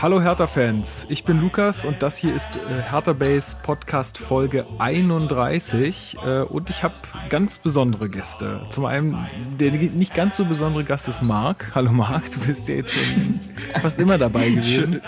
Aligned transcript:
Hallo 0.00 0.22
Hertha-Fans, 0.22 1.06
ich 1.08 1.24
bin 1.24 1.40
Lukas 1.40 1.84
und 1.84 2.04
das 2.04 2.16
hier 2.16 2.32
ist 2.32 2.54
äh, 2.54 2.82
Hertha 2.88 3.14
Base 3.14 3.56
Podcast 3.60 4.16
Folge 4.16 4.64
31 4.78 6.16
äh, 6.24 6.42
und 6.42 6.70
ich 6.70 6.84
habe 6.84 6.94
ganz 7.30 7.58
besondere 7.58 8.08
Gäste. 8.08 8.64
Zum 8.70 8.84
einen, 8.84 9.26
der 9.58 9.72
nicht 9.72 10.14
ganz 10.14 10.36
so 10.36 10.44
besondere 10.44 10.84
Gast 10.84 11.08
ist 11.08 11.20
Marc. 11.20 11.72
Hallo 11.74 11.90
Marc, 11.90 12.30
du 12.30 12.38
bist 12.46 12.68
ja 12.68 12.76
jetzt 12.76 12.94
schon 12.94 13.40
fast 13.80 13.98
immer 13.98 14.18
dabei 14.18 14.48
gewesen. 14.50 15.00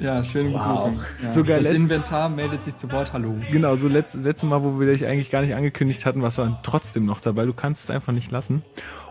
ja, 0.00 0.22
schöne 0.22 0.50
Begrüßung. 0.50 1.00
Ja. 1.22 1.30
Sogar 1.30 1.60
das 1.60 1.72
Inventar 1.72 2.28
meldet 2.28 2.62
sich 2.62 2.76
zu 2.76 2.92
Wort, 2.92 3.14
hallo. 3.14 3.36
Genau, 3.50 3.74
so 3.76 3.88
letzt, 3.88 4.16
letztes 4.16 4.46
Mal, 4.46 4.62
wo 4.62 4.78
wir 4.78 4.92
dich 4.92 5.06
eigentlich 5.06 5.30
gar 5.30 5.40
nicht 5.40 5.54
angekündigt 5.54 6.04
hatten, 6.04 6.20
warst 6.20 6.36
du 6.36 6.58
trotzdem 6.62 7.06
noch 7.06 7.22
dabei. 7.22 7.46
Du 7.46 7.54
kannst 7.54 7.84
es 7.84 7.90
einfach 7.90 8.12
nicht 8.12 8.30
lassen. 8.30 8.62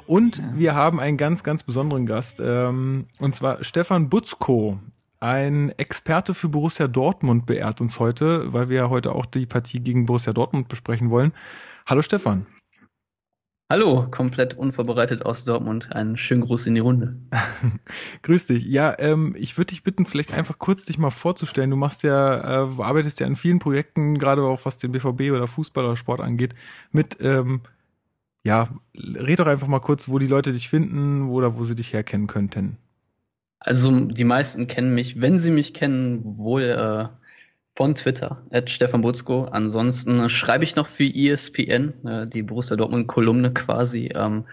Und 0.06 0.40
wir 0.54 0.76
haben 0.76 1.00
einen 1.00 1.18
ganz, 1.18 1.44
ganz 1.44 1.64
besonderen 1.64 2.06
Gast, 2.06 2.40
ähm, 2.40 3.08
und 3.18 3.34
zwar 3.34 3.64
Stefan 3.64 4.10
Butzko. 4.10 4.78
Ein 5.20 5.70
Experte 5.78 6.34
für 6.34 6.50
Borussia 6.50 6.88
Dortmund 6.88 7.46
beehrt 7.46 7.82
uns 7.82 8.00
heute, 8.00 8.52
weil 8.54 8.70
wir 8.70 8.78
ja 8.78 8.90
heute 8.90 9.14
auch 9.14 9.26
die 9.26 9.46
Partie 9.46 9.80
gegen 9.80 10.06
Borussia 10.06 10.34
Dortmund 10.34 10.68
besprechen 10.68 11.10
wollen. 11.10 11.32
Hallo 11.86 12.02
Stefan. 12.02 12.46
Hallo, 13.72 14.08
komplett 14.12 14.54
unvorbereitet 14.54 15.26
aus 15.26 15.44
Dortmund. 15.44 15.92
Einen 15.92 16.18
schönen 16.18 16.42
Gruß 16.42 16.68
in 16.68 16.76
die 16.76 16.82
Runde. 16.82 17.16
Grüß 18.22 18.46
dich. 18.46 18.64
Ja, 18.64 18.94
ähm, 19.00 19.36
ich 19.40 19.58
würde 19.58 19.70
dich 19.70 19.82
bitten, 19.82 20.06
vielleicht 20.06 20.32
einfach 20.32 20.60
kurz 20.60 20.86
dich 20.86 21.00
mal 21.00 21.10
vorzustellen. 21.10 21.72
Du 21.72 21.76
machst 21.76 22.04
ja, 22.04 22.64
äh, 22.64 22.82
arbeitest 22.82 23.20
ja 23.22 23.26
an 23.26 23.36
vielen 23.36 23.58
Projekten, 23.58 24.20
gerade 24.20 24.44
auch 24.44 24.66
was 24.66 24.78
den 24.78 24.92
BVB 24.92 25.32
oder 25.32 25.48
Fußball 25.48 25.84
oder 25.84 25.98
Sport 25.98 26.22
angeht, 26.22 26.54
mit. 26.92 27.18
Ähm, 27.22 27.62
ja, 28.46 28.70
red 28.96 29.40
doch 29.40 29.48
einfach 29.48 29.68
mal 29.68 29.80
kurz, 29.80 30.08
wo 30.10 30.20
die 30.20 30.28
Leute 30.28 30.54
dich 30.54 30.70
finden 30.70 31.30
oder 31.30 31.58
wo 31.58 31.64
sie 31.64 31.76
dich 31.76 31.94
herkennen 31.94 32.28
könnten. 32.28 32.78
Also 33.66 34.00
die 34.00 34.26
meisten 34.26 34.68
kennen 34.68 34.94
mich, 34.94 35.20
wenn 35.22 35.40
sie 35.40 35.50
mich 35.50 35.74
kennen, 35.74 36.22
wohl 36.24 36.62
äh, 36.62 37.08
von 37.76 37.96
Twitter, 37.96 38.44
at 38.52 38.70
Stefan 38.70 39.02
Butzko. 39.02 39.46
Ansonsten 39.46 40.30
schreibe 40.30 40.64
ich 40.64 40.76
noch 40.76 40.86
für 40.86 41.04
ESPN, 41.04 42.06
äh, 42.06 42.28
die 42.28 42.44
Borussia 42.44 42.78
Dortmund 42.78 43.08
Kolumne 43.08 43.52
quasi. 43.54 44.12
Ähm, 44.16 44.46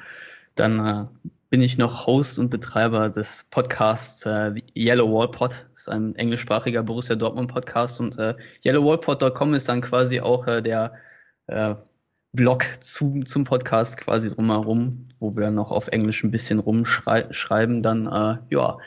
dann 0.54 0.78
äh, 0.86 1.28
bin 1.50 1.60
ich 1.60 1.76
noch 1.76 2.06
Host 2.06 2.38
und 2.38 2.48
Betreiber 2.48 3.10
des 3.10 3.46
Podcasts 3.50 4.24
äh, 4.24 4.54
Yellow 4.74 5.12
Wall 5.12 5.30
Pod. 5.30 5.50
Das 5.50 5.82
ist 5.82 5.88
ein 5.90 6.16
englischsprachiger 6.16 6.82
Borussia 6.82 7.14
Dortmund 7.14 7.52
Podcast 7.52 8.00
und 8.00 8.18
äh, 8.18 8.34
yellowwallpod.com 8.64 9.52
ist 9.52 9.68
dann 9.68 9.82
quasi 9.82 10.20
auch 10.20 10.46
äh, 10.46 10.62
der 10.62 10.94
äh, 11.48 11.74
Blog 12.32 12.64
zu, 12.80 13.22
zum 13.24 13.44
Podcast 13.44 13.98
quasi 13.98 14.30
drumherum, 14.30 15.06
wo 15.18 15.36
wir 15.36 15.50
noch 15.50 15.70
auf 15.70 15.88
Englisch 15.88 16.24
ein 16.24 16.30
bisschen 16.30 16.58
rumschreiben. 16.58 17.82
Dann, 17.82 18.06
äh, 18.06 18.38
ja, 18.50 18.78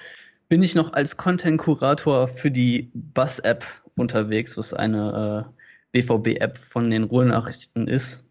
bin 0.50 0.64
ich 0.64 0.76
noch 0.76 0.94
als 0.94 1.18
Content-Kurator 1.18 2.28
für 2.28 2.50
die 2.50 2.92
Bus-App 2.94 3.64
unterwegs, 3.96 4.58
was 4.58 4.73
eine 4.73 5.54
äh, 5.94 6.02
BVB-App 6.02 6.58
von 6.58 6.90
den 6.90 7.04
Ruhrnachrichten 7.04 7.88
ist. 7.88 8.23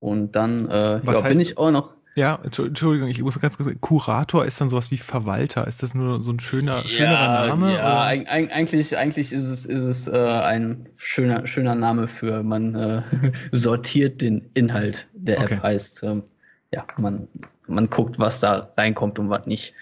Und 0.00 0.36
dann 0.36 0.68
äh, 0.68 1.00
ja, 1.04 1.20
bin 1.20 1.40
ich 1.40 1.58
auch 1.58 1.70
noch 1.70 1.97
ja, 2.18 2.40
Entschuldigung, 2.42 3.08
ich 3.08 3.22
muss 3.22 3.38
ganz 3.40 3.56
kurz 3.56 3.68
sagen, 3.68 3.80
Kurator 3.80 4.44
ist 4.44 4.60
dann 4.60 4.68
sowas 4.68 4.90
wie 4.90 4.98
Verwalter. 4.98 5.68
Ist 5.68 5.84
das 5.84 5.94
nur 5.94 6.20
so 6.20 6.32
ein 6.32 6.40
schöner, 6.40 6.82
schönerer 6.82 7.46
ja, 7.46 7.46
Name? 7.46 7.74
Ja, 7.74 8.02
eigentlich, 8.02 8.96
eigentlich 8.96 9.32
ist 9.32 9.44
es, 9.44 9.64
ist 9.64 9.84
es 9.84 10.08
äh, 10.08 10.18
ein 10.18 10.88
schöner, 10.96 11.46
schöner 11.46 11.76
Name 11.76 12.08
für 12.08 12.42
man 12.42 12.74
äh, 12.74 13.02
sortiert 13.52 14.20
den 14.20 14.50
Inhalt 14.54 15.06
der 15.12 15.40
okay. 15.40 15.54
App. 15.54 15.62
Heißt, 15.62 16.02
ähm, 16.02 16.24
ja, 16.72 16.84
man, 16.96 17.28
man 17.68 17.88
guckt, 17.88 18.18
was 18.18 18.40
da 18.40 18.72
reinkommt 18.76 19.20
und 19.20 19.30
was 19.30 19.46
nicht. 19.46 19.74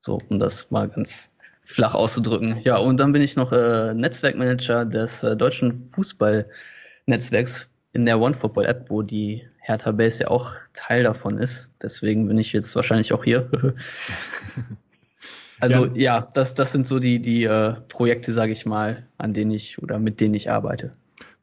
So, 0.00 0.20
um 0.28 0.38
das 0.38 0.70
mal 0.70 0.88
ganz 0.90 1.36
flach 1.62 1.94
auszudrücken. 1.94 2.60
Ja, 2.64 2.76
und 2.76 3.00
dann 3.00 3.12
bin 3.12 3.22
ich 3.22 3.34
noch 3.34 3.50
äh, 3.52 3.94
Netzwerkmanager 3.94 4.84
des 4.84 5.22
äh, 5.22 5.36
deutschen 5.36 5.72
Fußballnetzwerks 5.72 7.70
in 7.92 8.04
der 8.04 8.20
OneFootball-App, 8.20 8.90
wo 8.90 9.00
die 9.00 9.48
Hertha 9.68 9.92
Base 9.92 10.22
ja 10.22 10.28
auch 10.28 10.52
Teil 10.72 11.04
davon 11.04 11.36
ist. 11.36 11.74
Deswegen 11.82 12.26
bin 12.26 12.38
ich 12.38 12.54
jetzt 12.54 12.74
wahrscheinlich 12.74 13.12
auch 13.12 13.22
hier. 13.22 13.50
also 15.60 15.84
ja. 15.86 15.92
ja, 15.94 16.28
das, 16.32 16.54
das 16.54 16.72
sind 16.72 16.86
so 16.86 16.98
die, 16.98 17.20
die 17.20 17.44
äh, 17.44 17.74
Projekte, 17.88 18.32
sage 18.32 18.52
ich 18.52 18.64
mal, 18.64 19.06
an 19.18 19.34
denen 19.34 19.50
ich 19.50 19.80
oder 19.82 19.98
mit 19.98 20.22
denen 20.22 20.32
ich 20.32 20.50
arbeite. 20.50 20.92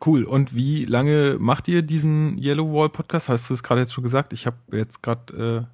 Cool. 0.03 0.23
Und 0.23 0.55
wie 0.55 0.85
lange 0.85 1.37
macht 1.39 1.67
ihr 1.67 1.83
diesen 1.83 2.37
Yellow 2.39 2.73
Wall 2.73 2.89
Podcast? 2.89 3.29
Hast 3.29 3.49
du 3.51 3.53
es 3.53 3.61
gerade 3.61 3.81
jetzt 3.81 3.93
schon 3.93 4.03
gesagt? 4.03 4.33
Ich 4.33 4.47
habe 4.47 4.57
jetzt 4.71 5.03
gerade 5.03 5.67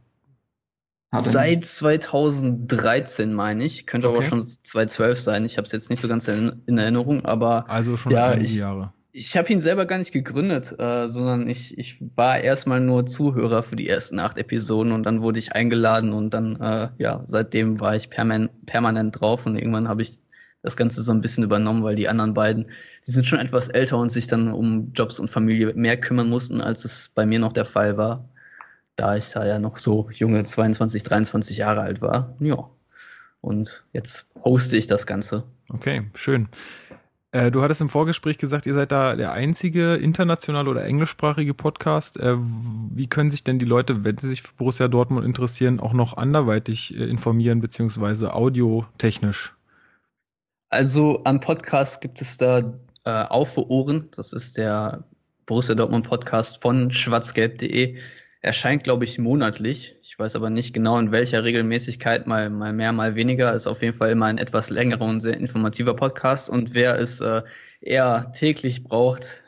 äh, 1.14 1.22
Seit 1.22 1.66
2013 1.66 3.34
meine 3.34 3.64
ich, 3.64 3.86
könnte 3.86 4.10
okay. 4.10 4.18
aber 4.18 4.26
schon 4.26 4.46
2012 4.46 5.20
sein. 5.20 5.46
Ich 5.46 5.58
habe 5.58 5.66
es 5.66 5.72
jetzt 5.72 5.90
nicht 5.90 6.02
so 6.02 6.08
ganz 6.08 6.28
in, 6.28 6.62
in, 6.68 6.78
Erinnerung, 6.78 7.26
aber 7.26 7.70
also 7.70 7.98
schon 7.98 8.14
ja, 8.14 8.28
einige 8.28 8.54
Jahre 8.54 8.94
ich 9.14 9.36
habe 9.36 9.52
ihn 9.52 9.60
selber 9.60 9.86
gar 9.86 9.98
nicht 9.98 10.12
gegründet, 10.12 10.74
äh, 10.80 11.08
sondern 11.08 11.50
ich, 11.50 11.78
ich 11.78 11.98
war 12.16 12.40
erstmal 12.40 12.80
nur 12.80 13.06
Zuhörer 13.06 13.64
für 13.64 13.76
die 13.76 13.90
ersten 13.90 14.20
acht 14.20 14.38
Episoden 14.38 14.92
und 14.92 15.04
dann 15.04 15.22
wurde 15.22 15.40
ich 15.40 15.54
eingeladen 15.54 16.14
und 16.14 16.34
dann, 16.34 16.60
äh, 16.62 16.90
ja, 16.98 17.24
seitdem 17.28 17.80
war 17.80 17.96
ich 17.96 18.10
perman 18.10 18.50
permanent 18.66 19.20
drauf 19.20 19.46
und 19.46 19.58
irgendwann 19.58 19.90
habe 19.90 20.02
ich 20.02 20.20
das 20.62 20.78
Ganze 20.78 21.02
so 21.02 21.12
ein 21.12 21.22
bisschen 21.22 21.44
übernommen, 21.44 21.84
weil 21.84 21.96
die 21.96 22.08
anderen 22.08 22.34
beiden, 22.34 22.68
die 23.06 23.12
sind 23.12 23.26
schon 23.26 23.40
etwas 23.40 23.70
älter 23.70 23.98
und 23.98 24.12
sich 24.12 24.28
dann 24.28 24.52
um 24.52 24.92
Jobs 24.94 25.20
und 25.20 25.30
Familie 25.30 25.74
mehr 25.74 25.98
kümmern 25.98 26.30
mussten, 26.30 26.62
als 26.62 26.86
es 26.86 27.10
bei 27.10 27.26
mir 27.26 27.40
noch 27.40 27.54
der 27.54 27.66
Fall 27.66 27.98
war, 27.98 28.30
da 28.96 29.18
ich 29.18 29.32
da 29.32 29.46
ja 29.46 29.60
noch 29.60 29.78
so 29.78 30.10
junge 30.12 30.44
22, 30.44 31.04
23 31.04 31.58
Jahre 31.58 31.82
alt 31.82 32.02
war. 32.02 32.36
Ja. 32.40 32.70
Und 33.42 33.84
jetzt 33.92 34.30
hoste 34.44 34.78
ich 34.78 34.86
das 34.86 35.08
Ganze. 35.08 35.44
Okay, 35.70 36.04
schön. 36.14 36.48
Äh, 37.34 37.50
du 37.50 37.62
hattest 37.62 37.80
im 37.80 37.90
Vorgespräch 37.90 38.38
gesagt, 38.38 38.66
ihr 38.66 38.74
seid 38.74 38.92
da 38.92 39.16
der 39.16 39.32
einzige 39.32 39.96
internationale 39.96 40.70
oder 40.70 40.84
englischsprachige 40.84 41.54
Podcast. 41.54 42.20
Äh, 42.20 42.36
wie 42.38 43.08
können 43.08 43.32
sich 43.32 43.44
denn 43.44 43.58
die 43.58 43.66
Leute, 43.66 44.04
wenn 44.04 44.18
sie 44.18 44.28
sich 44.28 44.42
für 44.42 44.54
Borussia 44.56 44.90
Dortmund 44.90 45.26
interessieren, 45.26 45.80
auch 45.80 45.94
noch 45.94 46.18
anderweitig 46.18 46.94
äh, 46.98 47.06
informieren, 47.06 47.62
beziehungsweise 47.62 48.34
audiotechnisch? 48.34 49.56
Also 50.70 51.24
an 51.24 51.40
Podcasts 51.40 52.02
gibt 52.02 52.22
es 52.22 52.38
da 52.38 52.74
äh, 53.06 53.10
Auf 53.10 53.54
für 53.54 53.70
Ohren. 53.70 54.10
Das 54.16 54.34
ist 54.34 54.58
der 54.58 55.06
Borussia 55.46 55.76
Dortmund 55.76 56.08
Podcast 56.08 56.62
von 56.62 56.92
schwarzgelb.de. 56.92 57.98
Erscheint, 58.44 58.84
glaube 58.84 59.06
ich, 59.06 59.20
monatlich. 59.20 59.96
Ich 60.02 60.18
weiß 60.18 60.36
aber 60.36 60.50
nicht 60.50 60.74
genau 60.74 60.98
in 60.98 61.12
welcher 61.12 61.44
Regelmäßigkeit, 61.44 62.26
mal, 62.26 62.50
mal 62.50 62.74
mehr, 62.74 62.92
mal 62.92 63.16
weniger. 63.16 63.54
Ist 63.54 63.68
auf 63.68 63.84
jeden 63.84 63.96
Fall 63.96 64.10
immer 64.10 64.26
ein 64.26 64.40
etwas 64.40 64.72
längerer 64.72 65.06
und 65.06 65.20
sehr 65.20 65.38
informativer 65.38 65.96
Podcast. 65.96 66.50
Und 66.50 66.74
wer 66.74 67.00
es 67.00 67.22
äh, 67.22 67.44
eher 67.82 68.32
täglich 68.34 68.84
braucht 68.84 69.44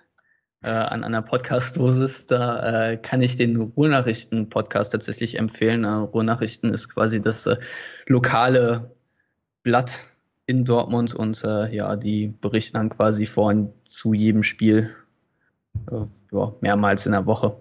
äh, 0.62 0.70
an 0.70 1.04
einer 1.04 1.24
Podcast-Dosis, 1.24 2.28
da 2.28 2.92
äh, 2.92 2.98
kann 2.98 3.24
ich 3.24 3.36
den 3.36 3.58
Ruhrnachrichten-Podcast 3.58 4.92
tatsächlich 4.92 5.40
empfehlen. 5.40 5.86
Äh, 5.86 5.90
Ruhrnachrichten 5.90 6.70
ist 6.70 6.90
quasi 6.90 7.20
das 7.20 7.48
äh, 7.48 7.58
lokale 8.06 8.92
Blatt 9.64 10.04
in 10.46 10.66
Dortmund 10.66 11.16
und 11.16 11.44
äh, 11.44 11.74
ja, 11.74 11.96
die 11.96 12.28
berichten 12.28 12.78
dann 12.78 12.90
quasi 12.90 13.26
vor 13.26 13.56
zu 13.86 14.14
jedem 14.14 14.44
Spiel 14.44 14.96
äh, 15.92 16.06
ja, 16.32 16.54
mehrmals 16.62 17.08
in 17.08 17.14
der 17.14 17.26
Woche. 17.26 17.58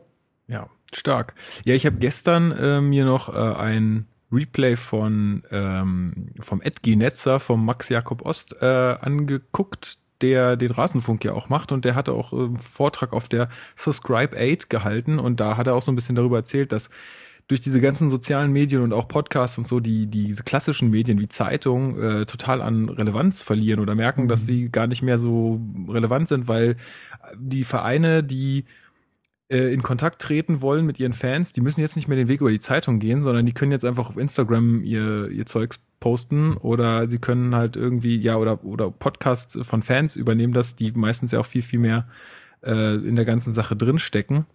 Ja, 0.48 0.68
Stark. 0.94 1.34
Ja, 1.64 1.74
ich 1.74 1.86
habe 1.86 1.96
gestern 1.96 2.52
äh, 2.52 2.80
mir 2.80 3.04
noch 3.04 3.34
äh, 3.34 3.38
ein 3.38 4.06
Replay 4.32 4.76
von 4.76 5.42
ähm, 5.50 6.28
vom 6.40 6.62
Edgy 6.62 6.96
Netzer, 6.96 7.38
vom 7.38 7.64
Max 7.64 7.88
Jakob 7.88 8.24
Ost 8.24 8.56
äh, 8.62 8.96
angeguckt, 9.00 9.98
der 10.22 10.56
den 10.56 10.70
Rasenfunk 10.70 11.24
ja 11.24 11.32
auch 11.32 11.48
macht 11.48 11.72
und 11.72 11.84
der 11.84 11.94
hatte 11.94 12.12
auch 12.12 12.32
einen 12.32 12.54
ähm, 12.54 12.56
Vortrag 12.56 13.12
auf 13.12 13.28
der 13.28 13.48
Subscribe 13.76 14.36
8 14.36 14.70
gehalten 14.70 15.18
und 15.18 15.40
da 15.40 15.56
hat 15.56 15.66
er 15.66 15.74
auch 15.74 15.82
so 15.82 15.92
ein 15.92 15.96
bisschen 15.96 16.14
darüber 16.14 16.38
erzählt, 16.38 16.72
dass 16.72 16.88
durch 17.48 17.60
diese 17.60 17.80
ganzen 17.80 18.08
sozialen 18.08 18.52
Medien 18.52 18.82
und 18.82 18.92
auch 18.92 19.08
Podcasts 19.08 19.58
und 19.58 19.66
so, 19.66 19.80
die, 19.80 20.06
die 20.06 20.28
diese 20.28 20.44
klassischen 20.44 20.90
Medien 20.90 21.18
wie 21.20 21.28
Zeitung 21.28 22.00
äh, 22.00 22.24
total 22.24 22.62
an 22.62 22.88
Relevanz 22.88 23.42
verlieren 23.42 23.80
oder 23.80 23.94
merken, 23.94 24.22
mhm. 24.22 24.28
dass 24.28 24.46
sie 24.46 24.70
gar 24.70 24.86
nicht 24.86 25.02
mehr 25.02 25.18
so 25.18 25.60
relevant 25.88 26.28
sind, 26.28 26.48
weil 26.48 26.76
die 27.36 27.64
Vereine, 27.64 28.22
die 28.22 28.64
äh, 29.52 29.72
in 29.72 29.82
Kontakt 29.82 30.22
treten 30.22 30.62
wollen 30.62 30.86
mit 30.86 30.98
ihren 30.98 31.12
Fans, 31.12 31.52
die 31.52 31.60
müssen 31.60 31.80
jetzt 31.80 31.94
nicht 31.94 32.08
mehr 32.08 32.16
den 32.16 32.28
Weg 32.28 32.40
über 32.40 32.50
die 32.50 32.58
Zeitung 32.58 32.98
gehen, 32.98 33.22
sondern 33.22 33.44
die 33.44 33.52
können 33.52 33.70
jetzt 33.70 33.84
einfach 33.84 34.08
auf 34.08 34.16
Instagram 34.16 34.82
ihr, 34.82 35.28
ihr 35.28 35.44
Zeugs 35.46 35.78
posten 36.00 36.56
oder 36.56 37.08
sie 37.08 37.18
können 37.18 37.54
halt 37.54 37.76
irgendwie, 37.76 38.16
ja, 38.16 38.36
oder, 38.36 38.64
oder 38.64 38.90
Podcasts 38.90 39.58
von 39.62 39.82
Fans 39.82 40.16
übernehmen, 40.16 40.54
dass 40.54 40.74
die 40.74 40.90
meistens 40.92 41.32
ja 41.32 41.40
auch 41.40 41.46
viel, 41.46 41.62
viel 41.62 41.78
mehr 41.78 42.08
äh, 42.64 42.94
in 42.94 43.14
der 43.14 43.26
ganzen 43.26 43.52
Sache 43.52 43.76
drinstecken. 43.76 44.46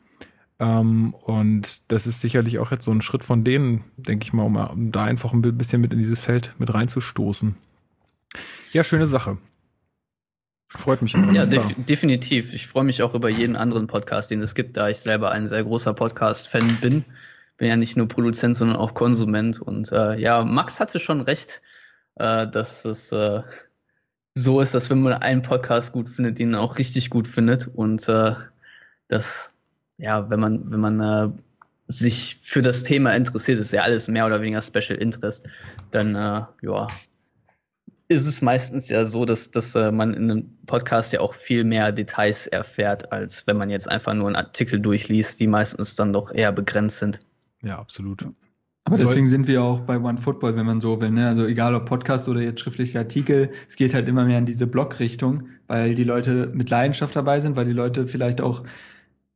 Ähm, 0.60 1.14
und 1.14 1.92
das 1.92 2.08
ist 2.08 2.20
sicherlich 2.20 2.58
auch 2.58 2.72
jetzt 2.72 2.86
so 2.86 2.92
ein 2.92 3.02
Schritt 3.02 3.24
von 3.24 3.44
denen, 3.44 3.84
denke 3.98 4.26
ich 4.26 4.34
mal, 4.34 4.44
um, 4.44 4.56
um 4.56 4.92
da 4.92 5.04
einfach 5.04 5.32
ein 5.32 5.42
bisschen 5.42 5.80
mit 5.80 5.94
in 5.94 6.00
dieses 6.00 6.20
Feld 6.20 6.54
mit 6.58 6.74
reinzustoßen. 6.74 7.56
Ja, 8.74 8.84
schöne 8.84 9.06
Sache. 9.06 9.38
Freut 10.70 11.02
mich 11.02 11.14
immer. 11.14 11.32
Ja, 11.34 11.46
def 11.46 11.64
definitiv. 11.78 12.54
Ich 12.54 12.68
freue 12.68 12.84
mich 12.84 13.02
auch 13.02 13.14
über 13.14 13.30
jeden 13.30 13.56
anderen 13.56 13.88
Podcast, 13.88 14.32
den 14.32 14.42
es 14.42 14.54
gibt, 14.54 14.76
da 14.76 14.90
ich 14.90 14.98
selber 15.00 15.32
ein 15.32 15.48
sehr 15.48 15.64
großer 15.64 15.94
Podcast-Fan 15.94 16.78
bin. 16.82 17.06
Bin 17.58 17.68
ja 17.70 17.76
nicht 17.76 17.96
nur 17.98 18.08
Produzent, 18.08 18.56
sondern 18.56 18.78
auch 18.78 18.94
Konsument. 18.94 19.62
Und 19.62 19.92
äh, 19.92 20.20
ja, 20.20 20.44
Max 20.44 20.80
hatte 20.80 21.00
schon 21.00 21.22
recht, 21.22 21.62
äh, 22.16 22.48
dass 22.48 22.84
es 22.86 23.12
äh, 23.12 23.42
so 24.38 24.62
ist, 24.62 24.76
dass 24.76 24.90
wenn 24.90 25.02
man 25.02 25.14
einen 25.14 25.42
Podcast 25.42 25.94
gut 25.94 26.10
findet, 26.10 26.38
den 26.38 26.54
auch 26.54 26.78
richtig 26.78 27.10
gut 27.10 27.28
findet 27.28 27.68
und 27.68 28.08
äh, 28.08 28.36
das, 29.08 29.52
ja, 29.98 30.30
wenn 30.30 30.40
man, 30.40 30.72
wenn 30.72 30.80
man 30.80 31.00
äh, 31.00 31.30
sich 31.88 32.38
für 32.42 32.62
das 32.62 32.84
Thema 32.84 33.16
interessiert, 33.16 33.60
ist 33.60 33.74
ja 33.74 33.82
alles 33.82 34.08
mehr 34.08 34.26
oder 34.26 34.42
weniger 34.42 34.62
Special 34.62 35.00
Interest, 35.00 35.50
dann 35.92 36.14
äh, 36.16 36.44
ja, 36.62 36.88
ist 38.10 38.26
es 38.26 38.42
meistens 38.42 38.90
ja 38.90 39.06
so, 39.06 39.26
dass, 39.26 39.52
dass 39.52 39.76
äh, 39.76 39.92
man 39.92 40.14
in 40.14 40.32
einem 40.32 40.58
Podcast 40.66 41.12
ja 41.12 41.20
auch 41.20 41.34
viel 41.34 41.64
mehr 41.64 41.92
Details 41.92 42.48
erfährt, 42.48 43.12
als 43.12 43.46
wenn 43.48 43.58
man 43.58 43.70
jetzt 43.70 43.90
einfach 43.90 44.14
nur 44.14 44.28
einen 44.28 44.36
Artikel 44.36 44.80
durchliest, 44.80 45.40
die 45.40 45.48
meistens 45.48 45.96
dann 45.96 46.14
doch 46.14 46.32
eher 46.32 46.52
begrenzt 46.52 47.00
sind. 47.00 47.20
Ja, 47.64 47.80
absolut. 47.80 48.26
Aber 48.86 48.98
deswegen 48.98 49.28
sind 49.28 49.50
wir 49.50 49.62
auch 49.62 49.82
bei 49.82 50.00
OneFootball, 50.00 50.56
wenn 50.56 50.66
man 50.66 50.80
so 50.80 51.02
will. 51.02 51.12
Ne? 51.12 51.28
Also 51.28 51.46
egal 51.46 51.76
ob 51.76 51.86
Podcast 51.86 52.30
oder 52.30 52.40
jetzt 52.40 52.62
schriftliche 52.62 53.00
Artikel, 53.00 53.50
es 53.68 53.76
geht 53.76 53.94
halt 53.94 54.08
immer 54.08 54.24
mehr 54.24 54.38
in 54.38 54.46
diese 54.46 54.66
Blog-Richtung, 54.66 55.50
weil 55.68 55.94
die 55.94 56.06
Leute 56.06 56.50
mit 56.54 56.70
Leidenschaft 56.70 57.14
dabei 57.14 57.42
sind, 57.42 57.58
weil 57.58 57.66
die 57.66 57.74
Leute 57.74 58.08
vielleicht 58.08 58.40
auch 58.40 58.64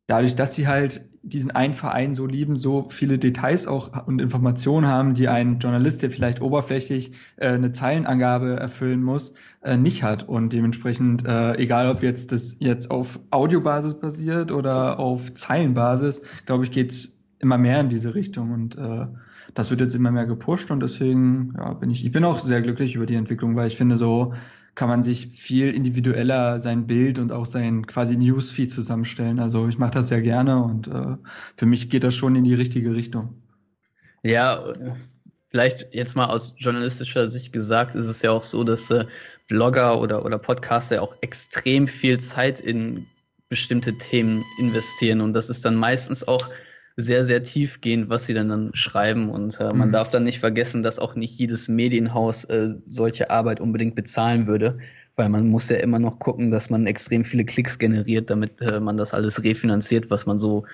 dadurch, 0.07 0.35
dass 0.35 0.55
sie 0.55 0.69
halt 0.69 1.01
diesen 1.23 1.51
einen 1.51 1.73
Verein 1.73 2.15
so 2.15 2.25
lieben, 2.25 2.55
so 2.55 2.87
viele 2.89 3.19
Details 3.19 3.67
auch 3.67 4.07
und 4.07 4.19
Informationen 4.19 4.87
haben, 4.87 5.13
die 5.13 5.27
ein 5.27 5.59
Journalist, 5.59 6.01
der 6.01 6.09
vielleicht 6.09 6.41
oberflächlich 6.41 7.11
äh, 7.37 7.49
eine 7.49 7.71
Zeilenangabe 7.71 8.55
erfüllen 8.55 9.03
muss, 9.03 9.35
äh, 9.61 9.77
nicht 9.77 10.03
hat. 10.03 10.27
Und 10.27 10.51
dementsprechend, 10.51 11.25
äh, 11.25 11.55
egal 11.57 11.89
ob 11.89 12.01
jetzt 12.01 12.31
das 12.31 12.57
jetzt 12.59 12.89
auf 12.89 13.19
Audiobasis 13.29 13.95
basiert 13.95 14.51
oder 14.51 14.99
auf 14.99 15.33
Zeilenbasis, 15.33 16.23
glaube 16.45 16.63
ich, 16.63 16.71
geht's 16.71 17.23
immer 17.37 17.57
mehr 17.57 17.79
in 17.79 17.89
diese 17.89 18.15
Richtung. 18.15 18.51
Und 18.51 18.77
äh, 18.77 19.05
das 19.53 19.69
wird 19.69 19.81
jetzt 19.81 19.95
immer 19.95 20.11
mehr 20.11 20.25
gepusht 20.25 20.71
und 20.71 20.79
deswegen 20.79 21.53
ja, 21.57 21.73
bin 21.73 21.89
ich, 21.89 22.05
ich 22.05 22.11
bin 22.11 22.23
auch 22.23 22.39
sehr 22.39 22.61
glücklich 22.61 22.95
über 22.95 23.05
die 23.05 23.15
Entwicklung, 23.15 23.55
weil 23.55 23.67
ich 23.67 23.77
finde, 23.77 23.97
so 23.97 24.33
kann 24.75 24.89
man 24.89 25.03
sich 25.03 25.27
viel 25.27 25.73
individueller 25.73 26.59
sein 26.59 26.87
Bild 26.87 27.19
und 27.19 27.31
auch 27.31 27.45
sein 27.45 27.85
quasi 27.87 28.15
Newsfeed 28.15 28.71
zusammenstellen. 28.71 29.39
Also 29.39 29.67
ich 29.67 29.77
mache 29.77 29.91
das 29.91 30.07
sehr 30.07 30.21
gerne 30.21 30.63
und 30.63 30.87
äh, 30.87 31.17
für 31.57 31.65
mich 31.65 31.89
geht 31.89 32.03
das 32.03 32.15
schon 32.15 32.35
in 32.35 32.43
die 32.43 32.53
richtige 32.53 32.95
Richtung. 32.95 33.35
Ja, 34.23 34.73
vielleicht 35.49 35.93
jetzt 35.93 36.15
mal 36.15 36.27
aus 36.27 36.55
journalistischer 36.57 37.27
Sicht 37.27 37.51
gesagt, 37.51 37.95
ist 37.95 38.07
es 38.07 38.21
ja 38.21 38.31
auch 38.31 38.43
so, 38.43 38.63
dass 38.63 38.89
äh, 38.91 39.05
Blogger 39.47 39.99
oder, 39.99 40.23
oder 40.23 40.37
Podcaster 40.37 41.01
auch 41.01 41.15
extrem 41.21 41.87
viel 41.87 42.19
Zeit 42.19 42.61
in 42.61 43.07
bestimmte 43.49 43.97
Themen 43.97 44.45
investieren 44.59 45.19
und 45.19 45.33
das 45.33 45.49
ist 45.49 45.65
dann 45.65 45.75
meistens 45.75 46.25
auch 46.25 46.49
sehr, 47.01 47.25
sehr 47.25 47.43
tiefgehend, 47.43 48.09
was 48.09 48.25
sie 48.25 48.33
dann, 48.33 48.49
dann 48.49 48.71
schreiben. 48.73 49.29
Und 49.29 49.59
äh, 49.59 49.73
man 49.73 49.89
mhm. 49.89 49.91
darf 49.91 50.09
dann 50.09 50.23
nicht 50.23 50.39
vergessen, 50.39 50.83
dass 50.83 50.99
auch 50.99 51.15
nicht 51.15 51.37
jedes 51.37 51.67
Medienhaus 51.67 52.45
äh, 52.45 52.75
solche 52.85 53.29
Arbeit 53.29 53.59
unbedingt 53.59 53.95
bezahlen 53.95 54.47
würde, 54.47 54.77
weil 55.15 55.29
man 55.29 55.47
muss 55.47 55.69
ja 55.69 55.77
immer 55.77 55.99
noch 55.99 56.19
gucken, 56.19 56.51
dass 56.51 56.69
man 56.69 56.87
extrem 56.87 57.25
viele 57.25 57.45
Klicks 57.45 57.79
generiert, 57.79 58.29
damit 58.29 58.61
äh, 58.61 58.79
man 58.79 58.97
das 58.97 59.13
alles 59.13 59.43
refinanziert, 59.43 60.09
was 60.09 60.25
man 60.25 60.39
so 60.39 60.65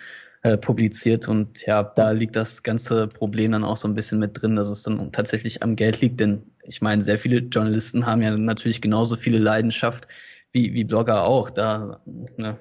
äh, 0.43 0.57
publiziert. 0.57 1.27
Und 1.27 1.65
ja, 1.65 1.83
da 1.83 2.11
liegt 2.11 2.35
das 2.35 2.63
ganze 2.63 3.07
Problem 3.07 3.51
dann 3.51 3.63
auch 3.63 3.77
so 3.77 3.87
ein 3.87 3.95
bisschen 3.95 4.19
mit 4.19 4.41
drin, 4.41 4.55
dass 4.55 4.69
es 4.69 4.83
dann 4.83 5.11
tatsächlich 5.11 5.63
am 5.63 5.75
Geld 5.75 6.01
liegt. 6.01 6.19
Denn 6.19 6.43
ich 6.63 6.81
meine, 6.81 7.01
sehr 7.01 7.17
viele 7.17 7.39
Journalisten 7.39 8.05
haben 8.05 8.21
ja 8.21 8.37
natürlich 8.37 8.81
genauso 8.81 9.15
viele 9.15 9.39
Leidenschaft 9.39 10.07
wie, 10.51 10.73
wie 10.73 10.83
Blogger 10.83 11.23
auch. 11.23 11.49
Da, 11.49 12.01
ne, 12.05 12.57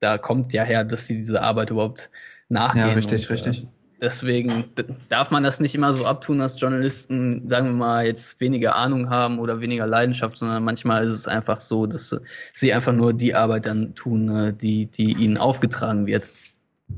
da 0.00 0.18
kommt 0.18 0.52
ja 0.52 0.62
her, 0.64 0.84
dass 0.84 1.06
sie 1.06 1.16
diese 1.16 1.42
Arbeit 1.42 1.70
überhaupt 1.70 2.10
nachgehen. 2.48 2.88
Ja, 2.88 2.94
richtig, 2.94 3.28
und, 3.28 3.30
richtig. 3.30 3.62
Äh, 3.62 3.66
deswegen 4.00 4.64
darf 5.08 5.30
man 5.30 5.42
das 5.42 5.60
nicht 5.60 5.74
immer 5.74 5.92
so 5.92 6.04
abtun, 6.06 6.38
dass 6.38 6.60
Journalisten, 6.60 7.48
sagen 7.48 7.66
wir 7.66 7.72
mal, 7.72 8.06
jetzt 8.06 8.40
weniger 8.40 8.76
Ahnung 8.76 9.10
haben 9.10 9.38
oder 9.38 9.60
weniger 9.60 9.86
Leidenschaft, 9.86 10.36
sondern 10.36 10.64
manchmal 10.64 11.04
ist 11.04 11.12
es 11.12 11.28
einfach 11.28 11.60
so, 11.60 11.86
dass 11.86 12.20
sie 12.54 12.72
einfach 12.72 12.92
nur 12.92 13.12
die 13.12 13.34
Arbeit 13.34 13.66
dann 13.66 13.94
tun, 13.94 14.28
äh, 14.34 14.52
die, 14.52 14.86
die 14.86 15.12
ihnen 15.12 15.36
aufgetragen 15.36 16.06
wird. 16.06 16.28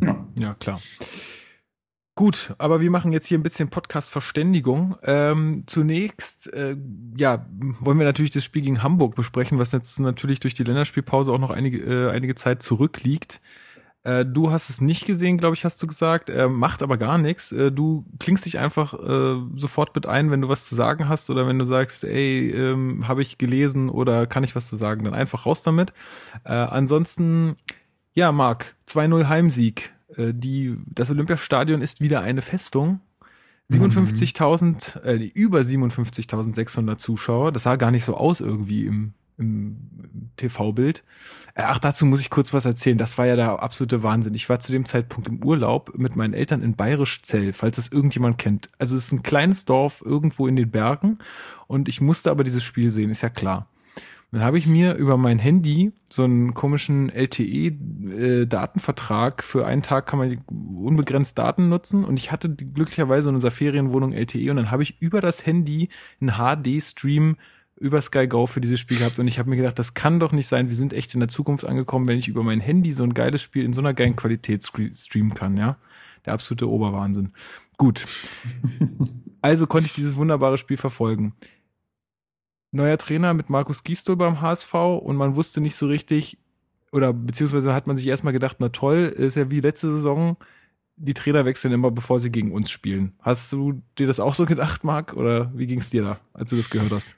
Ja, 0.00 0.26
ja 0.38 0.55
klar. 0.55 0.81
Gut, 2.20 2.55
aber 2.58 2.82
wir 2.82 2.91
machen 2.91 3.12
jetzt 3.12 3.29
hier 3.29 3.38
ein 3.38 3.43
bisschen 3.43 3.70
Podcast-Verständigung. 3.70 4.96
Ähm, 5.05 5.62
zunächst, 5.67 6.53
äh, 6.53 6.76
ja, 7.17 7.46
wollen 7.81 7.99
wir 7.99 8.05
natürlich 8.05 8.31
das 8.31 8.44
Spiel 8.44 8.61
gegen 8.61 8.82
Hamburg 8.82 9.14
besprechen, 9.14 9.58
was 9.58 9.73
jetzt 9.73 9.99
natürlich 10.00 10.38
durch 10.38 10.53
die 10.53 10.64
Länderspielpause 10.64 11.32
auch 11.32 11.38
noch 11.38 11.50
einige, 11.50 11.79
äh, 11.79 12.11
einige 12.11 12.35
Zeit 12.35 12.62
zurückliegt. 12.62 13.41
Äh, 14.02 14.25
du 14.25 14.50
hast 14.50 14.70
es 14.70 14.81
nicht 14.81 15.05
gesehen, 15.05 15.37
glaube 15.37 15.55
ich, 15.55 15.64
hast 15.64 15.82
du 15.82 15.87
gesagt. 15.87 16.31
Äh, 16.31 16.49
macht 16.49 16.82
aber 16.82 16.97
gar 16.97 17.19
nichts. 17.19 17.52
Äh, 17.52 17.70
du 17.70 18.06
klingst 18.19 18.47
dich 18.47 18.58
einfach 18.58 18.94
äh, 18.94 19.37
sofort 19.55 19.94
mit 19.94 20.06
ein, 20.06 20.31
wenn 20.31 20.41
du 20.41 20.49
was 20.49 20.64
zu 20.64 20.75
sagen 20.75 21.08
hast 21.08 21.29
oder 21.29 21.47
wenn 21.47 21.58
du 21.58 21.64
sagst, 21.64 22.05
ey, 22.05 22.50
ähm, 22.50 23.06
habe 23.06 23.23
ich 23.23 23.37
gelesen 23.37 23.91
oder 23.91 24.26
kann 24.26 24.44
ich 24.44 24.56
was 24.56 24.69
zu 24.69 24.76
sagen, 24.76 25.05
dann 25.05 25.14
einfach 25.14 25.44
raus 25.44 25.62
damit. 25.62 25.93
Äh, 26.44 26.52
ansonsten, 26.52 27.56
ja, 28.14 28.32
Marc, 28.32 28.75
2-0 28.88 29.29
Heimsieg. 29.29 29.93
Äh, 30.17 30.32
die, 30.35 30.76
das 30.87 31.11
Olympiastadion 31.11 31.82
ist 31.82 32.00
wieder 32.00 32.23
eine 32.23 32.43
Festung. 32.43 33.00
57.000, 33.70 34.99
mhm. 34.99 35.06
äh, 35.06 35.25
über 35.26 35.61
57.600 35.61 36.96
Zuschauer. 36.96 37.53
Das 37.53 37.64
sah 37.64 37.76
gar 37.76 37.91
nicht 37.91 38.05
so 38.05 38.17
aus 38.17 38.41
irgendwie 38.41 38.87
im, 38.87 39.12
im 39.41 40.31
TV-Bild. 40.37 41.03
Äh, 41.55 41.63
ach, 41.65 41.79
dazu 41.79 42.07
muss 42.07 42.21
ich 42.21 42.31
kurz 42.31 42.53
was 42.53 42.65
erzählen. 42.65 42.99
Das 42.99 43.19
war 43.19 43.27
ja 43.27 43.37
der 43.37 43.63
absolute 43.63 44.03
Wahnsinn. 44.03 44.35
Ich 44.35 44.49
war 44.49 44.61
zu 44.61 44.71
dem 44.71 44.87
Zeitpunkt 44.87 45.29
im 45.29 45.43
Urlaub 45.45 45.99
mit 45.99 46.15
meinen 46.15 46.35
Eltern 46.35 46.63
in 46.63 46.77
Bayerischzell, 46.77 47.53
falls 47.53 47.79
es 47.79 47.91
irgendjemand 47.91 48.39
kennt. 48.39 48.71
Also 48.79 48.97
es 48.97 49.07
ist 49.07 49.13
ein 49.13 49.23
kleines 49.23 49.65
Dorf 49.65 50.03
irgendwo 50.05 50.47
in 50.47 50.57
den 50.57 50.71
Bergen 50.71 51.19
und 51.67 51.89
ich 51.89 52.01
musste 52.01 52.31
aber 52.31 52.45
dieses 52.45 52.63
Spiel 52.63 52.91
sehen, 52.91 53.11
ist 53.11 53.23
ja 53.23 53.31
klar. 53.31 53.67
Dann 54.33 54.43
habe 54.43 54.59
ich 54.59 54.67
mir 54.67 54.95
über 54.95 55.17
mein 55.17 55.41
Handy 55.41 55.91
so 56.09 56.23
einen 56.23 56.55
komischen 56.55 57.09
LTE-Datenvertrag. 57.09 59.41
Äh, 59.41 59.43
Für 59.43 59.67
einen 59.67 59.83
Tag 59.83 60.07
kann 60.07 60.21
man 60.21 60.45
unbegrenzt 60.49 61.37
Daten 61.37 61.69
nutzen. 61.69 62.05
Und 62.05 62.17
ich 62.17 62.31
hatte 62.31 62.55
glücklicherweise 62.55 63.31
in 63.31 63.35
unserer 63.35 63.51
Ferienwohnung 63.51 64.13
LTE 64.13 64.51
und 64.51 64.57
dann 64.57 64.71
habe 64.71 64.85
ich 64.85 65.03
über 65.03 65.21
das 65.21 65.45
Handy 65.47 65.89
einen 66.21 66.37
HD-Stream 66.37 67.39
über 67.81 68.00
Sky 68.03 68.29
Go 68.29 68.47
für 68.47 68.61
dieses 68.61 68.79
Spiel 68.79 68.99
gehabt 68.99 69.19
und 69.19 69.27
ich 69.27 69.38
habe 69.38 69.49
mir 69.49 69.56
gedacht, 69.56 69.79
das 69.79 69.94
kann 69.94 70.21
doch 70.21 70.32
nicht 70.32 70.47
sein. 70.47 70.69
Wir 70.69 70.77
sind 70.77 70.93
echt 70.93 71.15
in 71.15 71.21
der 71.21 71.31
Zukunft 71.31 71.65
angekommen, 71.65 72.06
wenn 72.06 72.19
ich 72.19 72.29
über 72.29 72.44
mein 72.44 72.61
Handy 72.61 72.93
so 72.93 73.03
ein 73.03 73.15
geiles 73.15 73.41
Spiel 73.41 73.65
in 73.65 73.73
so 73.73 73.81
einer 73.81 73.94
geilen 73.94 74.17
Qualität 74.17 74.65
streamen 74.65 75.35
kann, 75.35 75.56
ja. 75.56 75.79
Der 76.27 76.35
absolute 76.35 76.69
Oberwahnsinn. 76.69 77.32
Gut. 77.77 78.06
Also 79.43 79.67
konnte 79.67 79.87
ich 79.87 79.94
dieses 79.94 80.17
wunderbare 80.17 80.58
Spiel 80.58 80.77
verfolgen. 80.77 81.32
Neuer 82.72 82.99
Trainer 82.99 83.32
mit 83.32 83.49
Markus 83.49 83.84
Gistol 83.84 84.17
beim 84.17 84.43
HSV 84.43 84.75
und 84.75 85.17
man 85.17 85.34
wusste 85.34 85.63
nicht 85.63 85.77
so 85.77 85.87
richtig, 85.87 86.37
oder 86.93 87.15
beziehungsweise 87.15 87.72
hat 87.72 87.87
man 87.87 87.96
sich 87.96 88.06
erstmal 88.06 88.34
gedacht, 88.34 88.58
na 88.60 88.69
toll, 88.69 89.05
ist 89.05 89.39
ja 89.39 89.51
wie 89.51 89.60
letzte 89.60 89.91
Saison, 89.93 90.37
die 90.96 91.15
Trainer 91.15 91.46
wechseln 91.46 91.72
immer, 91.72 91.91
bevor 91.91 92.20
sie 92.20 92.31
gegen 92.31 92.53
uns 92.53 92.70
spielen. 92.70 93.15
Hast 93.20 93.51
du 93.55 93.81
dir 93.96 94.06
das 94.06 94.20
auch 94.20 94.34
so 94.34 94.44
gedacht, 94.44 94.84
Marc? 94.84 95.15
Oder 95.15 95.51
wie 95.55 95.67
ging 95.67 95.79
es 95.79 95.89
dir 95.89 96.03
da, 96.03 96.20
als 96.34 96.51
du 96.51 96.56
das 96.56 96.69
gehört 96.69 96.93
hast? 96.93 97.15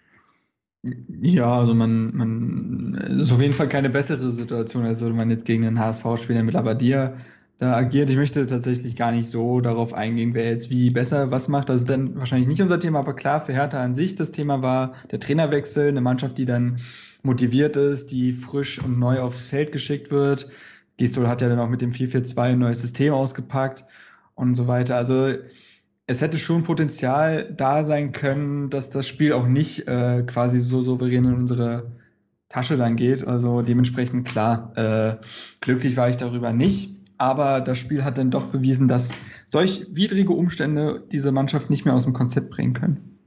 Ja, 0.84 1.60
also 1.60 1.74
man, 1.74 2.14
man 2.16 2.94
ist 3.20 3.30
auf 3.30 3.40
jeden 3.40 3.52
Fall 3.54 3.68
keine 3.68 3.88
bessere 3.88 4.32
Situation, 4.32 4.84
als 4.84 5.00
würde 5.00 5.14
man 5.14 5.30
jetzt 5.30 5.44
gegen 5.44 5.62
den 5.62 5.78
HSV 5.78 6.04
spielen, 6.20 6.44
mit 6.44 6.54
Labadia 6.54 7.14
da 7.60 7.76
agiert. 7.76 8.10
Ich 8.10 8.16
möchte 8.16 8.44
tatsächlich 8.46 8.96
gar 8.96 9.12
nicht 9.12 9.28
so 9.28 9.60
darauf 9.60 9.94
eingehen, 9.94 10.34
wer 10.34 10.46
jetzt 10.50 10.70
wie 10.70 10.90
besser 10.90 11.30
was 11.30 11.46
macht. 11.46 11.68
Das 11.68 11.82
ist 11.82 11.88
dann 11.88 12.16
wahrscheinlich 12.16 12.48
nicht 12.48 12.60
unser 12.60 12.80
Thema, 12.80 12.98
aber 12.98 13.14
klar, 13.14 13.40
für 13.40 13.52
Hertha 13.52 13.80
an 13.80 13.94
sich 13.94 14.16
das 14.16 14.32
Thema 14.32 14.60
war 14.62 14.94
der 15.12 15.20
Trainerwechsel, 15.20 15.86
eine 15.88 16.00
Mannschaft, 16.00 16.36
die 16.38 16.46
dann 16.46 16.80
motiviert 17.22 17.76
ist, 17.76 18.10
die 18.10 18.32
frisch 18.32 18.82
und 18.82 18.98
neu 18.98 19.20
aufs 19.20 19.46
Feld 19.46 19.70
geschickt 19.70 20.10
wird. 20.10 20.48
Gistol 20.96 21.28
hat 21.28 21.42
ja 21.42 21.48
dann 21.48 21.60
auch 21.60 21.68
mit 21.68 21.80
dem 21.80 21.92
4-4-2 21.92 22.40
ein 22.40 22.58
neues 22.58 22.80
System 22.80 23.14
ausgepackt 23.14 23.84
und 24.34 24.56
so 24.56 24.66
weiter. 24.66 24.96
Also 24.96 25.34
es 26.12 26.20
hätte 26.20 26.38
schon 26.38 26.62
Potenzial 26.62 27.52
da 27.56 27.84
sein 27.84 28.12
können, 28.12 28.68
dass 28.68 28.90
das 28.90 29.08
Spiel 29.08 29.32
auch 29.32 29.46
nicht 29.46 29.88
äh, 29.88 30.22
quasi 30.26 30.60
so 30.60 30.82
souverän 30.82 31.24
in 31.24 31.34
unsere 31.34 31.90
Tasche 32.50 32.76
dann 32.76 32.96
geht. 32.96 33.26
Also 33.26 33.62
dementsprechend 33.62 34.28
klar, 34.28 34.76
äh, 34.76 35.16
glücklich 35.60 35.96
war 35.96 36.10
ich 36.10 36.18
darüber 36.18 36.52
nicht. 36.52 36.94
Aber 37.16 37.60
das 37.60 37.78
Spiel 37.78 38.04
hat 38.04 38.18
dann 38.18 38.30
doch 38.30 38.46
bewiesen, 38.46 38.88
dass 38.88 39.16
solch 39.46 39.86
widrige 39.90 40.32
Umstände 40.32 41.02
diese 41.10 41.32
Mannschaft 41.32 41.70
nicht 41.70 41.84
mehr 41.84 41.94
aus 41.94 42.04
dem 42.04 42.12
Konzept 42.12 42.50
bringen 42.50 42.74
können. 42.74 43.18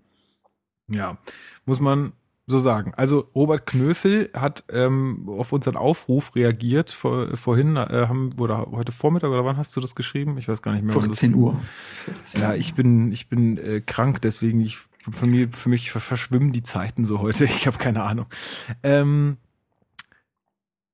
Ja, 0.88 1.18
muss 1.66 1.80
man 1.80 2.14
so 2.48 2.60
sagen. 2.60 2.94
Also 2.96 3.30
Robert 3.34 3.66
Knöfel 3.66 4.30
hat 4.34 4.64
ähm, 4.70 5.28
auf 5.28 5.52
unseren 5.52 5.76
Aufruf 5.78 6.36
reagiert. 6.36 6.92
Vor, 6.92 7.36
vorhin 7.36 7.76
äh, 7.76 8.06
haben 8.08 8.30
oder 8.38 8.68
heute 8.72 8.92
Vormittag 8.92 9.32
oder 9.32 9.46
wann 9.46 9.58
hast 9.58 9.76
du 9.76 9.82
das 9.82 9.96
geschrieben? 9.96 10.38
Ich 10.38 10.48
weiß 10.48 10.62
gar 10.62 10.74
nicht 10.74 10.84
mehr. 10.84 10.94
14 10.94 11.34
Uhr. 11.34 11.60
14. 12.06 12.42
Ja, 12.42 12.54
ich 12.54 12.76
bin 12.76 13.12
ich 13.12 13.30
bin 13.30 13.58
äh, 13.58 13.82
krank, 13.82 14.22
deswegen 14.22 14.62
ich 14.62 14.78
für 15.12 15.26
mich 15.26 15.56
für 15.56 15.70
mich 15.70 15.92
verschwimmen 15.92 16.52
die 16.52 16.64
Zeiten 16.64 17.06
so 17.06 17.20
heute. 17.20 17.46
Ich 17.46 17.66
habe 17.68 17.78
keine 17.78 18.04
Ahnung. 18.04 18.28
Ähm, 18.84 19.38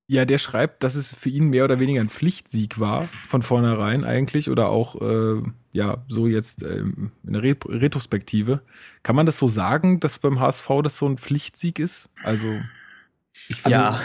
Ja, 0.08 0.26
der 0.26 0.40
schreibt, 0.40 0.84
dass 0.84 0.96
es 0.96 1.14
für 1.14 1.30
ihn 1.30 1.50
mehr 1.50 1.64
oder 1.64 1.80
weniger 1.80 2.02
ein 2.02 2.10
Pflichtsieg 2.10 2.80
war, 2.80 3.08
von 3.28 3.42
vornherein 3.42 4.04
eigentlich, 4.04 4.50
oder 4.50 4.68
auch, 4.68 4.96
äh, 5.02 5.42
ja, 5.74 6.04
so 6.08 6.28
jetzt 6.28 6.64
ähm, 6.64 7.12
in 7.26 7.34
der 7.34 7.44
Ret 7.44 7.66
Retrospektive. 7.68 8.62
Kann 9.04 9.16
man 9.16 9.26
das 9.26 9.38
so 9.38 9.48
sagen, 9.48 10.00
dass 10.00 10.20
beim 10.20 10.40
HSV 10.40 10.68
das 10.84 10.98
so 10.98 11.08
ein 11.08 11.18
Pflichtsieg 11.18 11.80
ist? 11.80 12.10
Also, 12.24 12.60
ich 13.48 13.66
also, 13.66 13.78
ja. 13.78 14.00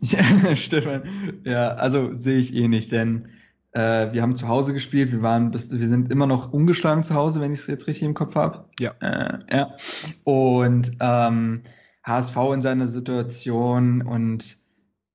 ja, 0.00 0.56
Stefan, 0.56 1.02
ja, 1.44 1.68
also 1.70 2.14
sehe 2.14 2.38
ich 2.38 2.54
eh 2.54 2.68
nicht, 2.68 2.92
denn 2.92 3.28
äh, 3.72 4.12
wir 4.12 4.22
haben 4.22 4.36
zu 4.36 4.48
Hause 4.48 4.72
gespielt, 4.72 5.10
wir 5.12 5.22
waren 5.22 5.50
bis, 5.50 5.70
wir 5.70 5.88
sind 5.88 6.10
immer 6.10 6.26
noch 6.26 6.52
ungeschlagen 6.52 7.02
zu 7.02 7.14
Hause, 7.14 7.40
wenn 7.40 7.52
ich 7.52 7.60
es 7.60 7.66
jetzt 7.66 7.86
richtig 7.86 8.04
im 8.04 8.14
Kopf 8.14 8.36
habe. 8.36 8.66
Ja. 8.78 8.92
Äh, 9.00 9.38
ja. 9.50 9.76
Und 10.22 10.92
ähm, 11.00 11.62
HSV 12.04 12.36
in 12.52 12.62
seiner 12.62 12.86
Situation 12.86 14.02
und 14.02 14.63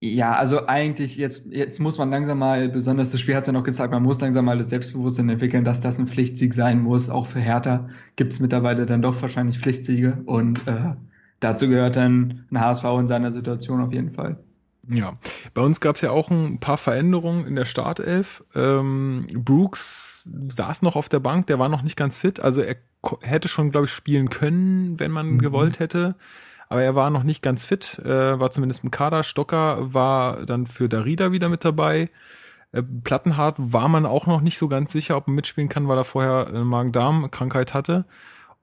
ja, 0.01 0.34
also 0.34 0.65
eigentlich 0.68 1.18
jetzt, 1.18 1.48
jetzt 1.50 1.79
muss 1.79 1.98
man 1.98 2.10
langsam 2.10 2.39
mal, 2.39 2.70
besonders 2.70 3.12
das 3.12 3.20
Spiel 3.20 3.36
hat 3.36 3.44
es 3.44 3.48
ja 3.48 3.53
noch 3.53 3.65
gezeigt, 3.65 3.91
man 3.91 4.03
muss 4.03 4.22
langsam 4.22 4.46
mal 4.46 4.58
das 4.58 4.70
Selbstbewusstsein 4.70 5.27
entwickeln, 5.27 5.65
dass 5.65 5.82
das 5.82 6.00
ein 6.00 6.08
Pflichtsieg 6.08 6.53
sein 6.53 6.82
muss. 6.82 7.10
Auch 7.10 7.25
für 7.25 7.39
Hertha 7.39 7.89
gibt 8.15 8.32
es 8.32 8.39
mittlerweile 8.39 8.86
dann 8.86 9.01
doch 9.01 9.22
wahrscheinlich 9.22 9.60
Pflichtsiege 9.60 10.20
und 10.25 10.65
äh, 10.68 10.94
dazu 11.41 11.68
gehört 11.68 11.98
dann 11.98 12.46
ein 12.50 12.62
HSV 12.62 12.86
in 13.00 13.08
seiner 13.10 13.32
Situation 13.32 13.82
auf 13.82 13.91
jeden 13.91 14.12
Fall. 14.12 14.38
Ja, 14.88 15.18
bei 15.53 15.62
uns 15.62 15.82
gab 15.82 15.98
es 15.98 16.01
ja 16.01 16.12
auch 16.12 16.32
ein 16.32 16.60
paar 16.60 16.77
Veränderungen 16.77 17.46
in 17.46 17.56
der 17.56 17.65
Startelf. 17.65 18.44
Ähm, 18.56 19.27
Brooks 19.34 20.29
saß 20.48 20.82
noch 20.82 20.96
auf 20.96 21.10
der 21.10 21.20
Bank, 21.20 21.48
der 21.48 21.60
war 21.60 21.68
noch 21.68 21.82
nicht 21.82 21.98
ganz 21.98 22.18
fit, 22.18 22.39
also 22.39 22.62
er 22.62 22.77
hätte 23.22 23.50
schon, 23.50 23.72
glaube 23.72 23.86
ich, 23.88 23.91
spielen 23.91 24.29
können, 24.29 25.00
wenn 25.00 25.12
man 25.12 25.32
mhm. 25.32 25.39
gewollt 25.39 25.79
hätte 25.79 26.15
aber 26.69 26.83
er 26.83 26.95
war 26.95 27.09
noch 27.09 27.23
nicht 27.23 27.41
ganz 27.41 27.65
fit, 27.65 27.99
äh, 28.05 28.39
war 28.39 28.51
zumindest 28.51 28.83
im 28.83 28.91
Kader. 28.91 29.23
Stocker 29.23 29.93
war 29.93 30.45
dann 30.45 30.67
für 30.67 30.88
Darida 30.88 31.31
wieder 31.31 31.49
mit 31.49 31.65
dabei. 31.65 32.09
Äh, 32.71 32.83
Plattenhardt 32.83 33.55
war 33.57 33.88
man 33.89 34.05
auch 34.05 34.27
noch 34.27 34.41
nicht 34.41 34.59
so 34.59 34.67
ganz 34.67 34.91
sicher, 34.91 35.17
ob 35.17 35.27
er 35.27 35.33
mitspielen 35.33 35.67
kann, 35.67 35.88
weil 35.88 35.97
er 35.97 36.03
vorher 36.03 36.47
äh, 36.53 36.63
Magen-Darm-Krankheit 36.63 37.73
hatte. 37.73 38.05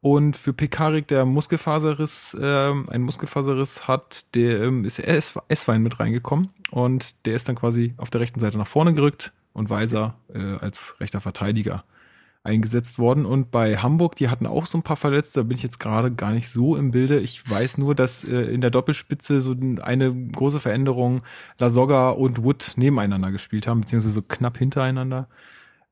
Und 0.01 0.37
für 0.37 0.53
Pekarik, 0.53 1.09
der 1.09 1.25
Muskelfaserriss, 1.25 2.35
äh, 2.35 2.73
ein 2.89 3.03
Muskelfaserriss 3.03 3.89
hat, 3.89 4.37
der 4.37 4.63
ähm, 4.63 4.85
ist 4.85 5.01
S-Wein 5.01 5.83
mit 5.83 5.99
reingekommen 5.99 6.51
und 6.71 7.27
der 7.27 7.35
ist 7.35 7.49
dann 7.49 7.57
quasi 7.57 7.95
auf 7.97 8.11
der 8.11 8.21
rechten 8.21 8.39
Seite 8.39 8.57
nach 8.57 8.69
vorne 8.69 8.95
gerückt 8.95 9.33
und 9.53 9.69
Weiser 9.69 10.15
äh, 10.33 10.59
als 10.61 10.95
rechter 11.01 11.21
Verteidiger 11.21 11.83
eingesetzt 12.47 12.99
worden. 12.99 13.27
Und 13.27 13.51
bei 13.51 13.77
Hamburg, 13.77 14.17
die 14.17 14.29
hatten 14.29 14.47
auch 14.47 14.67
so 14.67 14.79
ein 14.79 14.83
paar 14.83 14.97
Verletzte, 14.97 15.41
da 15.41 15.45
bin 15.45 15.57
ich 15.57 15.63
jetzt 15.63 15.81
gerade 15.81 16.13
gar 16.13 16.33
nicht 16.33 16.49
so 16.49 16.77
im 16.77 16.93
Bilde. 16.93 17.19
Ich 17.21 17.49
weiß 17.49 17.79
nur, 17.79 17.95
dass 17.95 18.25
äh, 18.25 18.43
in 18.43 18.61
der 18.61 18.71
Doppelspitze 18.71 19.41
so 19.41 19.55
eine 19.83 20.15
große 20.15 20.61
Veränderung 20.61 21.23
Lasogga 21.59 22.11
und 22.11 22.43
Wood 22.43 22.73
nebeneinander 22.77 23.33
gespielt 23.33 23.67
haben, 23.67 23.81
beziehungsweise 23.81 24.15
so 24.15 24.23
knapp 24.23 24.57
hintereinander. 24.57 25.29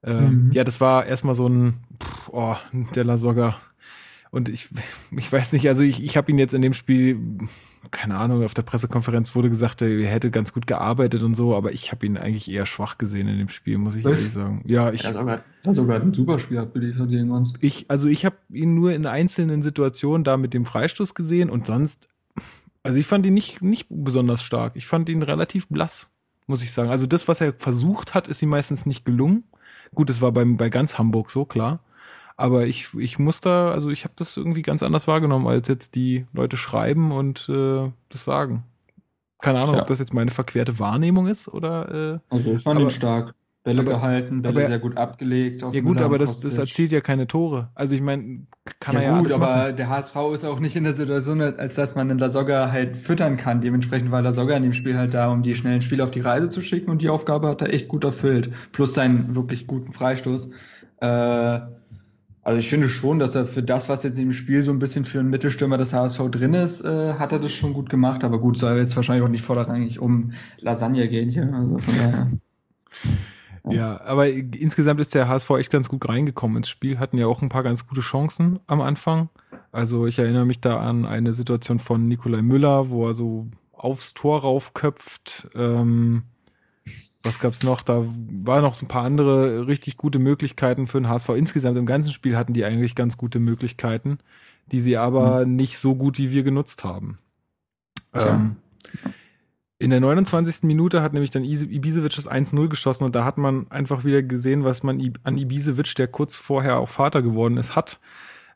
Ähm, 0.03 0.47
mhm. 0.47 0.53
Ja, 0.53 0.65
das 0.65 0.81
war 0.81 1.07
erstmal 1.07 1.35
so 1.35 1.49
ein, 1.49 1.75
pff, 2.03 2.29
oh, 2.31 2.57
der 2.95 3.05
Lasogga. 3.05 3.57
Und 4.35 4.49
ich, 4.49 4.69
ich 5.17 5.33
weiß 5.33 5.53
nicht, 5.53 5.69
also 5.69 5.83
ich, 5.83 6.03
ich 6.03 6.17
habe 6.17 6.31
ihn 6.31 6.39
jetzt 6.39 6.55
in 6.55 6.63
dem 6.63 6.75
Spiel 6.75 7.19
keine 7.91 8.17
Ahnung, 8.17 8.45
auf 8.45 8.55
der 8.55 8.63
Pressekonferenz 8.63 9.35
wurde 9.35 9.51
gesagt, 9.51 9.83
er 9.83 10.07
hätte 10.07 10.31
ganz 10.31 10.53
gut 10.53 10.67
gearbeitet 10.67 11.23
und 11.23 11.35
so, 11.35 11.55
aber 11.55 11.73
ich 11.73 11.93
habe 11.93 12.07
ihn 12.07 12.17
eigentlich 12.17 12.51
eher 12.51 12.67
schwach 12.67 12.99
gesehen 12.99 13.29
in 13.29 13.39
dem 13.39 13.49
Spiel, 13.49 13.79
muss 13.79 13.95
ich 13.95 14.05
Was? 14.05 14.19
ehrlich 14.19 14.33
sagen. 14.33 14.63
Ja, 14.67 14.93
ich. 14.93 15.05
Er 15.05 15.15
hat 15.15 15.15
sogar, 15.15 15.75
sogar 15.75 16.01
ein 16.01 16.15
super 16.15 16.39
Spiel 16.39 16.59
abgeliefert 16.59 17.09
gegen 17.11 17.31
uns. 17.31 17.55
Ich, 17.61 17.87
also 17.89 18.09
ich 18.09 18.25
habe 18.25 18.37
ihn 18.51 18.75
nur 18.75 18.93
in 18.93 19.07
einzelnen 19.07 19.63
Situationen 19.63 20.25
da 20.25 20.37
mit 20.37 20.55
dem 20.55 20.65
Freistoß 20.65 21.15
gesehen 21.15 21.51
und 21.51 21.67
sonst, 21.67 22.09
also 22.83 22.99
ich 22.99 23.07
fand 23.07 23.27
ihn 23.27 23.35
nicht, 23.35 23.63
nicht 23.63 23.87
besonders 23.91 24.43
stark. 24.43 24.73
Ich 24.77 24.87
fand 24.87 25.09
ihn 25.09 25.23
relativ 25.23 25.69
blass, 25.69 26.11
muss 26.47 26.63
ich 26.63 26.73
sagen. 26.73 26.91
Also 26.91 27.07
das, 27.07 27.29
was 27.29 27.41
er 27.41 27.55
versucht 27.55 28.15
hat, 28.15 28.29
ist 28.29 28.43
ihm 28.43 28.51
meistens 28.51 28.87
nicht 28.87 29.05
gelungen. 29.05 29.45
Gut, 29.95 30.11
das 30.11 30.21
war 30.21 30.33
beim, 30.33 30.57
bei 30.57 30.71
ganz 30.71 30.99
Hamburg 30.99 31.31
so, 31.31 31.45
klar. 31.45 31.81
Aber 32.37 32.67
ich, 32.67 32.93
ich 32.95 33.19
muss 33.19 33.41
da, 33.41 33.71
also 33.71 33.91
ich 33.91 34.05
habe 34.05 34.15
das 34.17 34.37
irgendwie 34.37 34.63
ganz 34.63 34.83
anders 34.83 35.07
wahrgenommen, 35.07 35.47
als 35.47 35.69
jetzt 35.69 35.95
die 35.95 36.27
Leute 36.33 36.57
schreiben 36.57 37.13
und 37.13 37.49
äh, 37.49 37.91
das 38.09 38.25
sagen. 38.25 38.65
Keine 39.41 39.61
Ahnung, 39.61 39.77
ja. 39.77 39.83
ob 39.83 39.87
das 39.87 39.99
jetzt 39.99 40.15
meine 40.15 40.31
verquerte 40.31 40.79
Wahrnehmung 40.79 41.27
ist 41.27 41.49
oder. 41.49 42.21
Äh, 42.31 42.35
also 42.35 42.55
ich 42.55 42.63
fand 42.63 42.81
aber, 42.81 42.89
ihn 42.89 42.91
stark. 42.91 43.35
Bälle 43.65 43.81
aber, 43.81 43.93
gehalten, 43.93 44.43
Bälle 44.43 44.61
aber, 44.61 44.69
sehr 44.69 44.79
gut 44.79 44.97
abgelegt. 44.99 45.63
ja 45.63 45.81
gut, 45.81 46.03
aber 46.03 46.19
das, 46.19 46.39
das 46.41 46.59
erzielt 46.59 46.93
ja 46.93 47.01
keine 47.01 47.27
Tore. 47.27 47.71
Also 47.75 47.95
ich 47.95 48.03
meine, 48.03 48.47
kann 48.79 48.95
ja, 48.95 49.01
er 49.01 49.13
ja 49.13 49.19
gut, 49.21 49.33
aber 49.33 49.47
machen. 49.47 49.77
der 49.77 49.89
HSV 49.89 50.17
ist 50.35 50.45
auch 50.45 50.61
nicht 50.61 50.77
in 50.77 50.85
der 50.85 50.93
Situation, 50.93 51.41
als 51.41 51.75
dass 51.77 51.95
man 51.95 52.09
den 52.09 52.19
Lasogga 52.19 52.71
halt 52.71 52.99
füttern 52.99 53.39
kann. 53.39 53.63
Dementsprechend 53.63 54.11
war 54.11 54.21
Lasogga 54.21 54.55
in 54.55 54.65
dem 54.65 54.75
Spiel 54.75 54.99
halt 54.99 55.15
da, 55.15 55.31
um 55.31 55.43
die 55.43 55.55
schnellen 55.55 55.81
Spiele 55.81 56.05
auf 56.05 56.11
die 56.11 56.21
Reise 56.21 56.51
zu 56.51 56.61
schicken 56.61 56.91
und 56.91 57.01
die 57.01 57.09
Aufgabe 57.09 57.49
hat 57.49 57.63
er 57.63 57.73
echt 57.73 57.89
gut 57.89 58.05
erfüllt. 58.05 58.51
Plus 58.73 58.93
seinen 58.93 59.35
wirklich 59.35 59.67
guten 59.67 59.93
Freistoß. 59.93 60.51
Äh, 61.01 61.61
also 62.45 62.59
ich 62.59 62.69
finde 62.69 62.89
schon, 62.91 63.19
dass 63.19 63.35
er 63.35 63.47
für 63.47 63.63
das, 63.63 63.89
was 63.89 64.03
jetzt 64.03 64.19
im 64.19 64.35
Spiel 64.35 64.63
so 64.63 64.71
ein 64.71 64.79
bisschen 64.79 65.07
für 65.07 65.19
einen 65.19 65.31
Mittelstürmer 65.31 65.79
des 65.79 65.95
HSV 65.95 66.29
drin 66.31 66.53
ist, 66.53 66.85
äh, 66.85 67.15
hat 67.15 67.33
er 67.33 67.39
das 67.39 67.53
schon 67.53 67.73
gut 67.73 67.89
gemacht. 67.89 68.23
Aber 68.23 68.39
gut, 68.39 68.59
soll 68.59 68.77
jetzt 68.77 68.95
wahrscheinlich 68.97 69.25
auch 69.25 69.31
nicht 69.31 69.43
vorderrangig 69.43 69.99
um 69.99 70.33
Lasagne 70.59 71.09
gehen 71.09 71.31
hier. 71.31 71.51
Also 71.53 71.79
von 71.79 71.95
daher. 71.97 72.31
Ja. 73.65 73.73
ja, 73.73 74.01
aber 74.03 74.29
insgesamt 74.29 75.01
ist 75.01 75.15
der 75.15 75.27
HSV 75.27 75.51
echt 75.53 75.73
ganz 75.73 75.89
gut 75.89 76.07
reingekommen 76.07 76.59
ins 76.59 76.69
Spiel, 76.69 76.99
hatten 76.99 77.17
ja 77.17 77.27
auch 77.27 77.41
ein 77.41 77.49
paar 77.49 77.63
ganz 77.63 77.87
gute 77.87 78.03
Chancen 78.03 78.61
am 78.67 78.83
Anfang. 78.83 79.31
Also 79.73 80.07
ich 80.07 80.19
erinnere 80.19 80.45
mich 80.45 80.61
da 80.61 80.79
an 80.79 81.07
eine 81.07 81.33
Situation 81.33 81.79
von 81.79 82.07
Nikolai 82.07 82.43
Müller, 82.43 82.91
wo 82.91 83.09
er 83.09 83.15
so 83.15 83.49
aufs 83.73 84.13
Tor 84.13 84.43
raufköpft. 84.43 85.49
Ähm, 85.55 86.25
was 87.25 87.41
gab's 87.41 87.63
noch? 87.63 87.81
Da 87.81 88.05
waren 88.05 88.63
noch 88.63 88.75
so 88.75 88.85
ein 88.85 88.89
paar 88.89 89.05
andere 89.05 89.67
richtig 89.67 89.97
gute 89.97 90.19
Möglichkeiten 90.19 90.87
für 90.87 91.01
den 91.01 91.09
HSV. 91.09 91.31
Insgesamt 91.31 91.77
im 91.79 91.87
ganzen 91.87 92.13
Spiel 92.13 92.37
hatten 92.37 92.53
die 92.53 92.65
eigentlich 92.65 92.95
ganz 92.95 93.17
gute 93.17 93.41
Möglichkeiten, 93.41 94.19
die 94.71 94.81
sie 94.81 94.97
aber 94.97 95.45
mhm. 95.45 95.57
nicht 95.57 95.79
so 95.79 95.95
gut 95.95 96.19
wie 96.19 96.31
wir 96.31 96.43
genutzt 96.43 96.85
haben. 96.85 97.19
Ähm, 98.13 98.57
in 99.79 99.91
der 99.91 100.01
29. 100.01 100.63
Minute 100.63 101.03
hat 101.03 101.13
nämlich 101.13 101.31
dann 101.31 101.45
Ibisevic 101.45 102.15
das 102.15 102.31
1-0 102.31 102.69
geschossen 102.69 103.05
und 103.05 103.15
da 103.15 103.25
hat 103.25 103.39
man 103.39 103.71
einfach 103.71 104.05
wieder 104.05 104.23
gesehen, 104.23 104.65
was 104.65 104.83
man 104.83 105.15
an 105.25 105.37
Ibisevic, 105.37 105.95
der 105.97 106.09
kurz 106.09 106.37
vorher 106.37 106.79
auch 106.79 106.89
Vater 106.89 107.23
geworden 107.23 107.57
ist, 107.57 107.75
hat. 107.75 107.99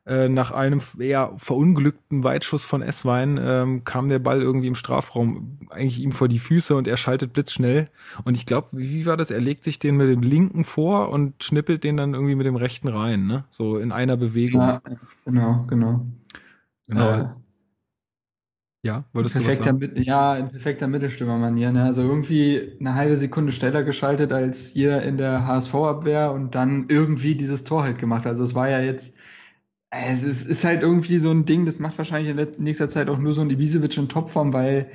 Äh, 0.08 0.30
nach 0.30 0.52
einem 0.52 0.80
eher 0.98 1.34
verunglückten 1.36 2.24
Weitschuss 2.24 2.64
von 2.64 2.80
Esswein 2.80 3.38
ähm, 3.38 3.84
kam 3.84 4.08
der 4.08 4.18
Ball 4.18 4.40
irgendwie 4.40 4.68
im 4.68 4.74
Strafraum 4.74 5.58
eigentlich 5.68 6.00
ihm 6.00 6.12
vor 6.12 6.28
die 6.28 6.38
Füße 6.38 6.74
und 6.74 6.88
er 6.88 6.96
schaltet 6.96 7.34
blitzschnell. 7.34 7.90
Und 8.24 8.34
ich 8.34 8.46
glaube, 8.46 8.68
wie 8.72 9.04
war 9.04 9.18
das? 9.18 9.30
Er 9.30 9.42
legt 9.42 9.64
sich 9.64 9.78
den 9.78 9.98
mit 9.98 10.08
dem 10.08 10.22
linken 10.22 10.64
vor 10.64 11.10
und 11.10 11.42
schnippelt 11.42 11.84
den 11.84 11.98
dann 11.98 12.14
irgendwie 12.14 12.36
mit 12.36 12.46
dem 12.46 12.56
rechten 12.56 12.88
rein, 12.88 13.26
ne? 13.26 13.44
So 13.50 13.76
in 13.76 13.92
einer 13.92 14.16
Bewegung. 14.16 14.62
Ja, 14.62 14.80
genau, 15.26 15.66
genau. 15.68 16.06
Genau. 16.86 17.10
Äh, 17.10 17.26
ja, 18.82 19.04
wolltest 19.12 19.34
du 19.34 19.46
was 19.46 19.58
sagen? 19.58 19.92
ja, 19.96 20.36
in 20.36 20.48
perfekter 20.48 20.88
Mittelstürmermanier. 20.88 21.70
Ne? 21.70 21.82
Also 21.82 22.00
irgendwie 22.00 22.78
eine 22.80 22.94
halbe 22.94 23.18
Sekunde 23.18 23.52
schneller 23.52 23.82
geschaltet 23.82 24.32
als 24.32 24.68
hier 24.68 25.02
in 25.02 25.18
der 25.18 25.46
HSV-Abwehr 25.46 26.32
und 26.32 26.54
dann 26.54 26.86
irgendwie 26.88 27.34
dieses 27.34 27.64
Tor 27.64 27.82
halt 27.82 27.98
gemacht. 27.98 28.26
Also 28.26 28.42
es 28.44 28.54
war 28.54 28.70
ja 28.70 28.80
jetzt 28.80 29.17
es 29.90 30.23
ist, 30.23 30.47
ist, 30.47 30.64
halt 30.64 30.83
irgendwie 30.83 31.18
so 31.18 31.30
ein 31.30 31.45
Ding, 31.45 31.64
das 31.64 31.78
macht 31.78 31.97
wahrscheinlich 31.99 32.37
in 32.37 32.62
nächster 32.64 32.88
Zeit 32.88 33.09
auch 33.09 33.18
nur 33.18 33.33
so 33.33 33.40
ein 33.40 33.50
Ibisevic 33.50 33.97
in 33.97 34.09
Topform, 34.09 34.52
weil, 34.52 34.90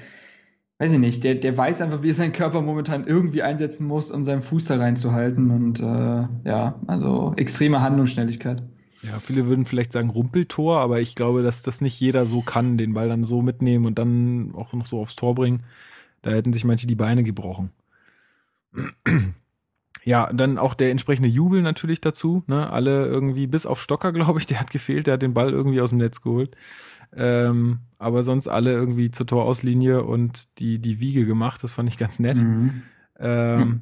weiß 0.77 0.91
ich 0.91 0.99
nicht, 0.99 1.23
der, 1.23 1.35
der 1.35 1.57
weiß 1.57 1.81
einfach, 1.81 2.03
wie 2.03 2.09
er 2.09 2.13
seinen 2.13 2.33
Körper 2.33 2.61
momentan 2.61 3.07
irgendwie 3.07 3.41
einsetzen 3.41 3.87
muss, 3.87 4.11
um 4.11 4.23
seinen 4.23 4.43
Fuß 4.43 4.65
da 4.65 4.77
reinzuhalten 4.77 5.49
und 5.49 5.79
äh, 5.79 6.49
ja, 6.49 6.79
also 6.87 7.33
extreme 7.37 7.81
Handlungsschnelligkeit. 7.81 8.63
Ja, 9.01 9.19
viele 9.19 9.47
würden 9.47 9.65
vielleicht 9.65 9.91
sagen 9.91 10.09
Rumpeltor, 10.09 10.79
aber 10.79 11.01
ich 11.01 11.15
glaube, 11.15 11.43
dass 11.43 11.61
das 11.61 11.81
nicht 11.81 11.99
jeder 11.99 12.25
so 12.25 12.41
kann, 12.41 12.77
den 12.77 12.93
Ball 12.93 13.09
dann 13.09 13.25
so 13.25 13.41
mitnehmen 13.41 13.85
und 13.85 13.99
dann 13.99 14.53
auch 14.55 14.71
noch 14.73 14.85
so 14.85 15.01
aufs 15.01 15.17
Tor 15.17 15.35
bringen. 15.35 15.63
Da 16.21 16.31
hätten 16.31 16.53
sich 16.53 16.63
manche 16.63 16.87
die 16.87 16.95
Beine 16.95 17.23
gebrochen. 17.23 17.71
Ja, 20.05 20.31
dann 20.33 20.57
auch 20.57 20.73
der 20.73 20.91
entsprechende 20.91 21.29
Jubel 21.29 21.61
natürlich 21.61 22.01
dazu. 22.01 22.43
Ne? 22.47 22.69
Alle 22.69 23.05
irgendwie, 23.05 23.47
bis 23.47 23.65
auf 23.65 23.81
Stocker, 23.81 24.11
glaube 24.13 24.39
ich, 24.39 24.45
der 24.45 24.59
hat 24.59 24.71
gefehlt, 24.71 25.07
der 25.07 25.15
hat 25.15 25.21
den 25.21 25.33
Ball 25.33 25.51
irgendwie 25.51 25.81
aus 25.81 25.89
dem 25.89 25.99
Netz 25.99 26.21
geholt. 26.21 26.55
Ähm, 27.15 27.79
aber 27.99 28.23
sonst 28.23 28.47
alle 28.47 28.71
irgendwie 28.71 29.11
zur 29.11 29.27
Torauslinie 29.27 30.03
und 30.03 30.59
die, 30.59 30.79
die 30.79 30.99
Wiege 30.99 31.25
gemacht. 31.25 31.63
Das 31.63 31.71
fand 31.71 31.89
ich 31.89 31.97
ganz 31.97 32.19
nett. 32.19 32.37
Mhm. 32.37 32.83
Ähm, 33.19 33.59
mhm. 33.59 33.81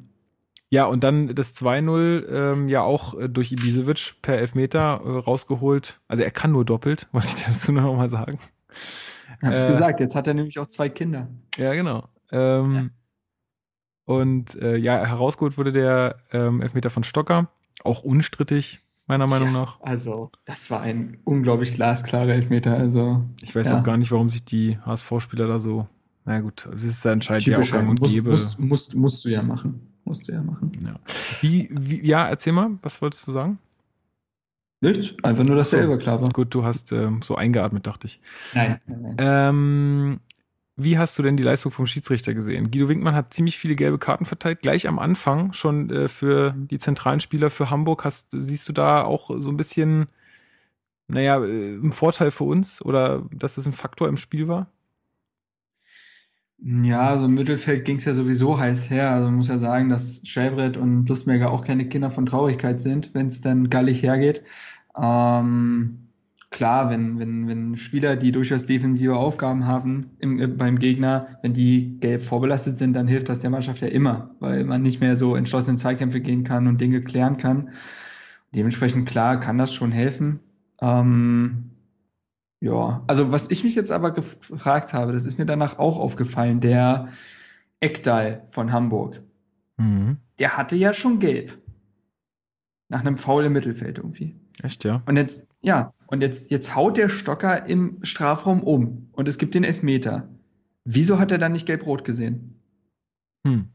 Ja, 0.72 0.86
und 0.86 1.04
dann 1.04 1.34
das 1.34 1.54
2-0 1.56 2.34
ähm, 2.34 2.68
ja 2.68 2.80
auch 2.80 3.18
äh, 3.18 3.28
durch 3.28 3.52
Ibisevic 3.52 4.22
per 4.22 4.38
Elfmeter 4.38 5.02
äh, 5.04 5.18
rausgeholt. 5.18 6.00
Also 6.08 6.22
er 6.22 6.30
kann 6.30 6.52
nur 6.52 6.64
doppelt, 6.64 7.08
wollte 7.12 7.28
ich 7.28 7.44
dazu 7.44 7.72
noch 7.72 7.94
mal 7.94 8.08
sagen. 8.08 8.38
Hab's 9.42 9.64
äh, 9.64 9.68
gesagt, 9.68 10.00
jetzt 10.00 10.14
hat 10.14 10.26
er 10.28 10.34
nämlich 10.34 10.58
auch 10.58 10.66
zwei 10.66 10.88
Kinder. 10.88 11.28
Ja, 11.58 11.74
genau. 11.74 12.08
Ähm, 12.30 12.74
ja. 12.74 12.88
Und 14.04 14.54
äh, 14.56 14.76
ja, 14.76 15.04
herausgeholt 15.04 15.58
wurde 15.58 15.72
der 15.72 16.16
ähm, 16.32 16.60
Elfmeter 16.60 16.90
von 16.90 17.04
Stocker. 17.04 17.48
Auch 17.84 18.02
unstrittig, 18.02 18.80
meiner 19.06 19.26
Meinung 19.26 19.52
ja, 19.52 19.60
nach. 19.60 19.80
Also, 19.80 20.30
das 20.44 20.70
war 20.70 20.80
ein 20.80 21.18
unglaublich 21.24 21.74
glasklarer 21.74 22.30
Elfmeter. 22.30 22.76
Also, 22.76 23.24
ich 23.42 23.54
weiß 23.54 23.70
ja. 23.70 23.78
auch 23.78 23.82
gar 23.82 23.96
nicht, 23.96 24.10
warum 24.10 24.30
sich 24.30 24.44
die 24.44 24.78
HSV-Spieler 24.78 25.46
da 25.46 25.60
so 25.60 25.86
Na 26.24 26.40
gut, 26.40 26.68
das 26.72 26.84
ist 26.84 27.06
anscheinend 27.06 27.46
ja 27.46 27.58
auch 27.58 27.70
gang 27.70 27.88
und 27.88 28.00
musst, 28.00 28.14
gäbe. 28.14 28.30
Musst, 28.30 28.58
musst, 28.58 28.94
musst 28.94 29.24
du 29.24 29.28
ja 29.28 29.42
machen. 29.42 29.88
Musst 30.04 30.28
du 30.28 30.32
ja 30.32 30.42
machen. 30.42 30.72
Ja. 30.84 30.94
Wie, 31.40 31.68
wie, 31.70 32.04
ja, 32.06 32.26
erzähl 32.28 32.52
mal, 32.52 32.70
was 32.82 33.00
wolltest 33.02 33.26
du 33.28 33.32
sagen? 33.32 33.58
Nichts, 34.80 35.14
einfach 35.22 35.44
nur, 35.44 35.54
dass 35.54 35.70
So. 35.70 35.76
der 35.76 35.86
selber 35.86 35.98
klar 35.98 36.20
war. 36.20 36.30
Gut, 36.30 36.52
du 36.52 36.64
hast 36.64 36.90
ähm, 36.90 37.22
so 37.22 37.36
eingeatmet, 37.36 37.86
dachte 37.86 38.08
ich. 38.08 38.20
Nein, 38.52 38.80
nein, 38.86 39.02
nein. 39.02 39.16
Ähm, 39.18 40.20
wie 40.76 40.98
hast 40.98 41.18
du 41.18 41.22
denn 41.22 41.36
die 41.36 41.42
Leistung 41.42 41.70
vom 41.72 41.86
Schiedsrichter 41.86 42.34
gesehen? 42.34 42.70
Guido 42.70 42.88
Winkmann 42.88 43.14
hat 43.14 43.34
ziemlich 43.34 43.58
viele 43.58 43.76
gelbe 43.76 43.98
Karten 43.98 44.24
verteilt, 44.24 44.60
gleich 44.62 44.88
am 44.88 44.98
Anfang 44.98 45.52
schon 45.52 45.90
äh, 45.90 46.08
für 46.08 46.54
die 46.56 46.78
zentralen 46.78 47.20
Spieler 47.20 47.50
für 47.50 47.70
Hamburg. 47.70 48.04
Hast, 48.04 48.28
siehst 48.32 48.68
du 48.68 48.72
da 48.72 49.04
auch 49.04 49.30
so 49.38 49.50
ein 49.50 49.56
bisschen, 49.56 50.06
naja, 51.08 51.36
äh, 51.44 51.74
einen 51.74 51.92
Vorteil 51.92 52.30
für 52.30 52.44
uns 52.44 52.82
oder 52.84 53.28
dass 53.32 53.58
es 53.58 53.66
ein 53.66 53.72
Faktor 53.72 54.08
im 54.08 54.16
Spiel 54.16 54.48
war? 54.48 54.68
Ja, 56.64 57.10
also 57.10 57.24
im 57.24 57.34
Mittelfeld 57.34 57.84
ging 57.84 57.96
es 57.96 58.04
ja 58.04 58.14
sowieso 58.14 58.56
heiß 58.58 58.88
her. 58.88 59.10
Also 59.10 59.26
man 59.26 59.34
muss 59.34 59.48
ja 59.48 59.58
sagen, 59.58 59.88
dass 59.88 60.20
Schellbrett 60.24 60.76
und 60.76 61.08
Lustmerger 61.08 61.50
auch 61.50 61.64
keine 61.64 61.88
Kinder 61.88 62.10
von 62.10 62.24
Traurigkeit 62.24 62.80
sind, 62.80 63.12
wenn 63.14 63.26
es 63.26 63.40
dann 63.40 63.68
gallig 63.68 64.02
hergeht. 64.02 64.44
Ähm, 64.96 66.01
klar, 66.52 66.90
wenn, 66.90 67.18
wenn, 67.18 67.48
wenn 67.48 67.76
Spieler, 67.76 68.16
die 68.16 68.30
durchaus 68.30 68.66
defensive 68.66 69.16
Aufgaben 69.16 69.66
haben 69.66 70.10
im, 70.18 70.38
äh, 70.38 70.46
beim 70.46 70.78
Gegner, 70.78 71.38
wenn 71.42 71.54
die 71.54 71.98
gelb 71.98 72.22
vorbelastet 72.22 72.78
sind, 72.78 72.92
dann 72.94 73.08
hilft 73.08 73.28
das 73.28 73.40
der 73.40 73.50
Mannschaft 73.50 73.82
ja 73.82 73.88
immer, 73.88 74.34
weil 74.38 74.64
man 74.64 74.82
nicht 74.82 75.00
mehr 75.00 75.16
so 75.16 75.34
entschlossen 75.34 75.70
in 75.70 75.78
Zweikämpfe 75.78 76.20
gehen 76.20 76.44
kann 76.44 76.66
und 76.66 76.80
Dinge 76.80 77.02
klären 77.02 77.36
kann. 77.38 77.70
Dementsprechend 78.54 79.08
klar 79.08 79.40
kann 79.40 79.58
das 79.58 79.72
schon 79.74 79.92
helfen. 79.92 80.40
Ähm, 80.80 81.70
ja, 82.60 83.02
also 83.08 83.32
was 83.32 83.50
ich 83.50 83.64
mich 83.64 83.74
jetzt 83.74 83.90
aber 83.90 84.12
gefragt 84.12 84.92
habe, 84.94 85.12
das 85.12 85.24
ist 85.24 85.38
mir 85.38 85.46
danach 85.46 85.78
auch 85.78 85.98
aufgefallen, 85.98 86.60
der 86.60 87.08
Eckdal 87.80 88.46
von 88.50 88.72
Hamburg, 88.72 89.20
Mhm. 89.78 90.18
der 90.38 90.56
hatte 90.56 90.76
ja 90.76 90.94
schon 90.94 91.18
gelb. 91.18 91.58
Nach 92.88 93.00
einem 93.00 93.16
Foul 93.16 93.44
im 93.46 93.54
Mittelfeld 93.54 93.98
irgendwie. 93.98 94.36
Echt, 94.62 94.84
ja? 94.84 95.02
Und 95.06 95.16
jetzt, 95.16 95.48
ja, 95.62 95.94
und 96.12 96.20
jetzt, 96.20 96.50
jetzt 96.50 96.76
haut 96.76 96.98
der 96.98 97.08
Stocker 97.08 97.64
im 97.64 97.98
Strafraum 98.02 98.62
um 98.62 99.08
und 99.12 99.28
es 99.28 99.38
gibt 99.38 99.54
den 99.54 99.64
Elfmeter. 99.64 100.28
Wieso 100.84 101.18
hat 101.18 101.32
er 101.32 101.38
dann 101.38 101.52
nicht 101.52 101.64
gelb-rot 101.64 102.04
gesehen? 102.04 102.60
Hm. 103.46 103.70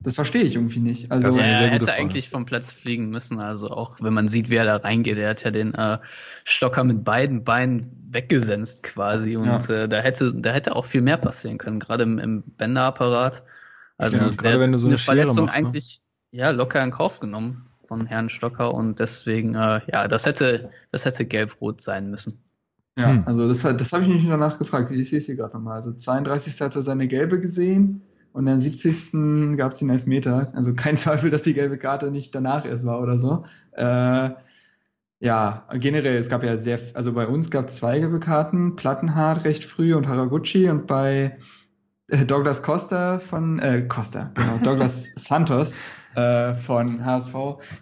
Das 0.00 0.16
verstehe 0.16 0.42
ich 0.42 0.56
irgendwie 0.56 0.80
nicht. 0.80 1.12
Also, 1.12 1.38
eine 1.38 1.52
er 1.52 1.68
hätte 1.68 1.84
Frage. 1.84 1.98
eigentlich 2.00 2.30
vom 2.30 2.46
Platz 2.46 2.72
fliegen 2.72 3.10
müssen. 3.10 3.38
Also 3.38 3.70
auch 3.70 3.96
wenn 4.00 4.12
man 4.12 4.26
sieht, 4.26 4.50
wie 4.50 4.56
er 4.56 4.64
da 4.64 4.76
reingeht, 4.76 5.18
er 5.18 5.30
hat 5.30 5.44
ja 5.44 5.52
den 5.52 5.72
äh, 5.74 5.98
Stocker 6.44 6.82
mit 6.82 7.04
beiden 7.04 7.44
Beinen 7.44 7.92
weggesenzt 8.10 8.82
quasi. 8.82 9.36
Und 9.36 9.46
Ja. 9.46 9.84
äh, 9.84 9.88
da 9.88 9.98
hätte, 9.98 10.34
da 10.34 10.50
hätte 10.50 10.74
auch 10.74 10.84
viel 10.84 11.00
mehr 11.02 11.16
passieren 11.16 11.58
können, 11.58 11.78
gerade 11.78 12.02
im, 12.02 12.18
im 12.18 12.42
Bänderapparat. 12.42 13.44
Also 13.98 14.16
Ja, 14.16 14.30
gerade 14.30 14.58
wenn 14.58 14.72
du 14.72 14.78
so 14.78 14.88
eine 14.88 14.98
Verletzung 14.98 15.46
machst, 15.46 15.60
ne? 15.60 15.66
eigentlich 15.66 16.00
ja 16.32 16.50
locker 16.50 16.82
in 16.82 16.90
Kauf 16.90 17.20
genommen 17.20 17.64
von 17.88 18.06
Herrn 18.06 18.28
Stocker 18.28 18.72
und 18.74 19.00
deswegen 19.00 19.54
äh, 19.54 19.80
ja, 19.90 20.06
das 20.06 20.26
hätte, 20.26 20.70
das 20.92 21.04
hätte 21.04 21.24
gelb-rot 21.24 21.80
sein 21.80 22.10
müssen. 22.10 22.42
Ja, 22.98 23.08
Hm. 23.08 23.22
also 23.26 23.48
das, 23.48 23.62
das 23.62 23.92
habe 23.92 24.04
ich 24.04 24.08
mich 24.08 24.28
danach 24.28 24.58
gefragt. 24.58 24.90
Ich 24.90 25.08
sehe 25.08 25.18
es 25.18 25.26
hier 25.26 25.36
gerade 25.36 25.54
nochmal. 25.54 25.76
Also 25.76 25.92
32. 25.92 26.60
hat 26.60 26.76
er 26.76 26.82
seine 26.82 27.06
gelbe 27.08 27.40
gesehen 27.40 28.02
und 28.32 28.46
dann 28.46 28.60
70. 28.60 29.56
gab 29.56 29.72
es 29.72 29.78
den 29.78 29.90
Elfmeter. 29.90 30.52
Also 30.54 30.74
kein 30.74 30.96
Zweifel, 30.98 31.30
dass 31.30 31.42
die 31.42 31.54
gelbe 31.54 31.78
Karte 31.78 32.10
nicht 32.10 32.34
danach 32.34 32.64
erst 32.64 32.84
war 32.84 33.00
oder 33.00 33.18
so. 33.18 33.44
Äh, 33.72 34.30
ja, 35.20 35.66
generell, 35.74 36.16
es 36.16 36.28
gab 36.28 36.44
ja 36.44 36.56
sehr, 36.56 36.78
also 36.94 37.12
bei 37.12 37.26
uns 37.26 37.50
gab 37.50 37.68
es 37.68 37.76
zwei 37.76 37.98
gelbe 37.98 38.20
Karten, 38.20 38.76
Plattenhardt 38.76 39.44
recht 39.44 39.64
früh 39.64 39.94
und 39.94 40.06
Haraguchi 40.06 40.68
und 40.68 40.86
bei 40.86 41.38
äh, 42.08 42.24
Douglas 42.24 42.62
Costa 42.62 43.18
von, 43.18 43.58
äh, 43.58 43.82
Costa, 43.88 44.30
genau, 44.34 44.58
Douglas 44.62 45.12
Santos 45.16 45.76
äh, 46.18 46.54
von 46.54 47.04
HSV 47.04 47.34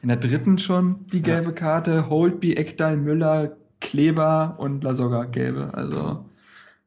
in 0.02 0.08
der 0.08 0.18
dritten 0.18 0.58
schon 0.58 1.06
die 1.08 1.22
gelbe 1.22 1.52
Karte, 1.52 2.08
Holtby, 2.08 2.54
Eckdal, 2.54 2.96
Müller, 2.96 3.56
Kleber 3.80 4.56
und 4.58 4.84
Lasogga 4.84 5.24
gelbe. 5.24 5.70
Also 5.74 6.24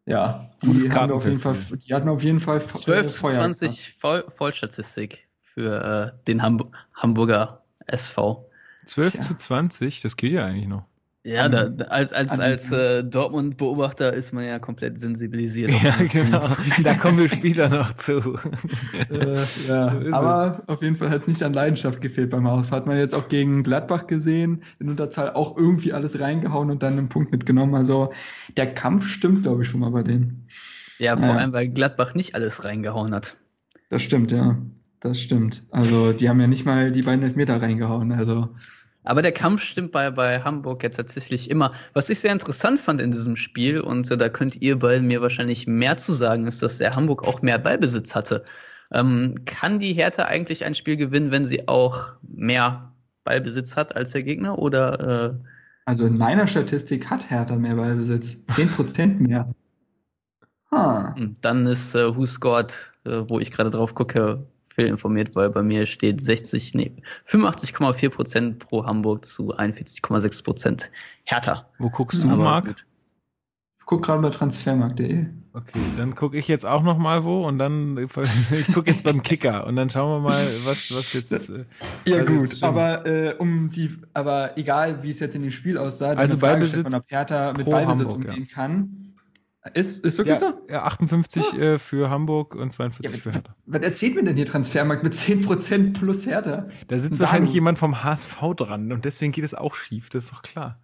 ja, 0.06 0.50
die, 0.64 0.84
wir 0.84 1.16
auf 1.16 1.26
jeden. 1.26 1.40
Fall, 1.40 1.56
die 1.56 1.94
hatten 1.94 2.10
auf 2.10 2.24
jeden 2.24 2.40
Fall 2.40 2.60
Fe- 2.60 2.78
12 2.78 3.12
zu 3.12 3.20
Feuer 3.20 3.34
20 3.36 3.96
Voll 4.00 4.24
Vollstatistik 4.36 5.28
für 5.54 6.14
äh, 6.16 6.26
den 6.28 6.42
Hamb 6.42 6.72
Hamburger 6.94 7.64
SV. 7.86 8.46
12 8.86 9.12
Tja. 9.14 9.22
zu 9.22 9.36
20, 9.36 10.02
das 10.02 10.18
geht 10.18 10.32
ja 10.32 10.46
eigentlich 10.46 10.68
noch. 10.68 10.86
Ja, 11.24 11.46
An- 11.46 11.52
da, 11.52 11.68
da, 11.70 11.86
als, 11.86 12.14
als, 12.14 12.40
als 12.40 12.72
äh, 12.72 13.04
Dortmund-Beobachter 13.04 14.14
ist 14.14 14.32
man 14.32 14.46
ja 14.46 14.58
komplett 14.58 15.00
sensibilisiert. 15.02 15.70
Ja, 15.84 15.96
genau. 16.12 16.42
Da 16.82 16.94
kommen 16.94 17.18
wir 17.20 17.28
später 17.28 17.68
noch 17.78 17.94
zu. 17.96 18.38
Äh, 19.10 19.36
ja, 19.68 20.02
So 20.02 20.14
aber 20.14 20.64
auf 20.68 20.82
jeden 20.82 20.96
Fall 20.96 21.10
hat 21.10 21.22
es 21.24 21.28
nicht 21.28 21.44
an 21.44 21.54
Leidenschaft 21.54 22.00
gefehlt 22.02 22.30
beim 22.30 22.48
Haus. 22.48 22.72
Hat 22.72 22.88
man 22.88 22.98
jetzt 22.98 23.14
auch 23.14 23.28
gegen 23.28 23.64
Gladbach 23.64 24.08
gesehen, 24.08 24.64
in 24.80 24.90
Unterzahl 24.90 25.34
auch 25.34 25.58
irgendwie 25.58 25.92
alles 25.92 26.20
reingehauen 26.22 26.72
und 26.72 26.84
dann 26.84 26.94
einen 26.98 27.10
Punkt 27.10 27.32
mitgenommen. 27.34 27.76
Also 27.76 28.12
der 28.56 28.74
Kampf 28.74 29.06
stimmt, 29.08 29.44
glaube 29.44 29.64
ich, 29.64 29.68
schon 29.70 29.82
mal 29.82 29.92
bei 29.92 30.04
denen. 30.04 30.48
Ja, 31.00 31.18
vor 31.18 31.28
Ja. 31.28 31.36
allem, 31.36 31.52
weil 31.54 31.68
Gladbach 31.68 32.16
nicht 32.16 32.34
alles 32.36 32.64
reingehauen 32.64 33.14
hat. 33.14 33.36
Das 33.90 34.02
stimmt, 34.04 34.32
ja. 34.32 34.58
Das 35.02 35.20
stimmt. 35.22 35.64
Also 35.72 36.12
die 36.14 36.28
haben 36.30 36.40
ja 36.42 36.48
nicht 36.48 36.66
mal 36.66 36.92
die 36.92 37.02
beiden 37.04 37.24
Elfmeter 37.24 37.62
reingehauen. 37.62 38.12
Also 38.12 38.50
Aber 39.04 39.22
der 39.22 39.32
Kampf 39.32 39.62
stimmt 39.62 39.92
bei, 39.92 40.12
bei 40.12 40.42
Hamburg 40.42 40.84
ja 40.84 40.90
tatsächlich 40.90 41.50
immer. 41.50 41.74
Was 41.94 42.10
ich 42.10 42.20
sehr 42.20 42.34
interessant 42.34 42.80
fand 42.80 43.02
in 43.02 43.12
diesem 43.12 43.36
Spiel, 43.36 43.80
und 43.80 44.10
äh, 44.12 44.18
da 44.18 44.30
könnt 44.30 44.62
ihr 44.62 44.78
beiden 44.80 45.08
mir 45.08 45.22
wahrscheinlich 45.22 45.68
mehr 45.68 45.98
zu 45.98 46.12
sagen, 46.14 46.48
ist, 46.48 46.62
dass 46.62 46.80
der 46.80 46.96
Hamburg 46.96 47.24
auch 47.24 47.42
mehr 47.42 47.58
Ballbesitz 47.60 48.14
hatte. 48.14 48.44
Ähm, 48.92 49.36
kann 49.46 49.80
die 49.80 49.94
Hertha 49.94 50.24
eigentlich 50.26 50.66
ein 50.66 50.76
Spiel 50.76 50.98
gewinnen, 50.98 51.32
wenn 51.32 51.46
sie 51.46 51.68
auch 51.68 52.14
mehr 52.24 52.94
Ballbesitz 53.24 53.78
hat 53.78 53.96
als 53.96 54.12
der 54.12 54.24
Gegner? 54.24 54.60
Oder 54.60 55.32
äh, 55.32 55.34
Also 55.86 56.06
in 56.06 56.18
meiner 56.18 56.48
Statistik 56.48 57.10
hat 57.10 57.30
Hertha 57.30 57.56
mehr 57.56 57.76
Ballbesitz. 57.76 58.44
10% 58.50 59.20
mehr. 59.20 59.50
Ha. 60.72 61.16
hm, 61.16 61.36
dann 61.42 61.66
ist 61.68 61.96
äh, 61.96 62.16
Who 62.16 62.26
Scored, 62.26 62.94
äh, 63.06 63.22
wo 63.28 63.40
ich 63.40 63.52
gerade 63.52 63.70
drauf 63.70 63.96
gucke, 63.96 64.46
fehlinformiert, 64.80 65.36
weil 65.36 65.50
bei 65.50 65.62
mir 65.62 65.86
steht 65.86 66.24
60, 66.24 66.74
nee, 66.74 66.92
85,4 67.28 68.10
Prozent 68.10 68.60
pro 68.60 68.86
Hamburg 68.86 69.26
zu 69.26 69.54
41,6 69.54 70.44
Prozent 70.44 70.92
Hertha. 71.26 71.68
Wo 71.80 71.90
guckst 71.90 72.24
du, 72.24 72.30
Aber 72.30 72.44
Marc? 72.44 72.66
gut. 72.68 72.86
Ich 73.80 73.86
guck 73.86 74.04
gerade 74.04 74.22
bei 74.22 74.30
transfermarkt.de. 74.30 75.26
Okay, 75.52 75.80
dann 75.98 76.14
gucke 76.16 76.38
ich 76.38 76.48
jetzt 76.48 76.66
auch 76.66 76.84
noch 76.84 76.98
mal 77.00 77.24
wo 77.24 77.46
und 77.46 77.58
dann 77.58 77.98
ich 78.52 78.74
gucke 78.74 78.90
jetzt 78.90 79.04
beim 79.04 79.22
Kicker 79.24 79.66
und 79.66 79.76
dann 79.76 79.90
schauen 79.90 80.24
wir 80.24 80.30
mal, 80.30 80.46
was 80.64 80.96
was 80.96 81.12
jetzt. 81.14 81.32
Äh, 81.32 81.66
Ja 82.06 82.24
gut, 82.24 82.52
jetzt 82.52 82.64
aber 82.64 83.06
äh, 83.06 83.34
um 83.34 83.70
die, 83.70 83.90
aber 84.14 84.58
egal 84.58 85.04
wie 85.04 85.10
es 85.10 85.20
jetzt 85.20 85.36
in 85.36 85.42
dem 85.42 85.52
Spiel 85.52 85.78
aussah, 85.78 86.12
Also 86.12 86.38
Ballbesitz 86.38 86.82
Stefan, 86.82 86.96
ob 86.96 87.10
Hertha 87.10 87.54
mit 87.54 87.64
pro 87.64 87.72
Ballbesitz 87.72 88.14
Hamburg, 88.14 88.30
umgehen 88.30 88.48
kann, 88.48 89.09
ist 89.74 90.06
ist 90.06 90.18
wirklich 90.18 90.40
ja, 90.40 90.52
so? 90.52 90.66
ja, 90.70 90.84
58 90.84 91.54
äh, 91.54 91.78
für 91.80 92.10
Hamburg 92.10 92.56
und 92.56 92.72
42 92.72 93.12
Ja, 93.12 93.18
für 93.18 93.32
Hertha. 93.32 93.56
Was 93.66 93.82
erzählt 93.82 94.16
mir 94.16 94.24
denn 94.24 94.36
hier 94.36 94.46
Transfermarkt 94.46 95.04
mit 95.04 95.14
10% 95.14 95.94
plus 95.94 96.26
Hertha? 96.26 96.68
Da 96.88 96.98
sitzt 96.98 97.20
wahrscheinlich 97.20 97.54
jemand 97.54 97.78
vom 97.78 98.04
HSV 98.04 98.38
dran 98.56 98.92
und 98.92 99.06
deswegen 99.06 99.32
geht 99.32 99.44
es 99.44 99.54
auch 99.54 99.76
schief, 99.76 100.10
das 100.10 100.26
ist 100.26 100.34
doch 100.34 100.42
klar. 100.42 100.80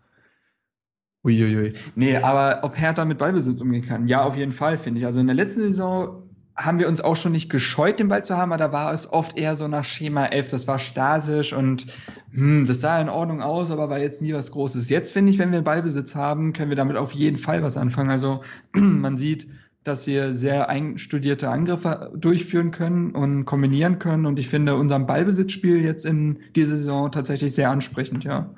Uiuiui. 1.26 1.74
Nee, 1.96 2.18
aber 2.18 2.60
ob 2.64 2.78
Hertha 2.78 3.04
mit 3.04 3.18
Ballbesitz 3.18 3.60
umgehen 3.60 3.84
kann? 3.84 4.08
Ja, 4.08 4.24
auf 4.24 4.38
jeden 4.38 4.52
Fall, 4.52 4.78
finde 4.78 5.00
ich. 5.00 5.06
Also 5.08 5.20
in 5.20 5.26
der 5.26 5.36
letzten 5.36 5.62
Saison 5.62 6.25
haben 6.56 6.80
wir 6.80 6.88
uns 6.88 7.02
auch 7.02 7.16
schon 7.18 7.34
nicht 7.34 7.50
gescheut, 7.50 8.00
den 8.00 8.08
Ball 8.08 8.24
zu 8.24 8.38
haben, 8.38 8.54
aber 8.54 8.64
da 8.64 8.72
war 8.72 8.94
es 8.94 9.12
oft 9.12 9.38
eher 9.38 9.56
so 9.58 9.68
nach 9.68 9.84
Schema 9.84 10.26
11. 10.28 10.50
Das 10.50 10.68
war 10.68 10.80
statisch 10.80 11.52
und 11.52 11.88
hm, 12.32 12.66
das 12.66 12.80
sah 12.80 13.00
in 13.02 13.10
Ordnung 13.10 13.42
aus, 13.42 13.72
aber 13.72 13.90
war 13.90 14.00
jetzt 14.00 14.22
nie 14.22 14.34
was 14.34 14.52
Großes. 14.52 14.90
Jetzt 14.90 15.12
finde 15.12 15.32
ich, 15.32 15.40
wenn 15.40 15.52
wir 15.52 15.62
Ballbesitz 15.62 16.16
haben, 16.16 16.54
können 16.54 16.70
wir 16.70 16.78
damit 16.78 16.96
auf 16.96 17.12
jeden 17.12 17.38
Fall 17.38 17.62
was 17.62 17.76
anfangen. 17.76 18.10
Also 18.10 18.42
man 18.74 19.18
sieht, 19.18 19.48
dass 19.84 20.08
wir 20.08 20.34
sehr 20.34 20.70
einstudierte 20.70 21.50
Angriffe 21.50 22.12
durchführen 22.16 22.72
können 22.72 23.12
und 23.12 23.46
kombinieren 23.46 24.00
können. 24.00 24.26
Und 24.26 24.40
ich 24.40 24.48
finde 24.48 24.76
unser 24.76 25.00
Ballbesitzspiel 25.00 25.84
jetzt 25.84 26.06
in 26.06 26.40
dieser 26.56 26.78
Saison 26.78 27.12
tatsächlich 27.12 27.54
sehr 27.54 27.70
ansprechend, 27.70 28.24
ja. 28.24 28.50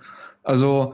Also 0.44 0.94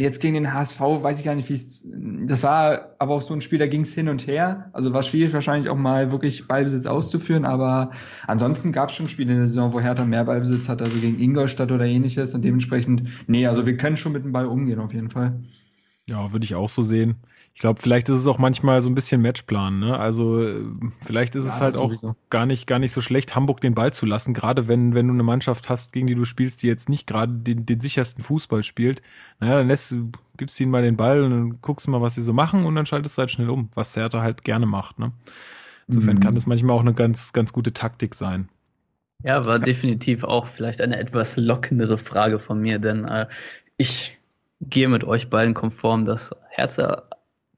jetzt 0.00 0.20
gegen 0.20 0.34
den 0.34 0.52
HSV 0.52 0.80
weiß 0.80 1.18
ich 1.18 1.24
gar 1.24 1.34
nicht, 1.34 1.48
wie 1.48 1.54
es. 1.54 1.86
Das 2.26 2.42
war 2.42 2.94
aber 2.98 3.14
auch 3.14 3.22
so 3.22 3.34
ein 3.34 3.40
Spiel, 3.40 3.58
da 3.58 3.66
ging 3.66 3.82
es 3.82 3.94
hin 3.94 4.08
und 4.08 4.26
her. 4.26 4.70
Also 4.72 4.92
war 4.92 5.02
schwierig 5.02 5.32
wahrscheinlich 5.32 5.68
auch 5.68 5.76
mal 5.76 6.10
wirklich 6.10 6.48
Ballbesitz 6.48 6.86
auszuführen, 6.86 7.44
aber 7.44 7.90
ansonsten 8.26 8.72
gab 8.72 8.90
es 8.90 8.96
schon 8.96 9.08
Spiele 9.08 9.32
in 9.32 9.38
der 9.38 9.46
Saison, 9.46 9.72
wo 9.72 9.80
Hertha 9.80 10.04
mehr 10.04 10.24
Ballbesitz 10.24 10.68
hat, 10.68 10.82
also 10.82 10.98
gegen 10.98 11.20
Ingolstadt 11.20 11.72
oder 11.72 11.84
ähnliches 11.84 12.34
und 12.34 12.44
dementsprechend, 12.44 13.04
nee, 13.26 13.46
also 13.46 13.66
wir 13.66 13.76
können 13.76 13.96
schon 13.96 14.12
mit 14.12 14.24
dem 14.24 14.32
Ball 14.32 14.46
umgehen 14.46 14.80
auf 14.80 14.92
jeden 14.92 15.10
Fall. 15.10 15.40
Ja, 16.06 16.32
würde 16.32 16.44
ich 16.44 16.54
auch 16.54 16.68
so 16.68 16.82
sehen. 16.82 17.16
Ich 17.60 17.62
glaube, 17.62 17.78
vielleicht 17.82 18.08
ist 18.08 18.16
es 18.18 18.26
auch 18.26 18.38
manchmal 18.38 18.80
so 18.80 18.88
ein 18.88 18.94
bisschen 18.94 19.20
Matchplan, 19.20 19.80
ne? 19.80 19.98
Also 19.98 20.42
äh, 20.42 20.64
vielleicht 21.04 21.34
ist 21.36 21.44
Ja, 21.44 21.50
es 21.56 21.60
halt 21.60 21.76
auch 21.76 21.92
sowieso. 21.92 22.16
gar 22.30 22.46
nicht, 22.46 22.66
gar 22.66 22.78
nicht 22.78 22.92
so 22.92 23.02
schlecht, 23.02 23.36
Hamburg 23.36 23.60
den 23.60 23.74
Ball 23.74 23.92
zu 23.92 24.06
lassen, 24.06 24.32
gerade 24.32 24.66
wenn, 24.66 24.94
wenn 24.94 25.08
du 25.08 25.12
eine 25.12 25.22
Mannschaft 25.24 25.68
hast, 25.68 25.92
gegen 25.92 26.06
die 26.06 26.14
du 26.14 26.24
spielst, 26.24 26.62
die 26.62 26.68
jetzt 26.68 26.88
nicht 26.88 27.06
gerade 27.06 27.34
den, 27.34 27.66
den 27.66 27.78
sichersten 27.80 28.24
Fußball 28.24 28.62
spielt. 28.62 29.02
Naja, 29.40 29.58
dann 29.58 29.68
lässt 29.68 29.90
du, 29.92 30.10
gibst 30.38 30.58
ihnen 30.58 30.70
mal 30.70 30.80
den 30.82 30.96
Ball 30.96 31.22
und 31.22 31.30
dann 31.32 31.58
guckst 31.60 31.86
du 31.86 31.90
mal, 31.90 32.00
was 32.00 32.14
sie 32.14 32.22
so 32.22 32.32
machen 32.32 32.64
und 32.64 32.74
dann 32.76 32.86
schaltest 32.86 33.18
du 33.18 33.20
halt 33.20 33.30
schnell 33.30 33.50
um, 33.50 33.68
was 33.74 33.94
Hertha 33.94 34.22
halt 34.22 34.42
gerne 34.42 34.64
macht, 34.64 34.98
ne? 34.98 35.12
Insofern 35.88 36.16
mhm. 36.16 36.20
kann 36.20 36.34
das 36.34 36.46
manchmal 36.46 36.76
auch 36.76 36.80
eine 36.80 36.94
ganz, 36.94 37.32
ganz 37.34 37.52
gute 37.52 37.74
Taktik 37.74 38.14
sein. 38.14 38.48
Ja, 39.22 39.44
war 39.44 39.58
definitiv 39.58 40.24
auch 40.24 40.46
vielleicht 40.46 40.80
eine 40.80 40.98
etwas 40.98 41.36
lockendere 41.36 41.98
Frage 41.98 42.38
von 42.38 42.60
mir, 42.60 42.78
denn 42.78 43.04
äh, 43.04 43.28
ich 43.76 44.18
gehe 44.60 44.88
mit 44.88 45.04
euch 45.04 45.28
beiden 45.30 45.54
konform, 45.54 46.06
dass 46.06 46.34
Hertha 46.50 47.09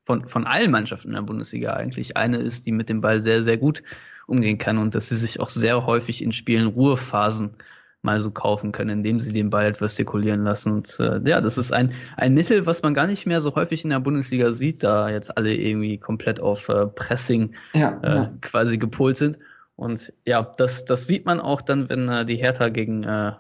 von, 0.05 0.27
von 0.27 0.47
allen 0.47 0.71
Mannschaften 0.71 1.09
in 1.09 1.15
der 1.15 1.23
Bundesliga 1.23 1.75
eigentlich 1.75 2.17
eine 2.17 2.39
ist, 2.39 2.67
die 2.67 2.73
mit 2.73 2.89
dem 2.89 3.01
Ball 3.01 3.23
sehr, 3.23 3.43
sehr 3.43 3.57
gut 3.57 3.83
umgehen 4.27 4.59
kann 4.59 4.79
und 4.79 4.95
dass 4.95 5.09
sie 5.09 5.17
sich 5.17 5.41
auch 5.41 5.51
sehr 5.51 5.87
häufig 5.87 6.23
in 6.23 6.33
Spielen 6.33 6.69
Ruhephasen 6.69 7.55
mal 8.03 8.21
so 8.21 8.31
kaufen 8.33 8.73
können, 8.73 8.99
indem 8.99 9.21
sie 9.21 9.33
den 9.33 9.51
Ball 9.51 9.67
etwas 9.67 9.95
zirkulieren 9.95 10.43
lassen. 10.43 10.73
Und 10.73 10.99
äh, 10.99 11.21
ja, 11.25 11.41
das 11.41 11.57
ist 11.57 11.73
ein, 11.73 11.93
ein 12.17 12.35
Mittel, 12.35 12.67
was 12.67 12.83
man 12.83 12.95
gar 12.95 13.07
nicht 13.07 13.27
mehr 13.27 13.41
so 13.41 13.55
häufig 13.55 13.85
in 13.85 13.91
der 13.91 14.01
Bundesliga 14.01 14.51
sieht, 14.51 14.83
da 14.83 15.09
jetzt 15.09 15.37
alle 15.39 15.55
irgendwie 15.55 15.99
komplett 15.99 16.41
auf 16.41 16.69
äh, 16.69 16.87
Pressing 16.87 17.55
ja, 17.75 18.01
äh, 18.03 18.15
ja. 18.15 18.33
quasi 18.41 18.77
gepolt 18.77 19.17
sind. 19.17 19.39
Und 19.77 20.13
ja, 20.27 20.43
das, 20.57 20.85
das 20.85 21.07
sieht 21.07 21.27
man 21.27 21.41
auch 21.41 21.63
dann, 21.63 21.89
wenn 21.89 22.09
äh, 22.09 22.27
die 22.27 22.37
Hertha 22.37 22.69
gegen 22.69 23.05
äh, 23.05 23.33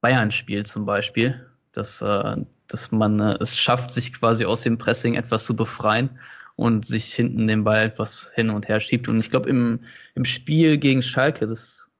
Bayern 0.00 0.32
spielt 0.32 0.66
zum 0.66 0.86
Beispiel, 0.86 1.46
dass, 1.72 2.02
äh, 2.02 2.36
dass 2.72 2.90
man 2.92 3.20
äh, 3.20 3.36
es 3.40 3.58
schafft, 3.58 3.92
sich 3.92 4.12
quasi 4.12 4.44
aus 4.44 4.62
dem 4.62 4.78
Pressing 4.78 5.14
etwas 5.14 5.44
zu 5.44 5.54
befreien 5.54 6.18
und 6.56 6.86
sich 6.86 7.14
hinten 7.14 7.46
den 7.46 7.64
Ball 7.64 7.86
etwas 7.86 8.32
hin 8.34 8.50
und 8.50 8.68
her 8.68 8.80
schiebt. 8.80 9.08
Und 9.08 9.20
ich 9.20 9.30
glaube, 9.30 9.48
im, 9.48 9.80
im 10.14 10.24
Spiel 10.24 10.78
gegen 10.78 11.02
Schalke, 11.02 11.46
das 11.46 11.90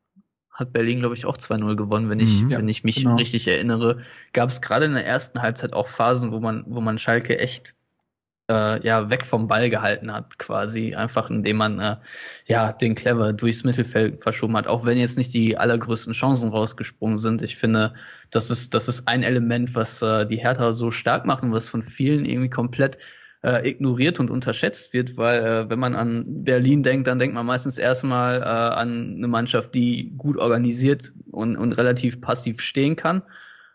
hat 0.51 0.73
Berlin, 0.73 1.01
glaube 1.01 1.15
ich, 1.15 1.25
auch 1.25 1.39
2-0 1.39 1.75
gewonnen, 1.77 2.11
wenn 2.11 2.21
ich, 2.21 2.43
mhm, 2.43 2.51
wenn 2.51 2.69
ich 2.69 2.85
mich 2.85 2.97
genau. 2.97 3.17
richtig 3.17 3.49
erinnere, 3.49 4.03
gab 4.33 4.51
es 4.51 4.61
gerade 4.61 4.85
in 4.85 4.93
der 4.93 5.07
ersten 5.07 5.41
Halbzeit 5.41 5.73
auch 5.73 5.87
Phasen, 5.87 6.33
wo 6.33 6.41
man, 6.41 6.65
wo 6.67 6.81
man 6.81 6.99
Schalke 6.99 7.39
echt 7.39 7.75
äh, 8.51 8.87
ja 8.87 9.09
weg 9.09 9.25
vom 9.25 9.47
Ball 9.49 9.71
gehalten 9.71 10.13
hat, 10.13 10.39
quasi. 10.39 10.95
Einfach 10.95 11.31
indem 11.31 11.57
man 11.59 11.79
äh, 11.79 11.97
ja 12.47 12.73
den 12.73 12.95
Clever 12.95 13.33
durchs 13.33 13.65
Mittelfeld 13.65 14.21
verschoben 14.23 14.57
hat, 14.57 14.67
auch 14.67 14.85
wenn 14.85 14.99
jetzt 14.99 15.17
nicht 15.17 15.33
die 15.33 15.57
allergrößten 15.57 16.13
Chancen 16.13 16.51
rausgesprungen 16.51 17.19
sind. 17.19 17.43
Ich 17.43 17.57
finde, 17.57 17.95
das 18.31 18.51
ist 18.51 18.75
das 18.75 18.89
ist 18.89 19.09
ein 19.09 19.23
Element, 19.23 19.75
was 19.75 20.03
äh, 20.03 20.27
die 20.27 20.39
Hertha 20.39 20.73
so 20.73 20.91
stark 20.91 21.25
macht 21.25 21.43
und 21.43 21.53
was 21.53 21.69
von 21.69 21.83
vielen 21.83 22.25
irgendwie 22.25 22.51
komplett 22.51 22.99
äh, 23.43 23.69
ignoriert 23.69 24.21
und 24.21 24.31
unterschätzt 24.31 24.93
wird, 24.93 25.17
weil 25.17 25.41
äh, 25.43 25.71
wenn 25.71 25.79
man 25.79 25.95
an 25.95 26.25
Berlin 26.45 26.83
denkt, 26.83 27.07
dann 27.07 27.19
denkt 27.19 27.35
man 27.35 27.47
meistens 27.47 27.79
erstmal 27.79 28.41
äh, 28.41 28.45
an 28.45 29.15
eine 29.17 29.29
Mannschaft, 29.29 29.75
die 29.75 30.13
gut 30.19 30.37
organisiert 30.37 31.13
und, 31.31 31.57
und 31.57 31.73
relativ 31.79 32.21
passiv 32.21 32.61
stehen 32.61 32.97
kann 32.97 33.23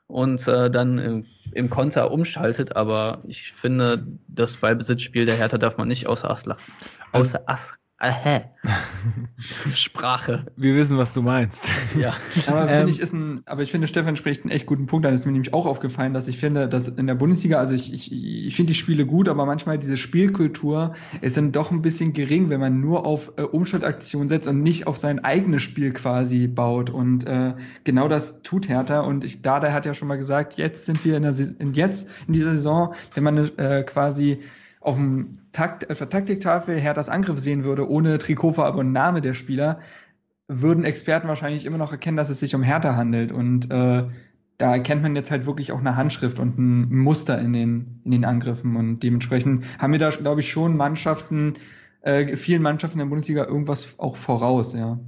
und 0.08 0.48
äh, 0.48 0.70
dann 0.70 0.98
äh, 1.00 1.24
im 1.54 1.70
Konter 1.70 2.12
umschaltet. 2.12 2.76
Aber 2.76 3.22
ich 3.28 3.52
finde, 3.54 4.06
das 4.28 4.58
Ballbesitzspiel 4.58 5.26
der 5.26 5.36
Hertha 5.36 5.58
darf 5.58 5.78
man 5.78 5.88
nicht 5.88 6.08
außer 6.08 6.30
Acht 6.30 6.46
lassen. 6.46 6.72
Außer 7.12 7.44
Acht 7.46 7.72
Aha. 7.72 7.85
Sprache. 9.74 10.48
Wir 10.58 10.76
wissen, 10.76 10.98
was 10.98 11.14
du 11.14 11.22
meinst. 11.22 11.72
Ja. 11.98 12.14
Aber, 12.46 12.70
ähm, 12.70 12.90
ich 12.90 13.00
ist 13.00 13.14
ein, 13.14 13.42
aber 13.46 13.62
ich 13.62 13.72
finde, 13.72 13.88
Stefan 13.88 14.18
spricht 14.18 14.44
einen 14.44 14.52
echt 14.52 14.66
guten 14.66 14.86
Punkt 14.86 15.06
an. 15.06 15.14
Es 15.14 15.22
ist 15.22 15.26
mir 15.26 15.32
nämlich 15.32 15.54
auch 15.54 15.66
aufgefallen, 15.66 16.14
dass 16.14 16.28
ich 16.28 16.38
finde, 16.38 16.68
dass 16.68 16.90
in 16.90 17.08
der 17.08 17.16
Bundesliga, 17.16 17.58
also 17.58 17.74
ich, 17.74 17.94
ich, 17.94 18.12
ich 18.12 18.54
finde 18.54 18.74
die 18.74 18.78
Spiele 18.78 19.06
gut, 19.06 19.30
aber 19.30 19.46
manchmal 19.46 19.80
diese 19.80 19.96
Spielkultur 19.96 20.94
ist 21.22 21.38
dann 21.38 21.54
doch 21.54 21.72
ein 21.72 21.82
bisschen 21.82 22.12
gering, 22.12 22.50
wenn 22.50 22.60
man 22.60 22.82
nur 22.82 23.06
auf 23.06 23.32
äh, 23.38 23.44
Umschaltaktionen 23.44 24.28
setzt 24.28 24.50
und 24.50 24.62
nicht 24.62 24.88
auf 24.88 24.98
sein 24.98 25.24
eigenes 25.24 25.64
Spiel 25.64 25.94
quasi 25.94 26.48
baut. 26.48 26.90
Und 26.90 27.26
äh, 27.26 27.54
genau 27.86 28.10
das 28.10 28.42
tut 28.42 28.68
Hertha. 28.68 29.02
Und 29.02 29.24
ich, 29.24 29.42
Dada 29.42 29.72
hat 29.72 29.86
ja 29.86 29.94
schon 29.94 30.10
mal 30.10 30.18
gesagt, 30.18 30.56
jetzt 30.58 30.86
sind 30.86 31.06
wir 31.06 31.16
in, 31.16 31.24
der, 31.24 31.34
in 31.60 31.74
jetzt 31.74 32.10
in 32.28 32.34
dieser 32.34 32.52
Saison, 32.52 32.94
wenn 33.14 33.24
man 33.24 33.38
äh, 33.58 33.84
quasi 33.84 34.42
auf 34.82 34.96
dem 34.96 35.40
Takt, 35.56 35.88
der 35.90 36.10
Taktiktafel 36.10 36.78
Herthas 36.78 37.08
Angriff 37.08 37.40
sehen 37.40 37.64
würde, 37.64 37.90
ohne 37.90 38.18
Trikotfarbe 38.18 38.80
und 38.80 38.92
Name 38.92 39.22
der 39.22 39.34
Spieler, 39.34 39.80
würden 40.50 40.84
Experten 40.84 41.30
wahrscheinlich 41.30 41.66
immer 41.66 41.78
noch 41.78 41.94
erkennen, 41.94 42.18
dass 42.18 42.30
es 42.30 42.42
sich 42.42 42.54
um 42.56 42.62
Hertha 42.62 42.96
handelt. 42.96 43.32
Und 43.32 43.72
äh, 43.72 44.04
da 44.58 44.74
erkennt 44.74 45.02
man 45.02 45.16
jetzt 45.16 45.32
halt 45.32 45.46
wirklich 45.46 45.72
auch 45.72 45.80
eine 45.80 45.96
Handschrift 45.96 46.40
und 46.40 46.60
ein 46.60 46.94
Muster 46.94 47.40
in 47.40 47.54
den, 47.54 48.02
in 48.04 48.12
den 48.12 48.26
Angriffen. 48.26 48.76
Und 48.76 49.00
dementsprechend 49.00 49.66
haben 49.80 49.94
wir 49.94 50.00
da, 50.00 50.10
glaube 50.10 50.42
ich, 50.42 50.52
schon 50.52 50.76
Mannschaften, 50.76 51.54
äh, 52.02 52.36
vielen 52.36 52.62
Mannschaften 52.62 53.00
in 53.00 53.06
der 53.06 53.10
Bundesliga 53.10 53.46
irgendwas 53.46 53.98
auch 53.98 54.18
voraus, 54.18 54.74
ja. 54.74 55.00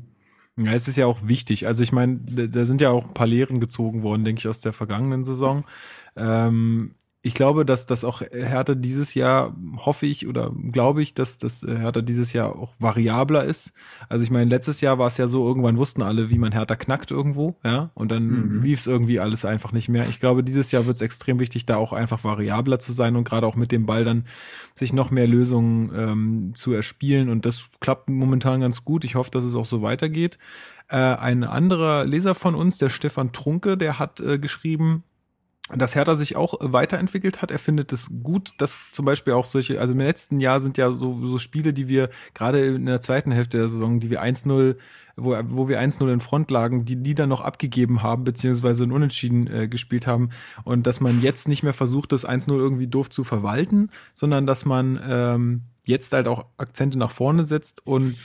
Ja, 0.59 0.71
es 0.71 0.87
ist 0.87 0.95
ja 0.95 1.05
auch 1.05 1.27
wichtig. 1.27 1.67
Also 1.67 1.83
ich 1.83 1.91
meine, 1.91 2.17
da 2.17 2.65
sind 2.65 2.81
ja 2.81 2.89
auch 2.89 3.09
ein 3.09 3.13
paar 3.13 3.27
Lehren 3.27 3.59
gezogen 3.59 4.01
worden, 4.01 4.23
denke 4.23 4.39
ich, 4.39 4.47
aus 4.47 4.59
der 4.59 4.73
vergangenen 4.73 5.23
Saison. 5.23 5.65
Ähm, 6.15 6.95
ich 7.27 7.33
glaube, 7.33 7.65
dass 7.65 7.85
das 7.85 8.05
auch 8.05 8.21
Hertha 8.21 8.73
dieses 8.73 9.13
Jahr, 9.13 9.53
hoffe 9.75 10.05
ich 10.05 10.27
oder 10.27 10.53
glaube 10.71 11.01
ich, 11.01 11.13
dass 11.13 11.37
das 11.37 11.61
Hertha 11.61 12.01
dieses 12.01 12.31
Jahr 12.31 12.55
auch 12.55 12.73
variabler 12.79 13.43
ist. 13.43 13.73
Also 14.07 14.23
ich 14.23 14.31
meine, 14.31 14.49
letztes 14.49 14.79
Jahr 14.79 14.97
war 14.97 15.07
es 15.07 15.17
ja 15.17 15.27
so, 15.27 15.45
irgendwann 15.45 15.77
wussten 15.77 16.01
alle, 16.03 16.29
wie 16.29 16.37
man 16.37 16.53
Hertha 16.53 16.77
knackt 16.77 17.11
irgendwo, 17.11 17.57
ja, 17.65 17.91
und 17.95 18.13
dann 18.13 18.27
mhm. 18.27 18.61
lief 18.63 18.79
es 18.79 18.87
irgendwie 18.87 19.19
alles 19.19 19.43
einfach 19.43 19.73
nicht 19.73 19.89
mehr. 19.89 20.07
Ich 20.07 20.21
glaube, 20.21 20.41
dieses 20.41 20.71
Jahr 20.71 20.85
wird 20.85 20.95
es 20.95 21.01
extrem 21.01 21.41
wichtig, 21.41 21.65
da 21.65 21.75
auch 21.75 21.91
einfach 21.91 22.23
variabler 22.23 22.79
zu 22.79 22.93
sein 22.93 23.17
und 23.17 23.25
gerade 23.25 23.45
auch 23.45 23.57
mit 23.57 23.73
dem 23.73 23.85
Ball 23.85 24.05
dann 24.05 24.23
sich 24.73 24.93
noch 24.93 25.11
mehr 25.11 25.27
Lösungen 25.27 25.91
ähm, 25.93 26.51
zu 26.55 26.71
erspielen 26.71 27.27
und 27.27 27.45
das 27.45 27.69
klappt 27.81 28.09
momentan 28.09 28.61
ganz 28.61 28.85
gut. 28.85 29.03
Ich 29.03 29.15
hoffe, 29.15 29.31
dass 29.31 29.43
es 29.43 29.53
auch 29.53 29.65
so 29.65 29.81
weitergeht. 29.81 30.37
Äh, 30.87 30.95
ein 30.95 31.43
anderer 31.43 32.05
Leser 32.05 32.35
von 32.35 32.55
uns, 32.55 32.77
der 32.77 32.87
Stefan 32.87 33.33
Trunke, 33.33 33.75
der 33.75 33.99
hat 33.99 34.21
äh, 34.21 34.39
geschrieben, 34.39 35.03
dass 35.75 35.95
Hertha 35.95 36.15
sich 36.15 36.35
auch 36.35 36.55
weiterentwickelt 36.59 37.41
hat. 37.41 37.51
Er 37.51 37.59
findet 37.59 37.91
es 37.91 38.09
gut, 38.23 38.53
dass 38.57 38.77
zum 38.91 39.05
Beispiel 39.05 39.33
auch 39.33 39.45
solche, 39.45 39.81
also 39.81 39.93
im 39.93 39.99
letzten 39.99 40.39
Jahr 40.39 40.59
sind 40.59 40.77
ja 40.77 40.91
so, 40.93 41.25
so 41.25 41.37
Spiele, 41.37 41.73
die 41.73 41.87
wir 41.87 42.09
gerade 42.33 42.75
in 42.75 42.85
der 42.85 43.01
zweiten 43.01 43.31
Hälfte 43.31 43.57
der 43.57 43.67
Saison, 43.67 43.99
die 43.99 44.09
wir 44.09 44.23
1-0, 44.23 44.77
wo, 45.17 45.37
wo 45.49 45.67
wir 45.67 45.81
1-0 45.81 46.11
in 46.13 46.19
Front 46.21 46.51
lagen, 46.51 46.85
die 46.85 46.95
die 46.95 47.15
dann 47.15 47.29
noch 47.29 47.41
abgegeben 47.41 48.01
haben, 48.01 48.23
beziehungsweise 48.23 48.85
in 48.85 48.91
Unentschieden 48.91 49.47
äh, 49.47 49.67
gespielt 49.67 50.07
haben. 50.07 50.29
Und 50.63 50.87
dass 50.87 51.01
man 51.01 51.21
jetzt 51.21 51.47
nicht 51.47 51.63
mehr 51.63 51.73
versucht, 51.73 52.13
das 52.13 52.27
1-0 52.27 52.51
irgendwie 52.53 52.87
doof 52.87 53.09
zu 53.09 53.23
verwalten, 53.23 53.89
sondern 54.13 54.47
dass 54.47 54.65
man 54.65 54.99
ähm, 55.03 55.61
jetzt 55.83 56.13
halt 56.13 56.27
auch 56.27 56.45
Akzente 56.57 56.97
nach 56.97 57.11
vorne 57.11 57.45
setzt 57.45 57.85
und 57.85 58.15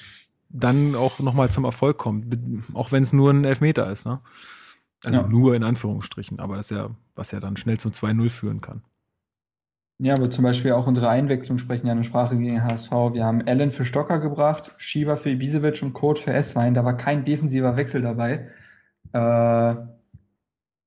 dann 0.48 0.94
auch 0.94 1.18
nochmal 1.18 1.50
zum 1.50 1.64
Erfolg 1.64 1.96
kommt, 1.98 2.26
auch 2.74 2.92
wenn 2.92 3.02
es 3.02 3.12
nur 3.12 3.31
ein 3.31 3.44
Elfmeter 3.44 3.90
ist. 3.90 4.05
Ne? 4.05 4.20
Also 5.05 5.20
ja. 5.20 5.26
nur 5.26 5.55
in 5.55 5.64
Anführungsstrichen, 5.64 6.38
aber 6.38 6.57
das 6.57 6.70
ist 6.70 6.76
ja, 6.76 6.90
was 7.14 7.31
ja 7.31 7.40
dann 7.40 7.57
schnell 7.57 7.79
zum 7.79 7.92
2-0 7.92 8.31
führen 8.31 8.61
kann. 8.61 8.83
Ja, 9.98 10.14
aber 10.14 10.31
zum 10.31 10.42
Beispiel 10.42 10.72
auch 10.72 10.87
unsere 10.87 11.09
Einwechslung 11.09 11.59
sprechen 11.59 11.87
ja 11.87 11.92
eine 11.92 12.03
Sprache 12.03 12.37
gegen 12.37 12.64
HSV. 12.64 12.90
Wir 13.12 13.25
haben 13.25 13.46
Allen 13.46 13.70
für 13.70 13.85
Stocker 13.85 14.18
gebracht, 14.18 14.75
Shiva 14.79 15.16
für 15.16 15.31
Ibisevic 15.31 15.81
und 15.83 15.92
Kurt 15.92 16.18
für 16.18 16.33
Esswein. 16.33 16.75
Da 16.75 16.85
war 16.85 16.96
kein 16.96 17.25
defensiver 17.25 17.77
Wechsel 17.77 18.03
dabei. 18.03 18.48
Äh, 19.12 19.77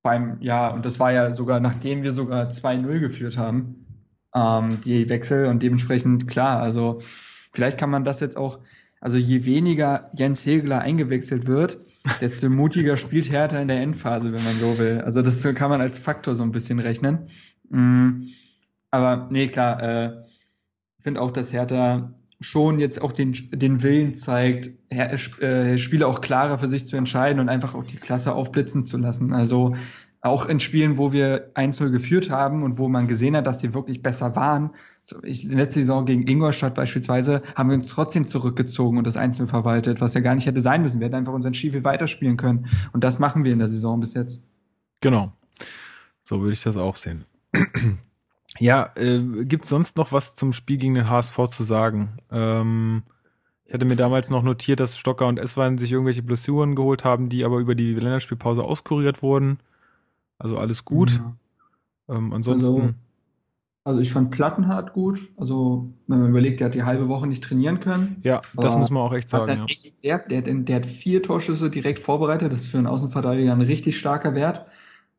beim, 0.01 0.37
ja, 0.41 0.67
und 0.67 0.85
das 0.85 0.99
war 0.99 1.11
ja 1.13 1.33
sogar, 1.33 1.59
nachdem 1.59 2.03
wir 2.03 2.13
sogar 2.13 2.49
2-0 2.49 2.99
geführt 2.99 3.37
haben, 3.37 3.85
ähm, 4.35 4.81
die 4.81 5.09
Wechsel 5.09 5.45
und 5.47 5.63
dementsprechend 5.63 6.27
klar, 6.27 6.61
also 6.61 7.01
vielleicht 7.53 7.77
kann 7.77 7.89
man 7.89 8.03
das 8.03 8.19
jetzt 8.19 8.37
auch, 8.37 8.59
also 8.99 9.17
je 9.17 9.45
weniger 9.45 10.11
Jens 10.13 10.45
Hegler 10.45 10.81
eingewechselt 10.81 11.47
wird, 11.47 11.79
desto 12.21 12.49
mutiger 12.49 12.97
spielt 12.97 13.31
Hertha 13.31 13.59
in 13.59 13.67
der 13.67 13.81
Endphase, 13.81 14.33
wenn 14.33 14.43
man 14.43 14.55
so 14.55 14.77
will. 14.77 15.01
Also 15.01 15.21
das 15.21 15.43
kann 15.55 15.69
man 15.69 15.81
als 15.81 15.99
Faktor 15.99 16.35
so 16.35 16.43
ein 16.43 16.51
bisschen 16.51 16.79
rechnen. 16.79 17.29
Mm, 17.69 18.27
aber 18.91 19.27
nee, 19.31 19.47
klar, 19.47 19.81
äh, 19.81 20.23
finde 21.01 21.21
auch, 21.21 21.31
dass 21.31 21.53
Hertha 21.53 22.13
schon 22.41 22.79
jetzt 22.79 23.01
auch 23.01 23.11
den, 23.11 23.33
den 23.51 23.81
Willen 23.83 24.15
zeigt, 24.15 24.69
Her 24.89 25.13
äh, 25.13 25.77
Spiele 25.77 26.07
auch 26.07 26.21
klarer 26.21 26.57
für 26.57 26.67
sich 26.67 26.87
zu 26.87 26.95
entscheiden 26.97 27.39
und 27.39 27.49
einfach 27.49 27.75
auch 27.75 27.85
die 27.85 27.97
Klasse 27.97 28.33
aufblitzen 28.33 28.85
zu 28.85 28.97
lassen. 28.97 29.33
Also 29.33 29.75
auch 30.25 30.45
in 30.45 30.59
Spielen, 30.59 30.97
wo 30.97 31.13
wir 31.13 31.53
1-0 31.55 31.91
geführt 31.91 32.29
haben 32.29 32.63
und 32.63 32.77
wo 32.77 32.87
man 32.89 33.07
gesehen 33.07 33.35
hat, 33.35 33.45
dass 33.45 33.59
sie 33.59 33.73
wirklich 33.73 34.01
besser 34.01 34.35
waren, 34.35 34.71
ich, 35.23 35.43
letzte 35.43 35.81
Saison 35.81 36.05
gegen 36.05 36.27
Ingolstadt 36.27 36.73
beispielsweise, 36.73 37.43
haben 37.55 37.69
wir 37.69 37.77
uns 37.77 37.87
trotzdem 37.87 38.25
zurückgezogen 38.25 38.97
und 38.97 39.05
das 39.05 39.17
Einzelne 39.17 39.47
verwaltet, 39.47 40.01
was 40.01 40.15
ja 40.15 40.21
gar 40.21 40.33
nicht 40.33 40.47
hätte 40.47 40.61
sein 40.61 40.81
müssen. 40.81 40.99
Wir 40.99 41.05
hätten 41.05 41.15
einfach 41.15 41.33
unseren 41.33 41.53
Stiefel 41.53 41.83
weiterspielen 41.83 42.37
können. 42.37 42.67
Und 42.91 43.03
das 43.03 43.19
machen 43.19 43.43
wir 43.43 43.53
in 43.53 43.59
der 43.59 43.67
Saison 43.67 43.99
bis 43.99 44.15
jetzt. 44.15 44.43
Genau. 45.01 45.31
So 46.23 46.41
würde 46.41 46.53
ich 46.53 46.63
das 46.63 46.75
auch 46.75 46.95
sehen. 46.95 47.25
ja, 48.57 48.89
äh, 48.95 49.45
gibt 49.45 49.65
sonst 49.65 49.97
noch 49.97 50.11
was 50.11 50.33
zum 50.33 50.53
Spiel 50.53 50.77
gegen 50.77 50.95
den 50.95 51.09
HSV 51.09 51.37
zu 51.49 51.63
sagen? 51.63 52.17
Ähm, 52.31 53.03
ich 53.65 53.73
hatte 53.75 53.85
mir 53.85 53.95
damals 53.95 54.31
noch 54.31 54.41
notiert, 54.41 54.79
dass 54.79 54.97
Stocker 54.97 55.27
und 55.27 55.37
Esswein 55.37 55.77
sich 55.77 55.91
irgendwelche 55.91 56.23
Blessuren 56.23 56.75
geholt 56.75 57.03
haben, 57.03 57.29
die 57.29 57.45
aber 57.45 57.59
über 57.59 57.75
die 57.75 57.93
Länderspielpause 57.93 58.63
auskuriert 58.63 59.21
wurden. 59.21 59.59
Also 60.37 60.57
alles 60.57 60.85
gut. 60.85 61.11
Ja. 61.11 61.35
Ähm, 62.15 62.33
ansonsten. 62.33 62.75
Also, 62.75 62.93
also 63.83 63.99
ich 63.99 64.11
fand 64.11 64.31
Plattenhardt 64.31 64.93
gut. 64.93 65.19
Also 65.37 65.93
wenn 66.07 66.19
man 66.19 66.29
überlegt, 66.29 66.59
der 66.59 66.67
hat 66.67 66.75
die 66.75 66.83
halbe 66.83 67.07
Woche 67.07 67.27
nicht 67.27 67.43
trainieren 67.43 67.79
können. 67.79 68.17
Ja, 68.23 68.41
das 68.55 68.75
muss 68.75 68.89
man 68.89 69.03
auch 69.03 69.13
echt 69.13 69.29
sagen. 69.29 69.65
Ja. 69.67 70.17
Sehr, 70.17 70.27
der, 70.27 70.37
hat, 70.39 70.67
der 70.67 70.75
hat 70.75 70.85
vier 70.85 71.21
Torschüsse 71.21 71.69
direkt 71.69 71.99
vorbereitet. 71.99 72.51
Das 72.51 72.61
ist 72.61 72.67
für 72.67 72.79
einen 72.79 72.87
Außenverteidiger 72.87 73.51
ein 73.51 73.61
richtig 73.61 73.97
starker 73.97 74.33
Wert. 74.33 74.65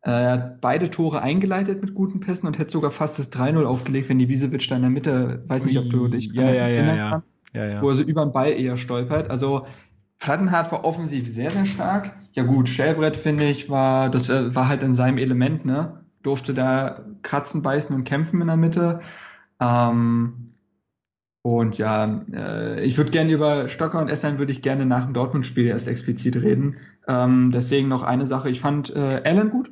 Äh, 0.03 0.11
er 0.11 0.33
hat 0.33 0.61
beide 0.61 0.91
Tore 0.91 1.23
eingeleitet 1.23 1.81
mit 1.81 1.95
guten 1.95 2.21
Pässen 2.21 2.47
und 2.47 2.59
hätte 2.59 2.71
sogar 2.71 2.91
fast 2.91 3.19
das 3.19 3.33
3-0 3.33 3.65
aufgelegt, 3.65 4.09
wenn 4.09 4.19
die 4.19 4.29
Wiesewitsch 4.29 4.71
da 4.71 4.77
in 4.77 4.83
der 4.83 4.91
Mitte, 4.91 5.43
weiß 5.47 5.65
nicht, 5.65 5.79
ob 5.79 5.89
du 5.91 6.09
dich 6.09 6.33
ja, 6.33 6.45
ja, 6.45 6.69
ja, 6.69 6.95
ja. 6.95 7.23
ja, 7.55 7.65
ja. 7.67 7.83
wo 7.83 7.89
er 7.89 7.95
so 7.97 8.03
über 8.03 8.25
den 8.25 8.33
Ball 8.33 8.51
eher 8.51 8.77
stolpert. 8.77 9.31
Also 9.31 9.67
Plattenhardt 10.19 10.73
war 10.73 10.85
offensiv 10.85 11.27
sehr, 11.27 11.51
sehr 11.51 11.67
stark. 11.67 12.17
Ja 12.33 12.43
gut, 12.43 12.69
Schellbrett, 12.69 13.17
finde 13.17 13.45
ich, 13.45 13.69
war, 13.71 14.11
das 14.11 14.29
äh, 14.29 14.55
war 14.55 14.69
halt 14.69 14.83
in 14.83 14.95
seinem 14.95 15.19
Element, 15.19 15.65
ne? 15.65 16.05
Durfte 16.23 16.55
da 16.55 17.05
kratzen, 17.23 17.63
beißen 17.63 17.95
und 17.95 18.05
kämpfen 18.05 18.41
in 18.41 18.47
der 18.47 18.57
Mitte. 18.57 19.01
Ähm, 19.61 20.55
und 21.43 21.79
ja, 21.79 22.25
äh, 22.33 22.85
ich 22.85 22.99
würde 22.99 23.13
gerne 23.13 23.31
über 23.31 23.69
Stocker 23.69 24.01
und 24.01 24.09
Essern 24.09 24.39
würde 24.41 24.51
ich 24.51 24.63
gerne 24.63 24.85
nach 24.85 25.05
dem 25.05 25.15
Dortmund-Spiel 25.15 25.67
erst 25.67 25.87
explizit 25.87 26.43
reden. 26.43 26.79
Ähm, 27.07 27.53
deswegen 27.53 27.89
noch 27.89 28.03
eine 28.03 28.27
Sache. 28.27 28.51
Ich 28.51 28.61
fand 28.61 28.95
äh, 28.97 29.23
Allen 29.25 29.51
gut. 29.51 29.71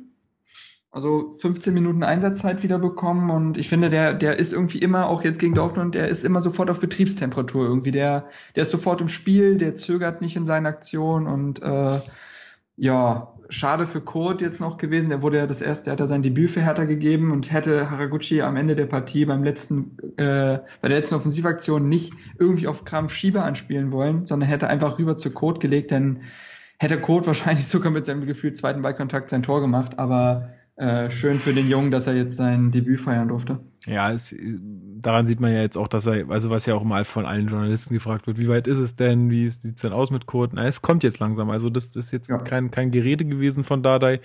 Also 0.95 1.31
15 1.31 1.73
Minuten 1.73 2.03
Einsatzzeit 2.03 2.63
wieder 2.63 2.79
bekommen 2.79 3.29
und 3.29 3.57
ich 3.57 3.67
finde, 3.67 3.89
der, 3.89 4.13
der 4.13 4.39
ist 4.39 4.53
irgendwie 4.53 4.77
immer, 4.77 5.09
auch 5.09 5.25
jetzt 5.25 5.39
gegen 5.39 5.53
Dortmund, 5.53 5.93
der 5.93 6.07
ist 6.07 6.23
immer 6.23 6.39
sofort 6.39 6.69
auf 6.69 6.79
Betriebstemperatur 6.79 7.65
irgendwie. 7.65 7.91
Der, 7.91 8.29
der 8.55 8.63
ist 8.63 8.71
sofort 8.71 9.01
im 9.01 9.09
Spiel, 9.09 9.57
der 9.57 9.75
zögert 9.75 10.21
nicht 10.21 10.37
in 10.37 10.45
seinen 10.45 10.67
Aktionen 10.67 11.27
und 11.27 11.61
äh, 11.61 11.99
ja, 12.77 13.33
schade 13.49 13.87
für 13.87 13.99
Kurt 13.99 14.39
jetzt 14.39 14.61
noch 14.61 14.77
gewesen. 14.77 15.09
Der 15.09 15.21
wurde 15.21 15.39
ja 15.39 15.47
das 15.47 15.61
erste, 15.61 15.83
der 15.83 15.91
hat 15.91 15.99
ja 15.99 16.07
sein 16.07 16.21
Debüt 16.21 16.49
für 16.49 16.61
Hertha 16.61 16.85
gegeben 16.85 17.31
und 17.31 17.51
hätte 17.51 17.91
Haraguchi 17.91 18.41
am 18.41 18.55
Ende 18.55 18.77
der 18.77 18.85
Partie 18.85 19.25
beim 19.25 19.43
letzten, 19.43 19.97
äh, 20.15 20.59
bei 20.81 20.87
der 20.87 20.99
letzten 20.99 21.15
Offensivaktion 21.15 21.89
nicht 21.89 22.13
irgendwie 22.39 22.69
auf 22.69 22.85
Krampf 22.85 23.11
Schieber 23.11 23.43
anspielen 23.43 23.91
wollen, 23.91 24.27
sondern 24.27 24.47
hätte 24.47 24.69
einfach 24.69 24.97
rüber 24.97 25.17
zu 25.17 25.29
Kurt 25.31 25.59
gelegt, 25.59 25.91
denn 25.91 26.21
hätte 26.79 27.01
Kurt 27.01 27.27
wahrscheinlich 27.27 27.67
sogar 27.67 27.91
mit 27.91 28.05
seinem 28.05 28.25
Gefühl 28.25 28.53
zweiten 28.53 28.81
Ballkontakt 28.81 29.29
sein 29.29 29.43
Tor 29.43 29.59
gemacht, 29.59 29.99
aber 29.99 30.55
äh, 30.77 31.09
schön 31.09 31.39
für 31.39 31.53
den 31.53 31.69
Jungen, 31.69 31.91
dass 31.91 32.07
er 32.07 32.15
jetzt 32.15 32.35
sein 32.35 32.71
Debüt 32.71 32.99
feiern 32.99 33.29
durfte. 33.29 33.59
Ja, 33.85 34.11
es, 34.11 34.35
daran 35.01 35.27
sieht 35.27 35.39
man 35.39 35.53
ja 35.53 35.61
jetzt 35.61 35.77
auch, 35.77 35.87
dass 35.87 36.05
er, 36.05 36.29
also 36.29 36.49
was 36.49 36.65
ja 36.65 36.73
auch 36.73 36.83
mal 36.83 37.05
von 37.05 37.25
allen 37.25 37.47
Journalisten 37.47 37.93
gefragt 37.93 38.27
wird, 38.27 38.39
wie 38.39 38.47
weit 38.47 38.67
ist 38.67 38.79
es 38.79 38.95
denn, 38.95 39.29
wie 39.29 39.47
sieht's 39.47 39.81
denn 39.81 39.93
aus 39.93 40.11
mit 40.11 40.25
Kurt? 40.25 40.53
Na, 40.53 40.65
es 40.65 40.81
kommt 40.81 41.03
jetzt 41.03 41.19
langsam. 41.19 41.49
Also 41.49 41.69
das, 41.69 41.95
ist 41.95 42.11
jetzt 42.11 42.29
ja. 42.29 42.39
kein, 42.39 42.71
kein 42.71 42.91
Gerede 42.91 43.25
gewesen 43.25 43.63
von 43.63 43.83
Dardai, 43.83 44.19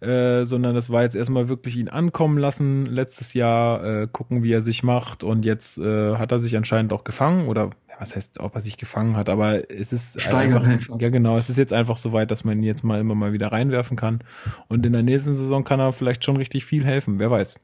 äh, 0.00 0.44
sondern 0.44 0.74
das 0.74 0.90
war 0.90 1.02
jetzt 1.02 1.14
erstmal 1.16 1.48
wirklich 1.48 1.76
ihn 1.76 1.88
ankommen 1.88 2.38
lassen 2.38 2.86
letztes 2.86 3.32
Jahr, 3.34 3.84
äh, 3.84 4.08
gucken, 4.10 4.42
wie 4.42 4.52
er 4.52 4.62
sich 4.62 4.82
macht 4.82 5.22
und 5.22 5.44
jetzt 5.44 5.78
äh, 5.78 6.16
hat 6.16 6.32
er 6.32 6.38
sich 6.38 6.56
anscheinend 6.56 6.92
auch 6.92 7.04
gefangen 7.04 7.48
oder 7.48 7.70
was 7.98 8.14
heißt, 8.14 8.40
ob 8.40 8.54
er 8.54 8.60
sich 8.60 8.76
gefangen 8.76 9.16
hat, 9.16 9.28
aber 9.28 9.70
es 9.70 9.92
ist 9.92 10.20
Steigern 10.20 10.62
einfach, 10.62 10.68
einfach, 10.68 11.00
ja 11.00 11.08
genau, 11.08 11.36
es 11.36 11.50
ist 11.50 11.56
jetzt 11.56 11.72
einfach 11.72 11.96
so 11.96 12.12
weit, 12.12 12.30
dass 12.30 12.44
man 12.44 12.58
ihn 12.58 12.64
jetzt 12.64 12.84
mal 12.84 13.00
immer 13.00 13.14
mal 13.14 13.32
wieder 13.32 13.52
reinwerfen 13.52 13.96
kann 13.96 14.20
und 14.68 14.86
in 14.86 14.92
der 14.92 15.02
nächsten 15.02 15.34
Saison 15.34 15.64
kann 15.64 15.80
er 15.80 15.92
vielleicht 15.92 16.24
schon 16.24 16.36
richtig 16.36 16.64
viel 16.64 16.84
helfen, 16.84 17.18
wer 17.18 17.30
weiß. 17.30 17.60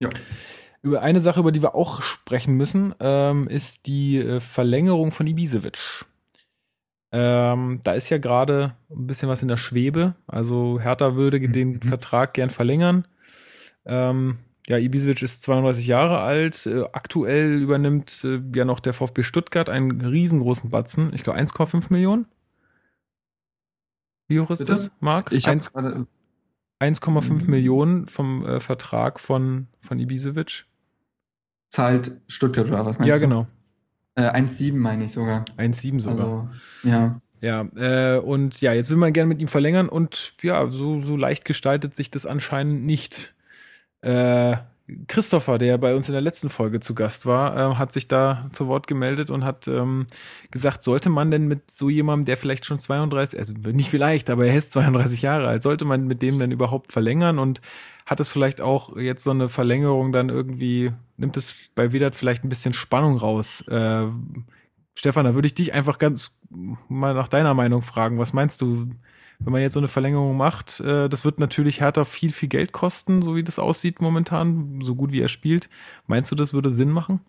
Ja. 0.00 0.10
Über 0.82 1.02
eine 1.02 1.20
Sache, 1.20 1.40
über 1.40 1.52
die 1.52 1.62
wir 1.62 1.74
auch 1.74 2.00
sprechen 2.00 2.54
müssen, 2.54 2.94
ähm, 3.00 3.48
ist 3.48 3.86
die 3.86 4.18
äh, 4.18 4.40
Verlängerung 4.40 5.10
von 5.10 5.26
Ibisevic. 5.26 6.06
Ähm, 7.12 7.80
da 7.82 7.92
ist 7.92 8.08
ja 8.08 8.18
gerade 8.18 8.76
ein 8.88 9.06
bisschen 9.06 9.28
was 9.28 9.42
in 9.42 9.48
der 9.48 9.56
Schwebe. 9.56 10.14
Also 10.26 10.80
Hertha 10.80 11.16
würde 11.16 11.40
mhm. 11.40 11.52
den 11.52 11.82
Vertrag 11.82 12.34
gern 12.34 12.50
verlängern. 12.50 13.06
Ähm, 13.84 14.38
ja, 14.70 14.78
Ibisevic 14.78 15.20
ist 15.22 15.42
32 15.42 15.88
Jahre 15.88 16.20
alt. 16.20 16.64
Äh, 16.66 16.84
aktuell 16.92 17.60
übernimmt 17.60 18.22
äh, 18.24 18.40
ja 18.54 18.64
noch 18.64 18.78
der 18.78 18.94
VfB 18.94 19.24
Stuttgart 19.24 19.68
einen 19.68 20.00
riesengroßen 20.00 20.70
Batzen. 20.70 21.10
Ich 21.12 21.24
glaube 21.24 21.40
1,5 21.40 21.92
Millionen. 21.92 22.26
Wie 24.28 24.38
hoch 24.38 24.48
ist 24.50 24.60
Bitte? 24.60 24.70
das, 24.70 24.92
Marc? 25.00 25.32
1,5 25.32 26.06
mhm. 26.80 27.50
Millionen 27.50 28.06
vom 28.06 28.46
äh, 28.46 28.60
Vertrag 28.60 29.18
von, 29.18 29.66
von 29.80 29.98
Ibisevic. 29.98 30.66
Zahlt 31.70 32.20
Stuttgart 32.28 32.68
oder 32.68 32.86
was 32.86 33.00
meinst 33.00 33.08
ja, 33.08 33.16
du? 33.16 33.22
Ja, 33.22 33.26
genau. 33.26 33.46
Äh, 34.14 34.30
1,7 34.40 34.76
meine 34.76 35.06
ich 35.06 35.12
sogar. 35.12 35.46
1,7 35.56 35.98
sogar. 35.98 36.20
Also, 36.20 36.48
ja. 36.88 37.20
Ja, 37.40 37.62
äh, 37.74 38.20
und 38.20 38.60
ja, 38.60 38.72
jetzt 38.72 38.90
will 38.90 38.98
man 38.98 39.12
gerne 39.12 39.28
mit 39.28 39.40
ihm 39.40 39.48
verlängern 39.48 39.88
und 39.88 40.34
ja, 40.42 40.68
so, 40.68 41.00
so 41.00 41.16
leicht 41.16 41.44
gestaltet 41.44 41.96
sich 41.96 42.12
das 42.12 42.24
anscheinend 42.24 42.84
nicht. 42.84 43.34
Äh, 44.02 44.56
Christopher, 45.06 45.58
der 45.58 45.78
bei 45.78 45.94
uns 45.94 46.08
in 46.08 46.12
der 46.12 46.20
letzten 46.20 46.48
Folge 46.48 46.80
zu 46.80 46.94
Gast 46.94 47.26
war, 47.26 47.56
äh, 47.56 47.74
hat 47.76 47.92
sich 47.92 48.08
da 48.08 48.48
zu 48.52 48.66
Wort 48.66 48.86
gemeldet 48.86 49.30
und 49.30 49.44
hat 49.44 49.68
ähm, 49.68 50.06
gesagt, 50.50 50.82
sollte 50.82 51.10
man 51.10 51.30
denn 51.30 51.46
mit 51.46 51.70
so 51.70 51.88
jemandem, 51.88 52.26
der 52.26 52.36
vielleicht 52.36 52.64
schon 52.66 52.78
32, 52.78 53.38
also 53.38 53.52
nicht 53.54 53.90
vielleicht, 53.90 54.30
aber 54.30 54.46
er 54.46 54.56
ist 54.56 54.72
32 54.72 55.22
Jahre 55.22 55.48
alt, 55.48 55.62
sollte 55.62 55.84
man 55.84 56.06
mit 56.06 56.22
dem 56.22 56.38
denn 56.38 56.50
überhaupt 56.50 56.92
verlängern 56.92 57.38
und 57.38 57.60
hat 58.06 58.20
es 58.20 58.28
vielleicht 58.28 58.60
auch 58.60 58.96
jetzt 58.96 59.24
so 59.24 59.30
eine 59.30 59.48
Verlängerung 59.48 60.12
dann 60.12 60.28
irgendwie, 60.28 60.92
nimmt 61.16 61.36
es 61.36 61.54
bei 61.74 61.92
Vedat 61.92 62.14
vielleicht 62.16 62.44
ein 62.44 62.48
bisschen 62.48 62.74
Spannung 62.74 63.16
raus? 63.16 63.62
Äh, 63.68 64.06
Stefan, 64.94 65.24
da 65.24 65.34
würde 65.34 65.46
ich 65.46 65.54
dich 65.54 65.72
einfach 65.72 65.98
ganz 65.98 66.38
mal 66.88 67.14
nach 67.14 67.28
deiner 67.28 67.54
Meinung 67.54 67.82
fragen. 67.82 68.18
Was 68.18 68.32
meinst 68.32 68.60
du? 68.60 68.88
Wenn 69.40 69.52
man 69.52 69.62
jetzt 69.62 69.72
so 69.72 69.80
eine 69.80 69.88
Verlängerung 69.88 70.36
macht, 70.36 70.80
äh, 70.80 71.08
das 71.08 71.24
wird 71.24 71.40
natürlich 71.40 71.80
Hertha 71.80 72.04
viel, 72.04 72.30
viel 72.32 72.48
Geld 72.48 72.72
kosten, 72.72 73.22
so 73.22 73.36
wie 73.36 73.42
das 73.42 73.58
aussieht 73.58 74.00
momentan, 74.00 74.80
so 74.82 74.94
gut 74.94 75.12
wie 75.12 75.20
er 75.20 75.28
spielt. 75.28 75.68
Meinst 76.06 76.30
du, 76.30 76.36
das 76.36 76.52
würde 76.52 76.70
Sinn 76.70 76.90
machen? 76.90 77.20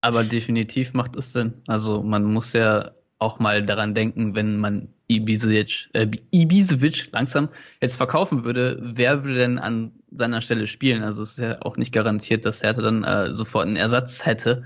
Aber 0.00 0.24
definitiv 0.24 0.94
macht 0.94 1.14
es 1.16 1.32
Sinn. 1.32 1.54
Also 1.68 2.02
man 2.02 2.24
muss 2.24 2.52
ja 2.54 2.92
auch 3.18 3.38
mal 3.38 3.64
daran 3.64 3.94
denken, 3.94 4.34
wenn 4.34 4.58
man 4.58 4.88
Ibisevic, 5.06 5.90
äh, 5.92 6.08
Ibisevic 6.32 7.12
langsam 7.12 7.48
jetzt 7.80 7.96
verkaufen 7.96 8.44
würde, 8.44 8.78
wer 8.82 9.22
würde 9.22 9.38
denn 9.38 9.58
an 9.58 9.92
seiner 10.10 10.40
Stelle 10.40 10.66
spielen? 10.66 11.02
Also 11.02 11.22
es 11.22 11.32
ist 11.32 11.38
ja 11.38 11.62
auch 11.62 11.76
nicht 11.76 11.92
garantiert, 11.92 12.44
dass 12.44 12.62
Hertha 12.62 12.82
dann 12.82 13.04
äh, 13.04 13.32
sofort 13.32 13.66
einen 13.66 13.76
Ersatz 13.76 14.26
hätte, 14.26 14.64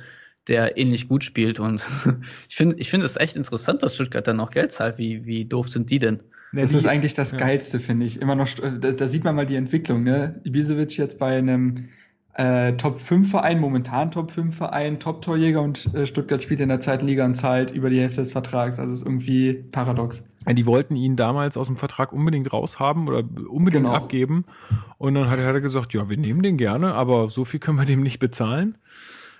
der 0.48 0.78
ähnlich 0.78 1.08
gut 1.08 1.24
spielt. 1.24 1.60
Und 1.60 1.86
ich 2.48 2.56
finde, 2.56 2.76
ich 2.78 2.88
finde 2.88 3.04
es 3.04 3.16
echt 3.16 3.36
interessant, 3.36 3.82
dass 3.82 3.96
Stuttgart 3.96 4.26
dann 4.26 4.36
noch 4.36 4.50
Geld 4.50 4.72
zahlt. 4.72 4.96
Wie, 4.96 5.26
wie 5.26 5.44
doof 5.44 5.68
sind 5.68 5.90
die 5.90 5.98
denn? 5.98 6.22
Das 6.52 6.70
die, 6.70 6.76
ist 6.76 6.86
eigentlich 6.86 7.14
das 7.14 7.32
ja. 7.32 7.38
Geilste, 7.38 7.80
finde 7.80 8.06
ich. 8.06 8.20
Immer 8.20 8.34
noch, 8.34 8.48
da, 8.48 8.92
da, 8.92 9.06
sieht 9.06 9.24
man 9.24 9.34
mal 9.34 9.46
die 9.46 9.56
Entwicklung, 9.56 10.04
ne? 10.04 10.40
Ibisevic 10.44 10.96
jetzt 10.96 11.18
bei 11.18 11.36
einem 11.36 11.88
äh, 12.34 12.74
Top-5-Verein, 12.74 13.60
momentan 13.60 14.10
Top-5-Verein, 14.10 15.00
Top-Torjäger 15.00 15.62
und 15.62 15.92
äh, 15.94 16.06
Stuttgart 16.06 16.42
spielt 16.42 16.60
in 16.60 16.68
der 16.68 16.80
zweiten 16.80 17.06
Liga 17.06 17.24
und 17.24 17.34
zahlt 17.34 17.70
über 17.70 17.90
die 17.90 18.00
Hälfte 18.00 18.20
des 18.20 18.32
Vertrags. 18.32 18.78
Also 18.78 18.92
ist 18.92 19.02
irgendwie 19.02 19.54
paradox. 19.54 20.24
Ja, 20.46 20.52
die 20.52 20.66
wollten 20.66 20.96
ihn 20.96 21.16
damals 21.16 21.56
aus 21.56 21.66
dem 21.66 21.76
Vertrag 21.76 22.12
unbedingt 22.12 22.52
raushaben 22.52 23.08
oder 23.08 23.24
unbedingt 23.48 23.84
genau. 23.84 23.96
abgeben. 23.96 24.44
Und 24.98 25.14
dann 25.14 25.28
hat 25.30 25.38
er 25.38 25.60
gesagt, 25.60 25.92
ja, 25.94 26.08
wir 26.08 26.16
nehmen 26.16 26.42
den 26.42 26.56
gerne, 26.56 26.94
aber 26.94 27.28
so 27.30 27.44
viel 27.44 27.58
können 27.58 27.78
wir 27.78 27.86
dem 27.86 28.02
nicht 28.02 28.18
bezahlen. 28.18 28.76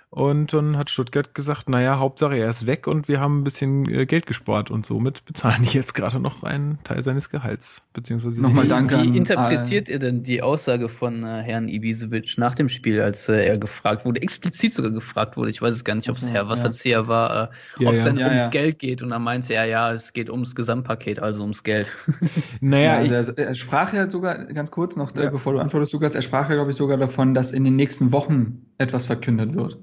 Und 0.09 0.53
dann 0.53 0.77
hat 0.77 0.89
Stuttgart 0.89 1.35
gesagt, 1.35 1.67
naja, 1.67 1.99
Hauptsache 1.99 2.37
er 2.37 2.49
ist 2.49 2.65
weg 2.65 2.87
und 2.87 3.09
wir 3.09 3.19
haben 3.19 3.41
ein 3.41 3.43
bisschen 3.43 3.89
äh, 3.89 4.05
Geld 4.05 4.25
gespart 4.25 4.71
und 4.71 4.85
somit 4.85 5.25
bezahlen 5.25 5.63
die 5.63 5.77
jetzt 5.77 5.93
gerade 5.93 6.21
noch 6.21 6.43
einen 6.43 6.79
Teil 6.85 7.03
seines 7.03 7.29
Gehalts. 7.29 7.81
Beziehungsweise 7.91 8.41
Nochmal 8.41 8.69
danke. 8.69 9.03
Wie 9.03 9.17
interpretiert 9.17 9.89
ihr 9.89 9.99
denn 9.99 10.23
die 10.23 10.41
Aussage 10.41 10.87
von 10.87 11.23
äh, 11.23 11.41
Herrn 11.41 11.67
Ibisevic 11.67 12.37
nach 12.37 12.55
dem 12.55 12.69
Spiel, 12.69 13.01
als 13.01 13.27
äh, 13.27 13.45
er 13.45 13.57
gefragt 13.57 14.05
wurde, 14.05 14.21
explizit 14.21 14.73
sogar 14.73 14.91
gefragt 14.91 15.35
wurde, 15.35 15.49
ich 15.49 15.61
weiß 15.61 15.75
es 15.75 15.83
gar 15.83 15.95
nicht, 15.95 16.09
ob 16.09 16.17
es 16.17 16.31
Herr 16.31 16.47
Wasserzieher 16.47 17.01
ja. 17.01 17.07
war, 17.07 17.51
äh, 17.77 17.83
ja, 17.83 17.89
ob 17.89 17.93
es 17.93 18.05
ja. 18.05 18.05
denn 18.05 18.17
ja, 18.17 18.27
ums 18.27 18.49
Geld 18.49 18.79
geht 18.79 19.01
und 19.01 19.09
dann 19.09 19.23
meinte 19.23 19.53
er, 19.55 19.65
ja, 19.65 19.91
es 19.91 20.13
geht 20.13 20.29
ums 20.29 20.55
Gesamtpaket, 20.55 21.19
also 21.19 21.43
ums 21.43 21.63
Geld. 21.63 21.93
Naja, 22.61 23.01
ja, 23.01 23.17
also 23.17 23.33
er 23.33 23.55
sprach 23.55 23.93
ja 23.93 24.09
sogar, 24.09 24.45
ganz 24.45 24.71
kurz 24.71 24.95
noch, 24.95 25.15
äh, 25.15 25.29
bevor 25.29 25.53
du 25.53 25.59
antwortest, 25.59 25.93
Lukas, 25.93 26.15
er 26.15 26.21
sprach 26.21 26.49
ja, 26.49 26.55
glaube 26.55 26.71
ich, 26.71 26.77
sogar 26.77 26.97
davon, 26.97 27.33
dass 27.33 27.51
in 27.51 27.63
den 27.63 27.75
nächsten 27.75 28.11
Wochen 28.11 28.65
etwas 28.77 29.07
verkündet 29.07 29.53
wird. 29.53 29.77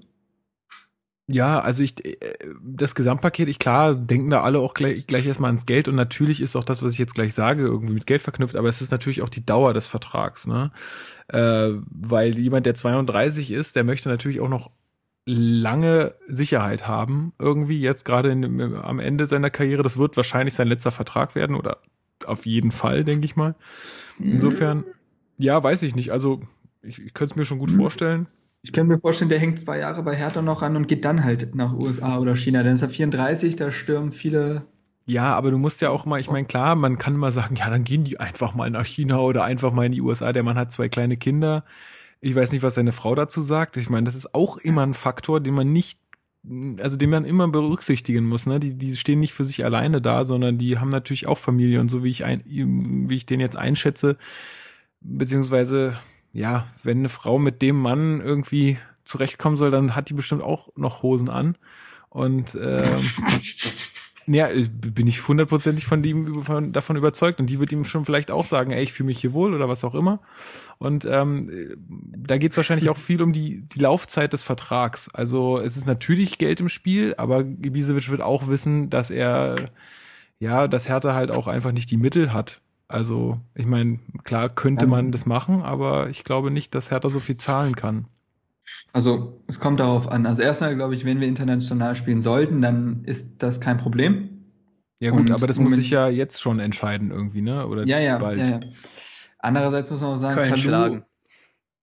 Ja, 1.27 1.61
also 1.61 1.83
ich, 1.83 2.05
äh, 2.05 2.15
das 2.63 2.95
Gesamtpaket, 2.95 3.49
ich 3.49 3.59
klar, 3.59 3.95
denken 3.95 4.31
da 4.31 4.43
alle 4.43 4.59
auch 4.59 4.75
gleich, 4.75 5.07
gleich 5.07 5.27
erstmal 5.27 5.49
ans 5.49 5.65
Geld 5.65 5.89
und 5.89 5.95
natürlich 5.95 6.41
ist 6.41 6.55
auch 6.55 6.65
das, 6.65 6.83
was 6.83 6.93
ich 6.93 6.99
jetzt 6.99 7.15
gleich 7.15 7.33
sage, 7.33 7.63
irgendwie 7.63 7.95
mit 7.95 8.07
Geld 8.07 8.21
verknüpft, 8.21 8.57
aber 8.57 8.69
es 8.69 8.83
ist 8.83 8.91
natürlich 8.91 9.23
auch 9.23 9.31
die 9.31 9.45
Dauer 9.45 9.73
des 9.73 9.87
Vertrags, 9.87 10.47
ne? 10.47 10.71
Äh, 11.29 11.71
weil 11.91 12.39
jemand, 12.39 12.67
der 12.67 12.75
32 12.75 13.51
ist, 13.53 13.77
der 13.77 13.85
möchte 13.85 14.11
natürlich 14.11 14.41
auch 14.41 14.51
noch 14.51 14.71
lange 15.27 16.15
Sicherheit 16.29 16.87
haben, 16.87 17.33
irgendwie 17.39 17.81
jetzt 17.81 18.05
gerade 18.05 18.33
am 18.33 18.99
Ende 18.99 19.27
seiner 19.27 19.49
Karriere. 19.49 19.83
Das 19.83 19.97
wird 19.97 20.19
wahrscheinlich 20.19 20.53
sein 20.53 20.69
letzter 20.69 20.91
Vertrag 20.91 21.35
werden 21.35 21.57
oder 21.57 21.79
auf 22.27 22.45
jeden 22.45 22.71
Fall, 22.71 23.05
denke 23.05 23.25
ich 23.25 23.37
mal. 23.37 23.55
Insofern, 24.19 24.85
ja, 25.39 25.63
weiß 25.63 25.83
ich 25.83 25.95
nicht. 25.95 26.13
Also 26.13 26.43
ich, 26.83 27.01
ich 27.01 27.15
könnte 27.15 27.33
es 27.33 27.37
mir 27.37 27.45
schon 27.47 27.59
gut 27.59 27.71
mhm. 27.71 27.77
vorstellen. 27.77 28.27
Ich 28.65 28.73
kann 28.73 28.87
mir 28.87 28.99
vorstellen, 28.99 29.29
der 29.29 29.39
hängt 29.39 29.61
zwei 29.61 29.79
Jahre 29.79 30.03
bei 30.03 30.17
Hertha 30.17 30.41
noch 30.41 30.63
an 30.63 30.75
und 30.75 30.89
geht 30.89 31.05
dann 31.05 31.23
halt 31.23 31.55
nach 31.55 31.75
USA 31.75 32.19
oder 32.19 32.35
China. 32.35 32.63
Dann 32.63 32.73
ist 32.73 32.81
er 32.81 32.89
34, 32.89 33.57
da 33.57 33.71
stürmen 33.71 34.11
viele. 34.11 34.65
Ja, 35.05 35.35
aber 35.35 35.51
du 35.51 35.59
musst 35.59 35.83
ja 35.83 35.91
auch 35.91 36.07
mal, 36.07 36.19
ich 36.19 36.31
meine, 36.31 36.47
klar, 36.47 36.75
man 36.75 36.97
kann 36.97 37.15
mal 37.15 37.31
sagen, 37.31 37.57
ja, 37.57 37.69
dann 37.69 37.85
gehen 37.85 38.05
die 38.05 38.19
einfach 38.19 38.55
mal 38.55 38.71
nach 38.71 38.87
China 38.87 39.19
oder 39.19 39.45
einfach 39.45 39.71
mal 39.71 39.85
in 39.85 39.93
die 39.93 40.01
USA. 40.01 40.33
Der 40.33 40.43
Mann 40.43 40.57
hat 40.57 40.73
zwei 40.73 40.89
kleine 40.89 41.19
Kinder. 41.19 41.63
Ich 42.23 42.35
weiß 42.35 42.53
nicht, 42.53 42.63
was 42.63 42.75
seine 42.75 42.93
Frau 42.93 43.15
dazu 43.15 43.43
sagt. 43.43 43.77
Ich 43.77 43.91
meine, 43.91 44.05
das 44.05 44.15
ist 44.15 44.35
auch 44.35 44.57
immer 44.57 44.83
ein 44.83 44.95
Faktor, 44.95 45.41
den 45.41 45.53
man 45.53 45.71
nicht, 45.71 46.01
also 46.81 46.97
den 46.97 47.11
man 47.11 47.27
immer 47.27 47.47
berücksichtigen 47.49 48.25
muss. 48.25 48.47
Ne? 48.47 48.61
Die, 48.61 48.73
die 48.73 48.97
stehen 48.97 49.21
nicht 49.21 49.35
für 49.35 49.45
sich 49.45 49.63
alleine 49.63 50.01
da, 50.01 50.25
sondern 50.25 50.57
die 50.57 50.79
haben 50.79 50.89
natürlich 50.89 51.27
auch 51.27 51.37
Familie. 51.37 51.83
Und 51.83 51.91
so 51.91 52.03
wie 52.03 52.11
ich, 52.11 52.25
ein, 52.25 52.43
wie 52.47 53.17
ich 53.17 53.27
den 53.27 53.41
jetzt 53.41 53.59
einschätze, 53.59 54.17
beziehungsweise 55.03 55.99
ja, 56.35 56.67
wenn 56.83 56.99
eine 56.99 57.09
Frau 57.09 57.39
mit 57.39 57.63
dem 57.63 57.81
Mann 57.81 58.21
irgendwie 58.21 58.79
zurechtkommen 59.05 59.57
soll, 59.57 59.71
dann 59.71 59.95
hat 59.95 60.11
die 60.11 60.15
bestimmt 60.15 60.43
auch 60.43 60.69
noch 60.77 61.03
Hosen 61.03 61.31
an. 61.31 61.57
Und 62.11 62.59
ähm, 62.61 63.01
ja, 64.27 64.49
bin 64.81 65.07
ich 65.07 65.27
hundertprozentig 65.27 65.87
von 65.87 66.03
ihm 66.03 66.43
von, 66.45 66.73
davon 66.73 66.97
überzeugt 66.97 67.39
und 67.39 67.47
die 67.47 67.61
wird 67.61 67.71
ihm 67.71 67.85
schon 67.85 68.05
vielleicht 68.05 68.31
auch 68.33 68.45
sagen, 68.45 68.73
ey, 68.73 68.83
ich 68.83 68.93
fühle 68.93 69.07
mich 69.07 69.21
hier 69.21 69.33
wohl 69.33 69.55
oder 69.55 69.69
was 69.69 69.85
auch 69.85 69.95
immer. 69.95 70.21
Und 70.79 71.05
ähm, 71.05 71.77
da 72.17 72.37
geht 72.37 72.51
es 72.51 72.57
wahrscheinlich 72.57 72.89
auch 72.89 72.97
viel 72.97 73.23
um 73.23 73.33
die, 73.33 73.63
die 73.63 73.79
Laufzeit 73.79 74.33
des 74.33 74.43
Vertrags. 74.43 75.09
Also 75.15 75.59
es 75.59 75.77
ist 75.77 75.87
natürlich 75.87 76.39
Geld 76.39 76.59
im 76.59 76.69
Spiel, 76.69 77.15
aber 77.17 77.41
Ibisevic 77.41 78.11
wird 78.11 78.23
auch 78.23 78.49
wissen, 78.49 78.91
dass 78.91 79.11
er 79.11 79.71
ja, 80.41 80.67
dass 80.67 80.89
Hertha 80.89 81.15
halt 81.15 81.31
auch 81.31 81.47
einfach 81.47 81.73
nicht 81.73 81.91
die 81.91 81.97
Mittel 81.97 82.33
hat. 82.33 82.61
Also, 82.89 83.41
ich 83.55 83.67
meine, 83.67 83.99
klar 84.25 84.49
könnte 84.49 84.87
man 84.87 85.11
das 85.11 85.27
machen, 85.27 85.63
aber 85.63 86.11
ich 86.11 86.23
glaube 86.25 86.51
nicht, 86.51 86.75
dass 86.75 86.91
Hertha 86.91 87.09
so 87.09 87.19
viel 87.19 87.37
zahlen 87.37 87.75
kann. 87.77 88.07
Also 88.93 89.43
es 89.49 89.59
kommt 89.59 89.81
darauf 89.81 90.09
an. 90.09 90.27
Also 90.27 90.43
erstmal 90.43 90.75
glaube 90.75 90.95
ich, 90.95 91.05
wenn 91.05 91.21
wir 91.21 91.29
international 91.29 91.97
spielen 91.97 92.23
sollten, 92.23 92.63
dann 92.63 93.05
ist 93.05 93.43
das 93.43 93.61
kein 93.61 93.77
Problem. 93.77 94.35
Ja 95.01 95.11
gut, 95.11 95.21
Und 95.21 95.33
aber 95.33 95.47
das 95.47 95.59
muss 95.59 95.75
sich 95.75 95.91
ja 95.91 96.09
jetzt 96.09 96.41
schon 96.41 96.61
entscheiden 96.61 97.11
irgendwie, 97.11 97.43
ne? 97.43 97.67
Oder 97.67 97.87
ja, 97.87 97.99
ja, 97.99 98.19
bald. 98.19 98.39
Ja, 98.39 98.47
ja. 98.47 98.61
Andererseits 99.39 99.91
muss 99.91 100.01
man 100.01 100.15
auch 100.15 100.17
sagen, 100.17 100.35
Köln 100.37 100.51
Kalu, 100.51 100.63
schlagen. 100.63 101.05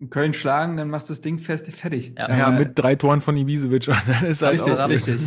Köln 0.09 0.33
schlagen, 0.33 0.77
dann 0.77 0.89
machst 0.89 1.09
du 1.09 1.13
das 1.13 1.21
Ding 1.21 1.37
fest 1.37 1.67
fertig. 1.67 2.15
Ja, 2.17 2.35
ja 2.35 2.51
mit 2.51 2.77
drei 2.77 2.95
Toren 2.95 3.21
von 3.21 3.37
Ibisevic. 3.37 3.85
Dann 4.07 4.25
ist 4.25 4.41
halt 4.41 4.53
richtig, 4.53 4.79
auch 4.79 4.89
richtig. 4.89 5.19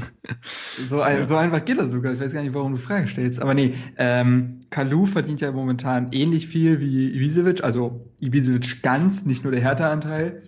so, 0.89 1.01
ein, 1.01 1.29
so 1.29 1.37
einfach 1.37 1.65
geht 1.65 1.79
das 1.79 1.91
sogar. 1.91 2.13
Ich 2.13 2.21
weiß 2.21 2.33
gar 2.33 2.43
nicht, 2.43 2.55
warum 2.55 2.73
du 2.73 2.79
Fragen 2.79 3.07
stellst. 3.07 3.41
Aber 3.41 3.55
nee, 3.55 3.75
ähm, 3.97 4.61
Kalu 4.71 5.07
verdient 5.07 5.41
ja 5.41 5.53
momentan 5.53 6.09
ähnlich 6.13 6.49
viel 6.49 6.81
wie 6.81 7.15
Ibisevic, 7.15 7.63
also 7.63 8.11
Ibisevic 8.19 8.83
ganz, 8.83 9.25
nicht 9.25 9.45
nur 9.45 9.53
der 9.53 9.61
Hertha-Anteil. 9.61 10.43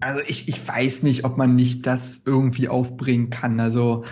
Also 0.00 0.20
ich, 0.26 0.48
ich 0.48 0.66
weiß 0.66 1.02
nicht, 1.02 1.24
ob 1.24 1.36
man 1.36 1.56
nicht 1.56 1.86
das 1.86 2.22
irgendwie 2.24 2.68
aufbringen 2.68 3.30
kann. 3.30 3.58
Also 3.58 4.04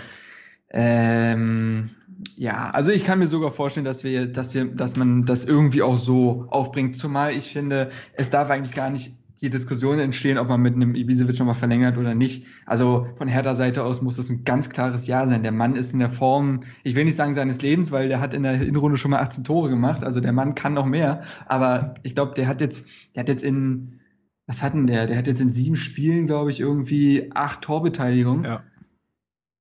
ähm, 0.70 1.90
ja, 2.36 2.70
also 2.70 2.90
ich 2.90 3.04
kann 3.04 3.18
mir 3.18 3.26
sogar 3.26 3.52
vorstellen, 3.52 3.86
dass 3.86 4.04
wir, 4.04 4.26
dass 4.26 4.54
wir, 4.54 4.64
dass 4.64 4.96
man 4.96 5.24
das 5.24 5.44
irgendwie 5.44 5.82
auch 5.82 5.98
so 5.98 6.46
aufbringt. 6.50 6.96
Zumal 6.96 7.34
ich 7.34 7.52
finde, 7.52 7.90
es 8.14 8.30
darf 8.30 8.50
eigentlich 8.50 8.74
gar 8.74 8.90
nicht 8.90 9.12
die 9.40 9.50
Diskussion 9.50 9.98
entstehen, 9.98 10.38
ob 10.38 10.48
man 10.48 10.62
mit 10.62 10.74
einem 10.74 10.94
Ibisevic 10.94 11.38
nochmal 11.38 11.54
verlängert 11.54 11.98
oder 11.98 12.14
nicht. 12.14 12.46
Also 12.64 13.06
von 13.16 13.28
Hertha 13.28 13.54
Seite 13.54 13.84
aus 13.84 14.00
muss 14.00 14.16
das 14.16 14.30
ein 14.30 14.44
ganz 14.44 14.70
klares 14.70 15.06
Ja 15.06 15.26
sein. 15.26 15.42
Der 15.42 15.52
Mann 15.52 15.76
ist 15.76 15.92
in 15.92 15.98
der 15.98 16.08
Form, 16.08 16.60
ich 16.82 16.94
will 16.94 17.04
nicht 17.04 17.16
sagen 17.16 17.34
seines 17.34 17.60
Lebens, 17.60 17.92
weil 17.92 18.08
der 18.08 18.20
hat 18.20 18.32
in 18.32 18.42
der 18.42 18.56
Hinrunde 18.56 18.96
schon 18.96 19.10
mal 19.10 19.20
18 19.20 19.44
Tore 19.44 19.68
gemacht. 19.68 20.02
Also 20.02 20.20
der 20.20 20.32
Mann 20.32 20.54
kann 20.54 20.72
noch 20.72 20.86
mehr. 20.86 21.24
Aber 21.46 21.94
ich 22.02 22.14
glaube, 22.14 22.32
der 22.34 22.48
hat 22.48 22.60
jetzt, 22.60 22.86
der 23.14 23.20
hat 23.20 23.28
jetzt 23.28 23.44
in 23.44 24.00
was 24.46 24.62
hat 24.62 24.74
denn 24.74 24.86
der? 24.86 25.06
Der 25.06 25.16
hat 25.16 25.26
jetzt 25.26 25.40
in 25.40 25.50
sieben 25.50 25.76
Spielen, 25.76 26.26
glaube 26.26 26.50
ich, 26.50 26.60
irgendwie 26.60 27.30
acht 27.34 27.62
Torbeteiligungen. 27.62 28.44
Ja. 28.44 28.62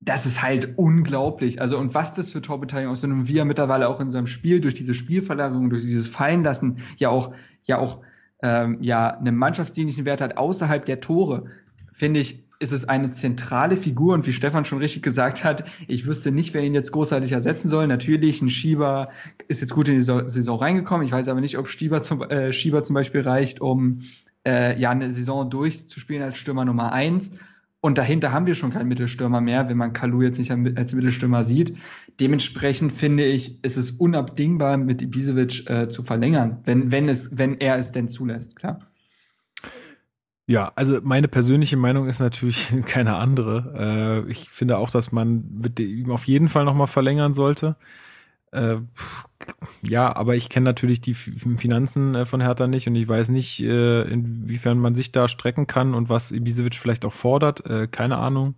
Das 0.06 0.26
ist 0.26 0.44
halt 0.44 0.78
unglaublich. 0.78 1.62
Also, 1.62 1.78
und 1.78 1.94
was 1.94 2.14
das 2.14 2.32
für 2.32 2.42
Torbeteiligung 2.42 2.92
aus 2.92 3.02
so 3.02 3.08
einem 3.08 3.28
Wir 3.28 3.46
mittlerweile 3.46 3.88
auch 3.88 4.00
in 4.00 4.12
seinem 4.12 4.28
Spiel, 4.28 4.60
durch 4.60 4.74
diese 4.74 4.94
Spielverlagerung, 4.94 5.70
durch 5.70 5.84
dieses 5.84 6.10
Fallenlassen, 6.10 6.80
ja 6.98 7.10
auch, 7.10 7.34
ja 7.64 7.78
auch, 7.78 8.00
ähm, 8.42 8.78
ja, 8.82 9.18
einen 9.18 9.38
mannschaftsdienlichen 9.38 10.06
Wert 10.06 10.20
hat 10.20 10.38
außerhalb 10.38 10.86
der 10.86 11.00
Tore, 11.00 11.46
finde 11.94 12.20
ich, 12.20 12.44
ist 12.60 12.72
es 12.72 12.88
eine 12.88 13.12
zentrale 13.12 13.78
Figur 13.78 14.14
und 14.14 14.26
wie 14.26 14.34
Stefan 14.34 14.66
schon 14.66 14.80
richtig 14.80 15.04
gesagt 15.04 15.44
hat, 15.44 15.66
ich 15.88 16.06
wüsste 16.06 16.32
nicht, 16.32 16.54
wer 16.54 16.64
ihn 16.64 16.74
jetzt 16.74 16.92
großartig 16.92 17.32
ersetzen 17.32 17.70
soll. 17.70 17.88
Natürlich, 17.88 18.42
ein 18.42 18.50
Schieber 18.50 19.10
ist 19.48 19.62
jetzt 19.62 19.74
gut 19.74 19.90
in 19.90 19.96
die 19.96 20.02
Saison 20.02 20.58
reingekommen. 20.58 21.06
Ich 21.06 21.12
weiß 21.12 21.28
aber 21.28 21.42
nicht, 21.42 21.58
ob 21.58 21.68
Schieber 21.68 22.02
zum, 22.04 22.22
äh, 22.24 22.54
Schieber 22.54 22.84
zum 22.84 22.94
Beispiel 22.94 23.22
reicht, 23.22 23.60
um 23.60 24.02
äh, 24.46 24.80
ja 24.80 24.92
eine 24.92 25.12
Saison 25.12 25.50
durchzuspielen 25.50 26.24
als 26.24 26.38
Stürmer 26.38 26.66
Nummer 26.66 26.92
eins. 26.94 27.32
Und 27.86 27.98
dahinter 27.98 28.32
haben 28.32 28.46
wir 28.46 28.56
schon 28.56 28.72
keinen 28.72 28.88
Mittelstürmer 28.88 29.42
mehr, 29.42 29.68
wenn 29.68 29.76
man 29.76 29.92
Kalu 29.92 30.22
jetzt 30.22 30.38
nicht 30.40 30.52
als 30.52 30.94
Mittelstürmer 30.94 31.44
sieht. 31.44 31.76
Dementsprechend 32.18 32.94
finde 32.94 33.26
ich, 33.26 33.62
ist 33.62 33.76
es 33.76 33.92
unabdingbar, 33.92 34.78
mit 34.78 35.02
Ibisevic 35.02 35.70
äh, 35.70 35.90
zu 35.90 36.02
verlängern, 36.02 36.60
wenn, 36.64 36.94
wenn, 36.94 37.10
es, 37.10 37.38
wenn 37.38 37.60
er 37.60 37.78
es 37.78 37.92
denn 37.92 38.08
zulässt, 38.08 38.56
klar. 38.56 38.80
Ja, 40.48 40.72
also 40.76 41.00
meine 41.04 41.28
persönliche 41.28 41.76
Meinung 41.76 42.08
ist 42.08 42.22
natürlich 42.22 42.74
keine 42.86 43.16
andere. 43.16 44.24
Äh, 44.28 44.32
ich 44.32 44.50
finde 44.50 44.78
auch, 44.78 44.90
dass 44.90 45.12
man 45.12 45.44
mit 45.62 45.78
ihm 45.82 46.10
auf 46.10 46.26
jeden 46.26 46.48
Fall 46.48 46.64
nochmal 46.64 46.88
verlängern 46.88 47.34
sollte. 47.34 47.76
Äh, 48.54 48.78
ja, 49.82 50.16
aber 50.16 50.36
ich 50.36 50.50
kenne 50.50 50.66
natürlich 50.66 51.02
die 51.02 51.14
Finanzen 51.14 52.16
äh, 52.16 52.26
von 52.26 52.42
Hertha 52.42 52.68
nicht 52.68 52.88
und 52.88 52.96
ich 52.96 53.08
weiß 53.08 53.30
nicht, 53.30 53.60
äh, 53.62 54.04
inwiefern 54.04 54.78
man 54.78 54.96
sich 54.96 55.12
da 55.12 55.28
strecken 55.28 55.68
kann 55.68 55.94
und 55.94 56.10
was 56.10 56.32
Ibisevic 56.32 56.76
vielleicht 56.76 57.06
auch 57.06 57.14
fordert. 57.14 57.66
Äh, 57.66 57.88
keine 57.88 58.18
Ahnung. 58.18 58.56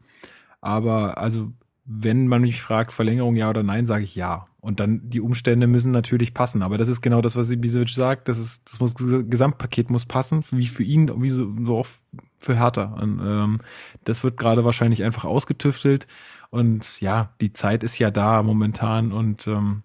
Aber 0.61 1.17
also, 1.17 1.51
wenn 1.85 2.27
man 2.27 2.41
mich 2.41 2.61
fragt, 2.61 2.91
Verlängerung 2.91 3.35
ja 3.35 3.49
oder 3.49 3.63
nein, 3.63 3.85
sage 3.85 4.03
ich 4.03 4.15
ja. 4.15 4.47
Und 4.59 4.79
dann 4.79 5.01
die 5.09 5.21
Umstände 5.21 5.67
müssen 5.67 5.91
natürlich 5.91 6.33
passen. 6.33 6.63
Aber 6.63 6.77
das 6.77 6.87
ist 6.87 7.01
genau 7.01 7.21
das, 7.21 7.35
was 7.35 7.51
Ibisevic 7.51 7.89
sagt. 7.89 8.27
Das 8.27 8.39
ist, 8.39 8.71
das 8.71 8.79
muss, 8.79 8.95
das 8.95 9.23
Gesamtpaket 9.29 9.91
muss 9.91 10.05
passen, 10.05 10.43
wie 10.51 10.67
für 10.67 10.83
ihn, 10.83 11.11
wie 11.21 11.29
so, 11.29 11.53
so 11.65 11.77
auch 11.77 11.87
für 12.39 12.57
Hertha. 12.59 12.95
Und, 12.99 13.21
ähm, 13.23 13.59
das 14.03 14.23
wird 14.23 14.37
gerade 14.37 14.65
wahrscheinlich 14.65 15.03
einfach 15.03 15.25
ausgetüftelt. 15.25 16.07
Und 16.49 16.99
ja, 17.01 17.29
die 17.41 17.53
Zeit 17.53 17.83
ist 17.83 17.99
ja 17.99 18.11
da 18.11 18.41
momentan 18.41 19.11
und 19.11 19.45
ähm, 19.45 19.83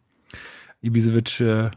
Ibisevic 0.82 1.40
äh, 1.40 1.70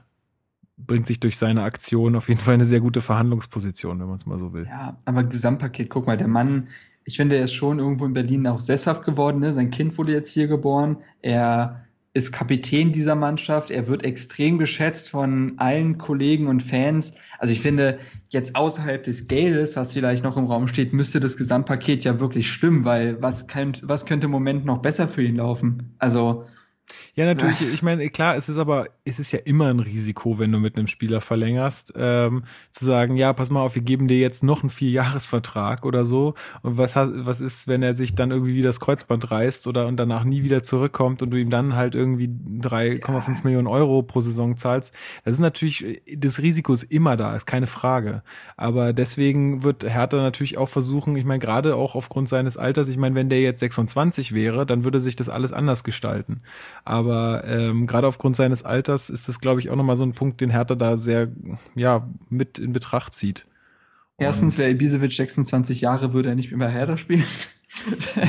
bringt 0.78 1.08
sich 1.08 1.20
durch 1.20 1.38
seine 1.38 1.64
Aktion 1.64 2.16
auf 2.16 2.30
jeden 2.30 2.40
Fall 2.40 2.56
eine 2.56 2.66
sehr 2.66 2.80
gute 2.80 3.02
Verhandlungsposition, 3.02 4.00
wenn 4.00 4.08
man 4.08 4.16
es 4.16 4.26
mal 4.26 4.40
so 4.40 4.54
will. 4.54 4.66
Ja, 4.68 4.98
aber 5.06 5.24
Gesamtpaket, 5.24 5.90
guck 5.90 6.08
mal, 6.08 6.18
der 6.18 6.28
Mann, 6.28 6.68
ich 7.06 7.18
finde, 7.18 7.38
er 7.38 7.46
ist 7.46 7.54
schon 7.54 7.80
irgendwo 7.80 8.06
in 8.06 8.14
Berlin 8.14 8.48
auch 8.48 8.60
sesshaft 8.60 9.04
geworden. 9.04 9.40
Ne? 9.40 9.54
Sein 9.54 9.72
Kind 9.72 9.98
wurde 9.98 10.14
jetzt 10.14 10.32
hier 10.32 10.48
geboren. 10.48 10.98
Er 11.22 11.86
ist 12.14 12.32
Kapitän 12.32 12.92
dieser 12.92 13.16
Mannschaft. 13.16 13.72
Er 13.72 13.88
wird 13.88 14.04
extrem 14.04 14.58
geschätzt 14.58 15.10
von 15.10 15.54
allen 15.58 15.98
Kollegen 15.98 16.48
und 16.48 16.62
Fans. 16.62 17.16
Also 17.40 17.54
ich 17.54 17.60
finde, 17.60 18.00
jetzt 18.30 18.56
außerhalb 18.56 19.04
des 19.04 19.28
Geldes, 19.28 19.76
was 19.76 19.94
vielleicht 19.94 20.24
noch 20.24 20.38
im 20.38 20.46
Raum 20.46 20.68
steht, 20.68 20.94
müsste 20.94 21.20
das 21.20 21.38
Gesamtpaket 21.38 22.04
ja 22.04 22.20
wirklich 22.20 22.52
stimmen, 22.52 22.86
weil 22.86 23.22
was, 23.22 23.48
kann, 23.48 23.74
was 23.82 24.06
könnte 24.06 24.26
im 24.26 24.32
Moment 24.32 24.64
noch 24.64 24.82
besser 24.82 25.08
für 25.08 25.24
ihn 25.24 25.38
laufen? 25.38 25.96
Also 25.98 26.46
ja, 27.16 27.26
natürlich. 27.26 27.62
Ich 27.74 27.84
meine, 27.84 28.10
klar, 28.10 28.36
es 28.36 28.50
ist 28.50 28.58
aber, 28.58 28.88
es 29.06 29.20
ist 29.20 29.32
ja 29.32 29.40
immer 29.46 29.68
ein 29.68 29.80
Risiko, 29.80 30.40
wenn 30.40 30.52
du 30.52 30.60
mit 30.60 30.78
einem 30.78 30.88
Spieler 30.88 31.22
verlängerst, 31.22 31.94
ähm, 31.96 32.44
zu 32.72 32.86
sagen, 32.86 33.16
ja, 33.18 33.34
pass 33.34 33.50
mal 33.50 33.62
auf, 33.62 33.76
wir 33.76 33.82
geben 33.82 34.08
dir 34.08 34.18
jetzt 34.20 34.44
noch 34.44 34.62
einen 34.62 34.70
Vierjahresvertrag 34.70 35.86
oder 35.86 36.06
so. 36.06 36.34
Und 36.62 36.78
was 36.78 36.96
was 36.96 37.40
ist, 37.40 37.68
wenn 37.68 37.84
er 37.84 37.96
sich 37.96 38.16
dann 38.16 38.32
irgendwie 38.32 38.56
wieder 38.56 38.70
das 38.70 38.80
Kreuzband 38.80 39.30
reißt 39.30 39.68
oder 39.68 39.88
und 39.88 39.98
danach 39.98 40.24
nie 40.24 40.44
wieder 40.44 40.64
zurückkommt 40.64 41.22
und 41.22 41.30
du 41.32 41.38
ihm 41.38 41.50
dann 41.50 41.76
halt 41.76 41.96
irgendwie 41.96 42.28
3,5 42.28 43.12
ja. 43.12 43.36
Millionen 43.44 43.68
Euro 43.68 44.02
pro 44.04 44.22
Saison 44.22 44.58
zahlst? 44.58 44.94
Das 45.24 45.36
ist 45.36 45.40
natürlich, 45.40 46.02
das 46.16 46.42
Risiko 46.42 46.74
ist 46.74 46.84
immer 46.84 47.16
da, 47.16 47.36
ist 47.36 47.46
keine 47.46 47.68
Frage. 47.68 48.24
Aber 48.58 48.94
deswegen 48.94 49.64
wird 49.64 49.84
Hertha 49.84 50.18
natürlich 50.18 50.58
auch 50.58 50.70
versuchen, 50.70 51.16
ich 51.16 51.26
meine, 51.26 51.40
gerade 51.40 51.76
auch 51.76 51.96
aufgrund 51.96 52.30
seines 52.30 52.58
Alters, 52.58 52.88
ich 52.88 52.98
meine, 52.98 53.16
wenn 53.16 53.30
der 53.30 53.42
jetzt 53.42 53.60
26 53.60 54.34
wäre, 54.34 54.66
dann 54.66 54.84
würde 54.84 55.00
sich 55.00 55.16
das 55.16 55.30
alles 55.30 55.54
anders 55.54 55.84
gestalten. 55.84 56.42
Aber 56.86 57.44
ähm, 57.46 57.88
gerade 57.88 58.08
aufgrund 58.08 58.36
seines 58.36 58.64
Alters 58.64 59.10
ist 59.10 59.28
das, 59.28 59.40
glaube 59.40 59.62
ich, 59.62 59.70
auch 59.70 59.76
nochmal 59.76 59.96
so 59.96 60.04
ein 60.04 60.14
Punkt, 60.14 60.42
den 60.42 60.50
Hertha 60.50 60.76
da 60.76 60.98
sehr 60.98 61.30
ja, 61.76 62.10
mit 62.30 62.60
in 62.60 62.74
Betracht 62.74 63.14
zieht. 63.14 63.46
Erstens, 64.18 64.58
wäre 64.58 64.70
Ibisevic 64.70 65.12
26 65.12 65.82
Jahre, 65.82 66.14
würde 66.14 66.30
er 66.30 66.36
nicht 66.36 66.52
mehr 66.52 66.68
bei 66.68 66.74
Hertha 66.74 66.98
spielen. 66.98 67.24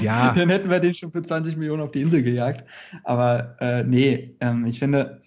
Ja. 0.00 0.32
Dann 0.34 0.48
hätten 0.48 0.70
wir 0.70 0.80
den 0.80 0.94
schon 0.94 1.12
für 1.12 1.22
20 1.22 1.58
Millionen 1.58 1.82
auf 1.82 1.92
die 1.92 2.00
Insel 2.00 2.22
gejagt. 2.22 2.64
Aber 3.02 3.56
äh, 3.60 3.84
nee, 3.84 4.36
ähm, 4.40 4.64
ich 4.64 4.78
finde, 4.78 5.20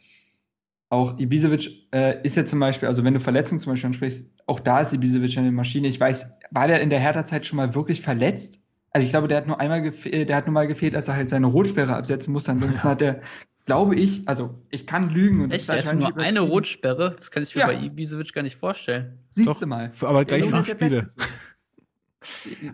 auch 0.90 1.20
Ibisevic 1.20 1.88
äh, 1.94 2.22
ist 2.24 2.36
ja 2.36 2.44
zum 2.44 2.60
Beispiel, 2.60 2.88
also 2.88 3.04
wenn 3.04 3.14
du 3.14 3.20
Verletzungen 3.20 3.60
zum 3.60 3.74
Beispiel 3.74 3.88
ansprichst, 3.88 4.28
auch 4.48 4.60
da 4.60 4.80
ist 4.80 4.92
Ibisevic 4.94 5.38
eine 5.38 5.52
Maschine. 5.52 5.88
Ich 5.88 6.00
weiß, 6.00 6.32
war 6.50 6.68
der 6.68 6.82
in 6.82 6.90
der 6.90 7.00
Hertha-Zeit 7.00 7.46
schon 7.46 7.58
mal 7.58 7.76
wirklich 7.76 8.02
verletzt? 8.02 8.62
Also 8.98 9.06
ich 9.06 9.12
glaube, 9.12 9.28
der 9.28 9.38
hat 9.38 9.46
nur 9.46 9.60
einmal 9.60 9.84
gefehlt, 9.84 10.28
der 10.28 10.36
hat 10.36 10.48
nur 10.48 10.56
mal 10.56 10.66
gefehlt, 10.66 10.96
als 10.96 11.08
er 11.08 11.14
halt 11.14 11.30
seine 11.30 11.46
Rotsperre 11.46 11.96
absetzen 11.96 12.34
musste. 12.34 12.50
Ansonsten 12.50 12.88
ja. 12.88 12.92
hat 12.92 13.02
er, 13.04 13.22
glaube 13.68 13.96
ich, 13.96 14.28
also 14.28 14.56
ich 14.72 14.88
kann 14.88 15.12
lügen 15.12 15.44
und 15.44 15.54
Echt? 15.54 15.70
Der 15.70 15.86
hat 15.86 16.00
nur 16.00 16.18
eine 16.18 16.40
Rotsperre? 16.40 17.12
Das 17.12 17.30
kann 17.30 17.44
ich 17.44 17.54
mir 17.54 17.62
ja. 17.62 17.68
bei 17.68 17.80
Ibisevic 17.80 18.34
gar 18.34 18.42
nicht 18.42 18.56
vorstellen. 18.56 19.20
Siehst 19.30 19.62
du 19.62 19.68
mal. 19.68 19.92
Aber 20.02 20.26
gleich 20.26 20.46
fünf 20.46 20.68
Spiele. 20.68 21.08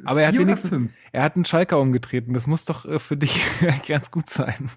Aber 0.06 0.22
er 0.22 0.30
hat 0.30 0.38
wenigstens, 0.38 0.96
er 1.12 1.24
hat 1.24 1.36
einen 1.36 1.44
Schalker 1.44 1.78
umgetreten. 1.78 2.34
Das 2.34 2.48
muss 2.48 2.64
doch 2.64 2.86
äh, 2.86 3.00
für 3.00 3.18
dich 3.18 3.42
ganz 3.88 4.10
gut 4.10 4.30
sein. 4.30 4.70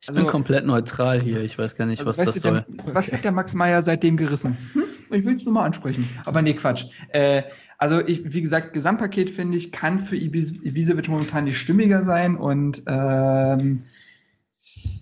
Ich 0.00 0.08
also, 0.08 0.22
bin 0.22 0.30
komplett 0.30 0.66
neutral 0.66 1.22
hier. 1.22 1.42
Ich 1.42 1.56
weiß 1.56 1.76
gar 1.76 1.86
nicht, 1.86 2.00
also 2.04 2.10
was 2.10 2.16
das 2.16 2.42
soll. 2.42 2.66
Der, 2.68 2.92
was 2.92 3.12
hat 3.12 3.22
der 3.22 3.30
Max 3.30 3.54
Meyer 3.54 3.84
seitdem 3.84 4.16
gerissen? 4.16 4.58
Hm? 4.72 4.82
Ich 5.12 5.24
will 5.24 5.36
es 5.36 5.44
nur 5.44 5.54
mal 5.54 5.64
ansprechen. 5.64 6.08
Aber 6.24 6.42
nee, 6.42 6.54
Quatsch. 6.54 6.86
Äh, 7.10 7.44
also 7.82 7.98
ich, 7.98 8.32
wie 8.32 8.42
gesagt, 8.42 8.74
Gesamtpaket 8.74 9.28
finde 9.28 9.58
ich, 9.58 9.72
kann 9.72 9.98
für 9.98 10.16
Ibisevic 10.16 11.08
momentan 11.08 11.46
nicht 11.46 11.58
stimmiger 11.58 12.04
sein 12.04 12.36
und 12.36 12.84
ähm, 12.86 13.82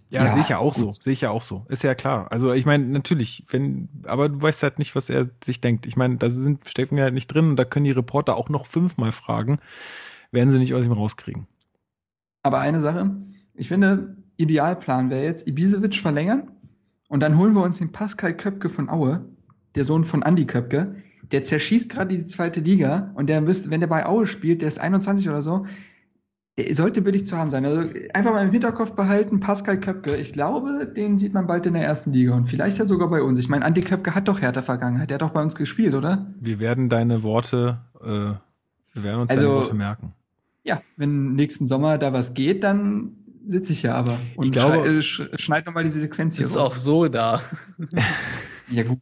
ja, 0.08 0.24
ja, 0.24 0.32
sehe 0.32 0.40
ich 0.40 0.48
ja 0.48 0.56
auch 0.56 0.72
so. 0.72 0.94
Sehe 0.98 1.12
ich 1.12 1.20
ja 1.20 1.28
auch 1.28 1.42
so. 1.42 1.66
Ist 1.68 1.84
ja 1.84 1.94
klar. 1.94 2.32
Also 2.32 2.54
ich 2.54 2.64
meine, 2.64 2.86
natürlich, 2.86 3.44
wenn, 3.50 3.90
aber 4.04 4.30
du 4.30 4.40
weißt 4.40 4.62
halt 4.62 4.78
nicht, 4.78 4.96
was 4.96 5.10
er 5.10 5.28
sich 5.44 5.60
denkt. 5.60 5.84
Ich 5.84 5.98
meine, 5.98 6.16
da 6.16 6.30
sind, 6.30 6.66
stecken 6.66 6.96
wir 6.96 7.02
halt 7.02 7.12
nicht 7.12 7.26
drin 7.26 7.50
und 7.50 7.56
da 7.56 7.66
können 7.66 7.84
die 7.84 7.90
Reporter 7.90 8.34
auch 8.34 8.48
noch 8.48 8.64
fünfmal 8.64 9.12
fragen, 9.12 9.58
werden 10.32 10.50
sie 10.50 10.56
nicht 10.56 10.72
aus 10.72 10.86
ihm 10.86 10.92
rauskriegen. 10.92 11.46
Aber 12.42 12.60
eine 12.60 12.80
Sache, 12.80 13.10
ich 13.52 13.68
finde, 13.68 14.16
Idealplan 14.38 15.10
wäre 15.10 15.24
jetzt 15.24 15.46
Ibisevic 15.46 15.96
verlängern 15.96 16.50
und 17.08 17.20
dann 17.22 17.36
holen 17.36 17.52
wir 17.52 17.62
uns 17.62 17.76
den 17.76 17.92
Pascal 17.92 18.34
Köpke 18.34 18.70
von 18.70 18.88
Aue, 18.88 19.26
der 19.74 19.84
Sohn 19.84 20.04
von 20.04 20.22
Andy 20.22 20.46
Köpke. 20.46 20.94
Der 21.32 21.44
zerschießt 21.44 21.88
gerade 21.88 22.16
die 22.16 22.24
zweite 22.24 22.60
Liga 22.60 23.12
und 23.14 23.28
der 23.28 23.40
müsste, 23.40 23.70
wenn 23.70 23.80
der 23.80 23.86
bei 23.86 24.06
Aue 24.06 24.26
spielt, 24.26 24.62
der 24.62 24.68
ist 24.68 24.80
21 24.80 25.28
oder 25.28 25.42
so, 25.42 25.66
der 26.58 26.74
sollte 26.74 27.02
billig 27.02 27.26
zu 27.26 27.36
haben 27.36 27.50
sein. 27.50 27.64
Also 27.64 27.90
einfach 28.12 28.32
mal 28.32 28.44
im 28.44 28.52
Hinterkopf 28.52 28.92
behalten, 28.92 29.40
Pascal 29.40 29.80
Köpke. 29.80 30.16
Ich 30.16 30.32
glaube, 30.32 30.86
den 30.86 31.18
sieht 31.18 31.32
man 31.32 31.46
bald 31.46 31.66
in 31.66 31.74
der 31.74 31.84
ersten 31.84 32.12
Liga 32.12 32.34
und 32.34 32.46
vielleicht 32.46 32.78
ja 32.78 32.84
sogar 32.84 33.08
bei 33.08 33.22
uns. 33.22 33.38
Ich 33.38 33.48
meine, 33.48 33.64
Andy 33.64 33.80
Köpke 33.80 34.14
hat 34.14 34.28
doch 34.28 34.40
härter 34.40 34.62
Vergangenheit. 34.62 35.10
Der 35.10 35.16
hat 35.16 35.22
doch 35.22 35.30
bei 35.30 35.42
uns 35.42 35.54
gespielt, 35.54 35.94
oder? 35.94 36.26
Wir 36.40 36.58
werden 36.58 36.88
deine 36.88 37.22
Worte, 37.22 37.78
äh, 38.02 38.06
wir 38.06 39.04
werden 39.04 39.22
uns 39.22 39.30
also, 39.30 39.42
deine 39.42 39.54
Worte 39.54 39.74
merken. 39.74 40.12
Ja, 40.64 40.82
wenn 40.96 41.34
nächsten 41.34 41.66
Sommer 41.66 41.96
da 41.96 42.12
was 42.12 42.34
geht, 42.34 42.64
dann 42.64 43.12
sitze 43.46 43.72
ich 43.72 43.82
ja 43.82 43.94
aber 43.94 44.18
und 44.36 44.46
ich 44.46 44.52
glaube, 44.52 45.02
sch 45.02 45.22
schneid 45.36 45.66
nochmal 45.66 45.84
diese 45.84 46.00
Sequenz 46.00 46.36
hier. 46.36 46.44
Ist 46.44 46.56
auch 46.56 46.74
so 46.74 47.08
da. 47.08 47.40
ja 48.70 48.82
gut. 48.82 48.98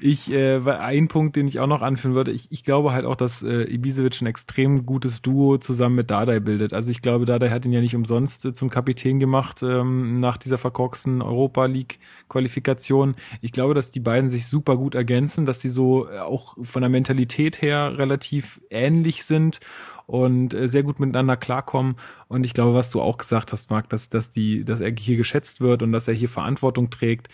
Ich, 0.00 0.30
äh, 0.30 0.60
ein 0.60 1.08
Punkt, 1.08 1.36
den 1.36 1.48
ich 1.48 1.60
auch 1.60 1.66
noch 1.66 1.80
anführen 1.80 2.14
würde, 2.14 2.30
ich, 2.30 2.52
ich 2.52 2.62
glaube 2.62 2.92
halt 2.92 3.06
auch, 3.06 3.16
dass 3.16 3.42
äh, 3.42 3.62
Ibisevic 3.62 4.20
ein 4.20 4.26
extrem 4.26 4.84
gutes 4.84 5.22
Duo 5.22 5.58
zusammen 5.58 5.96
mit 5.96 6.10
Dardai 6.10 6.40
bildet. 6.40 6.72
Also 6.74 6.90
ich 6.90 7.00
glaube, 7.00 7.24
Dardai 7.24 7.48
hat 7.50 7.64
ihn 7.64 7.72
ja 7.72 7.80
nicht 7.80 7.96
umsonst 7.96 8.44
äh, 8.44 8.52
zum 8.52 8.68
Kapitän 8.68 9.18
gemacht 9.18 9.62
ähm, 9.62 10.20
nach 10.20 10.36
dieser 10.36 10.58
verkorksten 10.58 11.22
Europa 11.22 11.64
League 11.66 11.98
Qualifikation. 12.28 13.14
Ich 13.40 13.52
glaube, 13.52 13.74
dass 13.74 13.90
die 13.90 14.00
beiden 14.00 14.28
sich 14.28 14.46
super 14.46 14.76
gut 14.76 14.94
ergänzen, 14.94 15.46
dass 15.46 15.58
die 15.58 15.70
so 15.70 16.08
äh, 16.08 16.18
auch 16.18 16.56
von 16.62 16.82
der 16.82 16.90
Mentalität 16.90 17.62
her 17.62 17.96
relativ 17.96 18.60
ähnlich 18.70 19.24
sind 19.24 19.60
und 20.06 20.54
äh, 20.54 20.68
sehr 20.68 20.82
gut 20.82 21.00
miteinander 21.00 21.36
klarkommen. 21.36 21.96
Und 22.28 22.44
ich 22.44 22.54
glaube, 22.54 22.74
was 22.74 22.90
du 22.90 23.00
auch 23.00 23.18
gesagt 23.18 23.52
hast, 23.52 23.70
Marc, 23.70 23.88
dass, 23.88 24.08
dass 24.08 24.30
die, 24.30 24.64
dass 24.64 24.80
er 24.80 24.92
hier 24.98 25.16
geschätzt 25.16 25.60
wird 25.60 25.82
und 25.82 25.92
dass 25.92 26.08
er 26.08 26.14
hier 26.14 26.28
Verantwortung 26.28 26.90
trägt. 26.90 27.28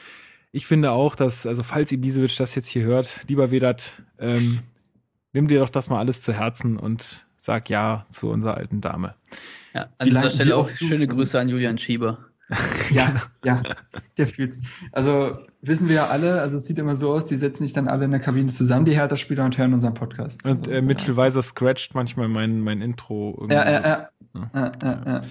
Ich 0.54 0.68
finde 0.68 0.92
auch, 0.92 1.16
dass, 1.16 1.46
also 1.46 1.64
falls 1.64 1.90
Ibisevic 1.90 2.36
das 2.36 2.54
jetzt 2.54 2.68
hier 2.68 2.84
hört, 2.84 3.22
lieber 3.26 3.50
Vedat, 3.50 4.04
ähm, 4.20 4.60
nimm 5.32 5.48
dir 5.48 5.58
doch 5.58 5.68
das 5.68 5.88
mal 5.88 5.98
alles 5.98 6.20
zu 6.20 6.32
Herzen 6.32 6.76
und 6.76 7.26
sag 7.36 7.68
ja 7.70 8.06
zu 8.08 8.30
unserer 8.30 8.56
alten 8.56 8.80
Dame. 8.80 9.16
Ja, 9.74 9.88
an 9.98 10.08
dieser 10.08 10.30
Stelle 10.30 10.56
auch 10.56 10.70
schöne 10.70 11.08
Grüße 11.08 11.40
an 11.40 11.48
Julian 11.48 11.76
Schieber. 11.76 12.18
ja, 12.90 13.20
ja, 13.44 13.64
der 14.16 14.28
fühlt 14.28 14.60
Also 14.92 15.38
wissen 15.62 15.88
wir 15.88 15.96
ja 15.96 16.06
alle, 16.06 16.40
also 16.40 16.58
es 16.58 16.66
sieht 16.66 16.78
immer 16.78 16.94
so 16.94 17.12
aus, 17.12 17.26
die 17.26 17.36
setzen 17.36 17.64
sich 17.64 17.72
dann 17.72 17.88
alle 17.88 18.04
in 18.04 18.12
der 18.12 18.20
Kabine 18.20 18.52
zusammen, 18.52 18.84
die 18.84 18.94
Hertha-Spieler, 18.94 19.44
und 19.44 19.58
hören 19.58 19.74
unseren 19.74 19.94
Podcast. 19.94 20.44
Und 20.44 20.68
äh, 20.68 20.82
Mitchell 20.82 21.16
Weiser 21.16 21.42
scratcht 21.42 21.96
manchmal 21.96 22.28
mein, 22.28 22.60
mein 22.60 22.80
Intro. 22.80 23.44
Ja, 23.50 23.68
ja, 23.68 23.70
ja. 23.72 24.08
ja, 24.54 24.72
ja, 24.82 25.02
ja. 25.04 25.22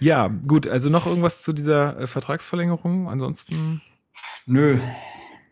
Ja, 0.00 0.28
gut, 0.28 0.66
also 0.66 0.90
noch 0.90 1.06
irgendwas 1.06 1.42
zu 1.42 1.52
dieser 1.52 2.00
äh, 2.00 2.06
Vertragsverlängerung? 2.06 3.08
Ansonsten. 3.08 3.80
Nö. 4.46 4.78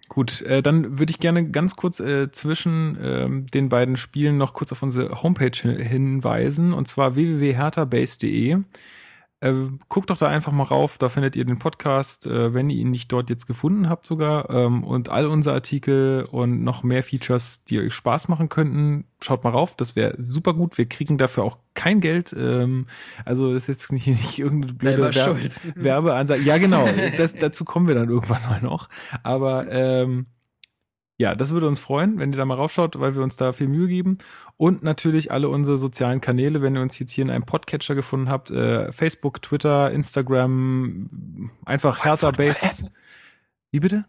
Gut, 0.08 0.42
äh, 0.42 0.62
dann 0.62 0.98
würde 0.98 1.10
ich 1.10 1.18
gerne 1.18 1.50
ganz 1.50 1.76
kurz 1.76 1.98
äh, 2.00 2.30
zwischen 2.30 2.98
ähm, 3.00 3.46
den 3.46 3.68
beiden 3.68 3.96
Spielen 3.96 4.36
noch 4.36 4.52
kurz 4.52 4.70
auf 4.72 4.82
unsere 4.82 5.22
Homepage 5.22 5.56
hinweisen, 5.56 6.72
und 6.72 6.86
zwar 6.88 7.16
www.herthabase.de. 7.16 8.58
Äh, 9.44 9.68
guckt 9.90 10.08
doch 10.08 10.16
da 10.16 10.28
einfach 10.28 10.52
mal 10.52 10.62
rauf, 10.62 10.96
da 10.96 11.10
findet 11.10 11.36
ihr 11.36 11.44
den 11.44 11.58
Podcast, 11.58 12.26
äh, 12.26 12.54
wenn 12.54 12.70
ihr 12.70 12.78
ihn 12.78 12.90
nicht 12.90 13.12
dort 13.12 13.28
jetzt 13.28 13.46
gefunden 13.46 13.90
habt 13.90 14.06
sogar. 14.06 14.48
Ähm, 14.48 14.82
und 14.84 15.10
all 15.10 15.26
unsere 15.26 15.54
Artikel 15.54 16.24
und 16.30 16.62
noch 16.62 16.82
mehr 16.82 17.02
Features, 17.02 17.62
die 17.64 17.78
euch 17.78 17.92
Spaß 17.92 18.28
machen 18.28 18.48
könnten, 18.48 19.04
schaut 19.20 19.44
mal 19.44 19.50
rauf. 19.50 19.76
Das 19.76 19.96
wäre 19.96 20.14
super 20.18 20.54
gut. 20.54 20.78
Wir 20.78 20.88
kriegen 20.88 21.18
dafür 21.18 21.44
auch 21.44 21.58
kein 21.74 22.00
Geld. 22.00 22.34
Ähm, 22.38 22.86
also 23.26 23.52
das 23.52 23.64
ist 23.64 23.68
jetzt 23.68 23.92
nicht, 23.92 24.06
nicht 24.06 24.38
irgendeine 24.38 24.72
blöde 24.72 25.14
Werbe 25.14 25.50
Werbeansage. 25.74 26.40
Ja, 26.40 26.56
genau. 26.56 26.88
Das, 27.18 27.34
dazu 27.34 27.66
kommen 27.66 27.86
wir 27.86 27.94
dann 27.94 28.08
irgendwann 28.08 28.42
mal 28.48 28.62
noch. 28.62 28.88
Aber 29.22 29.70
ähm, 29.70 30.26
ja, 31.16 31.34
das 31.36 31.52
würde 31.52 31.68
uns 31.68 31.78
freuen, 31.78 32.18
wenn 32.18 32.32
ihr 32.32 32.38
da 32.38 32.44
mal 32.44 32.54
raufschaut, 32.54 32.98
weil 32.98 33.14
wir 33.14 33.22
uns 33.22 33.36
da 33.36 33.52
viel 33.52 33.68
Mühe 33.68 33.86
geben. 33.86 34.18
Und 34.56 34.82
natürlich 34.82 35.30
alle 35.30 35.48
unsere 35.48 35.78
sozialen 35.78 36.20
Kanäle, 36.20 36.60
wenn 36.60 36.74
ihr 36.74 36.82
uns 36.82 36.98
jetzt 36.98 37.12
hier 37.12 37.22
in 37.22 37.30
einem 37.30 37.44
Podcatcher 37.44 37.94
gefunden 37.94 38.28
habt, 38.28 38.50
äh, 38.50 38.90
Facebook, 38.90 39.40
Twitter, 39.40 39.92
Instagram, 39.92 41.50
einfach 41.64 42.04
Hertha 42.04 42.32
Base. 42.32 42.90
Wie 43.70 43.80
bitte? 43.80 44.04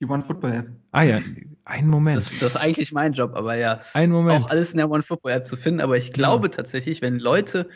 Die 0.00 0.06
One 0.06 0.22
Football 0.22 0.52
App. 0.52 0.70
Ah 0.92 1.02
ja, 1.02 1.20
einen 1.64 1.88
Moment. 1.88 2.18
Das, 2.18 2.30
das, 2.30 2.54
ist 2.54 2.56
eigentlich 2.56 2.92
mein 2.92 3.12
Job, 3.12 3.32
aber 3.34 3.56
ja. 3.56 3.78
Ein 3.94 4.10
Moment. 4.10 4.44
Auch 4.44 4.50
alles 4.50 4.72
in 4.72 4.78
der 4.78 4.90
One 4.90 5.02
Football 5.02 5.32
App 5.32 5.46
zu 5.46 5.56
finden, 5.56 5.80
aber 5.80 5.96
ich 5.96 6.12
glaube 6.12 6.48
ja. 6.48 6.52
tatsächlich, 6.52 7.02
wenn 7.02 7.18
Leute 7.18 7.68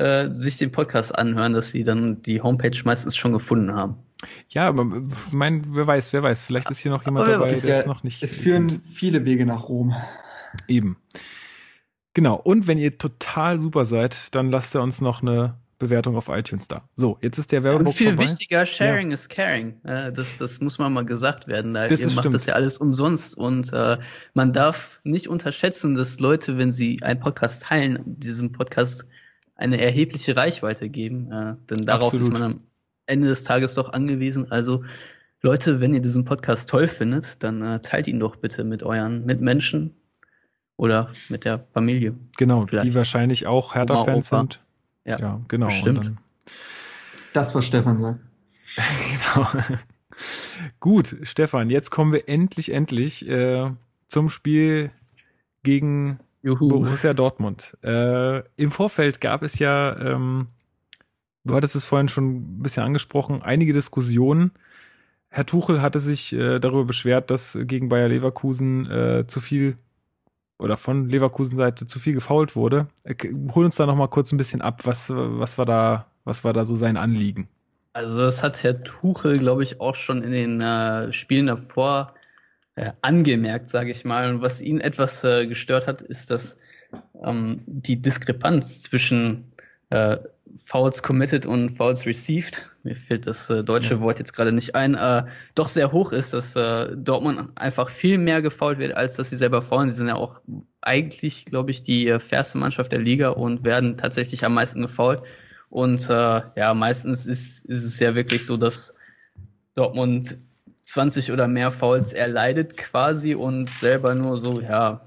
äh, 0.00 0.32
sich 0.32 0.56
den 0.56 0.72
Podcast 0.72 1.16
anhören, 1.16 1.52
dass 1.52 1.70
sie 1.70 1.84
dann 1.84 2.22
die 2.22 2.40
Homepage 2.40 2.76
meistens 2.84 3.16
schon 3.16 3.32
gefunden 3.32 3.74
haben. 3.74 3.96
Ja, 4.48 4.66
aber 4.68 4.84
mein, 5.30 5.62
wer 5.74 5.86
weiß, 5.86 6.12
wer 6.12 6.22
weiß, 6.22 6.42
vielleicht 6.42 6.70
ist 6.70 6.80
hier 6.80 6.90
noch 6.90 7.04
jemand 7.04 7.28
dabei, 7.28 7.54
der 7.54 7.80
ist 7.80 7.86
noch 7.86 8.02
nicht. 8.02 8.22
Es 8.22 8.34
führen 8.34 8.68
kennt. 8.68 8.86
viele 8.86 9.24
Wege 9.24 9.44
nach 9.44 9.68
Rom. 9.68 9.94
Eben. 10.68 10.96
Genau. 12.14 12.36
Und 12.36 12.66
wenn 12.66 12.78
ihr 12.78 12.98
total 12.98 13.58
super 13.58 13.84
seid, 13.84 14.34
dann 14.34 14.50
lasst 14.50 14.74
ihr 14.74 14.82
uns 14.82 15.00
noch 15.00 15.22
eine 15.22 15.58
Bewertung 15.78 16.16
auf 16.16 16.28
iTunes 16.28 16.68
da. 16.68 16.88
So, 16.94 17.18
jetzt 17.20 17.38
ist 17.38 17.52
der 17.52 17.62
Werbeblock 17.62 17.94
ja, 17.94 17.98
viel 17.98 18.08
vorbei. 18.08 18.24
wichtiger, 18.24 18.66
Sharing 18.66 19.08
ja. 19.08 19.14
is 19.14 19.28
Caring. 19.28 19.80
Das, 19.82 20.38
das 20.38 20.60
muss 20.60 20.78
man 20.78 20.92
mal 20.92 21.04
gesagt 21.04 21.46
werden. 21.46 21.74
Da, 21.74 21.88
das 21.88 22.00
ihr 22.00 22.06
macht 22.06 22.20
stimmt. 22.20 22.34
das 22.34 22.46
ja 22.46 22.54
alles 22.54 22.78
umsonst 22.78 23.36
und 23.36 23.72
äh, 23.72 23.98
man 24.34 24.52
darf 24.52 25.00
nicht 25.04 25.28
unterschätzen, 25.28 25.94
dass 25.94 26.20
Leute, 26.20 26.58
wenn 26.58 26.72
sie 26.72 27.02
einen 27.02 27.20
Podcast 27.20 27.62
teilen, 27.62 28.00
diesem 28.04 28.52
Podcast 28.52 29.06
eine 29.60 29.80
erhebliche 29.80 30.36
Reichweite 30.36 30.88
geben. 30.88 31.30
Äh, 31.30 31.56
denn 31.68 31.86
darauf 31.86 32.14
Absolut. 32.14 32.26
ist 32.26 32.32
man 32.32 32.42
am 32.42 32.60
Ende 33.06 33.28
des 33.28 33.44
Tages 33.44 33.74
doch 33.74 33.92
angewiesen. 33.92 34.50
Also 34.50 34.84
Leute, 35.42 35.80
wenn 35.80 35.94
ihr 35.94 36.00
diesen 36.00 36.24
Podcast 36.24 36.68
toll 36.68 36.88
findet, 36.88 37.42
dann 37.42 37.62
äh, 37.62 37.80
teilt 37.80 38.08
ihn 38.08 38.20
doch 38.20 38.36
bitte 38.36 38.64
mit 38.64 38.82
euren 38.82 39.24
Mitmenschen 39.24 39.94
oder 40.76 41.10
mit 41.28 41.44
der 41.44 41.66
Familie. 41.72 42.14
Genau, 42.36 42.66
Vielleicht. 42.66 42.86
die 42.86 42.94
wahrscheinlich 42.94 43.46
auch 43.46 43.74
Hertha-Fans 43.74 44.28
sind. 44.28 44.60
Ja, 45.04 45.18
ja 45.18 45.40
genau. 45.48 45.66
Bestimmt. 45.66 46.12
Das, 47.32 47.54
was 47.54 47.66
Stefan 47.66 48.00
sagt. 48.00 48.20
genau. 49.34 49.46
Gut, 50.78 51.16
Stefan, 51.22 51.70
jetzt 51.70 51.90
kommen 51.90 52.12
wir 52.12 52.28
endlich, 52.28 52.72
endlich 52.72 53.28
äh, 53.28 53.70
zum 54.08 54.28
Spiel 54.28 54.90
gegen 55.62 56.18
Juhu. 56.42 56.68
Borussia 56.68 57.12
Dortmund. 57.12 57.76
Äh, 57.82 58.42
Im 58.56 58.70
Vorfeld 58.70 59.20
gab 59.20 59.42
es 59.42 59.58
ja 59.58 59.96
ähm, 59.98 60.48
Du 61.44 61.54
hattest 61.54 61.74
es 61.74 61.84
vorhin 61.84 62.08
schon 62.08 62.36
ein 62.36 62.62
bisschen 62.62 62.82
angesprochen, 62.82 63.42
einige 63.42 63.72
Diskussionen. 63.72 64.52
Herr 65.30 65.46
Tuchel 65.46 65.80
hatte 65.80 66.00
sich 66.00 66.32
äh, 66.32 66.58
darüber 66.58 66.84
beschwert, 66.84 67.30
dass 67.30 67.56
gegen 67.62 67.88
Bayer 67.88 68.08
Leverkusen 68.08 68.90
äh, 68.90 69.26
zu 69.26 69.40
viel 69.40 69.76
oder 70.58 70.76
von 70.76 71.08
Leverkusen 71.08 71.56
Seite 71.56 71.86
zu 71.86 71.98
viel 71.98 72.12
gefault 72.12 72.56
wurde. 72.56 72.88
Äh, 73.04 73.14
hol 73.54 73.64
uns 73.64 73.76
da 73.76 73.86
noch 73.86 73.96
mal 73.96 74.08
kurz 74.08 74.32
ein 74.32 74.36
bisschen 74.36 74.60
ab, 74.60 74.82
was, 74.84 75.10
was 75.10 75.56
war 75.56 75.66
da, 75.66 76.06
was 76.24 76.44
war 76.44 76.52
da 76.52 76.64
so 76.64 76.76
sein 76.76 76.96
Anliegen? 76.96 77.48
Also 77.92 78.18
das 78.18 78.42
hat 78.42 78.62
Herr 78.62 78.82
Tuchel, 78.82 79.38
glaube 79.38 79.62
ich, 79.62 79.80
auch 79.80 79.94
schon 79.94 80.22
in 80.22 80.32
den 80.32 80.60
äh, 80.60 81.10
Spielen 81.12 81.46
davor 81.46 82.14
äh, 82.76 82.92
angemerkt, 83.02 83.68
sage 83.68 83.90
ich 83.90 84.04
mal. 84.04 84.32
Und 84.32 84.42
was 84.42 84.60
ihn 84.60 84.80
etwas 84.80 85.24
äh, 85.24 85.46
gestört 85.46 85.86
hat, 85.86 86.02
ist, 86.02 86.30
dass 86.30 86.58
ähm, 87.22 87.62
die 87.66 88.00
Diskrepanz 88.00 88.82
zwischen 88.82 89.52
äh, 89.90 90.18
Fouls 90.64 91.02
committed 91.02 91.46
und 91.46 91.70
Fouls 91.70 92.06
received, 92.06 92.70
mir 92.82 92.96
fehlt 92.96 93.26
das 93.26 93.50
äh, 93.50 93.62
deutsche 93.62 93.94
ja. 93.94 94.00
Wort 94.00 94.18
jetzt 94.18 94.32
gerade 94.32 94.52
nicht 94.52 94.74
ein, 94.74 94.94
äh, 94.94 95.24
doch 95.54 95.68
sehr 95.68 95.92
hoch 95.92 96.12
ist, 96.12 96.32
dass 96.32 96.56
äh, 96.56 96.96
Dortmund 96.96 97.50
einfach 97.56 97.88
viel 97.88 98.18
mehr 98.18 98.42
gefoult 98.42 98.78
wird, 98.78 98.94
als 98.94 99.16
dass 99.16 99.30
sie 99.30 99.36
selber 99.36 99.62
faulen. 99.62 99.90
Sie 99.90 99.96
sind 99.96 100.08
ja 100.08 100.16
auch 100.16 100.40
eigentlich, 100.80 101.44
glaube 101.44 101.70
ich, 101.70 101.82
die 101.82 102.08
äh, 102.08 102.18
fairste 102.18 102.58
Mannschaft 102.58 102.92
der 102.92 103.00
Liga 103.00 103.30
und 103.30 103.64
werden 103.64 103.96
tatsächlich 103.96 104.44
am 104.44 104.54
meisten 104.54 104.82
gefoult. 104.82 105.22
Und 105.68 106.08
äh, 106.08 106.42
ja, 106.56 106.74
meistens 106.74 107.26
ist, 107.26 107.64
ist 107.66 107.84
es 107.84 108.00
ja 108.00 108.14
wirklich 108.14 108.46
so, 108.46 108.56
dass 108.56 108.94
Dortmund 109.74 110.38
20 110.90 111.32
oder 111.32 111.48
mehr 111.48 111.70
Fouls 111.70 112.12
erleidet 112.12 112.76
quasi 112.76 113.34
und 113.34 113.70
selber 113.70 114.14
nur 114.14 114.36
so, 114.36 114.60
ja, 114.60 115.00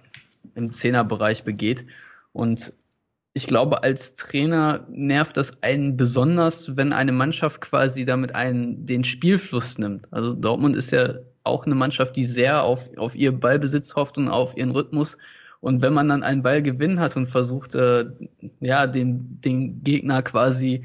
im 0.55 0.71
Zehnerbereich 0.71 1.43
begeht. 1.43 1.85
Und 2.31 2.73
ich 3.33 3.47
glaube, 3.47 3.83
als 3.83 4.13
Trainer 4.15 4.85
nervt 4.89 5.37
das 5.37 5.63
einen 5.63 5.97
besonders, 5.97 6.77
wenn 6.77 6.93
eine 6.93 7.11
Mannschaft 7.11 7.61
quasi 7.61 8.05
damit 8.05 8.35
einen 8.35 8.85
den 8.85 9.03
Spielfluss 9.03 9.77
nimmt. 9.77 10.07
Also 10.11 10.33
Dortmund 10.33 10.75
ist 10.75 10.91
ja 10.91 11.15
auch 11.43 11.65
eine 11.65 11.75
Mannschaft, 11.75 12.15
die 12.15 12.25
sehr 12.25 12.63
auf, 12.63 12.89
auf 12.97 13.15
ihr 13.15 13.31
Ballbesitz 13.31 13.95
hofft 13.95 14.17
und 14.17 14.29
auf 14.29 14.55
ihren 14.55 14.71
Rhythmus. 14.71 15.17
Und 15.59 15.81
wenn 15.81 15.93
man 15.93 16.09
dann 16.09 16.23
einen 16.23 16.43
Ballgewinn 16.43 16.99
hat 16.99 17.17
und 17.17 17.27
versucht, 17.27 17.73
äh, 17.73 18.05
ja, 18.59 18.85
den, 18.85 19.41
den 19.41 19.83
Gegner 19.83 20.21
quasi 20.21 20.83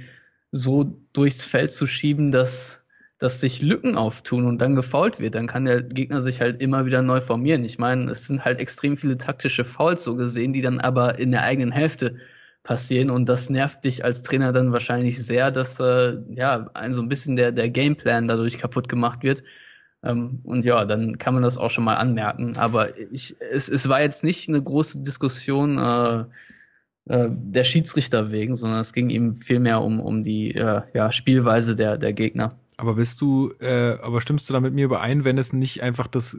so 0.50 0.98
durchs 1.12 1.44
Feld 1.44 1.70
zu 1.70 1.86
schieben, 1.86 2.30
dass, 2.30 2.82
dass 3.18 3.40
sich 3.40 3.62
Lücken 3.62 3.96
auftun 3.96 4.46
und 4.46 4.58
dann 4.58 4.76
gefault 4.76 5.18
wird, 5.18 5.34
dann 5.34 5.48
kann 5.48 5.64
der 5.64 5.82
Gegner 5.82 6.20
sich 6.20 6.40
halt 6.40 6.62
immer 6.62 6.86
wieder 6.86 7.02
neu 7.02 7.20
formieren. 7.20 7.64
Ich 7.64 7.78
meine, 7.78 8.10
es 8.10 8.26
sind 8.26 8.44
halt 8.44 8.60
extrem 8.60 8.96
viele 8.96 9.18
taktische 9.18 9.64
Fouls 9.64 10.04
so 10.04 10.14
gesehen, 10.16 10.52
die 10.52 10.62
dann 10.62 10.78
aber 10.80 11.18
in 11.18 11.32
der 11.32 11.42
eigenen 11.42 11.72
Hälfte 11.72 12.16
passieren 12.62 13.10
und 13.10 13.28
das 13.28 13.50
nervt 13.50 13.84
dich 13.84 14.04
als 14.04 14.22
Trainer 14.22 14.52
dann 14.52 14.72
wahrscheinlich 14.72 15.24
sehr, 15.24 15.50
dass 15.50 15.80
äh, 15.80 16.18
ja 16.30 16.66
ein 16.74 16.92
so 16.92 17.02
ein 17.02 17.08
bisschen 17.08 17.36
der 17.36 17.50
der 17.52 17.70
Gameplan 17.70 18.28
dadurch 18.28 18.58
kaputt 18.58 18.88
gemacht 18.88 19.22
wird. 19.22 19.42
Ähm, 20.02 20.40
und 20.44 20.64
ja, 20.64 20.84
dann 20.84 21.18
kann 21.18 21.34
man 21.34 21.42
das 21.42 21.58
auch 21.58 21.70
schon 21.70 21.84
mal 21.84 21.96
anmerken. 21.96 22.56
Aber 22.56 22.98
ich, 22.98 23.36
es, 23.40 23.68
es 23.68 23.88
war 23.88 24.00
jetzt 24.00 24.22
nicht 24.24 24.48
eine 24.48 24.62
große 24.62 25.00
Diskussion 25.00 25.78
äh, 25.78 26.24
äh, 27.08 27.28
der 27.30 27.64
Schiedsrichter 27.64 28.30
wegen, 28.30 28.54
sondern 28.54 28.80
es 28.80 28.92
ging 28.92 29.10
ihm 29.10 29.34
vielmehr 29.34 29.82
um, 29.82 29.98
um 30.00 30.22
die 30.22 30.54
äh, 30.54 30.82
ja, 30.94 31.10
Spielweise 31.10 31.74
der, 31.74 31.98
der 31.98 32.12
Gegner. 32.12 32.50
Aber 32.80 32.94
bist 32.94 33.20
du, 33.20 33.50
äh, 33.58 33.98
aber 34.02 34.20
stimmst 34.20 34.48
du 34.48 34.52
da 34.52 34.60
mit 34.60 34.72
mir 34.72 34.84
überein, 34.84 35.24
wenn 35.24 35.36
es 35.36 35.52
nicht 35.52 35.82
einfach 35.82 36.06
das, 36.06 36.38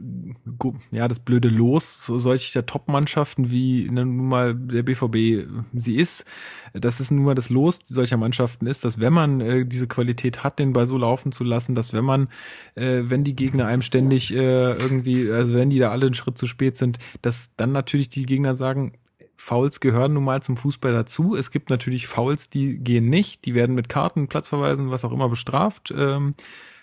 ja, 0.90 1.06
das 1.06 1.18
blöde 1.18 1.50
Los 1.50 2.06
solcher 2.06 2.64
Top-Mannschaften 2.64 3.50
wie 3.50 3.90
ne, 3.90 4.06
nun 4.06 4.26
mal 4.26 4.54
der 4.54 4.82
BVB 4.82 5.46
sie 5.74 5.96
ist, 5.96 6.24
dass 6.72 6.98
es 6.98 7.10
nun 7.10 7.24
mal 7.24 7.34
das 7.34 7.50
Los 7.50 7.80
solcher 7.84 8.16
Mannschaften 8.16 8.66
ist, 8.66 8.86
dass 8.86 8.98
wenn 8.98 9.12
man 9.12 9.42
äh, 9.42 9.66
diese 9.66 9.86
Qualität 9.86 10.42
hat, 10.42 10.58
den 10.58 10.72
Ball 10.72 10.86
so 10.86 10.96
laufen 10.96 11.30
zu 11.30 11.44
lassen, 11.44 11.74
dass 11.74 11.92
wenn 11.92 12.06
man, 12.06 12.28
äh, 12.74 13.02
wenn 13.02 13.22
die 13.22 13.36
Gegner 13.36 13.66
einem 13.66 13.82
ständig 13.82 14.32
äh, 14.32 14.72
irgendwie, 14.72 15.30
also 15.30 15.52
wenn 15.52 15.68
die 15.68 15.78
da 15.78 15.90
alle 15.90 16.06
einen 16.06 16.14
Schritt 16.14 16.38
zu 16.38 16.46
spät 16.46 16.74
sind, 16.74 16.98
dass 17.20 17.54
dann 17.56 17.72
natürlich 17.72 18.08
die 18.08 18.24
Gegner 18.24 18.54
sagen, 18.54 18.94
Fouls 19.40 19.80
gehören 19.80 20.12
nun 20.12 20.24
mal 20.24 20.42
zum 20.42 20.58
Fußball 20.58 20.92
dazu. 20.92 21.34
Es 21.34 21.50
gibt 21.50 21.70
natürlich 21.70 22.06
Fouls, 22.06 22.50
die 22.50 22.76
gehen 22.76 23.08
nicht, 23.08 23.46
die 23.46 23.54
werden 23.54 23.74
mit 23.74 23.88
Karten, 23.88 24.28
Platzverweisen, 24.28 24.90
was 24.90 25.02
auch 25.02 25.12
immer 25.12 25.30
bestraft. 25.30 25.92
Ähm, 25.96 26.34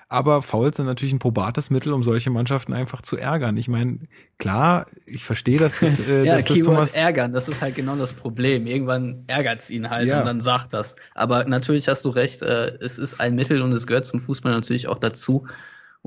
aber 0.10 0.42
Fouls 0.42 0.78
sind 0.78 0.88
natürlich 0.88 1.14
ein 1.14 1.20
probates 1.20 1.70
Mittel, 1.70 1.94
um 1.94 2.02
solche 2.02 2.32
Mannschaften 2.32 2.74
einfach 2.74 3.04
zu 3.04 3.16
ärgern. 3.16 3.58
Ich 3.58 3.68
meine, 3.68 4.00
klar, 4.40 4.88
ich 5.06 5.24
verstehe, 5.24 5.60
dass 5.60 5.80
das, 5.80 6.00
äh, 6.10 6.24
ja, 6.26 6.36
dass 6.36 6.46
das 6.46 6.60
Thomas 6.62 6.94
ärgern, 6.94 7.32
das 7.32 7.48
ist 7.48 7.62
halt 7.62 7.76
genau 7.76 7.96
das 7.96 8.14
Problem. 8.14 8.66
Irgendwann 8.66 9.24
ärgert's 9.28 9.70
ihn 9.70 9.90
halt 9.90 10.10
ja. 10.10 10.20
und 10.20 10.26
dann 10.26 10.42
sagt 10.42 10.74
das. 10.74 10.96
Aber 11.14 11.46
natürlich 11.46 11.88
hast 11.88 12.06
du 12.06 12.10
recht, 12.10 12.42
äh, 12.42 12.76
es 12.80 12.98
ist 12.98 13.20
ein 13.20 13.36
Mittel 13.36 13.62
und 13.62 13.72
es 13.72 13.86
gehört 13.86 14.08
zum 14.08 14.20
Fußball 14.20 14.52
natürlich 14.52 14.88
auch 14.88 14.98
dazu. 14.98 15.46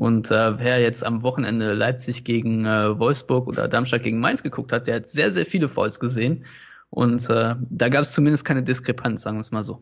Und 0.00 0.30
äh, 0.30 0.58
wer 0.58 0.80
jetzt 0.80 1.04
am 1.04 1.22
Wochenende 1.22 1.74
Leipzig 1.74 2.24
gegen 2.24 2.64
äh, 2.64 2.98
Wolfsburg 2.98 3.46
oder 3.46 3.68
Darmstadt 3.68 4.02
gegen 4.02 4.18
Mainz 4.18 4.42
geguckt 4.42 4.72
hat, 4.72 4.86
der 4.86 4.96
hat 4.96 5.06
sehr, 5.06 5.30
sehr 5.30 5.44
viele 5.44 5.68
Fouls 5.68 6.00
gesehen. 6.00 6.46
Und 6.88 7.28
äh, 7.28 7.54
da 7.68 7.88
gab 7.90 8.00
es 8.00 8.12
zumindest 8.12 8.46
keine 8.46 8.62
Diskrepanz, 8.62 9.20
sagen 9.20 9.36
wir 9.36 9.42
es 9.42 9.50
mal 9.50 9.62
so. 9.62 9.80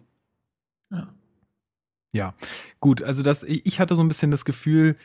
Ja. 0.91 1.15
ja, 2.13 2.35
gut. 2.81 3.01
Also 3.01 3.23
das, 3.23 3.45
ich 3.45 3.79
hatte 3.79 3.95
so 3.95 4.03
ein 4.03 4.09
bisschen 4.09 4.33
das 4.33 4.45
Gefühl, 4.45 4.97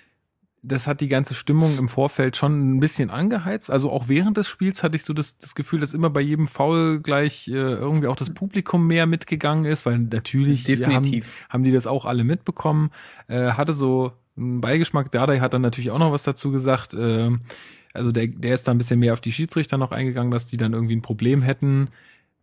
das 0.63 0.87
hat 0.87 0.99
die 0.99 1.09
ganze 1.09 1.35
Stimmung 1.35 1.77
im 1.77 1.89
Vorfeld 1.89 2.35
schon 2.35 2.77
ein 2.77 2.79
bisschen 2.79 3.11
angeheizt. 3.11 3.69
Also 3.69 3.91
auch 3.91 4.07
während 4.07 4.37
des 4.37 4.47
Spiels 4.47 4.81
hatte 4.81 4.95
ich 4.95 5.03
so 5.03 5.13
das, 5.13 5.37
das 5.37 5.53
Gefühl, 5.53 5.81
dass 5.81 5.93
immer 5.93 6.09
bei 6.09 6.21
jedem 6.21 6.47
Foul 6.47 7.01
gleich 7.01 7.47
äh, 7.49 7.51
irgendwie 7.51 8.07
auch 8.07 8.15
das 8.15 8.33
Publikum 8.33 8.87
mehr 8.87 9.05
mitgegangen 9.05 9.65
ist, 9.65 9.85
weil 9.85 9.99
natürlich 9.99 10.65
haben, 10.87 11.21
haben 11.49 11.63
die 11.63 11.71
das 11.71 11.85
auch 11.85 12.05
alle 12.05 12.23
mitbekommen. 12.23 12.89
Äh, 13.27 13.51
hatte 13.51 13.73
so 13.73 14.13
Beigeschmack. 14.35 15.11
Dardai 15.11 15.39
hat 15.39 15.53
dann 15.53 15.61
natürlich 15.61 15.91
auch 15.91 15.99
noch 15.99 16.11
was 16.11 16.23
dazu 16.23 16.51
gesagt. 16.51 16.93
Äh, 16.93 17.31
also 17.93 18.11
der, 18.11 18.27
der 18.27 18.55
ist 18.55 18.67
da 18.67 18.71
ein 18.71 18.77
bisschen 18.77 18.99
mehr 18.99 19.13
auf 19.13 19.21
die 19.21 19.31
Schiedsrichter 19.31 19.77
noch 19.77 19.91
eingegangen, 19.91 20.31
dass 20.31 20.47
die 20.47 20.57
dann 20.57 20.73
irgendwie 20.73 20.95
ein 20.95 21.01
Problem 21.01 21.41
hätten. 21.41 21.89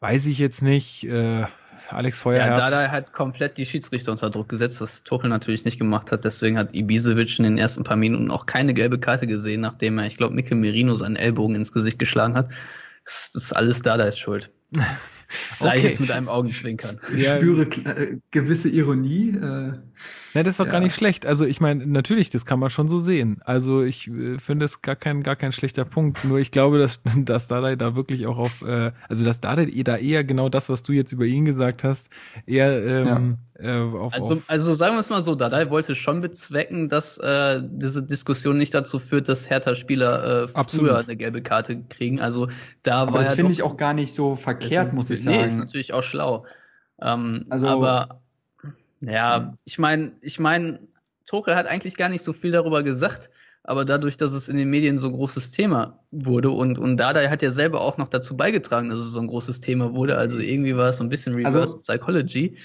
Weiß 0.01 0.27
ich 0.27 0.39
jetzt 0.39 0.63
nicht. 0.63 1.05
Äh, 1.05 1.45
Alex 1.89 2.21
Feuerherz. 2.21 2.59
Ja, 2.59 2.71
Dardai 2.71 2.89
hat 2.89 3.13
komplett 3.13 3.59
die 3.59 3.67
Schiedsrichter 3.67 4.13
unter 4.13 4.31
Druck 4.31 4.49
gesetzt, 4.49 4.81
was 4.81 5.03
Tuchel 5.03 5.29
natürlich 5.29 5.65
nicht 5.65 5.79
gemacht 5.79 6.13
hat. 6.13 6.25
Deswegen 6.25 6.57
hat 6.57 6.75
Ibisevic 6.75 7.39
in 7.39 7.45
den 7.45 7.59
ersten 7.59 7.85
paar 7.85 7.97
Minuten 7.97 8.31
auch 8.31 8.47
keine 8.47 8.75
gelbe 8.75 8.99
Karte 8.99 9.27
gesehen, 9.27 9.61
nachdem 9.61 9.99
er, 9.99 10.07
ich 10.07 10.17
glaube, 10.17 10.35
Mikkel 10.35 10.57
Merino 10.57 10.95
seinen 10.95 11.17
Ellbogen 11.17 11.57
ins 11.57 11.73
Gesicht 11.73 11.99
geschlagen 11.99 12.37
hat. 12.37 12.51
Das, 13.05 13.33
das 13.33 13.45
ist 13.45 13.53
alles 13.53 13.83
Dardais 13.83 14.19
Schuld. 14.19 14.51
Sei 15.57 15.77
okay. 15.77 15.87
jetzt 15.87 16.01
mit 16.01 16.11
einem 16.11 16.29
Augenzwinkern. 16.29 17.01
Ich 17.17 17.27
spüre 17.27 17.63
äh, 17.63 18.19
gewisse 18.31 18.69
Ironie. 18.69 19.31
Äh, 19.31 19.73
ja, 20.35 20.43
das 20.43 20.55
ist 20.55 20.61
doch 20.61 20.67
ja. 20.67 20.73
gar 20.73 20.81
nicht 20.81 20.95
schlecht. 20.95 21.27
Also 21.27 21.45
ich 21.45 21.61
meine, 21.61 21.87
natürlich, 21.87 22.31
das 22.31 22.47
kann 22.47 22.61
man 22.61 22.71
schon 22.71 22.89
so 22.89 22.99
sehen. 22.99 23.41
Also 23.45 23.83
ich 23.83 24.09
äh, 24.09 24.39
finde 24.39 24.65
es 24.65 24.81
gar 24.81 24.95
kein, 24.95 25.23
gar 25.23 25.35
kein 25.35 25.51
schlechter 25.53 25.85
Punkt. 25.85 26.25
Nur 26.25 26.39
ich 26.39 26.53
glaube, 26.53 26.79
dass, 26.79 27.03
dass 27.17 27.49
Dardai 27.49 27.77
da 27.77 27.97
wirklich 27.97 28.27
auch 28.27 28.39
auf, 28.39 28.63
äh, 28.63 28.93
also 29.09 29.25
dass 29.25 29.41
Dardai 29.41 29.67
da 29.83 29.97
eher 29.97 30.23
genau 30.23 30.49
das, 30.49 30.69
was 30.69 30.83
du 30.83 30.93
jetzt 30.93 31.11
über 31.13 31.25
ihn 31.25 31.45
gesagt 31.45 31.83
hast, 31.83 32.11
eher 32.47 32.85
ähm, 32.85 33.39
ja. 33.59 33.89
äh, 33.89 33.99
auf, 33.99 34.15
also, 34.15 34.35
auf 34.35 34.45
also 34.49 34.75
sagen 34.75 34.95
wir 34.95 35.01
es 35.01 35.11
mal 35.11 35.23
so, 35.23 35.35
Dardai 35.35 35.69
wollte 35.71 35.97
schon 35.97 36.21
bezwecken, 36.21 36.89
dass 36.89 37.19
äh, 37.19 37.61
diese 37.65 38.05
Diskussion 38.05 38.57
nicht 38.57 38.73
dazu 38.73 39.01
führt, 39.01 39.29
dass 39.29 39.51
Hertha-Spieler 39.51 40.45
äh, 40.45 40.49
früher 40.49 40.99
eine 40.99 41.17
gelbe 41.17 41.43
Karte 41.43 41.83
kriegen. 41.89 42.21
Also 42.21 42.49
da 42.85 42.99
aber 43.03 43.15
war 43.15 43.23
das 43.23 43.35
finde 43.35 43.53
ich 43.53 43.63
auch 43.65 43.77
gar 43.77 43.95
nicht 43.95 44.15
so 44.15 44.37
verkehrt, 44.37 44.93
muss 44.93 45.11
ich 45.11 45.25
sagen. 45.25 45.39
Nee, 45.39 45.47
ist 45.47 45.59
natürlich 45.59 45.93
auch 45.93 46.03
schlau. 46.03 46.47
Ähm, 47.03 47.47
also 47.49 47.69
aber 47.69 48.21
ja, 49.01 49.57
ich 49.65 49.79
meine, 49.79 50.13
ich 50.21 50.39
meine, 50.39 50.81
Tuchel 51.27 51.55
hat 51.55 51.67
eigentlich 51.67 51.97
gar 51.97 52.09
nicht 52.09 52.23
so 52.23 52.33
viel 52.33 52.51
darüber 52.51 52.83
gesagt, 52.83 53.31
aber 53.63 53.85
dadurch, 53.85 54.17
dass 54.17 54.33
es 54.33 54.49
in 54.49 54.57
den 54.57 54.71
Medien 54.71 54.99
so 54.99 55.09
ein 55.09 55.15
großes 55.15 55.53
Thema 55.53 56.01
wurde 56.11 56.51
und, 56.51 56.79
und 56.79 56.97
Dada 56.97 57.29
hat 57.29 57.43
ja 57.43 57.51
selber 57.51 57.81
auch 57.81 57.99
noch 57.99 58.09
dazu 58.09 58.37
beigetragen, 58.37 58.89
dass 58.89 58.99
es 58.99 59.13
so 59.13 59.21
ein 59.21 59.29
großes 59.29 59.61
Thema 59.61 59.95
wurde, 59.95 60.17
also 60.17 60.39
irgendwie 60.39 60.77
war 60.77 60.89
es 60.89 60.99
so 60.99 61.05
ein 61.05 61.11
bisschen 61.11 61.35
Reverse 61.35 61.61
also, 61.61 61.79
Psychology. 61.79 62.57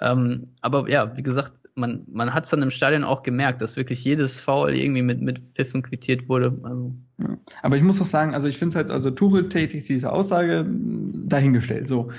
Ähm, 0.00 0.48
aber 0.60 0.88
ja, 0.88 1.16
wie 1.16 1.22
gesagt, 1.22 1.52
man, 1.74 2.04
man 2.10 2.34
hat 2.34 2.44
es 2.44 2.50
dann 2.50 2.62
im 2.62 2.70
Stadion 2.70 3.04
auch 3.04 3.22
gemerkt, 3.22 3.62
dass 3.62 3.76
wirklich 3.76 4.04
jedes 4.04 4.40
Foul 4.40 4.74
irgendwie 4.74 5.02
mit, 5.02 5.20
mit 5.20 5.38
Pfiffen 5.48 5.82
quittiert 5.82 6.28
wurde. 6.28 6.58
Also, 6.62 6.94
ja. 7.18 7.38
Aber 7.62 7.76
ich 7.76 7.82
muss 7.82 8.00
auch 8.00 8.06
sagen, 8.06 8.34
also 8.34 8.48
ich 8.48 8.58
finde 8.58 8.72
es 8.72 8.76
halt, 8.76 8.90
also 8.90 9.10
Tuchel 9.10 9.48
tätigt 9.48 9.88
diese 9.88 10.12
Aussage 10.12 10.66
dahingestellt. 10.68 11.88
So, 11.88 12.10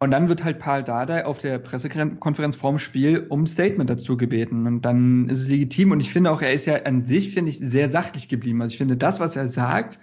und 0.00 0.10
dann 0.10 0.28
wird 0.28 0.44
halt 0.44 0.58
Paul 0.58 0.82
Dardai 0.82 1.24
auf 1.24 1.38
der 1.38 1.58
Pressekonferenz 1.58 2.56
vorm 2.56 2.78
Spiel 2.78 3.26
um 3.28 3.46
Statement 3.46 3.88
dazu 3.88 4.16
gebeten. 4.16 4.66
Und 4.66 4.82
dann 4.82 5.28
ist 5.28 5.42
es 5.42 5.48
legitim. 5.48 5.92
Und 5.92 6.00
ich 6.00 6.12
finde 6.12 6.30
auch, 6.30 6.42
er 6.42 6.52
ist 6.52 6.66
ja 6.66 6.82
an 6.82 7.04
sich, 7.04 7.32
finde 7.32 7.50
ich, 7.50 7.58
sehr 7.58 7.88
sachlich 7.88 8.28
geblieben. 8.28 8.60
Also 8.60 8.72
ich 8.72 8.78
finde, 8.78 8.96
das, 8.96 9.20
was 9.20 9.36
er 9.36 9.48
sagt, 9.48 10.00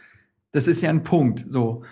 das 0.54 0.68
ist 0.68 0.82
ja 0.82 0.90
ein 0.90 1.04
Punkt. 1.04 1.46
So. 1.48 1.84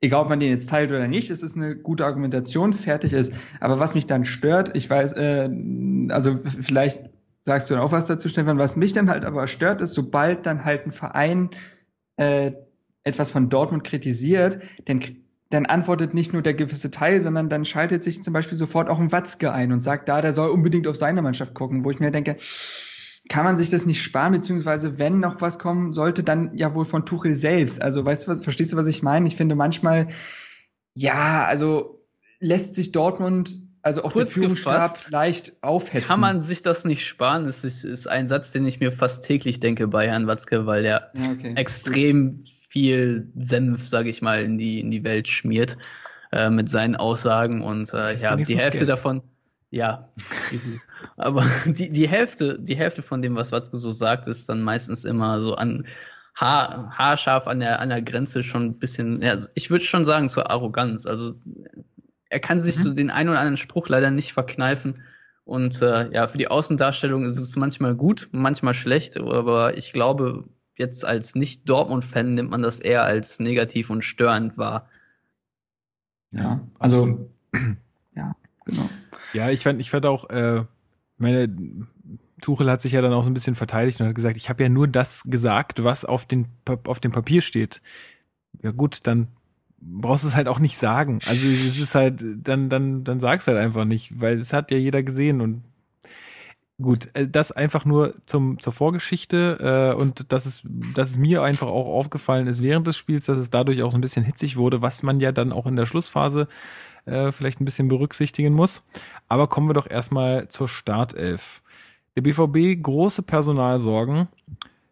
Egal, 0.00 0.22
ob 0.22 0.28
man 0.28 0.40
den 0.40 0.50
jetzt 0.50 0.68
teilt 0.68 0.90
oder 0.90 1.06
nicht, 1.06 1.30
es 1.30 1.42
ist 1.42 1.56
eine 1.56 1.76
gute 1.76 2.04
Argumentation, 2.04 2.72
fertig 2.72 3.12
ist. 3.12 3.34
Aber 3.60 3.78
was 3.78 3.94
mich 3.94 4.06
dann 4.06 4.24
stört, 4.24 4.74
ich 4.74 4.90
weiß, 4.90 5.12
äh, 5.12 5.48
also 6.08 6.38
vielleicht 6.38 7.10
sagst 7.42 7.70
du 7.70 7.74
dann 7.74 7.82
auch 7.82 7.92
was 7.92 8.06
dazu, 8.06 8.28
Stefan, 8.28 8.58
was 8.58 8.74
mich 8.74 8.92
dann 8.92 9.08
halt 9.08 9.24
aber 9.24 9.46
stört, 9.46 9.80
ist, 9.80 9.94
sobald 9.94 10.46
dann 10.46 10.64
halt 10.64 10.86
ein 10.86 10.90
Verein 10.90 11.50
äh, 12.16 12.52
etwas 13.04 13.30
von 13.30 13.48
Dortmund 13.48 13.84
kritisiert, 13.84 14.58
dann 14.86 15.00
dann 15.52 15.66
antwortet 15.66 16.14
nicht 16.14 16.32
nur 16.32 16.42
der 16.42 16.54
gewisse 16.54 16.90
Teil, 16.90 17.20
sondern 17.20 17.48
dann 17.48 17.64
schaltet 17.64 18.02
sich 18.02 18.22
zum 18.22 18.32
Beispiel 18.32 18.56
sofort 18.56 18.88
auch 18.88 18.98
ein 18.98 19.12
Watzke 19.12 19.52
ein 19.52 19.72
und 19.72 19.82
sagt, 19.82 20.08
da, 20.08 20.22
der 20.22 20.32
soll 20.32 20.50
unbedingt 20.50 20.86
auf 20.88 20.96
seine 20.96 21.22
Mannschaft 21.22 21.54
gucken, 21.54 21.84
wo 21.84 21.90
ich 21.90 22.00
mir 22.00 22.10
denke, 22.10 22.36
kann 23.28 23.44
man 23.44 23.56
sich 23.56 23.70
das 23.70 23.86
nicht 23.86 24.02
sparen, 24.02 24.32
beziehungsweise 24.32 24.98
wenn 24.98 25.20
noch 25.20 25.40
was 25.40 25.58
kommen 25.58 25.92
sollte, 25.92 26.22
dann 26.22 26.56
ja 26.56 26.74
wohl 26.74 26.84
von 26.84 27.06
Tuchel 27.06 27.34
selbst. 27.34 27.80
Also 27.80 28.04
weißt 28.04 28.26
du 28.26 28.32
was, 28.32 28.42
verstehst 28.42 28.72
du, 28.72 28.76
was 28.76 28.86
ich 28.86 29.02
meine? 29.02 29.26
Ich 29.26 29.36
finde 29.36 29.54
manchmal, 29.54 30.08
ja, 30.94 31.44
also 31.44 32.02
lässt 32.40 32.74
sich 32.74 32.92
Dortmund, 32.92 33.52
also 33.82 34.04
auch 34.04 34.12
Kurz 34.12 34.28
der 34.28 34.42
Führungsstab 34.42 34.94
gefasst, 34.94 35.10
leicht 35.10 35.52
aufhetzen. 35.60 36.08
Kann 36.08 36.20
man 36.20 36.42
sich 36.42 36.62
das 36.62 36.84
nicht 36.84 37.06
sparen? 37.06 37.46
Das 37.46 37.64
ist, 37.64 37.84
ist 37.84 38.06
ein 38.06 38.26
Satz, 38.26 38.52
den 38.52 38.66
ich 38.66 38.80
mir 38.80 38.92
fast 38.92 39.24
täglich 39.24 39.60
denke 39.60 39.88
bei 39.88 40.06
Herrn 40.08 40.26
Watzke, 40.26 40.66
weil 40.66 40.82
der 40.82 41.10
ja, 41.14 41.32
okay. 41.32 41.54
extrem 41.56 42.38
viel 42.72 43.30
Senf, 43.36 43.86
sage 43.86 44.08
ich 44.08 44.22
mal, 44.22 44.42
in 44.42 44.56
die, 44.56 44.80
in 44.80 44.90
die 44.90 45.04
Welt 45.04 45.28
schmiert 45.28 45.76
äh, 46.32 46.48
mit 46.48 46.70
seinen 46.70 46.96
Aussagen. 46.96 47.60
Und 47.60 47.92
äh, 47.92 48.16
ja, 48.16 48.34
die 48.34 48.56
Hälfte 48.56 48.78
Geld. 48.78 48.88
davon, 48.88 49.20
ja, 49.70 50.08
aber 51.18 51.44
die, 51.66 51.90
die 51.90 52.08
Hälfte, 52.08 52.58
die 52.58 52.76
Hälfte 52.76 53.02
von 53.02 53.20
dem, 53.20 53.36
was 53.36 53.52
Watzke 53.52 53.76
so 53.76 53.90
sagt, 53.90 54.26
ist 54.26 54.48
dann 54.48 54.62
meistens 54.62 55.04
immer 55.04 55.40
so 55.42 55.54
an 55.54 55.86
haar, 56.34 56.90
haarscharf 56.96 57.46
an 57.46 57.60
der, 57.60 57.78
an 57.80 57.90
der 57.90 58.00
Grenze 58.00 58.42
schon 58.42 58.64
ein 58.64 58.78
bisschen, 58.78 59.20
ja, 59.20 59.36
ich 59.54 59.70
würde 59.70 59.84
schon 59.84 60.06
sagen, 60.06 60.30
zur 60.30 60.50
Arroganz. 60.50 61.04
Also 61.04 61.34
er 62.30 62.40
kann 62.40 62.58
sich 62.58 62.78
mhm. 62.78 62.82
so 62.82 62.94
den 62.94 63.10
einen 63.10 63.28
oder 63.28 63.40
anderen 63.40 63.58
Spruch 63.58 63.90
leider 63.90 64.10
nicht 64.10 64.32
verkneifen. 64.32 65.02
Und 65.44 65.82
äh, 65.82 66.10
ja, 66.10 66.26
für 66.26 66.38
die 66.38 66.48
Außendarstellung 66.48 67.26
ist 67.26 67.36
es 67.36 67.54
manchmal 67.56 67.94
gut, 67.94 68.30
manchmal 68.32 68.72
schlecht, 68.72 69.18
aber 69.18 69.76
ich 69.76 69.92
glaube, 69.92 70.44
jetzt 70.76 71.04
als 71.04 71.34
Nicht-Dortmund-Fan 71.34 72.34
nimmt 72.34 72.50
man 72.50 72.62
das 72.62 72.80
eher 72.80 73.04
als 73.04 73.40
negativ 73.40 73.90
und 73.90 74.02
störend 74.02 74.56
wahr. 74.56 74.88
Ja, 76.30 76.60
also, 76.78 77.30
ja, 78.16 78.34
genau. 78.64 78.88
Ja, 79.32 79.50
ich 79.50 79.60
fand, 79.60 79.80
ich 79.80 79.90
fand 79.90 80.06
auch, 80.06 80.30
äh, 80.30 80.64
meine, 81.18 81.54
Tuchel 82.40 82.70
hat 82.70 82.82
sich 82.82 82.92
ja 82.92 83.00
dann 83.00 83.12
auch 83.12 83.22
so 83.22 83.30
ein 83.30 83.34
bisschen 83.34 83.54
verteidigt 83.54 84.00
und 84.00 84.08
hat 84.08 84.14
gesagt, 84.14 84.36
ich 84.36 84.48
habe 84.48 84.62
ja 84.62 84.68
nur 84.68 84.88
das 84.88 85.24
gesagt, 85.24 85.84
was 85.84 86.04
auf, 86.04 86.26
den, 86.26 86.48
auf 86.84 87.00
dem 87.00 87.12
Papier 87.12 87.40
steht. 87.40 87.80
Ja 88.62 88.72
gut, 88.72 89.06
dann 89.06 89.28
brauchst 89.80 90.24
du 90.24 90.28
es 90.28 90.36
halt 90.36 90.48
auch 90.48 90.58
nicht 90.58 90.76
sagen. 90.76 91.20
Also 91.26 91.48
es 91.48 91.78
ist 91.78 91.94
halt, 91.94 92.24
dann, 92.42 92.68
dann, 92.68 93.04
dann 93.04 93.20
sag's 93.20 93.46
halt 93.46 93.58
einfach 93.58 93.84
nicht, 93.84 94.20
weil 94.20 94.38
es 94.38 94.52
hat 94.52 94.70
ja 94.70 94.76
jeder 94.76 95.02
gesehen 95.02 95.40
und 95.40 95.62
Gut, 96.82 97.10
äh, 97.14 97.28
das 97.28 97.52
einfach 97.52 97.84
nur 97.84 98.14
zum, 98.26 98.58
zur 98.58 98.72
Vorgeschichte 98.72 99.94
äh, 99.96 100.00
und 100.00 100.32
dass 100.32 100.46
es, 100.46 100.62
dass 100.94 101.10
es 101.10 101.16
mir 101.16 101.42
einfach 101.42 101.68
auch 101.68 101.86
aufgefallen 101.86 102.48
ist 102.48 102.60
während 102.60 102.86
des 102.86 102.96
Spiels, 102.96 103.26
dass 103.26 103.38
es 103.38 103.50
dadurch 103.50 103.82
auch 103.82 103.92
so 103.92 103.98
ein 103.98 104.02
bisschen 104.02 104.24
hitzig 104.24 104.56
wurde, 104.56 104.82
was 104.82 105.02
man 105.02 105.20
ja 105.20 105.30
dann 105.32 105.52
auch 105.52 105.66
in 105.66 105.76
der 105.76 105.86
Schlussphase 105.86 106.48
äh, 107.04 107.30
vielleicht 107.30 107.60
ein 107.60 107.64
bisschen 107.64 107.88
berücksichtigen 107.88 108.52
muss. 108.52 108.86
Aber 109.28 109.46
kommen 109.46 109.68
wir 109.68 109.74
doch 109.74 109.88
erstmal 109.88 110.48
zur 110.48 110.68
Startelf. 110.68 111.62
Der 112.16 112.22
BVB 112.22 112.82
große 112.82 113.22
Personalsorgen. 113.22 114.28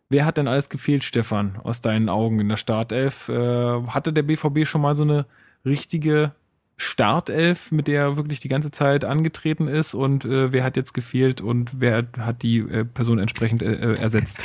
Wer 0.08 0.24
hat 0.24 0.36
denn 0.36 0.48
alles 0.48 0.68
gefehlt, 0.68 1.04
Stefan, 1.04 1.58
aus 1.62 1.80
deinen 1.80 2.08
Augen 2.08 2.40
in 2.40 2.48
der 2.48 2.56
Startelf? 2.56 3.28
Äh, 3.28 3.82
hatte 3.88 4.12
der 4.12 4.22
BVB 4.22 4.64
schon 4.64 4.80
mal 4.80 4.94
so 4.94 5.02
eine 5.02 5.26
richtige 5.64 6.32
Startelf, 6.80 7.72
mit 7.72 7.88
der 7.88 8.02
er 8.02 8.16
wirklich 8.16 8.40
die 8.40 8.48
ganze 8.48 8.70
Zeit 8.70 9.04
angetreten 9.04 9.68
ist? 9.68 9.94
Und 9.94 10.24
äh, 10.24 10.52
wer 10.52 10.64
hat 10.64 10.76
jetzt 10.76 10.94
gefehlt 10.94 11.40
und 11.40 11.80
wer 11.80 12.08
hat 12.18 12.42
die 12.42 12.58
äh, 12.58 12.84
Person 12.84 13.18
entsprechend 13.18 13.62
äh, 13.62 13.74
äh 13.74 14.00
ersetzt? 14.00 14.44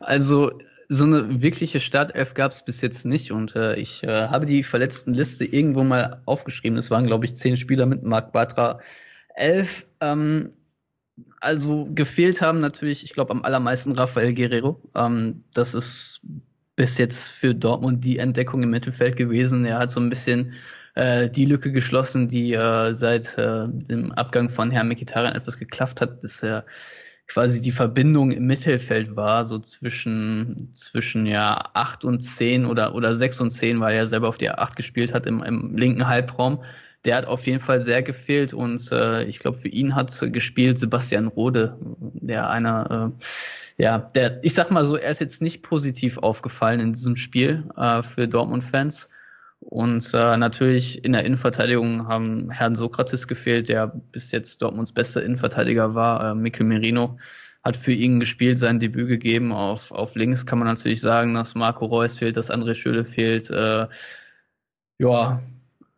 also 0.00 0.50
so 0.88 1.04
eine 1.04 1.42
wirkliche 1.42 1.78
Startelf 1.78 2.34
gab 2.34 2.52
es 2.52 2.64
bis 2.64 2.80
jetzt 2.80 3.06
nicht 3.06 3.30
und 3.30 3.54
äh, 3.54 3.76
ich 3.76 4.02
äh, 4.02 4.28
habe 4.28 4.46
die 4.46 4.64
verletzten 4.64 5.14
Liste 5.14 5.44
irgendwo 5.44 5.84
mal 5.84 6.20
aufgeschrieben. 6.26 6.76
Es 6.78 6.90
waren, 6.90 7.06
glaube 7.06 7.24
ich, 7.24 7.36
zehn 7.36 7.56
Spieler 7.56 7.86
mit 7.86 8.02
Marc 8.02 8.32
Batra. 8.32 8.80
Elf, 9.36 9.86
ähm, 10.00 10.50
also 11.40 11.88
gefehlt 11.94 12.42
haben 12.42 12.58
natürlich, 12.58 13.04
ich 13.04 13.12
glaube, 13.12 13.30
am 13.30 13.44
allermeisten 13.44 13.92
Rafael 13.92 14.34
Guerrero. 14.34 14.80
Ähm, 14.94 15.44
das 15.54 15.74
ist 15.74 16.20
bis 16.76 16.98
jetzt 16.98 17.28
für 17.28 17.54
Dortmund 17.54 18.04
die 18.04 18.18
Entdeckung 18.18 18.62
im 18.62 18.70
Mittelfeld 18.70 19.16
gewesen. 19.16 19.64
Er 19.64 19.78
hat 19.78 19.90
so 19.90 20.00
ein 20.00 20.10
bisschen 20.10 20.52
äh, 20.94 21.28
die 21.30 21.44
Lücke 21.44 21.72
geschlossen, 21.72 22.28
die 22.28 22.52
äh, 22.52 22.92
seit 22.92 23.36
äh, 23.38 23.66
dem 23.68 24.12
Abgang 24.12 24.48
von 24.48 24.70
Herrn 24.70 24.88
Mkhitaryan 24.88 25.34
etwas 25.34 25.58
geklafft 25.58 26.00
hat, 26.00 26.22
dass 26.24 26.42
er 26.42 26.64
quasi 27.26 27.60
die 27.60 27.72
Verbindung 27.72 28.32
im 28.32 28.46
Mittelfeld 28.46 29.16
war, 29.16 29.44
so 29.44 29.58
zwischen, 29.58 30.68
zwischen 30.72 31.26
ja 31.26 31.70
acht 31.72 32.04
und 32.04 32.20
zehn 32.20 32.66
oder, 32.66 32.94
oder 32.94 33.16
sechs 33.16 33.40
und 33.40 33.50
zehn, 33.50 33.80
weil 33.80 33.96
er 33.96 34.06
selber 34.06 34.28
auf 34.28 34.38
die 34.38 34.50
acht 34.50 34.76
gespielt 34.76 35.14
hat 35.14 35.26
im, 35.26 35.42
im 35.42 35.76
linken 35.76 36.06
Halbraum. 36.06 36.62
Der 37.04 37.16
hat 37.16 37.26
auf 37.26 37.46
jeden 37.46 37.58
Fall 37.58 37.80
sehr 37.80 38.02
gefehlt 38.02 38.54
und 38.54 38.90
äh, 38.90 39.24
ich 39.24 39.38
glaube, 39.38 39.58
für 39.58 39.68
ihn 39.68 39.94
hat 39.94 40.10
gespielt 40.32 40.78
Sebastian 40.78 41.26
Rode, 41.26 41.76
der 41.98 42.48
einer, 42.48 43.12
äh, 43.78 43.82
ja, 43.82 43.98
der, 43.98 44.42
ich 44.42 44.54
sag 44.54 44.70
mal 44.70 44.86
so, 44.86 44.96
er 44.96 45.10
ist 45.10 45.20
jetzt 45.20 45.42
nicht 45.42 45.62
positiv 45.62 46.18
aufgefallen 46.18 46.80
in 46.80 46.92
diesem 46.92 47.16
Spiel 47.16 47.64
äh, 47.76 48.02
für 48.02 48.26
Dortmund-Fans. 48.26 49.10
Und 49.60 50.12
äh, 50.12 50.36
natürlich 50.36 51.04
in 51.04 51.12
der 51.12 51.24
Innenverteidigung 51.24 52.06
haben 52.06 52.50
Herrn 52.50 52.76
Sokrates 52.76 53.26
gefehlt, 53.26 53.68
der 53.68 53.86
bis 54.12 54.30
jetzt 54.30 54.60
Dortmunds 54.60 54.92
bester 54.92 55.22
Innenverteidiger 55.22 55.94
war. 55.94 56.30
Äh, 56.30 56.34
Mikel 56.34 56.66
Merino 56.66 57.18
hat 57.64 57.76
für 57.76 57.92
ihn 57.92 58.20
gespielt, 58.20 58.58
sein 58.58 58.78
Debüt 58.78 59.08
gegeben. 59.08 59.52
Auf, 59.52 59.90
auf 59.90 60.14
links 60.16 60.44
kann 60.44 60.58
man 60.58 60.68
natürlich 60.68 61.00
sagen, 61.00 61.32
dass 61.34 61.54
Marco 61.54 61.86
Reus 61.86 62.18
fehlt, 62.18 62.36
dass 62.36 62.50
André 62.50 62.74
Schöle 62.74 63.04
fehlt. 63.04 63.50
Äh, 63.50 63.86
ja, 64.98 65.42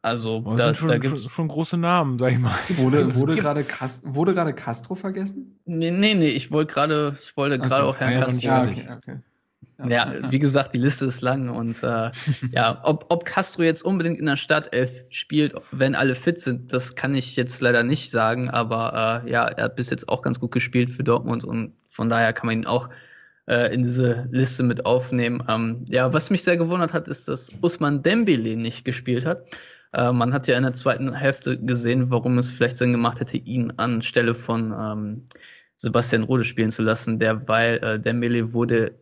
also 0.03 0.43
oh, 0.45 0.57
das, 0.57 0.79
schon, 0.79 0.89
da 0.89 0.99
gibt's 0.99 1.23
schon, 1.23 1.31
schon 1.31 1.49
große 1.49 1.77
Namen, 1.77 2.19
sag 2.19 2.33
ich 2.33 2.39
mal. 2.39 2.55
Wurde, 2.77 3.15
wurde 3.17 3.37
gerade 3.37 3.65
Cast, 3.65 4.03
wurde 4.07 4.35
gerade 4.35 4.53
Castro 4.53 4.95
vergessen? 4.95 5.59
Nee, 5.65 5.91
nee, 5.91 6.15
nee, 6.15 6.29
ich 6.29 6.51
wollte 6.51 6.75
gerade, 6.75 7.17
ich 7.21 7.37
wollte 7.37 7.59
gerade 7.59 7.87
okay. 7.87 7.97
auch 7.97 8.01
Herrn 8.01 8.21
Castro. 8.21 8.47
Ja, 8.47 8.63
okay, 8.63 8.89
okay. 8.97 9.17
Ja, 9.79 10.15
ja, 10.15 10.33
wie 10.33 10.39
gesagt, 10.39 10.73
die 10.73 10.79
Liste 10.79 11.05
ist 11.05 11.21
lang 11.21 11.51
und 11.51 11.83
äh, 11.83 12.11
ja, 12.51 12.81
ob, 12.85 13.07
ob 13.11 13.27
Castro 13.27 13.63
jetzt 13.63 13.85
unbedingt 13.85 14.19
in 14.19 14.25
der 14.25 14.39
Startelf 14.39 15.05
spielt, 15.11 15.55
wenn 15.71 15.95
alle 15.95 16.15
fit 16.15 16.41
sind, 16.41 16.73
das 16.73 16.95
kann 16.95 17.15
ich 17.15 17.37
jetzt 17.37 17.61
leider 17.61 17.83
nicht 17.83 18.11
sagen, 18.11 18.49
aber 18.49 19.23
äh, 19.27 19.31
ja, 19.31 19.47
er 19.47 19.65
hat 19.65 19.77
bis 19.77 19.91
jetzt 19.91 20.09
auch 20.09 20.23
ganz 20.23 20.41
gut 20.41 20.53
gespielt 20.53 20.89
für 20.89 21.05
Dortmund 21.05 21.45
und 21.45 21.75
von 21.85 22.09
daher 22.09 22.33
kann 22.33 22.47
man 22.47 22.59
ihn 22.61 22.67
auch 22.67 22.89
äh, 23.47 23.73
in 23.75 23.83
diese 23.83 24.29
Liste 24.31 24.63
mit 24.63 24.87
aufnehmen. 24.87 25.43
Ähm, 25.49 25.85
ja, 25.89 26.13
was 26.13 26.31
mich 26.31 26.43
sehr 26.43 26.57
gewundert 26.57 26.93
hat, 26.93 27.09
ist, 27.09 27.29
dass 27.29 27.51
Usman 27.61 28.03
Dembele 28.03 28.57
nicht 28.57 28.85
gespielt 28.85 29.27
hat. 29.27 29.51
Äh, 29.97 30.13
man 30.13 30.33
hat 30.35 30.47
ja 30.47 30.57
in 30.57 30.63
der 30.63 30.75
zweiten 30.75 31.13
Hälfte 31.15 31.59
gesehen, 31.59 32.11
warum 32.11 32.37
es 32.39 32.51
vielleicht 32.51 32.77
Sinn 32.77 32.93
gemacht 32.93 33.19
hätte, 33.21 33.39
ihn 33.39 33.73
anstelle 33.79 34.35
von 34.35 34.73
ähm, 34.79 35.23
Sebastian 35.77 36.25
Rode 36.25 36.45
spielen 36.45 36.71
zu 36.71 36.83
lassen, 36.83 37.19
der, 37.19 37.49
weil 37.49 37.79
äh, 37.83 37.99
Dembele 37.99 38.53
wurde 38.53 38.95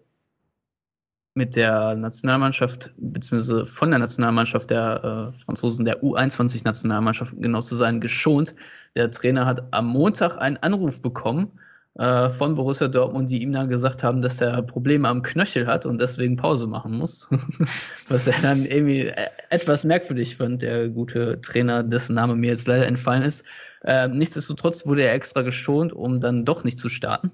mit 1.34 1.57
der 1.57 1.97
Nationalmannschaft, 1.97 2.92
beziehungsweise 2.97 3.66
von 3.66 3.90
der 3.90 3.99
Nationalmannschaft 3.99 4.70
der 4.70 5.32
äh, 5.34 5.38
Franzosen, 5.45 5.84
der 5.84 6.01
U21-Nationalmannschaft, 6.01 7.34
genau 7.38 7.61
zu 7.61 7.74
sein, 7.74 8.01
geschont. 8.01 8.55
Der 8.95 9.11
Trainer 9.11 9.47
hat 9.47 9.64
am 9.72 9.88
Montag 9.88 10.36
einen 10.36 10.59
Anruf 10.59 11.03
bekommen 11.03 11.51
äh, 11.97 12.28
von 12.28 12.57
Borussia 12.57 12.88
Dortmund, 12.88 13.30
die 13.30 13.42
ihm 13.42 13.53
dann 13.53 13.68
gesagt 13.68 14.03
haben, 14.03 14.20
dass 14.20 14.40
er 14.40 14.62
Probleme 14.62 15.09
am 15.09 15.22
Knöchel 15.22 15.66
hat 15.66 15.86
und 15.86 16.01
deswegen 16.01 16.36
Pause 16.36 16.66
machen 16.66 16.92
muss. 16.92 17.28
Was 18.09 18.26
er 18.26 18.42
dann 18.42 18.64
irgendwie 18.66 19.07
äh, 19.07 19.28
etwas 19.51 19.84
merkwürdig 19.84 20.36
fand, 20.36 20.62
der 20.62 20.88
gute 20.88 21.40
Trainer, 21.40 21.82
dessen 21.82 22.14
Name 22.14 22.34
mir 22.34 22.51
jetzt 22.51 22.66
leider 22.66 22.86
entfallen 22.86 23.22
ist. 23.22 23.45
Äh, 23.84 24.09
nichtsdestotrotz 24.09 24.86
wurde 24.86 25.03
er 25.03 25.14
extra 25.14 25.42
geschont, 25.42 25.92
um 25.92 26.20
dann 26.20 26.45
doch 26.45 26.64
nicht 26.64 26.78
zu 26.78 26.88
starten. 26.88 27.30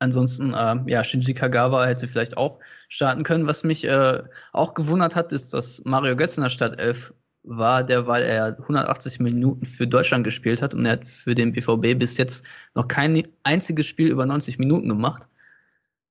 Ansonsten, 0.00 0.52
äh, 0.52 0.76
ja, 0.86 1.02
Shinji 1.02 1.34
Kagawa 1.34 1.86
hätte 1.86 2.06
vielleicht 2.06 2.36
auch 2.36 2.58
starten 2.88 3.24
können. 3.24 3.46
Was 3.46 3.64
mich 3.64 3.84
äh, 3.86 4.22
auch 4.52 4.74
gewundert 4.74 5.16
hat, 5.16 5.32
ist, 5.32 5.54
dass 5.54 5.82
Mario 5.84 6.14
Götze 6.14 6.40
in 6.40 6.44
der 6.44 6.50
Startelf 6.50 7.14
war, 7.42 7.84
der, 7.84 8.06
weil 8.06 8.22
er 8.22 8.58
180 8.58 9.20
Minuten 9.20 9.64
für 9.64 9.86
Deutschland 9.86 10.24
gespielt 10.24 10.60
hat 10.62 10.74
und 10.74 10.84
er 10.84 10.92
hat 10.92 11.08
für 11.08 11.34
den 11.34 11.52
BVB 11.52 11.98
bis 11.98 12.16
jetzt 12.18 12.44
noch 12.74 12.88
kein 12.88 13.22
einziges 13.42 13.86
Spiel 13.86 14.08
über 14.08 14.26
90 14.26 14.58
Minuten 14.58 14.88
gemacht. 14.88 15.26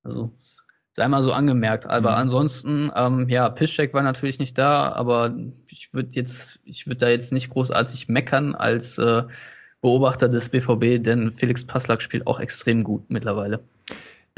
Also 0.02 0.32
sei 0.98 1.08
mal 1.08 1.22
so 1.22 1.32
angemerkt. 1.32 1.86
Aber 1.86 2.10
mhm. 2.10 2.16
ansonsten, 2.16 2.92
ähm, 2.94 3.28
ja, 3.28 3.48
Piszczek 3.48 3.94
war 3.94 4.02
natürlich 4.02 4.38
nicht 4.38 4.58
da, 4.58 4.92
aber 4.92 5.34
ich 5.68 5.94
würde 5.94 6.10
jetzt, 6.12 6.60
ich 6.64 6.86
würde 6.86 6.98
da 6.98 7.08
jetzt 7.08 7.32
nicht 7.32 7.50
großartig 7.50 8.08
meckern 8.08 8.54
als 8.54 8.98
äh, 8.98 9.22
Beobachter 9.80 10.28
des 10.28 10.48
BVB, 10.48 11.02
denn 11.02 11.30
Felix 11.30 11.64
Passlack 11.64 12.02
spielt 12.02 12.26
auch 12.26 12.40
extrem 12.40 12.82
gut 12.82 13.08
mittlerweile. 13.08 13.60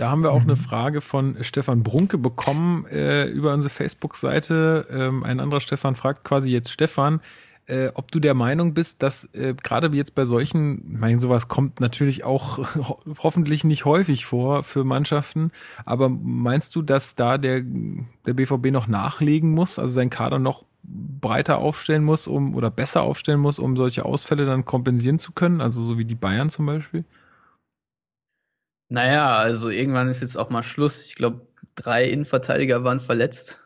Da 0.01 0.09
haben 0.09 0.23
wir 0.23 0.33
auch 0.33 0.45
mhm. 0.45 0.53
eine 0.53 0.57
Frage 0.57 1.03
von 1.03 1.37
Stefan 1.43 1.83
Brunke 1.83 2.17
bekommen 2.17 2.87
äh, 2.87 3.27
über 3.27 3.53
unsere 3.53 3.71
Facebook-Seite. 3.71 4.87
Ähm, 4.91 5.25
ein 5.25 5.41
anderer 5.41 5.61
Stefan 5.61 5.95
fragt 5.95 6.25
quasi 6.25 6.49
jetzt 6.49 6.71
Stefan, 6.71 7.21
äh, 7.67 7.91
ob 7.93 8.11
du 8.11 8.19
der 8.19 8.33
Meinung 8.33 8.73
bist, 8.73 9.03
dass 9.03 9.27
äh, 9.35 9.55
gerade 9.63 9.95
jetzt 9.95 10.15
bei 10.15 10.25
solchen, 10.25 10.91
ich 10.95 10.99
meine, 11.01 11.21
sowas 11.21 11.49
kommt 11.49 11.81
natürlich 11.81 12.25
auch 12.25 12.57
ho 12.77 12.99
hoffentlich 13.19 13.63
nicht 13.63 13.85
häufig 13.85 14.25
vor 14.25 14.63
für 14.63 14.85
Mannschaften, 14.85 15.51
aber 15.85 16.09
meinst 16.09 16.75
du, 16.75 16.81
dass 16.81 17.15
da 17.15 17.37
der, 17.37 17.61
der 17.61 18.33
BVB 18.33 18.71
noch 18.71 18.87
nachlegen 18.87 19.51
muss, 19.51 19.79
also 19.79 19.93
sein 19.93 20.09
Kader 20.09 20.39
noch 20.39 20.65
breiter 20.83 21.59
aufstellen 21.59 22.05
muss, 22.05 22.27
um 22.27 22.55
oder 22.55 22.71
besser 22.71 23.03
aufstellen 23.03 23.41
muss, 23.41 23.59
um 23.59 23.77
solche 23.77 24.07
Ausfälle 24.07 24.47
dann 24.47 24.65
kompensieren 24.65 25.19
zu 25.19 25.33
können, 25.33 25.61
also 25.61 25.83
so 25.83 25.99
wie 25.99 26.07
die 26.07 26.15
Bayern 26.15 26.49
zum 26.49 26.65
Beispiel? 26.65 27.05
Naja, 28.91 29.37
also 29.37 29.71
irgendwann 29.71 30.09
ist 30.09 30.21
jetzt 30.21 30.37
auch 30.37 30.51
mal 30.51 30.63
Schluss. 30.63 31.07
Ich 31.07 31.15
glaube, 31.15 31.47
drei 31.77 32.05
Innenverteidiger 32.05 32.85
waren 32.85 33.01
verletzt. 33.01 33.61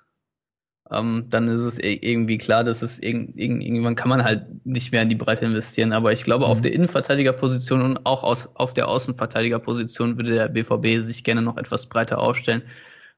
Ähm, 0.90 1.26
dann 1.30 1.48
ist 1.48 1.60
es 1.60 1.78
irgendwie 1.78 2.38
klar, 2.38 2.62
dass 2.62 2.82
es 2.82 3.02
irg 3.02 3.30
irgendwann 3.34 3.96
kann 3.96 4.10
man 4.10 4.22
halt 4.22 4.46
nicht 4.66 4.92
mehr 4.92 5.02
in 5.02 5.08
die 5.08 5.14
Breite 5.16 5.46
investieren. 5.46 5.92
Aber 5.92 6.12
ich 6.12 6.24
glaube, 6.24 6.44
mhm. 6.44 6.50
auf 6.52 6.60
der 6.60 6.72
Innenverteidigerposition 6.72 7.82
und 7.82 8.06
auch 8.06 8.22
aus, 8.22 8.54
auf 8.54 8.74
der 8.74 8.86
Außenverteidigerposition 8.86 10.16
würde 10.16 10.34
der 10.34 10.48
BVB 10.48 11.02
sich 11.02 11.24
gerne 11.24 11.42
noch 11.42 11.56
etwas 11.56 11.86
breiter 11.86 12.18
aufstellen 12.18 12.62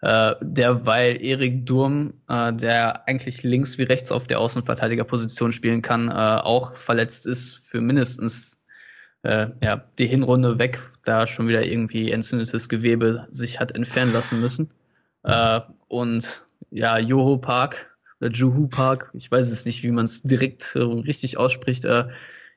äh, 0.02 0.34
derweil 0.40 1.22
Erik 1.22 1.66
Durm, 1.66 2.14
äh, 2.28 2.52
der 2.52 3.08
eigentlich 3.08 3.42
links 3.42 3.78
wie 3.78 3.84
rechts 3.84 4.12
auf 4.12 4.26
der 4.26 4.40
Außenverteidigerposition 4.40 5.52
spielen 5.52 5.82
kann, 5.82 6.08
äh, 6.08 6.12
auch 6.12 6.76
verletzt 6.76 7.26
ist 7.26 7.68
für 7.68 7.80
mindestens 7.80 8.55
äh, 9.22 9.48
ja, 9.62 9.84
die 9.98 10.06
Hinrunde 10.06 10.58
weg, 10.58 10.80
da 11.04 11.26
schon 11.26 11.48
wieder 11.48 11.64
irgendwie 11.64 12.10
entzündetes 12.10 12.68
Gewebe 12.68 13.26
sich 13.30 13.60
hat 13.60 13.72
entfernen 13.72 14.12
lassen 14.12 14.40
müssen. 14.40 14.70
Äh, 15.24 15.60
und 15.88 16.44
ja, 16.70 16.98
Joho 16.98 17.38
Park 17.38 17.96
oder 18.20 18.30
Juhu 18.30 18.66
Park, 18.68 19.10
ich 19.14 19.30
weiß 19.30 19.50
es 19.50 19.66
nicht, 19.66 19.82
wie 19.82 19.90
man 19.90 20.04
es 20.04 20.22
direkt 20.22 20.74
äh, 20.74 20.80
richtig 20.80 21.36
ausspricht, 21.38 21.84
äh, 21.84 22.06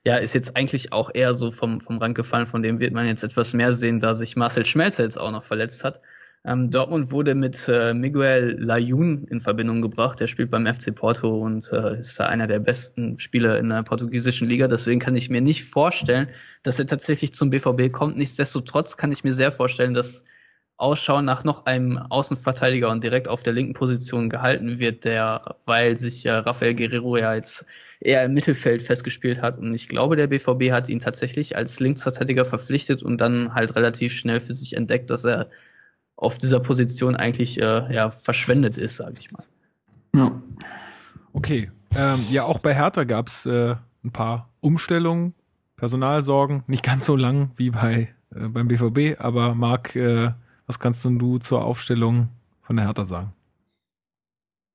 ja, 0.04 0.16
ist 0.16 0.34
jetzt 0.34 0.56
eigentlich 0.56 0.92
auch 0.92 1.10
eher 1.12 1.34
so 1.34 1.50
vom, 1.50 1.80
vom 1.80 1.98
Rang 1.98 2.14
gefallen, 2.14 2.46
von 2.46 2.62
dem 2.62 2.80
wird 2.80 2.94
man 2.94 3.06
jetzt 3.06 3.22
etwas 3.22 3.52
mehr 3.52 3.72
sehen, 3.72 4.00
da 4.00 4.14
sich 4.14 4.34
Marcel 4.34 4.64
Schmelzer 4.64 5.02
jetzt 5.02 5.20
auch 5.20 5.30
noch 5.30 5.42
verletzt 5.42 5.84
hat. 5.84 6.00
Ähm, 6.44 6.70
Dortmund 6.70 7.10
wurde 7.10 7.34
mit 7.34 7.68
äh, 7.68 7.92
Miguel 7.92 8.56
Layun 8.58 9.24
in 9.24 9.40
Verbindung 9.40 9.82
gebracht. 9.82 10.20
Der 10.20 10.26
spielt 10.26 10.50
beim 10.50 10.66
FC 10.66 10.94
Porto 10.94 11.38
und 11.38 11.70
äh, 11.72 11.98
ist 11.98 12.18
da 12.18 12.26
einer 12.26 12.46
der 12.46 12.60
besten 12.60 13.18
Spieler 13.18 13.58
in 13.58 13.68
der 13.68 13.82
portugiesischen 13.82 14.48
Liga. 14.48 14.66
Deswegen 14.66 15.00
kann 15.00 15.16
ich 15.16 15.28
mir 15.28 15.42
nicht 15.42 15.64
vorstellen, 15.64 16.28
dass 16.62 16.78
er 16.78 16.86
tatsächlich 16.86 17.34
zum 17.34 17.50
BVB 17.50 17.92
kommt. 17.92 18.16
Nichtsdestotrotz 18.16 18.96
kann 18.96 19.12
ich 19.12 19.22
mir 19.22 19.34
sehr 19.34 19.52
vorstellen, 19.52 19.92
dass 19.92 20.24
Ausschau 20.78 21.20
nach 21.20 21.44
noch 21.44 21.66
einem 21.66 21.98
Außenverteidiger 21.98 22.90
und 22.90 23.04
direkt 23.04 23.28
auf 23.28 23.42
der 23.42 23.52
linken 23.52 23.74
Position 23.74 24.30
gehalten 24.30 24.78
wird, 24.78 25.04
der, 25.04 25.56
weil 25.66 25.98
sich 25.98 26.24
äh, 26.24 26.30
Rafael 26.30 26.74
Guerrero 26.74 27.18
ja 27.18 27.34
jetzt 27.34 27.66
eher 28.00 28.24
im 28.24 28.32
Mittelfeld 28.32 28.82
festgespielt 28.82 29.42
hat. 29.42 29.58
Und 29.58 29.74
ich 29.74 29.88
glaube, 29.88 30.16
der 30.16 30.28
BVB 30.28 30.70
hat 30.72 30.88
ihn 30.88 31.00
tatsächlich 31.00 31.54
als 31.54 31.80
Linksverteidiger 31.80 32.46
verpflichtet 32.46 33.02
und 33.02 33.20
dann 33.20 33.54
halt 33.54 33.76
relativ 33.76 34.14
schnell 34.14 34.40
für 34.40 34.54
sich 34.54 34.74
entdeckt, 34.74 35.10
dass 35.10 35.26
er 35.26 35.50
auf 36.20 36.38
dieser 36.38 36.60
Position 36.60 37.16
eigentlich 37.16 37.60
äh, 37.60 37.92
ja, 37.92 38.10
verschwendet 38.10 38.78
ist, 38.78 38.96
sage 38.96 39.14
ich 39.18 39.32
mal. 39.32 39.44
Ja. 40.14 40.32
Okay, 41.32 41.70
Ähm, 41.96 42.24
ja, 42.30 42.44
auch 42.44 42.58
bei 42.58 42.74
Hertha 42.74 43.04
gab 43.04 43.28
es 43.28 43.46
äh, 43.46 43.74
ein 44.04 44.12
paar 44.12 44.48
Umstellungen, 44.60 45.34
Personalsorgen, 45.76 46.62
nicht 46.66 46.84
ganz 46.84 47.06
so 47.06 47.16
lang 47.16 47.50
wie 47.56 47.70
bei 47.70 48.14
äh, 48.34 48.48
beim 48.48 48.68
BVB, 48.68 49.20
aber 49.20 49.54
Marc, 49.54 49.96
äh, 49.96 50.30
was 50.66 50.78
kannst 50.78 51.04
denn 51.04 51.18
du 51.18 51.38
zur 51.38 51.64
Aufstellung 51.64 52.28
von 52.62 52.76
der 52.76 52.86
Hertha 52.86 53.04
sagen? 53.04 53.32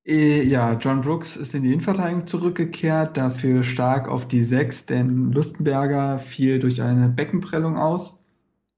Äh, 0.05 0.43
ja, 0.43 0.73
John 0.73 1.01
Brooks 1.01 1.35
ist 1.35 1.55
in 1.55 1.63
die 1.63 1.69
Innenverteidigung 1.69 2.27
zurückgekehrt, 2.27 3.17
dafür 3.17 3.63
stark 3.63 4.07
auf 4.07 4.27
die 4.27 4.43
Sechs, 4.43 4.85
denn 4.85 5.31
Lustenberger 5.31 6.19
fiel 6.19 6.59
durch 6.59 6.81
eine 6.81 7.09
Beckenprellung 7.09 7.77
aus. 7.77 8.21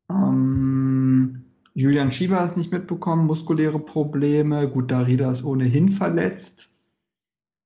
Ähm, 0.10 1.47
Julian 1.78 2.12
Schieber 2.12 2.44
ist 2.44 2.58
nicht 2.58 2.72
mitbekommen, 2.72 3.28
muskuläre 3.28 3.78
Probleme. 3.78 4.68
Gut, 4.68 4.90
Darida 4.90 5.30
ist 5.30 5.44
ohnehin 5.44 5.90
verletzt. 5.90 6.74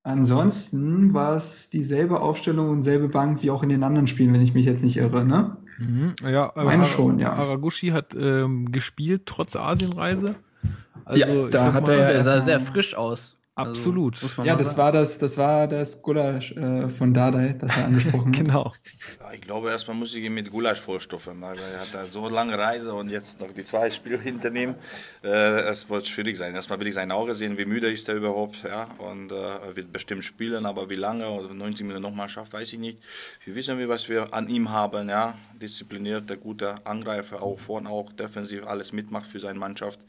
Ansonsten 0.03 1.13
war 1.13 1.37
es 1.37 1.69
dieselbe 1.69 2.19
Aufstellung 2.19 2.71
und 2.71 2.83
selbe 2.83 3.07
Bank 3.07 3.41
wie 3.41 3.51
auch 3.51 3.63
in 3.63 3.69
den 3.69 3.83
anderen 3.83 4.07
Spielen, 4.07 4.33
wenn 4.33 4.41
ich 4.41 4.53
mich 4.53 4.65
jetzt 4.65 4.83
nicht 4.83 4.97
irre, 4.97 5.23
ne? 5.23 5.55
Mhm, 5.77 6.13
ja, 6.29 6.49
aber 6.49 6.65
Meine 6.65 6.83
schon, 6.83 7.19
ja. 7.19 7.37
Haraguchi 7.37 7.89
hat 7.91 8.13
ähm, 8.13 8.69
gespielt 8.73 9.21
trotz 9.27 9.55
Asienreise. 9.55 10.35
Also 11.05 11.31
Ja, 11.31 11.47
da 11.47 11.73
hat 11.73 11.87
er 11.87 11.95
ja 11.95 12.07
Der 12.09 12.23
sah 12.23 12.41
sehr 12.41 12.59
frisch 12.59 12.95
aus. 12.95 13.37
Absolut. 13.55 14.21
Also, 14.21 14.43
Ja, 14.43 14.53
mal 14.53 14.57
das 14.57 14.67
sagen. 14.67 14.77
war 14.79 14.91
das, 14.91 15.19
das 15.19 15.37
war 15.37 15.67
das 15.67 16.01
Gulasch 16.01 16.51
äh, 16.53 16.89
von 16.89 17.13
Dardai, 17.13 17.53
das 17.53 17.77
er 17.77 17.85
angesprochen 17.85 18.27
hat. 18.33 18.37
genau. 18.37 18.73
Ich 19.33 19.41
glaube, 19.41 19.69
erstmal 19.69 19.95
muss 19.95 20.13
ich 20.13 20.23
ihn 20.23 20.33
mit 20.33 20.51
Gulasch 20.51 20.79
vorstoffen, 20.79 21.41
weil 21.41 21.57
er 21.57 21.81
hat 21.81 21.93
da 21.93 22.05
so 22.05 22.27
lange 22.27 22.57
Reise 22.57 22.93
und 22.93 23.09
jetzt 23.09 23.39
noch 23.39 23.51
die 23.53 23.63
zwei 23.63 23.89
Spiele 23.89 24.17
hinternehmen. 24.19 24.75
Äh, 25.23 25.61
es 25.61 25.89
wird 25.89 26.07
schwierig 26.07 26.37
sein. 26.37 26.53
Erstmal 26.53 26.79
will 26.79 26.87
ich 26.87 26.95
sein 26.95 27.11
Auge 27.11 27.33
sehen, 27.33 27.57
wie 27.57 27.65
müde 27.65 27.91
ist 27.91 28.09
er 28.09 28.15
überhaupt, 28.15 28.63
ja, 28.63 28.89
und 28.97 29.31
äh, 29.31 29.35
er 29.35 29.75
wird 29.75 29.93
bestimmt 29.93 30.23
spielen, 30.23 30.65
aber 30.65 30.89
wie 30.89 30.95
lange 30.95 31.29
oder 31.29 31.53
90 31.53 31.85
Minuten 31.85 32.01
nochmal 32.03 32.29
schafft, 32.29 32.53
weiß 32.53 32.73
ich 32.73 32.79
nicht. 32.79 32.99
Wir 33.45 33.55
wissen, 33.55 33.87
was 33.87 34.09
wir 34.09 34.33
an 34.33 34.49
ihm 34.49 34.69
haben, 34.69 35.09
ja, 35.09 35.37
disziplinierter, 35.61 36.37
guter 36.37 36.75
Angreifer, 36.83 37.41
auch 37.41 37.59
vorne 37.59 37.89
auch 37.89 38.11
defensiv 38.11 38.65
alles 38.67 38.91
mitmacht 38.91 39.27
für 39.27 39.39
seine 39.39 39.59
Mannschaft 39.59 39.99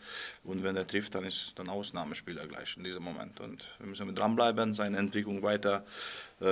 und 0.45 0.65
wenn 0.65 0.77
er 0.77 0.87
trifft, 0.87 1.15
dann 1.15 1.25
ist 1.25 1.53
dann 1.57 1.69
Ausnahmespieler 1.69 2.47
gleich 2.47 2.77
in 2.77 2.85
diesem 2.85 3.03
Moment 3.03 3.41
und 3.41 3.65
wir 3.79 3.87
müssen 3.87 4.15
dranbleiben, 4.15 4.75
seine 4.75 4.99
Entwicklung 4.99 5.43
weiter 5.43 5.85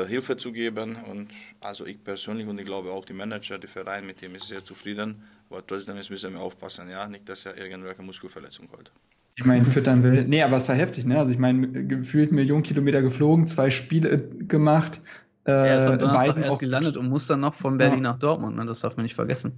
Hilfe 0.07 0.37
zu 0.37 0.53
geben. 0.53 0.97
Und 1.11 1.29
also 1.61 1.87
ich 1.87 2.03
persönlich 2.03 2.47
und 2.47 2.59
ich 2.59 2.67
glaube 2.67 2.91
auch 2.91 3.05
die 3.05 3.13
Manager, 3.13 3.59
die 3.59 3.67
Verein, 3.67 4.07
mit 4.07 4.23
dem 4.23 4.35
ist 4.35 4.49
sehr 4.49 4.65
zufrieden. 4.65 5.23
Aber 5.49 5.67
trotzdem 5.67 5.97
ist- 5.97 6.11
müssen 6.11 6.33
wir 6.35 6.41
aufpassen, 6.41 6.89
ja, 6.89 7.07
nicht, 7.09 7.29
dass 7.29 7.47
er 7.47 7.57
irgendwelche 7.57 8.03
Muskelverletzung 8.03 8.69
holt. 8.75 8.91
Ich 9.37 9.45
meine, 9.45 9.65
füttern 9.65 10.03
will. 10.03 10.25
Nee, 10.25 10.43
aber 10.43 10.57
es 10.59 10.69
war 10.69 10.77
heftig, 10.77 11.07
ne? 11.07 11.19
Also 11.19 11.33
ich 11.33 11.39
meine, 11.39 11.67
gefühlt 11.87 12.31
Millionen 12.33 12.63
Kilometer 12.63 13.01
geflogen, 13.01 13.47
zwei 13.47 13.71
Spiele 13.71 14.11
äh, 14.11 14.19
gemacht. 14.45 15.01
Äh, 15.45 15.53
Er 15.53 15.79
ist 15.79 15.87
am 15.87 15.99
Donnerstag 15.99 16.37
erst 16.37 16.51
auch- 16.51 16.59
gelandet 16.59 16.97
und 16.97 17.09
muss 17.09 17.27
dann 17.27 17.41
noch 17.41 17.55
von 17.55 17.79
Berlin 17.79 18.05
Ja. 18.05 18.13
nach 18.13 18.19
Dortmund. 18.19 18.57
Ne? 18.57 18.67
Das 18.67 18.81
darf 18.81 18.97
man 18.97 19.05
nicht 19.05 19.15
vergessen. 19.15 19.53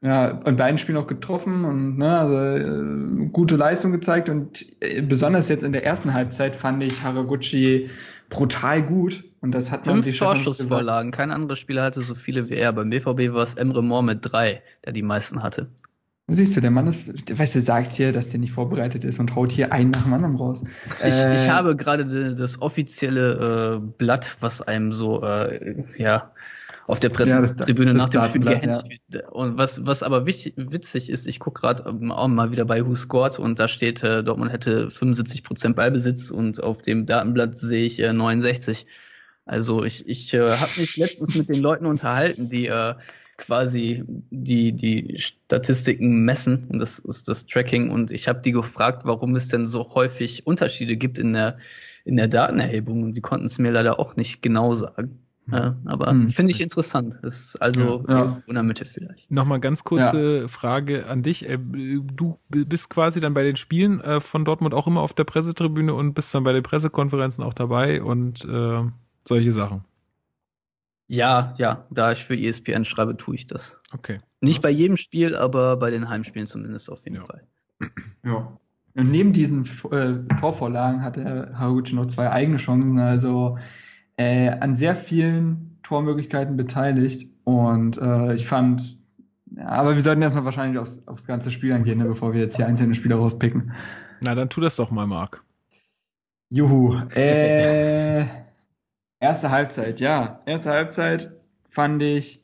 Ja, 0.00 0.28
in 0.46 0.56
beiden 0.56 0.78
Spielen 0.78 0.96
auch 0.98 1.06
getroffen 1.06 1.64
und 1.64 1.98
ne, 1.98 2.18
also, 2.18 2.38
äh, 2.38 3.26
gute 3.32 3.56
Leistung 3.56 3.92
gezeigt 3.92 4.28
und 4.28 4.64
äh, 4.80 5.02
besonders 5.02 5.48
jetzt 5.48 5.64
in 5.64 5.72
der 5.72 5.84
ersten 5.84 6.14
Halbzeit 6.14 6.54
fand 6.56 6.82
ich 6.82 7.02
Haraguchi 7.02 7.90
brutal 8.28 8.82
gut 8.82 9.24
und 9.46 9.52
das 9.52 9.70
hat 9.70 9.86
man 9.86 10.02
Fünf. 10.02 10.18
Torschussvorlagen. 10.18 11.10
Kein 11.12 11.30
anderer 11.30 11.56
Spieler 11.56 11.82
hatte 11.84 12.02
so 12.02 12.14
viele 12.14 12.48
wie 12.50 12.54
er. 12.54 12.72
Beim 12.72 12.90
BVB 12.90 13.32
war 13.32 13.42
es 13.42 13.54
Emre 13.54 13.82
Moore 13.82 14.04
mit 14.04 14.18
drei, 14.22 14.62
der 14.84 14.92
die 14.92 15.02
meisten 15.02 15.42
hatte. 15.42 15.68
Siehst 16.28 16.56
du, 16.56 16.60
der 16.60 16.72
Mann 16.72 16.88
ist, 16.88 17.08
weißt 17.38 17.54
du, 17.54 17.60
sagt 17.60 17.92
hier, 17.92 18.12
dass 18.12 18.28
der 18.30 18.40
nicht 18.40 18.52
vorbereitet 18.52 19.04
ist 19.04 19.20
und 19.20 19.36
haut 19.36 19.52
hier 19.52 19.70
einen 19.72 19.92
nach 19.92 20.02
dem 20.02 20.12
anderen 20.12 20.34
raus. 20.36 20.64
Ich, 20.98 21.04
Äh, 21.14 21.34
ich 21.36 21.48
habe 21.48 21.76
gerade 21.76 22.04
de- 22.04 22.34
das 22.34 22.60
offizielle 22.60 23.76
äh, 23.80 23.86
Blatt, 23.96 24.36
was 24.40 24.60
einem 24.60 24.90
so 24.92 25.22
äh, 25.22 25.84
ja 25.98 26.32
auf 26.88 26.98
der 27.00 27.10
Ja, 27.10 27.16
Pressetribüne 27.16 27.92
das 27.94 28.02
nach 28.02 28.08
dem 28.08 28.22
Spiel 28.24 28.40
gehändigt 28.42 28.88
wird. 29.08 29.28
Und 29.32 29.56
was, 29.58 29.86
was 29.86 30.02
aber 30.02 30.26
witzig 30.26 31.10
ist, 31.10 31.26
ich 31.28 31.38
gucke 31.40 31.60
gerade 31.60 31.88
ähm, 31.88 32.10
auch 32.10 32.26
mal 32.28 32.50
wieder 32.50 32.64
bei 32.64 32.84
Who 32.84 32.94
Scored 32.96 33.38
und 33.38 33.58
da 33.60 33.68
steht, 33.68 34.02
äh, 34.02 34.24
Dortmund 34.24 34.50
hätte 34.52 34.88
75% 34.88 35.74
Ballbesitz 35.74 36.30
und 36.32 36.60
auf 36.62 36.82
dem 36.82 37.06
Datenblatt 37.06 37.56
sehe 37.56 37.86
ich 37.86 38.00
äh, 38.00 38.12
69. 38.12 38.86
Also 39.46 39.84
ich, 39.84 40.06
ich 40.08 40.34
äh, 40.34 40.50
habe 40.50 40.72
mich 40.76 40.96
letztens 40.96 41.34
mit 41.34 41.48
den 41.48 41.60
Leuten 41.62 41.86
unterhalten, 41.86 42.48
die 42.48 42.66
äh, 42.66 42.94
quasi 43.38 44.02
die, 44.30 44.72
die 44.72 45.18
Statistiken 45.18 46.24
messen 46.24 46.66
und 46.68 46.78
das 46.80 46.98
ist 46.98 47.28
das 47.28 47.46
Tracking 47.46 47.90
und 47.90 48.10
ich 48.10 48.28
habe 48.28 48.40
die 48.40 48.52
gefragt, 48.52 49.02
warum 49.04 49.36
es 49.36 49.48
denn 49.48 49.66
so 49.66 49.94
häufig 49.94 50.46
Unterschiede 50.46 50.96
gibt 50.96 51.18
in 51.18 51.32
der, 51.32 51.58
in 52.04 52.16
der 52.16 52.28
Datenerhebung 52.28 53.02
und 53.02 53.12
die 53.16 53.20
konnten 53.20 53.46
es 53.46 53.58
mir 53.58 53.70
leider 53.70 53.98
auch 54.00 54.16
nicht 54.16 54.42
genau 54.42 54.74
sagen. 54.74 55.18
Ja, 55.50 55.76
aber 55.84 56.10
Hm. 56.10 56.30
finde 56.30 56.50
ich 56.50 56.60
interessant. 56.60 57.20
Ist 57.22 57.54
also 57.62 58.04
Ja. 58.08 58.42
der 58.48 58.62
Mitte 58.64 58.84
vielleicht. 58.84 59.30
Nochmal 59.30 59.60
ganz 59.60 59.84
kurze 59.84 60.48
Frage 60.48 61.06
an 61.06 61.22
dich. 61.22 61.48
Äh, 61.48 61.58
Du 61.58 62.38
bist 62.48 62.90
quasi 62.90 63.20
dann 63.20 63.32
bei 63.34 63.44
den 63.44 63.54
Spielen 63.54 64.00
äh, 64.00 64.20
von 64.20 64.44
Dortmund 64.44 64.74
auch 64.74 64.88
immer 64.88 65.02
auf 65.02 65.14
der 65.14 65.22
Pressetribüne 65.22 65.94
und 65.94 66.14
bist 66.14 66.34
dann 66.34 66.42
bei 66.42 66.52
den 66.52 66.64
Pressekonferenzen 66.64 67.44
auch 67.44 67.54
dabei 67.54 68.02
und 68.02 68.44
äh, 68.44 68.82
solche 69.26 69.52
Sachen. 69.52 69.84
Ja, 71.08 71.54
ja, 71.56 71.86
da 71.90 72.12
ich 72.12 72.24
für 72.24 72.36
ESPN 72.36 72.84
schreibe, 72.84 73.16
tue 73.16 73.36
ich 73.36 73.46
das. 73.46 73.78
Okay. 73.94 74.20
Nicht 74.40 74.60
bei 74.60 74.70
jedem 74.70 74.96
Spiel, 74.96 75.36
aber 75.36 75.76
bei 75.76 75.90
den 75.90 76.08
Heimspielen 76.08 76.46
zumindest 76.46 76.90
auf 76.90 77.04
jeden 77.04 77.16
Ja. 77.16 77.22
Fall. 77.22 77.42
Ja. 78.24 78.58
Und 78.94 79.10
neben 79.10 79.32
diesen 79.32 79.64
äh, 79.90 80.34
Torvorlagen 80.40 81.02
hatte 81.02 81.50
Haraguchi 81.54 81.94
noch 81.94 82.06
zwei 82.06 82.30
eigene 82.30 82.56
Chancen, 82.56 82.98
also 82.98 83.58
äh, 84.16 84.48
an 84.48 84.74
sehr 84.74 84.96
vielen 84.96 85.78
Tormöglichkeiten 85.82 86.56
beteiligt. 86.56 87.28
Und 87.44 87.98
äh, 87.98 88.34
ich 88.34 88.46
fand, 88.46 88.98
ja, 89.54 89.66
aber 89.66 89.94
wir 89.94 90.02
sollten 90.02 90.22
erstmal 90.22 90.46
wahrscheinlich 90.46 90.78
aufs, 90.78 91.06
aufs 91.06 91.26
ganze 91.26 91.50
Spiel 91.50 91.72
angehen, 91.72 91.98
ne, 91.98 92.06
bevor 92.06 92.32
wir 92.32 92.40
jetzt 92.40 92.56
hier 92.56 92.66
einzelne 92.66 92.94
Spieler 92.94 93.16
rauspicken. 93.16 93.72
Na, 94.22 94.34
dann 94.34 94.48
tu 94.48 94.60
das 94.60 94.76
doch 94.76 94.90
mal, 94.90 95.06
Marc. 95.06 95.44
Juhu. 96.50 96.98
Äh, 97.14 98.24
erste 99.20 99.50
Halbzeit, 99.50 100.00
ja. 100.00 100.40
Erste 100.46 100.70
Halbzeit 100.70 101.32
fand 101.70 102.02
ich, 102.02 102.42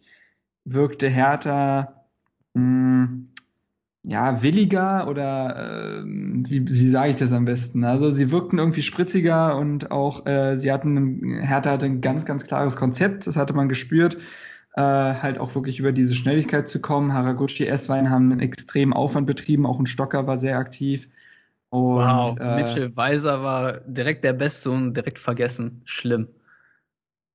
wirkte 0.65 1.09
Hertha 1.09 2.07
mh, 2.55 3.09
ja, 4.05 4.43
williger 4.43 5.07
oder 5.09 6.01
ähm, 6.01 6.43
wie, 6.49 6.67
wie 6.67 6.89
sage 6.89 7.11
ich 7.11 7.17
das 7.17 7.33
am 7.33 7.45
besten? 7.45 7.85
Also 7.85 8.11
sie 8.11 8.31
wirkten 8.31 8.59
irgendwie 8.59 8.83
spritziger 8.83 9.57
und 9.57 9.91
auch 9.93 10.27
äh, 10.27 10.57
sie 10.57 10.73
hatten, 10.73 11.41
Hertha 11.41 11.71
hatte 11.71 11.87
ein 11.87 12.01
ganz, 12.01 12.25
ganz 12.25 12.45
klares 12.45 12.77
Konzept, 12.77 13.27
das 13.27 13.37
hatte 13.37 13.55
man 13.55 13.69
gespürt, 13.69 14.17
äh, 14.75 14.81
halt 14.81 15.39
auch 15.39 15.55
wirklich 15.55 15.79
über 15.79 15.93
diese 15.93 16.15
Schnelligkeit 16.15 16.67
zu 16.69 16.81
kommen. 16.81 17.13
Haraguchi, 17.13 17.67
S-Wein 17.67 18.11
haben 18.11 18.33
einen 18.33 18.41
extremen 18.41 18.93
Aufwand 18.93 19.27
betrieben, 19.27 19.67
auch 19.67 19.79
ein 19.79 19.87
Stocker 19.87 20.27
war 20.27 20.37
sehr 20.37 20.59
aktiv. 20.59 21.09
Und, 21.71 22.39
äh, 22.41 22.57
Mitchell 22.57 22.97
Weiser 22.97 23.43
war 23.43 23.81
direkt 23.87 24.25
der 24.25 24.35
Beste 24.35 24.71
und 24.71 24.95
direkt 24.95 25.19
vergessen. 25.19 25.81
Schlimm. 25.85 26.29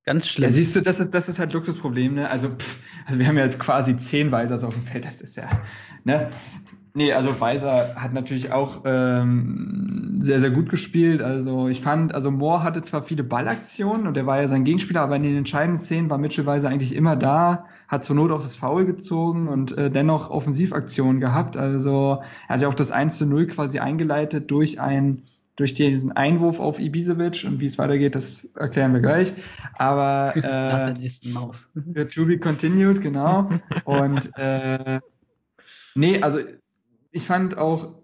Ganz 0.08 0.26
schlimm. 0.30 0.48
Ja, 0.48 0.54
siehst 0.54 0.74
du, 0.74 0.80
das 0.80 1.02
ist, 1.02 1.14
das 1.14 1.28
ist 1.28 1.38
halt 1.38 1.52
Luxusproblem, 1.52 2.14
ne? 2.14 2.30
Also, 2.30 2.48
pff, 2.48 2.78
also 3.06 3.20
wir 3.20 3.28
haben 3.28 3.38
ja 3.38 3.44
jetzt 3.44 3.60
quasi 3.60 3.98
zehn 3.98 4.32
Weisers 4.32 4.64
auf 4.64 4.74
dem 4.74 4.84
Feld, 4.84 5.04
das 5.04 5.20
ist 5.20 5.36
ja, 5.36 5.50
ne? 6.06 6.30
Nee, 6.94 7.12
also 7.12 7.42
Weiser 7.42 7.94
hat 7.96 8.14
natürlich 8.14 8.54
auch 8.54 8.84
ähm, 8.86 10.20
sehr, 10.22 10.40
sehr 10.40 10.50
gut 10.50 10.70
gespielt. 10.70 11.22
Also 11.22 11.68
ich 11.68 11.82
fand, 11.82 12.16
also 12.16 12.32
Moore 12.32 12.64
hatte 12.64 12.82
zwar 12.82 13.04
viele 13.04 13.26
Ballaktionen 13.26 14.08
und 14.08 14.16
er 14.16 14.26
war 14.26 14.40
ja 14.42 14.48
sein 14.48 14.64
Gegenspieler, 14.64 15.02
aber 15.02 15.18
in 15.18 15.24
den 15.24 15.36
entscheidenden 15.36 15.80
Szenen 15.80 16.10
war 16.10 16.18
Mitchell 16.18 16.46
Weiser 16.46 16.70
eigentlich 16.70 16.96
immer 16.96 17.18
da, 17.18 17.66
hat 17.90 18.06
zur 18.06 18.16
Not 18.16 18.32
auch 18.32 18.42
das 18.42 18.56
Foul 18.56 18.86
gezogen 18.86 19.50
und 19.50 19.78
äh, 19.78 19.92
dennoch 19.92 20.30
Offensivaktionen 20.30 21.20
gehabt. 21.20 21.58
Also 21.58 22.22
er 22.48 22.56
hat 22.56 22.62
ja 22.62 22.70
auch 22.70 22.74
das 22.74 22.92
1 22.92 23.18
zu 23.18 23.26
0 23.26 23.48
quasi 23.48 23.80
eingeleitet 23.80 24.50
durch 24.50 24.80
ein 24.80 25.24
durch 25.58 25.74
diesen 25.74 26.12
Einwurf 26.14 26.60
auf 26.60 26.80
Ibisevic 26.80 27.44
und 27.46 27.60
wie 27.60 27.66
es 27.66 27.78
weitergeht, 27.78 28.16
das 28.16 28.46
erklären 28.56 28.94
wir 28.94 29.02
gleich. 29.02 29.34
Aber 29.78 30.32
Nach 30.36 30.44
äh, 30.44 30.94
der 30.94 30.94
nächsten 31.00 31.34
Maus. 31.34 31.70
to 32.14 32.26
be 32.26 32.38
continued, 32.38 33.02
genau. 33.02 33.50
Und 33.84 34.32
äh, 34.38 35.00
nee, 35.96 36.22
also 36.22 36.40
ich 37.12 37.24
fand 37.24 37.58
auch 37.58 37.96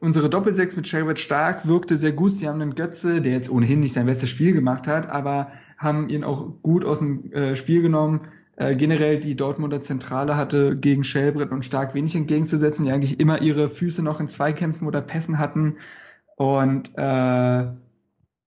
unsere 0.00 0.30
Doppelsechs 0.30 0.74
mit 0.74 0.88
Shelbert 0.88 1.20
Stark 1.20 1.68
wirkte 1.68 1.96
sehr 1.96 2.12
gut. 2.12 2.34
Sie 2.34 2.48
haben 2.48 2.60
einen 2.60 2.74
Götze, 2.74 3.20
der 3.20 3.32
jetzt 3.32 3.50
ohnehin 3.50 3.80
nicht 3.80 3.92
sein 3.92 4.06
bestes 4.06 4.30
Spiel 4.30 4.52
gemacht 4.52 4.86
hat, 4.86 5.08
aber 5.08 5.52
haben 5.76 6.08
ihn 6.08 6.24
auch 6.24 6.62
gut 6.62 6.84
aus 6.84 6.98
dem 6.98 7.30
äh, 7.32 7.56
Spiel 7.56 7.82
genommen. 7.82 8.22
Äh, 8.56 8.74
generell 8.74 9.20
die 9.20 9.34
Dortmunder 9.34 9.82
Zentrale 9.82 10.36
hatte 10.36 10.76
gegen 10.78 11.04
Schellbrett 11.04 11.52
und 11.52 11.64
Stark 11.64 11.94
wenig 11.94 12.14
entgegenzusetzen, 12.14 12.86
die 12.86 12.90
eigentlich 12.90 13.20
immer 13.20 13.42
ihre 13.42 13.68
Füße 13.68 14.02
noch 14.02 14.18
in 14.18 14.28
Zweikämpfen 14.30 14.86
oder 14.86 15.02
Pässen 15.02 15.38
hatten. 15.38 15.76
Und 16.42 16.90
äh, 16.96 17.00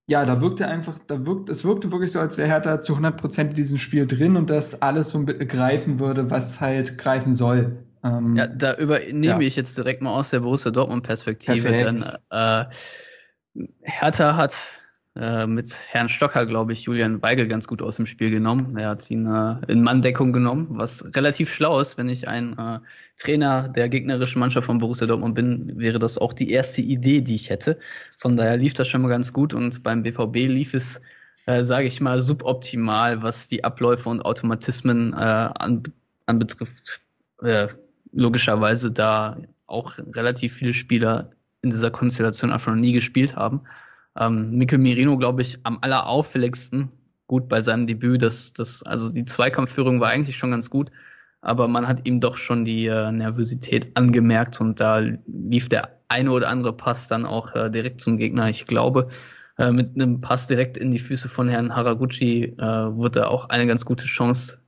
ja, 0.07 0.25
da 0.25 0.41
wirkte 0.41 0.67
einfach, 0.67 0.99
da 1.07 1.25
wirkt, 1.25 1.49
es 1.49 1.63
wirkte 1.63 1.91
wirklich 1.93 2.11
so, 2.11 2.19
als 2.19 2.37
wäre 2.37 2.49
Hertha 2.49 2.81
zu 2.81 2.93
100% 2.97 3.49
in 3.49 3.53
diesem 3.55 3.77
Spiel 3.77 4.05
drin 4.05 4.35
und 4.35 4.49
das 4.49 4.81
alles 4.81 5.11
so 5.11 5.23
greifen 5.25 5.97
würde, 5.99 6.29
was 6.29 6.59
halt 6.59 6.97
greifen 6.97 7.33
soll. 7.35 7.77
Ähm, 8.03 8.35
Ja, 8.35 8.47
da 8.47 8.75
übernehme 8.75 9.23
Ja. 9.25 9.39
ich 9.39 9.55
jetzt 9.55 9.77
direkt 9.77 10.01
mal 10.01 10.11
aus 10.13 10.29
der 10.31 10.41
Borussia 10.41 10.71
Dortmund 10.71 11.03
Perspektive, 11.03 11.69
Perfekt. 11.69 12.03
denn 12.31 13.63
äh, 13.63 13.65
Hertha 13.81 14.35
hat 14.35 14.53
äh, 15.17 15.47
mit 15.47 15.73
Herrn 15.89 16.09
Stocker, 16.09 16.45
glaube 16.45 16.73
ich, 16.73 16.83
Julian 16.83 17.21
Weigel 17.21 17.47
ganz 17.47 17.67
gut 17.67 17.81
aus 17.81 17.95
dem 17.95 18.05
Spiel 18.05 18.31
genommen. 18.31 18.75
Er 18.77 18.89
hat 18.89 19.09
ihn 19.09 19.25
äh, 19.25 19.55
in 19.71 19.81
Manndeckung 19.81 20.33
genommen, 20.33 20.67
was 20.71 21.05
relativ 21.15 21.53
schlau 21.53 21.79
ist. 21.79 21.97
Wenn 21.97 22.09
ich 22.09 22.27
ein 22.27 22.57
äh, 22.57 22.79
Trainer 23.17 23.69
der 23.69 23.87
gegnerischen 23.87 24.39
Mannschaft 24.39 24.65
von 24.65 24.79
Borussia 24.79 25.07
Dortmund 25.07 25.35
bin, 25.35 25.79
wäre 25.79 25.99
das 25.99 26.17
auch 26.17 26.33
die 26.33 26.51
erste 26.51 26.81
Idee, 26.81 27.21
die 27.21 27.35
ich 27.35 27.49
hätte. 27.49 27.79
Von 28.17 28.35
daher 28.35 28.57
lief 28.57 28.73
das 28.73 28.89
schon 28.89 29.03
mal 29.03 29.07
ganz 29.07 29.31
gut 29.31 29.53
und 29.53 29.83
beim 29.83 30.03
BVB 30.03 30.35
lief 30.49 30.73
es, 30.73 31.01
äh, 31.45 31.63
sage 31.63 31.87
ich 31.87 32.01
mal, 32.01 32.19
suboptimal, 32.19 33.23
was 33.23 33.47
die 33.47 33.63
Abläufe 33.63 34.09
und 34.09 34.21
Automatismen 34.21 35.13
äh, 35.13 35.15
an, 35.15 35.83
anbetrifft. 36.25 37.01
Äh, 37.41 37.67
logischerweise, 38.11 38.91
da 38.91 39.37
auch 39.67 39.97
relativ 40.13 40.53
viele 40.53 40.73
Spieler 40.73 41.31
in 41.61 41.69
dieser 41.69 41.89
Konstellation 41.89 42.51
einfach 42.51 42.73
noch 42.73 42.81
nie 42.81 42.93
gespielt 42.93 43.35
haben. 43.35 43.61
Ähm, 44.17 44.51
Mikkel 44.51 44.79
Merino, 44.79 45.17
glaube 45.17 45.41
ich, 45.41 45.59
am 45.63 45.79
allerauffälligsten 45.81 46.91
gut 47.27 47.49
bei 47.49 47.61
seinem 47.61 47.87
Debüt. 47.87 48.21
Das, 48.21 48.53
das, 48.53 48.83
also 48.83 49.09
die 49.09 49.25
Zweikampfführung 49.25 49.99
war 49.99 50.09
eigentlich 50.09 50.37
schon 50.37 50.51
ganz 50.51 50.69
gut, 50.69 50.91
aber 51.41 51.67
man 51.67 51.87
hat 51.87 52.07
ihm 52.07 52.19
doch 52.19 52.37
schon 52.37 52.65
die 52.65 52.87
äh, 52.87 53.11
Nervosität 53.11 53.95
angemerkt 53.95 54.61
und 54.61 54.79
da 54.79 54.99
lief 55.25 55.69
der 55.69 55.99
eine 56.07 56.31
oder 56.31 56.49
andere 56.49 56.73
Pass 56.73 57.07
dann 57.07 57.25
auch 57.25 57.55
äh, 57.55 57.69
direkt 57.69 58.01
zum 58.01 58.17
Gegner. 58.17 58.49
Ich 58.49 58.67
glaube, 58.67 59.09
äh, 59.57 59.71
mit 59.71 59.95
einem 59.95 60.21
Pass 60.21 60.47
direkt 60.47 60.77
in 60.77 60.91
die 60.91 60.99
Füße 60.99 61.29
von 61.29 61.47
Herrn 61.47 61.75
Haraguchi 61.75 62.55
äh, 62.57 62.61
wurde 62.61 63.27
auch 63.27 63.49
eine 63.49 63.67
ganz 63.67 63.85
gute 63.85 64.05
Chance 64.05 64.59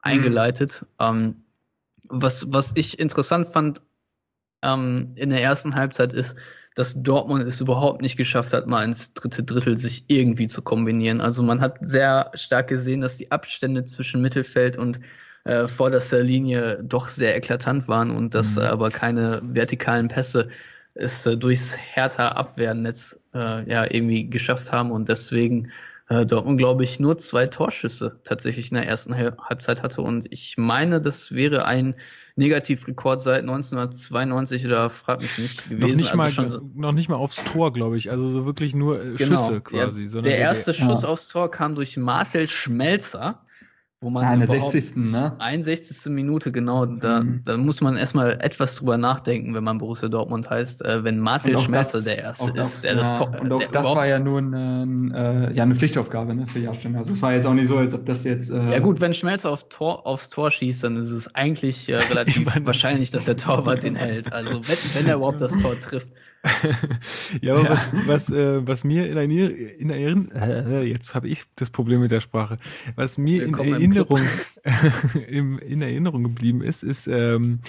eingeleitet. 0.00 0.84
Mhm. 1.00 1.06
Ähm, 1.06 1.36
was, 2.08 2.52
was 2.52 2.72
ich 2.76 2.98
interessant 2.98 3.48
fand 3.48 3.82
ähm, 4.62 5.12
in 5.16 5.30
der 5.30 5.42
ersten 5.42 5.74
Halbzeit 5.74 6.12
ist, 6.12 6.36
dass 6.74 7.02
Dortmund 7.02 7.44
es 7.44 7.60
überhaupt 7.60 8.02
nicht 8.02 8.16
geschafft 8.16 8.52
hat, 8.52 8.66
mal 8.66 8.84
ins 8.84 9.14
dritte 9.14 9.44
Drittel 9.44 9.76
sich 9.76 10.04
irgendwie 10.08 10.48
zu 10.48 10.62
kombinieren. 10.62 11.20
Also 11.20 11.42
man 11.42 11.60
hat 11.60 11.78
sehr 11.80 12.30
stark 12.34 12.68
gesehen, 12.68 13.00
dass 13.00 13.16
die 13.16 13.30
Abstände 13.30 13.84
zwischen 13.84 14.20
Mittelfeld 14.20 14.76
und 14.76 15.00
äh, 15.44 15.68
vorderster 15.68 16.22
Linie 16.22 16.82
doch 16.82 17.08
sehr 17.08 17.36
eklatant 17.36 17.86
waren 17.86 18.10
und 18.10 18.34
dass 18.34 18.56
mhm. 18.56 18.62
aber 18.62 18.90
keine 18.90 19.40
vertikalen 19.44 20.08
Pässe 20.08 20.48
es 20.94 21.26
äh, 21.26 21.36
durchs 21.36 21.76
härter 21.76 22.36
Abwehrnetz 22.36 23.20
äh, 23.34 23.68
ja 23.70 23.84
irgendwie 23.84 24.28
geschafft 24.28 24.72
haben 24.72 24.90
und 24.90 25.08
deswegen 25.08 25.70
äh, 26.08 26.26
Dortmund, 26.26 26.58
glaube 26.58 26.84
ich, 26.84 26.98
nur 26.98 27.18
zwei 27.18 27.46
Torschüsse 27.46 28.18
tatsächlich 28.24 28.70
in 28.70 28.76
der 28.76 28.86
ersten 28.86 29.16
Halbzeit 29.16 29.82
hatte 29.82 30.02
und 30.02 30.26
ich 30.32 30.56
meine, 30.56 31.00
das 31.00 31.32
wäre 31.32 31.66
ein 31.66 31.94
Negativrekord 32.36 33.20
seit 33.20 33.40
1992 33.40 34.66
oder 34.66 34.90
frag 34.90 35.22
mich 35.22 35.38
nicht 35.38 35.68
gewesen. 35.68 35.80
Noch 35.80 35.88
nicht, 35.88 36.06
also 36.06 36.16
mal, 36.16 36.30
schon, 36.30 36.72
noch 36.74 36.92
nicht 36.92 37.08
mal 37.08 37.16
aufs 37.16 37.42
Tor, 37.44 37.72
glaube 37.72 37.96
ich. 37.96 38.10
Also 38.10 38.28
so 38.28 38.44
wirklich 38.44 38.74
nur 38.74 39.00
äh, 39.00 39.14
genau, 39.14 39.46
Schüsse 39.46 39.60
quasi. 39.60 40.04
Ja, 40.04 40.20
der 40.20 40.38
erste 40.38 40.72
der, 40.72 40.78
Schuss 40.78 41.02
ja. 41.02 41.08
aufs 41.08 41.28
Tor 41.28 41.50
kam 41.50 41.76
durch 41.76 41.96
Marcel 41.96 42.48
Schmelzer 42.48 43.43
wo 44.04 44.10
man 44.10 44.40
ja, 44.40 44.46
60. 44.46 44.96
Ne? 45.10 45.34
61. 45.38 46.12
Minute, 46.12 46.52
genau. 46.52 46.84
Da, 46.84 47.22
mhm. 47.22 47.40
da 47.44 47.56
muss 47.56 47.80
man 47.80 47.96
erstmal 47.96 48.32
etwas 48.32 48.76
drüber 48.76 48.98
nachdenken, 48.98 49.54
wenn 49.54 49.64
man 49.64 49.78
Borussia 49.78 50.08
Dortmund 50.08 50.50
heißt, 50.50 50.84
äh, 50.84 51.02
wenn 51.02 51.18
Marcel 51.18 51.58
Schmerzer 51.58 52.02
der 52.02 52.18
Erste 52.18 52.52
das, 52.52 52.76
ist, 52.76 52.84
der 52.84 52.92
ja, 52.92 52.98
das 52.98 53.14
Top. 53.14 53.40
Und 53.40 53.50
auch 53.50 53.64
das 53.64 53.86
war 53.86 54.06
ja 54.06 54.18
nur 54.18 54.40
ein, 54.40 55.10
äh, 55.12 55.52
ja, 55.52 55.62
eine 55.62 55.74
Pflichtaufgabe 55.74 56.34
ne, 56.34 56.46
für 56.46 56.58
Jahrstein. 56.58 56.94
Also 56.96 57.14
es 57.14 57.22
war 57.22 57.32
jetzt 57.32 57.46
auch 57.46 57.54
nicht 57.54 57.68
so, 57.68 57.78
als 57.78 57.94
ob 57.94 58.04
das 58.04 58.24
jetzt. 58.24 58.50
Äh, 58.50 58.72
ja 58.72 58.78
gut, 58.78 59.00
wenn 59.00 59.14
Schmelzer 59.14 59.50
auf 59.50 59.68
Tor, 59.70 60.06
aufs 60.06 60.28
Tor 60.28 60.50
schießt, 60.50 60.84
dann 60.84 60.96
ist 60.96 61.10
es 61.10 61.34
eigentlich 61.34 61.88
äh, 61.88 61.96
relativ 61.96 62.46
wahrscheinlich, 62.64 63.10
dass 63.10 63.24
der 63.24 63.36
Torwart 63.38 63.82
den 63.82 63.96
hält. 63.96 64.32
Also 64.32 64.56
wenn, 64.56 64.78
wenn 64.94 65.06
er 65.06 65.16
überhaupt 65.16 65.40
das 65.40 65.58
Tor 65.58 65.80
trifft. 65.80 66.08
ja, 67.40 67.54
aber 67.54 67.64
ja. 67.64 67.70
was, 67.70 67.88
was, 68.06 68.30
äh, 68.30 68.66
was 68.66 68.84
mir 68.84 69.10
in, 69.10 69.30
in 69.30 69.90
Erinnerung, 69.90 70.30
äh, 70.32 70.82
jetzt 70.82 71.14
habe 71.14 71.28
ich 71.28 71.44
das 71.56 71.70
Problem 71.70 72.00
mit 72.00 72.10
der 72.10 72.20
Sprache, 72.20 72.58
was 72.96 73.16
mir 73.16 73.44
in 73.44 73.54
Erinnerung, 73.54 74.20
im, 75.28 75.58
in 75.58 75.80
Erinnerung 75.80 76.22
geblieben 76.22 76.62
ist, 76.62 76.82
ist 76.82 77.06
ähm, 77.06 77.60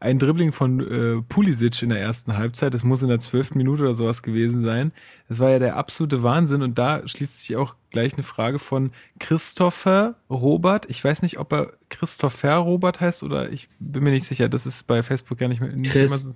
ein 0.00 0.18
Dribbling 0.18 0.52
von 0.52 0.80
äh, 0.80 1.22
Pulisic 1.22 1.82
in 1.82 1.88
der 1.88 2.00
ersten 2.00 2.36
Halbzeit. 2.36 2.74
Das 2.74 2.84
muss 2.84 3.02
in 3.02 3.08
der 3.08 3.20
zwölften 3.20 3.56
Minute 3.56 3.82
oder 3.84 3.94
sowas 3.94 4.22
gewesen 4.22 4.62
sein. 4.62 4.92
Das 5.28 5.38
war 5.38 5.50
ja 5.50 5.58
der 5.58 5.76
absolute 5.76 6.22
Wahnsinn 6.22 6.62
und 6.62 6.78
da 6.78 7.06
schließt 7.06 7.40
sich 7.40 7.56
auch 7.56 7.76
gleich 7.90 8.14
eine 8.14 8.22
Frage 8.22 8.58
von 8.58 8.90
Christopher 9.18 10.16
Robert. 10.28 10.90
Ich 10.90 11.02
weiß 11.02 11.22
nicht, 11.22 11.38
ob 11.38 11.52
er 11.52 11.72
Christopher 11.88 12.56
Robert 12.56 13.00
heißt 13.00 13.22
oder 13.22 13.50
ich 13.50 13.68
bin 13.78 14.02
mir 14.02 14.10
nicht 14.10 14.26
sicher. 14.26 14.48
Das 14.48 14.66
ist 14.66 14.86
bei 14.86 15.02
Facebook 15.02 15.38
gar 15.38 15.48
nicht 15.48 15.60
mehr. 15.60 15.70
Nicht 15.70 15.92
Chris. 15.92 16.34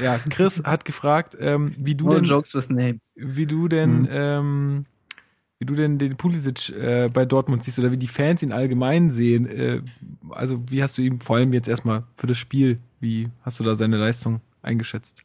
Ja, 0.00 0.18
Chris 0.28 0.62
hat 0.64 0.84
gefragt, 0.84 1.36
ähm, 1.40 1.74
wie 1.78 1.94
du 1.94 2.12
denn, 2.12 2.24
jokes 2.24 2.54
with 2.54 2.68
names. 2.68 3.12
wie 3.16 3.46
du 3.46 3.68
denn, 3.68 4.06
hm. 4.06 4.08
ähm, 4.10 4.86
wie 5.58 5.64
du 5.64 5.74
denn 5.74 5.98
den 5.98 6.16
Pulisic 6.16 6.68
äh, 6.70 7.08
bei 7.12 7.24
Dortmund 7.24 7.64
siehst 7.64 7.78
oder 7.78 7.92
wie 7.92 7.96
die 7.96 8.06
Fans 8.06 8.42
ihn 8.42 8.52
allgemein 8.52 9.10
sehen. 9.10 9.46
Äh, 9.46 9.80
also 10.30 10.62
wie 10.68 10.82
hast 10.82 10.98
du 10.98 11.02
ihn 11.02 11.20
vor 11.20 11.36
allem 11.36 11.52
jetzt 11.54 11.68
erstmal 11.68 12.04
für 12.14 12.26
das 12.26 12.36
Spiel, 12.36 12.78
wie 13.00 13.28
hast 13.42 13.58
du 13.58 13.64
da 13.64 13.74
seine 13.74 13.96
Leistung 13.96 14.40
eingeschätzt? 14.62 15.24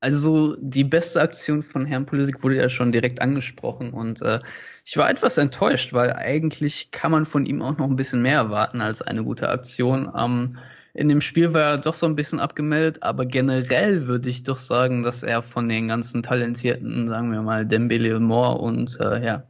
Also 0.00 0.56
die 0.60 0.84
beste 0.84 1.20
Aktion 1.20 1.62
von 1.62 1.84
Herrn 1.84 2.06
Pulisic 2.06 2.42
wurde 2.42 2.56
ja 2.56 2.68
schon 2.68 2.92
direkt 2.92 3.20
angesprochen 3.20 3.92
und 3.92 4.22
äh, 4.22 4.40
ich 4.84 4.96
war 4.96 5.10
etwas 5.10 5.36
enttäuscht, 5.38 5.92
weil 5.92 6.12
eigentlich 6.12 6.92
kann 6.92 7.10
man 7.10 7.26
von 7.26 7.44
ihm 7.44 7.60
auch 7.62 7.76
noch 7.76 7.90
ein 7.90 7.96
bisschen 7.96 8.22
mehr 8.22 8.36
erwarten 8.36 8.80
als 8.80 9.02
eine 9.02 9.24
gute 9.24 9.48
Aktion. 9.48 10.10
Ähm, 10.16 10.56
in 10.94 11.08
dem 11.08 11.20
Spiel 11.20 11.52
war 11.54 11.62
er 11.62 11.78
doch 11.78 11.94
so 11.94 12.06
ein 12.06 12.16
bisschen 12.16 12.40
abgemeldet, 12.40 13.02
aber 13.02 13.26
generell 13.26 14.06
würde 14.06 14.28
ich 14.28 14.42
doch 14.42 14.58
sagen, 14.58 15.02
dass 15.02 15.22
er 15.22 15.42
von 15.42 15.68
den 15.68 15.88
ganzen 15.88 16.22
talentierten, 16.22 17.08
sagen 17.08 17.30
wir 17.30 17.42
mal, 17.42 17.66
Dembele, 17.66 18.18
Moore 18.18 18.58
und 18.58 18.98
äh, 19.00 19.24
ja, 19.24 19.42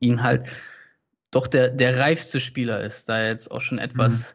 ihn 0.00 0.22
halt 0.22 0.46
doch 1.30 1.46
der, 1.46 1.70
der 1.70 1.98
reifste 1.98 2.40
Spieler 2.40 2.82
ist, 2.82 3.08
da 3.08 3.18
er 3.18 3.28
jetzt 3.28 3.50
auch 3.50 3.60
schon 3.60 3.78
etwas 3.78 4.34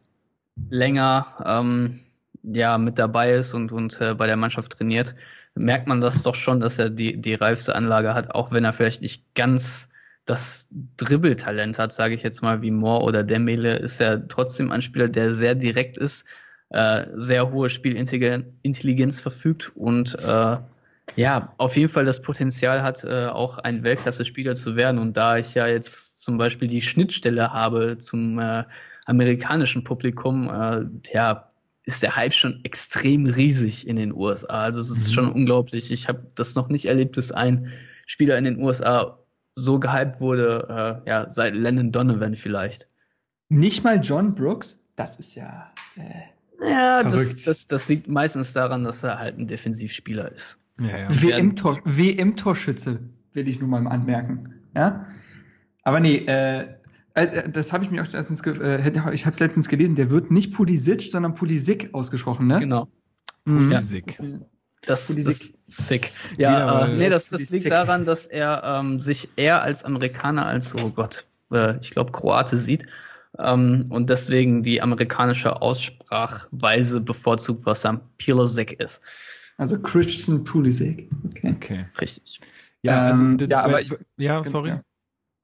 mhm. 0.56 0.68
länger 0.70 1.28
ähm, 1.46 2.00
ja, 2.44 2.78
mit 2.78 3.00
dabei 3.00 3.34
ist 3.34 3.54
und, 3.54 3.72
und 3.72 4.00
äh, 4.02 4.14
bei 4.14 4.28
der 4.28 4.38
Mannschaft 4.38 4.78
trainiert, 4.78 5.16
merkt 5.56 5.88
man 5.88 6.02
das 6.02 6.24
doch 6.24 6.36
schon, 6.36 6.60
dass 6.60 6.80
er 6.80 6.90
die, 6.90 7.20
die 7.20 7.34
reifste 7.34 7.76
Anlage 7.76 8.14
hat, 8.14 8.34
auch 8.34 8.52
wenn 8.52 8.66
er 8.66 8.74
vielleicht 8.74 9.02
nicht 9.02 9.24
ganz 9.36 9.90
das 10.32 10.70
Dribbeltalent 10.96 11.78
hat, 11.78 11.92
sage 11.92 12.16
ich 12.16 12.24
jetzt 12.24 12.42
mal, 12.42 12.62
wie 12.62 12.72
Moore 12.72 13.04
oder 13.04 13.22
Dembele, 13.22 13.76
ist 13.76 14.00
er 14.00 14.30
trotzdem 14.30 14.72
ein 14.72 14.82
Spieler, 14.82 15.10
der 15.10 15.34
sehr 15.34 15.56
direkt 15.56 15.98
ist, 15.98 16.26
äh, 16.70 17.06
sehr 17.14 17.52
hohe 17.52 17.70
Spielintelligenz 17.70 19.20
verfügt 19.20 19.76
und 19.76 20.18
äh, 20.20 20.58
ja, 21.18 21.54
auf 21.58 21.76
jeden 21.76 21.90
Fall 21.90 22.06
das 22.06 22.22
Potenzial 22.22 22.82
hat, 22.82 23.04
äh, 23.04 23.26
auch 23.26 23.58
ein 23.58 23.84
Weltklasse-Spieler 23.84 24.56
zu 24.56 24.78
werden. 24.78 24.98
Und 25.00 25.18
da 25.18 25.38
ich 25.38 25.54
ja 25.54 25.68
jetzt 25.68 26.24
zum 26.24 26.38
Beispiel 26.38 26.70
die 26.70 26.82
Schnittstelle 26.82 27.52
habe 27.52 27.98
zum 27.98 28.40
äh, 28.40 28.64
amerikanischen 29.06 29.84
Publikum, 29.84 30.48
äh, 30.48 30.86
ja, 31.14 31.50
ist 31.84 32.04
der 32.04 32.16
Hype 32.16 32.34
schon 32.34 32.62
extrem 32.64 33.26
riesig 33.26 33.86
in 33.86 33.98
den 33.98 34.14
USA. 34.14 34.62
Also 34.62 34.80
es 34.80 34.92
ist 34.92 35.10
mhm. 35.10 35.14
schon 35.14 35.32
unglaublich. 35.34 35.92
Ich 35.92 36.08
habe 36.08 36.26
das 36.36 36.56
noch 36.56 36.70
nicht 36.70 36.86
erlebt, 36.86 37.18
dass 37.18 37.34
ein 37.34 37.74
Spieler 38.06 38.38
in 38.38 38.46
den 38.46 38.64
USA 38.64 39.18
so 39.54 39.80
gehypt 39.80 40.22
wurde, 40.22 41.02
äh, 41.06 41.10
ja, 41.10 41.30
seit 41.30 41.56
Lennon 41.56 41.92
Donovan 41.92 42.36
vielleicht. 42.36 42.88
Nicht 43.50 43.84
mal 43.84 44.00
John 44.02 44.34
Brooks? 44.34 44.82
Das 44.96 45.18
ist 45.18 45.36
ja. 45.36 45.72
Äh 45.96 46.32
ja, 46.62 47.04
das, 47.04 47.44
das, 47.44 47.68
das, 47.68 47.90
liegt 47.90 48.08
meistens 48.08 48.54
daran, 48.54 48.84
dass 48.84 49.04
er 49.04 49.18
halt 49.18 49.38
ein 49.38 49.48
Defensivspieler 49.48 50.32
ist. 50.32 50.60
Ja, 50.80 51.00
ja. 51.00 51.08
WM-Tor, 51.10 51.82
WM-Torschütze, 51.86 53.00
will 53.34 53.48
ich 53.48 53.60
nur 53.60 53.70
mal 53.70 53.88
anmerken. 53.88 54.54
Ja? 54.76 55.08
Aber 55.84 56.00
nee, 56.00 56.18
äh, 56.28 56.68
äh 57.16 57.50
das 57.50 57.74
habe 57.74 57.84
ich 57.84 57.92
mir 57.92 58.04
auch 58.04 58.12
letztens, 58.12 58.46
äh, 58.46 58.80
ich 59.14 59.26
habe 59.26 59.34
es 59.34 59.40
letztens 59.40 59.70
gelesen, 59.70 59.96
der 59.96 60.12
wird 60.12 60.30
nicht 60.30 60.54
Pulisic, 60.54 61.02
sondern 61.02 61.34
Pulisic 61.34 61.90
ausgesprochen, 61.94 62.48
ne? 62.48 62.60
Genau. 62.60 62.88
Pulisic. 63.46 64.20
Ja. 64.20 64.40
Das, 64.86 65.10
ist 65.10 65.54
sick. 65.68 66.12
Ja, 66.38 66.60
ja 66.60 66.86
äh, 66.88 66.94
nee, 66.94 67.10
das, 67.10 67.30
das 67.30 67.50
liegt 67.52 67.70
daran, 67.70 68.06
dass 68.06 68.26
er 68.26 68.64
ähm, 68.64 69.00
sich 69.00 69.30
eher 69.36 69.62
als 69.62 69.84
Amerikaner 69.84 70.48
als, 70.48 70.74
oh 70.76 70.90
Gott, 70.90 71.28
äh, 71.52 71.78
ich 71.82 71.92
glaube, 71.92 72.12
Kroate 72.12 72.58
sieht 72.58 72.88
ähm, 73.38 73.86
und 73.90 74.10
deswegen 74.10 74.64
die 74.64 74.82
amerikanische 74.82 75.62
Aussprachweise 75.62 77.00
bevorzugt, 77.00 77.66
was 77.66 77.86
am 77.86 78.02
Pulisic 78.18 78.80
ist. 78.80 79.02
Also 79.58 79.80
Christian 79.80 80.44
Pulisic. 80.44 81.10
Okay. 81.30 81.54
okay. 81.56 81.86
Richtig. 82.00 82.40
Ja, 82.82 83.06
also, 83.06 83.24
ähm, 83.24 83.38
ja, 83.48 83.62
aber 83.62 83.82
ich, 83.82 83.94
ja, 84.18 84.44
sorry. 84.44 84.70
Ja. 84.70 84.82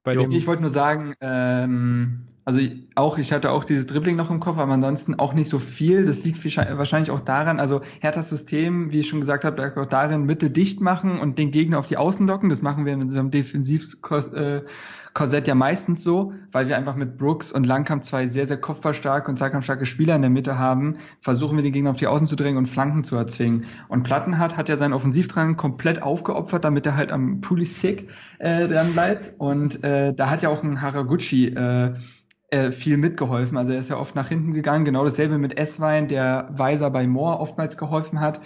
Bei 0.08 0.14
jo, 0.14 0.26
ich 0.30 0.46
wollte 0.46 0.62
nur 0.62 0.70
sagen, 0.70 1.14
ähm, 1.20 2.20
also 2.46 2.60
auch, 2.94 3.18
ich 3.18 3.30
hatte 3.30 3.52
auch 3.52 3.62
dieses 3.66 3.84
Dribbling 3.84 4.16
noch 4.16 4.30
im 4.30 4.40
Kopf, 4.40 4.56
aber 4.56 4.72
ansonsten 4.72 5.16
auch 5.16 5.34
nicht 5.34 5.50
so 5.50 5.58
viel. 5.58 6.06
Das 6.06 6.24
liegt 6.24 6.42
wahrscheinlich 6.78 7.10
auch 7.10 7.20
daran, 7.20 7.60
also 7.60 7.82
Herthas 8.00 8.30
System, 8.30 8.90
wie 8.90 9.00
ich 9.00 9.08
schon 9.08 9.20
gesagt 9.20 9.44
habe, 9.44 9.74
auch 9.76 9.84
darin, 9.84 10.24
Mitte 10.24 10.48
dicht 10.48 10.80
machen 10.80 11.20
und 11.20 11.36
den 11.36 11.50
Gegner 11.50 11.78
auf 11.78 11.88
die 11.88 11.98
Außen 11.98 12.26
locken. 12.26 12.48
Das 12.48 12.62
machen 12.62 12.86
wir 12.86 12.94
in 12.94 13.02
unserem 13.02 13.30
Defensiv- 13.30 13.98
äh, 14.32 14.62
Korsett 15.18 15.48
ja 15.48 15.56
meistens 15.56 16.04
so, 16.04 16.32
weil 16.52 16.68
wir 16.68 16.76
einfach 16.76 16.94
mit 16.94 17.16
Brooks 17.16 17.50
und 17.50 17.66
Langkamp 17.66 18.04
zwei 18.04 18.28
sehr, 18.28 18.46
sehr 18.46 18.56
kopfballstarke 18.56 19.28
und 19.28 19.36
zweikampfstarke 19.36 19.84
Spieler 19.84 20.14
in 20.14 20.22
der 20.22 20.30
Mitte 20.30 20.60
haben, 20.60 20.98
versuchen 21.20 21.56
wir 21.56 21.64
den 21.64 21.72
Gegner 21.72 21.90
auf 21.90 21.96
die 21.96 22.06
Außen 22.06 22.28
zu 22.28 22.36
drängen 22.36 22.56
und 22.56 22.66
Flanken 22.66 23.02
zu 23.02 23.16
erzwingen. 23.16 23.64
Und 23.88 24.04
Plattenhardt 24.04 24.56
hat 24.56 24.68
ja 24.68 24.76
seinen 24.76 24.92
Offensivdrang 24.92 25.56
komplett 25.56 26.02
aufgeopfert, 26.02 26.64
damit 26.64 26.86
er 26.86 26.94
halt 26.94 27.10
am 27.10 27.40
Pulisic 27.40 28.08
äh, 28.38 28.68
dran 28.68 28.92
bleibt. 28.92 29.34
Und 29.38 29.82
äh, 29.82 30.14
da 30.14 30.30
hat 30.30 30.42
ja 30.42 30.50
auch 30.50 30.62
ein 30.62 30.80
Haraguchi 30.80 31.48
äh, 31.48 31.94
äh, 32.50 32.70
viel 32.70 32.96
mitgeholfen. 32.96 33.58
Also 33.58 33.72
er 33.72 33.80
ist 33.80 33.90
ja 33.90 33.98
oft 33.98 34.14
nach 34.14 34.28
hinten 34.28 34.54
gegangen. 34.54 34.84
Genau 34.84 35.04
dasselbe 35.04 35.36
mit 35.36 35.58
Esswein, 35.58 36.06
der 36.06 36.48
Weiser 36.52 36.90
bei 36.90 37.08
Moore 37.08 37.40
oftmals 37.40 37.76
geholfen 37.76 38.20
hat. 38.20 38.38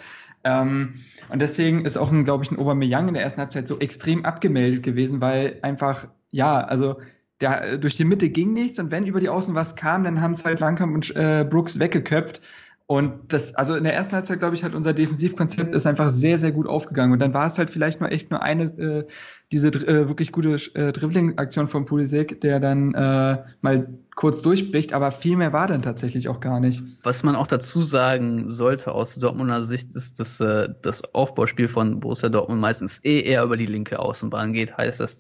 Ähm, 0.43 0.95
und 1.29 1.43
deswegen 1.43 1.85
ist 1.85 1.99
auch, 1.99 2.11
glaube 2.25 2.45
ich, 2.45 2.51
ein 2.51 2.59
Aubameyang 2.59 3.09
in 3.09 3.15
der 3.15 3.23
ersten 3.23 3.43
Halbzeit 3.43 3.69
so 3.69 3.79
extrem 3.79 4.25
abgemeldet 4.25 4.83
gewesen, 4.83 5.21
weil 5.21 5.59
einfach, 5.61 6.09
ja, 6.33 6.61
also 6.61 6.97
der, 7.41 7.79
durch 7.79 7.97
die 7.97 8.05
Mitte 8.05 8.29
ging 8.31 8.53
nichts 8.53 8.79
und 8.79 8.91
wenn 8.91 9.07
über 9.07 9.21
die 9.21 9.29
Außen 9.29 9.55
was 9.55 9.77
kam, 9.77 10.05
dann 10.05 10.21
haben 10.21 10.33
es 10.33 10.45
halt 10.45 10.61
Langkamp 10.61 10.95
und 10.95 11.15
äh, 11.15 11.47
Brooks 11.49 11.79
weggeköpft. 11.79 12.41
Und 12.87 13.33
das, 13.33 13.55
also 13.55 13.75
in 13.75 13.85
der 13.85 13.95
ersten 13.95 14.15
Halbzeit, 14.15 14.41
glaube 14.41 14.55
ich, 14.55 14.65
hat 14.65 14.75
unser 14.75 14.93
Defensivkonzept 14.93 15.75
ist 15.75 15.87
einfach 15.87 16.11
sehr, 16.11 16.39
sehr 16.39 16.53
gut 16.53 16.67
aufgegangen. 16.67 17.15
Und 17.15 17.21
dann 17.21 17.33
war 17.33 17.47
es 17.47 17.57
halt 17.57 17.71
vielleicht 17.71 18.01
nur 18.01 18.13
echt 18.13 18.31
nur 18.31 18.43
eine, 18.43 18.65
äh, 18.65 19.07
diese 19.51 19.69
äh, 19.69 20.09
wirklich 20.09 20.31
gute 20.31 20.57
äh, 20.75 20.93
Dribbling-Aktion 20.93 21.69
von 21.69 21.87
Pulisic, 21.87 22.43
der 22.43 22.61
dann 22.61 22.93
äh, 22.93 23.39
mal 23.63 23.89
kurz 24.15 24.43
durchbricht, 24.43 24.93
aber 24.93 25.11
viel 25.11 25.39
mehr 25.39 25.55
war 25.55 25.69
dann 25.69 25.81
tatsächlich 25.81 26.29
auch 26.29 26.41
gar 26.41 26.61
nicht. 26.61 26.83
Was 27.03 27.23
man 27.23 27.35
auch 27.35 27.47
dazu 27.47 27.83
sagen 27.83 28.51
sollte 28.51 28.93
aus 28.93 29.15
Dortmunder 29.15 29.63
Sicht 29.63 29.95
ist, 29.95 30.21
dass 30.21 30.39
äh, 30.41 30.69
das 30.83 31.15
Aufbauspiel 31.15 31.69
von 31.69 32.01
Borussia 32.01 32.29
Dortmund 32.29 32.61
meistens 32.61 33.03
eh 33.05 33.21
eher 33.21 33.45
über 33.45 33.57
die 33.57 33.65
linke 33.65 34.01
Außenbahn 34.01 34.53
geht. 34.53 34.77
Heißt, 34.77 35.01
dass 35.01 35.17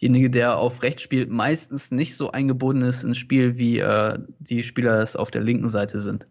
derjenige, 0.00 0.30
der 0.30 0.58
auf 0.58 0.82
rechts 0.82 1.02
spielt, 1.02 1.30
meistens 1.30 1.90
nicht 1.90 2.16
so 2.16 2.30
eingebunden 2.30 2.82
ist 2.82 3.04
ins 3.04 3.18
Spiel, 3.18 3.58
wie 3.58 3.78
äh, 3.78 4.18
die 4.38 4.62
Spieler 4.62 5.00
es 5.00 5.16
auf 5.16 5.30
der 5.30 5.42
linken 5.42 5.68
Seite 5.68 6.00
sind. 6.00 6.26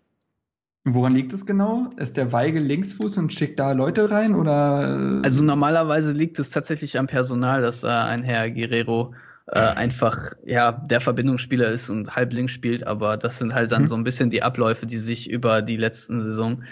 Woran 0.85 1.13
liegt 1.13 1.33
es 1.33 1.45
genau? 1.45 1.89
Ist 1.97 2.15
der 2.15 2.31
Weigel 2.31 2.63
Linksfuß 2.63 3.17
und 3.17 3.33
schickt 3.33 3.59
da 3.59 3.73
Leute 3.73 4.09
rein 4.09 4.35
oder? 4.35 5.21
Also 5.23 5.43
normalerweise 5.43 6.13
liegt 6.13 6.39
es 6.39 6.49
tatsächlich 6.49 6.97
am 6.97 7.07
Personal, 7.07 7.61
dass 7.61 7.83
äh, 7.83 7.87
ein 7.87 8.23
Herr 8.23 8.49
Guerrero 8.49 9.13
äh, 9.47 9.59
einfach 9.59 10.31
ja 10.45 10.71
der 10.71 11.01
Verbindungsspieler 11.01 11.67
ist 11.67 11.89
und 11.89 12.15
halb 12.15 12.31
links 12.31 12.53
spielt, 12.53 12.87
aber 12.87 13.17
das 13.17 13.37
sind 13.37 13.53
halt 13.53 13.71
dann 13.71 13.83
mhm. 13.83 13.87
so 13.87 13.95
ein 13.95 14.05
bisschen 14.05 14.29
die 14.29 14.43
Abläufe, 14.43 14.85
die 14.85 14.97
sich 14.97 15.29
über 15.29 15.61
die 15.61 15.77
letzten 15.77 16.21
Saison 16.21 16.63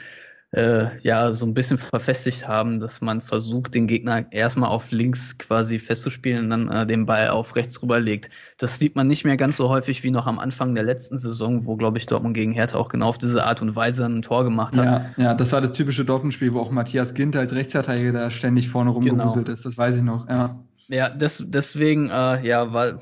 äh, 0.52 0.98
ja 1.00 1.34
so 1.34 1.46
ein 1.46 1.54
bisschen 1.54 1.78
verfestigt 1.78 2.48
haben, 2.48 2.80
dass 2.80 3.02
man 3.02 3.22
versucht, 3.22 3.76
den 3.76 3.88
Gegner 3.88 4.32
erstmal 4.32 4.70
auf 4.70 4.92
links 4.92 5.38
quasi 5.38 5.80
festzuspielen 5.80 6.46
und 6.46 6.50
dann 6.50 6.70
äh, 6.70 6.88
den 6.88 7.06
Ball 7.06 7.30
auf 7.30 7.56
rechts 7.56 7.82
rüberlegt. 7.82 8.30
Das 8.58 8.80
sieht 8.80 8.96
man 8.96 9.08
nicht 9.08 9.26
mehr 9.26 9.38
ganz 9.38 9.58
so 9.58 9.70
häufig 9.70 10.04
wie 10.04 10.12
noch 10.12 10.28
am 10.28 10.40
Anfang 10.40 10.74
der 10.74 10.84
letzten 10.84 11.18
Saison, 11.18 11.66
wo, 11.66 11.76
glaube 11.76 11.98
ich, 11.98 12.06
Dortmund 12.06 12.36
gegen 12.36 12.54
Hertha 12.54 12.78
auch 12.78 12.90
genau 12.90 13.08
auf 13.08 13.18
diese 13.18 13.46
Art 13.46 13.62
und 13.62 13.76
Weise 13.76 14.06
ein 14.06 14.22
Tor 14.22 14.44
gemacht 14.44 14.78
hat. 14.78 14.86
Ja, 14.86 15.12
ja 15.18 15.34
das 15.34 15.52
war 15.52 15.62
das 15.62 15.74
typische 15.74 16.06
Dortmund-Spiel, 16.06 16.54
wo 16.54 16.60
auch 16.60 16.72
Matthias 16.72 17.14
Ginter 17.14 17.42
als 17.42 17.54
Rechtsverteidiger 17.54 18.14
da 18.14 18.32
ständig 18.32 18.70
vorne 18.70 18.92
rumgewuselt 18.92 19.46
genau. 19.46 19.54
ist. 19.54 19.66
Das 19.66 19.78
weiß 19.78 19.98
ich 19.98 20.04
noch, 20.04 20.30
ja. 20.30 20.64
Ja, 20.88 21.10
des, 21.10 21.44
deswegen, 21.48 22.10
äh, 22.10 22.46
ja, 22.46 22.72
war, 22.72 23.02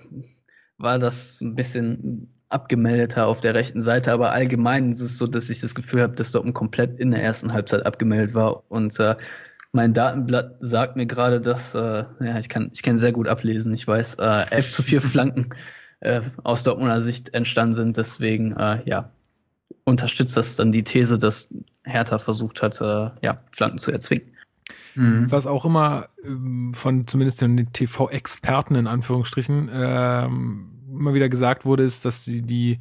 war 0.77 0.99
das 0.99 1.41
ein 1.41 1.53
bisschen 1.53 2.32
abgemeldeter 2.53 3.27
auf 3.27 3.41
der 3.41 3.55
rechten 3.55 3.81
Seite, 3.81 4.11
aber 4.11 4.31
allgemein 4.31 4.91
ist 4.91 5.01
es 5.01 5.17
so, 5.17 5.27
dass 5.27 5.49
ich 5.49 5.59
das 5.59 5.75
Gefühl 5.75 6.01
habe, 6.01 6.13
dass 6.13 6.31
Dortmund 6.31 6.55
komplett 6.55 6.99
in 6.99 7.11
der 7.11 7.23
ersten 7.23 7.53
Halbzeit 7.53 7.85
abgemeldet 7.85 8.33
war 8.33 8.63
und 8.69 8.99
äh, 8.99 9.15
mein 9.73 9.93
Datenblatt 9.93 10.57
sagt 10.59 10.95
mir 10.95 11.07
gerade, 11.07 11.41
dass, 11.41 11.73
äh, 11.73 12.05
ja, 12.19 12.39
ich 12.39 12.47
kann, 12.47 12.69
ich 12.73 12.83
kann 12.83 12.99
sehr 12.99 13.11
gut 13.11 13.27
ablesen, 13.27 13.73
ich 13.73 13.87
weiß, 13.87 14.15
äh, 14.15 14.45
11 14.51 14.71
zu 14.71 14.83
4 14.83 15.01
Flanken 15.13 15.49
äh, 15.99 16.21
aus 16.43 16.63
Dortmunder 16.63 17.01
Sicht 17.01 17.33
entstanden 17.33 17.73
sind, 17.73 17.97
deswegen, 17.97 18.55
äh, 18.55 18.81
ja, 18.85 19.09
unterstützt 19.83 20.37
das 20.37 20.55
dann 20.55 20.71
die 20.71 20.83
These, 20.83 21.17
dass 21.17 21.49
Hertha 21.83 22.19
versucht 22.19 22.61
hat, 22.61 22.79
äh, 22.81 23.09
ja, 23.21 23.39
Flanken 23.51 23.79
zu 23.79 23.91
erzwingen. 23.91 24.33
Mhm. 24.95 25.31
Was 25.31 25.47
auch 25.47 25.65
immer 25.65 26.07
ähm, 26.23 26.73
von 26.73 27.07
zumindest 27.07 27.41
den 27.41 27.71
TV-Experten 27.73 28.75
in 28.75 28.87
Anführungsstrichen 28.87 29.69
ähm, 29.73 30.72
immer 31.03 31.13
wieder 31.13 31.29
gesagt 31.29 31.65
wurde, 31.65 31.83
ist, 31.83 32.05
dass 32.05 32.23
die, 32.23 32.41
die 32.41 32.79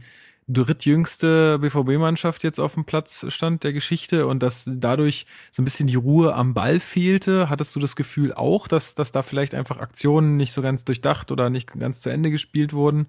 drittjüngste 0.48 1.58
BVB-Mannschaft 1.60 2.44
jetzt 2.44 2.58
auf 2.60 2.74
dem 2.74 2.84
Platz 2.84 3.26
stand 3.28 3.64
der 3.64 3.72
Geschichte 3.72 4.26
und 4.26 4.42
dass 4.42 4.70
dadurch 4.72 5.26
so 5.50 5.62
ein 5.62 5.64
bisschen 5.64 5.86
die 5.86 5.96
Ruhe 5.96 6.34
am 6.34 6.54
Ball 6.54 6.80
fehlte. 6.80 7.48
Hattest 7.48 7.74
du 7.74 7.80
das 7.80 7.96
Gefühl 7.96 8.32
auch, 8.32 8.68
dass, 8.68 8.94
dass 8.94 9.12
da 9.12 9.22
vielleicht 9.22 9.54
einfach 9.54 9.78
Aktionen 9.78 10.36
nicht 10.36 10.52
so 10.52 10.62
ganz 10.62 10.84
durchdacht 10.84 11.32
oder 11.32 11.50
nicht 11.50 11.72
ganz 11.72 12.00
zu 12.00 12.10
Ende 12.10 12.30
gespielt 12.30 12.72
wurden? 12.72 13.06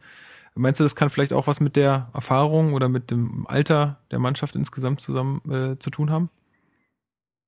Meinst 0.55 0.79
du, 0.79 0.83
das 0.83 0.95
kann 0.95 1.09
vielleicht 1.09 1.33
auch 1.33 1.47
was 1.47 1.59
mit 1.59 1.75
der 1.75 2.09
Erfahrung 2.13 2.73
oder 2.73 2.87
mit 2.89 3.09
dem 3.09 3.47
Alter 3.47 3.99
der 4.11 4.19
Mannschaft 4.19 4.55
insgesamt 4.55 5.01
zusammen 5.01 5.41
äh, 5.49 5.79
zu 5.79 5.89
tun 5.89 6.11
haben? 6.11 6.29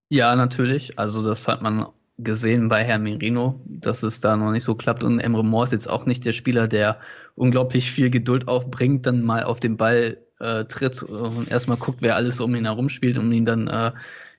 Ja, 0.09 0.35
natürlich. 0.35 0.97
Also 0.97 1.23
das 1.23 1.47
hat 1.47 1.61
man 1.61 1.87
gesehen 2.17 2.69
bei 2.69 2.83
Herrn 2.83 3.03
Merino, 3.03 3.61
dass 3.65 4.03
es 4.03 4.19
da 4.19 4.37
noch 4.37 4.51
nicht 4.51 4.63
so 4.63 4.75
klappt. 4.75 5.03
Und 5.03 5.19
Emre 5.19 5.43
Moore 5.43 5.65
ist 5.65 5.73
jetzt 5.73 5.89
auch 5.89 6.05
nicht 6.05 6.25
der 6.25 6.33
Spieler, 6.33 6.67
der 6.67 6.99
unglaublich 7.35 7.91
viel 7.91 8.09
Geduld 8.09 8.47
aufbringt, 8.47 9.05
dann 9.05 9.23
mal 9.23 9.43
auf 9.43 9.59
den 9.59 9.77
Ball 9.77 10.17
äh, 10.39 10.65
tritt 10.65 11.03
und 11.03 11.49
erstmal 11.49 11.77
guckt, 11.77 12.01
wer 12.01 12.15
alles 12.15 12.39
um 12.39 12.55
ihn 12.55 12.65
herum 12.65 12.89
spielt, 12.89 13.17
um 13.17 13.31
ihn 13.31 13.45
dann 13.45 13.67
äh, 13.67 13.91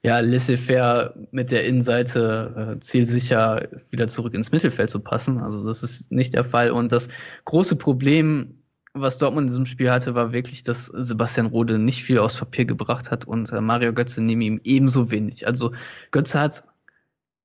ja 0.02 0.20
laissez-faire 0.20 1.14
mit 1.30 1.50
der 1.50 1.64
Innenseite 1.66 2.74
äh, 2.76 2.80
zielsicher 2.80 3.68
wieder 3.90 4.08
zurück 4.08 4.34
ins 4.34 4.52
Mittelfeld 4.52 4.90
zu 4.90 5.00
passen. 5.00 5.38
Also 5.38 5.66
das 5.66 5.82
ist 5.82 6.12
nicht 6.12 6.34
der 6.34 6.44
Fall. 6.44 6.70
Und 6.70 6.92
das 6.92 7.08
große 7.44 7.76
Problem, 7.76 8.62
was 8.94 9.18
Dortmund 9.18 9.44
in 9.44 9.48
diesem 9.48 9.66
Spiel 9.66 9.90
hatte, 9.90 10.14
war 10.14 10.32
wirklich, 10.32 10.62
dass 10.62 10.86
Sebastian 10.86 11.46
Rode 11.46 11.78
nicht 11.78 12.02
viel 12.02 12.18
aus 12.18 12.36
Papier 12.36 12.64
gebracht 12.64 13.10
hat 13.10 13.26
und 13.26 13.52
äh, 13.52 13.60
Mario 13.60 13.92
Götze 13.92 14.22
neben 14.22 14.40
ihm 14.40 14.60
ebenso 14.64 15.10
wenig. 15.10 15.46
Also 15.46 15.72
Götze 16.10 16.40
hat 16.40 16.64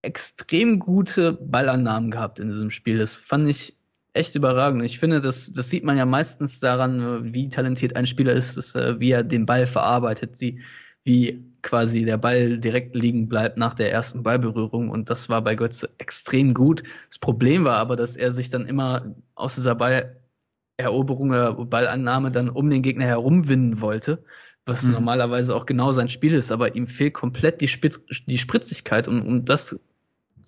extrem 0.02 0.80
gute 0.80 1.34
Ballannahmen 1.34 2.12
gehabt 2.12 2.40
in 2.40 2.50
diesem 2.50 2.72
Spiel. 2.72 2.98
Das 2.98 3.16
fand 3.16 3.48
ich 3.48 3.78
echt 4.14 4.36
überragend. 4.36 4.84
Ich 4.84 5.00
finde, 5.00 5.22
das, 5.22 5.54
das 5.54 5.70
sieht 5.70 5.84
man 5.84 5.98
ja 5.98 6.06
meistens 6.06 6.60
daran, 6.60 7.34
wie 7.34 7.50
talentiert 7.50 7.96
ein 7.96 8.08
Spieler 8.08 8.34
ist, 8.34 8.58
dass, 8.58 8.76
äh, 8.76 9.00
wie 9.00 9.12
er 9.12 9.24
den 9.24 9.46
Ball 9.46 9.68
verarbeitet, 9.68 10.42
wie, 10.42 10.60
wie 11.04 11.44
quasi 11.62 12.04
der 12.04 12.18
Ball 12.18 12.58
direkt 12.58 12.96
liegen 12.96 13.30
bleibt 13.30 13.58
nach 13.58 13.74
der 13.74 13.92
ersten 13.92 14.24
Ballberührung. 14.24 14.90
Und 14.90 15.10
das 15.10 15.30
war 15.30 15.42
bei 15.42 15.56
Götze 15.56 15.90
extrem 15.98 16.54
gut. 16.54 16.84
Das 17.08 17.20
Problem 17.20 17.64
war 17.64 17.78
aber, 17.78 17.96
dass 17.96 18.18
er 18.18 18.32
sich 18.32 18.50
dann 18.50 18.66
immer 18.66 19.16
aus 19.36 19.56
dieser 19.56 19.76
Balleroberung 19.76 21.30
oder 21.30 21.54
Ballannahme 21.54 22.32
dann 22.32 22.50
um 22.50 22.70
den 22.70 22.82
Gegner 22.82 23.06
herumwinden 23.06 23.82
wollte 23.82 24.24
was 24.66 24.84
mhm. 24.84 24.94
normalerweise 24.94 25.56
auch 25.56 25.66
genau 25.66 25.92
sein 25.92 26.10
Spiel 26.10 26.34
ist, 26.34 26.52
aber 26.52 26.76
ihm 26.76 26.88
fehlt 26.88 27.14
komplett 27.14 27.62
die, 27.62 27.68
Spitz 27.68 28.00
die 28.28 28.38
Spritzigkeit, 28.38 29.08
um, 29.08 29.22
um 29.22 29.46
das 29.46 29.80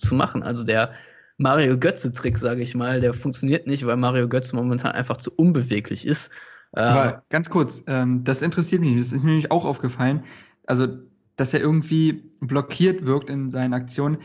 zu 0.03 0.15
machen. 0.15 0.43
Also 0.43 0.63
der 0.63 0.91
Mario 1.37 1.77
Götze-Trick, 1.77 2.37
sage 2.37 2.61
ich 2.61 2.75
mal, 2.75 3.01
der 3.01 3.13
funktioniert 3.13 3.67
nicht, 3.67 3.85
weil 3.85 3.97
Mario 3.97 4.27
Götze 4.29 4.55
momentan 4.55 4.91
einfach 4.91 5.17
zu 5.17 5.31
unbeweglich 5.31 6.05
ist. 6.05 6.31
Aber 6.71 7.15
ähm, 7.15 7.21
ganz 7.29 7.49
kurz, 7.49 7.83
ähm, 7.87 8.23
das 8.23 8.41
interessiert 8.41 8.81
mich, 8.81 8.95
das 8.95 9.13
ist 9.13 9.23
mir 9.23 9.31
nämlich 9.31 9.51
auch 9.51 9.65
aufgefallen. 9.65 10.23
Also, 10.65 10.87
dass 11.35 11.53
er 11.53 11.61
irgendwie 11.61 12.31
blockiert 12.39 13.05
wirkt 13.05 13.29
in 13.29 13.51
seinen 13.51 13.73
Aktionen. 13.73 14.17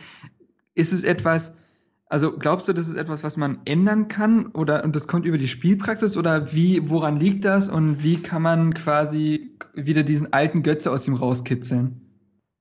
Ist 0.75 0.93
es 0.93 1.05
etwas, 1.05 1.55
also 2.07 2.37
glaubst 2.37 2.69
du, 2.69 2.73
das 2.73 2.89
ist 2.89 2.97
etwas, 2.97 3.23
was 3.25 3.37
man 3.37 3.61
ändern 3.65 4.09
kann 4.09 4.47
oder 4.47 4.85
und 4.85 4.97
das 4.97 5.09
kommt 5.09 5.27
über 5.27 5.39
die 5.39 5.49
Spielpraxis 5.49 6.17
oder 6.17 6.53
wie, 6.53 6.89
woran 6.89 7.19
liegt 7.19 7.45
das 7.45 7.69
und 7.69 8.03
wie 8.03 8.23
kann 8.23 8.43
man 8.43 8.75
quasi 8.75 9.57
wieder 9.75 10.03
diesen 10.03 10.33
alten 10.33 10.63
Götze 10.63 10.91
aus 10.91 11.09
ihm 11.09 11.15
rauskitzeln? 11.15 12.08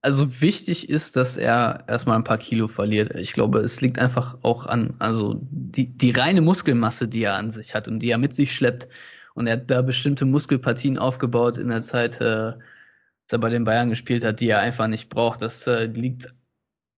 Also 0.07 0.39
wichtig 0.39 0.87
ist, 0.87 1.17
dass 1.17 1.35
er 1.35 1.83
erstmal 1.89 2.15
ein 2.15 2.23
paar 2.23 2.37
Kilo 2.37 2.69
verliert. 2.69 3.13
Ich 3.15 3.33
glaube, 3.33 3.59
es 3.59 3.81
liegt 3.81 3.99
einfach 3.99 4.37
auch 4.41 4.65
an, 4.65 4.93
also 4.99 5.41
die, 5.51 5.97
die 5.97 6.11
reine 6.11 6.39
Muskelmasse, 6.39 7.09
die 7.09 7.23
er 7.23 7.35
an 7.35 7.51
sich 7.51 7.75
hat 7.75 7.89
und 7.89 7.99
die 7.99 8.11
er 8.11 8.17
mit 8.17 8.33
sich 8.33 8.55
schleppt. 8.55 8.87
Und 9.33 9.47
er 9.47 9.57
hat 9.57 9.69
da 9.69 9.81
bestimmte 9.81 10.23
Muskelpartien 10.23 10.97
aufgebaut 10.97 11.57
in 11.57 11.67
der 11.67 11.81
Zeit, 11.81 12.21
äh, 12.21 12.53
als 12.53 13.33
er 13.33 13.39
bei 13.39 13.49
den 13.49 13.65
Bayern 13.65 13.89
gespielt 13.89 14.23
hat, 14.23 14.39
die 14.39 14.47
er 14.49 14.61
einfach 14.61 14.87
nicht 14.87 15.09
braucht. 15.09 15.41
Das 15.41 15.67
äh, 15.67 15.87
liegt 15.87 16.33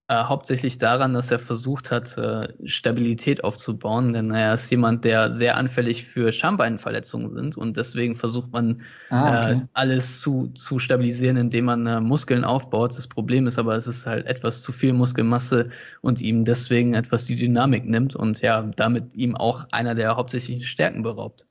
äh, 0.09 0.23
hauptsächlich 0.23 0.79
daran, 0.79 1.13
dass 1.13 1.29
er 1.29 1.37
versucht 1.37 1.91
hat, 1.91 2.17
äh, 2.17 2.47
Stabilität 2.65 3.43
aufzubauen, 3.43 4.11
denn 4.11 4.31
er 4.31 4.55
ist 4.55 4.69
jemand, 4.71 5.05
der 5.05 5.31
sehr 5.31 5.55
anfällig 5.55 6.03
für 6.03 6.31
Schambeinverletzungen 6.31 7.31
sind 7.31 7.55
und 7.55 7.77
deswegen 7.77 8.15
versucht 8.15 8.51
man 8.51 8.81
ah, 9.11 9.51
okay. 9.51 9.53
äh, 9.53 9.65
alles 9.73 10.19
zu, 10.19 10.47
zu 10.55 10.79
stabilisieren, 10.79 11.37
indem 11.37 11.65
man 11.65 11.85
äh, 11.85 12.01
Muskeln 12.01 12.43
aufbaut. 12.43 12.97
Das 12.97 13.07
Problem 13.07 13.45
ist 13.45 13.59
aber, 13.59 13.75
es 13.75 13.85
ist 13.85 14.07
halt 14.07 14.25
etwas 14.25 14.63
zu 14.63 14.71
viel 14.71 14.93
Muskelmasse 14.93 15.69
und 16.01 16.21
ihm 16.21 16.43
deswegen 16.43 16.95
etwas 16.95 17.25
die 17.25 17.35
Dynamik 17.35 17.85
nimmt 17.85 18.15
und 18.15 18.41
ja, 18.41 18.63
damit 18.75 19.13
ihm 19.13 19.35
auch 19.35 19.67
einer 19.71 19.93
der 19.93 20.15
hauptsächlichen 20.15 20.63
Stärken 20.63 21.03
beraubt. 21.03 21.45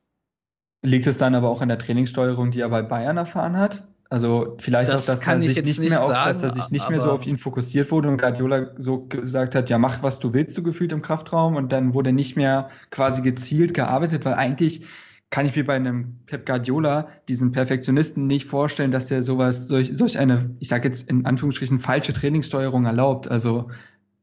Liegt 0.81 1.07
es 1.07 1.17
dann 1.17 1.33
aber 1.33 1.47
auch 1.47 1.61
an 1.61 1.69
der 1.69 1.79
Trainingssteuerung, 1.79 2.51
die 2.51 2.59
er 2.59 2.69
bei 2.69 2.81
Bayern 2.81 3.15
erfahren 3.15 3.55
hat? 3.55 3.87
Also 4.11 4.55
vielleicht 4.59 4.91
Das 4.91 5.03
auch, 5.03 5.13
dass 5.13 5.21
kann 5.21 5.37
er 5.39 5.43
ich 5.43 5.49
sich 5.49 5.57
jetzt 5.57 5.79
nicht 5.79 5.89
mehr 5.89 6.01
auf, 6.01 6.07
sagen, 6.07 6.33
dass 6.33 6.41
er 6.41 6.53
sich 6.53 6.71
nicht 6.71 6.89
mehr 6.89 6.99
so 6.99 7.11
auf 7.11 7.27
ihn 7.27 7.37
fokussiert 7.37 7.91
wurde 7.91 8.09
und 8.09 8.17
Guardiola 8.17 8.71
so 8.75 9.05
gesagt 9.05 9.53
hat, 9.53 9.69
ja 9.69 9.77
mach 9.77 10.01
was 10.01 10.19
du 10.19 10.33
willst, 10.33 10.55
so 10.55 10.63
gefühlt 10.63 10.91
im 10.91 11.03
Kraftraum 11.03 11.55
und 11.55 11.71
dann 11.71 11.93
wurde 11.93 12.11
nicht 12.11 12.35
mehr 12.35 12.69
quasi 12.89 13.21
gezielt 13.21 13.75
gearbeitet, 13.75 14.25
weil 14.25 14.33
eigentlich 14.33 14.83
kann 15.29 15.45
ich 15.45 15.55
mir 15.55 15.63
bei 15.63 15.75
einem 15.75 16.17
Pep 16.25 16.47
Guardiola 16.47 17.09
diesen 17.27 17.51
Perfektionisten 17.51 18.25
nicht 18.25 18.45
vorstellen, 18.45 18.91
dass 18.91 19.07
der 19.07 19.21
sowas 19.21 19.67
solch, 19.67 19.91
solch 19.93 20.17
eine, 20.17 20.55
ich 20.59 20.69
sage 20.69 20.87
jetzt 20.87 21.07
in 21.07 21.27
Anführungsstrichen 21.27 21.77
falsche 21.77 22.13
Trainingssteuerung 22.13 22.85
erlaubt. 22.85 23.29
Also 23.29 23.69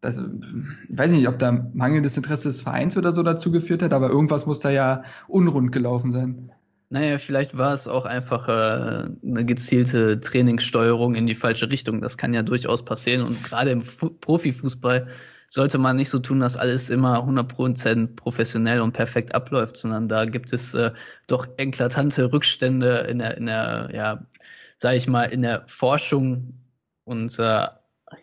das, 0.00 0.18
ich 0.18 0.98
weiß 0.98 1.12
nicht, 1.12 1.28
ob 1.28 1.38
da 1.38 1.52
mangelndes 1.74 2.16
Interesse 2.16 2.48
des 2.48 2.62
Vereins 2.62 2.96
oder 2.96 3.12
so 3.12 3.22
dazu 3.22 3.52
geführt 3.52 3.82
hat, 3.82 3.92
aber 3.92 4.10
irgendwas 4.10 4.46
muss 4.46 4.58
da 4.58 4.70
ja 4.70 5.04
unrund 5.28 5.70
gelaufen 5.70 6.10
sein. 6.10 6.50
Naja, 6.88 7.18
vielleicht 7.18 7.58
war 7.58 7.72
es 7.72 7.88
auch 7.88 8.04
einfach 8.04 8.48
äh, 8.48 9.08
eine 9.24 9.44
gezielte 9.44 10.20
Trainingssteuerung 10.20 11.16
in 11.16 11.26
die 11.26 11.34
falsche 11.34 11.70
Richtung. 11.70 12.00
Das 12.00 12.16
kann 12.16 12.32
ja 12.32 12.42
durchaus 12.42 12.84
passieren. 12.84 13.26
Und 13.26 13.42
gerade 13.42 13.70
im 13.72 13.80
Fu 13.80 14.10
Profifußball 14.10 15.08
sollte 15.48 15.78
man 15.78 15.96
nicht 15.96 16.10
so 16.10 16.18
tun, 16.20 16.40
dass 16.40 16.56
alles 16.56 16.90
immer 16.90 17.18
100% 17.24 18.14
professionell 18.16 18.80
und 18.80 18.92
perfekt 18.92 19.34
abläuft, 19.34 19.76
sondern 19.76 20.08
da 20.08 20.24
gibt 20.24 20.52
es 20.52 20.74
äh, 20.74 20.92
doch 21.26 21.48
eklatante 21.56 22.32
Rückstände 22.32 22.98
in 23.08 23.18
der, 23.18 23.36
in 23.36 23.46
der, 23.46 23.90
ja, 23.92 24.26
sag 24.78 24.94
ich 24.94 25.08
mal, 25.08 25.24
in 25.24 25.42
der 25.42 25.66
Forschung 25.66 26.54
und 27.04 27.38
äh, 27.38 27.66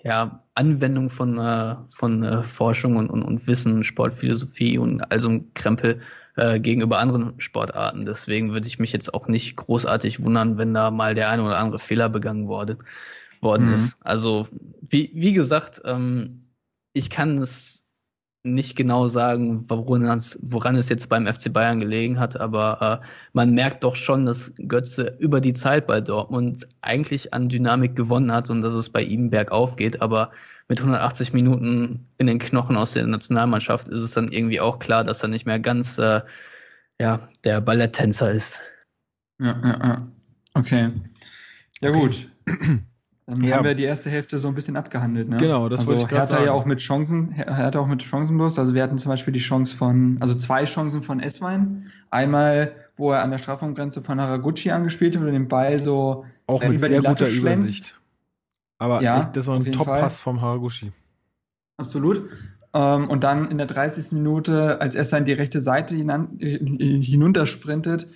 ja, 0.03 0.43
Anwendung 0.55 1.09
von, 1.09 1.37
äh, 1.37 1.75
von 1.89 2.23
äh, 2.23 2.43
Forschung 2.43 2.95
und, 2.97 3.09
und, 3.09 3.23
und 3.23 3.47
Wissen, 3.47 3.83
Sportphilosophie 3.83 4.77
und 4.77 5.01
all 5.11 5.19
so 5.19 5.29
ein 5.29 5.53
Krempel 5.53 6.01
äh, 6.35 6.59
gegenüber 6.59 6.99
anderen 6.99 7.39
Sportarten. 7.39 8.05
Deswegen 8.05 8.53
würde 8.53 8.67
ich 8.67 8.79
mich 8.79 8.91
jetzt 8.93 9.13
auch 9.13 9.27
nicht 9.27 9.55
großartig 9.55 10.23
wundern, 10.23 10.57
wenn 10.57 10.73
da 10.73 10.91
mal 10.91 11.15
der 11.15 11.29
eine 11.29 11.43
oder 11.43 11.57
andere 11.59 11.79
Fehler 11.79 12.09
begangen 12.09 12.47
wurde, 12.47 12.77
worden 13.41 13.67
Mhm. 13.67 13.73
ist. 13.73 13.97
Also, 14.01 14.47
wie, 14.81 15.11
wie 15.13 15.33
gesagt, 15.33 15.81
ähm, 15.85 16.49
ich 16.93 17.09
kann 17.09 17.37
es 17.37 17.83
nicht 18.45 18.75
genau 18.75 19.07
sagen, 19.07 19.65
woran 19.69 20.03
es, 20.17 20.37
woran 20.43 20.75
es 20.75 20.89
jetzt 20.89 21.07
beim 21.07 21.27
FC 21.27 21.51
Bayern 21.53 21.79
gelegen 21.79 22.19
hat, 22.19 22.35
aber 22.39 23.01
äh, 23.01 23.07
man 23.31 23.51
merkt 23.53 23.83
doch 23.85 23.95
schon, 23.95 24.25
dass 24.25 24.53
Götze 24.67 25.15
über 25.19 25.39
die 25.39 25.53
Zeit 25.53 25.87
bei 25.87 26.01
Dortmund 26.01 26.67
eigentlich 26.81 27.33
an 27.33 27.47
Dynamik 27.47 27.95
gewonnen 27.95 28.33
hat 28.33 28.49
und 28.49 28.61
dass 28.61 28.73
es 28.73 28.89
bei 28.89 29.01
ihm 29.01 29.29
bergauf 29.29 29.77
geht, 29.77 30.01
aber 30.01 30.31
mit 30.69 30.79
180 30.79 31.33
Minuten 31.33 32.07
in 32.17 32.27
den 32.27 32.39
Knochen 32.39 32.75
aus 32.77 32.93
der 32.93 33.05
Nationalmannschaft 33.07 33.87
ist 33.89 33.99
es 33.99 34.11
dann 34.13 34.29
irgendwie 34.29 34.59
auch 34.59 34.79
klar, 34.79 35.03
dass 35.03 35.21
er 35.21 35.29
nicht 35.29 35.45
mehr 35.45 35.59
ganz 35.59 35.97
äh, 35.99 36.21
ja, 36.99 37.27
der 37.43 37.61
Balletttänzer 37.61 38.31
ist. 38.31 38.61
Ja, 39.39 39.59
ja, 39.63 39.79
ja. 39.83 40.07
Okay. 40.53 40.89
Ja, 41.81 41.89
Okay. 41.89 41.99
gut. 41.99 42.29
Dann 43.25 43.41
Ja. 43.41 43.55
haben 43.55 43.63
wir 43.65 43.73
die 43.73 43.83
erste 43.83 44.09
Hälfte 44.09 44.37
so 44.37 44.49
ein 44.49 44.53
bisschen 44.53 44.75
abgehandelt, 44.75 45.29
ne? 45.29 45.37
Genau, 45.37 45.69
das 45.69 45.79
also 45.81 45.91
wollte 45.93 46.03
ich 46.03 46.09
grad 46.09 46.19
Hertha 46.29 46.39
ja 46.39 46.47
sagen. 46.47 46.59
auch 46.59 46.65
mit 46.65 46.79
Chancen, 46.79 47.31
Her- 47.31 47.55
Hertha 47.55 47.79
auch 47.79 47.87
mit 47.87 48.01
Chancen 48.01 48.35
bloß. 48.37 48.59
Also 48.59 48.73
wir 48.73 48.83
hatten 48.83 48.97
zum 48.97 49.09
Beispiel 49.09 49.31
die 49.33 49.39
Chance 49.39 49.77
von, 49.77 50.17
also 50.19 50.35
zwei 50.35 50.65
Chancen 50.65 51.03
von 51.03 51.21
Esswein. 51.21 51.89
Einmal, 52.09 52.73
wo 52.97 53.11
er 53.13 53.23
an 53.23 53.31
der 53.31 53.37
Strafraumgrenze 53.37 54.01
von 54.01 54.19
Haraguchi 54.19 54.71
angespielt 54.71 55.13
wird 55.15 55.25
und 55.25 55.31
den 55.31 55.47
Ball 55.47 55.79
so 55.79 56.25
Auch 56.47 56.61
äh, 56.61 56.67
mit 56.67 56.79
über 56.79 56.87
die 56.87 56.93
sehr 56.95 57.01
Latte 57.01 57.25
guter. 57.25 57.35
Übersicht. 57.37 57.97
Aber 58.83 59.01
Ja, 59.01 59.21
echt, 59.21 59.37
das 59.37 59.47
war 59.47 59.55
ein 59.55 59.71
Top-Pass 59.71 60.19
vom 60.19 60.41
Haraguchi. 60.41 60.91
Absolut. 61.77 62.29
Ähm, 62.73 63.09
und 63.09 63.23
dann 63.23 63.49
in 63.49 63.57
der 63.57 63.67
30. 63.67 64.11
Minute, 64.11 64.81
als 64.81 64.97
Esswein 64.97 65.23
die 65.23 65.31
rechte 65.31 65.61
Seite 65.61 65.95
hinan, 65.95 66.37
äh, 66.39 66.57
hinuntersprintet 67.01 68.07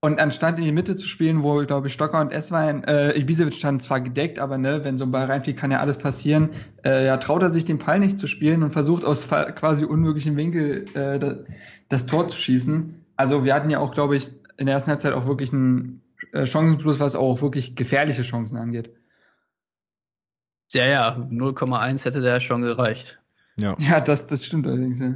und 0.00 0.18
anstatt 0.18 0.56
in 0.58 0.64
die 0.64 0.72
Mitte 0.72 0.96
zu 0.96 1.06
spielen, 1.06 1.42
wo, 1.42 1.62
glaube 1.66 1.88
ich, 1.88 1.92
Stocker 1.92 2.22
und 2.22 2.32
Esswein, 2.32 2.84
äh, 2.84 3.18
Ibisevic 3.18 3.52
standen 3.52 3.82
zwar 3.82 4.00
gedeckt, 4.00 4.38
aber 4.38 4.56
ne, 4.56 4.82
wenn 4.82 4.96
so 4.96 5.04
ein 5.04 5.10
Ball 5.10 5.26
reinfliegt, 5.26 5.60
kann 5.60 5.70
ja 5.70 5.80
alles 5.80 5.98
passieren. 5.98 6.50
Äh, 6.86 7.04
ja, 7.04 7.18
traut 7.18 7.42
er 7.42 7.50
sich 7.50 7.66
den 7.66 7.76
Ball 7.76 8.00
nicht 8.00 8.18
zu 8.18 8.28
spielen 8.28 8.62
und 8.62 8.70
versucht 8.70 9.04
aus 9.04 9.28
quasi 9.28 9.84
unmöglichen 9.84 10.38
Winkel 10.38 10.86
äh, 10.94 11.18
das, 11.18 11.34
das 11.90 12.06
Tor 12.06 12.28
zu 12.28 12.38
schießen. 12.38 12.94
Also 13.16 13.44
wir 13.44 13.52
hatten 13.52 13.68
ja 13.68 13.78
auch, 13.78 13.92
glaube 13.92 14.16
ich, 14.16 14.30
in 14.56 14.64
der 14.64 14.76
ersten 14.76 14.90
Halbzeit 14.90 15.12
auch 15.12 15.26
wirklich 15.26 15.52
einen 15.52 16.00
äh, 16.32 16.46
Chancenplus, 16.46 16.98
was 16.98 17.14
auch 17.14 17.42
wirklich 17.42 17.76
gefährliche 17.76 18.22
Chancen 18.22 18.56
angeht. 18.56 18.90
Ja, 20.72 20.86
ja, 20.86 21.16
0,1 21.30 22.04
hätte 22.04 22.20
der 22.20 22.40
schon 22.40 22.62
gereicht. 22.62 23.18
Ja. 23.56 23.76
Ja, 23.78 24.00
das, 24.00 24.26
das 24.26 24.44
stimmt 24.44 24.66
allerdings. 24.66 25.00
Ja. 25.00 25.14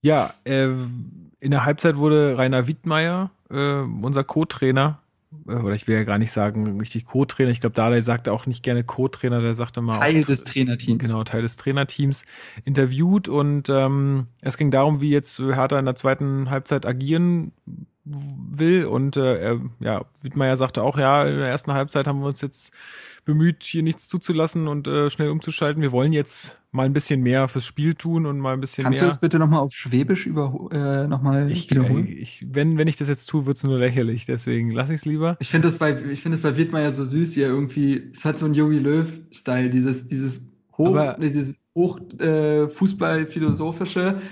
Ja, 0.00 0.34
äh, 0.44 0.68
in 1.40 1.50
der 1.50 1.64
Halbzeit 1.64 1.96
wurde 1.96 2.38
Rainer 2.38 2.68
Wittmeier, 2.68 3.30
äh, 3.50 3.80
unser 3.80 4.24
Co-Trainer, 4.24 5.00
äh, 5.46 5.54
oder 5.54 5.74
ich 5.74 5.88
will 5.88 5.96
ja 5.96 6.04
gar 6.04 6.18
nicht 6.18 6.30
sagen, 6.30 6.80
richtig 6.80 7.04
Co-Trainer, 7.04 7.50
ich 7.50 7.60
glaube, 7.60 7.74
Dardai 7.74 8.00
sagte 8.00 8.32
auch 8.32 8.46
nicht 8.46 8.62
gerne 8.62 8.84
Co-Trainer, 8.84 9.40
der 9.40 9.54
sagte 9.54 9.80
mal 9.80 9.98
Teil 9.98 10.22
auch, 10.22 10.26
des 10.26 10.44
Trainerteams. 10.44 11.04
Genau, 11.04 11.24
Teil 11.24 11.42
des 11.42 11.56
Trainerteams 11.56 12.24
interviewt 12.64 13.28
und 13.28 13.68
ähm, 13.68 14.28
es 14.40 14.56
ging 14.56 14.70
darum, 14.70 15.00
wie 15.00 15.10
jetzt 15.10 15.38
Hertha 15.38 15.78
in 15.78 15.84
der 15.84 15.96
zweiten 15.96 16.48
Halbzeit 16.50 16.86
agieren 16.86 17.52
will 18.04 18.86
und 18.86 19.16
äh, 19.16 19.38
er, 19.38 19.60
ja, 19.80 20.04
Wittmeier 20.22 20.56
sagte 20.56 20.82
auch, 20.82 20.96
ja, 20.96 21.24
in 21.24 21.38
der 21.38 21.48
ersten 21.48 21.72
Halbzeit 21.72 22.06
haben 22.06 22.20
wir 22.20 22.28
uns 22.28 22.40
jetzt 22.40 22.72
bemüht, 23.28 23.62
hier 23.62 23.82
nichts 23.82 24.08
zuzulassen 24.08 24.68
und 24.68 24.88
äh, 24.88 25.10
schnell 25.10 25.28
umzuschalten. 25.28 25.82
Wir 25.82 25.92
wollen 25.92 26.14
jetzt 26.14 26.56
mal 26.72 26.86
ein 26.86 26.94
bisschen 26.94 27.20
mehr 27.22 27.46
fürs 27.46 27.66
Spiel 27.66 27.94
tun 27.94 28.24
und 28.24 28.38
mal 28.40 28.54
ein 28.54 28.60
bisschen 28.60 28.84
Kannst 28.84 29.00
du 29.02 29.04
mehr. 29.04 29.10
das 29.10 29.20
bitte 29.20 29.38
nochmal 29.38 29.60
auf 29.60 29.72
Schwäbisch 29.72 30.26
über, 30.26 30.68
äh, 30.72 31.06
nochmal 31.06 31.50
ich, 31.50 31.70
wiederholen? 31.70 32.06
ich, 32.08 32.46
wenn, 32.50 32.78
wenn 32.78 32.88
ich 32.88 32.96
das 32.96 33.08
jetzt 33.08 33.26
tue, 33.26 33.44
wird's 33.44 33.62
nur 33.64 33.78
lächerlich, 33.78 34.24
deswegen 34.24 34.70
lasse 34.70 34.94
ich 34.94 35.00
es 35.00 35.04
lieber. 35.04 35.36
Ich 35.40 35.48
finde 35.50 35.68
das 35.68 35.76
bei, 35.76 35.90
ich 36.10 36.22
finde 36.22 36.38
das 36.38 36.42
bei 36.42 36.56
Wittmeier 36.56 36.90
so 36.90 37.04
süß, 37.04 37.36
wie 37.36 37.42
er 37.42 37.50
irgendwie, 37.50 38.10
es 38.14 38.24
hat 38.24 38.38
so 38.38 38.46
einen 38.46 38.54
Yogi 38.54 38.78
Löw-Style, 38.78 39.68
dieses, 39.68 40.06
dieses 40.08 40.40
hoch, 40.78 40.88
Aber- 40.88 41.16
nee, 41.18 41.28
dieses 41.28 41.58
hoch, 41.74 42.00
äh, 42.18 42.66
Fußball-philosophische, 42.70 44.22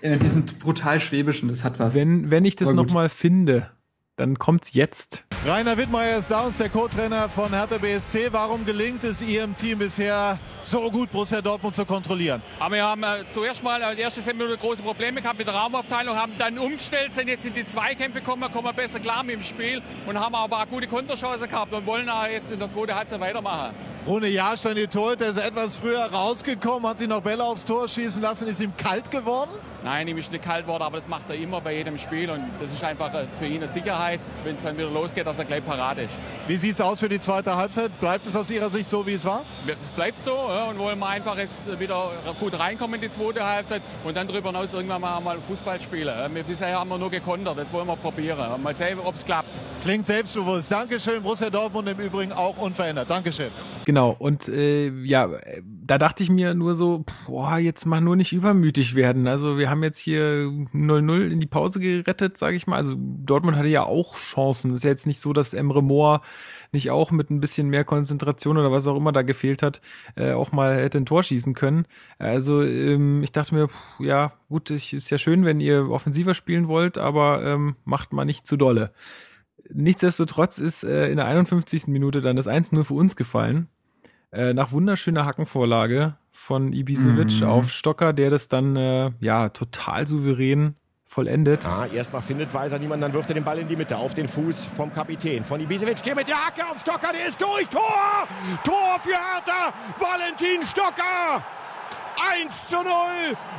äh, 0.00 0.16
diesen 0.16 0.46
brutal 0.46 0.98
schwäbischen, 0.98 1.50
das 1.50 1.62
hat 1.62 1.78
was. 1.78 1.94
Wenn, 1.94 2.30
wenn 2.30 2.46
ich 2.46 2.56
das 2.56 2.72
nochmal 2.72 3.10
finde, 3.10 3.70
dann 4.16 4.38
kommt's 4.38 4.72
jetzt. 4.72 5.25
Rainer 5.46 5.76
Wittmeier 5.76 6.18
ist 6.18 6.28
da, 6.28 6.40
uns 6.40 6.58
der 6.58 6.68
Co-Trainer 6.68 7.28
von 7.28 7.54
Hertha 7.54 7.78
BSC. 7.78 8.32
Warum 8.32 8.66
gelingt 8.66 9.04
es 9.04 9.22
Ihrem 9.22 9.54
Team 9.54 9.78
bisher 9.78 10.40
so 10.60 10.90
gut, 10.90 11.12
Borussia 11.12 11.40
Dortmund 11.40 11.76
zu 11.76 11.84
kontrollieren? 11.84 12.42
Aber 12.58 12.74
wir 12.74 12.82
haben 12.82 13.04
äh, 13.04 13.22
zuerst 13.28 13.62
mal 13.62 13.80
äh, 13.80 13.94
die 13.94 14.02
erste 14.02 14.20
10 14.20 14.36
Minuten 14.36 14.58
große 14.58 14.82
Probleme 14.82 15.22
gehabt 15.22 15.38
mit 15.38 15.46
der 15.46 15.54
Raumaufteilung, 15.54 16.16
haben 16.16 16.32
dann 16.36 16.58
umgestellt, 16.58 17.14
sind 17.14 17.28
jetzt 17.28 17.46
in 17.46 17.54
die 17.54 17.64
Zweikämpfe 17.64 18.22
gekommen, 18.22 18.50
kommen 18.52 18.74
besser 18.74 18.98
klar 18.98 19.22
mit 19.22 19.36
dem 19.36 19.44
Spiel 19.44 19.82
und 20.06 20.18
haben 20.18 20.34
aber 20.34 20.62
auch 20.62 20.66
gute 20.66 20.88
Konterchancen 20.88 21.48
gehabt 21.48 21.72
und 21.72 21.86
wollen 21.86 22.10
jetzt 22.32 22.50
in 22.50 22.58
der 22.58 22.68
zweiten 22.68 22.96
Halbzeit 22.96 23.20
weitermachen. 23.20 23.72
Rune 24.06 24.28
Jahrstein, 24.28 24.76
die 24.76 24.86
Torhüter, 24.86 25.26
ist 25.26 25.36
etwas 25.36 25.78
früher 25.78 25.98
rausgekommen, 26.04 26.88
hat 26.88 26.98
sich 27.00 27.08
noch 27.08 27.20
Bälle 27.22 27.42
aufs 27.42 27.64
Tor 27.64 27.88
schießen 27.88 28.22
lassen. 28.22 28.46
Ist 28.46 28.60
ihm 28.60 28.72
kalt 28.76 29.10
geworden? 29.10 29.50
Nein, 29.82 30.06
ihm 30.06 30.16
ist 30.18 30.30
nicht 30.30 30.44
kalt 30.44 30.66
worden, 30.68 30.84
aber 30.84 30.98
das 30.98 31.08
macht 31.08 31.28
er 31.28 31.34
immer 31.34 31.60
bei 31.60 31.74
jedem 31.76 31.98
Spiel 31.98 32.30
und 32.30 32.40
das 32.60 32.72
ist 32.72 32.82
einfach 32.84 33.12
äh, 33.14 33.24
für 33.36 33.46
ihn 33.46 33.56
eine 33.62 33.68
Sicherheit, 33.68 34.20
wenn 34.44 34.54
es 34.56 34.62
dann 34.62 34.76
wieder 34.78 34.90
losgeht, 34.90 35.26
dass 35.26 35.38
er 35.40 35.44
gleich 35.44 35.64
parat 35.64 35.98
ist. 35.98 36.14
Wie 36.46 36.56
sieht's 36.56 36.80
aus 36.80 37.00
für 37.00 37.08
die 37.08 37.18
zweite 37.18 37.56
Halbzeit? 37.56 37.98
Bleibt 38.00 38.26
es 38.28 38.36
aus 38.36 38.48
Ihrer 38.50 38.70
Sicht 38.70 38.88
so, 38.88 39.04
wie 39.06 39.14
es 39.14 39.24
war? 39.24 39.44
Es 39.82 39.90
bleibt 39.92 40.22
so 40.22 40.30
ja, 40.50 40.64
und 40.70 40.78
wollen 40.78 40.98
wir 41.00 41.06
einfach 41.08 41.36
jetzt 41.36 41.60
wieder 41.78 42.10
gut 42.38 42.56
reinkommen 42.58 42.94
in 43.02 43.08
die 43.08 43.10
zweite 43.10 43.44
Halbzeit 43.44 43.82
und 44.04 44.16
dann 44.16 44.28
darüber 44.28 44.50
hinaus 44.50 44.72
irgendwann 44.72 45.00
mal, 45.00 45.20
mal 45.20 45.36
Fußball 45.38 45.80
spielen. 45.80 46.14
Wir- 46.32 46.44
Bisher 46.44 46.78
haben 46.78 46.88
wir 46.90 46.98
nur 46.98 47.10
gekontert, 47.10 47.58
das 47.58 47.72
wollen 47.72 47.88
wir 47.88 47.96
probieren. 47.96 48.38
Mal 48.62 48.74
sehen, 48.74 48.98
ob 49.04 49.16
es 49.16 49.24
klappt. 49.24 49.48
Klingt 49.82 50.06
selbstbewusst. 50.06 50.70
Dankeschön. 50.70 51.22
Borussia 51.22 51.50
Dortmund 51.50 51.88
im 51.88 51.98
Übrigen 52.00 52.32
auch 52.32 52.56
unverändert. 52.56 53.08
Dankeschön. 53.10 53.50
Genau, 53.84 53.95
und 54.04 54.48
äh, 54.48 54.88
ja, 55.04 55.30
da 55.62 55.98
dachte 55.98 56.22
ich 56.22 56.30
mir 56.30 56.54
nur 56.54 56.74
so, 56.74 57.04
boah, 57.26 57.58
jetzt 57.58 57.86
mal 57.86 58.00
nur 58.00 58.16
nicht 58.16 58.32
übermütig 58.32 58.94
werden. 58.94 59.26
Also 59.26 59.58
wir 59.58 59.70
haben 59.70 59.82
jetzt 59.82 59.98
hier 59.98 60.22
0-0 60.72 61.30
in 61.30 61.40
die 61.40 61.46
Pause 61.46 61.80
gerettet, 61.80 62.36
sage 62.36 62.56
ich 62.56 62.66
mal. 62.66 62.76
Also 62.76 62.94
Dortmund 62.98 63.56
hatte 63.56 63.68
ja 63.68 63.84
auch 63.84 64.16
Chancen. 64.16 64.74
Ist 64.74 64.84
ja 64.84 64.90
jetzt 64.90 65.06
nicht 65.06 65.20
so, 65.20 65.32
dass 65.32 65.54
Emre 65.54 65.82
Moore 65.82 66.20
nicht 66.72 66.90
auch 66.90 67.10
mit 67.10 67.30
ein 67.30 67.40
bisschen 67.40 67.68
mehr 67.68 67.84
Konzentration 67.84 68.58
oder 68.58 68.72
was 68.72 68.86
auch 68.86 68.96
immer 68.96 69.12
da 69.12 69.22
gefehlt 69.22 69.62
hat, 69.62 69.80
äh, 70.16 70.32
auch 70.32 70.52
mal 70.52 70.76
hätte 70.76 70.98
ein 70.98 71.06
Tor 71.06 71.22
schießen 71.22 71.54
können. 71.54 71.86
Also 72.18 72.62
ähm, 72.62 73.22
ich 73.22 73.32
dachte 73.32 73.54
mir, 73.54 73.68
pff, 73.68 74.00
ja, 74.00 74.32
gut, 74.48 74.70
ich, 74.70 74.92
ist 74.92 75.10
ja 75.10 75.18
schön, 75.18 75.44
wenn 75.44 75.60
ihr 75.60 75.90
offensiver 75.90 76.34
spielen 76.34 76.68
wollt, 76.68 76.98
aber 76.98 77.44
ähm, 77.44 77.76
macht 77.84 78.12
mal 78.12 78.24
nicht 78.24 78.46
zu 78.46 78.56
dolle. 78.56 78.92
Nichtsdestotrotz 79.72 80.58
ist 80.58 80.84
äh, 80.84 81.08
in 81.08 81.16
der 81.16 81.26
51. 81.26 81.88
Minute 81.88 82.20
dann 82.20 82.36
das 82.36 82.46
1-0 82.46 82.84
für 82.84 82.94
uns 82.94 83.16
gefallen. 83.16 83.68
Äh, 84.32 84.52
nach 84.54 84.72
wunderschöner 84.72 85.24
Hackenvorlage 85.24 86.14
von 86.32 86.72
Ibisevic 86.72 87.40
Mhm. 87.40 87.46
auf 87.48 87.70
Stocker, 87.70 88.12
der 88.12 88.30
das 88.30 88.48
dann 88.48 88.76
äh, 88.76 89.10
ja 89.20 89.48
total 89.48 90.06
souverän 90.06 90.74
vollendet. 91.06 91.64
Ja, 91.64 91.86
erstmal 91.86 92.20
findet 92.22 92.52
Weiser 92.52 92.78
niemand, 92.78 93.02
dann 93.02 93.12
wirft 93.12 93.30
er 93.30 93.34
den 93.34 93.44
Ball 93.44 93.58
in 93.60 93.68
die 93.68 93.76
Mitte 93.76 93.96
auf 93.96 94.12
den 94.14 94.28
Fuß 94.28 94.66
vom 94.76 94.92
Kapitän. 94.92 95.44
Von 95.44 95.60
Ibisevic, 95.60 96.02
der 96.02 96.14
mit 96.16 96.28
der 96.28 96.36
Hacke 96.36 96.66
auf 96.68 96.80
Stocker, 96.80 97.12
der 97.12 97.26
ist 97.28 97.40
durch. 97.40 97.68
Tor! 97.68 98.26
Tor 98.64 98.98
für 99.00 99.10
Hertha! 99.10 99.72
Valentin 99.98 100.66
Stocker! 100.66 101.44
1 102.42 102.68
zu 102.68 102.76
0. 102.76 102.84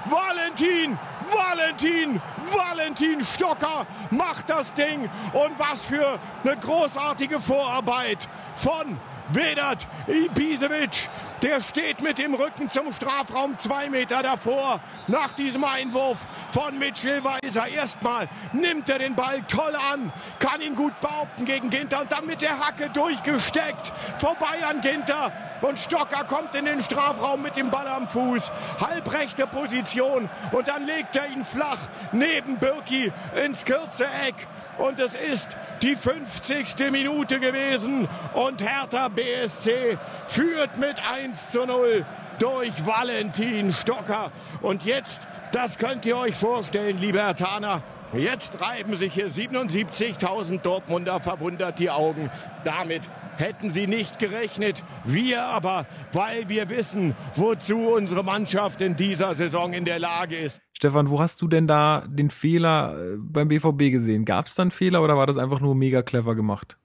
Valentin, 0.06 0.98
Valentin, 1.32 2.20
Valentin 2.52 3.24
Stocker 3.24 3.86
macht 4.10 4.50
das 4.50 4.74
Ding. 4.74 5.04
Und 5.34 5.58
was 5.58 5.86
für 5.86 6.20
eine 6.44 6.58
großartige 6.58 7.40
Vorarbeit 7.40 8.28
von 8.56 8.98
Vedat 9.32 9.86
Ibisevic, 10.08 11.10
der 11.42 11.62
steht 11.62 12.02
mit 12.02 12.18
dem 12.18 12.34
Rücken 12.34 12.70
zum 12.70 12.92
Strafraum 12.92 13.58
zwei 13.58 13.90
Meter 13.90 14.24
davor. 14.24 14.80
Nach 15.08 15.34
diesem 15.34 15.64
Einwurf 15.64 16.26
von 16.52 16.78
Mitchell 16.80 17.24
Weiser. 17.24 17.68
Erstmal 17.68 18.28
nimmt 18.54 18.90
er 18.90 19.00
den 19.00 19.16
Ball 19.16 19.44
toll 19.48 19.76
an, 19.76 20.12
kann 20.40 20.62
ihn 20.62 20.76
gut 20.76 21.00
behaupten 21.00 21.46
gegen 21.46 21.70
Ginter 21.70 22.02
und 22.02 22.12
dann 22.12 22.26
mit 22.26 22.42
der 22.42 22.60
Hacke 22.60 22.90
durchgesteckt. 22.90 23.94
Vorbei 24.18 24.66
an 24.68 24.82
Ginter 24.82 25.32
und 25.62 25.80
Stocker 25.80 26.24
kommt 26.24 26.56
in 26.56 26.66
den 26.66 26.82
Strafraum 26.82 27.42
mit 27.42 27.56
dem 27.56 27.70
Ball 27.70 27.88
am 27.88 28.08
Fuß. 28.08 28.52
Halbrechte 28.82 29.48
Position 29.48 30.30
und 30.52 30.68
dann 30.68 30.86
legt 30.86 31.16
er 31.16 31.28
ihn 31.28 31.44
flach 31.44 31.80
neben 32.12 32.58
Birki 32.58 33.12
ins 33.46 33.66
kurze 33.66 34.06
Eck. 34.28 34.48
Und 34.78 35.00
es 35.00 35.16
ist 35.16 35.58
die 35.82 35.96
50. 35.96 36.92
Minute 36.92 37.40
gewesen 37.40 38.08
und 38.34 38.62
Hertha 38.62 39.08
BSC 39.08 39.98
führt 40.28 40.78
mit 40.78 41.00
1 41.12 41.27
zu 41.34 41.66
0 41.66 42.06
durch 42.40 42.86
Valentin 42.86 43.74
Stocker. 43.74 44.32
Und 44.62 44.86
jetzt, 44.86 45.28
das 45.52 45.78
könnt 45.78 46.06
ihr 46.06 46.18
euch 46.18 46.36
vorstellen, 46.36 46.98
liebe 47.00 47.20
Herr 47.20 47.36
Taner, 47.36 47.84
Jetzt 48.14 48.62
reiben 48.62 48.94
sich 48.94 49.14
hier 49.14 49.30
77.000 49.30 50.62
Dortmunder 50.62 51.20
verwundert 51.20 51.78
die 51.78 51.90
Augen. 51.90 52.30
Damit 52.64 53.10
hätten 53.36 53.70
sie 53.70 53.86
nicht 53.86 54.18
gerechnet. 54.18 54.84
Wir 55.04 55.44
aber, 55.44 55.86
weil 56.14 56.48
wir 56.48 56.70
wissen, 56.70 57.16
wozu 57.36 57.78
unsere 57.78 58.24
Mannschaft 58.24 58.80
in 58.80 58.96
dieser 58.96 59.36
Saison 59.36 59.74
in 59.74 59.84
der 59.84 60.00
Lage 60.00 60.38
ist. 60.38 60.62
Stefan, 60.74 61.10
wo 61.10 61.20
hast 61.20 61.42
du 61.42 61.50
denn 61.50 61.68
da 61.68 62.06
den 62.08 62.30
Fehler 62.30 62.98
äh, 62.98 63.18
beim 63.18 63.50
BVB 63.50 63.92
gesehen? 63.92 64.24
Gab 64.24 64.46
es 64.46 64.56
da 64.56 64.62
einen 64.62 64.72
Fehler 64.72 65.04
oder 65.04 65.18
war 65.18 65.28
das 65.28 65.38
einfach 65.38 65.60
nur 65.60 65.76
mega 65.76 66.02
clever 66.02 66.34
gemacht? 66.34 66.78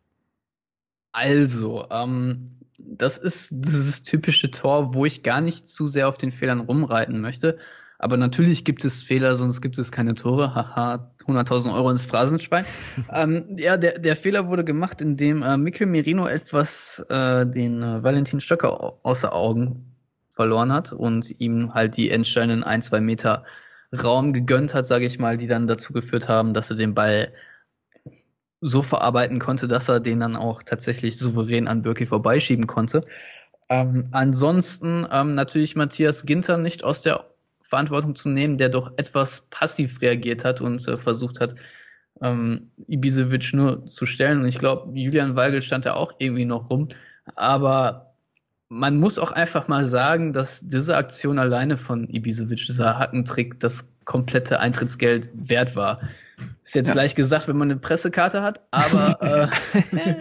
Also, 1.13 1.87
ähm, 1.91 2.62
das 2.85 3.19
ist 3.19 3.51
dieses 3.53 4.03
typische 4.03 4.51
Tor, 4.51 4.95
wo 4.95 5.05
ich 5.05 5.23
gar 5.23 5.41
nicht 5.41 5.69
zu 5.69 5.87
sehr 5.87 6.09
auf 6.09 6.19
den 6.19 6.31
Fehlern 6.31 6.61
rumreiten 6.61 7.21
möchte. 7.21 7.59
Aber 7.99 8.17
natürlich 8.17 8.65
gibt 8.65 8.85
es 8.85 9.01
Fehler, 9.01 9.37
sonst 9.37 9.61
gibt 9.61 9.79
es 9.79 9.93
keine 9.93 10.17
Tore. 10.17 10.57
Haha, 10.57 11.13
100.000 11.25 11.73
Euro 11.73 11.89
ins 11.89 12.05
Phrasenschwein. 12.05 12.65
ähm, 13.15 13.57
ja, 13.57 13.77
der, 13.77 14.01
der 14.01 14.17
Fehler 14.17 14.49
wurde 14.49 14.65
gemacht, 14.65 15.01
indem 15.01 15.43
äh, 15.43 15.57
Mikel 15.57 15.87
Merino 15.87 16.27
etwas 16.27 17.05
äh, 17.09 17.47
den 17.47 17.81
äh, 17.81 18.03
Valentin 18.03 18.41
Stöcker 18.41 18.99
außer 19.05 19.33
Augen 19.33 19.95
verloren 20.33 20.73
hat 20.73 20.93
und 20.93 21.41
ihm 21.41 21.75
halt 21.75 21.97
die 21.97 22.11
entscheidenden 22.11 22.65
ein, 22.65 22.83
zwei 22.83 23.01
Meter 23.01 23.45
Raum 23.93 24.33
gegönnt 24.33 24.75
hat, 24.75 24.87
sage 24.87 25.07
ich 25.07 25.21
mal, 25.21 25.37
die 25.37 25.47
dann 25.47 25.67
dazu 25.67 25.93
geführt 25.93 26.29
haben, 26.29 26.55
dass 26.55 26.71
er 26.71 26.77
den 26.77 26.95
Ball 26.95 27.33
so 28.63 28.83
verarbeiten 28.83 29.39
konnte, 29.41 29.69
dass 29.69 29.89
er 29.89 30.01
den 30.01 30.21
dann 30.21 30.37
auch 30.37 30.63
tatsächlich 30.63 31.19
souverän 31.19 31.69
an 31.69 31.83
Birki 31.83 32.07
vorbeischieben 32.07 32.67
konnte. 32.67 33.05
Ähm, 33.69 34.09
ansonsten 34.13 35.07
ähm, 35.11 35.35
natürlich 35.35 35.77
Matthias 35.77 36.25
Ginter 36.25 36.57
nicht 36.59 36.85
aus 36.85 37.03
der 37.03 37.27
Verantwortung 37.61 38.15
zu 38.15 38.29
nehmen, 38.29 38.59
der 38.59 38.69
doch 38.69 38.93
etwas 38.97 39.49
passiv 39.51 40.01
reagiert 40.01 40.45
hat 40.45 40.61
und 40.61 40.87
äh, 40.87 40.97
versucht 40.97 41.41
hat, 41.41 41.55
ähm, 42.21 42.71
Ibisevic 42.87 43.53
nur 43.53 43.85
zu 43.87 44.07
stellen. 44.07 44.41
Und 44.41 44.47
ich 44.47 44.59
glaube, 44.59 44.97
Julian 44.97 45.37
Weigel 45.37 45.61
stand 45.61 45.87
da 45.87 45.95
auch 45.95 46.13
irgendwie 46.19 46.45
noch 46.45 46.71
rum. 46.71 46.89
Aber 47.35 48.15
man 48.69 48.99
muss 48.99 49.19
auch 49.19 49.33
einfach 49.33 49.69
mal 49.69 49.87
sagen, 49.89 50.33
dass 50.33 50.67
diese 50.67 50.97
Aktion 50.97 51.39
alleine 51.39 51.77
von 51.77 52.09
Ibisevic, 52.09 52.67
dieser 52.67 52.99
Hackentrick, 52.99 53.59
das 53.61 53.89
komplette 54.05 54.61
Eintrittsgeld 54.61 55.31
wert 55.35 55.77
war. 55.77 56.01
Ist 56.65 56.75
jetzt 56.75 56.89
ja. 56.89 56.95
leicht 56.95 57.17
gesagt, 57.17 57.49
wenn 57.49 57.57
man 57.57 57.71
eine 57.71 57.81
Pressekarte 57.81 58.43
hat, 58.43 58.61
aber, 58.71 59.51
äh, 59.93 60.15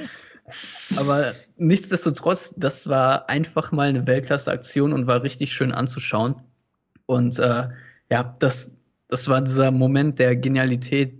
aber 0.95 1.33
nichtsdestotrotz, 1.57 2.53
das 2.57 2.87
war 2.87 3.29
einfach 3.29 3.71
mal 3.71 3.89
eine 3.89 4.07
Weltklasse-Aktion 4.07 4.93
und 4.93 5.07
war 5.07 5.23
richtig 5.23 5.53
schön 5.53 5.71
anzuschauen. 5.71 6.35
Und 7.05 7.39
äh, 7.39 7.69
ja, 8.09 8.35
das, 8.39 8.71
das 9.07 9.27
war 9.27 9.41
dieser 9.41 9.71
Moment 9.71 10.19
der 10.19 10.35
Genialität, 10.35 11.13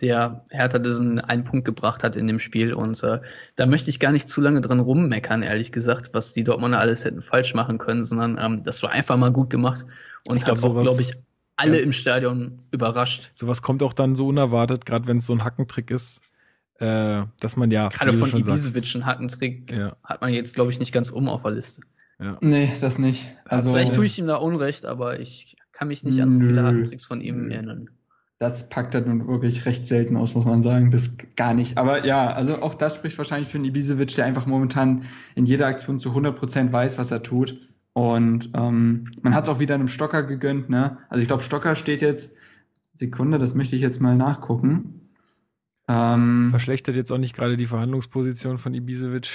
der 0.00 0.44
Hertha 0.50 0.78
diesen 0.80 1.20
einen 1.20 1.44
Punkt 1.44 1.64
gebracht 1.64 2.02
hat 2.02 2.16
in 2.16 2.26
dem 2.26 2.40
Spiel. 2.40 2.74
Und 2.74 3.02
äh, 3.04 3.20
da 3.54 3.66
möchte 3.66 3.88
ich 3.88 4.00
gar 4.00 4.10
nicht 4.10 4.28
zu 4.28 4.40
lange 4.40 4.60
dran 4.60 4.80
rummeckern, 4.80 5.42
ehrlich 5.42 5.70
gesagt, 5.70 6.10
was 6.12 6.32
die 6.32 6.42
Dortmunder 6.42 6.80
alles 6.80 7.04
hätten 7.04 7.22
falsch 7.22 7.54
machen 7.54 7.78
können, 7.78 8.02
sondern 8.02 8.38
ähm, 8.40 8.64
das 8.64 8.82
war 8.82 8.90
einfach 8.90 9.16
mal 9.16 9.32
gut 9.32 9.50
gemacht 9.50 9.86
und 10.26 10.36
ich 10.36 10.46
hat 10.46 10.62
auch, 10.62 10.82
glaube 10.82 11.02
ich, 11.02 11.12
alle 11.56 11.78
ja. 11.78 11.84
im 11.84 11.92
Stadion 11.92 12.60
überrascht. 12.70 13.30
Sowas 13.34 13.62
kommt 13.62 13.82
auch 13.82 13.92
dann 13.92 14.14
so 14.14 14.26
unerwartet, 14.26 14.86
gerade 14.86 15.06
wenn 15.06 15.18
es 15.18 15.26
so 15.26 15.32
ein 15.32 15.44
Hackentrick 15.44 15.90
ist, 15.90 16.22
äh, 16.78 17.22
dass 17.40 17.56
man 17.56 17.70
ja. 17.70 17.88
Gerade 17.88 18.14
von 18.14 18.40
Ibisevic 18.40 18.94
einen 18.94 19.06
Hackentrick 19.06 19.72
ja. 19.72 19.96
hat 20.02 20.20
man 20.20 20.32
jetzt, 20.32 20.54
glaube 20.54 20.70
ich, 20.70 20.78
nicht 20.78 20.92
ganz 20.92 21.10
um 21.10 21.28
auf 21.28 21.42
der 21.42 21.52
Liste. 21.52 21.82
Ja. 22.18 22.38
Nee, 22.40 22.72
das 22.80 22.98
nicht. 22.98 23.24
Also, 23.44 23.70
Vielleicht 23.70 23.94
tue 23.94 24.06
ich 24.06 24.18
ihm 24.18 24.26
da 24.26 24.36
Unrecht, 24.36 24.86
aber 24.86 25.20
ich 25.20 25.56
kann 25.72 25.88
mich 25.88 26.04
nicht 26.04 26.20
an 26.20 26.30
so 26.30 26.40
viele 26.40 26.62
Hackentricks 26.62 27.04
von 27.04 27.20
ihm 27.20 27.50
erinnern. 27.50 27.90
Das 28.38 28.68
packt 28.68 28.92
er 28.94 29.02
nun 29.02 29.28
wirklich 29.28 29.66
recht 29.66 29.86
selten 29.86 30.16
aus, 30.16 30.34
muss 30.34 30.44
man 30.44 30.64
sagen. 30.64 30.90
Das 30.90 31.16
gar 31.36 31.54
nicht. 31.54 31.78
Aber 31.78 32.04
ja, 32.04 32.32
also 32.32 32.60
auch 32.60 32.74
das 32.74 32.96
spricht 32.96 33.16
wahrscheinlich 33.16 33.48
für 33.48 33.58
einen 33.58 33.66
Ibisevic, 33.66 34.16
der 34.16 34.24
einfach 34.24 34.46
momentan 34.46 35.04
in 35.36 35.46
jeder 35.46 35.66
Aktion 35.66 36.00
zu 36.00 36.10
100% 36.10 36.72
weiß, 36.72 36.98
was 36.98 37.12
er 37.12 37.22
tut. 37.22 37.56
Und 37.94 38.50
ähm, 38.54 39.10
man 39.22 39.34
hat 39.34 39.44
es 39.44 39.50
auch 39.50 39.58
wieder 39.58 39.74
einem 39.74 39.88
Stocker 39.88 40.22
gegönnt. 40.22 40.70
Ne? 40.70 40.98
Also 41.08 41.20
ich 41.20 41.28
glaube, 41.28 41.42
Stocker 41.42 41.76
steht 41.76 42.00
jetzt, 42.00 42.36
Sekunde, 42.94 43.38
das 43.38 43.54
möchte 43.54 43.76
ich 43.76 43.82
jetzt 43.82 44.00
mal 44.00 44.16
nachgucken. 44.16 45.10
Ähm, 45.88 46.48
Verschlechtert 46.50 46.96
jetzt 46.96 47.10
auch 47.10 47.18
nicht 47.18 47.34
gerade 47.34 47.56
die 47.56 47.66
Verhandlungsposition 47.66 48.58
von 48.58 48.72
Ibisevic. 48.72 49.28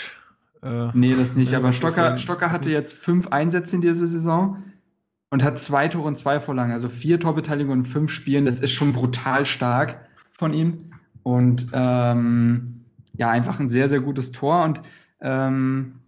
Äh, 0.63 0.89
nee, 0.93 1.13
das 1.15 1.35
nicht. 1.35 1.53
Aber 1.53 1.71
Stocker, 1.71 2.17
Stocker 2.17 2.51
hatte 2.51 2.69
jetzt 2.71 2.93
fünf 2.93 3.27
Einsätze 3.27 3.75
in 3.75 3.81
dieser 3.81 4.07
Saison 4.07 4.63
und 5.29 5.43
hat 5.43 5.59
zwei 5.59 5.87
Tore 5.87 6.07
und 6.07 6.17
zwei 6.17 6.39
Vorlagen. 6.39 6.71
Also 6.71 6.87
vier 6.87 7.19
Torbeteiligungen 7.19 7.79
und 7.79 7.85
fünf 7.85 8.11
Spielen. 8.11 8.45
Das 8.45 8.59
ist 8.59 8.71
schon 8.71 8.93
brutal 8.93 9.45
stark 9.45 10.07
von 10.31 10.53
ihm. 10.53 10.77
Und 11.21 11.67
ähm, 11.73 12.85
ja, 13.13 13.29
einfach 13.29 13.59
ein 13.59 13.69
sehr, 13.69 13.89
sehr 13.89 13.99
gutes 13.99 14.31
Tor. 14.31 14.63
Und 14.63 14.81
ähm, 14.81 14.87
ähm, 15.21 15.99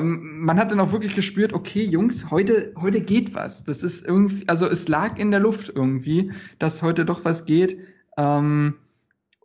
man 0.00 0.58
hat 0.58 0.70
dann 0.70 0.80
auch 0.80 0.92
wirklich 0.92 1.14
gespürt, 1.14 1.52
okay, 1.52 1.84
Jungs, 1.84 2.30
heute, 2.30 2.72
heute 2.80 3.00
geht 3.00 3.34
was. 3.34 3.64
Das 3.64 3.82
ist 3.82 4.06
irgendwie, 4.06 4.48
also 4.48 4.66
es 4.66 4.88
lag 4.88 5.18
in 5.18 5.30
der 5.30 5.40
Luft 5.40 5.72
irgendwie, 5.74 6.32
dass 6.58 6.82
heute 6.82 7.04
doch 7.04 7.24
was 7.24 7.44
geht. 7.44 7.78
Ähm, 8.16 8.74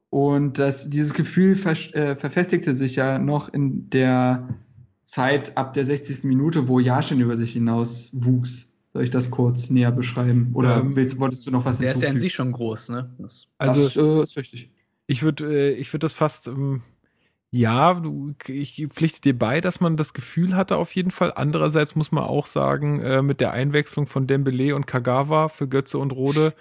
und 0.09 0.59
das, 0.59 0.89
dieses 0.89 1.13
Gefühl 1.13 1.55
ver, 1.55 1.71
äh, 1.95 2.15
verfestigte 2.15 2.73
sich 2.73 2.95
ja 2.95 3.17
noch 3.17 3.53
in 3.53 3.89
der 3.89 4.49
Zeit 5.05 5.57
ab 5.57 5.73
der 5.73 5.85
60. 5.85 6.23
Minute, 6.23 6.67
wo 6.67 6.79
Jaschen 6.79 7.19
über 7.19 7.37
sich 7.37 7.53
hinaus 7.53 8.09
wuchs. 8.13 8.73
Soll 8.93 9.03
ich 9.03 9.09
das 9.09 9.31
kurz 9.31 9.69
näher 9.69 9.91
beschreiben? 9.91 10.51
Oder 10.53 10.77
ähm, 10.77 10.95
willst, 10.95 11.17
wolltest 11.19 11.47
du 11.47 11.51
noch 11.51 11.63
was 11.63 11.77
Der 11.77 11.93
ist 11.93 12.01
ja 12.01 12.09
an 12.09 12.19
sich 12.19 12.33
schon 12.33 12.51
groß, 12.51 12.89
ne? 12.89 13.09
Das, 13.19 13.47
also, 13.57 13.83
das 13.83 13.95
äh, 13.95 14.23
ist 14.23 14.37
richtig. 14.37 14.69
Ich 15.07 15.23
würde 15.23 15.45
äh, 15.45 15.73
ich 15.73 15.93
würde 15.93 16.05
das 16.05 16.13
fast 16.13 16.47
ähm, 16.47 16.81
ja, 17.51 17.93
du, 17.95 18.33
ich 18.47 18.87
pflichte 18.89 19.21
dir 19.21 19.37
bei, 19.37 19.59
dass 19.59 19.81
man 19.81 19.97
das 19.97 20.13
Gefühl 20.13 20.55
hatte 20.55 20.77
auf 20.77 20.95
jeden 20.95 21.11
Fall. 21.11 21.33
Andererseits 21.35 21.95
muss 21.95 22.13
man 22.13 22.23
auch 22.23 22.45
sagen, 22.45 23.01
äh, 23.01 23.21
mit 23.21 23.41
der 23.41 23.51
Einwechslung 23.51 24.07
von 24.07 24.25
Dembele 24.25 24.73
und 24.75 24.87
Kagawa 24.87 25.49
für 25.49 25.67
Götze 25.67 25.97
und 25.97 26.13
Rode 26.13 26.53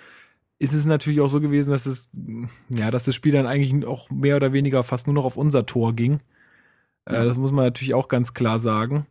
ist 0.59 0.75
es 0.75 0.87
natürlich 0.87 1.21
auch 1.21 1.29
so 1.29 1.41
gewesen, 1.41 1.71
dass 1.71 1.87
es, 1.87 2.11
ja, 2.69 2.91
dass 2.91 3.05
das 3.05 3.15
Spiel 3.15 3.33
dann 3.33 3.47
eigentlich 3.47 3.87
auch 3.87 4.11
mehr 4.11 4.37
oder 4.37 4.53
weniger 4.53 4.83
fast 4.83 5.07
nur 5.07 5.15
noch 5.15 5.25
auf 5.25 5.37
unser 5.37 5.65
Tor 5.65 5.95
ging. 5.95 6.21
Äh, 7.05 7.25
das 7.25 7.39
muss 7.39 7.53
man 7.53 7.65
natürlich 7.65 7.95
auch 7.95 8.09
ganz 8.09 8.35
klar 8.35 8.59
sagen. 8.59 9.07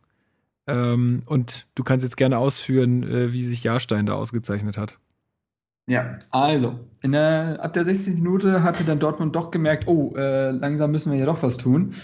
Ähm, 0.66 1.22
und 1.26 1.66
du 1.74 1.82
kannst 1.82 2.04
jetzt 2.04 2.16
gerne 2.16 2.38
ausführen, 2.38 3.02
äh, 3.02 3.32
wie 3.32 3.42
sich 3.42 3.64
Jahrstein 3.64 4.06
da 4.06 4.14
ausgezeichnet 4.14 4.78
hat. 4.78 4.98
Ja, 5.90 6.14
also, 6.30 6.78
in 7.02 7.10
der, 7.10 7.58
ab 7.60 7.72
der 7.72 7.84
60. 7.84 8.14
Minute 8.14 8.62
hatte 8.62 8.84
dann 8.84 9.00
Dortmund 9.00 9.34
doch 9.34 9.50
gemerkt, 9.50 9.88
oh, 9.88 10.14
äh, 10.16 10.52
langsam 10.52 10.92
müssen 10.92 11.10
wir 11.10 11.16
hier 11.16 11.26
doch 11.26 11.42
was 11.42 11.56
tun. 11.56 11.94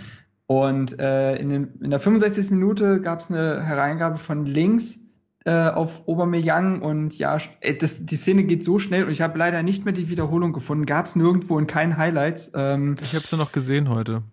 Und 0.46 0.98
äh, 0.98 1.36
in, 1.36 1.50
den, 1.50 1.68
in 1.80 1.90
der 1.90 2.00
65. 2.00 2.50
Minute 2.50 3.00
gab 3.00 3.20
es 3.20 3.30
eine 3.30 3.62
Hereingabe 3.62 4.16
von 4.16 4.44
links 4.44 5.04
äh, 5.44 5.68
auf 5.68 6.08
Aubameyang 6.08 6.82
und 6.82 7.16
ja, 7.16 7.38
äh, 7.60 7.74
das, 7.74 8.04
die 8.04 8.16
Szene 8.16 8.42
geht 8.42 8.64
so 8.64 8.80
schnell 8.80 9.04
und 9.04 9.12
ich 9.12 9.20
habe 9.20 9.38
leider 9.38 9.62
nicht 9.62 9.84
mehr 9.84 9.94
die 9.94 10.08
Wiederholung 10.08 10.52
gefunden. 10.52 10.84
Gab 10.84 11.06
es 11.06 11.14
nirgendwo 11.14 11.56
in 11.56 11.68
keinen 11.68 11.96
Highlights. 11.96 12.50
Ähm, 12.56 12.96
ich 13.00 13.14
habe 13.14 13.24
sie 13.24 13.36
noch 13.36 13.52
gesehen 13.52 13.88
heute. 13.88 14.24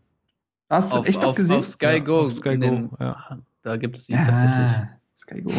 Hast 0.67 0.95
du 0.95 1.03
echt 1.03 1.23
auf, 1.23 1.35
gesehen? 1.35 1.57
Auf 1.57 1.67
Sky 1.67 2.01
Go. 2.01 2.21
auf 2.21 2.31
Sky 2.31 2.57
Go, 2.57 2.89
ja. 2.99 3.37
Da 3.61 3.77
gibt 3.77 3.97
es 3.97 4.07
die 4.07 4.13
ja, 4.13 4.25
tatsächlich. 4.25 4.71
Sky 5.15 5.41
Go. 5.43 5.51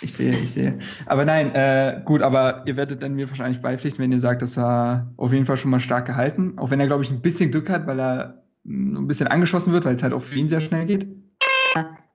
Ich 0.00 0.12
sehe, 0.12 0.30
ich 0.30 0.52
sehe. 0.52 0.78
Aber 1.06 1.24
nein, 1.24 1.54
äh, 1.54 2.02
gut, 2.04 2.22
aber 2.22 2.62
ihr 2.66 2.76
werdet 2.76 3.02
dann 3.02 3.14
mir 3.14 3.28
wahrscheinlich 3.28 3.62
beipflichten, 3.62 4.02
wenn 4.02 4.12
ihr 4.12 4.20
sagt, 4.20 4.42
das 4.42 4.56
war 4.56 5.12
auf 5.16 5.32
jeden 5.32 5.46
Fall 5.46 5.56
schon 5.56 5.70
mal 5.70 5.80
stark 5.80 6.06
gehalten. 6.06 6.54
Auch 6.58 6.70
wenn 6.70 6.80
er, 6.80 6.86
glaube 6.86 7.02
ich, 7.02 7.10
ein 7.10 7.22
bisschen 7.22 7.50
Glück 7.50 7.70
hat, 7.70 7.86
weil 7.86 8.00
er 8.00 8.42
mm, 8.64 8.96
ein 8.98 9.06
bisschen 9.06 9.28
angeschossen 9.28 9.72
wird, 9.72 9.84
weil 9.84 9.96
es 9.96 10.02
halt 10.02 10.12
auf 10.12 10.34
ihn 10.34 10.48
sehr 10.48 10.60
schnell 10.60 10.86
geht. 10.86 11.06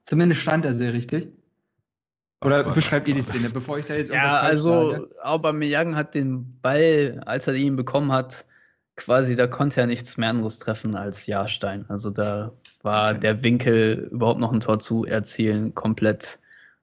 Zumindest 0.03 0.41
stand 0.41 0.65
er 0.65 0.73
sehr 0.73 0.93
richtig. 0.93 1.31
Oder 2.43 2.63
beschreibt 2.63 3.07
ihr 3.07 3.13
die 3.13 3.21
Szene, 3.21 3.49
bevor 3.49 3.77
ich 3.77 3.85
da 3.85 3.93
jetzt 3.93 4.11
Ja, 4.11 4.39
also 4.39 5.07
Aubameyang 5.21 5.95
hat 5.95 6.15
den 6.15 6.59
Ball, 6.61 7.21
als 7.25 7.47
er 7.47 7.53
ihn 7.53 7.75
bekommen 7.75 8.11
hat, 8.11 8.45
quasi, 8.95 9.35
da 9.35 9.45
konnte 9.45 9.81
er 9.81 9.87
nichts 9.87 10.17
mehr 10.17 10.29
anderes 10.29 10.57
treffen 10.57 10.95
als 10.95 11.27
Jahrstein. 11.27 11.85
Also 11.87 12.09
da 12.09 12.51
war 12.81 13.11
okay. 13.11 13.19
der 13.19 13.43
Winkel, 13.43 14.09
überhaupt 14.11 14.39
noch 14.39 14.51
ein 14.51 14.59
Tor 14.59 14.79
zu 14.79 15.05
erzielen, 15.05 15.75
komplett 15.75 16.39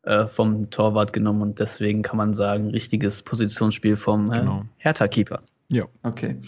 äh, 0.09 0.27
vom 0.27 0.71
Torwart 0.71 1.13
genommen 1.13 1.43
und 1.43 1.59
deswegen 1.59 2.03
kann 2.03 2.17
man 2.17 2.33
sagen, 2.33 2.71
richtiges 2.71 3.23
Positionsspiel 3.23 3.97
vom 3.97 4.33
äh, 4.33 4.39
genau. 4.39 4.65
Hertha-Keeper. 4.79 5.41
Ja. 5.71 5.85
Okay. 6.03 6.41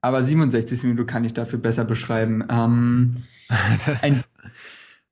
Aber 0.00 0.22
67 0.22 0.84
Minuten 0.84 1.06
kann 1.06 1.24
ich 1.24 1.34
dafür 1.34 1.58
besser 1.58 1.84
beschreiben. 1.84 2.44
Ähm, 2.48 3.16
ein, 4.02 4.22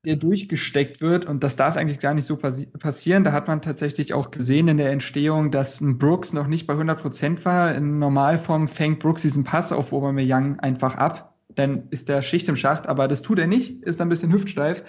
der 0.04 0.16
durchgesteckt 0.16 1.00
wird 1.00 1.26
und 1.26 1.44
das 1.44 1.56
darf 1.56 1.76
eigentlich 1.76 1.98
gar 1.98 2.14
nicht 2.14 2.26
so 2.26 2.36
passi 2.36 2.66
passieren. 2.66 3.24
Da 3.24 3.32
hat 3.32 3.46
man 3.46 3.62
tatsächlich 3.62 4.14
auch 4.14 4.30
gesehen 4.30 4.68
in 4.68 4.78
der 4.78 4.90
Entstehung, 4.90 5.50
dass 5.50 5.80
ein 5.80 5.98
Brooks 5.98 6.32
noch 6.32 6.46
nicht 6.46 6.66
bei 6.66 6.72
100 6.72 7.00
Prozent 7.00 7.44
war. 7.44 7.74
In 7.74 7.98
Normalform 7.98 8.68
fängt 8.68 9.00
Brooks 9.00 9.22
diesen 9.22 9.44
Pass 9.44 9.70
auf 9.70 9.92
Aubameyang 9.92 10.60
einfach 10.60 10.96
ab. 10.96 11.34
Dann 11.54 11.84
ist 11.90 12.08
der 12.08 12.22
Schicht 12.22 12.48
im 12.48 12.56
Schacht, 12.56 12.86
aber 12.86 13.06
das 13.06 13.22
tut 13.22 13.38
er 13.38 13.46
nicht, 13.46 13.82
ist 13.84 14.00
ein 14.00 14.08
bisschen 14.08 14.32
hüftsteif. 14.32 14.82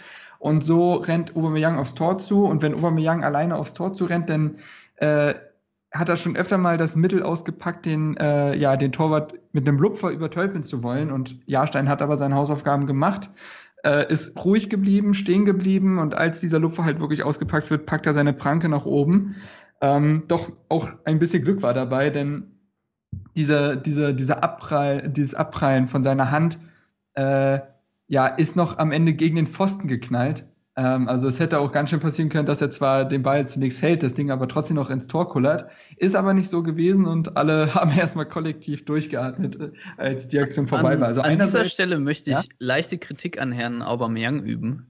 Und 0.43 0.65
so 0.65 0.95
rennt 0.95 1.35
Aubameyang 1.35 1.77
aufs 1.77 1.95
Tor 1.95 2.19
zu. 2.19 2.45
Und 2.45 2.61
wenn 2.61 2.75
Aubameyang 2.75 3.23
alleine 3.23 3.55
aufs 3.55 3.73
Tor 3.73 3.93
zu 3.93 4.05
rennt, 4.05 4.29
dann 4.29 4.57
äh, 4.97 5.33
hat 5.91 6.09
er 6.09 6.17
schon 6.17 6.35
öfter 6.35 6.57
mal 6.57 6.77
das 6.77 6.95
Mittel 6.95 7.23
ausgepackt, 7.23 7.85
den, 7.85 8.17
äh, 8.17 8.55
ja, 8.57 8.75
den 8.75 8.91
Torwart 8.91 9.35
mit 9.53 9.67
einem 9.67 9.77
Lupfer 9.77 10.09
übertölpeln 10.09 10.63
zu 10.63 10.83
wollen. 10.83 11.11
Und 11.11 11.37
Jahrstein 11.45 11.87
hat 11.87 12.01
aber 12.01 12.17
seine 12.17 12.35
Hausaufgaben 12.35 12.87
gemacht 12.87 13.29
äh, 13.83 14.11
ist 14.11 14.43
ruhig 14.43 14.69
geblieben, 14.69 15.13
stehen 15.13 15.45
geblieben 15.45 15.99
und 15.99 16.15
als 16.15 16.39
dieser 16.39 16.59
Lupfer 16.59 16.85
halt 16.85 16.99
wirklich 16.99 17.23
ausgepackt 17.23 17.69
wird, 17.69 17.85
packt 17.85 18.05
er 18.05 18.13
seine 18.13 18.33
Pranke 18.33 18.69
nach 18.69 18.85
oben. 18.85 19.35
Ähm, 19.81 20.23
doch 20.27 20.51
auch 20.69 20.89
ein 21.03 21.19
bisschen 21.19 21.43
Glück 21.43 21.61
war 21.61 21.73
dabei, 21.73 22.09
denn 22.09 22.59
dieser, 23.35 23.75
dieser, 23.75 24.13
dieser 24.13 24.41
Abprall, 24.41 25.09
dieses 25.09 25.35
Abprallen 25.35 25.87
von 25.87 26.03
seiner 26.03 26.31
Hand 26.31 26.57
äh, 27.15 27.59
ja, 28.07 28.27
ist 28.27 28.55
noch 28.55 28.77
am 28.77 28.91
Ende 28.91 29.13
gegen 29.13 29.35
den 29.35 29.47
Pfosten 29.47 29.88
geknallt. 29.88 30.45
Ähm, 30.75 31.07
also 31.07 31.27
es 31.27 31.39
hätte 31.39 31.59
auch 31.59 31.71
ganz 31.71 31.89
schön 31.89 31.99
passieren 31.99 32.30
können, 32.30 32.45
dass 32.45 32.61
er 32.61 32.69
zwar 32.69 33.05
den 33.05 33.21
Ball 33.21 33.47
zunächst 33.47 33.81
hält, 33.81 34.01
das 34.01 34.15
Ding 34.15 34.31
aber 34.31 34.47
trotzdem 34.47 34.75
noch 34.75 34.89
ins 34.89 35.07
Tor 35.07 35.30
kullert. 35.30 35.69
Ist 35.97 36.15
aber 36.15 36.34
nicht 36.34 36.49
so 36.49 36.63
gewesen 36.63 37.05
und 37.05 37.38
alle 37.38 37.73
haben 37.75 37.91
erstmal 37.91 38.25
kollektiv 38.25 38.85
durchgeatmet, 38.85 39.59
äh, 39.59 39.71
als 39.97 40.27
die 40.27 40.39
Aktion 40.39 40.67
vorbei 40.67 40.93
an, 40.93 41.01
war. 41.01 41.07
Also 41.07 41.21
an 41.21 41.38
dieser 41.38 41.65
Stelle 41.65 41.99
möchte 41.99 42.31
ich 42.31 42.38
ja? 42.38 42.43
leichte 42.59 42.97
Kritik 42.97 43.39
an 43.39 43.51
Herrn 43.51 43.81
Aubameyang 43.81 44.43
üben. 44.43 44.88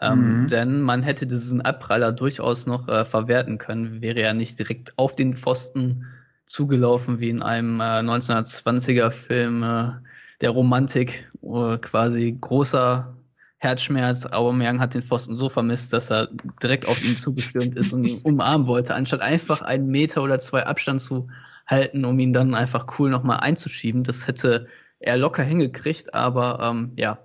Ähm, 0.00 0.42
mhm. 0.42 0.46
Denn 0.48 0.80
man 0.80 1.02
hätte 1.02 1.26
diesen 1.26 1.60
Abpraller 1.60 2.12
durchaus 2.12 2.66
noch 2.66 2.88
äh, 2.88 3.04
verwerten 3.04 3.58
können, 3.58 4.00
wäre 4.00 4.20
er 4.20 4.32
nicht 4.32 4.58
direkt 4.58 4.94
auf 4.96 5.14
den 5.14 5.34
Pfosten 5.34 6.06
zugelaufen 6.46 7.20
wie 7.20 7.28
in 7.28 7.42
einem 7.42 7.80
äh, 7.80 8.00
1920er 8.00 9.10
Film 9.10 9.62
äh, 9.62 9.92
der 10.40 10.50
Romantik, 10.50 11.30
quasi 11.42 12.36
großer 12.40 13.14
Herzschmerz. 13.58 14.26
Aubameyang 14.26 14.80
hat 14.80 14.94
den 14.94 15.02
Pfosten 15.02 15.36
so 15.36 15.48
vermisst, 15.48 15.92
dass 15.92 16.10
er 16.10 16.28
direkt 16.62 16.88
auf 16.88 17.02
ihn 17.04 17.16
zugestürmt 17.16 17.76
ist 17.76 17.92
und 17.92 18.04
ihn 18.04 18.20
umarmen 18.24 18.66
wollte, 18.66 18.94
anstatt 18.94 19.20
einfach 19.20 19.60
einen 19.60 19.88
Meter 19.88 20.22
oder 20.22 20.38
zwei 20.38 20.64
Abstand 20.66 21.02
zu 21.02 21.28
halten, 21.66 22.04
um 22.04 22.18
ihn 22.18 22.32
dann 22.32 22.54
einfach 22.54 22.98
cool 22.98 23.10
nochmal 23.10 23.40
einzuschieben. 23.40 24.02
Das 24.02 24.26
hätte 24.26 24.66
er 24.98 25.18
locker 25.18 25.42
hingekriegt, 25.42 26.14
aber 26.14 26.58
ähm, 26.62 26.92
ja, 26.96 27.18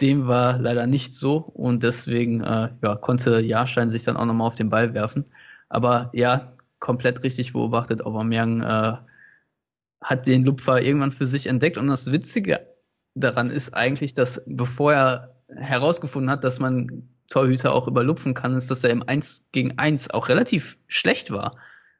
dem 0.00 0.26
war 0.26 0.58
leider 0.58 0.86
nicht 0.86 1.14
so 1.14 1.36
und 1.36 1.82
deswegen 1.82 2.42
äh, 2.42 2.70
ja, 2.82 2.96
konnte 2.96 3.40
Jahrstein 3.40 3.90
sich 3.90 4.04
dann 4.04 4.16
auch 4.16 4.24
nochmal 4.24 4.46
auf 4.46 4.54
den 4.54 4.70
Ball 4.70 4.94
werfen. 4.94 5.26
Aber 5.68 6.10
ja, 6.14 6.52
komplett 6.78 7.22
richtig 7.22 7.52
beobachtet. 7.52 8.04
Aubameyang 8.04 8.62
äh, 8.62 8.96
hat 10.02 10.26
den 10.26 10.44
Lupfer 10.44 10.82
irgendwann 10.82 11.12
für 11.12 11.26
sich 11.26 11.46
entdeckt 11.46 11.78
und 11.78 11.86
das 11.86 12.10
Witzige 12.10 12.60
daran 13.14 13.50
ist 13.50 13.74
eigentlich, 13.74 14.14
dass 14.14 14.42
bevor 14.46 14.92
er 14.92 15.34
herausgefunden 15.48 16.30
hat, 16.30 16.44
dass 16.44 16.58
man 16.58 17.08
Torhüter 17.28 17.72
auch 17.72 17.86
überlupfen 17.86 18.34
kann, 18.34 18.54
ist, 18.54 18.70
dass 18.70 18.84
er 18.84 18.90
im 18.90 19.02
1 19.06 19.46
gegen 19.52 19.78
1 19.78 20.10
auch 20.10 20.28
relativ 20.28 20.78
schlecht 20.88 21.30
war. 21.30 21.56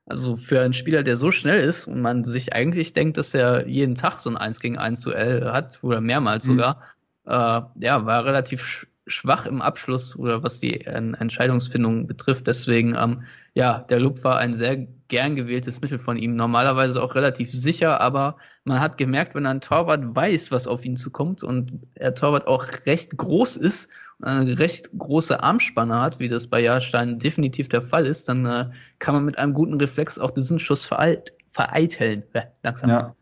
Also 0.07 0.37
für 0.37 0.61
einen 0.61 0.73
Spieler, 0.73 1.05
der 1.05 1.17
so 1.17 1.31
schnell 1.31 1.61
ist 1.61 1.87
und 1.87 2.01
man 2.01 2.25
sich 2.25 2.53
eigentlich 2.53 2.93
denkt, 2.93 3.17
dass 3.17 3.33
er 3.33 3.69
jeden 3.69 3.95
Tag 3.95 4.19
so 4.19 4.29
ein 4.31 4.37
1 4.37 4.59
gegen 4.61 4.77
1 4.77 5.03
Duell 5.03 5.53
hat, 5.53 5.79
oder 5.83 6.01
mehrmals 6.01 6.47
mhm. 6.47 6.53
sogar, 6.53 6.83
äh, 7.27 7.61
ja, 7.85 8.07
war 8.07 8.25
relativ 8.25 8.89
schwach 9.07 9.47
im 9.47 9.63
Abschluss 9.63 10.17
oder 10.17 10.43
was 10.43 10.61
die 10.61 10.85
Entscheidungsfindung 10.85 12.07
betrifft. 12.07 12.47
Deswegen, 12.47 12.97
ähm, 12.97 13.23
ja, 13.55 13.81
der 13.81 14.01
Loop 14.01 14.23
war 14.25 14.39
ein 14.39 14.55
sehr 14.55 14.77
gern 15.09 15.35
gewähltes 15.35 15.81
Mittel 15.81 15.99
von 15.99 16.17
ihm. 16.17 16.37
Normalerweise 16.37 17.03
auch 17.03 17.15
relativ 17.15 17.51
sicher, 17.51 18.01
aber 18.01 18.37
man 18.65 18.81
hat 18.81 18.97
gemerkt, 18.97 19.35
wenn 19.35 19.47
ein 19.47 19.61
Torwart 19.61 20.15
weiß, 20.15 20.53
was 20.53 20.67
auf 20.67 20.85
ihn 20.85 20.97
zukommt 20.97 21.43
und 21.43 21.73
der 21.99 22.15
Torwart 22.15 22.47
auch 22.47 22.65
recht 22.87 23.17
groß 23.17 23.57
ist 23.57 23.91
und 24.19 24.29
eine 24.29 24.59
recht 24.59 24.91
große 24.97 25.43
Armspanne 25.43 26.01
hat, 26.01 26.21
wie 26.21 26.29
das 26.29 26.47
bei 26.47 26.61
Jahrstein 26.61 27.19
definitiv 27.19 27.69
der 27.69 27.83
Fall 27.83 28.07
ist, 28.07 28.29
dann 28.29 28.47
äh, 28.47 28.71
kann 29.01 29.15
man 29.15 29.25
mit 29.25 29.39
einem 29.39 29.53
guten 29.53 29.75
Reflex 29.75 30.19
auch 30.19 30.31
diesen 30.31 30.59
Schuss 30.59 30.87
vereit 30.87 31.33
vereiteln. 31.51 32.23
Äh, 32.33 32.43
langsam. 32.63 32.91
Ja. 32.91 33.17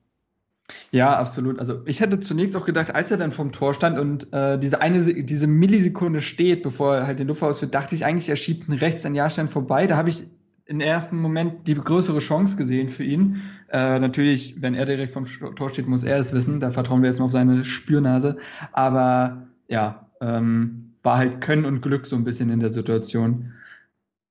Ja, 0.91 1.17
absolut. 1.17 1.59
Also 1.59 1.83
ich 1.87 2.01
hätte 2.01 2.21
zunächst 2.21 2.57
auch 2.57 2.65
gedacht, 2.65 2.95
als 2.95 3.11
er 3.11 3.17
dann 3.17 3.33
vom 3.33 3.53
Tor 3.53 3.75
stand 3.75 3.99
und 3.99 4.33
äh, 4.33 4.59
diese 4.59 4.81
eine 4.81 5.01
diese 5.03 5.47
Millisekunde 5.47 6.21
steht, 6.21 6.63
bevor 6.63 6.97
er 6.97 7.07
halt 7.07 7.19
den 7.19 7.29
Luft 7.29 7.43
ausführt, 7.43 7.75
dachte 7.75 7.95
ich 7.95 8.05
eigentlich, 8.05 8.29
er 8.29 8.37
schiebt 8.37 8.69
ihn 8.69 8.75
rechts 8.75 9.07
an 9.07 9.15
Jahrstein 9.15 9.49
vorbei. 9.49 9.87
Da 9.87 9.97
habe 9.97 10.11
ich 10.11 10.27
im 10.67 10.81
ersten 10.81 11.19
Moment 11.19 11.67
die 11.67 11.75
größere 11.75 12.19
Chance 12.19 12.57
gesehen 12.57 12.91
für 12.91 13.05
ihn. 13.05 13.43
Äh, 13.71 13.99
natürlich, 13.99 14.61
wenn 14.61 14.75
er 14.75 14.85
direkt 14.85 15.15
vom 15.15 15.27
Tor 15.27 15.71
steht, 15.71 15.89
muss 15.89 16.05
er 16.05 16.19
es 16.19 16.33
wissen. 16.35 16.61
Da 16.61 16.71
vertrauen 16.71 17.03
wir 17.03 17.09
jetzt 17.09 17.19
mal 17.19 17.25
auf 17.27 17.33
seine 17.33 17.65
Spürnase. 17.65 18.37
Aber 18.73 19.49
ja, 19.69 20.07
ähm, 20.21 20.93
war 21.03 21.17
halt 21.17 21.41
Können 21.41 21.65
und 21.65 21.81
Glück 21.81 22.07
so 22.07 22.17
ein 22.17 22.25
bisschen 22.25 22.51
in 22.51 22.61
der 22.61 22.71
Situation. 22.71 23.55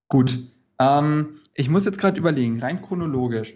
Gut. 0.10 0.38
Ähm, 0.80 1.30
ich 1.56 1.70
muss 1.70 1.86
jetzt 1.86 2.00
gerade 2.00 2.20
überlegen, 2.20 2.60
rein 2.60 2.84
chronologisch. 2.84 3.56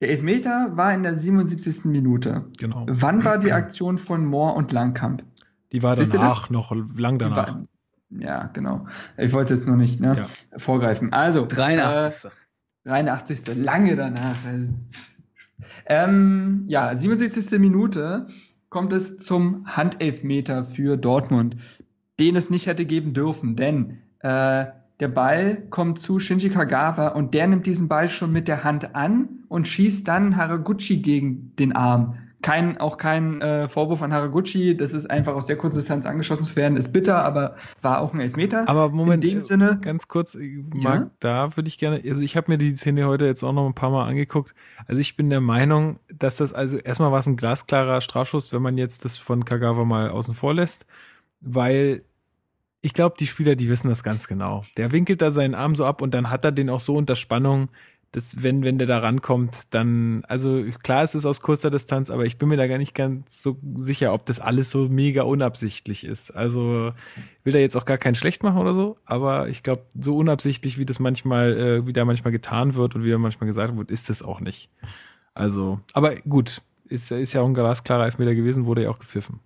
Der 0.00 0.10
Elfmeter 0.10 0.76
war 0.76 0.94
in 0.94 1.02
der 1.02 1.14
77. 1.14 1.84
Minute. 1.84 2.46
Genau. 2.58 2.86
Wann 2.88 3.24
war 3.24 3.38
die 3.38 3.52
Aktion 3.52 3.98
von 3.98 4.24
Mohr 4.24 4.54
und 4.54 4.70
Langkamp? 4.70 5.24
Die 5.72 5.82
war 5.82 5.96
danach, 5.96 6.50
noch 6.50 6.74
lang 6.96 7.18
danach. 7.18 7.54
War, 7.54 7.64
ja, 8.10 8.46
genau. 8.46 8.86
Ich 9.16 9.32
wollte 9.32 9.54
jetzt 9.54 9.66
noch 9.66 9.76
nicht 9.76 10.00
ne, 10.00 10.16
ja. 10.16 10.58
vorgreifen. 10.58 11.12
Also. 11.12 11.46
83. 11.46 12.30
Äh, 12.84 12.88
83. 12.88 13.56
Lange 13.56 13.96
danach. 13.96 14.36
Also. 14.46 14.68
Ähm, 15.86 16.64
ja, 16.68 16.96
77. 16.96 17.58
Minute 17.58 18.28
kommt 18.70 18.92
es 18.92 19.18
zum 19.18 19.66
Handelfmeter 19.66 20.64
für 20.64 20.96
Dortmund, 20.96 21.56
den 22.20 22.36
es 22.36 22.50
nicht 22.50 22.66
hätte 22.66 22.84
geben 22.84 23.14
dürfen, 23.14 23.56
denn 23.56 23.98
äh, 24.20 24.66
der 25.00 25.08
Ball 25.08 25.62
kommt 25.70 26.00
zu 26.00 26.18
Shinji 26.18 26.50
Kagawa 26.50 27.08
und 27.08 27.34
der 27.34 27.46
nimmt 27.46 27.66
diesen 27.66 27.88
Ball 27.88 28.08
schon 28.08 28.32
mit 28.32 28.48
der 28.48 28.64
Hand 28.64 28.94
an 28.96 29.28
und 29.48 29.68
schießt 29.68 30.06
dann 30.06 30.36
Haraguchi 30.36 31.00
gegen 31.00 31.54
den 31.56 31.74
Arm. 31.74 32.16
Kein, 32.40 32.78
auch 32.78 32.98
kein 32.98 33.40
äh, 33.40 33.66
Vorwurf 33.66 34.00
an 34.00 34.12
Haraguchi, 34.12 34.76
das 34.76 34.92
ist 34.92 35.10
einfach 35.10 35.34
aus 35.34 35.46
der 35.46 35.56
kurzen 35.56 35.80
Distanz 35.80 36.06
angeschossen 36.06 36.44
zu 36.44 36.54
werden, 36.54 36.76
ist 36.76 36.92
bitter, 36.92 37.24
aber 37.24 37.56
war 37.82 38.00
auch 38.00 38.14
ein 38.14 38.20
Elfmeter. 38.20 38.68
Aber 38.68 38.90
Moment, 38.90 39.24
in 39.24 39.30
dem 39.30 39.40
Sinne, 39.40 39.80
ganz 39.82 40.06
kurz, 40.06 40.36
Marc, 40.36 41.00
ja? 41.00 41.10
da 41.18 41.56
würde 41.56 41.68
ich 41.68 41.78
gerne, 41.78 42.00
also 42.08 42.22
ich 42.22 42.36
habe 42.36 42.52
mir 42.52 42.58
die 42.58 42.76
Szene 42.76 43.06
heute 43.06 43.26
jetzt 43.26 43.42
auch 43.42 43.52
noch 43.52 43.66
ein 43.66 43.74
paar 43.74 43.90
Mal 43.90 44.06
angeguckt. 44.06 44.54
Also 44.86 45.00
ich 45.00 45.16
bin 45.16 45.30
der 45.30 45.40
Meinung, 45.40 45.98
dass 46.16 46.36
das, 46.36 46.52
also 46.52 46.78
erstmal 46.78 47.10
war 47.10 47.18
es 47.18 47.26
ein 47.26 47.36
glasklarer 47.36 48.00
Strafschuss, 48.00 48.52
wenn 48.52 48.62
man 48.62 48.78
jetzt 48.78 49.04
das 49.04 49.16
von 49.16 49.44
Kagawa 49.44 49.84
mal 49.84 50.10
außen 50.10 50.34
vor 50.34 50.54
lässt, 50.54 50.86
weil 51.40 52.04
ich 52.80 52.94
glaube, 52.94 53.16
die 53.18 53.26
Spieler, 53.26 53.56
die 53.56 53.68
wissen 53.68 53.88
das 53.88 54.02
ganz 54.02 54.28
genau. 54.28 54.62
Der 54.76 54.92
winkelt 54.92 55.22
da 55.22 55.30
seinen 55.30 55.54
Arm 55.54 55.74
so 55.74 55.84
ab 55.84 56.02
und 56.02 56.14
dann 56.14 56.30
hat 56.30 56.44
er 56.44 56.52
den 56.52 56.70
auch 56.70 56.80
so 56.80 56.94
unter 56.94 57.16
Spannung, 57.16 57.70
dass 58.12 58.42
wenn, 58.42 58.62
wenn 58.62 58.78
der 58.78 58.86
da 58.86 59.00
rankommt, 59.00 59.74
dann, 59.74 60.24
also 60.28 60.64
klar, 60.82 61.02
es 61.02 61.14
ist 61.14 61.26
aus 61.26 61.42
kurzer 61.42 61.70
Distanz, 61.70 62.08
aber 62.08 62.24
ich 62.24 62.38
bin 62.38 62.48
mir 62.48 62.56
da 62.56 62.66
gar 62.66 62.78
nicht 62.78 62.94
ganz 62.94 63.42
so 63.42 63.58
sicher, 63.76 64.14
ob 64.14 64.24
das 64.24 64.40
alles 64.40 64.70
so 64.70 64.88
mega 64.88 65.22
unabsichtlich 65.24 66.04
ist. 66.04 66.30
Also 66.30 66.92
will 67.44 67.52
da 67.52 67.58
jetzt 67.58 67.76
auch 67.76 67.84
gar 67.84 67.98
keinen 67.98 68.14
schlecht 68.14 68.42
machen 68.42 68.58
oder 68.58 68.72
so, 68.72 68.96
aber 69.04 69.48
ich 69.48 69.62
glaube, 69.62 69.82
so 70.00 70.16
unabsichtlich, 70.16 70.78
wie 70.78 70.86
das 70.86 71.00
manchmal, 71.00 71.56
äh, 71.58 71.86
wie 71.86 71.92
da 71.92 72.06
manchmal 72.06 72.32
getan 72.32 72.74
wird 72.74 72.94
und 72.94 73.04
wie 73.04 73.10
da 73.10 73.18
manchmal 73.18 73.46
gesagt 73.46 73.76
wird, 73.76 73.90
ist 73.90 74.08
das 74.08 74.22
auch 74.22 74.40
nicht. 74.40 74.70
Also, 75.34 75.80
aber 75.92 76.16
gut, 76.16 76.62
ist, 76.86 77.10
ist 77.10 77.34
ja 77.34 77.42
auch 77.42 77.46
ein 77.46 77.54
glasklarer 77.54 78.06
Elfmeter 78.06 78.34
gewesen, 78.34 78.64
wurde 78.64 78.84
ja 78.84 78.90
auch 78.90 78.98
gepfiffen. 78.98 79.40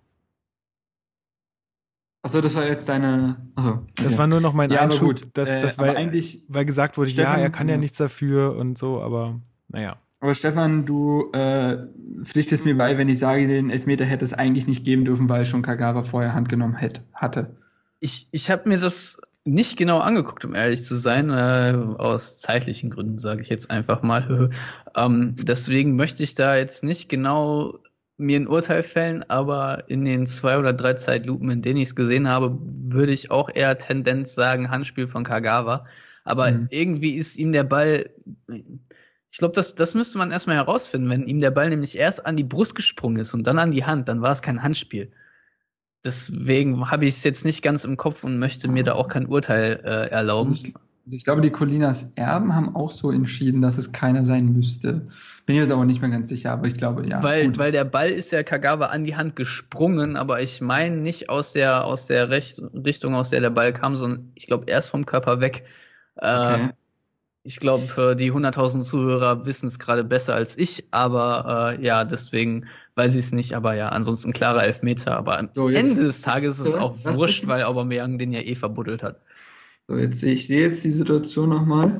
Achso, 2.23 2.39
das 2.39 2.55
war 2.55 2.65
jetzt 2.65 2.87
deine. 2.87 3.35
Achso. 3.55 3.71
Okay. 3.71 4.03
Das 4.05 4.17
war 4.17 4.27
nur 4.27 4.39
noch 4.39 4.53
mein 4.53 4.71
ja, 4.71 4.79
Einschub, 4.81 5.07
gut. 5.07 5.27
dass, 5.33 5.49
äh, 5.49 5.61
dass 5.61 5.77
weil, 5.77 5.97
eigentlich, 5.97 6.43
weil 6.47 6.63
gesagt 6.63 6.97
wurde, 6.97 7.09
Stefan, 7.09 7.37
ja, 7.37 7.43
er 7.43 7.49
kann 7.49 7.67
ja 7.67 7.75
nichts 7.75 7.97
dafür 7.97 8.55
und 8.55 8.77
so, 8.77 9.01
aber 9.01 9.41
naja. 9.67 9.97
Aber 10.21 10.33
Stefan, 10.33 10.85
du 10.85 11.31
äh, 11.33 11.79
pflichtest 12.23 12.63
mir 12.63 12.77
bei, 12.77 12.97
wenn 12.97 13.09
ich 13.09 13.19
sage, 13.19 13.45
den 13.45 13.69
Elfmeter 13.69 14.05
hätte 14.05 14.23
es 14.23 14.33
eigentlich 14.33 14.67
nicht 14.67 14.85
geben 14.85 15.03
dürfen, 15.03 15.27
weil 15.27 15.45
schon 15.45 15.63
Kagawa 15.63 16.01
vorher 16.01 16.33
Hand 16.33 16.47
genommen 16.47 16.75
hätte, 16.75 17.01
hatte. 17.13 17.57
Ich, 17.99 18.29
ich 18.31 18.49
habe 18.49 18.69
mir 18.69 18.77
das 18.77 19.19
nicht 19.43 19.75
genau 19.75 19.99
angeguckt, 19.99 20.45
um 20.45 20.55
ehrlich 20.55 20.85
zu 20.85 20.95
sein, 20.95 21.29
äh, 21.29 21.77
aus 21.97 22.39
zeitlichen 22.39 22.89
Gründen 22.89 23.17
sage 23.17 23.41
ich 23.41 23.49
jetzt 23.49 23.69
einfach 23.69 24.01
mal. 24.01 24.49
ähm, 24.95 25.35
deswegen 25.37 25.97
möchte 25.97 26.23
ich 26.23 26.35
da 26.35 26.55
jetzt 26.55 26.85
nicht 26.85 27.09
genau 27.09 27.79
mir 28.17 28.39
ein 28.39 28.47
Urteil 28.47 28.83
fällen, 28.83 29.23
aber 29.29 29.89
in 29.89 30.05
den 30.05 30.27
zwei 30.27 30.57
oder 30.57 30.73
drei 30.73 30.93
Zeitlupen, 30.93 31.49
in 31.49 31.61
denen 31.61 31.77
ich 31.77 31.89
es 31.89 31.95
gesehen 31.95 32.27
habe, 32.27 32.57
würde 32.61 33.11
ich 33.11 33.31
auch 33.31 33.49
eher 33.53 33.77
Tendenz 33.77 34.33
sagen, 34.35 34.69
Handspiel 34.69 35.07
von 35.07 35.23
Kagawa. 35.23 35.85
Aber 36.23 36.51
mhm. 36.51 36.67
irgendwie 36.69 37.15
ist 37.15 37.37
ihm 37.37 37.51
der 37.51 37.63
Ball, 37.63 38.09
ich 38.47 39.39
glaube, 39.39 39.55
das, 39.55 39.75
das 39.75 39.95
müsste 39.95 40.19
man 40.19 40.31
erstmal 40.31 40.57
herausfinden. 40.57 41.09
Wenn 41.09 41.27
ihm 41.27 41.41
der 41.41 41.51
Ball 41.51 41.69
nämlich 41.69 41.97
erst 41.97 42.25
an 42.25 42.37
die 42.37 42.43
Brust 42.43 42.75
gesprungen 42.75 43.17
ist 43.17 43.33
und 43.33 43.47
dann 43.47 43.59
an 43.59 43.71
die 43.71 43.83
Hand, 43.83 44.07
dann 44.07 44.21
war 44.21 44.31
es 44.31 44.41
kein 44.41 44.61
Handspiel. 44.61 45.11
Deswegen 46.05 46.91
habe 46.91 47.05
ich 47.05 47.15
es 47.15 47.23
jetzt 47.23 47.45
nicht 47.45 47.61
ganz 47.61 47.83
im 47.83 47.97
Kopf 47.97 48.23
und 48.23 48.37
möchte 48.37 48.67
mir 48.67 48.83
da 48.83 48.93
auch 48.93 49.07
kein 49.07 49.25
Urteil 49.25 49.81
äh, 49.83 50.09
erlauben. 50.09 50.51
Also 50.51 50.63
ich, 50.65 50.75
also 50.75 51.17
ich, 51.17 51.23
glaube, 51.23 51.41
die 51.41 51.49
Colinas 51.49 52.11
Erben 52.15 52.53
haben 52.53 52.75
auch 52.75 52.91
so 52.91 53.11
entschieden, 53.11 53.61
dass 53.61 53.77
es 53.77 53.91
keiner 53.91 54.23
sein 54.23 54.53
müsste. 54.53 55.07
Bin 55.45 55.57
jetzt 55.57 55.71
aber 55.71 55.83
nicht 55.83 56.01
mehr 56.01 56.09
ganz 56.09 56.29
sicher, 56.29 56.51
aber 56.51 56.67
ich 56.67 56.75
glaube, 56.75 57.05
ja. 57.05 57.21
Weil, 57.21 57.57
weil 57.57 57.73
der 57.73 57.83
Ball 57.83 58.09
ist 58.09 58.31
ja 58.31 58.43
Kagawa 58.43 58.87
an 58.87 59.03
die 59.03 59.15
Hand 59.15 59.35
gesprungen, 59.35 60.15
aber 60.15 60.41
ich 60.41 60.61
meine 60.61 60.95
nicht 60.95 61.29
aus 61.29 61.51
der, 61.51 61.83
aus 61.83 62.07
der 62.07 62.29
Recht, 62.29 62.61
Richtung, 62.73 63.13
aus 63.13 63.31
der 63.31 63.41
der 63.41 63.49
Ball 63.49 63.73
kam, 63.73 63.97
sondern 63.97 64.31
ich 64.35 64.47
glaube 64.47 64.65
erst 64.67 64.89
vom 64.89 65.05
Körper 65.05 65.41
weg. 65.41 65.65
Äh, 66.15 66.27
okay. 66.27 66.69
Ich 67.45 67.59
glaube, 67.59 68.15
die 68.15 68.31
100.000 68.31 68.83
Zuhörer 68.83 69.45
wissen 69.45 69.67
es 69.67 69.77
gerade 69.77 70.05
besser 70.05 70.33
als 70.33 70.57
ich, 70.57 70.85
aber 70.91 71.75
äh, 71.77 71.83
ja, 71.83 72.05
deswegen 72.05 72.67
weiß 72.95 73.15
ich 73.15 73.25
es 73.25 73.31
nicht. 73.33 73.53
Aber 73.53 73.73
ja, 73.73 73.89
ansonsten 73.89 74.31
klarer 74.31 74.63
Elfmeter. 74.63 75.17
Aber 75.17 75.39
am 75.39 75.49
so, 75.51 75.67
Ende 75.67 75.95
des 75.95 76.21
Tages 76.21 76.59
ist 76.59 76.67
es 76.67 76.75
auch 76.75 76.95
wurscht, 77.03 77.45
weil 77.47 77.63
Aubameyang 77.63 78.17
den 78.17 78.31
ja 78.31 78.39
eh 78.39 78.55
verbuddelt 78.55 79.03
hat. 79.03 79.19
So, 79.89 79.97
jetzt 79.97 80.19
sehe 80.19 80.33
ich 80.33 80.47
sehe 80.47 80.61
jetzt 80.61 80.85
die 80.85 80.91
Situation 80.91 81.49
nochmal. 81.49 81.99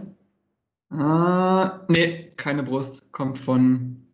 Ah, 0.93 1.81
nee, 1.87 2.29
keine 2.37 2.63
Brust. 2.63 3.11
Kommt 3.11 3.39
von. 3.39 4.07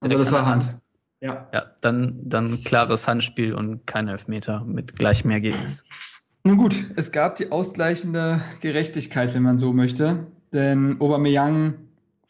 Also, 0.00 0.18
das 0.18 0.32
war 0.32 0.46
Hand. 0.46 0.64
Hand. 0.64 0.80
Ja. 1.20 1.48
Ja, 1.52 1.72
dann, 1.80 2.20
dann 2.24 2.62
klares 2.64 3.08
Handspiel 3.08 3.54
und 3.54 3.86
kein 3.86 4.08
Elfmeter 4.08 4.64
mit 4.64 4.96
gleichem 4.96 5.30
Ergebnis. 5.30 5.84
Nun 6.44 6.58
gut, 6.58 6.84
es 6.96 7.10
gab 7.10 7.36
die 7.36 7.50
ausgleichende 7.50 8.40
Gerechtigkeit, 8.60 9.34
wenn 9.34 9.42
man 9.42 9.58
so 9.58 9.72
möchte 9.72 10.26
denn 10.52 11.00
Aubameyang 11.00 11.74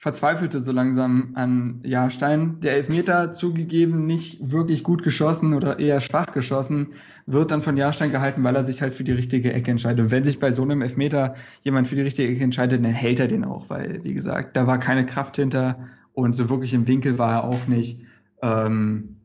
verzweifelte 0.07 0.61
so 0.61 0.71
langsam 0.71 1.31
an 1.35 1.81
Jahrstein. 1.83 2.61
Der 2.61 2.75
Elfmeter 2.75 3.33
zugegeben 3.33 4.07
nicht 4.07 4.53
wirklich 4.53 4.85
gut 4.85 5.03
geschossen 5.03 5.53
oder 5.53 5.81
eher 5.81 5.99
schwach 5.99 6.33
geschossen, 6.33 6.93
wird 7.27 7.51
dann 7.51 7.61
von 7.61 7.77
Jahrstein 7.77 8.13
gehalten, 8.13 8.45
weil 8.45 8.55
er 8.55 8.65
sich 8.65 8.83
halt 8.83 8.95
für 8.95 9.03
die 9.03 9.11
richtige 9.11 9.53
Ecke 9.53 9.73
entscheidet. 9.73 9.99
Und 9.99 10.13
wenn 10.13 10.23
sich 10.23 10.39
bei 10.39 10.53
so 10.53 10.63
einem 10.63 10.81
Elfmeter 10.81 11.35
jemand 11.63 11.89
für 11.89 11.97
die 11.97 12.03
richtige 12.03 12.33
Ecke 12.33 12.45
entscheidet, 12.45 12.85
dann 12.85 12.93
hält 12.93 13.19
er 13.19 13.27
den 13.27 13.45
auch, 13.45 13.69
weil, 13.69 14.05
wie 14.05 14.15
gesagt, 14.15 14.57
da 14.57 14.69
war 14.69 14.79
keine 14.79 15.07
Kraft 15.07 15.35
hinter 15.35 15.77
und 16.13 16.37
so 16.37 16.49
wirklich 16.51 16.73
im 16.73 16.87
Winkel 16.87 17.19
war 17.19 17.33
er 17.33 17.45
auch 17.45 17.67
nicht. 17.67 18.01
Ähm, 18.43 19.17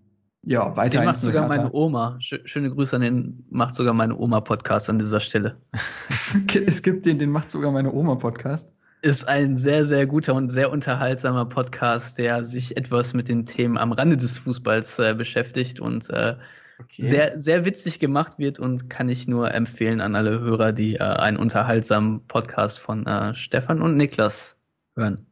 ja, 0.42 0.76
weiter. 0.78 0.98
Den 0.98 1.06
macht 1.06 1.22
sogar 1.22 1.48
meine 1.48 1.72
Oma. 1.74 2.18
Schöne 2.22 2.72
Grüße 2.72 2.96
an 2.96 3.04
den 3.04 3.46
macht 3.52 3.76
sogar 3.76 3.94
meine 3.94 4.18
Oma 4.18 4.42
Podcast 4.42 4.90
an 4.90 4.98
dieser 4.98 5.20
Stelle. 5.20 5.58
es 6.66 6.82
gibt 6.82 7.06
den, 7.06 7.20
den 7.20 7.30
macht 7.30 7.52
sogar 7.52 7.72
meine 7.72 7.94
Oma 7.94 8.16
Podcast 8.16 8.74
ist 9.02 9.28
ein 9.28 9.58
sehr, 9.58 9.86
sehr 9.86 10.06
guter 10.06 10.36
und 10.36 10.50
sehr 10.50 10.72
unterhaltsamer 10.72 11.46
Podcast, 11.46 12.18
der 12.18 12.44
sich 12.44 12.78
etwas 12.78 13.14
mit 13.14 13.30
den 13.30 13.46
Themen 13.46 13.78
am 13.78 13.92
Rande 13.92 14.16
des 14.16 14.38
Fußballs 14.38 15.00
äh, 15.00 15.16
beschäftigt 15.16 15.80
und 15.80 16.10
äh, 16.12 16.36
okay. 16.80 17.04
sehr, 17.04 17.40
sehr 17.40 17.66
witzig 17.66 18.00
gemacht 18.00 18.34
wird 18.38 18.60
und 18.60 18.90
kann 18.90 19.10
ich 19.10 19.28
nur 19.28 19.54
empfehlen 19.54 20.02
an 20.02 20.16
alle 20.16 20.40
Hörer, 20.40 20.72
die 20.72 20.96
äh, 20.96 21.00
einen 21.00 21.38
unterhaltsamen 21.38 22.28
Podcast 22.28 22.80
von 22.80 23.08
äh, 23.08 23.34
Stefan 23.34 23.82
und 23.82 23.98
Niklas 23.98 24.58
hören. 24.96 25.26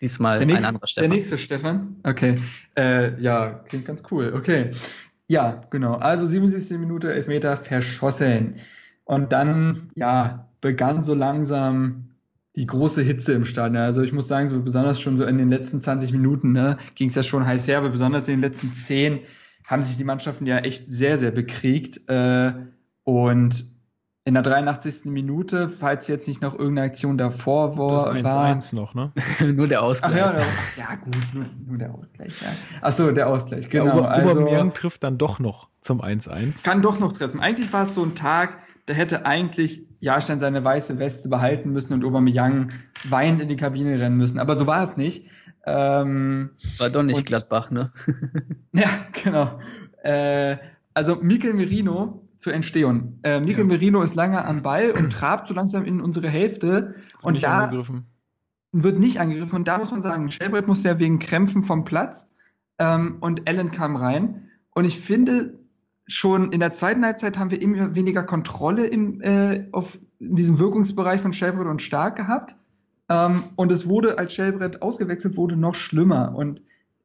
Diesmal 0.00 0.38
der 0.38 0.46
nächste, 0.46 0.64
ein 0.64 0.68
anderer 0.68 0.86
Stefan. 0.86 1.10
Der 1.10 1.18
nächste 1.18 1.38
Stefan? 1.38 1.96
Okay. 2.04 2.40
Äh, 2.74 3.20
ja, 3.20 3.60
klingt 3.66 3.84
ganz 3.84 4.02
cool. 4.10 4.32
Okay. 4.34 4.70
Ja, 5.26 5.60
genau. 5.68 5.96
Also 5.96 6.26
77. 6.26 6.78
Minute, 6.78 7.12
Elfmeter 7.12 7.56
verschossen. 7.56 8.54
Und 9.04 9.30
dann, 9.32 9.90
ja, 9.94 10.48
begann 10.62 11.02
so 11.02 11.14
langsam 11.14 12.09
die 12.60 12.66
große 12.66 13.00
Hitze 13.00 13.32
im 13.32 13.46
Stadion. 13.46 13.82
Also 13.82 14.02
ich 14.02 14.12
muss 14.12 14.28
sagen, 14.28 14.50
so 14.50 14.62
besonders 14.62 15.00
schon 15.00 15.16
so 15.16 15.24
in 15.24 15.38
den 15.38 15.48
letzten 15.48 15.80
20 15.80 16.12
Minuten 16.12 16.52
ne, 16.52 16.76
ging 16.94 17.08
es 17.08 17.14
ja 17.14 17.22
schon 17.22 17.46
heiß 17.46 17.66
her, 17.66 17.78
aber 17.78 17.88
besonders 17.88 18.28
in 18.28 18.34
den 18.34 18.42
letzten 18.42 18.74
10 18.74 19.20
haben 19.64 19.82
sich 19.82 19.96
die 19.96 20.04
Mannschaften 20.04 20.44
ja 20.44 20.58
echt 20.58 20.92
sehr, 20.92 21.16
sehr 21.16 21.30
bekriegt. 21.30 22.06
Äh, 22.10 22.52
und 23.04 23.64
in 24.26 24.34
der 24.34 24.42
83. 24.42 25.06
Minute, 25.06 25.70
falls 25.70 26.06
jetzt 26.06 26.28
nicht 26.28 26.42
noch 26.42 26.52
irgendeine 26.52 26.88
Aktion 26.88 27.16
davor 27.16 27.78
war. 27.78 28.12
Das 28.12 28.24
1-1 28.26 28.74
noch, 28.74 28.92
ne? 28.92 29.12
nur 29.40 29.66
der 29.66 29.82
Ausgleich. 29.82 30.22
Ach, 30.22 30.34
ja, 30.34 30.40
ja, 30.40 30.46
ja, 30.76 30.94
gut, 30.96 31.16
nur, 31.32 31.46
nur, 31.66 31.78
der 31.78 31.94
Ausgleich, 31.94 32.42
ja. 32.42 32.48
Achso, 32.82 33.10
der 33.10 33.28
Ausgleich, 33.28 33.70
genau. 33.70 33.86
Ja, 33.86 33.94
Ober 33.94 34.10
also, 34.10 34.70
trifft 34.74 35.02
dann 35.02 35.16
doch 35.16 35.38
noch 35.38 35.68
zum 35.80 36.02
1-1. 36.02 36.62
Kann 36.62 36.82
doch 36.82 37.00
noch 37.00 37.12
treffen. 37.12 37.40
Eigentlich 37.40 37.72
war 37.72 37.86
es 37.86 37.94
so 37.94 38.04
ein 38.04 38.14
Tag, 38.14 38.58
da 38.84 38.92
hätte 38.92 39.24
eigentlich 39.24 39.86
Jahrstein 40.00 40.40
seine 40.40 40.64
weiße 40.64 40.98
Weste 40.98 41.28
behalten 41.28 41.70
müssen 41.70 41.92
und 41.92 42.04
Aubameyang 42.04 42.72
weinend 43.08 43.42
in 43.42 43.48
die 43.48 43.56
Kabine 43.56 44.00
rennen 44.00 44.16
müssen. 44.16 44.38
Aber 44.38 44.56
so 44.56 44.66
war 44.66 44.82
es 44.82 44.96
nicht. 44.96 45.26
Ähm, 45.66 46.50
war 46.78 46.88
doch 46.90 47.02
nicht 47.02 47.16
und, 47.16 47.26
Gladbach, 47.26 47.70
ne? 47.70 47.92
ja, 48.72 48.88
genau. 49.22 49.60
Äh, 50.02 50.56
also 50.94 51.16
Mikel 51.16 51.52
Merino 51.52 52.26
zur 52.38 52.54
Entstehung. 52.54 53.18
Äh, 53.22 53.40
Mikel 53.40 53.58
ja. 53.58 53.64
Merino 53.64 54.02
ist 54.02 54.14
lange 54.14 54.42
am 54.44 54.62
Ball 54.62 54.92
und 54.92 55.12
trabt 55.12 55.48
so 55.48 55.54
langsam 55.54 55.84
in 55.84 56.00
unsere 56.00 56.28
Hälfte. 56.28 56.94
Und 57.20 57.34
nicht 57.34 57.44
da 57.44 57.64
angegriffen. 57.64 58.06
wird 58.72 58.98
nicht 58.98 59.20
angegriffen. 59.20 59.54
Und 59.54 59.68
da 59.68 59.76
muss 59.76 59.90
man 59.90 60.00
sagen, 60.00 60.30
Shelbrett 60.30 60.66
musste 60.66 60.88
ja 60.88 60.98
wegen 60.98 61.18
Krämpfen 61.18 61.62
vom 61.62 61.84
Platz 61.84 62.32
ähm, 62.78 63.18
und 63.20 63.46
Allen 63.46 63.70
kam 63.70 63.96
rein. 63.96 64.48
Und 64.74 64.86
ich 64.86 64.98
finde, 64.98 65.59
schon 66.10 66.52
in 66.52 66.60
der 66.60 66.72
zweiten 66.72 67.04
Halbzeit 67.04 67.38
haben 67.38 67.50
wir 67.50 67.62
immer 67.62 67.94
weniger 67.94 68.24
Kontrolle 68.24 68.86
im, 68.86 69.20
äh, 69.20 69.66
auf, 69.72 69.98
in 70.18 70.36
diesem 70.36 70.58
Wirkungsbereich 70.58 71.20
von 71.20 71.32
Shelbrett 71.32 71.68
und 71.68 71.82
Stark 71.82 72.16
gehabt. 72.16 72.56
Ähm, 73.08 73.44
und 73.56 73.70
es 73.70 73.88
wurde, 73.88 74.18
als 74.18 74.34
Shelbrett 74.34 74.82
ausgewechselt 74.82 75.36
wurde, 75.36 75.56
noch 75.56 75.74
schlimmer. 75.74 76.34
Und 76.34 76.62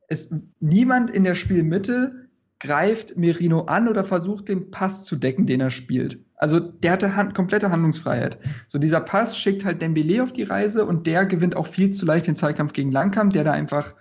es, 0.08 0.34
niemand 0.60 1.12
in 1.12 1.24
der 1.24 1.36
Spielmitte 1.36 2.28
greift 2.60 3.16
Merino 3.16 3.66
an 3.66 3.88
oder 3.88 4.04
versucht, 4.04 4.50
den 4.50 4.72
Pass 4.72 5.04
zu 5.04 5.16
decken, 5.16 5.46
den 5.46 5.62
er 5.62 5.72
spielt. 5.72 6.20
Also 6.38 6.60
der 6.60 6.94
hatte 6.94 7.16
hand, 7.16 7.36
komplette 7.36 7.70
Handlungsfreiheit. 7.70 8.40
So 8.68 8.80
dieser 8.80 9.02
Pass 9.02 9.38
schickt 9.38 9.66
halt 9.66 9.82
Dembele 9.82 10.24
auf 10.24 10.34
die 10.34 10.44
Reise 10.44 10.86
und 10.86 11.06
der 11.06 11.26
gewinnt 11.26 11.56
auch 11.56 11.68
viel 11.68 11.92
zu 11.92 12.06
leicht 12.06 12.28
den 12.28 12.36
Zweikampf 12.36 12.74
gegen 12.74 12.92
Langkamp, 12.92 13.34
der 13.34 13.44
da 13.44 13.52
einfach, 13.52 13.94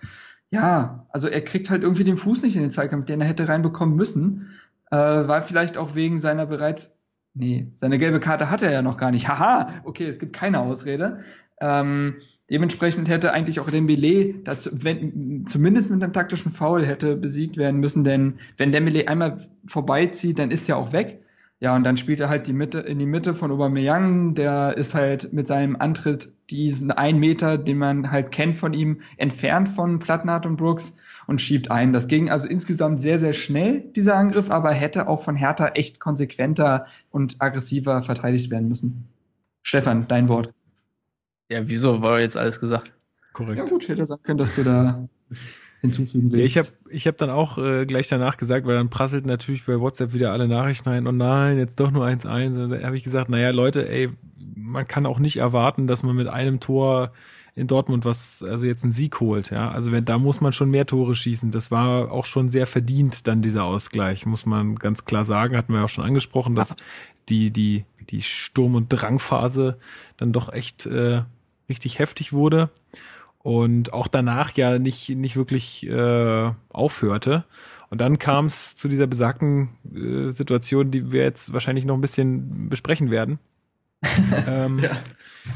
ja, 0.49 1.05
also 1.09 1.27
er 1.27 1.41
kriegt 1.41 1.69
halt 1.69 1.83
irgendwie 1.83 2.03
den 2.03 2.17
Fuß 2.17 2.41
nicht 2.41 2.55
in 2.55 2.61
den 2.61 2.71
Zweikampf, 2.71 3.05
den 3.05 3.21
er 3.21 3.27
hätte 3.27 3.47
reinbekommen 3.47 3.95
müssen 3.95 4.49
äh, 4.91 4.95
war 4.95 5.41
vielleicht 5.41 5.77
auch 5.77 5.95
wegen 5.95 6.19
seiner 6.19 6.45
bereits, 6.45 6.99
nee, 7.33 7.67
seine 7.75 7.99
gelbe 7.99 8.19
Karte 8.19 8.49
hat 8.49 8.61
er 8.61 8.71
ja 8.71 8.81
noch 8.81 8.97
gar 8.97 9.11
nicht. 9.11 9.27
Haha, 9.27 9.69
okay, 9.83 10.05
es 10.05 10.19
gibt 10.19 10.33
keine 10.33 10.59
Ausrede. 10.59 11.23
Ähm, 11.59 12.15
dementsprechend 12.49 13.07
hätte 13.07 13.33
eigentlich 13.33 13.59
auch 13.59 13.69
Dembele 13.69 14.35
dazu, 14.43 14.69
wenn, 14.73 15.45
zumindest 15.47 15.89
mit 15.91 16.03
einem 16.03 16.13
taktischen 16.13 16.51
Foul 16.51 16.85
hätte 16.85 17.15
besiegt 17.15 17.57
werden 17.57 17.79
müssen, 17.79 18.03
denn 18.03 18.39
wenn 18.57 18.71
Dembele 18.71 19.07
einmal 19.07 19.47
vorbeizieht, 19.65 20.39
dann 20.39 20.51
ist 20.51 20.69
er 20.69 20.77
auch 20.77 20.93
weg. 20.93 21.21
Ja, 21.61 21.75
und 21.75 21.85
dann 21.85 21.95
spielt 21.95 22.19
er 22.19 22.29
halt 22.29 22.47
die 22.47 22.53
Mitte, 22.53 22.79
in 22.79 22.99
die 22.99 23.05
Mitte 23.05 23.33
von 23.33 23.49
Aubameyang, 23.49 24.35
der 24.35 24.75
ist 24.77 24.93
halt 24.93 25.31
mit 25.31 25.47
seinem 25.47 25.77
Antritt 25.77 26.33
diesen 26.49 26.91
einen 26.91 27.19
Meter, 27.19 27.57
den 27.57 27.77
man 27.77 28.11
halt 28.11 28.31
kennt 28.31 28.57
von 28.57 28.73
ihm, 28.73 29.01
entfernt 29.17 29.69
von 29.69 29.99
Plattnart 29.99 30.45
und 30.45 30.57
Brooks 30.57 30.97
und 31.27 31.41
schiebt 31.41 31.71
ein. 31.71 31.93
Das 31.93 32.07
ging 32.07 32.29
also 32.29 32.47
insgesamt 32.47 33.01
sehr, 33.01 33.19
sehr 33.19 33.33
schnell, 33.33 33.81
dieser 33.95 34.15
Angriff, 34.15 34.51
aber 34.51 34.71
hätte 34.71 35.07
auch 35.07 35.21
von 35.23 35.35
Hertha 35.35 35.69
echt 35.69 35.99
konsequenter 35.99 36.85
und 37.11 37.37
aggressiver 37.39 38.01
verteidigt 38.01 38.51
werden 38.51 38.67
müssen. 38.67 39.07
Stefan, 39.63 40.07
dein 40.07 40.27
Wort. 40.29 40.53
Ja, 41.49 41.67
wieso 41.67 42.01
war 42.01 42.19
jetzt 42.19 42.37
alles 42.37 42.59
gesagt? 42.59 42.91
Korrekt. 43.33 43.57
Ja 43.57 43.65
gut, 43.65 43.83
ich 43.83 43.89
hätte 43.89 44.05
sagen 44.05 44.23
können, 44.23 44.37
dass 44.37 44.55
du 44.55 44.63
da 44.63 45.07
hinzufügen 45.81 46.31
willst. 46.31 46.55
Ja, 46.55 46.61
ich 46.61 46.67
habe 46.67 46.77
ich 46.89 47.07
hab 47.07 47.17
dann 47.17 47.29
auch 47.29 47.57
äh, 47.57 47.85
gleich 47.85 48.07
danach 48.07 48.37
gesagt, 48.37 48.65
weil 48.65 48.75
dann 48.75 48.89
prasselten 48.89 49.29
natürlich 49.29 49.65
bei 49.65 49.79
WhatsApp 49.79 50.13
wieder 50.13 50.31
alle 50.31 50.47
Nachrichten 50.47 50.89
ein, 50.89 51.07
oh 51.07 51.11
nein, 51.11 51.57
jetzt 51.57 51.79
doch 51.79 51.91
nur 51.91 52.05
1-1. 52.05 52.69
Da 52.69 52.85
habe 52.85 52.97
ich 52.97 53.03
gesagt, 53.03 53.29
naja, 53.29 53.49
Leute, 53.51 53.87
ey, 53.87 54.09
man 54.55 54.85
kann 54.87 55.05
auch 55.05 55.19
nicht 55.19 55.37
erwarten, 55.37 55.87
dass 55.87 56.03
man 56.03 56.15
mit 56.15 56.27
einem 56.27 56.59
Tor 56.59 57.11
in 57.55 57.67
Dortmund 57.67 58.03
was, 58.03 58.43
also 58.43 58.65
jetzt 58.65 58.83
einen 58.83 58.91
Sieg 58.91 59.19
holt, 59.21 59.49
ja. 59.49 59.71
Also 59.71 59.91
wenn, 59.91 60.03
da 60.03 60.17
muss 60.17 60.41
man 60.41 60.51
schon 60.51 60.69
mehr 60.69 60.85
Tore 60.85 61.15
schießen. 61.15 61.51
Das 61.51 61.71
war 61.71 62.11
auch 62.11 62.25
schon 62.25 62.49
sehr 62.49 62.67
verdient, 62.67 63.27
dann 63.27 63.41
dieser 63.41 63.63
Ausgleich, 63.63 64.25
muss 64.25 64.45
man 64.45 64.75
ganz 64.75 65.05
klar 65.05 65.23
sagen. 65.23 65.55
Hatten 65.55 65.73
wir 65.73 65.83
auch 65.83 65.89
schon 65.89 66.03
angesprochen, 66.03 66.55
dass 66.55 66.75
die, 67.29 67.51
die, 67.51 67.85
die 68.09 68.21
Sturm- 68.21 68.75
und 68.75 68.89
Drangphase 68.89 69.77
dann 70.17 70.33
doch 70.33 70.51
echt 70.51 70.85
äh, 70.85 71.23
richtig 71.69 71.99
heftig 71.99 72.33
wurde 72.33 72.69
und 73.39 73.93
auch 73.93 74.07
danach 74.07 74.51
ja 74.57 74.79
nicht, 74.79 75.09
nicht 75.09 75.35
wirklich 75.35 75.87
äh, 75.87 76.51
aufhörte. 76.69 77.45
Und 77.89 78.01
dann 78.01 78.19
kam 78.19 78.47
es 78.47 78.75
zu 78.75 78.87
dieser 78.87 79.07
besagten 79.07 79.69
äh, 79.93 80.31
Situation, 80.31 80.91
die 80.91 81.11
wir 81.11 81.23
jetzt 81.23 81.53
wahrscheinlich 81.53 81.85
noch 81.85 81.95
ein 81.95 82.01
bisschen 82.01 82.69
besprechen 82.69 83.11
werden. 83.11 83.39
ähm, 84.47 84.79
ja. 84.79 84.97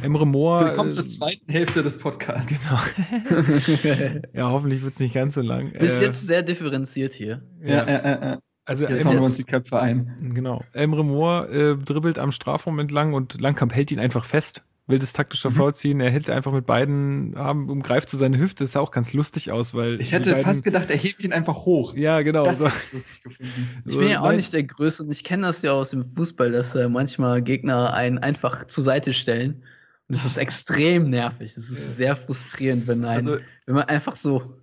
Emre 0.02 0.26
Moore. 0.26 0.66
Willkommen 0.66 0.90
äh, 0.90 0.94
zur 0.94 1.06
zweiten 1.06 1.52
Hälfte 1.52 1.84
des 1.84 1.98
Podcasts. 1.98 2.48
Genau. 2.48 4.22
ja, 4.34 4.50
hoffentlich 4.50 4.82
wird 4.82 4.94
es 4.94 5.00
nicht 5.00 5.14
ganz 5.14 5.36
so 5.36 5.42
lang. 5.42 5.72
Bis 5.74 6.00
äh, 6.00 6.06
jetzt 6.06 6.26
sehr 6.26 6.44
differenziert 6.44 7.14
hier. 7.14 7.42
Ja, 7.62 7.88
ja, 7.88 7.88
ja. 7.88 8.22
ja. 8.22 8.40
Also 8.66 8.86
jetzt 8.86 9.06
hauen 9.06 9.16
wir 9.16 9.22
uns 9.22 9.38
die 9.38 9.46
Köpfe 9.46 9.80
ein. 9.80 10.16
Genau. 10.34 10.64
Emre 10.74 11.04
Moore 11.04 11.50
äh, 11.50 11.84
dribbelt 11.84 12.20
am 12.20 12.32
Strafraum 12.32 12.78
entlang 12.78 13.14
und 13.14 13.42
Langkamp 13.42 13.74
hält 13.74 13.92
ihn 13.92 14.00
einfach 14.00 14.26
fest 14.26 14.64
will 14.90 15.00
das 15.00 15.14
taktischer 15.14 15.52
mhm. 15.52 15.56
vorziehen. 15.56 16.02
Er 16.02 16.10
hält 16.10 16.30
einfach 16.30 16.52
mit 16.52 16.66
beiden 16.66 17.38
Armen, 17.38 17.70
umgreift 17.70 18.10
zu 18.10 18.18
so 18.18 18.22
seine 18.22 18.40
Hüfte. 18.40 18.64
Das 18.64 18.74
sah 18.74 18.80
auch 18.80 18.92
ganz 18.92 19.14
lustig 19.14 19.52
aus, 19.52 19.74
weil. 19.74 20.02
Ich 20.02 20.12
hätte 20.12 20.36
fast 20.38 20.64
gedacht, 20.64 20.90
er 20.90 20.98
hebt 20.98 21.24
ihn 21.24 21.32
einfach 21.32 21.66
hoch. 21.66 21.96
Ja, 21.96 22.22
genau. 22.22 22.44
Das 22.44 22.60
so. 22.60 22.68
ich 22.68 22.94
lustig 22.94 23.24
gefunden. 23.24 23.84
Ich 23.86 23.98
bin 23.98 24.10
ja 24.10 24.22
auch 24.22 24.32
nicht 24.32 24.52
der 24.52 24.64
Größte 24.64 25.04
und 25.04 25.12
ich 25.12 25.24
kenne 25.24 25.48
das 25.48 25.62
ja 25.62 25.72
aus 25.72 25.92
dem 25.92 26.04
Fußball, 26.04 26.52
dass 26.52 26.76
äh, 26.76 26.90
manchmal 26.90 27.42
Gegner 27.42 27.94
einen 27.94 28.18
einfach 28.18 28.66
zur 28.66 28.84
Seite 28.84 29.14
stellen. 29.14 29.64
Und 30.08 30.18
das 30.18 30.26
ist 30.26 30.38
extrem 30.38 31.10
nervig. 31.10 31.54
Das 31.54 31.70
ist 31.70 31.98
sehr 31.98 32.16
frustrierend, 32.16 32.88
wenn, 32.88 33.06
ein, 33.06 33.18
also, 33.18 33.38
wenn 33.68 33.76
man 33.76 33.84
einfach 33.84 34.16
so 34.16 34.59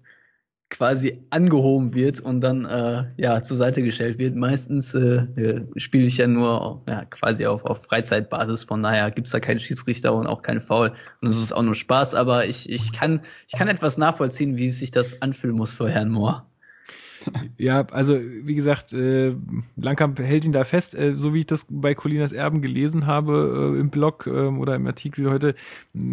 quasi 0.68 1.24
angehoben 1.30 1.94
wird 1.94 2.20
und 2.20 2.40
dann 2.40 2.64
äh, 2.64 3.04
ja 3.16 3.42
zur 3.42 3.56
Seite 3.56 3.82
gestellt 3.82 4.18
wird. 4.18 4.34
Meistens 4.34 4.94
äh, 4.94 5.64
spiele 5.76 6.06
ich 6.06 6.18
ja 6.18 6.26
nur 6.26 6.82
ja, 6.88 7.04
quasi 7.04 7.46
auf, 7.46 7.64
auf 7.64 7.84
Freizeitbasis, 7.84 8.64
von 8.64 8.82
daher 8.82 9.10
gibt's 9.10 9.30
da 9.30 9.40
keinen 9.40 9.60
Schiedsrichter 9.60 10.14
und 10.14 10.26
auch 10.26 10.42
keinen 10.42 10.60
Foul. 10.60 10.92
Und 11.20 11.28
es 11.28 11.38
ist 11.38 11.52
auch 11.52 11.62
nur 11.62 11.74
Spaß, 11.74 12.14
aber 12.14 12.46
ich, 12.46 12.68
ich, 12.68 12.92
kann, 12.92 13.20
ich 13.48 13.56
kann 13.56 13.68
etwas 13.68 13.96
nachvollziehen, 13.96 14.56
wie 14.56 14.70
sich 14.70 14.90
das 14.90 15.22
anfühlen 15.22 15.56
muss 15.56 15.72
für 15.72 15.88
Herrn 15.88 16.10
Mohr. 16.10 16.46
Ja, 17.56 17.86
also 17.90 18.18
wie 18.18 18.54
gesagt, 18.54 18.92
äh, 18.92 19.34
Langkamp 19.76 20.18
hält 20.18 20.44
ihn 20.44 20.52
da 20.52 20.64
fest, 20.64 20.94
äh, 20.94 21.14
so 21.16 21.34
wie 21.34 21.40
ich 21.40 21.46
das 21.46 21.66
bei 21.70 21.94
Colinas 21.94 22.32
Erben 22.32 22.62
gelesen 22.62 23.06
habe 23.06 23.74
äh, 23.76 23.80
im 23.80 23.90
Blog 23.90 24.26
äh, 24.26 24.30
oder 24.30 24.74
im 24.74 24.86
Artikel 24.86 25.30
heute, 25.30 25.54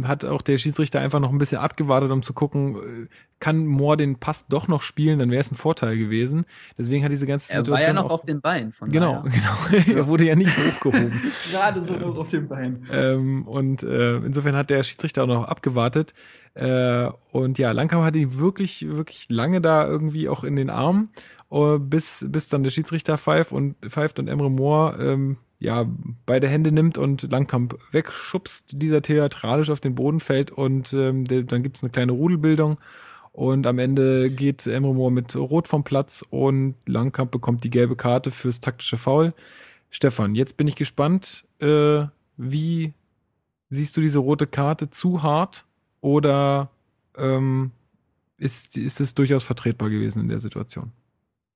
hat 0.03 0.26
auch 0.26 0.41
der 0.41 0.57
Schiedsrichter 0.57 0.99
einfach 0.99 1.19
noch 1.19 1.31
ein 1.31 1.38
bisschen 1.38 1.60
abgewartet, 1.60 2.11
um 2.11 2.22
zu 2.22 2.34
gucken, 2.34 2.76
äh, 2.76 3.07
kann 3.40 3.65
Moore 3.65 3.98
den 3.98 4.19
Pass 4.19 4.48
doch 4.48 4.69
noch 4.69 4.81
spielen, 4.81 5.19
dann 5.19 5.30
wäre 5.30 5.41
es 5.41 5.52
ein 5.52 5.57
Vorteil 5.57 5.98
gewesen. 5.98 6.45
Deswegen 6.77 7.03
hat 7.03 7.11
diese 7.11 7.27
ganze 7.27 7.48
Situation. 7.48 7.76
Er 7.76 7.80
war 7.81 7.88
ja 7.88 7.94
noch 7.94 8.10
auf 8.10 8.23
den 8.23 8.40
Beinen 8.40 8.72
von 8.72 8.90
Genau, 8.90 9.22
daher. 9.26 9.41
genau. 9.76 9.98
er 9.99 10.07
wurde 10.07 10.26
ja 10.26 10.35
nicht 10.35 10.56
hochgehoben. 10.57 11.22
Gerade 11.52 11.81
so 11.81 11.94
noch 11.94 12.15
auf 12.15 12.30
den 12.30 12.48
Beinen. 12.48 12.88
Ähm, 12.90 13.45
und 13.45 13.84
äh, 13.84 14.15
insofern 14.18 14.56
hat 14.56 14.69
der 14.69 14.84
Schiedsrichter 14.84 15.23
auch 15.23 15.27
noch 15.27 15.44
abgewartet. 15.44 16.14
Äh, 16.56 17.10
und 17.32 17.58
ja, 17.58 17.72
Langkamp 17.72 18.04
hat 18.04 18.16
ihn 18.16 18.38
wirklich, 18.38 18.88
wirklich 18.88 19.28
lange 19.30 19.62
da 19.62 19.88
irgendwie 19.88 20.30
auch 20.30 20.44
in 20.44 20.56
den 20.56 20.70
Armen, 20.70 21.10
uh, 21.52 21.80
bis, 21.80 22.26
bis 22.30 22.48
dann 22.48 22.64
der 22.64 22.70
Schiedsrichter 22.70 23.18
pfeift 23.18 23.52
und, 23.52 23.76
pfeift 23.82 24.20
und 24.20 24.28
Emre 24.28 24.52
Moore 24.52 24.98
ähm, 25.02 25.38
ja, 25.60 25.86
beide 26.26 26.50
Hände 26.50 26.72
nimmt 26.72 26.98
und 26.98 27.32
Langkamp 27.32 27.78
wegschubst, 27.92 28.82
dieser 28.82 29.02
theatralisch 29.02 29.70
auf 29.70 29.80
den 29.80 29.96
Boden 29.96 30.20
fällt 30.20 30.52
und 30.52 30.94
ähm, 30.94 31.26
der, 31.26 31.44
dann 31.44 31.64
gibt's 31.64 31.82
eine 31.82 31.90
kleine 31.90 32.12
Rudelbildung 32.12 32.78
und 33.32 33.66
am 33.66 33.80
Ende 33.80 34.30
geht 34.30 34.68
Emre 34.68 34.94
Moore 34.94 35.12
mit 35.12 35.36
Rot 35.36 35.68
vom 35.68 35.84
Platz 35.84 36.24
und 36.30 36.76
Langkamp 36.86 37.32
bekommt 37.32 37.64
die 37.64 37.70
gelbe 37.72 37.96
Karte 37.96 38.30
fürs 38.30 38.60
taktische 38.60 38.98
Foul. 38.98 39.34
Stefan, 39.90 40.36
jetzt 40.36 40.58
bin 40.58 40.68
ich 40.68 40.76
gespannt, 40.76 41.48
äh, 41.60 42.06
wie 42.38 42.94
siehst 43.70 43.96
du 43.98 44.02
diese 44.02 44.20
rote 44.20 44.48
Karte 44.48 44.90
zu 44.90 45.24
hart 45.24 45.66
oder 46.04 46.70
ähm, 47.18 47.72
ist, 48.38 48.78
ist 48.78 49.00
es 49.00 49.16
durchaus 49.16 49.44
vertretbar 49.44 49.90
gewesen 49.90 50.20
in 50.20 50.28
der 50.28 50.42
Situation? 50.42 50.92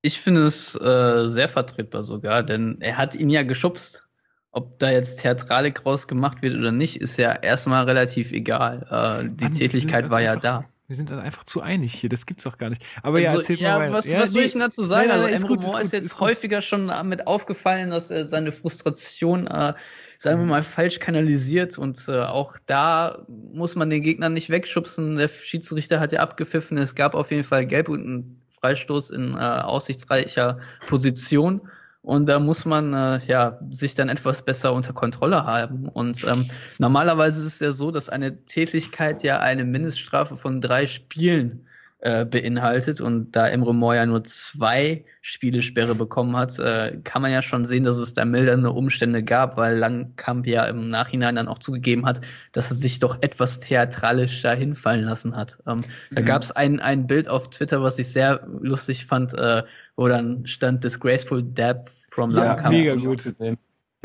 Ich 0.02 0.22
finde 0.22 0.46
es 0.46 0.74
äh, 0.76 1.28
sehr 1.28 1.50
vertretbar 1.50 2.02
sogar, 2.02 2.44
denn 2.44 2.78
er 2.80 2.98
hat 2.98 3.14
ihn 3.14 3.30
ja 3.30 3.44
geschubst. 3.44 4.04
Ob 4.52 4.80
da 4.80 4.90
jetzt 4.90 5.20
Theatralik 5.20 5.86
rausgemacht 5.86 6.42
wird 6.42 6.56
oder 6.56 6.72
nicht, 6.72 6.96
ist 6.96 7.18
ja 7.18 7.34
erstmal 7.34 7.84
relativ 7.84 8.32
egal. 8.32 8.88
Äh, 8.90 9.30
die 9.30 9.44
Mann, 9.44 9.54
Tätigkeit 9.54 10.10
war 10.10 10.22
ja 10.22 10.38
da. 10.38 10.66
Wir 10.88 10.96
sind 10.96 11.12
dann 11.12 11.20
einfach 11.20 11.44
zu 11.44 11.62
einig 11.62 11.94
hier, 11.94 12.10
das 12.10 12.26
gibt's 12.26 12.46
doch 12.46 12.58
gar 12.58 12.70
nicht. 12.70 12.82
Aber 13.04 13.18
also, 13.18 13.30
ja, 13.30 13.36
erzähl 13.36 13.60
ja, 13.60 13.78
mal. 13.78 13.92
Was, 13.92 14.06
ja, 14.06 14.20
was 14.20 14.30
nee, 14.30 14.34
soll 14.34 14.44
ich 14.44 14.52
denn 14.54 14.62
dazu 14.62 14.84
sagen? 14.86 15.10
Nein, 15.10 15.20
nein, 15.20 15.34
also, 15.34 15.48
Emre 15.48 15.68
Moore 15.68 15.82
ist, 15.82 15.88
ist, 15.88 15.94
jetzt 15.94 16.06
ist 16.06 16.20
häufiger 16.22 16.62
schon 16.62 16.88
damit 16.88 17.28
aufgefallen, 17.28 17.90
dass 17.90 18.10
er 18.10 18.26
seine 18.26 18.54
Frustration 18.54 19.48
äh, 19.48 19.74
sagen 20.18 20.40
wir 20.40 20.46
mal, 20.46 20.64
falsch 20.64 21.00
kanalisiert. 21.00 21.78
Und 21.78 22.08
äh, 22.08 22.22
auch 22.22 22.58
da 22.66 23.26
muss 23.28 23.76
man 23.76 23.90
den 23.90 24.02
Gegner 24.02 24.30
nicht 24.30 24.50
wegschubsen. 24.50 25.16
Der 25.16 25.28
Schiedsrichter 25.28 26.00
hat 26.00 26.12
ja 26.12 26.20
abgepfiffen. 26.20 26.78
Es 26.78 26.96
gab 26.96 27.16
auf 27.16 27.32
jeden 27.32 27.44
Fall 27.44 27.66
Gelb 27.66 27.90
und 27.90 28.02
einen 28.02 28.42
Freistoß 28.60 29.12
in 29.12 29.34
äh, 29.34 29.38
aussichtsreicher 29.38 30.60
Position. 30.88 31.62
Und 32.08 32.30
da 32.30 32.40
muss 32.40 32.64
man 32.64 32.94
äh, 32.94 33.20
ja 33.28 33.60
sich 33.70 33.94
dann 33.94 34.08
etwas 34.08 34.42
besser 34.42 34.72
unter 34.72 34.94
Kontrolle 34.94 35.44
haben. 35.44 35.90
Und 35.90 36.24
ähm, 36.24 36.46
normalerweise 36.78 37.42
ist 37.42 37.56
es 37.56 37.60
ja 37.60 37.74
so, 37.74 37.92
dass 37.92 38.08
eine 38.08 38.46
Tätigkeit 38.46 39.24
ja 39.24 39.40
eine 39.42 39.66
Mindeststrafe 39.66 40.38
von 40.38 40.62
drei 40.62 40.86
Spielen 40.86 41.67
äh, 42.00 42.26
beinhaltet. 42.26 43.02
Und 43.02 43.32
da 43.32 43.48
Emre 43.48 43.74
Moore 43.74 43.96
ja 43.96 44.06
nur 44.06 44.24
zwei 44.24 45.06
Spielesperre 45.22 45.96
bekommen 45.96 46.36
hat, 46.38 46.60
äh, 46.60 47.00
kann 47.04 47.22
man 47.22 47.32
ja 47.32 47.42
schon 47.42 47.66
sehen, 47.66 47.84
dass 47.84 47.98
es 47.98 48.14
da 48.14 48.24
mildernde 48.24 48.72
Umstände 48.72 49.24
gab, 49.24 49.58
weil 49.58 49.78
Langkamp 49.78 50.46
ja 50.46 50.66
im 50.66 50.90
Nachhinein 50.90 51.36
dann 51.36 51.48
auch 51.48 51.60
zugegeben 51.60 52.06
hat, 52.06 52.22
dass 52.52 52.70
er 52.70 52.78
sich 52.78 53.00
doch 53.00 53.18
etwas 53.22 53.60
theatralisch 53.60 54.42
da 54.42 54.54
hinfallen 54.54 55.06
lassen 55.06 55.36
hat. 55.36 55.58
Ähm, 55.66 55.78
mhm. 55.78 55.84
Da 56.16 56.22
gab 56.22 56.44
es 56.44 56.52
ein, 56.52 56.80
ein 56.80 57.08
Bild 57.08 57.30
auf 57.30 57.50
Twitter, 57.50 57.82
was 57.82 57.98
ich 58.00 58.10
sehr 58.10 58.48
lustig 58.62 59.06
fand, 59.06 59.34
äh, 59.34 59.64
wo 59.96 60.08
dann 60.08 60.46
stand 60.46 60.84
Disgraceful 60.84 61.42
Depth 61.42 61.90
from 62.10 62.30
Langkamp. 62.30 62.74
Ja, 62.74 62.96
mega 62.96 62.96
gut. 62.96 63.34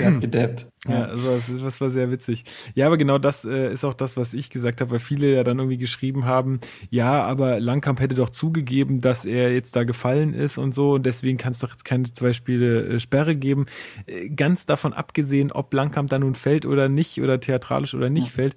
Ja, 0.01 0.11
gedappt. 0.11 0.69
Ja, 0.89 1.03
also 1.03 1.39
das, 1.63 1.81
war 1.81 1.91
sehr 1.91 2.11
witzig. 2.11 2.45
Ja, 2.75 2.87
aber 2.87 2.97
genau 2.97 3.17
das 3.19 3.45
äh, 3.45 3.73
ist 3.73 3.85
auch 3.85 3.95
das, 3.95 4.17
was 4.17 4.35
ich 4.35 4.51
gesagt 4.51 4.81
habe, 4.81 4.91
weil 4.91 4.99
viele 4.99 5.33
ja 5.33 5.45
dann 5.45 5.61
irgendwie 5.61 5.79
geschrieben 5.79 6.25
haben, 6.25 6.59
ja, 6.91 7.23
aber 7.23 7.61
Langkamp 7.61 8.01
hätte 8.01 8.17
doch 8.17 8.31
zugegeben, 8.31 8.99
dass 8.99 9.25
er 9.25 9.53
jetzt 9.55 9.77
da 9.77 9.85
gefallen 9.85 10.35
ist 10.35 10.59
und 10.59 10.75
so 10.75 10.95
und 10.95 11.07
deswegen 11.07 11.39
kann 11.39 11.53
es 11.53 11.61
doch 11.61 11.71
jetzt 11.71 11.85
keine 11.85 12.11
zwei 12.11 12.33
Spiele 12.33 12.85
äh, 12.85 12.99
Sperre 12.99 13.37
geben. 13.37 13.67
Äh, 14.07 14.31
ganz 14.31 14.67
davon 14.67 14.93
abgesehen, 14.93 15.53
ob 15.53 15.73
Langkamp 15.73 16.11
da 16.11 16.19
nun 16.19 16.35
fällt 16.35 16.67
oder 16.67 16.89
nicht 16.89 17.21
oder 17.21 17.39
theatralisch 17.39 17.95
oder 17.95 18.11
nicht 18.11 18.27
ja. 18.27 18.33
fällt, 18.33 18.57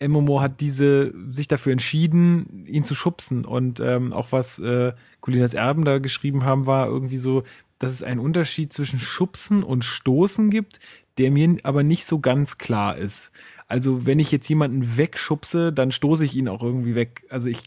MMO 0.00 0.40
hat 0.40 0.60
diese 0.60 1.14
sich 1.30 1.48
dafür 1.48 1.72
entschieden, 1.72 2.66
ihn 2.66 2.84
zu 2.84 2.94
schubsen 2.94 3.44
und 3.44 3.80
ähm, 3.80 4.12
auch 4.12 4.32
was 4.32 4.58
äh, 4.58 4.92
Colinas 5.20 5.54
Erben 5.54 5.84
da 5.84 5.98
geschrieben 5.98 6.44
haben, 6.44 6.66
war 6.66 6.86
irgendwie 6.86 7.16
so, 7.16 7.44
dass 7.78 7.92
es 7.92 8.02
einen 8.02 8.20
Unterschied 8.20 8.72
zwischen 8.72 9.00
Schubsen 9.00 9.62
und 9.62 9.84
Stoßen 9.84 10.50
gibt, 10.50 10.80
der 11.18 11.30
mir 11.30 11.56
aber 11.62 11.82
nicht 11.82 12.06
so 12.06 12.20
ganz 12.20 12.58
klar 12.58 12.96
ist. 12.96 13.32
Also 13.68 14.06
wenn 14.06 14.18
ich 14.18 14.30
jetzt 14.30 14.48
jemanden 14.48 14.96
wegschubse, 14.96 15.72
dann 15.72 15.92
stoße 15.92 16.24
ich 16.24 16.36
ihn 16.36 16.48
auch 16.48 16.62
irgendwie 16.62 16.94
weg. 16.94 17.24
Also 17.30 17.48
ich 17.48 17.64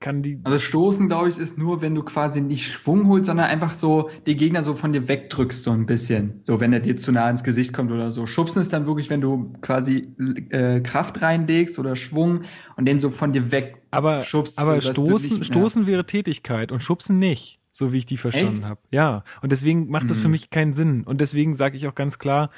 kann 0.00 0.22
die. 0.22 0.40
Also 0.44 0.58
Stoßen, 0.58 1.08
glaube 1.08 1.28
ich, 1.28 1.38
ist 1.38 1.58
nur, 1.58 1.80
wenn 1.80 1.94
du 1.94 2.02
quasi 2.02 2.40
nicht 2.40 2.66
Schwung 2.66 3.08
holst, 3.08 3.26
sondern 3.26 3.46
einfach 3.46 3.76
so 3.76 4.10
die 4.26 4.36
Gegner 4.36 4.62
so 4.62 4.74
von 4.74 4.92
dir 4.92 5.08
wegdrückst, 5.08 5.62
so 5.62 5.70
ein 5.70 5.86
bisschen. 5.86 6.40
So, 6.42 6.60
wenn 6.60 6.72
er 6.72 6.80
dir 6.80 6.96
zu 6.96 7.12
nah 7.12 7.28
ins 7.30 7.44
Gesicht 7.44 7.72
kommt 7.72 7.90
oder 7.90 8.12
so. 8.12 8.26
Schubsen 8.26 8.60
ist 8.60 8.72
dann 8.72 8.86
wirklich, 8.86 9.10
wenn 9.10 9.20
du 9.20 9.52
quasi 9.60 10.02
äh, 10.50 10.80
Kraft 10.80 11.22
reinlegst 11.22 11.78
oder 11.78 11.96
Schwung 11.96 12.42
und 12.76 12.86
den 12.86 13.00
so 13.00 13.10
von 13.10 13.32
dir 13.32 13.50
weg 13.52 13.82
aber, 13.90 14.20
schubst. 14.22 14.58
Aber 14.58 14.80
so, 14.80 14.92
Stoßen, 14.92 15.38
nicht, 15.38 15.46
Stoßen 15.46 15.82
ja. 15.82 15.88
wäre 15.88 16.06
Tätigkeit 16.06 16.72
und 16.72 16.80
Schubsen 16.80 17.18
nicht 17.18 17.58
so 17.78 17.92
wie 17.92 17.98
ich 17.98 18.06
die 18.06 18.16
verstanden 18.16 18.64
habe. 18.66 18.80
Ja, 18.90 19.24
und 19.40 19.52
deswegen 19.52 19.88
macht 19.88 20.10
das 20.10 20.18
für 20.18 20.28
mhm. 20.28 20.32
mich 20.32 20.50
keinen 20.50 20.72
Sinn. 20.72 21.04
Und 21.04 21.20
deswegen 21.20 21.54
sage 21.54 21.76
ich 21.76 21.86
auch 21.86 21.94
ganz 21.94 22.18
klar, 22.18 22.50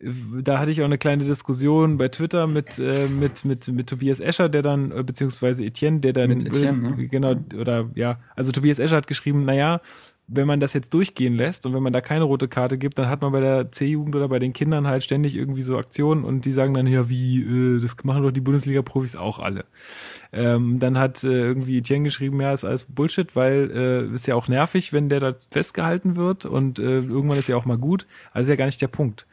da 0.00 0.58
hatte 0.58 0.70
ich 0.70 0.80
auch 0.80 0.86
eine 0.86 0.98
kleine 0.98 1.24
Diskussion 1.24 1.98
bei 1.98 2.08
Twitter 2.08 2.46
mit 2.46 2.78
äh, 2.78 3.08
mit 3.08 3.44
mit 3.44 3.66
mit 3.68 3.88
Tobias 3.88 4.20
Escher, 4.20 4.48
der 4.48 4.62
dann 4.62 4.92
äh, 4.92 5.02
beziehungsweise 5.02 5.64
Etienne, 5.64 6.00
der 6.00 6.12
dann 6.12 6.30
Etienne, 6.30 6.90
ne? 6.90 7.08
genau 7.08 7.34
oder 7.58 7.90
ja, 7.94 8.20
also 8.36 8.52
Tobias 8.52 8.78
Escher 8.78 8.96
hat 8.96 9.08
geschrieben, 9.08 9.44
naja, 9.44 9.80
wenn 10.28 10.46
man 10.46 10.60
das 10.60 10.74
jetzt 10.74 10.92
durchgehen 10.92 11.34
lässt 11.34 11.64
und 11.64 11.74
wenn 11.74 11.82
man 11.82 11.92
da 11.92 12.02
keine 12.02 12.24
rote 12.24 12.48
Karte 12.48 12.76
gibt, 12.76 12.98
dann 12.98 13.08
hat 13.08 13.22
man 13.22 13.32
bei 13.32 13.40
der 13.40 13.72
C-Jugend 13.72 14.14
oder 14.14 14.28
bei 14.28 14.38
den 14.38 14.52
Kindern 14.52 14.86
halt 14.86 15.02
ständig 15.02 15.34
irgendwie 15.34 15.62
so 15.62 15.78
Aktionen 15.78 16.24
und 16.24 16.44
die 16.44 16.52
sagen 16.52 16.74
dann, 16.74 16.86
ja, 16.86 17.08
wie, 17.08 17.40
äh, 17.40 17.80
das 17.80 17.96
machen 18.04 18.22
doch 18.22 18.30
die 18.30 18.42
Bundesliga-Profis 18.42 19.16
auch 19.16 19.38
alle. 19.38 19.64
Ähm, 20.32 20.78
dann 20.78 20.98
hat 20.98 21.24
äh, 21.24 21.28
irgendwie 21.28 21.78
Etienne 21.78 22.04
geschrieben, 22.04 22.40
ja, 22.40 22.52
ist 22.52 22.64
alles 22.64 22.84
Bullshit, 22.84 23.34
weil 23.34 23.70
äh, 23.74 24.14
ist 24.14 24.26
ja 24.26 24.34
auch 24.34 24.48
nervig, 24.48 24.92
wenn 24.92 25.08
der 25.08 25.20
da 25.20 25.34
festgehalten 25.50 26.16
wird 26.16 26.44
und 26.44 26.78
äh, 26.78 26.98
irgendwann 26.98 27.38
ist 27.38 27.48
ja 27.48 27.56
auch 27.56 27.64
mal 27.64 27.78
gut. 27.78 28.06
Also 28.32 28.44
ist 28.44 28.50
ja 28.50 28.56
gar 28.56 28.66
nicht 28.66 28.82
der 28.82 28.88
Punkt. 28.88 29.26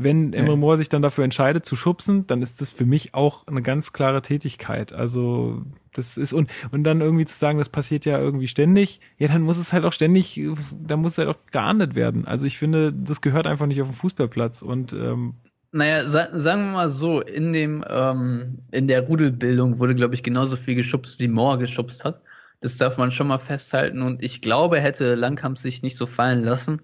Wenn 0.00 0.32
Emre 0.32 0.56
Moore 0.56 0.76
sich 0.76 0.88
dann 0.88 1.02
dafür 1.02 1.24
entscheidet 1.24 1.64
zu 1.66 1.74
schubsen, 1.74 2.26
dann 2.26 2.42
ist 2.42 2.60
das 2.60 2.70
für 2.70 2.86
mich 2.86 3.14
auch 3.14 3.46
eine 3.46 3.62
ganz 3.62 3.92
klare 3.92 4.22
Tätigkeit. 4.22 4.92
Also 4.92 5.62
das 5.92 6.16
ist 6.16 6.32
und 6.32 6.50
und 6.70 6.84
dann 6.84 7.00
irgendwie 7.00 7.24
zu 7.24 7.36
sagen, 7.36 7.58
das 7.58 7.68
passiert 7.68 8.04
ja 8.04 8.18
irgendwie 8.18 8.48
ständig, 8.48 9.00
ja, 9.18 9.28
dann 9.28 9.42
muss 9.42 9.58
es 9.58 9.72
halt 9.72 9.84
auch 9.84 9.92
ständig, 9.92 10.40
dann 10.72 11.00
muss 11.00 11.12
es 11.12 11.18
halt 11.18 11.28
auch 11.28 11.38
geahndet 11.50 11.94
werden. 11.94 12.26
Also 12.26 12.46
ich 12.46 12.58
finde, 12.58 12.92
das 12.92 13.20
gehört 13.20 13.46
einfach 13.46 13.66
nicht 13.66 13.82
auf 13.82 13.88
den 13.88 13.96
Fußballplatz 13.96 14.62
und 14.62 14.92
ähm, 14.92 15.34
naja, 15.70 16.04
sa 16.04 16.28
sagen 16.32 16.66
wir 16.66 16.72
mal 16.72 16.88
so, 16.88 17.20
in 17.20 17.52
dem 17.52 17.84
ähm, 17.88 18.58
in 18.70 18.88
der 18.88 19.02
Rudelbildung 19.02 19.78
wurde, 19.78 19.94
glaube 19.94 20.14
ich, 20.14 20.22
genauso 20.22 20.56
viel 20.56 20.74
geschubst, 20.74 21.18
wie 21.20 21.28
Moore 21.28 21.58
geschubst 21.58 22.04
hat. 22.04 22.22
Das 22.60 22.76
darf 22.78 22.96
man 22.96 23.10
schon 23.10 23.28
mal 23.28 23.38
festhalten. 23.38 24.02
Und 24.02 24.22
ich 24.22 24.40
glaube, 24.40 24.80
hätte 24.80 25.14
Langkamp 25.14 25.58
sich 25.58 25.82
nicht 25.82 25.96
so 25.96 26.06
fallen 26.06 26.42
lassen, 26.42 26.80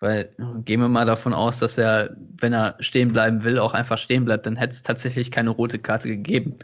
Weil 0.00 0.30
gehen 0.64 0.80
wir 0.80 0.88
mal 0.88 1.06
davon 1.06 1.34
aus, 1.34 1.58
dass 1.58 1.76
er, 1.76 2.16
wenn 2.40 2.52
er 2.52 2.76
stehen 2.80 3.12
bleiben 3.12 3.42
will, 3.42 3.58
auch 3.58 3.74
einfach 3.74 3.98
stehen 3.98 4.24
bleibt, 4.24 4.46
dann 4.46 4.56
hätte 4.56 4.72
es 4.72 4.82
tatsächlich 4.82 5.30
keine 5.32 5.50
rote 5.50 5.78
Karte 5.78 6.08
gegeben. 6.08 6.56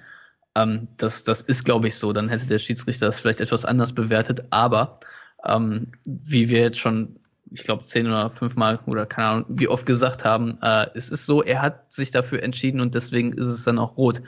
Ähm, 0.54 0.88
das, 0.98 1.24
das 1.24 1.42
ist, 1.42 1.64
glaube 1.64 1.88
ich, 1.88 1.96
so. 1.96 2.12
Dann 2.12 2.28
hätte 2.28 2.46
der 2.46 2.58
Schiedsrichter 2.58 3.06
das 3.06 3.18
vielleicht 3.20 3.40
etwas 3.40 3.64
anders 3.64 3.92
bewertet. 3.92 4.44
Aber 4.50 5.00
ähm, 5.44 5.92
wie 6.04 6.48
wir 6.48 6.60
jetzt 6.60 6.78
schon, 6.78 7.18
ich 7.50 7.64
glaube, 7.64 7.82
zehn 7.82 8.06
oder 8.06 8.30
fünfmal 8.30 8.78
oder 8.86 9.06
keine 9.06 9.28
Ahnung, 9.28 9.46
wie 9.48 9.68
oft 9.68 9.86
gesagt 9.86 10.24
haben, 10.24 10.58
äh, 10.62 10.86
es 10.94 11.10
ist 11.10 11.26
so, 11.26 11.42
er 11.42 11.60
hat 11.60 11.92
sich 11.92 12.12
dafür 12.12 12.42
entschieden 12.42 12.80
und 12.80 12.94
deswegen 12.94 13.32
ist 13.32 13.48
es 13.48 13.64
dann 13.64 13.78
auch 13.78 13.96
rot. 13.96 14.22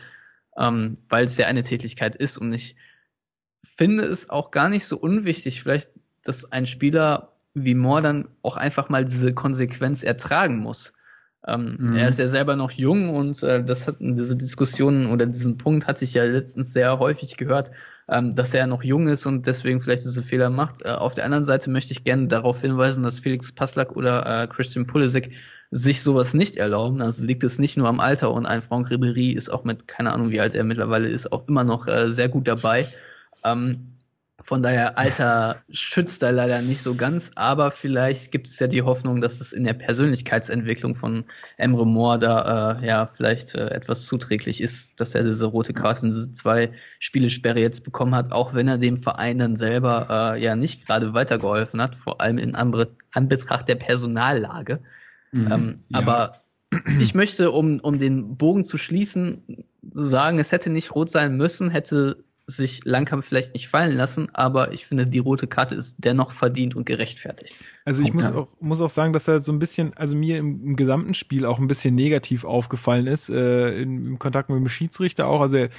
Ähm, 0.59 0.99
weil 1.09 1.27
es 1.27 1.37
ja 1.37 1.47
eine 1.47 1.63
Tätigkeit 1.63 2.17
ist 2.17 2.39
und 2.39 2.53
ich 2.53 2.77
finde 3.77 4.05
es 4.05 4.31
auch 4.31 4.51
gar 4.51 4.69
nicht 4.69 4.87
so 4.87 4.97
unwichtig, 4.97 5.63
vielleicht, 5.63 5.91
dass 6.25 6.51
ein 6.51 6.67
Spieler 6.67 7.36
wie 7.57 7.75
Moore 7.75 8.03
dann 8.03 8.29
auch 8.43 8.57
einfach 8.57 8.91
mal 8.91 9.05
diese 9.05 9.33
Konsequenz 9.33 10.03
ertragen 10.03 10.59
muss. 10.59 10.93
Ähm, 11.47 11.77
mhm. 11.79 11.97
Er 11.97 12.09
ist 12.09 12.19
ja 12.19 12.29
selber 12.29 12.55
noch 12.55 12.71
jung 12.71 13.15
und 13.15 13.43
äh, 13.43 13.65
das 13.65 13.87
hat 13.87 13.97
diese 14.01 14.37
Diskussionen 14.37 15.07
oder 15.07 15.27
diesen 15.27 15.57
Punkt 15.57 15.87
hatte 15.87 16.05
ich 16.05 16.13
ja 16.13 16.25
letztens 16.25 16.73
sehr 16.73 16.99
häufig 16.99 17.37
gehört, 17.37 17.71
ähm, 18.09 18.35
dass 18.35 18.53
er 18.53 18.67
noch 18.67 18.83
jung 18.83 19.07
ist 19.07 19.25
und 19.27 19.47
deswegen 19.47 19.81
vielleicht 19.81 20.05
diese 20.05 20.23
Fehler 20.23 20.51
macht. 20.51 20.85
Äh, 20.85 20.91
auf 20.91 21.15
der 21.15 21.25
anderen 21.25 21.47
Seite 21.47 21.71
möchte 21.71 21.93
ich 21.93 22.05
gerne 22.05 22.27
darauf 22.27 22.61
hinweisen, 22.61 23.03
dass 23.03 23.21
Felix 23.21 23.53
Paslak 23.53 23.97
oder 23.97 24.43
äh, 24.43 24.47
Christian 24.49 24.87
Pulisic 24.87 25.33
sich 25.71 26.03
sowas 26.03 26.35
nicht 26.35 26.57
erlauben. 26.57 27.01
Also 27.01 27.25
liegt 27.25 27.43
es 27.43 27.59
nicht 27.59 27.79
nur 27.79 27.89
am 27.89 28.01
Alter 28.01 28.33
und 28.33 28.45
ein 28.45 28.61
Franck 28.61 28.89
Ribéry 28.89 29.35
ist 29.35 29.49
auch 29.49 29.65
mit, 29.65 29.89
keine 29.89 30.13
Ahnung, 30.13 30.31
wie 30.31 30.41
alt 30.41 30.55
er 30.55 30.65
mittlerweile 30.65 31.09
ist, 31.09 31.33
auch 31.33 31.49
immer 31.49 31.65
noch 31.65 31.87
äh, 31.87 32.13
sehr 32.13 32.29
gut 32.29 32.47
dabei. 32.47 32.89
Ähm, 33.45 33.96
von 34.47 34.63
daher, 34.63 34.97
Alter 34.97 35.57
schützt 35.71 36.23
da 36.23 36.31
leider 36.31 36.63
nicht 36.63 36.81
so 36.81 36.95
ganz, 36.95 37.33
aber 37.35 37.73
vielleicht 37.73 38.31
gibt 38.31 38.47
es 38.47 38.59
ja 38.61 38.69
die 38.69 38.83
Hoffnung, 38.83 39.21
dass 39.21 39.41
es 39.41 39.53
in 39.53 39.65
der 39.65 39.73
Persönlichkeitsentwicklung 39.73 40.95
von 40.95 41.25
Emre 41.57 41.85
Moore 41.85 42.21
da 42.21 42.79
äh, 42.79 42.87
ja 42.87 43.07
vielleicht 43.07 43.57
äh, 43.57 43.71
etwas 43.71 44.05
zuträglich 44.07 44.61
ist, 44.61 45.01
dass 45.01 45.17
er 45.17 45.25
diese 45.25 45.47
rote 45.47 45.75
Karte 45.75 46.07
in 46.07 46.13
diese 46.13 46.33
zwei 46.33 46.71
Spielesperre 47.01 47.59
jetzt 47.59 47.83
bekommen 47.83 48.15
hat, 48.15 48.31
auch 48.31 48.55
wenn 48.55 48.69
er 48.69 48.79
dem 48.79 48.97
Verein 48.97 49.39
dann 49.39 49.57
selber 49.57 50.35
äh, 50.37 50.43
ja 50.43 50.55
nicht 50.55 50.87
gerade 50.87 51.13
weitergeholfen 51.13 51.83
hat, 51.83 51.97
vor 51.97 52.21
allem 52.21 52.39
in 52.39 52.55
Anbetracht 52.55 53.67
der 53.67 53.75
Personallage. 53.75 54.79
Mhm, 55.33 55.53
ähm, 55.53 55.81
ja. 55.89 55.99
Aber 55.99 56.43
ich 57.01 57.15
möchte, 57.15 57.51
um, 57.51 57.81
um 57.81 57.99
den 57.99 58.37
Bogen 58.37 58.65
zu 58.65 58.79
schließen, 58.79 59.65
sagen, 59.93 60.39
es 60.39 60.53
hätte 60.53 60.71
nicht 60.71 60.95
rot 60.95 61.11
sein 61.11 61.37
müssen, 61.37 61.71
hätte 61.71 62.25
sich 62.47 62.85
Langkamp 62.85 63.25
vielleicht 63.25 63.55
nicht 63.55 63.69
fallen 63.69 63.97
lassen, 63.97 64.29
aber 64.33 64.73
ich 64.73 64.87
finde, 64.87 65.07
die 65.07 65.19
rote 65.19 65.49
Karte 65.49 65.75
ist 65.75 65.97
dennoch 65.99 66.31
verdient 66.31 66.77
und 66.77 66.87
gerechtfertigt. 66.87 67.57
Also 67.85 68.03
ich 68.03 68.13
muss 68.13 68.27
auch, 68.29 68.49
muss 68.61 68.81
auch 68.81 68.91
sagen, 68.91 69.13
dass 69.13 69.27
er 69.27 69.41
so 69.41 69.51
ein 69.51 69.59
bisschen, 69.59 69.95
also 69.95 70.15
mir 70.15 70.39
im, 70.39 70.63
im 70.63 70.77
gesamten 70.77 71.15
Spiel 71.15 71.45
auch 71.45 71.59
ein 71.59 71.67
bisschen 71.67 71.97
negativ 71.97 72.45
aufgefallen 72.45 73.09
ist, 73.09 73.31
äh, 73.31 73.81
in, 73.81 74.07
im 74.07 74.19
Kontakt 74.21 74.49
mit 74.49 74.59
dem 74.59 74.69
Schiedsrichter 74.69 75.27
auch. 75.27 75.41
Also 75.41 75.57
er, 75.57 75.71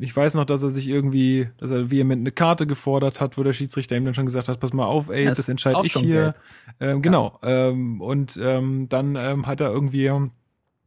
ich 0.00 0.16
weiß 0.16 0.34
noch, 0.34 0.44
dass 0.44 0.62
er 0.62 0.70
sich 0.70 0.88
irgendwie, 0.88 1.50
dass 1.58 1.70
er 1.70 1.90
vehement 1.90 2.20
eine 2.20 2.32
Karte 2.32 2.66
gefordert 2.66 3.20
hat, 3.20 3.38
wo 3.38 3.44
der 3.44 3.52
Schiedsrichter 3.52 3.96
ihm 3.96 4.04
dann 4.04 4.14
schon 4.14 4.26
gesagt 4.26 4.48
hat, 4.48 4.58
pass 4.58 4.72
mal 4.72 4.86
auf, 4.86 5.10
ey, 5.10 5.24
das, 5.24 5.38
das 5.38 5.48
entscheide 5.48 5.82
ich 5.84 5.92
hier. 5.92 6.34
Ähm, 6.80 7.00
genau. 7.00 7.38
Ja. 7.42 7.68
Ähm, 7.68 8.00
und 8.00 8.38
ähm, 8.42 8.88
dann 8.88 9.14
ähm, 9.16 9.46
hat 9.46 9.60
er 9.60 9.70
irgendwie, 9.70 10.10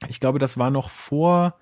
ich 0.10 0.20
glaube, 0.20 0.40
das 0.40 0.58
war 0.58 0.72
noch 0.72 0.90
vor 0.90 1.56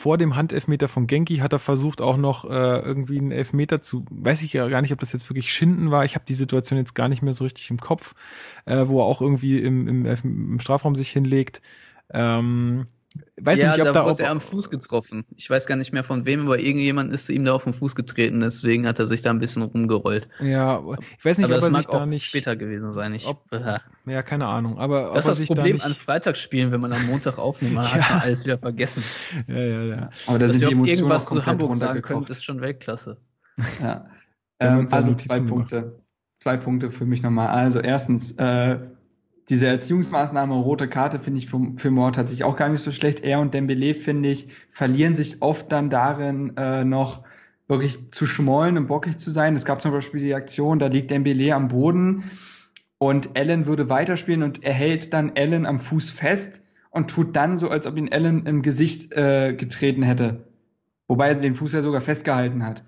vor 0.00 0.16
dem 0.16 0.34
Handelfmeter 0.34 0.88
von 0.88 1.06
Genki 1.06 1.36
hat 1.36 1.52
er 1.52 1.58
versucht 1.58 2.00
auch 2.00 2.16
noch 2.16 2.46
äh, 2.46 2.78
irgendwie 2.78 3.18
einen 3.18 3.32
Elfmeter 3.32 3.82
zu, 3.82 4.06
weiß 4.08 4.40
ich 4.40 4.54
ja 4.54 4.66
gar 4.66 4.80
nicht, 4.80 4.94
ob 4.94 4.98
das 4.98 5.12
jetzt 5.12 5.28
wirklich 5.28 5.52
Schinden 5.52 5.90
war. 5.90 6.06
Ich 6.06 6.14
habe 6.14 6.24
die 6.26 6.32
Situation 6.32 6.78
jetzt 6.78 6.94
gar 6.94 7.08
nicht 7.08 7.20
mehr 7.20 7.34
so 7.34 7.44
richtig 7.44 7.68
im 7.68 7.78
Kopf, 7.78 8.14
äh, 8.64 8.88
wo 8.88 9.02
er 9.02 9.04
auch 9.04 9.20
irgendwie 9.20 9.58
im, 9.58 9.86
im, 9.86 10.06
im 10.06 10.58
Strafraum 10.58 10.94
sich 10.96 11.10
hinlegt. 11.10 11.60
Ähm, 12.14 12.86
Weiß 13.40 13.60
ja, 13.60 13.70
nicht, 13.70 13.80
ob 13.80 13.86
da, 13.86 13.92
da 13.92 14.06
wurde 14.06 14.22
er 14.22 14.30
am 14.30 14.40
Fuß 14.40 14.70
getroffen. 14.70 15.24
Ich 15.36 15.48
weiß 15.48 15.66
gar 15.66 15.76
nicht 15.76 15.92
mehr 15.92 16.02
von 16.02 16.26
wem, 16.26 16.42
aber 16.42 16.58
irgendjemand 16.58 17.12
ist 17.12 17.28
ihm 17.30 17.44
da 17.44 17.54
auf 17.54 17.64
den 17.64 17.72
Fuß 17.72 17.94
getreten, 17.94 18.40
deswegen 18.40 18.86
hat 18.86 18.98
er 18.98 19.06
sich 19.06 19.22
da 19.22 19.30
ein 19.30 19.38
bisschen 19.38 19.62
rumgerollt. 19.62 20.28
Ja, 20.40 20.82
ich 21.18 21.24
weiß 21.24 21.38
nicht, 21.38 21.44
aber 21.44 21.54
ob 21.54 21.60
das 21.60 21.68
er 21.68 21.72
mag 21.72 21.82
sich 21.82 21.90
da 21.90 22.06
nicht 22.06 22.26
später 22.26 22.56
gewesen 22.56 22.92
sein. 22.92 23.14
Ich, 23.14 23.26
ob, 23.26 23.44
ja, 24.06 24.22
keine 24.22 24.46
Ahnung, 24.46 24.78
aber 24.78 25.12
das 25.14 25.26
ist 25.26 25.40
das 25.40 25.46
Problem 25.46 25.78
da 25.78 25.84
an 25.84 25.94
Freitagsspielen, 25.94 26.72
wenn 26.72 26.80
man 26.80 26.92
am 26.92 27.06
Montag 27.06 27.38
aufnimmt, 27.38 27.74
man 27.74 27.84
ja. 27.84 27.92
hat 27.92 28.10
man 28.10 28.20
alles 28.22 28.44
wieder 28.44 28.58
vergessen. 28.58 29.02
Ja, 29.46 29.58
ja, 29.58 29.82
ja. 29.82 30.10
Aber 30.26 30.38
da 30.38 30.52
sind 30.52 30.60
die 30.60 30.64
Emotionen 30.72 30.86
irgendwas 30.86 31.26
zu 31.26 31.46
Hamburg 31.46 31.74
sagen 31.74 32.02
könnt, 32.02 32.28
ist 32.30 32.44
schon 32.44 32.60
Weltklasse. 32.60 33.16
Ja. 33.82 34.06
ähm, 34.58 34.86
also 34.90 35.14
zwei 35.14 35.40
Punkte. 35.40 36.00
Zwei 36.38 36.56
Punkte 36.56 36.88
für 36.88 37.04
mich 37.04 37.22
nochmal. 37.22 37.48
Also 37.48 37.80
erstens, 37.80 38.32
äh, 38.32 38.78
diese 39.50 39.66
Erziehungsmaßnahme 39.66 40.54
rote 40.54 40.88
Karte 40.88 41.18
finde 41.18 41.38
ich 41.38 41.48
für, 41.48 41.72
für 41.76 41.90
Moore 41.90 42.12
tatsächlich 42.12 42.44
auch 42.44 42.56
gar 42.56 42.68
nicht 42.68 42.82
so 42.82 42.92
schlecht. 42.92 43.20
Er 43.20 43.40
und 43.40 43.52
Dembele, 43.52 43.94
finde 43.94 44.28
ich, 44.28 44.46
verlieren 44.68 45.16
sich 45.16 45.42
oft 45.42 45.70
dann 45.72 45.90
darin, 45.90 46.56
äh, 46.56 46.84
noch 46.84 47.24
wirklich 47.66 48.12
zu 48.12 48.26
schmollen 48.26 48.78
und 48.78 48.86
bockig 48.86 49.18
zu 49.18 49.30
sein. 49.30 49.56
Es 49.56 49.64
gab 49.64 49.82
zum 49.82 49.90
Beispiel 49.90 50.20
die 50.20 50.34
Aktion, 50.34 50.78
da 50.78 50.86
liegt 50.86 51.10
Dembele 51.10 51.54
am 51.54 51.68
Boden 51.68 52.30
und 52.98 53.36
Allen 53.36 53.66
würde 53.66 53.88
weiterspielen 53.88 54.44
und 54.44 54.62
er 54.62 54.72
hält 54.72 55.12
dann 55.12 55.32
Allen 55.36 55.66
am 55.66 55.80
Fuß 55.80 56.12
fest 56.12 56.62
und 56.90 57.10
tut 57.10 57.34
dann 57.34 57.56
so, 57.56 57.70
als 57.70 57.86
ob 57.86 57.96
ihn 57.96 58.12
Allen 58.12 58.46
im 58.46 58.62
Gesicht 58.62 59.12
äh, 59.12 59.52
getreten 59.54 60.02
hätte. 60.02 60.44
Wobei 61.08 61.28
er 61.28 61.34
den 61.34 61.56
Fuß 61.56 61.72
ja 61.72 61.82
sogar 61.82 62.00
festgehalten 62.00 62.64
hat 62.64 62.84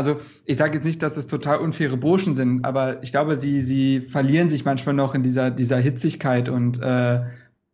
also 0.00 0.18
ich 0.46 0.56
sage 0.56 0.76
jetzt 0.76 0.86
nicht, 0.86 1.02
dass 1.02 1.18
es 1.18 1.26
total 1.26 1.58
unfaire 1.58 1.98
Burschen 1.98 2.34
sind, 2.34 2.64
aber 2.64 3.02
ich 3.02 3.10
glaube, 3.10 3.36
sie, 3.36 3.60
sie 3.60 4.00
verlieren 4.00 4.48
sich 4.48 4.64
manchmal 4.64 4.94
noch 4.94 5.14
in 5.14 5.22
dieser, 5.22 5.50
dieser 5.50 5.76
Hitzigkeit 5.76 6.48
und 6.48 6.80
äh, 6.80 7.20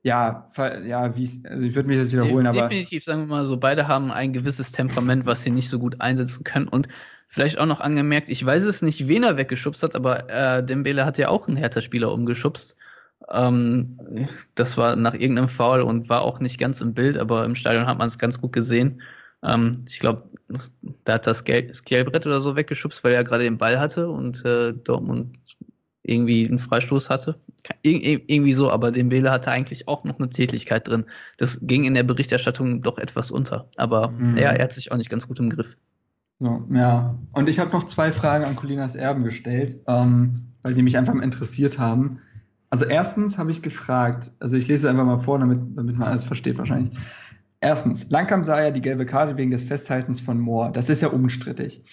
ja, 0.03 0.48
ja, 0.89 1.16
wie 1.16 1.31
also 1.48 1.62
ich 1.62 1.77
würde 1.77 1.89
mich 1.89 1.98
jetzt 1.98 2.12
wiederholen, 2.12 2.47
Definitiv, 2.47 2.59
aber. 2.59 2.69
Definitiv, 2.69 3.05
sagen 3.05 3.20
wir 3.20 3.27
mal 3.27 3.44
so, 3.44 3.59
beide 3.59 3.86
haben 3.86 4.11
ein 4.11 4.32
gewisses 4.32 4.73
Temperament, 4.73 5.24
was 5.24 5.43
sie 5.43 5.51
nicht 5.51 5.69
so 5.69 5.78
gut 5.78 6.01
einsetzen 6.01 6.43
können. 6.43 6.66
Und 6.66 6.89
vielleicht 7.28 7.59
auch 7.59 7.66
noch 7.66 7.81
angemerkt, 7.81 8.28
ich 8.28 8.44
weiß 8.44 8.65
es 8.65 8.82
nicht, 8.82 9.07
wen 9.07 9.23
er 9.23 9.36
weggeschubst 9.36 9.85
hat, 9.85 9.94
aber 9.94 10.28
äh, 10.28 10.65
Dembele 10.65 11.05
hat 11.05 11.19
ja 11.19 11.28
auch 11.28 11.47
einen 11.47 11.57
Hertha-Spieler 11.57 12.11
umgeschubst. 12.11 12.77
Ähm, 13.31 14.01
das 14.57 14.77
war 14.77 14.97
nach 14.97 15.15
irgendeinem 15.15 15.48
Foul 15.48 15.81
und 15.82 16.09
war 16.09 16.23
auch 16.23 16.40
nicht 16.40 16.59
ganz 16.59 16.81
im 16.81 16.93
Bild, 16.93 17.19
aber 17.19 17.44
im 17.44 17.55
Stadion 17.55 17.86
hat 17.86 17.98
man 17.98 18.09
es 18.09 18.19
ganz 18.19 18.40
gut 18.40 18.53
gesehen. 18.53 19.01
Ähm, 19.47 19.85
ich 19.89 20.01
glaube, 20.01 20.28
da 21.05 21.14
hat 21.14 21.27
das 21.27 21.39
Scalebrett 21.39 22.27
oder 22.27 22.40
so 22.40 22.56
weggeschubst, 22.56 23.05
weil 23.05 23.14
er 23.14 23.24
gerade 23.24 23.44
den 23.44 23.59
Ball 23.59 23.78
hatte 23.78 24.09
und 24.09 24.44
äh, 24.44 24.73
Dortmund 24.73 25.39
irgendwie 26.02 26.47
einen 26.47 26.59
Freistoß 26.59 27.10
hatte. 27.10 27.40
Ir 27.82 28.20
irgendwie 28.28 28.52
so, 28.52 28.70
aber 28.70 28.93
Dembele 28.93 29.31
hatte 29.31 29.51
eigentlich 29.51 29.89
auch 29.89 30.05
noch 30.05 30.18
eine 30.18 30.31
Tätigkeit 30.31 30.86
drin. 30.86 31.05
Das 31.36 31.60
ging 31.62 31.85
in 31.85 31.94
der 31.94 32.05
Berichterstattung 32.05 32.82
doch 32.82 32.98
etwas 32.98 33.31
unter. 33.31 33.68
Aber 33.77 34.10
mhm. 34.10 34.36
ja, 34.36 34.51
er 34.51 34.64
hat 34.64 34.73
sich 34.73 34.93
auch 34.93 34.97
nicht 34.97 35.10
ganz 35.10 35.27
gut 35.27 35.40
im 35.40 35.51
Griff. 35.51 35.77
So, 36.39 36.64
ja. 36.73 37.18
Und 37.32 37.48
ich 37.48 37.59
habe 37.59 37.70
noch 37.70 37.85
zwei 37.85 38.12
Fragen 38.12 38.44
an 38.44 38.55
Colinas 38.56 38.94
Erben 38.94 39.24
gestellt, 39.24 39.81
ähm, 39.89 40.52
weil 40.62 40.74
die 40.74 40.82
mich 40.82 40.97
einfach 40.97 41.14
interessiert 41.14 41.78
haben. 41.78 42.20
Also 42.70 42.85
erstens 42.85 43.39
habe 43.39 43.51
ich 43.51 43.62
gefragt, 43.62 44.32
also 44.39 44.56
ich 44.56 44.68
lese 44.68 44.90
einfach 44.90 45.05
mal 45.05 45.18
vor, 45.18 45.39
damit, 45.39 45.59
damit 45.74 45.97
man 45.97 46.09
alles 46.09 46.24
versteht 46.24 46.59
wahrscheinlich. 46.59 46.97
Erstens, 47.61 48.11
Langkamp 48.11 48.45
sah 48.45 48.62
ja 48.62 48.70
die 48.70 48.83
gelbe 48.83 49.07
Karte 49.07 49.37
wegen 49.37 49.51
des 49.51 49.65
Festhaltens 49.65 50.20
von 50.20 50.39
Moore. 50.39 50.73
Das 50.73 50.91
ist 50.91 51.01
ja 51.01 51.09
unstrittig. 51.09 51.85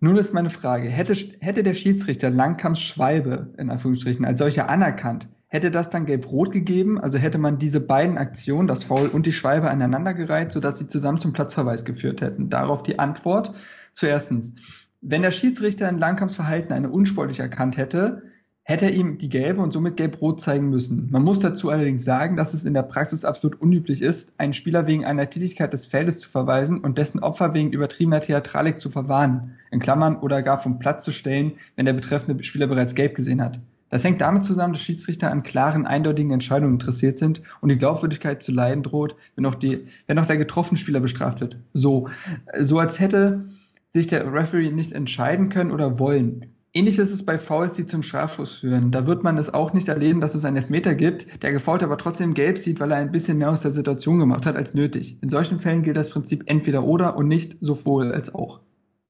Nun 0.00 0.16
ist 0.16 0.32
meine 0.32 0.50
Frage, 0.50 0.88
hätte, 0.88 1.14
hätte 1.14 1.62
der 1.62 1.74
Schiedsrichter 1.74 2.30
Langkamps 2.30 2.80
Schwalbe, 2.80 3.52
in 3.58 3.70
Anführungsstrichen, 3.70 4.24
als 4.24 4.38
solcher 4.38 4.68
anerkannt, 4.68 5.28
hätte 5.48 5.70
das 5.70 5.90
dann 5.90 6.06
gelb-rot 6.06 6.52
gegeben? 6.52 7.00
Also 7.00 7.18
hätte 7.18 7.38
man 7.38 7.58
diese 7.58 7.80
beiden 7.80 8.18
Aktionen, 8.18 8.68
das 8.68 8.84
Foul 8.84 9.08
und 9.08 9.26
die 9.26 9.32
Schwalbe 9.32 9.70
aneinandergereiht, 9.70 10.52
sodass 10.52 10.78
sie 10.78 10.88
zusammen 10.88 11.18
zum 11.18 11.32
Platzverweis 11.32 11.84
geführt 11.84 12.20
hätten? 12.20 12.50
Darauf 12.50 12.82
die 12.82 12.98
Antwort. 12.98 13.52
Zuerstens, 13.92 14.54
wenn 15.00 15.22
der 15.22 15.30
Schiedsrichter 15.30 15.88
in 15.88 15.98
Langkamps 15.98 16.36
Verhalten 16.36 16.72
eine 16.72 16.90
unsportlich 16.90 17.40
erkannt 17.40 17.76
hätte, 17.76 18.22
hätte 18.68 18.84
er 18.84 18.92
ihm 18.92 19.16
die 19.16 19.30
gelbe 19.30 19.62
und 19.62 19.72
somit 19.72 19.96
gelb-rot 19.96 20.42
zeigen 20.42 20.68
müssen. 20.68 21.08
Man 21.10 21.24
muss 21.24 21.38
dazu 21.38 21.70
allerdings 21.70 22.04
sagen, 22.04 22.36
dass 22.36 22.52
es 22.52 22.66
in 22.66 22.74
der 22.74 22.82
Praxis 22.82 23.24
absolut 23.24 23.58
unüblich 23.62 24.02
ist, 24.02 24.34
einen 24.36 24.52
Spieler 24.52 24.86
wegen 24.86 25.06
einer 25.06 25.30
Tätigkeit 25.30 25.72
des 25.72 25.86
Feldes 25.86 26.18
zu 26.18 26.28
verweisen 26.28 26.80
und 26.80 26.98
dessen 26.98 27.20
Opfer 27.20 27.54
wegen 27.54 27.72
übertriebener 27.72 28.20
Theatralik 28.20 28.78
zu 28.78 28.90
verwarnen, 28.90 29.56
in 29.70 29.80
Klammern 29.80 30.16
oder 30.16 30.42
gar 30.42 30.58
vom 30.58 30.78
Platz 30.78 31.02
zu 31.02 31.12
stellen, 31.12 31.52
wenn 31.76 31.86
der 31.86 31.94
betreffende 31.94 32.44
Spieler 32.44 32.66
bereits 32.66 32.94
gelb 32.94 33.14
gesehen 33.14 33.42
hat. 33.42 33.58
Das 33.88 34.04
hängt 34.04 34.20
damit 34.20 34.44
zusammen, 34.44 34.74
dass 34.74 34.82
Schiedsrichter 34.82 35.30
an 35.30 35.44
klaren, 35.44 35.86
eindeutigen 35.86 36.32
Entscheidungen 36.32 36.74
interessiert 36.74 37.18
sind 37.18 37.40
und 37.62 37.70
die 37.70 37.78
Glaubwürdigkeit 37.78 38.42
zu 38.42 38.52
leiden 38.52 38.82
droht, 38.82 39.16
wenn 39.34 39.46
auch, 39.46 39.54
die, 39.54 39.88
wenn 40.06 40.18
auch 40.18 40.26
der 40.26 40.36
getroffene 40.36 40.78
Spieler 40.78 41.00
bestraft 41.00 41.40
wird. 41.40 41.56
So, 41.72 42.10
so 42.58 42.78
als 42.78 43.00
hätte 43.00 43.46
sich 43.94 44.08
der 44.08 44.30
Referee 44.30 44.72
nicht 44.72 44.92
entscheiden 44.92 45.48
können 45.48 45.70
oder 45.70 45.98
wollen. 45.98 46.44
Ähnlich 46.74 46.98
ist 46.98 47.12
es 47.12 47.24
bei 47.24 47.38
Fouls, 47.38 47.74
die 47.74 47.86
zum 47.86 48.02
Strafschuss 48.02 48.56
führen. 48.56 48.90
Da 48.90 49.06
wird 49.06 49.24
man 49.24 49.38
es 49.38 49.52
auch 49.52 49.72
nicht 49.72 49.88
erleben, 49.88 50.20
dass 50.20 50.34
es 50.34 50.44
einen 50.44 50.56
Elfmeter 50.56 50.94
gibt, 50.94 51.42
der 51.42 51.52
Gefaulte 51.52 51.86
aber 51.86 51.96
trotzdem 51.96 52.34
gelb 52.34 52.58
sieht, 52.58 52.78
weil 52.78 52.90
er 52.90 52.98
ein 52.98 53.10
bisschen 53.10 53.38
mehr 53.38 53.50
aus 53.50 53.62
der 53.62 53.70
Situation 53.70 54.18
gemacht 54.18 54.44
hat 54.44 54.56
als 54.56 54.74
nötig. 54.74 55.18
In 55.22 55.30
solchen 55.30 55.60
Fällen 55.60 55.82
gilt 55.82 55.96
das 55.96 56.10
Prinzip 56.10 56.44
entweder 56.46 56.84
oder 56.84 57.16
und 57.16 57.26
nicht 57.28 57.56
sowohl 57.60 58.12
als 58.12 58.34
auch. 58.34 58.60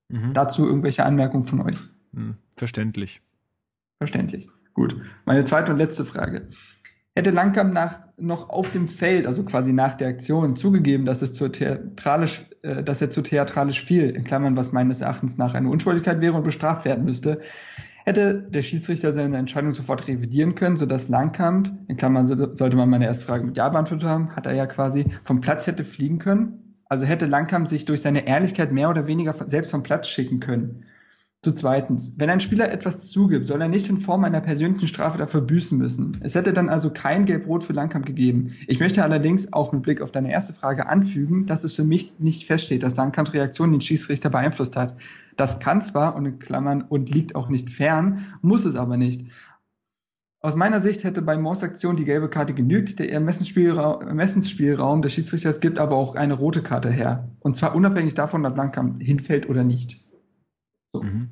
Mhm. 0.09 0.33
Dazu 0.35 0.67
irgendwelche 0.67 1.05
Anmerkungen 1.05 1.45
von 1.45 1.61
euch. 1.61 1.79
Mhm. 2.13 2.37
Verständlich. 2.57 3.21
Verständlich. 3.99 4.49
Gut. 4.75 4.97
Meine 5.25 5.45
zweite 5.45 5.73
und 5.73 5.79
letzte 5.79 6.05
Frage. 6.05 6.47
Hätte 7.19 7.31
Langkamp 7.31 7.75
nach, 7.75 7.99
noch 8.17 8.49
auf 8.49 8.71
dem 8.71 8.87
Feld, 8.87 9.27
also 9.27 9.43
quasi 9.43 9.73
nach 9.73 9.97
der 9.97 10.07
Aktion, 10.07 10.55
zugegeben, 10.55 11.05
dass, 11.05 11.21
es 11.21 11.35
zu 11.35 11.49
theatralisch, 11.49 12.45
äh, 12.63 12.85
dass 12.85 13.03
er 13.03 13.11
zu 13.11 13.23
theatralisch 13.23 13.83
fiel, 13.83 14.11
in 14.11 14.23
Klammern, 14.23 14.57
was 14.57 14.71
meines 14.71 15.01
Erachtens 15.01 15.37
nach 15.37 15.55
eine 15.55 15.69
Unschuldigkeit 15.69 16.21
wäre 16.21 16.35
und 16.35 16.45
bestraft 16.45 16.85
werden 16.85 17.05
müsste, 17.05 17.41
hätte 18.05 18.47
der 18.49 18.63
Schiedsrichter 18.63 19.13
seine 19.13 19.37
Entscheidung 19.37 19.75
sofort 19.75 20.07
revidieren 20.07 20.55
können, 20.55 20.77
sodass 20.77 21.09
Langkamp, 21.09 21.73
in 21.89 21.97
Klammern 21.97 22.29
sollte 22.29 22.77
man 22.77 22.89
meine 22.89 23.07
erste 23.07 23.27
Frage 23.27 23.47
mit 23.47 23.57
Ja 23.57 23.69
beantwortet 23.69 24.09
haben, 24.09 24.37
hat 24.37 24.47
er 24.47 24.55
ja 24.55 24.67
quasi 24.67 25.07
vom 25.25 25.41
Platz 25.41 25.67
hätte 25.67 25.83
fliegen 25.83 26.21
können. 26.21 26.77
Also 26.89 27.05
hätte 27.05 27.27
Langkamp 27.27 27.67
sich 27.67 27.85
durch 27.85 28.01
seine 28.01 28.29
Ehrlichkeit 28.29 28.71
mehr 28.71 28.91
oder 28.91 29.09
weniger 29.09 29.35
selbst 29.49 29.73
vom 29.73 29.83
Platz 29.83 30.07
schicken 30.07 30.39
können. 30.39 30.85
Zu 31.43 31.53
zweitens, 31.53 32.17
wenn 32.19 32.31
ein 32.31 32.41
Spieler 32.41 32.73
etwas 32.73 33.11
zugibt, 33.11 33.47
soll 33.47 33.63
er 33.63 33.69
nicht 33.69 33.89
in 33.89 33.99
Form 33.99 34.25
einer 34.25 34.41
persönlichen 34.41 34.89
Strafe 34.89 35.19
dafür 35.19 35.41
büßen 35.41 35.79
müssen. 35.79 36.17
Es 36.21 36.35
hätte 36.35 36.53
dann 36.53 36.69
also 36.69 36.91
kein 36.91 37.27
Gelb-Rot 37.27 37.63
für 37.63 37.73
Langkamp 37.73 38.07
gegeben. 38.07 38.57
Ich 38.67 38.81
möchte 38.81 39.05
allerdings 39.05 39.53
auch 39.53 39.71
mit 39.71 39.83
Blick 39.83 40.01
auf 40.01 40.11
deine 40.11 40.33
erste 40.33 40.53
Frage 40.53 40.89
anfügen, 40.89 41.47
dass 41.47 41.63
es 41.63 41.77
für 41.77 41.85
mich 41.85 42.19
nicht 42.19 42.45
feststeht, 42.45 42.83
dass 42.83 42.97
Langkamps 42.97 43.35
Reaktion 43.35 43.71
den 43.71 43.81
Schießrichter 43.81 44.31
beeinflusst 44.31 44.75
hat. 44.77 44.97
Das 45.37 45.61
kann 45.61 45.81
zwar 45.81 46.17
und 46.17 46.27
in 46.27 46.39
Klammern 46.41 46.83
und 46.83 47.09
liegt 47.09 47.37
auch 47.37 47.49
nicht 47.49 47.71
fern, 47.71 48.27
muss 48.43 48.65
es 48.65 48.75
aber 48.75 48.97
nicht. 48.97 49.31
Aus 50.41 50.57
meiner 50.57 50.81
Sicht 50.81 51.05
hätte 51.05 51.23
bei 51.23 51.37
Moors 51.37 51.63
Aktion 51.63 51.95
die 51.95 52.05
gelbe 52.05 52.29
Karte 52.29 52.53
genügt. 52.53 52.99
Der 52.99 53.13
Ermessensspielraum, 53.13 54.03
Ermessensspielraum 54.03 55.03
des 55.03 55.13
Schiedsrichters 55.13 55.61
gibt 55.61 55.79
aber 55.79 55.95
auch 55.95 56.17
eine 56.17 56.35
rote 56.35 56.63
Karte 56.63 56.91
her. 56.91 57.29
Und 57.39 57.57
zwar 57.57 57.77
unabhängig 57.77 58.15
davon, 58.15 58.45
ob 58.45 58.57
Langkamp 58.57 59.01
hinfällt 59.01 59.49
oder 59.49 59.63
nicht. 59.63 60.08
So. 60.93 61.03
Mhm. 61.03 61.31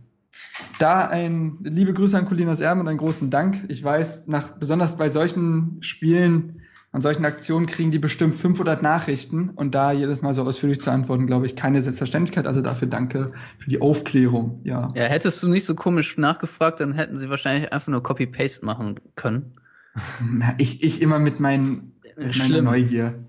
Da 0.78 1.06
ein 1.08 1.58
liebe 1.62 1.94
Grüße 1.94 2.18
an 2.18 2.26
Colinas 2.26 2.60
Erben 2.60 2.80
und 2.80 2.88
einen 2.88 2.98
großen 2.98 3.30
Dank. 3.30 3.64
Ich 3.68 3.82
weiß, 3.82 4.28
nach, 4.28 4.50
besonders 4.50 4.96
bei 4.96 5.08
solchen 5.08 5.78
Spielen, 5.82 6.60
an 6.92 7.00
solchen 7.00 7.24
Aktionen 7.24 7.66
kriegen 7.66 7.90
die 7.90 7.98
bestimmt 7.98 8.36
500 8.36 8.82
Nachrichten 8.82 9.50
und 9.50 9.74
da 9.74 9.92
jedes 9.92 10.22
Mal 10.22 10.34
so 10.34 10.42
ausführlich 10.44 10.80
zu 10.80 10.90
antworten, 10.90 11.26
glaube 11.26 11.46
ich, 11.46 11.56
keine 11.56 11.80
Selbstverständlichkeit. 11.80 12.46
Also 12.46 12.60
dafür 12.62 12.88
danke 12.88 13.32
für 13.58 13.70
die 13.70 13.80
Aufklärung. 13.80 14.60
Ja. 14.64 14.88
Ja, 14.94 15.04
hättest 15.04 15.42
du 15.42 15.48
nicht 15.48 15.64
so 15.64 15.74
komisch 15.74 16.16
nachgefragt, 16.18 16.80
dann 16.80 16.92
hätten 16.92 17.16
sie 17.16 17.30
wahrscheinlich 17.30 17.72
einfach 17.72 17.88
nur 17.88 18.02
Copy-Paste 18.02 18.64
machen 18.64 19.00
können. 19.14 19.52
Na, 20.30 20.54
ich, 20.58 20.82
ich 20.82 21.00
immer 21.00 21.18
mit, 21.18 21.40
mein, 21.40 21.92
mit 22.16 22.38
meiner 22.38 22.62
Neugier. 22.62 23.24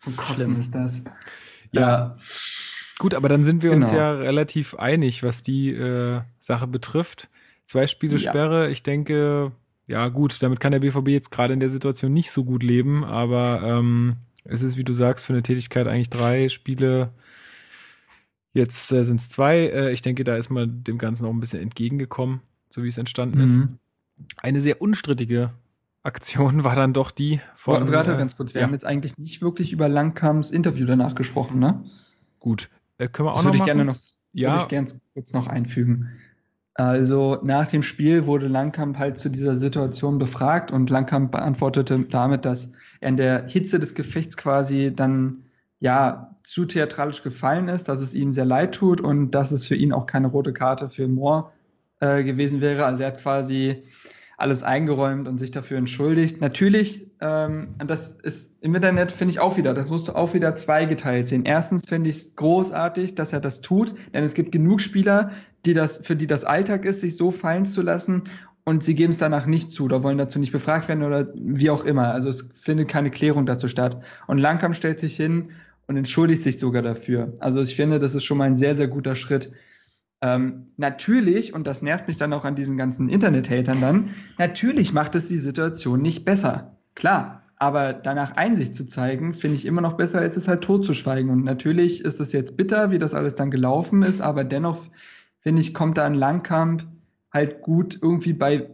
Zum 0.00 0.16
Kotzen 0.16 0.34
Schlimm. 0.34 0.60
ist 0.60 0.74
das. 0.74 1.04
Ja. 1.72 1.80
ja. 1.80 2.16
Gut, 2.98 3.14
aber 3.14 3.28
dann 3.28 3.44
sind 3.44 3.62
wir 3.62 3.70
genau. 3.70 3.86
uns 3.86 3.94
ja 3.94 4.12
relativ 4.12 4.74
einig, 4.74 5.22
was 5.22 5.42
die 5.42 5.70
äh, 5.70 6.20
Sache 6.38 6.66
betrifft. 6.66 7.28
Zwei 7.64 7.86
Spiele 7.86 8.16
ja. 8.16 8.30
Sperre, 8.30 8.70
ich 8.70 8.82
denke, 8.82 9.52
ja 9.86 10.08
gut, 10.08 10.42
damit 10.42 10.58
kann 10.58 10.72
der 10.72 10.80
BVB 10.80 11.08
jetzt 11.08 11.30
gerade 11.30 11.52
in 11.52 11.60
der 11.60 11.70
Situation 11.70 12.12
nicht 12.12 12.30
so 12.30 12.44
gut 12.44 12.62
leben, 12.62 13.04
aber 13.04 13.62
ähm, 13.62 14.16
es 14.44 14.62
ist, 14.62 14.76
wie 14.76 14.84
du 14.84 14.92
sagst, 14.92 15.26
für 15.26 15.32
eine 15.32 15.42
Tätigkeit 15.42 15.86
eigentlich 15.86 16.10
drei 16.10 16.48
Spiele. 16.48 17.10
Jetzt 18.52 18.90
äh, 18.92 19.04
sind 19.04 19.20
es 19.20 19.28
zwei. 19.28 19.66
Äh, 19.66 19.92
ich 19.92 20.02
denke, 20.02 20.24
da 20.24 20.36
ist 20.36 20.50
man 20.50 20.82
dem 20.82 20.98
Ganzen 20.98 21.26
auch 21.26 21.32
ein 21.32 21.40
bisschen 21.40 21.62
entgegengekommen, 21.62 22.40
so 22.70 22.82
wie 22.82 22.88
es 22.88 22.98
entstanden 22.98 23.38
mhm. 23.38 23.44
ist. 23.44 23.58
Eine 24.38 24.60
sehr 24.60 24.80
unstrittige 24.82 25.52
Aktion 26.02 26.64
war 26.64 26.74
dann 26.74 26.94
doch 26.94 27.10
die 27.10 27.40
von. 27.54 27.92
Warte, 27.92 28.14
äh, 28.14 28.16
ganz 28.16 28.36
kurz. 28.36 28.54
Wir 28.54 28.62
ja. 28.62 28.66
haben 28.66 28.72
jetzt 28.72 28.86
eigentlich 28.86 29.18
nicht 29.18 29.42
wirklich 29.42 29.72
über 29.72 29.88
Langkamps 29.88 30.50
Interview 30.50 30.86
danach 30.86 31.14
gesprochen, 31.14 31.58
ne? 31.58 31.84
Gut. 32.40 32.70
Äh, 32.98 33.08
können 33.08 33.28
wir 33.28 33.32
auch 33.32 33.36
das 33.36 33.44
noch 33.44 33.52
würde 33.52 33.58
ich 33.58 33.64
gerne 33.64 33.84
noch, 33.84 33.96
ja. 34.32 34.50
würde 34.50 34.62
ich 34.62 34.68
gerne 34.68 34.88
kurz 35.14 35.32
noch 35.32 35.46
einfügen. 35.46 36.10
Also 36.74 37.38
nach 37.42 37.66
dem 37.66 37.82
Spiel 37.82 38.26
wurde 38.26 38.46
Langkamp 38.46 38.98
halt 38.98 39.18
zu 39.18 39.30
dieser 39.30 39.56
Situation 39.56 40.18
befragt 40.18 40.70
und 40.70 40.90
Langkamp 40.90 41.32
beantwortete 41.32 41.98
damit, 42.04 42.44
dass 42.44 42.72
er 43.00 43.08
in 43.08 43.16
der 43.16 43.46
Hitze 43.48 43.80
des 43.80 43.96
Gefechts 43.96 44.36
quasi 44.36 44.92
dann 44.94 45.44
ja 45.80 46.36
zu 46.44 46.64
theatralisch 46.66 47.24
gefallen 47.24 47.68
ist, 47.68 47.88
dass 47.88 48.00
es 48.00 48.14
ihm 48.14 48.32
sehr 48.32 48.44
leid 48.44 48.76
tut 48.76 49.00
und 49.00 49.32
dass 49.32 49.50
es 49.50 49.66
für 49.66 49.74
ihn 49.74 49.92
auch 49.92 50.06
keine 50.06 50.28
rote 50.28 50.52
Karte 50.52 50.88
für 50.88 51.08
Moore 51.08 51.50
äh, 52.00 52.22
gewesen 52.22 52.60
wäre. 52.60 52.84
Also 52.84 53.02
er 53.02 53.08
hat 53.08 53.18
quasi 53.18 53.82
alles 54.38 54.62
eingeräumt 54.62 55.26
und 55.26 55.38
sich 55.38 55.50
dafür 55.50 55.78
entschuldigt. 55.78 56.40
Natürlich, 56.40 57.10
ähm, 57.20 57.74
das 57.84 58.12
ist 58.12 58.56
im 58.62 58.74
Internet, 58.74 59.10
finde 59.10 59.32
ich 59.32 59.40
auch 59.40 59.56
wieder, 59.56 59.74
das 59.74 59.90
musst 59.90 60.06
du 60.08 60.14
auch 60.14 60.32
wieder 60.32 60.54
zweigeteilt 60.54 61.28
sehen. 61.28 61.42
Erstens 61.44 61.82
finde 61.88 62.08
ich 62.08 62.16
es 62.16 62.36
großartig, 62.36 63.16
dass 63.16 63.32
er 63.32 63.40
das 63.40 63.60
tut, 63.60 63.94
denn 64.14 64.22
es 64.22 64.34
gibt 64.34 64.52
genug 64.52 64.80
Spieler, 64.80 65.32
die 65.66 65.74
das, 65.74 65.98
für 65.98 66.14
die 66.14 66.28
das 66.28 66.44
Alltag 66.44 66.84
ist, 66.84 67.00
sich 67.00 67.16
so 67.16 67.32
fallen 67.32 67.66
zu 67.66 67.82
lassen 67.82 68.22
und 68.64 68.84
sie 68.84 68.94
geben 68.94 69.12
es 69.12 69.18
danach 69.18 69.46
nicht 69.46 69.72
zu 69.72 69.84
oder 69.84 70.04
wollen 70.04 70.18
dazu 70.18 70.38
nicht 70.38 70.52
befragt 70.52 70.86
werden 70.86 71.02
oder 71.02 71.32
wie 71.34 71.70
auch 71.70 71.84
immer. 71.84 72.12
Also 72.12 72.28
es 72.28 72.44
findet 72.52 72.86
keine 72.88 73.10
Klärung 73.10 73.44
dazu 73.44 73.66
statt. 73.66 74.02
Und 74.28 74.38
Langkamp 74.38 74.76
stellt 74.76 75.00
sich 75.00 75.16
hin 75.16 75.50
und 75.88 75.96
entschuldigt 75.96 76.44
sich 76.44 76.60
sogar 76.60 76.82
dafür. 76.82 77.32
Also 77.40 77.60
ich 77.60 77.74
finde, 77.74 77.98
das 77.98 78.14
ist 78.14 78.24
schon 78.24 78.38
mal 78.38 78.44
ein 78.44 78.58
sehr, 78.58 78.76
sehr 78.76 78.86
guter 78.86 79.16
Schritt. 79.16 79.50
Ähm, 80.20 80.66
natürlich, 80.76 81.54
und 81.54 81.66
das 81.66 81.82
nervt 81.82 82.08
mich 82.08 82.16
dann 82.16 82.32
auch 82.32 82.44
an 82.44 82.56
diesen 82.56 82.76
ganzen 82.76 83.08
Internet-Hatern 83.08 83.80
dann, 83.80 84.10
natürlich 84.36 84.92
macht 84.92 85.14
es 85.14 85.28
die 85.28 85.38
Situation 85.38 86.02
nicht 86.02 86.24
besser. 86.24 86.76
Klar, 86.94 87.42
aber 87.56 87.92
danach 87.92 88.32
Einsicht 88.36 88.74
zu 88.74 88.86
zeigen, 88.86 89.32
finde 89.32 89.56
ich 89.56 89.66
immer 89.66 89.80
noch 89.80 89.94
besser, 89.94 90.20
als 90.20 90.36
es 90.36 90.48
halt 90.48 90.62
totzuschweigen. 90.62 91.30
Und 91.30 91.44
natürlich 91.44 92.04
ist 92.04 92.20
es 92.20 92.32
jetzt 92.32 92.56
bitter, 92.56 92.90
wie 92.90 92.98
das 92.98 93.14
alles 93.14 93.34
dann 93.34 93.50
gelaufen 93.50 94.02
ist, 94.02 94.20
aber 94.20 94.44
dennoch, 94.44 94.86
finde 95.40 95.62
ich, 95.62 95.74
kommt 95.74 95.98
da 95.98 96.06
ein 96.06 96.14
Langkamp 96.14 96.84
halt 97.32 97.62
gut 97.62 97.98
irgendwie 98.00 98.32
bei 98.32 98.70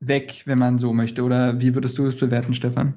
weg, 0.00 0.42
wenn 0.46 0.58
man 0.58 0.78
so 0.78 0.92
möchte. 0.92 1.22
Oder 1.22 1.60
wie 1.60 1.74
würdest 1.74 1.98
du 1.98 2.06
es 2.06 2.16
bewerten, 2.16 2.54
Stefan? 2.54 2.94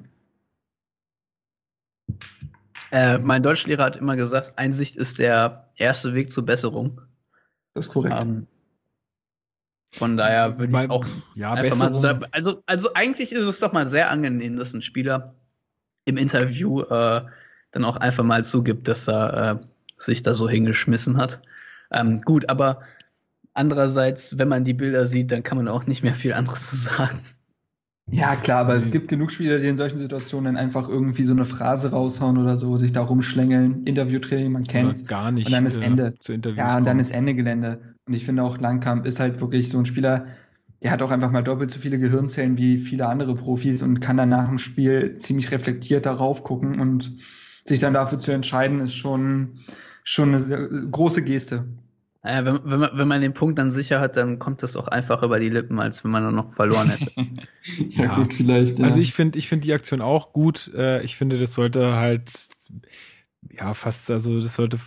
Äh, 2.92 3.18
mein 3.18 3.42
Deutschlehrer 3.42 3.84
hat 3.84 3.96
immer 3.96 4.16
gesagt, 4.16 4.54
Einsicht 4.56 4.96
ist 4.96 5.18
der 5.18 5.70
erste 5.76 6.14
Weg 6.14 6.32
zur 6.32 6.44
Besserung. 6.44 7.00
Das 7.74 7.86
ist 7.86 7.92
korrekt. 7.92 8.14
Um, 8.14 8.28
ähm, 8.28 8.46
von 9.92 10.16
daher 10.16 10.58
würde 10.58 10.72
ich 10.72 10.90
auch 10.90 11.04
ja, 11.34 11.52
einfach 11.52 11.78
mal 11.78 11.92
so, 11.92 12.26
also, 12.30 12.62
also 12.66 12.94
eigentlich 12.94 13.32
ist 13.32 13.44
es 13.44 13.58
doch 13.58 13.72
mal 13.72 13.88
sehr 13.88 14.10
angenehm, 14.10 14.56
dass 14.56 14.72
ein 14.72 14.82
Spieler 14.82 15.34
im 16.04 16.16
Interview 16.16 16.82
äh, 16.82 17.22
dann 17.72 17.84
auch 17.84 17.96
einfach 17.96 18.24
mal 18.24 18.44
zugibt, 18.44 18.86
dass 18.86 19.08
er 19.08 19.60
äh, 19.60 19.66
sich 19.96 20.22
da 20.22 20.34
so 20.34 20.48
hingeschmissen 20.48 21.16
hat. 21.16 21.42
Ähm, 21.90 22.22
gut, 22.22 22.48
aber 22.48 22.82
andererseits, 23.52 24.38
wenn 24.38 24.48
man 24.48 24.64
die 24.64 24.74
Bilder 24.74 25.06
sieht, 25.06 25.32
dann 25.32 25.42
kann 25.42 25.58
man 25.58 25.68
auch 25.68 25.86
nicht 25.86 26.02
mehr 26.02 26.14
viel 26.14 26.34
anderes 26.34 26.70
zu 26.70 26.76
sagen. 26.76 27.18
Ja, 28.12 28.34
klar, 28.34 28.60
aber 28.60 28.74
es 28.74 28.90
gibt 28.90 29.08
genug 29.08 29.30
Spieler, 29.30 29.58
die 29.58 29.68
in 29.68 29.76
solchen 29.76 29.98
Situationen 29.98 30.56
einfach 30.56 30.88
irgendwie 30.88 31.22
so 31.24 31.32
eine 31.32 31.44
Phrase 31.44 31.92
raushauen 31.92 32.38
oder 32.38 32.56
so, 32.56 32.76
sich 32.76 32.92
da 32.92 33.02
rumschlängeln. 33.02 33.84
Interviewtraining, 33.84 34.52
man 34.52 34.64
kennt 34.64 35.06
gar 35.06 35.30
nicht. 35.30 35.46
Und 35.46 35.52
dann 35.52 35.66
ist 35.66 35.76
äh, 35.76 35.84
Ende. 35.84 36.14
Zu 36.18 36.32
Interviews 36.32 36.58
ja, 36.58 36.76
und 36.76 36.86
dann 36.86 36.98
ist 36.98 37.10
Ende 37.10 37.34
Gelände. 37.34 37.94
Und 38.06 38.14
ich 38.14 38.24
finde 38.24 38.42
auch 38.42 38.58
Langkamp 38.58 39.06
ist 39.06 39.20
halt 39.20 39.40
wirklich 39.40 39.68
so 39.68 39.78
ein 39.78 39.86
Spieler, 39.86 40.26
der 40.82 40.90
hat 40.90 41.02
auch 41.02 41.10
einfach 41.10 41.30
mal 41.30 41.42
doppelt 41.42 41.70
so 41.70 41.78
viele 41.78 41.98
Gehirnzellen 41.98 42.56
wie 42.56 42.78
viele 42.78 43.06
andere 43.06 43.34
Profis 43.34 43.82
und 43.82 44.00
kann 44.00 44.16
dann 44.16 44.30
nach 44.30 44.48
dem 44.48 44.58
Spiel 44.58 45.14
ziemlich 45.14 45.50
reflektiert 45.52 46.06
darauf 46.06 46.42
gucken 46.42 46.80
und 46.80 47.18
sich 47.64 47.78
dann 47.78 47.94
dafür 47.94 48.18
zu 48.18 48.32
entscheiden, 48.32 48.80
ist 48.80 48.94
schon, 48.94 49.60
schon 50.02 50.34
eine 50.34 50.88
große 50.90 51.22
Geste. 51.22 51.64
Naja, 52.22 52.44
wenn, 52.44 52.60
wenn, 52.64 52.80
man, 52.80 52.90
wenn 52.92 53.08
man 53.08 53.20
den 53.22 53.32
Punkt 53.32 53.58
dann 53.58 53.70
sicher 53.70 53.98
hat, 53.98 54.16
dann 54.16 54.38
kommt 54.38 54.62
das 54.62 54.76
auch 54.76 54.88
einfach 54.88 55.22
über 55.22 55.40
die 55.40 55.48
Lippen, 55.48 55.80
als 55.80 56.04
wenn 56.04 56.10
man 56.10 56.22
dann 56.22 56.34
noch 56.34 56.52
verloren 56.52 56.90
hätte. 56.90 57.10
ja, 57.16 57.24
ja, 58.04 58.14
gut, 58.16 58.34
vielleicht. 58.34 58.78
Ja. 58.78 58.84
Also 58.84 59.00
ich 59.00 59.14
finde 59.14 59.38
ich 59.38 59.48
finde 59.48 59.66
die 59.66 59.72
Aktion 59.72 60.02
auch 60.02 60.32
gut. 60.32 60.70
Äh, 60.74 61.02
ich 61.02 61.16
finde, 61.16 61.38
das 61.38 61.54
sollte 61.54 61.94
halt 61.94 62.30
ja 63.58 63.72
fast, 63.72 64.10
also 64.10 64.38
das 64.38 64.54
sollte 64.54 64.78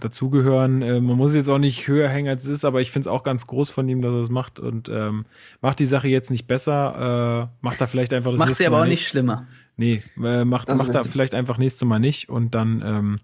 dazugehören. 0.00 0.82
Äh, 0.82 1.00
man 1.00 1.16
muss 1.16 1.32
jetzt 1.32 1.48
auch 1.48 1.58
nicht 1.58 1.86
höher 1.86 2.08
hängen, 2.08 2.28
als 2.28 2.42
es 2.42 2.50
ist, 2.50 2.64
aber 2.64 2.80
ich 2.80 2.90
finde 2.90 3.08
es 3.08 3.12
auch 3.12 3.22
ganz 3.22 3.46
groß 3.46 3.70
von 3.70 3.88
ihm, 3.88 4.02
dass 4.02 4.12
er 4.12 4.22
es 4.22 4.30
macht 4.30 4.58
und 4.58 4.88
ähm, 4.88 5.26
macht 5.60 5.78
die 5.78 5.86
Sache 5.86 6.08
jetzt 6.08 6.32
nicht 6.32 6.48
besser. 6.48 7.50
Äh, 7.52 7.64
macht 7.64 7.80
da 7.80 7.86
vielleicht 7.86 8.12
einfach 8.12 8.32
das 8.32 8.40
Macht 8.40 8.56
sie 8.56 8.66
aber 8.66 8.80
auch 8.80 8.86
nicht 8.86 9.06
schlimmer. 9.06 9.46
Nee, 9.76 10.02
äh, 10.22 10.44
macht, 10.44 10.74
macht 10.74 10.92
da 10.92 11.04
vielleicht 11.04 11.34
einfach 11.34 11.56
nächste 11.56 11.84
Mal 11.84 12.00
nicht 12.00 12.28
und 12.28 12.54
dann 12.56 12.82
ähm, 12.84 13.20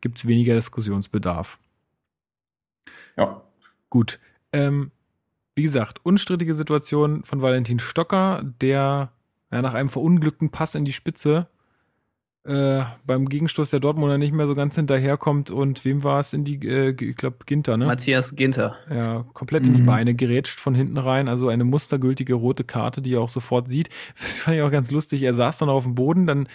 gibt 0.00 0.16
es 0.16 0.26
weniger 0.26 0.54
Diskussionsbedarf. 0.54 1.58
Ja. 3.20 3.42
Gut. 3.88 4.18
Ähm, 4.52 4.90
wie 5.54 5.62
gesagt, 5.62 6.00
unstrittige 6.04 6.54
Situation 6.54 7.22
von 7.24 7.42
Valentin 7.42 7.78
Stocker, 7.78 8.42
der 8.60 9.12
ja, 9.52 9.62
nach 9.62 9.74
einem 9.74 9.88
verunglückten 9.88 10.50
Pass 10.50 10.74
in 10.74 10.84
die 10.84 10.92
Spitze 10.92 11.48
äh, 12.44 12.80
beim 13.04 13.28
Gegenstoß 13.28 13.68
der 13.70 13.80
Dortmunder 13.80 14.16
nicht 14.16 14.32
mehr 14.32 14.46
so 14.46 14.54
ganz 14.54 14.74
hinterherkommt 14.74 15.50
und 15.50 15.84
wem 15.84 16.02
war 16.04 16.20
es 16.20 16.32
in 16.32 16.44
die, 16.44 16.66
äh, 16.66 16.96
ich 16.98 17.16
glaube, 17.16 17.38
Ginter, 17.44 17.76
ne? 17.76 17.86
Matthias 17.86 18.34
Ginter. 18.34 18.76
Ja, 18.88 19.26
komplett 19.34 19.66
in 19.66 19.74
die 19.74 19.82
mhm. 19.82 19.86
Beine 19.86 20.14
gerätscht 20.14 20.58
von 20.58 20.74
hinten 20.74 20.96
rein, 20.96 21.28
also 21.28 21.48
eine 21.48 21.64
mustergültige 21.64 22.32
rote 22.34 22.64
Karte, 22.64 23.02
die 23.02 23.14
er 23.14 23.20
auch 23.20 23.28
sofort 23.28 23.68
sieht. 23.68 23.90
Das 24.14 24.38
fand 24.38 24.56
ich 24.56 24.62
auch 24.62 24.70
ganz 24.70 24.90
lustig. 24.90 25.22
Er 25.22 25.34
saß 25.34 25.58
dann 25.58 25.68
auf 25.68 25.84
dem 25.84 25.94
Boden, 25.94 26.26
dann 26.26 26.48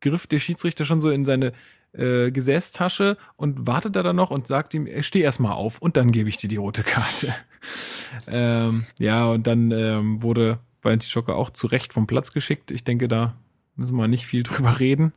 griff 0.00 0.28
der 0.28 0.38
Schiedsrichter 0.38 0.84
schon 0.84 1.00
so 1.00 1.10
in 1.10 1.24
seine 1.24 1.52
äh, 1.96 2.30
Gesäßtasche 2.30 3.16
und 3.36 3.66
wartet 3.66 3.96
da 3.96 4.02
dann 4.02 4.16
noch 4.16 4.30
und 4.30 4.46
sagt 4.46 4.74
ihm, 4.74 4.88
steh 5.02 5.20
erstmal 5.20 5.52
auf 5.52 5.80
und 5.80 5.96
dann 5.96 6.12
gebe 6.12 6.28
ich 6.28 6.36
dir 6.36 6.48
die 6.48 6.56
rote 6.56 6.82
Karte. 6.82 7.34
ähm, 8.28 8.86
ja, 8.98 9.26
und 9.26 9.46
dann 9.46 9.70
ähm, 9.70 10.22
wurde 10.22 10.58
Valentin 10.82 11.08
Stocker 11.08 11.36
auch 11.36 11.50
zu 11.50 11.66
Recht 11.66 11.92
vom 11.92 12.06
Platz 12.06 12.32
geschickt. 12.32 12.70
Ich 12.70 12.84
denke, 12.84 13.08
da 13.08 13.34
müssen 13.76 13.96
wir 13.96 14.08
nicht 14.08 14.26
viel 14.26 14.42
drüber 14.44 14.80
reden. 14.80 15.12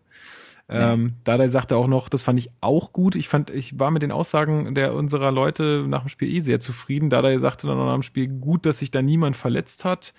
Ähm, 0.71 1.13
Dardai 1.23 1.47
sagte 1.47 1.75
auch 1.75 1.87
noch, 1.87 2.09
das 2.09 2.21
fand 2.21 2.37
ich 2.37 2.51
auch 2.61 2.93
gut. 2.93 3.15
Ich 3.15 3.27
fand, 3.27 3.49
ich 3.49 3.79
war 3.79 3.89
mit 3.89 4.03
den 4.03 4.11
Aussagen 4.11 4.75
der 4.75 4.93
unserer 4.93 5.31
Leute 5.31 5.83
nach 5.87 6.01
dem 6.01 6.09
Spiel 6.09 6.29
eh 6.29 6.41
sehr 6.41 6.59
zufrieden. 6.59 7.09
Dardai 7.09 7.39
sagte 7.39 7.65
dann 7.65 7.79
auch 7.79 7.85
nach 7.85 7.95
dem 7.95 8.03
Spiel 8.03 8.27
gut, 8.27 8.67
dass 8.67 8.77
sich 8.77 8.91
da 8.91 9.01
niemand 9.01 9.35
verletzt 9.35 9.83
hat 9.83 10.13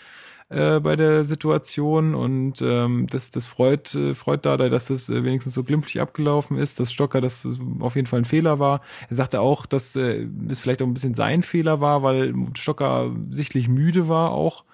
äh, 0.51 0.81
bei 0.81 0.97
der 0.97 1.24
Situation 1.24 2.14
und 2.14 2.60
ähm, 2.60 3.06
das, 3.09 3.31
das 3.31 3.47
freut, 3.47 3.94
äh, 3.94 4.14
freut 4.14 4.44
Dardai, 4.44 4.68
dass 4.68 4.86
das 4.86 5.09
äh, 5.09 5.24
wenigstens 5.24 5.55
so 5.55 5.62
glimpflich 5.62 6.01
abgelaufen 6.01 6.59
ist, 6.59 6.81
dass 6.81 6.93
Stocker 6.93 7.20
das 7.20 7.48
auf 7.78 7.94
jeden 7.94 8.09
Fall 8.09 8.20
ein 8.20 8.24
Fehler 8.24 8.59
war. 8.59 8.81
Er 9.09 9.16
sagte 9.16 9.40
auch, 9.40 9.64
dass 9.64 9.94
äh, 9.94 10.27
es 10.48 10.59
vielleicht 10.60 10.82
auch 10.82 10.86
ein 10.86 10.94
bisschen 10.94 11.14
sein 11.14 11.44
Fehler 11.44 11.81
war, 11.81 12.02
weil 12.02 12.35
Stocker 12.59 13.14
sichtlich 13.31 13.68
müde 13.68 14.09
war 14.09 14.32
auch. 14.32 14.64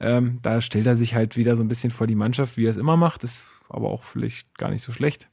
Ähm, 0.00 0.38
da 0.42 0.60
stellt 0.60 0.86
er 0.86 0.96
sich 0.96 1.14
halt 1.14 1.36
wieder 1.38 1.56
so 1.56 1.62
ein 1.62 1.68
bisschen 1.68 1.92
vor 1.92 2.06
die 2.06 2.14
Mannschaft, 2.14 2.58
wie 2.58 2.66
er 2.66 2.70
es 2.70 2.76
immer 2.76 2.98
macht. 2.98 3.24
Ist 3.24 3.40
aber 3.70 3.88
auch 3.88 4.02
vielleicht 4.02 4.58
gar 4.58 4.70
nicht 4.70 4.82
so 4.82 4.92
schlecht. 4.92 5.30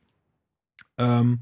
Ähm, 0.97 1.39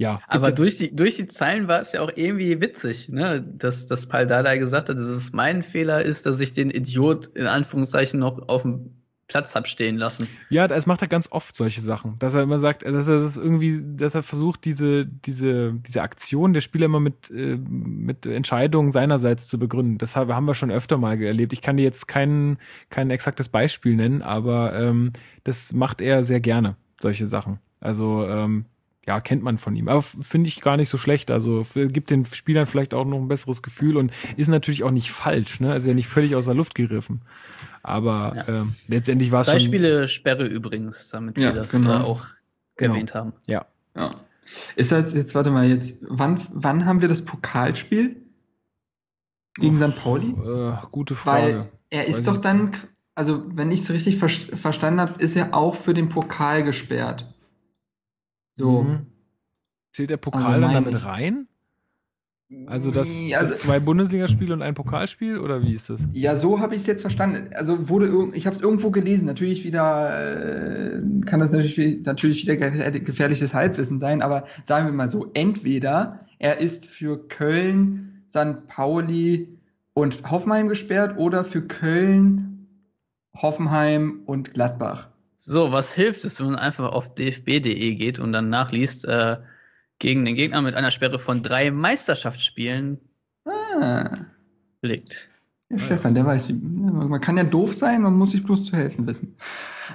ja. 0.00 0.18
Aber 0.28 0.50
durch 0.50 0.78
die, 0.78 0.96
durch 0.96 1.16
die 1.16 1.28
Zeilen 1.28 1.68
war 1.68 1.78
es 1.78 1.92
ja 1.92 2.00
auch 2.00 2.10
irgendwie 2.14 2.58
witzig, 2.62 3.10
ne? 3.10 3.42
dass, 3.42 3.84
dass 3.84 4.06
Paul 4.06 4.26
Dardai 4.26 4.56
gesagt 4.56 4.88
hat, 4.88 4.96
dass 4.96 5.06
es 5.06 5.34
mein 5.34 5.62
Fehler 5.62 6.00
ist, 6.00 6.24
dass 6.24 6.40
ich 6.40 6.54
den 6.54 6.70
Idiot 6.70 7.26
in 7.34 7.46
Anführungszeichen 7.46 8.18
noch 8.18 8.48
auf 8.48 8.62
dem 8.62 8.94
Platz 9.26 9.54
hab 9.54 9.68
stehen 9.68 9.98
lassen. 9.98 10.26
Ja, 10.48 10.68
das 10.68 10.86
macht 10.86 11.02
er 11.02 11.08
ganz 11.08 11.28
oft 11.30 11.54
solche 11.54 11.82
Sachen, 11.82 12.18
dass 12.18 12.32
er 12.32 12.42
immer 12.42 12.58
sagt, 12.58 12.82
dass 12.82 13.08
er 13.08 13.20
das 13.20 13.36
irgendwie, 13.36 13.82
dass 13.94 14.14
er 14.14 14.22
versucht, 14.22 14.64
diese, 14.64 15.04
diese, 15.04 15.74
diese 15.74 16.00
Aktion 16.00 16.54
der 16.54 16.62
Spieler 16.62 16.86
immer 16.86 16.98
mit, 16.98 17.30
äh, 17.30 17.58
mit 17.58 18.24
Entscheidungen 18.24 18.92
seinerseits 18.92 19.48
zu 19.48 19.58
begründen. 19.58 19.98
Das 19.98 20.16
haben 20.16 20.46
wir 20.46 20.54
schon 20.54 20.70
öfter 20.70 20.96
mal 20.96 21.20
erlebt. 21.20 21.52
Ich 21.52 21.60
kann 21.60 21.76
dir 21.76 21.84
jetzt 21.84 22.08
kein, 22.08 22.56
kein 22.88 23.10
exaktes 23.10 23.50
Beispiel 23.50 23.96
nennen, 23.96 24.22
aber 24.22 24.72
ähm, 24.72 25.12
das 25.44 25.74
macht 25.74 26.00
er 26.00 26.24
sehr 26.24 26.40
gerne, 26.40 26.76
solche 26.98 27.26
Sachen. 27.26 27.58
Also 27.80 28.26
ähm, 28.26 28.64
ja, 29.10 29.20
kennt 29.20 29.42
man 29.42 29.58
von 29.58 29.74
ihm. 29.74 29.88
Aber 29.88 30.02
finde 30.02 30.46
ich 30.46 30.60
gar 30.60 30.76
nicht 30.76 30.88
so 30.88 30.96
schlecht. 30.96 31.32
Also 31.32 31.66
gibt 31.74 32.10
den 32.10 32.24
Spielern 32.24 32.66
vielleicht 32.66 32.94
auch 32.94 33.04
noch 33.04 33.18
ein 33.18 33.26
besseres 33.26 33.60
Gefühl 33.60 33.96
und 33.96 34.12
ist 34.36 34.46
natürlich 34.46 34.84
auch 34.84 34.92
nicht 34.92 35.10
falsch, 35.10 35.58
ne? 35.58 35.72
Also 35.72 35.88
ja 35.88 35.94
nicht 35.94 36.06
völlig 36.06 36.36
aus 36.36 36.44
der 36.44 36.54
Luft 36.54 36.76
gegriffen. 36.76 37.22
Aber 37.82 38.34
ja. 38.36 38.60
äh, 38.62 38.64
letztendlich 38.86 39.32
war 39.32 39.40
es 39.40 39.48
schon. 39.48 39.58
Drei 39.58 39.64
Spiele 39.64 40.06
Sperre 40.06 40.46
übrigens, 40.46 41.08
damit 41.10 41.38
ja, 41.38 41.48
wir 41.48 41.54
das 41.54 41.72
genau. 41.72 42.04
auch 42.04 42.26
genau. 42.76 42.94
erwähnt 42.94 43.12
haben. 43.16 43.32
Ja. 43.46 43.66
ja. 43.96 44.14
Ist 44.76 44.92
das 44.92 45.12
jetzt, 45.12 45.34
warte 45.34 45.50
mal, 45.50 45.68
jetzt, 45.68 46.04
wann, 46.08 46.40
wann 46.52 46.86
haben 46.86 47.00
wir 47.00 47.08
das 47.08 47.24
Pokalspiel? 47.24 48.14
Gegen 49.54 49.76
St. 49.76 49.96
Pauli? 49.96 50.28
Äh, 50.28 50.74
gute 50.92 51.16
Frage. 51.16 51.58
Weil 51.58 51.68
er 51.90 52.06
ist 52.06 52.18
Weiß 52.18 52.26
doch 52.26 52.36
dann, 52.36 52.70
also 53.16 53.42
wenn 53.56 53.72
ich 53.72 53.80
es 53.80 53.90
richtig 53.90 54.18
ver 54.18 54.28
verstanden 54.28 55.00
habe, 55.00 55.20
ist 55.20 55.34
er 55.34 55.52
auch 55.52 55.74
für 55.74 55.94
den 55.94 56.08
Pokal 56.08 56.62
gesperrt. 56.62 57.26
So. 58.60 58.82
Mhm. 58.82 59.06
Zählt 59.92 60.10
der 60.10 60.18
Pokal 60.18 60.54
also 60.54 60.60
dann 60.60 60.84
damit 60.84 61.04
rein? 61.04 61.48
Also 62.66 62.90
das, 62.90 63.08
also, 63.32 63.52
das 63.52 63.60
zwei 63.60 63.78
Bundesligaspiele 63.78 64.52
und 64.52 64.60
ein 64.60 64.74
Pokalspiel 64.74 65.38
oder 65.38 65.62
wie 65.62 65.72
ist 65.72 65.88
das? 65.88 66.00
Ja, 66.12 66.36
so 66.36 66.58
habe 66.58 66.74
ich 66.74 66.80
es 66.80 66.86
jetzt 66.88 67.00
verstanden. 67.00 67.50
Also 67.54 67.88
wurde 67.88 68.30
ich 68.34 68.44
habe 68.46 68.56
es 68.56 68.60
irgendwo 68.60 68.90
gelesen. 68.90 69.26
Natürlich 69.26 69.64
wieder 69.64 70.96
äh, 70.96 71.00
kann 71.26 71.38
das 71.38 71.52
natürlich 71.52 72.04
natürlich 72.04 72.42
wieder 72.42 72.56
gefährliches 72.90 73.54
Halbwissen 73.54 74.00
sein, 74.00 74.20
aber 74.20 74.46
sagen 74.64 74.86
wir 74.86 74.92
mal 74.92 75.10
so: 75.10 75.30
Entweder 75.32 76.18
er 76.40 76.58
ist 76.58 76.86
für 76.86 77.28
Köln, 77.28 78.24
St. 78.30 78.66
Pauli 78.66 79.56
und 79.94 80.28
Hoffenheim 80.28 80.66
gesperrt 80.66 81.18
oder 81.18 81.44
für 81.44 81.62
Köln, 81.62 82.66
Hoffenheim 83.36 84.22
und 84.26 84.54
Gladbach. 84.54 85.09
So, 85.42 85.72
was 85.72 85.94
hilft 85.94 86.24
es, 86.24 86.38
wenn 86.38 86.46
man 86.46 86.56
einfach 86.56 86.92
auf 86.92 87.14
dfb.de 87.14 87.94
geht 87.94 88.18
und 88.18 88.32
dann 88.32 88.50
nachliest? 88.50 89.06
Äh, 89.06 89.38
gegen 90.00 90.24
den 90.24 90.34
Gegner 90.34 90.62
mit 90.62 90.74
einer 90.74 90.90
Sperre 90.90 91.20
von 91.20 91.42
drei 91.42 91.70
Meisterschaftsspielen 91.70 92.98
ah. 93.44 94.24
liegt. 94.82 95.28
Ja, 95.68 95.78
Stefan, 95.78 96.14
der 96.14 96.26
weiß, 96.26 96.50
man 96.50 97.20
kann 97.20 97.36
ja 97.36 97.44
doof 97.44 97.76
sein, 97.76 98.02
man 98.02 98.14
muss 98.14 98.32
sich 98.32 98.42
bloß 98.42 98.64
zu 98.64 98.76
helfen 98.76 99.06
wissen. 99.06 99.36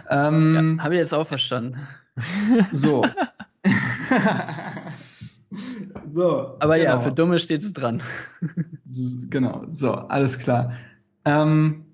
Ähm, 0.10 0.78
ja, 0.78 0.84
Habe 0.84 0.94
ich 0.94 1.00
jetzt 1.00 1.14
auch 1.14 1.28
verstanden. 1.28 1.80
So. 2.72 3.06
so. 6.10 6.56
Aber 6.60 6.78
genau. 6.78 6.90
ja, 6.90 7.00
für 7.02 7.12
Dumme 7.12 7.40
steht 7.40 7.62
es 7.62 7.74
dran. 7.74 8.02
genau, 9.30 9.66
so, 9.68 9.92
alles 9.92 10.40
klar. 10.40 10.72
Ähm, 11.26 11.85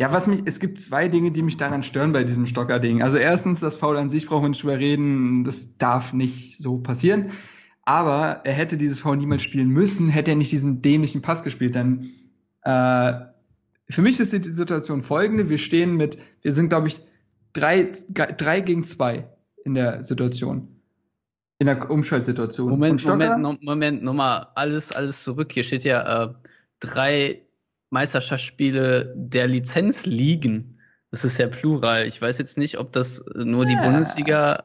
ja, 0.00 0.10
was 0.14 0.26
mich, 0.26 0.40
es 0.46 0.60
gibt 0.60 0.80
zwei 0.80 1.08
Dinge, 1.08 1.30
die 1.30 1.42
mich 1.42 1.58
daran 1.58 1.82
stören 1.82 2.12
bei 2.12 2.24
diesem 2.24 2.46
Stocker-Ding. 2.46 3.02
Also 3.02 3.18
erstens, 3.18 3.60
das 3.60 3.76
Foul 3.76 3.98
an 3.98 4.08
sich 4.08 4.26
brauchen 4.26 4.44
wir 4.44 4.48
nicht 4.48 4.62
drüber 4.62 4.78
reden, 4.78 5.44
das 5.44 5.76
darf 5.76 6.14
nicht 6.14 6.56
so 6.56 6.78
passieren. 6.78 7.32
Aber 7.82 8.40
er 8.44 8.54
hätte 8.54 8.78
dieses 8.78 9.00
Foul 9.00 9.18
niemals 9.18 9.42
spielen 9.42 9.68
müssen, 9.68 10.08
hätte 10.08 10.30
er 10.30 10.38
nicht 10.38 10.52
diesen 10.52 10.80
dämlichen 10.80 11.20
Pass 11.20 11.44
gespielt. 11.44 11.74
Denn 11.74 12.12
äh, 12.62 13.12
für 13.90 14.00
mich 14.00 14.18
ist 14.18 14.32
die 14.32 14.42
Situation 14.50 15.02
folgende: 15.02 15.50
Wir 15.50 15.58
stehen 15.58 15.96
mit, 15.98 16.16
wir 16.40 16.54
sind, 16.54 16.70
glaube 16.70 16.88
ich, 16.88 17.02
drei, 17.52 17.92
drei 18.08 18.60
gegen 18.62 18.84
zwei 18.84 19.28
in 19.66 19.74
der 19.74 20.02
Situation. 20.02 20.80
In 21.58 21.66
der 21.66 21.90
Umschaltsituation. 21.90 22.70
Moment, 22.70 23.04
Moment, 23.04 23.62
Moment, 23.62 24.02
nochmal 24.02 24.46
alles, 24.54 24.92
alles 24.92 25.22
zurück. 25.22 25.52
Hier 25.52 25.64
steht 25.64 25.84
ja 25.84 26.24
äh, 26.24 26.32
drei 26.78 27.42
Meisterschaftsspiele 27.90 29.12
der 29.16 29.48
Lizenz 29.48 30.06
liegen. 30.06 30.78
Das 31.10 31.24
ist 31.24 31.38
ja 31.38 31.48
Plural. 31.48 32.06
Ich 32.06 32.20
weiß 32.22 32.38
jetzt 32.38 32.56
nicht, 32.56 32.78
ob 32.78 32.92
das 32.92 33.24
nur 33.34 33.66
die 33.66 33.74
ja. 33.74 33.82
Bundesliga 33.82 34.64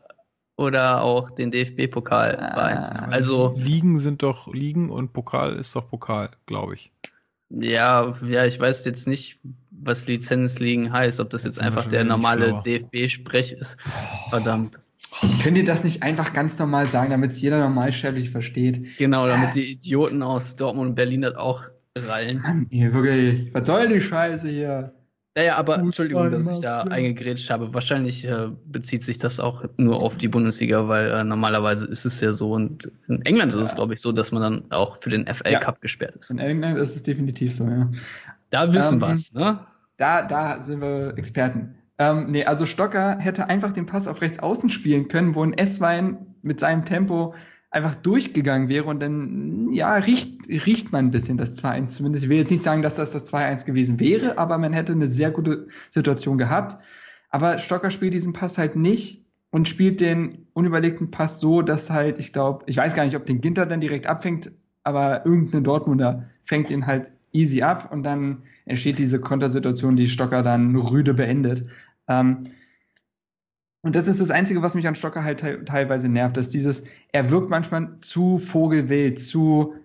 oder 0.58 1.02
auch 1.02 1.32
den 1.32 1.52
DFB-Pokal 1.52 2.38
war. 2.38 3.12
Also 3.12 3.54
Ligen 3.58 3.98
sind 3.98 4.24
doch 4.24 4.54
Ligen 4.54 4.90
und 4.90 5.12
Pokal 5.12 5.56
ist 5.56 5.76
doch 5.76 5.90
Pokal, 5.90 6.30
glaube 6.46 6.76
ich. 6.76 6.92
Ja, 7.50 8.14
ja, 8.28 8.46
ich 8.46 8.60
weiß 8.60 8.86
jetzt 8.86 9.08
nicht, 9.08 9.40
was 9.72 10.08
Lizenzligen 10.08 10.92
heißt, 10.92 11.20
ob 11.20 11.30
das 11.30 11.44
jetzt, 11.44 11.58
jetzt 11.58 11.64
einfach 11.64 11.88
der 11.88 12.04
normale 12.04 12.62
DFB-Sprech 12.66 13.54
ist. 13.54 13.78
Verdammt. 14.30 14.80
Könnt 15.42 15.58
ihr 15.58 15.64
das 15.64 15.84
nicht 15.84 16.04
einfach 16.04 16.34
ganz 16.34 16.60
normal 16.60 16.88
sagen, 16.88 17.12
damit 17.12 17.32
es 17.32 17.42
jeder 17.42 17.60
normalsterblich 17.60 18.30
versteht? 18.30 18.98
Genau, 18.98 19.28
damit 19.28 19.56
die 19.56 19.72
Idioten 19.72 20.24
aus 20.24 20.56
Dortmund 20.56 20.90
und 20.90 20.96
Berlin 20.96 21.22
das 21.22 21.36
auch 21.36 21.64
rallen. 21.96 22.42
Mann, 22.42 22.68
ihr 22.70 22.94
wirklich, 22.94 23.54
was 23.54 23.68
soll 23.68 23.88
die 23.88 24.02
Scheiße 24.02 24.50
hier? 24.50 24.94
Naja, 25.38 25.58
aber 25.58 25.74
Fußball 25.74 25.86
Entschuldigung, 25.86 26.32
dass 26.32 26.48
ich 26.48 26.62
da 26.62 26.84
eingegrätscht 26.84 27.50
habe. 27.50 27.74
Wahrscheinlich 27.74 28.26
äh, 28.26 28.48
bezieht 28.68 29.04
sich 29.04 29.18
das 29.18 29.42
auch 29.42 29.66
nur 29.76 30.02
auf 30.02 30.18
die 30.18 30.30
Bundesliga, 30.30 30.88
weil 30.88 31.12
äh, 31.12 31.24
normalerweise 31.26 31.88
ist 31.88 32.06
es 32.06 32.22
ja 32.22 32.32
so 32.32 32.54
und 32.54 32.90
in 33.10 33.22
England 33.26 33.54
ist 33.54 33.60
es, 33.60 33.76
glaube 33.76 33.94
ich, 33.94 34.00
so, 34.00 34.14
dass 34.14 34.32
man 34.32 34.42
dann 34.42 34.72
auch 34.72 35.02
für 35.02 35.10
den 35.10 35.28
FA 35.28 35.50
ja. 35.50 35.60
Cup 35.60 35.82
gesperrt 35.82 36.16
ist. 36.16 36.32
In 36.32 36.40
England 36.40 36.78
ist 36.78 36.96
es 36.96 37.04
definitiv 37.04 37.54
so, 37.54 37.66
ja. 37.66 37.92
Da 38.50 38.74
wissen 38.74 39.02
ähm, 39.02 39.02
wir's, 39.02 39.34
ne? 39.34 39.60
Da, 39.98 40.22
da 40.22 40.62
sind 40.62 40.80
wir 40.80 41.18
Experten. 41.18 41.76
Ähm, 41.98 42.32
nee, 42.32 42.46
also 42.46 42.66
Stocker 42.66 43.18
hätte 43.20 43.50
einfach 43.50 43.74
den 43.74 43.86
Pass 43.86 44.08
auf 44.08 44.22
rechts 44.22 44.40
außen 44.40 44.70
spielen 44.70 45.10
können, 45.10 45.36
wo 45.36 45.44
ein 45.44 45.54
S-Wein 45.54 46.36
mit 46.44 46.62
seinem 46.62 46.86
Tempo 46.86 47.34
einfach 47.76 47.96
durchgegangen 47.96 48.70
wäre 48.70 48.86
und 48.86 49.02
dann, 49.02 49.72
ja, 49.74 49.94
riecht, 49.96 50.48
riecht 50.48 50.94
man 50.94 51.08
ein 51.08 51.12
bisschen 51.12 51.38
das 51.38 51.62
2-1 51.62 51.88
zumindest. 51.88 52.24
Ich 52.24 52.30
will 52.30 52.38
jetzt 52.38 52.50
nicht 52.50 52.64
sagen, 52.64 52.82
dass 52.82 52.96
das 52.96 53.12
das 53.12 53.32
2-1 53.32 53.66
gewesen 53.66 54.00
wäre, 54.00 54.38
aber 54.38 54.58
man 54.58 54.72
hätte 54.72 54.94
eine 54.94 55.08
sehr 55.08 55.30
gute 55.30 55.68
Situation 55.90 56.38
gehabt. 56.38 56.82
Aber 57.30 57.60
Stocker 57.60 57.92
spielt 57.92 58.14
diesen 58.14 58.32
Pass 58.32 58.58
halt 58.58 58.78
nicht 58.78 59.26
und 59.52 59.68
spielt 59.68 60.00
den 60.00 60.48
unüberlegten 60.54 61.12
Pass 61.12 61.42
so, 61.42 61.62
dass 61.62 61.90
halt, 61.90 62.18
ich 62.18 62.32
glaube, 62.32 62.64
ich 62.68 62.78
weiß 62.78 62.96
gar 62.96 63.04
nicht, 63.04 63.18
ob 63.18 63.26
den 63.26 63.42
Ginter 63.42 63.66
dann 63.66 63.82
direkt 63.82 64.08
abfängt, 64.08 64.52
aber 64.84 65.26
irgendein 65.26 65.66
Dortmunder 65.66 66.30
fängt 66.46 66.70
ihn 66.70 66.88
halt 66.88 67.12
easy 67.34 67.62
ab 67.62 67.92
und 67.92 68.04
dann 68.04 68.44
entsteht 68.64 69.00
diese 69.00 69.20
Kontersituation, 69.20 69.98
die 69.98 70.08
Stocker 70.08 70.44
dann 70.44 70.78
rüde 70.78 71.14
beendet. 71.14 71.66
Ähm, 72.08 72.46
und 73.86 73.96
das 73.96 74.08
ist 74.08 74.20
das 74.20 74.32
Einzige, 74.32 74.64
was 74.64 74.74
mich 74.74 74.88
an 74.88 74.96
Stocker 74.96 75.24
halt 75.24 75.42
te 75.42 75.64
teilweise 75.64 76.10
nervt, 76.10 76.38
dass 76.38 76.50
dieses, 76.50 76.86
er 77.12 77.30
wirkt 77.30 77.52
manchmal 77.52 78.00
zu 78.02 78.40
vogelwild, 78.40 79.20
zu 79.20 79.76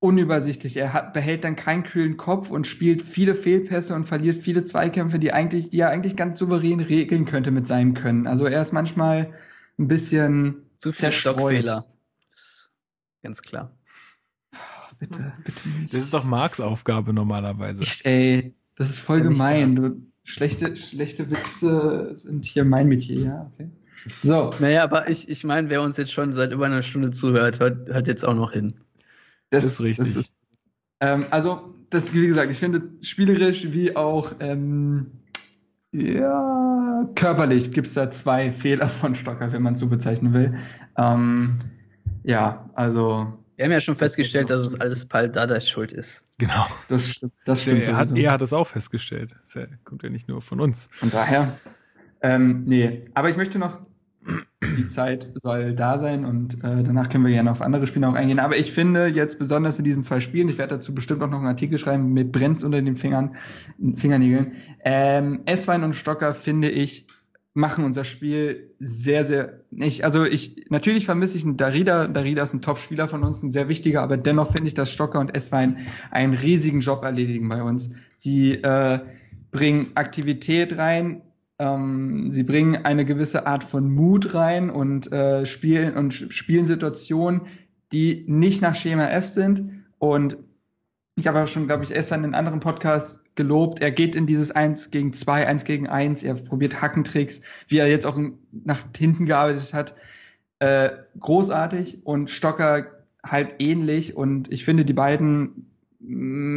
unübersichtlich. 0.00 0.76
Er 0.76 0.92
hat, 0.92 1.12
behält 1.12 1.44
dann 1.44 1.54
keinen 1.54 1.84
kühlen 1.84 2.16
Kopf 2.16 2.50
und 2.50 2.66
spielt 2.66 3.02
viele 3.02 3.36
Fehlpässe 3.36 3.94
und 3.94 4.02
verliert 4.02 4.38
viele 4.38 4.64
Zweikämpfe, 4.64 5.20
die 5.20 5.32
eigentlich, 5.32 5.70
die 5.70 5.78
er 5.78 5.90
eigentlich 5.90 6.16
ganz 6.16 6.40
souverän 6.40 6.80
regeln 6.80 7.24
könnte 7.24 7.52
mit 7.52 7.68
seinem 7.68 7.94
Können. 7.94 8.26
Also 8.26 8.46
er 8.46 8.60
ist 8.60 8.72
manchmal 8.72 9.32
ein 9.78 9.86
bisschen 9.86 10.66
zu 10.76 10.92
viel 10.92 11.12
Stockfehler. 11.12 11.86
Ganz 13.22 13.42
klar. 13.42 13.78
Bitte, 14.98 15.34
bitte 15.44 15.68
nicht. 15.68 15.94
Das 15.94 16.00
ist 16.00 16.14
doch 16.14 16.24
Marks 16.24 16.58
Aufgabe 16.58 17.12
normalerweise. 17.12 17.82
Echt, 17.82 18.04
ey, 18.04 18.56
das 18.74 18.90
ist 18.90 18.98
voll 18.98 19.20
das 19.20 19.28
ist 19.28 19.32
gemein. 19.34 19.76
Du, 19.76 20.07
schlechte, 20.28 20.76
schlechte 20.76 21.30
Witze 21.30 22.10
sind 22.14 22.44
hier 22.44 22.64
mein 22.64 22.88
Metier, 22.88 23.20
ja, 23.20 23.50
okay. 23.52 23.70
So. 24.22 24.52
Naja, 24.58 24.84
aber 24.84 25.08
ich, 25.08 25.28
ich 25.28 25.42
meine, 25.44 25.68
wer 25.70 25.82
uns 25.82 25.96
jetzt 25.96 26.12
schon 26.12 26.32
seit 26.32 26.52
über 26.52 26.66
einer 26.66 26.82
Stunde 26.82 27.10
zuhört, 27.10 27.58
hört, 27.58 27.88
hört 27.88 28.06
jetzt 28.06 28.24
auch 28.24 28.34
noch 28.34 28.52
hin. 28.52 28.74
Das, 29.50 29.64
das 29.64 29.72
ist 29.72 29.82
richtig. 29.82 30.06
Das 30.06 30.16
ist, 30.16 30.36
ähm, 31.00 31.24
also, 31.30 31.74
das, 31.90 32.12
wie 32.12 32.26
gesagt, 32.26 32.50
ich 32.50 32.58
finde 32.58 32.82
spielerisch 33.00 33.72
wie 33.72 33.96
auch 33.96 34.32
ähm, 34.40 35.06
ja, 35.92 37.08
körperlich 37.14 37.72
gibt 37.72 37.86
es 37.86 37.94
da 37.94 38.10
zwei 38.10 38.50
Fehler 38.50 38.88
von 38.88 39.14
Stocker, 39.14 39.50
wenn 39.52 39.62
man 39.62 39.74
es 39.74 39.80
so 39.80 39.88
bezeichnen 39.88 40.34
will. 40.34 40.54
Ähm, 40.96 41.60
ja, 42.24 42.68
also. 42.74 43.32
Wir 43.58 43.64
haben 43.64 43.72
ja 43.72 43.80
schon 43.80 43.96
festgestellt, 43.96 44.50
dass 44.50 44.64
es 44.64 44.80
alles 44.80 45.04
Paul 45.04 45.28
Dadas 45.28 45.68
Schuld 45.68 45.92
ist. 45.92 46.24
Genau. 46.38 46.64
Das, 46.88 47.08
stimmt, 47.08 47.32
das 47.44 47.62
stimmt. 47.62 47.88
Er 47.88 47.96
hat, 47.96 48.16
er 48.16 48.30
hat 48.30 48.40
es 48.40 48.52
auch 48.52 48.68
festgestellt. 48.68 49.34
Das 49.52 49.66
kommt 49.82 50.04
ja 50.04 50.10
nicht 50.10 50.28
nur 50.28 50.40
von 50.40 50.60
uns. 50.60 50.88
Von 50.92 51.10
daher. 51.10 51.58
Ähm, 52.22 52.62
nee, 52.66 53.02
aber 53.14 53.30
ich 53.30 53.36
möchte 53.36 53.58
noch 53.58 53.80
die 54.62 54.88
Zeit 54.90 55.28
soll 55.34 55.74
da 55.74 55.98
sein 55.98 56.24
und 56.24 56.62
äh, 56.62 56.84
danach 56.84 57.08
können 57.08 57.24
wir 57.24 57.32
gerne 57.32 57.50
auf 57.50 57.60
andere 57.60 57.88
Spiele 57.88 58.08
auch 58.08 58.14
eingehen. 58.14 58.38
Aber 58.38 58.56
ich 58.56 58.70
finde 58.70 59.06
jetzt 59.06 59.40
besonders 59.40 59.78
in 59.78 59.84
diesen 59.84 60.04
zwei 60.04 60.20
Spielen, 60.20 60.48
ich 60.48 60.58
werde 60.58 60.76
dazu 60.76 60.94
bestimmt 60.94 61.20
auch 61.22 61.28
noch 61.28 61.38
einen 61.38 61.48
Artikel 61.48 61.78
schreiben, 61.78 62.12
mit 62.12 62.30
brennt's 62.30 62.62
unter 62.62 62.80
den 62.80 62.96
Fingern, 62.96 63.34
Fingernägeln. 63.96 64.52
Ähm, 64.84 65.40
Esswein 65.46 65.82
und 65.82 65.94
Stocker 65.94 66.32
finde 66.32 66.70
ich 66.70 67.08
machen 67.58 67.84
unser 67.84 68.04
Spiel 68.04 68.70
sehr, 68.78 69.24
sehr 69.26 69.60
nicht. 69.72 70.04
Also 70.04 70.24
ich 70.24 70.66
natürlich 70.70 71.04
vermisse 71.04 71.36
ich 71.36 71.44
einen 71.44 71.56
Darida. 71.56 72.06
Darida 72.06 72.44
ist 72.44 72.54
ein 72.54 72.62
Top-Spieler 72.62 73.08
von 73.08 73.24
uns, 73.24 73.42
ein 73.42 73.50
sehr 73.50 73.68
wichtiger, 73.68 74.00
aber 74.00 74.16
dennoch 74.16 74.52
finde 74.52 74.68
ich, 74.68 74.74
dass 74.74 74.92
Stocker 74.92 75.18
und 75.18 75.34
Esswein 75.34 75.78
einen 76.12 76.34
riesigen 76.34 76.80
Job 76.80 77.02
erledigen 77.02 77.48
bei 77.48 77.60
uns. 77.60 77.90
Sie 78.16 78.54
äh, 78.54 79.00
bringen 79.50 79.88
Aktivität 79.96 80.78
rein, 80.78 81.22
ähm, 81.58 82.32
sie 82.32 82.44
bringen 82.44 82.84
eine 82.84 83.04
gewisse 83.04 83.46
Art 83.48 83.64
von 83.64 83.90
Mut 83.90 84.34
rein 84.34 84.70
und 84.70 85.10
äh, 85.10 85.44
spielen 85.44 85.96
und 85.96 86.14
spielen 86.14 86.68
Situationen, 86.68 87.40
die 87.92 88.24
nicht 88.28 88.62
nach 88.62 88.76
Schema 88.76 89.08
F 89.08 89.26
sind. 89.26 89.84
Und 89.98 90.36
ich 91.16 91.26
habe 91.26 91.42
auch 91.42 91.48
schon, 91.48 91.66
glaube 91.66 91.82
ich, 91.82 91.90
erst 91.90 92.12
in 92.12 92.34
anderen 92.34 92.60
Podcast 92.60 93.20
gelobt. 93.38 93.80
Er 93.80 93.90
geht 93.90 94.14
in 94.14 94.26
dieses 94.26 94.50
1 94.50 94.90
gegen 94.90 95.14
2, 95.14 95.46
1 95.46 95.64
gegen 95.64 95.86
1. 95.86 96.22
Er 96.24 96.34
probiert 96.34 96.82
Hackentricks, 96.82 97.40
wie 97.68 97.78
er 97.78 97.88
jetzt 97.88 98.04
auch 98.04 98.18
nach 98.52 98.80
hinten 98.94 99.24
gearbeitet 99.24 99.72
hat. 99.72 99.94
Äh, 100.58 100.90
großartig 101.18 102.04
und 102.04 102.30
Stocker 102.30 102.86
halt 103.24 103.54
ähnlich. 103.60 104.16
Und 104.16 104.52
ich 104.52 104.66
finde, 104.66 104.84
die 104.84 104.92
beiden 104.92 105.68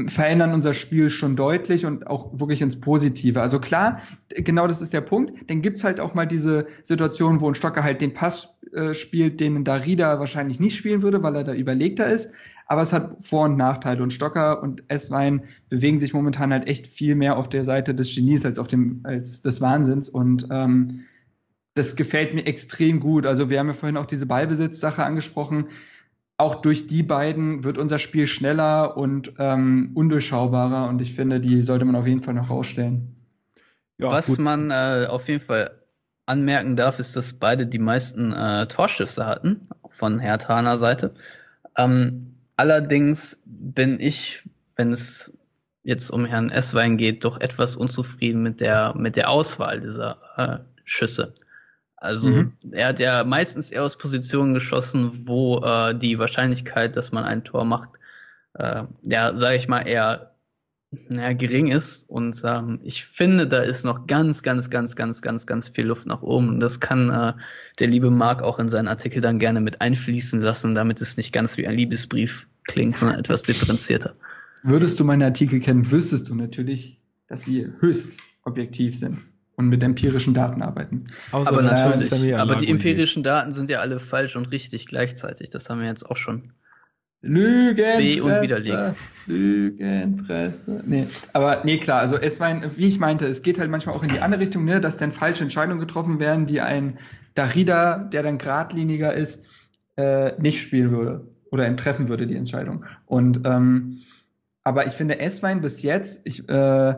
verändern 0.07 0.53
unser 0.53 0.73
Spiel 0.73 1.09
schon 1.09 1.35
deutlich 1.35 1.85
und 1.85 2.07
auch 2.07 2.39
wirklich 2.39 2.61
ins 2.61 2.79
Positive. 2.79 3.41
Also 3.41 3.59
klar, 3.59 4.01
genau 4.29 4.67
das 4.67 4.81
ist 4.81 4.93
der 4.93 5.01
Punkt. 5.01 5.49
Dann 5.49 5.61
gibt's 5.61 5.83
halt 5.83 5.99
auch 5.99 6.13
mal 6.13 6.27
diese 6.27 6.67
Situation, 6.83 7.41
wo 7.41 7.47
ein 7.47 7.55
Stocker 7.55 7.83
halt 7.83 8.01
den 8.01 8.13
Pass 8.13 8.50
äh, 8.73 8.93
spielt, 8.93 9.39
den 9.39 9.63
Darida 9.63 10.19
wahrscheinlich 10.19 10.59
nicht 10.59 10.77
spielen 10.77 11.01
würde, 11.01 11.23
weil 11.23 11.35
er 11.35 11.43
da 11.43 11.53
überlegter 11.53 12.07
ist. 12.07 12.31
Aber 12.67 12.81
es 12.81 12.93
hat 12.93 13.23
Vor- 13.23 13.45
und 13.45 13.57
Nachteile. 13.57 14.01
Und 14.01 14.13
Stocker 14.13 14.63
und 14.63 14.83
Esswein 14.87 15.43
bewegen 15.69 15.99
sich 15.99 16.13
momentan 16.13 16.53
halt 16.53 16.67
echt 16.67 16.87
viel 16.87 17.15
mehr 17.15 17.37
auf 17.37 17.49
der 17.49 17.65
Seite 17.65 17.93
des 17.93 18.13
Genies 18.15 18.45
als 18.45 18.59
auf 18.59 18.67
dem, 18.67 19.01
als 19.03 19.41
des 19.41 19.59
Wahnsinns. 19.61 20.07
Und 20.07 20.47
ähm, 20.51 21.05
das 21.73 21.95
gefällt 21.95 22.33
mir 22.33 22.45
extrem 22.45 22.99
gut. 22.99 23.25
Also 23.25 23.49
wir 23.49 23.59
haben 23.59 23.67
ja 23.67 23.73
vorhin 23.73 23.97
auch 23.97 24.05
diese 24.05 24.25
Ballbesitzsache 24.25 25.03
angesprochen 25.03 25.67
auch 26.41 26.55
durch 26.55 26.87
die 26.87 27.03
beiden 27.03 27.63
wird 27.63 27.77
unser 27.77 27.99
Spiel 27.99 28.25
schneller 28.25 28.97
und 28.97 29.33
ähm, 29.37 29.91
undurchschaubarer 29.93 30.89
und 30.89 30.99
ich 30.99 31.13
finde, 31.13 31.39
die 31.39 31.61
sollte 31.61 31.85
man 31.85 31.95
auf 31.95 32.07
jeden 32.07 32.23
Fall 32.23 32.33
noch 32.33 32.49
rausstellen. 32.49 33.15
Ja, 33.99 34.11
Was 34.11 34.25
gut. 34.25 34.39
man 34.39 34.71
äh, 34.71 35.05
auf 35.07 35.27
jeden 35.27 35.39
Fall 35.39 35.80
anmerken 36.31 36.75
darf, 36.75 36.99
ist, 36.99 37.15
dass 37.15 37.33
beide 37.33 37.65
die 37.67 37.79
meisten 37.79 38.31
äh, 38.31 38.67
Torschüsse 38.67 39.25
hatten 39.25 39.67
von 39.87 40.19
Herthaner 40.19 40.77
Seite. 40.77 41.13
Ähm, 41.77 42.27
allerdings 42.55 43.41
bin 43.45 43.99
ich, 43.99 44.43
wenn 44.75 44.91
es 44.91 45.37
jetzt 45.83 46.09
um 46.09 46.25
Herrn 46.25 46.49
Esswein 46.49 46.97
geht, 46.97 47.25
doch 47.25 47.39
etwas 47.39 47.75
unzufrieden 47.75 48.41
mit 48.41 48.61
der 48.61 48.93
mit 48.95 49.15
der 49.15 49.29
Auswahl 49.29 49.81
dieser 49.81 50.17
äh, 50.37 50.57
Schüsse. 50.85 51.33
Also 51.97 52.29
mhm. 52.29 52.53
er 52.71 52.87
hat 52.87 52.99
ja 52.99 53.23
meistens 53.23 53.71
eher 53.71 53.83
aus 53.83 53.97
Positionen 53.97 54.53
geschossen, 54.53 55.27
wo 55.27 55.59
äh, 55.63 55.93
die 55.93 56.17
Wahrscheinlichkeit, 56.17 56.95
dass 56.95 57.11
man 57.11 57.25
ein 57.25 57.43
Tor 57.43 57.65
macht, 57.65 57.91
äh, 58.55 58.83
ja, 59.03 59.35
sage 59.35 59.55
ich 59.55 59.67
mal, 59.67 59.81
eher 59.81 60.30
naja, 61.09 61.33
gering 61.33 61.67
ist. 61.67 62.09
Und 62.09 62.41
ähm, 62.43 62.79
ich 62.83 63.05
finde, 63.05 63.47
da 63.47 63.59
ist 63.59 63.85
noch 63.85 64.07
ganz, 64.07 64.43
ganz, 64.43 64.69
ganz, 64.69 64.95
ganz, 64.95 65.21
ganz, 65.21 65.45
ganz 65.45 65.69
viel 65.69 65.85
Luft 65.85 66.05
nach 66.05 66.21
oben. 66.21 66.49
Und 66.49 66.59
das 66.59 66.79
kann 66.79 67.09
äh, 67.09 67.33
der 67.79 67.87
liebe 67.87 68.11
Marc 68.11 68.41
auch 68.41 68.59
in 68.59 68.69
seinen 68.69 68.87
Artikel 68.87 69.21
dann 69.21 69.39
gerne 69.39 69.61
mit 69.61 69.81
einfließen 69.81 70.41
lassen, 70.41 70.75
damit 70.75 71.01
es 71.01 71.17
nicht 71.17 71.33
ganz 71.33 71.57
wie 71.57 71.67
ein 71.67 71.75
Liebesbrief 71.75 72.47
klingt, 72.65 72.97
sondern 72.97 73.19
etwas 73.19 73.43
differenzierter. 73.43 74.15
Würdest 74.63 74.99
du 74.99 75.05
meine 75.05 75.25
Artikel 75.25 75.59
kennen, 75.59 75.89
wüsstest 75.89 76.29
du 76.29 76.35
natürlich, 76.35 76.99
dass 77.27 77.43
sie 77.43 77.67
höchst 77.79 78.19
objektiv 78.43 78.97
sind 78.97 79.19
und 79.55 79.69
mit 79.69 79.81
empirischen 79.83 80.33
Daten 80.33 80.61
arbeiten. 80.61 81.05
Außer 81.31 81.51
aber 81.51 81.61
natürlich, 81.61 82.35
aber 82.35 82.55
die 82.55 82.69
empirischen 82.69 83.23
Daten 83.23 83.53
sind 83.53 83.69
ja 83.69 83.79
alle 83.79 83.99
falsch 83.99 84.35
und 84.35 84.51
richtig 84.51 84.87
gleichzeitig. 84.87 85.49
Das 85.49 85.69
haben 85.69 85.79
wir 85.79 85.87
jetzt 85.87 86.05
auch 86.09 86.17
schon. 86.17 86.51
Lügenpresse. 87.21 88.23
und 88.23 88.41
widerlegt. 88.41 88.97
Lügenpresse. 89.27 90.81
Nee, 90.85 91.07
aber 91.33 91.61
nee, 91.63 91.77
klar, 91.77 91.99
also 92.01 92.17
es 92.17 92.39
war, 92.39 92.59
wie 92.75 92.87
ich 92.87 92.99
meinte, 92.99 93.27
es 93.27 93.43
geht 93.43 93.59
halt 93.59 93.69
manchmal 93.69 93.95
auch 93.95 94.03
in 94.03 94.09
die 94.09 94.19
andere 94.19 94.41
Richtung, 94.41 94.65
ne, 94.65 94.81
dass 94.81 94.97
dann 94.97 95.11
falsche 95.11 95.43
Entscheidungen 95.43 95.79
getroffen 95.79 96.19
werden, 96.19 96.47
die 96.47 96.61
ein 96.61 96.97
Darida, 97.35 97.99
der 97.99 98.23
dann 98.23 98.39
geradliniger 98.39 99.13
ist, 99.13 99.45
äh, 99.97 100.33
nicht 100.41 100.61
spielen 100.61 100.91
würde 100.91 101.27
oder 101.51 101.67
ihm 101.67 101.77
treffen 101.77 102.07
würde, 102.07 102.25
die 102.25 102.35
Entscheidung. 102.35 102.85
Und 103.05 103.41
ähm, 103.45 103.99
aber 104.63 104.87
ich 104.87 104.93
finde 104.93 105.19
S-Wein 105.19 105.61
bis 105.61 105.83
jetzt, 105.83 106.21
ich 106.25 106.47
äh, 106.49 106.95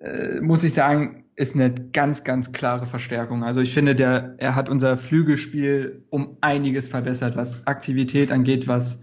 äh, 0.00 0.40
muss 0.40 0.64
ich 0.64 0.74
sagen, 0.74 1.24
ist 1.36 1.54
eine 1.54 1.72
ganz, 1.72 2.24
ganz 2.24 2.52
klare 2.52 2.86
Verstärkung. 2.86 3.44
Also 3.44 3.60
ich 3.60 3.74
finde, 3.74 3.94
der, 3.94 4.34
er 4.38 4.54
hat 4.54 4.68
unser 4.68 4.96
Flügelspiel 4.96 6.04
um 6.10 6.38
einiges 6.40 6.88
verbessert, 6.88 7.36
was 7.36 7.66
Aktivität 7.66 8.32
angeht, 8.32 8.68
was 8.68 9.02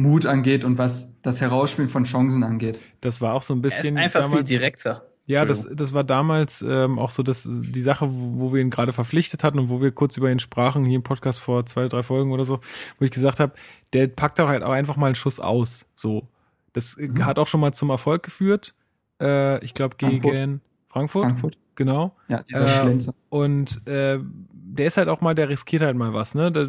Mut 0.00 0.26
angeht 0.26 0.64
und 0.64 0.78
was 0.78 1.20
das 1.22 1.40
Herausspielen 1.40 1.90
von 1.90 2.04
Chancen 2.04 2.42
angeht. 2.42 2.78
Das 3.00 3.20
war 3.20 3.34
auch 3.34 3.42
so 3.42 3.54
ein 3.54 3.62
bisschen. 3.62 3.96
Er 3.96 4.06
ist 4.06 4.16
einfach 4.16 4.20
damals, 4.20 4.48
viel 4.48 4.58
direkter. 4.58 5.04
Ja, 5.26 5.44
das, 5.44 5.68
das 5.70 5.92
war 5.92 6.02
damals 6.02 6.60
ähm, 6.62 6.98
auch 6.98 7.10
so 7.10 7.22
dass 7.22 7.48
die 7.48 7.82
Sache, 7.82 8.08
wo, 8.10 8.52
wir 8.52 8.60
ihn 8.60 8.70
gerade 8.70 8.92
verpflichtet 8.92 9.44
hatten 9.44 9.60
und 9.60 9.68
wo 9.68 9.80
wir 9.80 9.92
kurz 9.92 10.16
über 10.16 10.30
ihn 10.30 10.40
sprachen, 10.40 10.84
hier 10.84 10.96
im 10.96 11.02
Podcast 11.04 11.38
vor 11.38 11.66
zwei, 11.66 11.86
drei 11.86 12.02
Folgen 12.02 12.32
oder 12.32 12.44
so, 12.44 12.58
wo 12.98 13.04
ich 13.04 13.12
gesagt 13.12 13.38
habe, 13.38 13.52
der 13.92 14.08
packt 14.08 14.40
auch 14.40 14.48
halt 14.48 14.64
auch 14.64 14.72
einfach 14.72 14.96
mal 14.96 15.06
einen 15.06 15.14
Schuss 15.14 15.38
aus. 15.38 15.86
So. 15.94 16.24
Das 16.72 16.96
mhm. 16.96 17.24
hat 17.24 17.38
auch 17.38 17.46
schon 17.46 17.60
mal 17.60 17.72
zum 17.72 17.90
Erfolg 17.90 18.24
geführt. 18.24 18.74
Äh, 19.20 19.64
ich 19.64 19.74
glaube, 19.74 19.96
gegen 19.96 20.20
Frankfurt. 20.20 20.60
Frankfurt. 20.88 21.22
Frankfurt. 21.22 21.58
Genau. 21.76 22.16
Ja, 22.28 22.42
dieser 22.42 22.64
äh, 22.64 22.68
Schlenzer. 22.68 23.14
Und 23.28 23.86
äh, 23.86 24.18
der 24.72 24.86
ist 24.86 24.96
halt 24.96 25.08
auch 25.08 25.20
mal, 25.20 25.34
der 25.34 25.48
riskiert 25.48 25.82
halt 25.82 25.96
mal 25.96 26.14
was, 26.14 26.34
ne? 26.34 26.52
Da, 26.52 26.68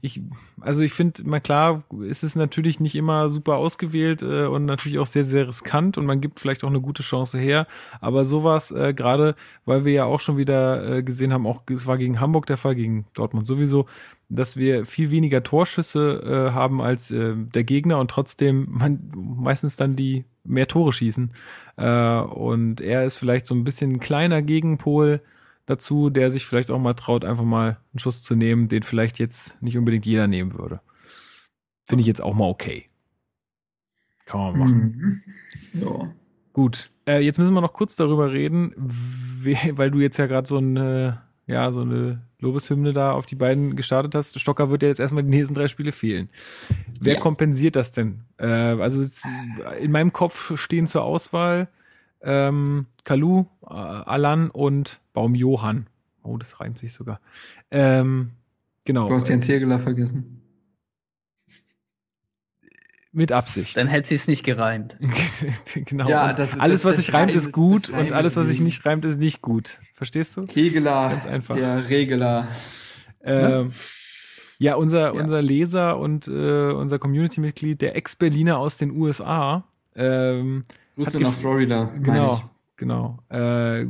ich, 0.00 0.20
also 0.60 0.82
ich 0.82 0.92
finde, 0.92 1.24
mal 1.24 1.40
klar, 1.40 1.84
ist 2.02 2.24
es 2.24 2.36
natürlich 2.36 2.80
nicht 2.80 2.94
immer 2.94 3.30
super 3.30 3.56
ausgewählt 3.56 4.22
äh, 4.22 4.46
und 4.46 4.64
natürlich 4.64 4.98
auch 4.98 5.06
sehr, 5.06 5.24
sehr 5.24 5.48
riskant 5.48 5.98
und 5.98 6.06
man 6.06 6.20
gibt 6.20 6.40
vielleicht 6.40 6.64
auch 6.64 6.70
eine 6.70 6.80
gute 6.80 7.02
Chance 7.02 7.38
her. 7.38 7.66
Aber 8.00 8.24
sowas, 8.24 8.70
äh, 8.70 8.94
gerade 8.94 9.34
weil 9.64 9.84
wir 9.84 9.92
ja 9.92 10.04
auch 10.04 10.20
schon 10.20 10.36
wieder 10.36 10.98
äh, 10.98 11.02
gesehen 11.02 11.32
haben, 11.32 11.46
auch 11.46 11.62
es 11.70 11.86
war 11.86 11.98
gegen 11.98 12.20
Hamburg 12.20 12.46
der 12.46 12.56
Fall, 12.56 12.74
gegen 12.74 13.06
Dortmund 13.14 13.46
sowieso, 13.46 13.86
dass 14.28 14.56
wir 14.56 14.86
viel 14.86 15.10
weniger 15.10 15.42
Torschüsse 15.42 16.22
äh, 16.50 16.54
haben 16.54 16.80
als 16.80 17.10
äh, 17.10 17.34
der 17.36 17.64
Gegner 17.64 17.98
und 17.98 18.10
trotzdem 18.10 18.66
man 18.70 19.10
meistens 19.14 19.76
dann 19.76 19.94
die 19.94 20.24
mehr 20.44 20.66
Tore 20.68 20.92
schießen. 20.92 21.32
Äh, 21.76 22.20
und 22.20 22.80
er 22.80 23.04
ist 23.04 23.16
vielleicht 23.16 23.46
so 23.46 23.54
ein 23.54 23.64
bisschen 23.64 23.92
ein 23.92 24.00
kleiner 24.00 24.42
Gegenpol 24.42 25.20
dazu, 25.72 26.10
der 26.10 26.30
sich 26.30 26.46
vielleicht 26.46 26.70
auch 26.70 26.78
mal 26.78 26.94
traut, 26.94 27.24
einfach 27.24 27.44
mal 27.44 27.78
einen 27.92 27.98
Schuss 27.98 28.22
zu 28.22 28.34
nehmen, 28.34 28.68
den 28.68 28.82
vielleicht 28.82 29.18
jetzt 29.18 29.60
nicht 29.62 29.76
unbedingt 29.76 30.06
jeder 30.06 30.26
nehmen 30.26 30.58
würde. 30.58 30.80
Finde 31.84 32.02
ich 32.02 32.06
jetzt 32.06 32.22
auch 32.22 32.34
mal 32.34 32.48
okay. 32.48 32.88
Kann 34.26 34.40
man 34.40 34.58
machen. 34.58 35.22
Mhm. 35.74 35.80
Ja. 35.80 36.14
Gut. 36.52 36.90
Äh, 37.06 37.20
jetzt 37.20 37.38
müssen 37.38 37.54
wir 37.54 37.60
noch 37.60 37.72
kurz 37.72 37.96
darüber 37.96 38.32
reden, 38.32 38.72
weil 38.76 39.90
du 39.90 39.98
jetzt 39.98 40.16
ja 40.18 40.26
gerade 40.26 40.46
so 40.46 40.58
eine, 40.58 41.22
ja, 41.46 41.72
so 41.72 41.80
eine 41.80 42.22
Lobeshymne 42.38 42.92
da 42.92 43.12
auf 43.12 43.26
die 43.26 43.34
beiden 43.34 43.74
gestartet 43.74 44.14
hast. 44.14 44.38
Stocker 44.38 44.70
wird 44.70 44.82
ja 44.82 44.88
jetzt 44.88 45.00
erstmal 45.00 45.24
die 45.24 45.30
nächsten 45.30 45.54
drei 45.54 45.68
Spiele 45.68 45.92
fehlen. 45.92 46.28
Wer 47.00 47.14
ja. 47.14 47.20
kompensiert 47.20 47.76
das 47.76 47.92
denn? 47.92 48.24
Äh, 48.38 48.46
also 48.46 49.02
in 49.80 49.90
meinem 49.90 50.12
Kopf 50.12 50.56
stehen 50.58 50.86
zur 50.86 51.02
Auswahl 51.02 51.68
ähm, 52.22 52.86
Kalu, 53.04 53.46
äh, 53.62 53.74
Alan 53.74 54.50
und 54.50 55.00
Baum 55.12 55.34
Johann. 55.34 55.86
Oh, 56.22 56.36
das 56.36 56.60
reimt 56.60 56.78
sich 56.78 56.92
sogar. 56.92 57.20
Ähm, 57.70 58.30
genau. 58.84 59.08
Du 59.08 59.14
hast 59.14 59.28
den 59.28 59.42
Zirgeler 59.42 59.78
vergessen. 59.78 60.38
Mit 63.14 63.30
Absicht. 63.30 63.76
Dann 63.76 63.88
hätte 63.88 64.08
sie 64.08 64.14
es 64.14 64.26
nicht 64.26 64.42
gereimt. 64.42 64.96
genau. 65.74 66.08
Ja, 66.08 66.32
das, 66.32 66.58
alles, 66.58 66.84
was 66.86 66.96
sich 66.96 67.12
reimt, 67.12 67.34
ist 67.34 67.52
gut 67.52 67.90
und 67.90 68.12
alles, 68.12 68.36
was 68.36 68.46
sich 68.46 68.60
nicht 68.60 68.86
reimt, 68.86 69.04
ist 69.04 69.18
nicht 69.18 69.42
gut. 69.42 69.80
Verstehst 69.92 70.36
du? 70.36 70.46
Kegeler, 70.46 71.10
ganz 71.10 71.26
einfach. 71.26 71.54
der 71.54 71.90
Regeler. 71.90 72.48
Ähm, 73.22 73.66
ne? 73.66 73.70
Ja, 74.58 74.76
unser, 74.76 75.14
ja. 75.14 75.20
unser 75.20 75.42
Leser 75.42 75.98
und 75.98 76.26
äh, 76.26 76.70
unser 76.70 76.98
Community-Mitglied, 76.98 77.82
der 77.82 77.96
Ex-Berliner 77.96 78.58
aus 78.58 78.76
den 78.78 78.92
USA, 78.92 79.64
Ähm, 79.94 80.62
Grüße 80.96 81.20
nach 81.20 81.32
Florida. 81.32 81.90
Genau, 82.00 82.42
genau. 82.76 83.18
Äh, 83.28 83.86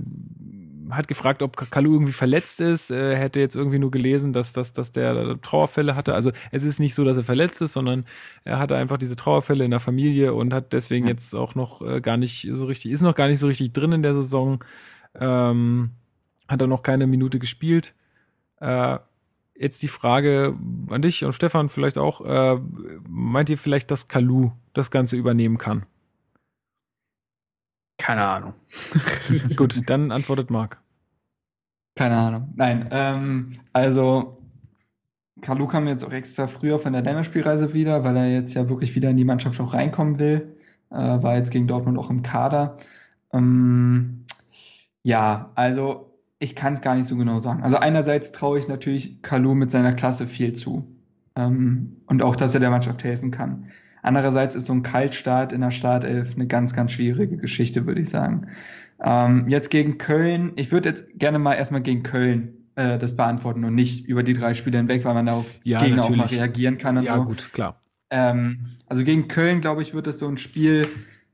hat 0.91 1.09
gefragt, 1.09 1.43
ob 1.43 1.57
Kalu 1.71 1.95
irgendwie 1.95 2.13
verletzt 2.13 2.61
ist. 2.61 2.91
Er 2.91 3.17
hätte 3.17 3.41
jetzt 3.41 3.57
irgendwie 3.57 3.79
nur 3.79 3.91
gelesen, 3.91 4.33
dass, 4.33 4.53
dass, 4.53 4.73
dass 4.73 4.93
der 4.93 5.41
Trauerfälle 5.41 5.97
hatte. 5.97 6.15
Also 6.15 6.33
es 6.51 6.63
ist 6.63 6.81
nicht 6.81 6.95
so, 6.95 7.05
dass 7.05 7.17
er 7.17 7.23
verletzt 7.23 7.63
ist, 7.63 7.73
sondern 7.73 8.05
er 8.45 8.59
hatte 8.59 8.77
einfach 8.77 8.99
diese 8.99 9.17
Trauerfälle 9.17 9.65
in 9.65 9.71
der 9.71 9.81
Familie 9.81 10.35
und 10.35 10.53
hat 10.53 10.73
deswegen 10.73 11.07
ja. 11.07 11.13
jetzt 11.13 11.35
auch 11.35 11.55
noch 11.55 11.83
äh, 11.83 12.01
gar 12.01 12.17
nicht 12.17 12.49
so 12.53 12.67
richtig, 12.67 12.93
ist 12.93 13.01
noch 13.01 13.15
gar 13.15 13.29
nicht 13.29 13.39
so 13.39 13.47
richtig 13.47 13.73
drin 13.73 13.93
in 13.93 14.03
der 14.03 14.15
Saison. 14.15 14.63
Ähm, 15.15 15.91
hat 16.49 16.61
er 16.61 16.67
noch 16.67 16.83
keine 16.83 17.07
Minute 17.07 17.39
gespielt. 17.39 17.95
Äh, 18.61 18.99
jetzt 19.55 19.83
die 19.83 19.89
Frage 19.89 20.57
an 20.91 21.03
dich 21.03 21.25
und 21.25 21.33
Stefan 21.33 21.69
vielleicht 21.69 21.99
auch. 21.99 22.21
Äh, 22.21 22.61
meint 23.09 23.51
ihr 23.51 23.59
vielleicht, 23.59 23.91
dass 23.91 24.09
Kalu 24.09 24.51
das 24.73 24.91
Ganze 24.91 25.17
übernehmen 25.17 25.59
kann? 25.59 25.87
Keine 28.03 28.27
Ahnung. 28.27 28.55
Gut, 29.57 29.81
dann 29.89 30.11
antwortet 30.11 30.51
Marc. 30.51 30.83
Keine 31.95 32.17
Ahnung. 32.17 32.53
Nein, 32.57 32.89
ähm, 32.91 33.61
also 33.73 34.43
Kalu 35.41 35.69
kam 35.69 35.87
jetzt 35.87 36.05
auch 36.05 36.11
extra 36.11 36.49
früher 36.49 36.81
von 36.81 36.95
der 36.95 37.03
Länderspielreise 37.03 37.75
wieder, 37.75 38.03
weil 38.03 38.17
er 38.17 38.29
jetzt 38.29 38.55
ja 38.55 38.69
wirklich 38.69 38.97
wieder 38.97 39.11
in 39.11 39.17
die 39.17 39.25
Mannschaft 39.25 39.61
auch 39.61 39.73
reinkommen 39.73 40.19
will. 40.19 40.57
Äh, 40.91 40.97
war 40.97 41.37
jetzt 41.37 41.53
gegen 41.53 41.69
Dortmund 41.69 41.97
auch 41.97 42.11
im 42.11 42.25
Kader. 42.25 42.77
Ähm, 43.33 44.25
ja, 45.05 45.53
also 45.55 46.13
ich 46.41 46.57
kann 46.57 46.73
es 46.73 46.81
gar 46.81 46.97
nicht 46.97 47.07
so 47.07 47.17
genau 47.17 47.39
sagen. 47.39 47.63
Also 47.63 47.77
einerseits 47.77 48.33
traue 48.33 48.59
ich 48.59 48.67
natürlich 48.67 49.23
Kalu 49.23 49.55
mit 49.55 49.71
seiner 49.71 49.93
Klasse 49.93 50.27
viel 50.27 50.55
zu. 50.55 50.89
Ähm, 51.37 51.99
und 52.07 52.21
auch, 52.21 52.35
dass 52.35 52.55
er 52.55 52.61
der 52.61 52.71
Mannschaft 52.71 53.05
helfen 53.05 53.31
kann. 53.31 53.69
Andererseits 54.03 54.55
ist 54.57 54.67
so 54.67 54.73
ein 54.73 54.83
Kaltstart 54.83 55.53
in 55.53 55.61
der 55.61 55.71
Startelf 55.71 56.35
eine 56.35 56.47
ganz, 56.47 56.75
ganz 56.75 56.93
schwierige 56.93 57.37
Geschichte, 57.37 57.87
würde 57.87 58.01
ich 58.01 58.11
sagen. 58.11 58.49
Ähm, 59.03 59.49
jetzt 59.49 59.71
gegen 59.71 59.99
Köln, 59.99 60.53
ich 60.57 60.71
würde 60.73 60.89
jetzt 60.89 61.19
gerne 61.19 61.39
mal 61.39 61.55
erstmal 61.55 61.83
gegen 61.83 62.03
Köln 62.03 62.67
äh, 62.75 62.99
das 62.99 63.17
beantworten 63.17 63.65
und 63.65 63.75
nicht 63.75 64.07
über 64.07 64.23
die 64.23 64.35
drei 64.35 64.55
Spiele 64.55 64.79
hinweg, 64.79 65.05
weil 65.05 65.15
man 65.15 65.27
da 65.27 65.35
auf 65.35 65.55
ja, 65.65 65.81
Gegner 65.81 65.97
natürlich. 65.97 66.21
auch 66.21 66.31
mal 66.31 66.37
reagieren 66.37 66.79
kann 66.79 66.99
und 66.99 67.05
ja, 67.05 67.17
so. 67.17 67.25
gut, 67.25 67.53
klar. 67.53 67.81
Ähm, 68.11 68.77
also 68.87 69.05
gegen 69.05 69.29
Köln, 69.29 69.61
glaube 69.61 69.83
ich, 69.83 69.95
wird 69.95 70.07
es 70.07 70.19
so 70.19 70.29
ein 70.29 70.37
Spiel, 70.37 70.87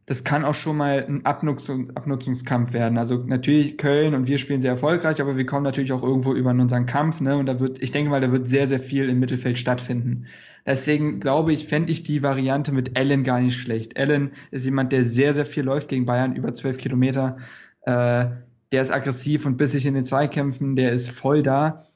das 0.06 0.24
kann 0.24 0.44
auch 0.44 0.54
schon 0.54 0.76
mal 0.78 1.04
ein 1.06 1.26
Abnutzung, 1.26 1.94
Abnutzungskampf 1.94 2.72
werden. 2.72 2.96
Also 2.96 3.24
natürlich 3.26 3.76
Köln 3.76 4.14
und 4.14 4.26
wir 4.26 4.38
spielen 4.38 4.62
sehr 4.62 4.72
erfolgreich, 4.72 5.20
aber 5.20 5.36
wir 5.36 5.44
kommen 5.44 5.64
natürlich 5.64 5.92
auch 5.92 6.02
irgendwo 6.02 6.32
über 6.32 6.50
unseren 6.50 6.86
Kampf, 6.86 7.20
ne? 7.20 7.36
Und 7.36 7.44
da 7.44 7.60
wird, 7.60 7.82
ich 7.82 7.92
denke 7.92 8.10
mal, 8.10 8.20
da 8.20 8.32
wird 8.32 8.48
sehr, 8.48 8.66
sehr 8.66 8.80
viel 8.80 9.08
im 9.10 9.20
Mittelfeld 9.20 9.58
stattfinden. 9.58 10.24
Deswegen 10.68 11.18
glaube 11.18 11.54
ich, 11.54 11.66
fände 11.66 11.90
ich 11.90 12.02
die 12.02 12.22
Variante 12.22 12.72
mit 12.72 12.98
Allen 12.98 13.24
gar 13.24 13.40
nicht 13.40 13.56
schlecht. 13.56 13.96
Allen 13.96 14.32
ist 14.50 14.66
jemand, 14.66 14.92
der 14.92 15.02
sehr, 15.02 15.32
sehr 15.32 15.46
viel 15.46 15.64
läuft 15.64 15.88
gegen 15.88 16.04
Bayern, 16.04 16.36
über 16.36 16.52
zwölf 16.52 16.76
Kilometer. 16.76 17.38
Äh, 17.86 18.26
der 18.70 18.82
ist 18.82 18.90
aggressiv 18.90 19.46
und 19.46 19.56
bissig 19.56 19.86
in 19.86 19.94
den 19.94 20.04
Zweikämpfen, 20.04 20.76
der 20.76 20.92
ist 20.92 21.10
voll 21.10 21.42
da. 21.42 21.86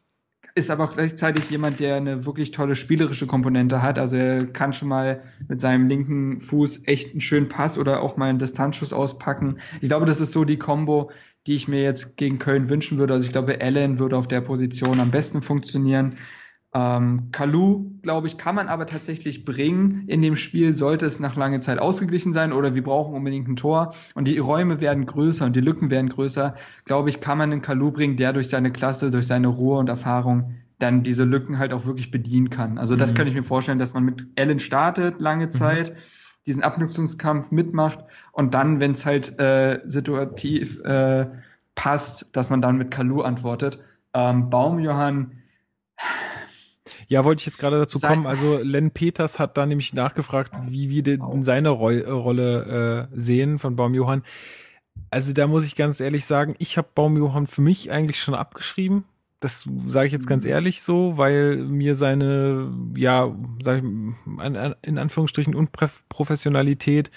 Ist 0.54 0.70
aber 0.70 0.84
auch 0.84 0.92
gleichzeitig 0.94 1.50
jemand, 1.50 1.80
der 1.80 1.96
eine 1.96 2.24
wirklich 2.24 2.50
tolle 2.50 2.74
spielerische 2.74 3.26
Komponente 3.26 3.82
hat. 3.82 3.98
Also 3.98 4.16
er 4.16 4.46
kann 4.46 4.72
schon 4.72 4.88
mal 4.88 5.22
mit 5.48 5.60
seinem 5.60 5.86
linken 5.86 6.40
Fuß 6.40 6.84
echt 6.86 7.10
einen 7.10 7.20
schönen 7.20 7.50
Pass 7.50 7.76
oder 7.76 8.00
auch 8.00 8.16
mal 8.16 8.30
einen 8.30 8.38
Distanzschuss 8.38 8.94
auspacken. 8.94 9.58
Ich 9.82 9.88
glaube, 9.88 10.06
das 10.06 10.22
ist 10.22 10.32
so 10.32 10.46
die 10.46 10.58
Combo, 10.58 11.10
die 11.46 11.56
ich 11.56 11.68
mir 11.68 11.82
jetzt 11.82 12.16
gegen 12.16 12.38
Köln 12.38 12.70
wünschen 12.70 12.96
würde. 12.96 13.12
Also 13.12 13.26
ich 13.26 13.32
glaube, 13.32 13.60
Allen 13.60 13.98
würde 13.98 14.16
auf 14.16 14.28
der 14.28 14.40
Position 14.40 14.98
am 14.98 15.10
besten 15.10 15.42
funktionieren. 15.42 16.16
Ähm, 16.74 17.28
Kalu, 17.32 17.90
glaube 18.00 18.28
ich, 18.28 18.38
kann 18.38 18.54
man 18.54 18.68
aber 18.68 18.86
tatsächlich 18.86 19.44
bringen 19.44 20.04
in 20.06 20.22
dem 20.22 20.36
Spiel, 20.36 20.74
sollte 20.74 21.04
es 21.04 21.20
nach 21.20 21.36
langer 21.36 21.60
Zeit 21.60 21.78
ausgeglichen 21.78 22.32
sein 22.32 22.50
oder 22.52 22.74
wir 22.74 22.82
brauchen 22.82 23.14
unbedingt 23.14 23.46
ein 23.46 23.56
Tor 23.56 23.94
und 24.14 24.26
die 24.26 24.38
Räume 24.38 24.80
werden 24.80 25.04
größer 25.04 25.44
und 25.44 25.54
die 25.54 25.60
Lücken 25.60 25.90
werden 25.90 26.08
größer, 26.08 26.54
glaube 26.86 27.10
ich, 27.10 27.20
kann 27.20 27.36
man 27.36 27.50
den 27.50 27.60
Kalu 27.60 27.90
bringen, 27.90 28.16
der 28.16 28.32
durch 28.32 28.48
seine 28.48 28.72
Klasse, 28.72 29.10
durch 29.10 29.26
seine 29.26 29.48
Ruhe 29.48 29.78
und 29.78 29.90
Erfahrung 29.90 30.54
dann 30.78 31.02
diese 31.02 31.24
Lücken 31.24 31.58
halt 31.58 31.74
auch 31.74 31.84
wirklich 31.84 32.10
bedienen 32.10 32.48
kann. 32.48 32.78
Also 32.78 32.96
das 32.96 33.12
mhm. 33.12 33.16
kann 33.16 33.26
ich 33.28 33.34
mir 33.34 33.42
vorstellen, 33.42 33.78
dass 33.78 33.92
man 33.92 34.04
mit 34.04 34.26
Allen 34.38 34.58
startet 34.58 35.20
lange 35.20 35.46
mhm. 35.46 35.50
Zeit, 35.50 35.90
mhm. 35.90 35.96
diesen 36.46 36.62
Abnutzungskampf 36.62 37.50
mitmacht 37.50 37.98
und 38.32 38.54
dann, 38.54 38.80
wenn 38.80 38.92
es 38.92 39.04
halt 39.04 39.38
äh, 39.38 39.80
situativ 39.84 40.80
äh, 40.84 41.26
passt, 41.74 42.34
dass 42.34 42.48
man 42.48 42.62
dann 42.62 42.78
mit 42.78 42.90
Kalu 42.90 43.20
antwortet. 43.20 43.78
Ähm, 44.14 44.48
Baumjohann 44.48 45.32
ja, 47.08 47.24
wollte 47.24 47.40
ich 47.40 47.46
jetzt 47.46 47.58
gerade 47.58 47.78
dazu 47.78 48.00
kommen. 48.00 48.26
Also 48.26 48.58
Len 48.58 48.90
Peters 48.90 49.38
hat 49.38 49.56
da 49.56 49.66
nämlich 49.66 49.94
nachgefragt, 49.94 50.52
wie 50.68 50.90
wir 50.90 51.02
den, 51.02 51.42
seine 51.42 51.70
Roll, 51.70 52.00
äh, 52.00 52.10
Rolle 52.10 53.08
äh, 53.12 53.18
sehen 53.18 53.58
von 53.58 53.76
Baumjohann. 53.76 54.22
Also 55.10 55.32
da 55.32 55.46
muss 55.46 55.64
ich 55.64 55.76
ganz 55.76 56.00
ehrlich 56.00 56.24
sagen, 56.24 56.54
ich 56.58 56.76
habe 56.76 56.88
Baumjohann 56.94 57.46
für 57.46 57.62
mich 57.62 57.90
eigentlich 57.90 58.20
schon 58.20 58.34
abgeschrieben. 58.34 59.04
Das 59.40 59.68
sage 59.86 60.06
ich 60.06 60.12
jetzt 60.12 60.26
ganz 60.26 60.44
mhm. 60.44 60.50
ehrlich 60.50 60.82
so, 60.82 61.18
weil 61.18 61.56
mir 61.56 61.94
seine, 61.96 62.72
ja, 62.96 63.34
sag 63.60 63.78
ich, 63.78 63.84
in 63.84 64.98
Anführungsstrichen 64.98 65.54
Unprofessionalität 65.54 67.10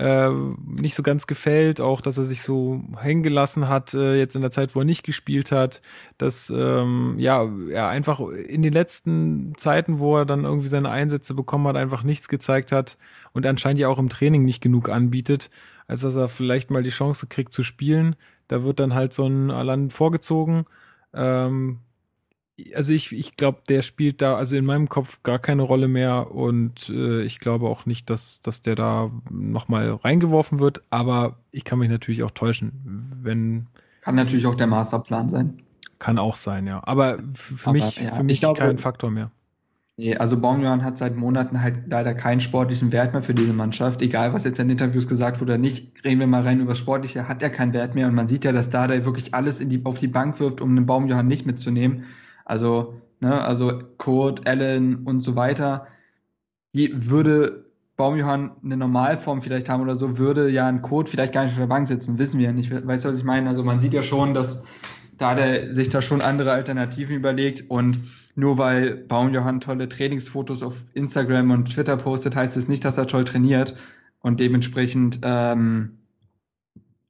äh, 0.00 0.30
nicht 0.64 0.94
so 0.94 1.02
ganz 1.02 1.26
gefällt, 1.26 1.80
auch 1.80 2.00
dass 2.00 2.16
er 2.16 2.24
sich 2.24 2.40
so 2.40 2.80
hängen 2.96 3.22
gelassen 3.22 3.68
hat, 3.68 3.92
äh, 3.92 4.16
jetzt 4.16 4.34
in 4.34 4.40
der 4.40 4.50
Zeit, 4.50 4.74
wo 4.74 4.78
er 4.78 4.86
nicht 4.86 5.02
gespielt 5.02 5.52
hat, 5.52 5.82
dass 6.16 6.48
ähm, 6.48 7.16
ja, 7.18 7.46
er 7.70 7.88
einfach 7.88 8.20
in 8.20 8.62
den 8.62 8.72
letzten 8.72 9.52
Zeiten, 9.58 9.98
wo 9.98 10.16
er 10.16 10.24
dann 10.24 10.44
irgendwie 10.44 10.68
seine 10.68 10.88
Einsätze 10.88 11.34
bekommen 11.34 11.66
hat, 11.66 11.76
einfach 11.76 12.02
nichts 12.02 12.28
gezeigt 12.28 12.72
hat 12.72 12.96
und 13.32 13.44
anscheinend 13.44 13.78
ja 13.78 13.88
auch 13.88 13.98
im 13.98 14.08
Training 14.08 14.42
nicht 14.42 14.62
genug 14.62 14.88
anbietet, 14.88 15.50
als 15.86 16.00
dass 16.00 16.16
er 16.16 16.28
vielleicht 16.28 16.70
mal 16.70 16.82
die 16.82 16.90
Chance 16.90 17.26
kriegt 17.26 17.52
zu 17.52 17.62
spielen. 17.62 18.16
Da 18.48 18.64
wird 18.64 18.80
dann 18.80 18.94
halt 18.94 19.12
so 19.12 19.26
ein 19.26 19.50
Alan 19.50 19.90
vorgezogen. 19.90 20.64
Ähm, 21.12 21.80
also 22.74 22.92
ich, 22.92 23.12
ich 23.12 23.36
glaube, 23.36 23.58
der 23.68 23.82
spielt 23.82 24.22
da 24.22 24.36
also 24.36 24.56
in 24.56 24.64
meinem 24.64 24.88
Kopf 24.88 25.22
gar 25.22 25.38
keine 25.38 25.62
Rolle 25.62 25.88
mehr 25.88 26.32
und 26.32 26.88
äh, 26.88 27.22
ich 27.22 27.40
glaube 27.40 27.66
auch 27.66 27.86
nicht, 27.86 28.10
dass, 28.10 28.40
dass 28.42 28.62
der 28.62 28.74
da 28.74 29.10
nochmal 29.30 29.92
reingeworfen 29.92 30.58
wird, 30.58 30.82
aber 30.90 31.36
ich 31.50 31.64
kann 31.64 31.78
mich 31.78 31.90
natürlich 31.90 32.22
auch 32.22 32.30
täuschen, 32.30 32.72
wenn. 33.22 33.66
Kann 34.02 34.14
natürlich 34.14 34.46
auch 34.46 34.54
der 34.54 34.66
Masterplan 34.66 35.28
sein. 35.28 35.62
Kann 35.98 36.18
auch 36.18 36.36
sein, 36.36 36.66
ja. 36.66 36.80
Aber 36.84 37.18
für 37.34 37.70
aber, 37.70 37.72
mich, 37.74 38.00
ja, 38.00 38.10
für 38.14 38.22
mich 38.22 38.40
kein 38.40 38.78
Faktor 38.78 39.10
mehr. 39.10 39.30
Nee, 40.00 40.16
also 40.16 40.40
Baumjohann 40.40 40.82
hat 40.82 40.96
seit 40.96 41.14
Monaten 41.14 41.60
halt 41.60 41.82
leider 41.88 42.14
keinen 42.14 42.40
sportlichen 42.40 42.90
Wert 42.90 43.12
mehr 43.12 43.20
für 43.20 43.34
diese 43.34 43.52
Mannschaft. 43.52 44.00
Egal, 44.00 44.32
was 44.32 44.44
jetzt 44.44 44.58
in 44.58 44.70
Interviews 44.70 45.06
gesagt 45.06 45.42
wurde 45.42 45.52
oder 45.52 45.58
nicht, 45.58 46.02
reden 46.06 46.20
wir 46.20 46.26
mal 46.26 46.40
rein 46.40 46.58
über 46.60 46.74
Sportliche, 46.74 47.28
hat 47.28 47.42
er 47.42 47.50
keinen 47.50 47.74
Wert 47.74 47.94
mehr. 47.94 48.06
Und 48.06 48.14
man 48.14 48.26
sieht 48.26 48.46
ja, 48.46 48.52
dass 48.52 48.70
da 48.70 48.86
der 48.86 49.04
wirklich 49.04 49.34
alles 49.34 49.58
die, 49.58 49.84
auf 49.84 49.98
die 49.98 50.08
Bank 50.08 50.40
wirft, 50.40 50.62
um 50.62 50.74
den 50.74 50.86
Baumjohann 50.86 51.26
nicht 51.26 51.44
mitzunehmen. 51.44 52.04
Also, 52.50 53.00
ne, 53.20 53.40
also 53.40 53.80
Kurt, 53.96 54.48
Allen 54.48 55.06
und 55.06 55.20
so 55.20 55.36
weiter, 55.36 55.86
die 56.74 57.08
würde 57.08 57.70
Baumjohann 57.96 58.50
eine 58.64 58.76
Normalform 58.76 59.40
vielleicht 59.40 59.68
haben 59.68 59.82
oder 59.82 59.94
so, 59.94 60.18
würde 60.18 60.50
ja 60.50 60.66
ein 60.66 60.82
Kurt 60.82 61.08
vielleicht 61.08 61.32
gar 61.32 61.42
nicht 61.42 61.52
auf 61.52 61.58
der 61.58 61.66
Bank 61.68 61.86
sitzen, 61.86 62.18
wissen 62.18 62.38
wir 62.40 62.46
ja 62.46 62.52
nicht. 62.52 62.72
Weißt 62.72 63.04
du, 63.04 63.10
was 63.10 63.18
ich 63.18 63.24
meine? 63.24 63.48
Also 63.48 63.62
man 63.62 63.78
sieht 63.78 63.94
ja 63.94 64.02
schon, 64.02 64.34
dass 64.34 64.64
da 65.16 65.36
der 65.36 65.70
sich 65.70 65.90
da 65.90 66.02
schon 66.02 66.22
andere 66.22 66.50
Alternativen 66.50 67.14
überlegt 67.14 67.70
und 67.70 68.00
nur 68.34 68.58
weil 68.58 68.96
Baumjohann 68.96 69.60
tolle 69.60 69.88
Trainingsfotos 69.88 70.64
auf 70.64 70.82
Instagram 70.94 71.52
und 71.52 71.72
Twitter 71.72 71.96
postet, 71.98 72.34
heißt 72.34 72.56
es 72.56 72.66
nicht, 72.66 72.84
dass 72.84 72.98
er 72.98 73.06
toll 73.06 73.24
trainiert. 73.24 73.76
Und 74.22 74.40
dementsprechend 74.40 75.20
ähm, 75.22 75.98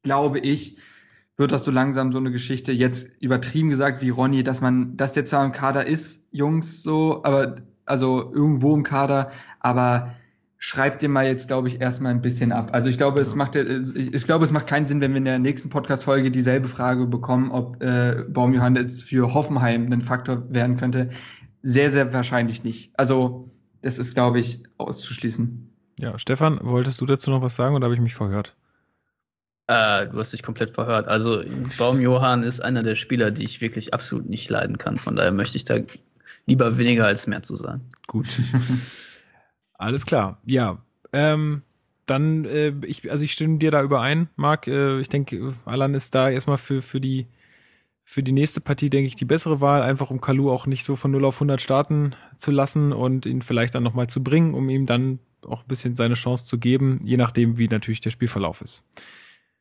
glaube 0.02 0.40
ich, 0.40 0.76
wird 1.40 1.52
das 1.52 1.64
so 1.64 1.70
langsam 1.70 2.12
so 2.12 2.18
eine 2.18 2.30
Geschichte, 2.30 2.70
jetzt 2.70 3.20
übertrieben 3.20 3.70
gesagt 3.70 4.02
wie 4.02 4.10
Ronny, 4.10 4.44
dass 4.44 4.60
man, 4.60 4.96
dass 4.96 5.12
der 5.12 5.24
zwar 5.24 5.44
im 5.44 5.52
Kader 5.52 5.86
ist, 5.86 6.26
Jungs, 6.30 6.82
so, 6.82 7.24
aber, 7.24 7.56
also 7.86 8.30
irgendwo 8.32 8.74
im 8.76 8.82
Kader, 8.82 9.32
aber 9.58 10.12
schreibt 10.58 11.00
dir 11.00 11.08
mal 11.08 11.26
jetzt, 11.26 11.48
glaube 11.48 11.68
ich, 11.68 11.80
erstmal 11.80 12.12
ein 12.12 12.20
bisschen 12.20 12.52
ab. 12.52 12.70
Also 12.72 12.90
ich 12.90 12.98
glaube, 12.98 13.22
es 13.22 13.34
macht, 13.34 13.56
ich 13.56 14.24
glaube, 14.26 14.44
es 14.44 14.52
macht 14.52 14.66
keinen 14.66 14.84
Sinn, 14.84 15.00
wenn 15.00 15.12
wir 15.12 15.18
in 15.18 15.24
der 15.24 15.38
nächsten 15.38 15.70
Podcast-Folge 15.70 16.30
dieselbe 16.30 16.68
Frage 16.68 17.06
bekommen, 17.06 17.50
ob 17.50 17.82
äh, 17.82 18.22
Baumjohann 18.28 18.76
jetzt 18.76 19.02
für 19.02 19.32
Hoffenheim 19.32 19.90
ein 19.90 20.02
Faktor 20.02 20.52
werden 20.52 20.76
könnte. 20.76 21.08
Sehr, 21.62 21.90
sehr 21.90 22.12
wahrscheinlich 22.12 22.62
nicht. 22.62 22.92
Also 22.98 23.50
das 23.80 23.98
ist, 23.98 24.12
glaube 24.14 24.40
ich, 24.40 24.64
auszuschließen. 24.76 25.72
Ja, 25.98 26.18
Stefan, 26.18 26.60
wolltest 26.62 27.00
du 27.00 27.06
dazu 27.06 27.30
noch 27.30 27.40
was 27.40 27.56
sagen 27.56 27.74
oder 27.74 27.86
habe 27.86 27.94
ich 27.94 28.00
mich 28.00 28.14
verhört? 28.14 28.54
Äh, 29.70 30.08
du 30.08 30.18
hast 30.18 30.32
dich 30.32 30.42
komplett 30.42 30.72
verhört. 30.72 31.06
Also 31.06 31.44
Baum 31.78 32.00
Johann 32.00 32.42
ist 32.42 32.58
einer 32.58 32.82
der 32.82 32.96
Spieler, 32.96 33.30
die 33.30 33.44
ich 33.44 33.60
wirklich 33.60 33.94
absolut 33.94 34.28
nicht 34.28 34.50
leiden 34.50 34.78
kann. 34.78 34.98
Von 34.98 35.14
daher 35.14 35.30
möchte 35.30 35.56
ich 35.56 35.64
da 35.64 35.76
lieber 36.46 36.76
weniger 36.76 37.06
als 37.06 37.28
mehr 37.28 37.42
zu 37.42 37.54
sagen. 37.54 37.82
Gut. 38.08 38.26
Alles 39.74 40.06
klar. 40.06 40.40
Ja. 40.44 40.78
Ähm, 41.12 41.62
dann, 42.06 42.46
äh, 42.46 42.72
ich, 42.84 43.12
also 43.12 43.22
ich 43.22 43.30
stimme 43.30 43.58
dir 43.58 43.70
da 43.70 43.80
überein, 43.80 44.28
Marc. 44.34 44.66
Äh, 44.66 44.98
ich 44.98 45.08
denke, 45.08 45.54
Alan 45.66 45.94
ist 45.94 46.16
da 46.16 46.28
erstmal 46.28 46.58
für, 46.58 46.82
für 46.82 47.00
die 47.00 47.28
für 48.02 48.24
die 48.24 48.32
nächste 48.32 48.60
Partie, 48.60 48.90
denke 48.90 49.06
ich, 49.06 49.14
die 49.14 49.24
bessere 49.24 49.60
Wahl, 49.60 49.82
einfach 49.82 50.10
um 50.10 50.20
Kalu 50.20 50.50
auch 50.50 50.66
nicht 50.66 50.84
so 50.84 50.96
von 50.96 51.12
0 51.12 51.26
auf 51.26 51.36
100 51.36 51.60
starten 51.60 52.16
zu 52.36 52.50
lassen 52.50 52.92
und 52.92 53.24
ihn 53.24 53.40
vielleicht 53.40 53.76
dann 53.76 53.84
nochmal 53.84 54.08
zu 54.08 54.24
bringen, 54.24 54.54
um 54.54 54.68
ihm 54.68 54.84
dann 54.84 55.20
auch 55.46 55.62
ein 55.62 55.68
bisschen 55.68 55.94
seine 55.94 56.14
Chance 56.14 56.44
zu 56.44 56.58
geben, 56.58 57.00
je 57.04 57.16
nachdem, 57.16 57.56
wie 57.56 57.68
natürlich 57.68 58.00
der 58.00 58.10
Spielverlauf 58.10 58.62
ist. 58.62 58.84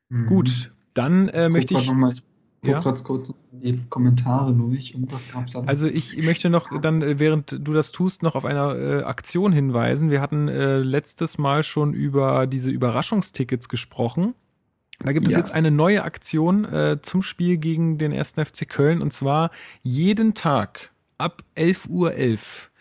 Mhm. 0.10 0.26
Gut, 0.26 0.72
dann 0.94 1.30
äh, 1.30 1.50
möchte 1.50 1.76
ich. 1.76 1.92
Mal, 1.92 2.14
ich 2.14 2.24
ja? 2.68 2.82
kurz, 2.82 3.04
kurz 3.04 3.34
die 3.52 3.80
Kommentare 3.90 4.54
durch. 4.54 4.94
Irgendwas 4.94 5.32
gab's 5.32 5.54
da. 5.54 5.62
Also 5.62 5.88
ich 5.88 6.18
möchte 6.18 6.50
noch 6.50 6.82
dann, 6.82 7.02
äh, 7.02 7.20
während 7.20 7.52
du 7.52 7.74
das 7.74 7.92
tust, 7.92 8.24
noch 8.24 8.36
auf 8.36 8.46
eine 8.46 8.74
äh, 8.76 9.04
Aktion 9.04 9.54
hinweisen. 9.54 10.10
Wir 10.10 10.22
hatten 10.22 10.48
äh, 10.48 10.80
letztes 10.80 11.38
Mal 11.38 11.64
schon 11.64 11.94
über 11.94 12.48
diese 12.48 12.70
Überraschungstickets 12.70 13.70
gesprochen. 13.70 14.34
Da 15.02 15.14
gibt 15.14 15.28
es 15.28 15.34
ja. 15.34 15.40
jetzt 15.40 15.54
eine 15.54 15.72
neue 15.72 16.04
Aktion 16.04 16.66
äh, 16.66 16.98
zum 17.02 17.22
Spiel 17.22 17.58
gegen 17.58 17.98
den 17.98 18.12
1. 18.12 18.34
FC 18.34 18.68
Köln 18.68 19.02
und 19.02 19.14
zwar 19.14 19.52
jeden 19.82 20.34
Tag 20.34 20.92
ab 21.18 21.44
11.11 21.56 21.90
Uhr 21.90 22.14
11 22.14 22.72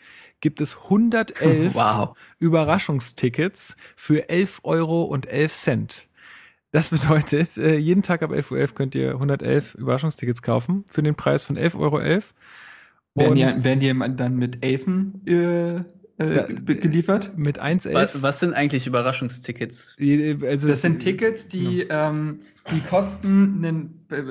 gibt 0.40 0.60
es 0.60 0.76
111 0.84 1.74
wow. 1.76 2.16
Überraschungstickets 2.38 3.76
für 3.96 4.28
11 4.28 4.60
Euro 4.64 5.02
und 5.02 5.26
11 5.26 5.54
Cent. 5.54 6.07
Das 6.70 6.90
bedeutet, 6.90 7.56
äh, 7.56 7.76
jeden 7.76 8.02
Tag 8.02 8.22
ab 8.22 8.30
11.11 8.30 8.52
Uhr 8.52 8.66
könnt 8.74 8.94
ihr 8.94 9.12
111 9.12 9.74
Überraschungstickets 9.74 10.42
kaufen 10.42 10.84
für 10.90 11.02
den 11.02 11.14
Preis 11.14 11.42
von 11.42 11.56
11,11 11.56 11.78
Euro. 11.78 12.00
Werden 13.14 13.34
die, 13.34 13.64
werden 13.64 13.80
die 13.80 14.16
dann 14.16 14.36
mit 14.36 14.64
Elfen 14.64 15.26
äh, 15.26 15.76
äh, 16.18 16.54
geliefert. 16.54 17.38
Mit 17.38 17.60
1,11. 17.62 17.94
Was, 17.94 18.22
was 18.22 18.40
sind 18.40 18.52
eigentlich 18.54 18.86
Überraschungstickets? 18.86 19.96
Also, 19.98 20.68
das 20.68 20.82
sind 20.82 21.00
Tickets, 21.00 21.48
die, 21.48 21.86
ja. 21.88 22.10
ähm, 22.10 22.40
die 22.70 22.80
kosten 22.80 23.64
einen 23.64 23.98
äh, 24.10 24.22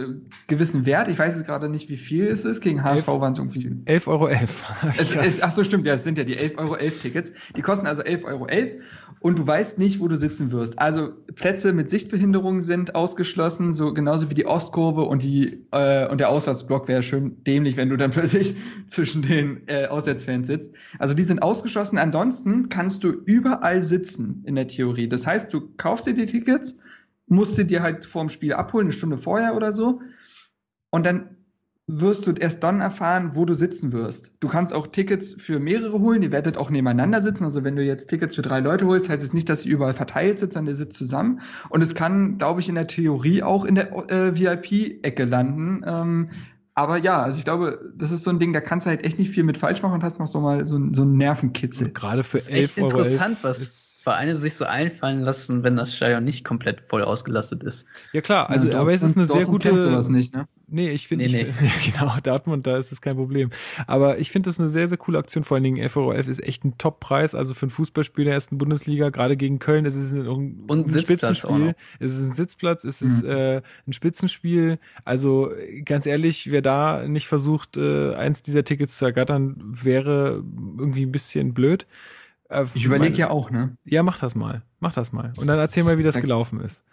gewissen 0.47 0.85
Wert. 0.85 1.07
Ich 1.07 1.18
weiß 1.18 1.35
jetzt 1.35 1.45
gerade 1.45 1.69
nicht, 1.69 1.89
wie 1.89 1.97
viel 1.97 2.27
es 2.27 2.45
ist. 2.45 2.61
Gegen 2.61 2.84
HSV 2.84 3.07
waren 3.07 3.31
es 3.34 3.39
irgendwie. 3.39 3.68
11,11 3.85 4.07
Euro. 4.07 4.27
11. 4.27 4.65
es, 4.99 5.15
es, 5.15 5.41
ach 5.41 5.51
so, 5.51 5.64
stimmt. 5.64 5.85
Ja, 5.85 5.93
es 5.93 6.03
sind 6.03 6.18
ja 6.18 6.23
die 6.23 6.38
11,11 6.38 6.57
Euro 6.57 6.76
11 6.76 7.01
Tickets. 7.01 7.34
Die 7.55 7.61
kosten 7.61 7.88
also 7.88 8.03
11,11 8.03 8.23
Euro 8.26 8.47
11 8.47 8.76
und 9.19 9.39
du 9.39 9.47
weißt 9.47 9.80
nicht, 9.80 9.99
wo 9.99 10.07
du 10.07 10.15
sitzen 10.15 10.51
wirst. 10.51 10.80
Also 10.80 11.11
Plätze 11.35 11.73
mit 11.73 11.89
Sichtbehinderung 11.89 12.61
sind 12.61 12.95
ausgeschlossen, 12.95 13.73
so 13.73 13.93
genauso 13.93 14.30
wie 14.30 14.35
die 14.35 14.45
Ostkurve 14.45 15.03
und 15.03 15.23
die 15.23 15.65
äh, 15.72 16.07
und 16.07 16.19
der 16.19 16.30
Auswärtsblock 16.30 16.88
wäre 16.88 17.03
schön 17.03 17.43
dämlich, 17.43 17.77
wenn 17.77 17.89
du 17.89 17.97
dann 17.97 18.11
plötzlich 18.18 18.55
zwischen 18.88 19.22
den 19.22 19.61
äh, 19.68 19.88
Auswärtsfans 19.88 20.47
sitzt. 20.47 20.73
Also 20.99 21.14
die 21.14 21.23
sind 21.23 21.41
ausgeschlossen. 21.41 21.97
Ansonsten 21.97 22.69
kannst 22.69 23.03
du 23.03 23.09
überall 23.09 23.81
sitzen 23.81 24.43
in 24.45 24.55
der 24.55 24.68
Theorie. 24.68 25.07
Das 25.09 25.26
heißt, 25.26 25.53
du 25.53 25.69
kaufst 25.77 26.05
dir 26.05 26.14
die 26.14 26.26
Tickets, 26.26 26.80
musst 27.27 27.55
sie 27.55 27.67
dir 27.67 27.81
halt 27.81 28.05
vorm 28.05 28.29
Spiel 28.29 28.53
abholen, 28.53 28.87
eine 28.87 28.93
Stunde 28.93 29.17
vorher 29.17 29.55
oder 29.55 29.71
so. 29.71 30.01
Und 30.89 31.05
dann 31.05 31.37
wirst 31.89 32.27
du 32.27 32.33
erst 32.33 32.63
dann 32.63 32.81
erfahren, 32.81 33.35
wo 33.35 33.45
du 33.45 33.53
sitzen 33.53 33.93
wirst. 33.93 34.33
Du 34.41 34.49
kannst 34.49 34.73
auch 34.73 34.87
Tickets 34.87 35.33
für 35.33 35.57
mehrere 35.59 35.99
holen, 35.99 36.19
die 36.19 36.33
werdet 36.33 36.57
auch 36.57 36.69
nebeneinander 36.69 37.21
sitzen. 37.21 37.45
Also 37.45 37.63
wenn 37.63 37.77
du 37.77 37.83
jetzt 37.83 38.09
Tickets 38.09 38.35
für 38.35 38.41
drei 38.41 38.59
Leute 38.59 38.85
holst, 38.87 39.09
heißt 39.09 39.23
es 39.23 39.33
nicht, 39.33 39.47
dass 39.47 39.61
sie 39.61 39.69
überall 39.69 39.93
verteilt 39.93 40.39
sind, 40.39 40.51
sondern 40.51 40.73
ihr 40.73 40.75
sitzt 40.75 40.97
zusammen. 40.97 41.39
Und 41.69 41.81
es 41.81 41.95
kann, 41.95 42.37
glaube 42.37 42.59
ich, 42.59 42.67
in 42.67 42.75
der 42.75 42.87
Theorie 42.87 43.41
auch 43.41 43.63
in 43.63 43.75
der 43.75 43.93
äh, 44.11 44.37
VIP-Ecke 44.37 45.23
landen. 45.23 45.81
Ähm, 45.85 46.29
aber 46.73 46.97
ja, 46.97 47.23
also 47.23 47.39
ich 47.39 47.45
glaube, 47.45 47.93
das 47.95 48.11
ist 48.11 48.23
so 48.23 48.31
ein 48.31 48.39
Ding, 48.39 48.51
da 48.51 48.59
kannst 48.59 48.85
du 48.85 48.89
halt 48.89 49.05
echt 49.05 49.17
nicht 49.17 49.31
viel 49.31 49.43
mit 49.43 49.57
falsch 49.57 49.81
machen 49.81 49.93
und 49.93 50.03
hast 50.03 50.19
noch 50.19 50.31
so 50.31 50.41
mal 50.41 50.65
so, 50.65 50.77
so 50.91 51.03
einen 51.03 51.13
Nervenkitzel. 51.13 51.91
gerade 51.91 52.23
für 52.23 52.37
11 52.51 52.77
Euro. 52.79 52.97
Interessant, 52.97 53.37
was 53.43 53.61
Vereine 54.07 54.38
sich 54.38 54.55
so 54.55 54.63
einfallen 54.63 55.19
lassen, 55.19 55.63
wenn 55.63 55.75
das 55.75 55.93
Stadion 55.93 56.23
nicht 56.23 56.45
komplett 56.45 56.79
voll 56.88 57.03
ausgelastet 57.03 57.61
ist. 57.65 57.85
Ja 58.13 58.21
klar, 58.21 58.49
also 58.49 58.69
ja, 58.69 58.79
aber 58.79 58.93
es 58.93 59.01
ist 59.01 59.17
eine 59.17 59.25
sehr 59.25 59.43
gute. 59.43 59.81
Sowas 59.81 60.07
nicht, 60.07 60.34
ne? 60.34 60.47
Nee, 60.69 60.91
ich 60.91 61.09
finde, 61.09 61.25
nee, 61.25 61.43
nee. 61.43 61.65
ja, 61.65 61.91
genau, 61.91 62.17
Dortmund, 62.23 62.65
da 62.65 62.77
ist 62.77 62.93
es 62.93 63.01
kein 63.01 63.17
Problem. 63.17 63.49
Aber 63.85 64.19
ich 64.19 64.31
finde 64.31 64.47
das 64.47 64.61
eine 64.61 64.69
sehr, 64.69 64.88
sehr 64.88 64.97
coole 64.97 65.17
Aktion. 65.17 65.43
Vor 65.43 65.55
allen 65.55 65.65
Dingen 65.65 65.89
FROF 65.89 66.25
ist 66.29 66.41
echt 66.41 66.63
ein 66.63 66.77
Top-Preis. 66.77 67.35
Also 67.35 67.53
für 67.53 67.65
ein 67.65 67.69
Fußballspiel 67.69 68.23
der 68.23 68.34
ersten 68.34 68.57
Bundesliga, 68.57 69.09
gerade 69.09 69.35
gegen 69.35 69.59
Köln, 69.59 69.85
es 69.85 69.97
ist 69.97 70.13
ein, 70.13 70.25
ein, 70.25 70.69
ein 70.69 70.99
Spitzenspiel. 70.99 71.75
Es 71.99 72.13
ist 72.13 72.29
ein 72.29 72.34
Sitzplatz, 72.34 72.85
es 72.85 73.01
ist 73.01 73.23
mhm. 73.23 73.29
äh, 73.29 73.55
ein 73.57 73.93
Spitzenspiel. 73.93 74.79
Also 75.03 75.51
ganz 75.84 76.05
ehrlich, 76.05 76.49
wer 76.49 76.61
da 76.61 77.05
nicht 77.05 77.27
versucht, 77.27 77.75
äh, 77.75 78.13
eins 78.13 78.41
dieser 78.41 78.63
Tickets 78.63 78.97
zu 78.97 79.03
ergattern, 79.03 79.61
wäre 79.61 80.43
irgendwie 80.77 81.05
ein 81.05 81.11
bisschen 81.11 81.53
blöd. 81.53 81.88
Äh, 82.49 82.65
ich 82.73 82.85
überlege 82.85 83.17
ja 83.17 83.29
auch, 83.29 83.51
ne? 83.51 83.77
Ja, 83.85 84.03
mach 84.03 84.19
das 84.19 84.35
mal. 84.35 84.61
Mach 84.79 84.93
das 84.93 85.11
mal. 85.11 85.33
Und 85.39 85.47
dann 85.47 85.59
erzähl 85.59 85.83
mal, 85.83 85.97
wie 85.97 86.03
das 86.03 86.15
da, 86.15 86.21
gelaufen 86.21 86.61
ist. 86.61 86.83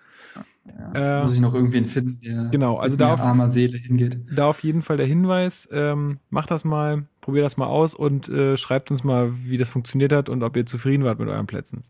Ja, 0.67 1.21
äh, 1.21 1.25
muss 1.25 1.35
ich 1.35 1.41
noch 1.41 1.55
irgendwen 1.55 1.87
finden, 1.87 2.21
der 2.23 2.45
genau, 2.51 2.77
also 2.79 2.97
da 2.97 3.13
auf, 3.13 3.21
armer 3.21 3.49
Seele 3.49 3.77
hingeht. 3.77 4.19
Da 4.35 4.47
auf 4.47 4.63
jeden 4.63 4.83
Fall 4.83 4.97
der 4.97 5.07
Hinweis, 5.07 5.69
ähm, 5.73 6.19
macht 6.31 6.51
das 6.51 6.65
mal, 6.65 7.05
probiert 7.21 7.45
das 7.45 7.57
mal 7.57 7.67
aus 7.67 7.95
und 7.95 8.29
äh, 8.29 8.57
schreibt 8.57 8.91
uns 8.91 9.05
mal, 9.05 9.31
wie 9.45 9.59
das 9.59 9.69
funktioniert 9.69 10.13
hat 10.13 10.29
und 10.29 10.43
ob 10.43 10.57
ihr 10.57 10.67
zufrieden 10.67 11.05
wart 11.05 11.19
mit 11.19 11.29
euren 11.29 11.47
Plätzen. 11.47 11.85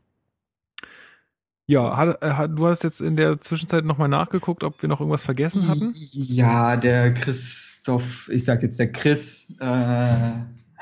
Ja, 1.66 1.96
hat, 1.96 2.22
äh, 2.22 2.32
hat, 2.32 2.58
du 2.58 2.66
hast 2.66 2.82
jetzt 2.82 3.00
in 3.00 3.16
der 3.16 3.40
Zwischenzeit 3.40 3.84
nochmal 3.84 4.08
nachgeguckt, 4.08 4.64
ob 4.64 4.82
wir 4.82 4.88
noch 4.88 5.00
irgendwas 5.00 5.24
vergessen 5.24 5.68
hatten? 5.68 5.94
Ja, 5.94 6.76
der 6.76 7.14
Christoph, 7.14 8.28
ich 8.28 8.44
sag 8.44 8.62
jetzt 8.62 8.78
der 8.78 8.92
Chris, 8.92 9.50
äh, 9.60 10.32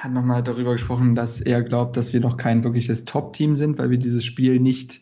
hat 0.02 0.12
nochmal 0.12 0.42
darüber 0.42 0.72
gesprochen, 0.72 1.14
dass 1.14 1.40
er 1.40 1.62
glaubt, 1.62 1.96
dass 1.96 2.12
wir 2.12 2.18
noch 2.18 2.36
kein 2.36 2.64
wirkliches 2.64 3.04
Top-Team 3.04 3.54
sind, 3.54 3.78
weil 3.78 3.90
wir 3.90 3.98
dieses 3.98 4.24
Spiel 4.24 4.58
nicht 4.58 5.00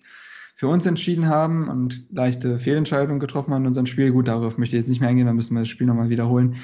für 0.54 0.68
uns 0.68 0.84
entschieden 0.84 1.26
haben 1.26 1.68
und 1.68 2.04
leichte 2.12 2.58
Fehlentscheidungen 2.58 3.18
getroffen 3.18 3.54
haben 3.54 3.62
in 3.62 3.68
unserem 3.68 3.86
Spiel. 3.86 4.12
Gut, 4.12 4.28
darauf 4.28 4.58
möchte 4.58 4.76
ich 4.76 4.82
jetzt 4.82 4.90
nicht 4.90 5.00
mehr 5.00 5.08
eingehen, 5.08 5.26
dann 5.26 5.36
müssen 5.36 5.54
wir 5.54 5.60
das 5.60 5.70
Spiel 5.70 5.86
nochmal 5.86 6.10
wiederholen. 6.10 6.56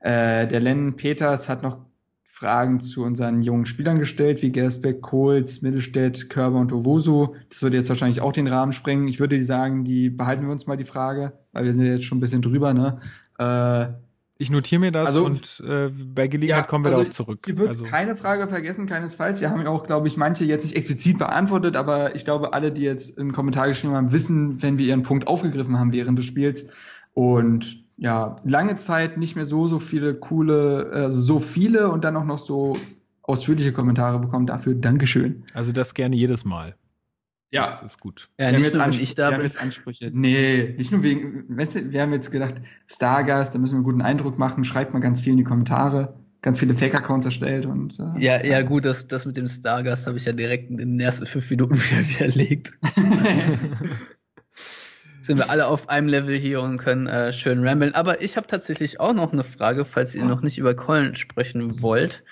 Äh, 0.00 0.46
der 0.46 0.60
Len 0.60 0.96
Peters 0.96 1.48
hat 1.48 1.62
noch 1.62 1.78
Fragen 2.22 2.78
zu 2.80 3.04
unseren 3.04 3.40
jungen 3.40 3.64
Spielern 3.64 3.98
gestellt, 3.98 4.42
wie 4.42 4.52
Gersbeck, 4.52 5.00
Kohls, 5.00 5.62
Mittelstädt, 5.62 6.28
Körber 6.28 6.58
und 6.58 6.74
Owusu. 6.74 7.34
Das 7.48 7.62
würde 7.62 7.78
jetzt 7.78 7.88
wahrscheinlich 7.88 8.20
auch 8.20 8.34
den 8.34 8.48
Rahmen 8.48 8.72
sprengen. 8.72 9.08
Ich 9.08 9.18
würde 9.18 9.42
sagen, 9.42 9.84
die 9.84 10.10
behalten 10.10 10.44
wir 10.44 10.52
uns 10.52 10.66
mal 10.66 10.76
die 10.76 10.84
Frage, 10.84 11.32
weil 11.52 11.64
wir 11.64 11.72
sind 11.72 11.86
jetzt 11.86 12.04
schon 12.04 12.18
ein 12.18 12.20
bisschen 12.20 12.42
drüber, 12.42 12.74
ne? 12.74 13.00
Äh, 13.38 14.07
ich 14.40 14.50
notiere 14.50 14.80
mir 14.80 14.92
das 14.92 15.08
also, 15.08 15.24
und 15.24 15.62
äh, 15.66 15.90
bei 15.90 16.28
Gelegenheit 16.28 16.62
ja, 16.62 16.66
kommen 16.66 16.84
wir 16.84 16.90
also 16.90 17.00
darauf 17.00 17.14
zurück. 17.14 17.40
Hier 17.44 17.58
wird 17.58 17.70
also. 17.70 17.82
keine 17.82 18.14
Frage 18.14 18.46
vergessen, 18.46 18.86
keinesfalls. 18.86 19.40
Wir 19.40 19.50
haben 19.50 19.62
ja 19.62 19.68
auch, 19.68 19.84
glaube 19.84 20.06
ich, 20.06 20.16
manche 20.16 20.44
jetzt 20.44 20.64
nicht 20.64 20.76
explizit 20.76 21.18
beantwortet, 21.18 21.74
aber 21.74 22.14
ich 22.14 22.24
glaube, 22.24 22.52
alle, 22.52 22.70
die 22.70 22.82
jetzt 22.82 23.18
einen 23.18 23.32
Kommentar 23.32 23.66
geschrieben 23.66 23.94
haben, 23.94 24.12
wissen, 24.12 24.62
wenn 24.62 24.78
wir 24.78 24.86
ihren 24.86 25.02
Punkt 25.02 25.26
aufgegriffen 25.26 25.76
haben 25.76 25.92
während 25.92 26.16
des 26.20 26.26
Spiels. 26.26 26.68
Und 27.14 27.84
ja, 27.96 28.36
lange 28.44 28.76
Zeit 28.76 29.18
nicht 29.18 29.34
mehr 29.34 29.44
so, 29.44 29.66
so 29.66 29.80
viele 29.80 30.14
coole, 30.14 30.88
also 30.92 31.20
so 31.20 31.40
viele 31.40 31.90
und 31.90 32.04
dann 32.04 32.16
auch 32.16 32.24
noch 32.24 32.38
so 32.38 32.76
ausführliche 33.22 33.72
Kommentare 33.72 34.20
bekommen. 34.20 34.46
Dafür 34.46 34.76
Dankeschön. 34.76 35.42
Also 35.52 35.72
das 35.72 35.94
gerne 35.94 36.14
jedes 36.14 36.44
Mal. 36.44 36.76
Ja. 37.50 37.66
Das 37.66 37.82
ist 37.82 38.00
gut. 38.00 38.28
Ja, 38.38 38.52
wir, 38.52 38.58
nicht 38.58 38.74
nur, 38.74 38.86
ich 38.88 39.14
da 39.14 39.30
wir 39.30 39.36
haben 39.36 39.44
jetzt 39.44 39.60
Ansprüche. 39.60 40.10
Nee, 40.12 40.74
nicht 40.76 40.92
nur 40.92 41.02
wegen, 41.02 41.44
wir 41.48 42.02
haben 42.02 42.12
jetzt 42.12 42.30
gedacht, 42.30 42.56
Stargast, 42.86 43.54
da 43.54 43.58
müssen 43.58 43.72
wir 43.72 43.76
einen 43.78 43.84
guten 43.84 44.02
Eindruck 44.02 44.38
machen, 44.38 44.64
schreibt 44.64 44.92
mal 44.92 45.00
ganz 45.00 45.22
viel 45.22 45.32
in 45.32 45.38
die 45.38 45.44
Kommentare. 45.44 46.14
Ganz 46.40 46.60
viele 46.60 46.74
Fake-Accounts 46.74 47.26
erstellt 47.26 47.66
und. 47.66 47.98
Äh, 47.98 48.20
ja, 48.20 48.44
ja, 48.44 48.62
gut, 48.62 48.84
das, 48.84 49.08
das 49.08 49.26
mit 49.26 49.36
dem 49.36 49.48
Stargast 49.48 50.06
habe 50.06 50.18
ich 50.18 50.24
ja 50.24 50.32
direkt 50.32 50.70
in 50.70 50.76
den 50.76 51.00
ersten 51.00 51.26
fünf 51.26 51.50
Minuten 51.50 51.74
wieder 51.80 52.08
widerlegt. 52.08 52.72
Sind 55.20 55.38
wir 55.38 55.50
alle 55.50 55.66
auf 55.66 55.88
einem 55.88 56.06
Level 56.06 56.36
hier 56.36 56.60
und 56.62 56.78
können 56.78 57.08
äh, 57.08 57.32
schön 57.32 57.66
ramblen. 57.66 57.94
Aber 57.94 58.22
ich 58.22 58.36
habe 58.36 58.46
tatsächlich 58.46 59.00
auch 59.00 59.14
noch 59.14 59.32
eine 59.32 59.42
Frage, 59.42 59.84
falls 59.84 60.14
ihr 60.14 60.24
noch 60.24 60.42
nicht 60.42 60.58
über 60.58 60.74
Keulen 60.74 61.16
sprechen 61.16 61.82
wollt. 61.82 62.22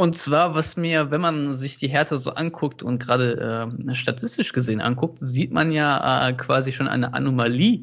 Und 0.00 0.16
zwar, 0.16 0.54
was 0.54 0.78
mir, 0.78 1.10
wenn 1.10 1.20
man 1.20 1.54
sich 1.54 1.76
die 1.76 1.90
Härte 1.90 2.16
so 2.16 2.30
anguckt 2.30 2.82
und 2.82 3.00
gerade 3.04 3.68
äh, 3.86 3.94
statistisch 3.94 4.54
gesehen 4.54 4.80
anguckt, 4.80 5.18
sieht 5.18 5.52
man 5.52 5.72
ja 5.72 6.26
äh, 6.26 6.32
quasi 6.32 6.72
schon 6.72 6.88
eine 6.88 7.12
Anomalie. 7.12 7.82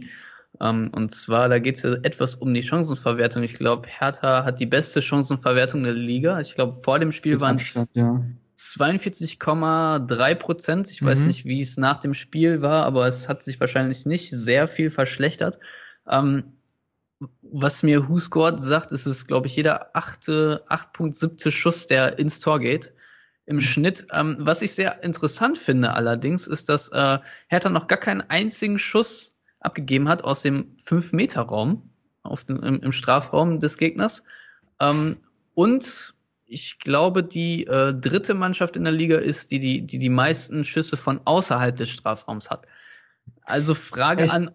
Ähm, 0.59 0.89
und 0.95 1.13
zwar, 1.13 1.47
da 1.47 1.59
geht 1.59 1.75
es 1.75 1.83
ja 1.83 1.93
etwas 2.01 2.33
um 2.33 2.55
die 2.55 2.63
Chancenverwertung. 2.63 3.43
Ich 3.43 3.53
glaube, 3.53 3.87
Hertha 3.87 4.45
hat 4.45 4.59
die 4.59 4.65
beste 4.65 5.03
Chancenverwertung 5.03 5.83
der 5.83 5.93
Liga. 5.93 6.39
Ich 6.39 6.55
glaube, 6.55 6.71
vor 6.71 6.97
dem 6.97 7.11
Spiel 7.11 7.39
waren 7.39 7.57
es 7.57 7.75
ja. 7.93 8.19
42,3 8.57 10.33
Prozent. 10.33 10.89
Ich 10.89 11.03
mhm. 11.03 11.05
weiß 11.05 11.25
nicht, 11.25 11.45
wie 11.45 11.61
es 11.61 11.77
nach 11.77 11.97
dem 11.97 12.15
Spiel 12.15 12.63
war, 12.63 12.87
aber 12.87 13.07
es 13.07 13.29
hat 13.29 13.43
sich 13.43 13.59
wahrscheinlich 13.59 14.07
nicht 14.07 14.31
sehr 14.31 14.67
viel 14.67 14.89
verschlechtert. 14.89 15.59
Ähm, 16.09 16.45
was 17.41 17.83
mir 17.83 18.07
WhoScored 18.07 18.59
sagt, 18.59 18.91
ist 18.91 19.05
es, 19.05 19.25
glaube 19.25 19.47
ich, 19.47 19.55
jeder 19.55 19.95
achte, 19.95 20.63
8.7. 20.69 21.51
Schuss, 21.51 21.87
der 21.87 22.19
ins 22.19 22.39
Tor 22.39 22.59
geht. 22.59 22.93
Im 23.45 23.57
mhm. 23.57 23.61
Schnitt. 23.61 24.07
Ähm, 24.11 24.37
was 24.39 24.61
ich 24.61 24.73
sehr 24.73 25.03
interessant 25.03 25.57
finde 25.57 25.93
allerdings, 25.93 26.47
ist, 26.47 26.69
dass 26.69 26.89
äh, 26.89 27.19
Hertha 27.47 27.69
noch 27.69 27.87
gar 27.87 27.97
keinen 27.97 28.21
einzigen 28.21 28.77
Schuss 28.77 29.35
abgegeben 29.59 30.07
hat 30.09 30.23
aus 30.23 30.41
dem 30.43 30.75
5-Meter-Raum 30.77 31.89
auf 32.23 32.43
dem, 32.43 32.61
im, 32.61 32.81
im, 32.81 32.91
Strafraum 32.91 33.59
des 33.59 33.77
Gegners. 33.77 34.23
Ähm, 34.79 35.17
und 35.55 36.13
ich 36.45 36.79
glaube, 36.79 37.23
die 37.23 37.65
äh, 37.65 37.93
dritte 37.93 38.33
Mannschaft 38.33 38.75
in 38.75 38.83
der 38.83 38.93
Liga 38.93 39.17
ist, 39.17 39.51
die 39.51 39.59
die, 39.59 39.81
die 39.81 39.97
die 39.97 40.09
meisten 40.09 40.63
Schüsse 40.63 40.97
von 40.97 41.21
außerhalb 41.25 41.75
des 41.75 41.89
Strafraums 41.89 42.49
hat. 42.49 42.67
Also 43.43 43.73
Frage 43.73 44.23
Echt? 44.23 44.33
an 44.33 44.51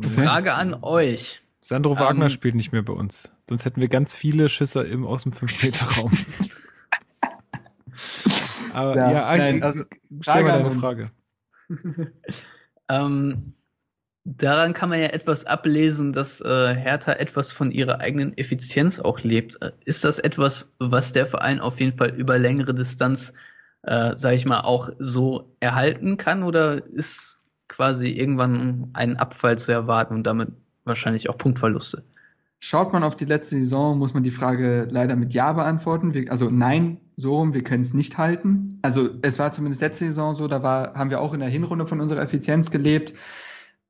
Frage 0.00 0.54
an 0.54 0.74
euch. 0.82 1.40
Sandro 1.66 1.98
Wagner 1.98 2.26
ähm, 2.26 2.30
spielt 2.30 2.54
nicht 2.54 2.70
mehr 2.70 2.82
bei 2.82 2.92
uns. 2.92 3.32
Sonst 3.48 3.64
hätten 3.64 3.80
wir 3.80 3.88
ganz 3.88 4.14
viele 4.14 4.48
Schüsse 4.48 4.84
im, 4.84 5.04
aus 5.04 5.24
dem 5.24 5.32
5-Meter-Raum. 5.32 6.12
Aber 8.72 8.94
ja, 8.94 9.10
ja 9.10 9.36
nein, 9.36 9.62
also, 9.64 9.82
stell 10.20 10.44
mal 10.44 10.62
deine 10.62 10.70
Frage. 10.70 11.10
ähm, 12.88 13.54
daran 14.22 14.74
kann 14.74 14.90
man 14.90 15.00
ja 15.00 15.08
etwas 15.08 15.44
ablesen, 15.44 16.12
dass 16.12 16.40
äh, 16.40 16.72
Hertha 16.72 17.14
etwas 17.14 17.50
von 17.50 17.72
ihrer 17.72 17.98
eigenen 17.98 18.38
Effizienz 18.38 19.00
auch 19.00 19.22
lebt. 19.22 19.58
Ist 19.84 20.04
das 20.04 20.20
etwas, 20.20 20.76
was 20.78 21.14
der 21.14 21.26
Verein 21.26 21.58
auf 21.58 21.80
jeden 21.80 21.98
Fall 21.98 22.10
über 22.10 22.38
längere 22.38 22.74
Distanz, 22.74 23.32
äh, 23.82 24.16
sage 24.16 24.36
ich 24.36 24.46
mal, 24.46 24.60
auch 24.60 24.90
so 25.00 25.56
erhalten 25.58 26.16
kann? 26.16 26.44
Oder 26.44 26.86
ist 26.86 27.40
quasi 27.66 28.10
irgendwann 28.10 28.90
ein 28.92 29.16
Abfall 29.16 29.58
zu 29.58 29.72
erwarten 29.72 30.14
und 30.14 30.28
damit 30.28 30.50
wahrscheinlich 30.86 31.28
auch 31.28 31.38
Punktverluste? 31.38 32.04
Schaut 32.58 32.92
man 32.92 33.04
auf 33.04 33.16
die 33.16 33.26
letzte 33.26 33.56
Saison, 33.56 33.98
muss 33.98 34.14
man 34.14 34.22
die 34.22 34.30
Frage 34.30 34.88
leider 34.90 35.14
mit 35.14 35.34
Ja 35.34 35.52
beantworten. 35.52 36.14
Wir, 36.14 36.30
also 36.30 36.48
nein, 36.50 36.98
so 37.16 37.36
rum, 37.36 37.52
wir 37.54 37.62
können 37.62 37.82
es 37.82 37.92
nicht 37.92 38.16
halten. 38.16 38.78
Also 38.82 39.10
es 39.22 39.38
war 39.38 39.52
zumindest 39.52 39.82
letzte 39.82 40.06
Saison 40.06 40.34
so, 40.34 40.48
da 40.48 40.62
war, 40.62 40.94
haben 40.94 41.10
wir 41.10 41.20
auch 41.20 41.34
in 41.34 41.40
der 41.40 41.48
Hinrunde 41.48 41.86
von 41.86 42.00
unserer 42.00 42.22
Effizienz 42.22 42.70
gelebt. 42.70 43.12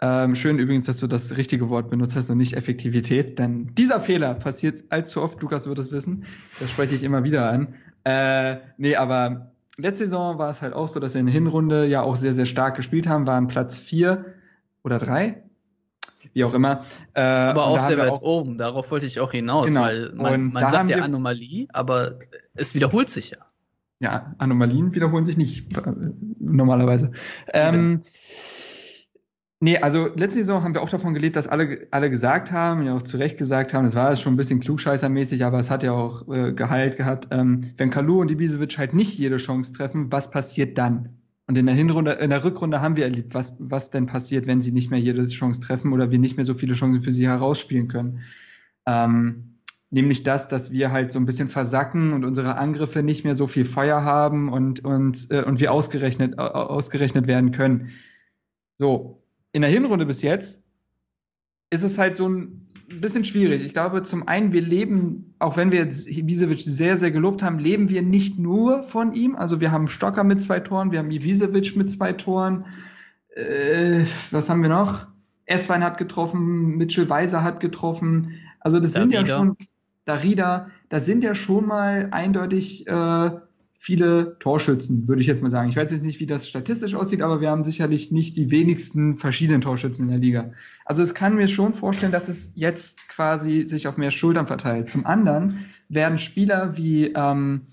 Ähm, 0.00 0.34
schön 0.34 0.58
übrigens, 0.58 0.86
dass 0.86 0.98
du 0.98 1.06
das 1.06 1.36
richtige 1.36 1.70
Wort 1.70 1.88
benutzt 1.88 2.16
hast 2.16 2.28
und 2.28 2.36
nicht 2.36 2.54
Effektivität, 2.54 3.38
denn 3.38 3.74
dieser 3.74 3.98
Fehler 3.98 4.34
passiert 4.34 4.84
allzu 4.90 5.22
oft, 5.22 5.40
Lukas 5.40 5.66
wird 5.66 5.78
es 5.78 5.90
wissen. 5.90 6.24
Das 6.60 6.70
spreche 6.70 6.94
ich 6.96 7.02
immer 7.02 7.24
wieder 7.24 7.50
an. 7.50 7.74
Äh, 8.04 8.56
nee, 8.76 8.96
aber 8.96 9.52
letzte 9.78 10.04
Saison 10.04 10.38
war 10.38 10.50
es 10.50 10.60
halt 10.60 10.74
auch 10.74 10.88
so, 10.88 11.00
dass 11.00 11.14
wir 11.14 11.20
in 11.20 11.26
der 11.26 11.32
Hinrunde 11.32 11.86
ja 11.86 12.02
auch 12.02 12.16
sehr, 12.16 12.34
sehr 12.34 12.46
stark 12.46 12.76
gespielt 12.76 13.08
haben, 13.08 13.26
waren 13.26 13.46
Platz 13.46 13.78
vier 13.78 14.34
oder 14.84 14.98
drei, 14.98 15.42
wie 16.36 16.44
auch 16.44 16.52
immer. 16.52 16.84
Äh, 17.14 17.22
aber 17.22 17.64
auch 17.64 17.80
sehr 17.80 17.96
weit 17.96 18.10
auch, 18.10 18.20
oben, 18.20 18.58
darauf 18.58 18.90
wollte 18.90 19.06
ich 19.06 19.20
auch 19.20 19.32
hinaus, 19.32 19.68
genau. 19.68 19.80
weil 19.80 20.12
man, 20.14 20.52
man 20.52 20.70
sagt 20.70 20.90
ja 20.90 21.02
Anomalie, 21.02 21.66
aber 21.72 22.18
es 22.54 22.74
wiederholt 22.74 23.08
sich 23.08 23.30
ja. 23.30 23.38
Ja, 24.00 24.34
Anomalien 24.36 24.94
wiederholen 24.94 25.24
sich 25.24 25.38
nicht 25.38 25.74
äh, 25.78 25.92
normalerweise. 26.38 27.12
Ähm, 27.52 28.02
Nee, 29.58 29.78
also 29.78 30.08
letzte 30.08 30.40
Saison 30.40 30.62
haben 30.62 30.74
wir 30.74 30.82
auch 30.82 30.90
davon 30.90 31.14
gelebt, 31.14 31.34
dass 31.34 31.48
alle, 31.48 31.88
alle 31.90 32.10
gesagt 32.10 32.52
haben, 32.52 32.84
ja 32.84 32.94
auch 32.94 33.00
zu 33.00 33.16
Recht 33.16 33.38
gesagt 33.38 33.72
haben, 33.72 33.84
das 33.84 33.94
war 33.94 34.14
schon 34.14 34.34
ein 34.34 34.36
bisschen 34.36 34.60
klugscheißermäßig, 34.60 35.46
aber 35.46 35.58
es 35.58 35.70
hat 35.70 35.82
ja 35.82 35.92
auch 35.92 36.28
äh, 36.28 36.52
Gehalt 36.52 36.98
gehabt. 36.98 37.28
Ähm, 37.30 37.62
wenn 37.78 37.88
Kalu 37.88 38.20
und 38.20 38.30
Ibisevic 38.30 38.76
halt 38.76 38.92
nicht 38.92 39.18
jede 39.18 39.38
Chance 39.38 39.72
treffen, 39.72 40.12
was 40.12 40.30
passiert 40.30 40.76
dann? 40.76 41.16
Und 41.46 41.56
in 41.56 41.66
der 41.66 41.74
Hinrunde, 41.74 42.12
in 42.12 42.30
der 42.30 42.42
Rückrunde 42.42 42.80
haben 42.80 42.96
wir 42.96 43.04
erlebt, 43.04 43.32
was, 43.32 43.54
was 43.58 43.90
denn 43.90 44.06
passiert, 44.06 44.46
wenn 44.46 44.62
sie 44.62 44.72
nicht 44.72 44.90
mehr 44.90 44.98
jede 44.98 45.26
Chance 45.26 45.60
treffen 45.60 45.92
oder 45.92 46.10
wir 46.10 46.18
nicht 46.18 46.36
mehr 46.36 46.44
so 46.44 46.54
viele 46.54 46.74
Chancen 46.74 47.02
für 47.02 47.12
sie 47.12 47.28
herausspielen 47.28 47.86
können. 47.86 48.20
Ähm, 48.84 49.56
nämlich 49.90 50.24
das, 50.24 50.48
dass 50.48 50.72
wir 50.72 50.90
halt 50.90 51.12
so 51.12 51.20
ein 51.20 51.26
bisschen 51.26 51.48
versacken 51.48 52.12
und 52.12 52.24
unsere 52.24 52.56
Angriffe 52.56 53.04
nicht 53.04 53.24
mehr 53.24 53.36
so 53.36 53.46
viel 53.46 53.64
Feuer 53.64 54.02
haben 54.02 54.52
und, 54.52 54.84
und, 54.84 55.30
äh, 55.30 55.42
und 55.42 55.60
wir 55.60 55.72
ausgerechnet, 55.72 56.38
ausgerechnet 56.38 57.28
werden 57.28 57.52
können. 57.52 57.90
So, 58.78 59.22
in 59.52 59.62
der 59.62 59.70
Hinrunde 59.70 60.04
bis 60.04 60.22
jetzt 60.22 60.64
ist 61.70 61.84
es 61.84 61.96
halt 61.98 62.16
so 62.16 62.28
ein 62.28 62.65
bisschen 62.88 63.24
schwierig. 63.24 63.64
Ich 63.64 63.72
glaube, 63.72 64.02
zum 64.02 64.28
einen, 64.28 64.52
wir 64.52 64.60
leben, 64.60 65.34
auch 65.38 65.56
wenn 65.56 65.72
wir 65.72 65.80
jetzt 65.80 66.08
Ibisevic 66.08 66.60
sehr, 66.60 66.96
sehr 66.96 67.10
gelobt 67.10 67.42
haben, 67.42 67.58
leben 67.58 67.88
wir 67.88 68.02
nicht 68.02 68.38
nur 68.38 68.82
von 68.82 69.12
ihm. 69.12 69.34
Also 69.36 69.60
wir 69.60 69.72
haben 69.72 69.88
Stocker 69.88 70.24
mit 70.24 70.42
zwei 70.42 70.60
Toren, 70.60 70.92
wir 70.92 71.00
haben 71.00 71.10
Ibisevic 71.10 71.76
mit 71.76 71.90
zwei 71.90 72.12
Toren. 72.12 72.64
Äh, 73.34 74.04
was 74.30 74.48
haben 74.48 74.62
wir 74.62 74.68
noch? 74.68 75.06
Eswein 75.46 75.84
hat 75.84 75.98
getroffen, 75.98 76.76
Mitchell 76.76 77.08
Weiser 77.08 77.42
hat 77.42 77.60
getroffen. 77.60 78.34
Also 78.60 78.80
das 78.80 78.92
Darida. 78.92 79.18
sind 79.18 79.28
ja 79.28 79.36
schon 79.36 79.56
Darida, 80.04 80.70
da 80.88 81.00
sind 81.00 81.24
ja 81.24 81.34
schon 81.34 81.66
mal 81.66 82.08
eindeutig 82.12 82.86
äh, 82.86 83.30
viele 83.86 84.36
Torschützen, 84.40 85.06
würde 85.06 85.20
ich 85.20 85.28
jetzt 85.28 85.44
mal 85.44 85.50
sagen. 85.52 85.68
Ich 85.68 85.76
weiß 85.76 85.92
jetzt 85.92 86.04
nicht, 86.04 86.18
wie 86.18 86.26
das 86.26 86.48
statistisch 86.48 86.96
aussieht, 86.96 87.22
aber 87.22 87.40
wir 87.40 87.50
haben 87.50 87.62
sicherlich 87.62 88.10
nicht 88.10 88.36
die 88.36 88.50
wenigsten 88.50 89.16
verschiedenen 89.16 89.60
Torschützen 89.60 90.06
in 90.06 90.10
der 90.10 90.18
Liga. 90.18 90.50
Also 90.84 91.02
es 91.02 91.14
kann 91.14 91.36
mir 91.36 91.46
schon 91.46 91.72
vorstellen, 91.72 92.10
dass 92.10 92.28
es 92.28 92.50
jetzt 92.56 93.08
quasi 93.08 93.62
sich 93.62 93.86
auf 93.86 93.96
mehr 93.96 94.10
Schultern 94.10 94.48
verteilt. 94.48 94.90
Zum 94.90 95.06
anderen 95.06 95.66
werden 95.88 96.18
Spieler 96.18 96.76
wie, 96.76 97.12
ähm, 97.14 97.68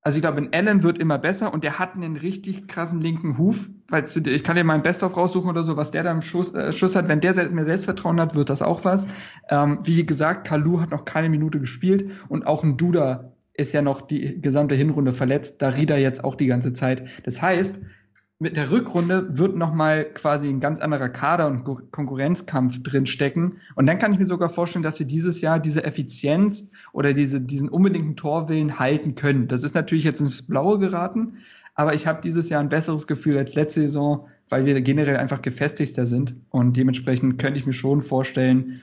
also 0.00 0.14
ich 0.14 0.22
glaube, 0.22 0.48
Allen 0.52 0.84
wird 0.84 0.98
immer 0.98 1.18
besser 1.18 1.52
und 1.52 1.64
der 1.64 1.80
hat 1.80 1.96
einen 1.96 2.16
richtig 2.16 2.68
krassen 2.68 3.00
linken 3.00 3.36
Huf. 3.36 3.68
Weil 3.88 4.04
ich 4.04 4.44
kann 4.44 4.54
dir 4.54 4.62
mal 4.62 4.74
ein 4.74 4.84
Best-of 4.84 5.16
raussuchen 5.16 5.50
oder 5.50 5.64
so, 5.64 5.76
was 5.76 5.90
der 5.90 6.04
da 6.04 6.12
im 6.12 6.22
Schuss, 6.22 6.54
äh, 6.54 6.70
Schuss 6.70 6.94
hat. 6.94 7.08
Wenn 7.08 7.20
der 7.20 7.50
mehr 7.50 7.64
Selbstvertrauen 7.64 8.20
hat, 8.20 8.36
wird 8.36 8.48
das 8.48 8.62
auch 8.62 8.84
was. 8.84 9.08
Ähm, 9.48 9.80
wie 9.82 10.06
gesagt, 10.06 10.46
Kalu 10.46 10.80
hat 10.80 10.92
noch 10.92 11.04
keine 11.04 11.28
Minute 11.28 11.58
gespielt 11.58 12.12
und 12.28 12.46
auch 12.46 12.62
ein 12.62 12.76
Duda 12.76 13.29
ist 13.60 13.72
ja 13.72 13.82
noch 13.82 14.00
die 14.00 14.40
gesamte 14.40 14.74
Hinrunde 14.74 15.12
verletzt, 15.12 15.60
Darida 15.60 15.96
jetzt 15.96 16.24
auch 16.24 16.34
die 16.34 16.46
ganze 16.46 16.72
Zeit. 16.72 17.04
Das 17.24 17.42
heißt, 17.42 17.80
mit 18.38 18.56
der 18.56 18.70
Rückrunde 18.70 19.36
wird 19.36 19.54
nochmal 19.54 20.06
quasi 20.14 20.48
ein 20.48 20.60
ganz 20.60 20.80
anderer 20.80 21.10
Kader 21.10 21.46
und 21.46 21.62
Konkurrenzkampf 21.92 22.82
drinstecken. 22.82 23.58
Und 23.74 23.84
dann 23.84 23.98
kann 23.98 24.14
ich 24.14 24.18
mir 24.18 24.26
sogar 24.26 24.48
vorstellen, 24.48 24.82
dass 24.82 24.98
wir 24.98 25.06
dieses 25.06 25.42
Jahr 25.42 25.60
diese 25.60 25.84
Effizienz 25.84 26.70
oder 26.94 27.12
diese, 27.12 27.38
diesen 27.38 27.68
unbedingten 27.68 28.16
Torwillen 28.16 28.78
halten 28.78 29.14
können. 29.14 29.46
Das 29.46 29.62
ist 29.62 29.74
natürlich 29.74 30.04
jetzt 30.04 30.20
ins 30.20 30.40
Blaue 30.40 30.78
geraten, 30.78 31.36
aber 31.74 31.94
ich 31.94 32.06
habe 32.06 32.22
dieses 32.22 32.48
Jahr 32.48 32.62
ein 32.62 32.70
besseres 32.70 33.06
Gefühl 33.06 33.36
als 33.36 33.54
letzte 33.56 33.82
Saison, 33.82 34.26
weil 34.48 34.64
wir 34.64 34.80
generell 34.80 35.18
einfach 35.18 35.42
gefestigter 35.42 36.06
sind. 36.06 36.34
Und 36.48 36.78
dementsprechend 36.78 37.38
könnte 37.38 37.60
ich 37.60 37.66
mir 37.66 37.74
schon 37.74 38.00
vorstellen, 38.00 38.80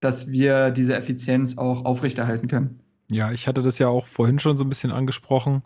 dass 0.00 0.30
wir 0.30 0.70
diese 0.70 0.94
Effizienz 0.94 1.56
auch 1.56 1.86
aufrechterhalten 1.86 2.48
können. 2.48 2.83
Ja, 3.14 3.30
ich 3.30 3.46
hatte 3.46 3.62
das 3.62 3.78
ja 3.78 3.86
auch 3.86 4.06
vorhin 4.06 4.40
schon 4.40 4.56
so 4.56 4.64
ein 4.64 4.68
bisschen 4.68 4.90
angesprochen. 4.90 5.62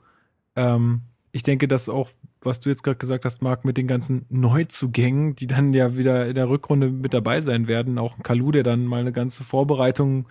Ähm, 0.55 1.03
ich 1.33 1.43
denke, 1.43 1.67
dass 1.67 1.89
auch, 1.89 2.11
was 2.43 2.61
du 2.61 2.69
jetzt 2.69 2.83
gerade 2.83 2.99
gesagt 2.99 3.25
hast, 3.25 3.41
Marc, 3.41 3.65
mit 3.65 3.79
den 3.79 3.87
ganzen 3.87 4.27
Neuzugängen, 4.29 5.35
die 5.35 5.47
dann 5.47 5.73
ja 5.73 5.97
wieder 5.97 6.27
in 6.27 6.35
der 6.35 6.51
Rückrunde 6.51 6.91
mit 6.91 7.15
dabei 7.15 7.41
sein 7.41 7.67
werden, 7.67 7.99
auch 7.99 8.19
ein 8.19 8.23
Kalu, 8.23 8.51
der 8.53 8.65
dann 8.65 8.85
mal 8.85 9.01
eine 9.01 9.13
ganze 9.13 9.45
Vorbereitung 9.45 10.29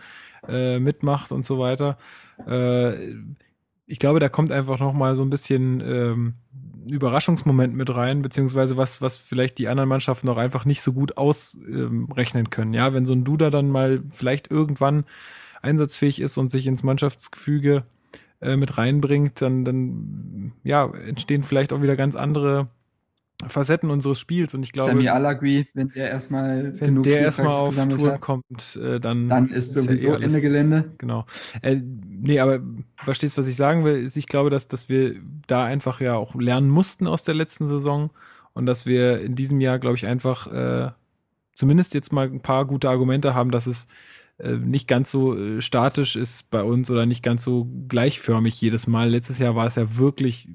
äh, 0.48 0.80
mitmacht 0.80 1.32
und 1.32 1.44
so 1.44 1.58
weiter. 1.58 1.98
Äh, 2.48 3.16
ich 3.88 3.98
glaube, 3.98 4.20
da 4.20 4.30
kommt 4.30 4.52
einfach 4.52 4.80
noch 4.80 4.94
mal 4.94 5.16
so 5.16 5.24
ein 5.24 5.32
bisschen 5.32 5.82
ähm, 5.82 6.34
Überraschungsmoment 6.88 7.74
mit 7.74 7.94
rein, 7.96 8.22
beziehungsweise 8.22 8.78
was, 8.78 9.02
was 9.02 9.18
vielleicht 9.18 9.58
die 9.58 9.68
anderen 9.68 9.90
Mannschaften 9.90 10.30
auch 10.30 10.38
einfach 10.38 10.66
nicht 10.66 10.82
so 10.82 10.94
gut 10.94 11.18
ausrechnen 11.18 12.46
ähm, 12.46 12.50
können. 12.52 12.74
Ja, 12.74 12.94
wenn 12.94 13.08
so 13.08 13.14
ein 13.14 13.24
Duda 13.24 13.50
dann 13.50 13.70
mal 13.70 14.04
vielleicht 14.12 14.52
irgendwann 14.52 15.06
einsatzfähig 15.62 16.22
ist 16.22 16.38
und 16.38 16.50
sich 16.50 16.68
ins 16.68 16.84
Mannschaftsgefüge 16.84 17.84
äh, 18.42 18.56
mit 18.56 18.78
reinbringt, 18.78 19.42
dann, 19.42 19.66
dann 19.66 20.54
ja, 20.64 20.86
entstehen 20.86 21.44
vielleicht 21.44 21.74
auch 21.74 21.82
wieder 21.82 21.96
ganz 21.96 22.16
andere 22.16 22.70
Facetten 23.46 23.92
unseres 23.92 24.20
Spiels 24.20 24.56
und 24.56 24.64
ich 24.64 24.72
glaube 24.72 24.90
Sami 24.90 25.10
Alagui, 25.10 25.68
wenn 25.76 25.90
der 25.90 26.10
erstmal 26.10 26.74
wenn 26.82 27.04
der 27.04 27.20
erstmal 27.20 27.54
auf 27.54 27.76
Tour 27.88 28.14
hat, 28.14 28.22
kommt, 28.22 28.80
äh, 28.82 29.00
dann 29.00 29.30
dann 29.30 29.50
ist 29.50 29.74
sowieso 29.74 30.14
ja 30.14 30.20
eh 30.20 30.24
Ende 30.24 30.42
Gelände. 30.42 30.92
Genau. 30.98 31.26
Äh, 31.62 31.76
nee, 31.76 32.40
aber 32.40 32.62
verstehst, 32.96 33.38
was 33.38 33.46
ich 33.46 33.56
sagen 33.56 33.86
will? 33.86 34.04
Ist, 34.04 34.18
ich 34.18 34.26
glaube, 34.26 34.50
dass 34.50 34.68
dass 34.68 34.90
wir 34.90 35.18
da 35.46 35.66
einfach 35.66 36.02
ja 36.02 36.16
auch 36.16 36.34
lernen 36.34 36.70
mussten 36.70 37.06
aus 37.06 37.26
der 37.26 37.36
letzten 37.36 37.68
Saison 37.68 38.10
und 38.54 38.66
dass 38.66 38.88
wir 38.88 39.22
in 39.22 39.36
diesem 39.36 39.62
Jahr, 39.62 39.78
glaube 39.78 39.98
ich, 39.98 40.08
einfach 40.08 40.52
äh, 40.52 40.90
zumindest 41.54 41.94
jetzt 41.94 42.12
mal 42.12 42.26
ein 42.26 42.42
paar 42.42 42.66
gute 42.66 42.90
Argumente 42.90 43.36
haben, 43.36 43.52
dass 43.52 43.68
es 43.68 43.88
nicht 44.40 44.88
ganz 44.88 45.10
so 45.10 45.36
äh, 45.36 45.62
statisch 45.62 46.16
ist 46.16 46.52
bei 46.52 46.64
uns 46.64 46.90
oder 46.92 47.06
nicht 47.06 47.24
ganz 47.24 47.44
so 47.44 47.68
gleichförmig 47.88 48.60
jedes 48.62 48.88
Mal. 48.88 49.10
Letztes 49.10 49.40
Jahr 49.40 49.56
war 49.56 49.66
es 49.66 49.76
ja 49.76 49.98
wirklich, 49.98 50.48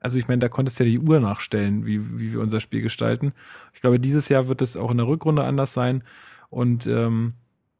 also 0.00 0.18
ich 0.18 0.28
meine, 0.28 0.40
da 0.40 0.48
konntest 0.48 0.78
du 0.78 0.84
ja 0.84 0.90
die 0.90 0.98
Uhr 0.98 1.20
nachstellen, 1.20 1.86
wie, 1.86 2.18
wie 2.18 2.32
wir 2.32 2.40
unser 2.40 2.60
Spiel 2.60 2.82
gestalten. 2.82 3.32
Ich 3.72 3.80
glaube, 3.80 3.98
dieses 3.98 4.28
Jahr 4.28 4.48
wird 4.48 4.60
es 4.60 4.76
auch 4.76 4.90
in 4.90 4.98
der 4.98 5.06
Rückrunde 5.06 5.44
anders 5.44 5.72
sein. 5.72 6.04
Und 6.50 6.86
ähm, 6.86 7.34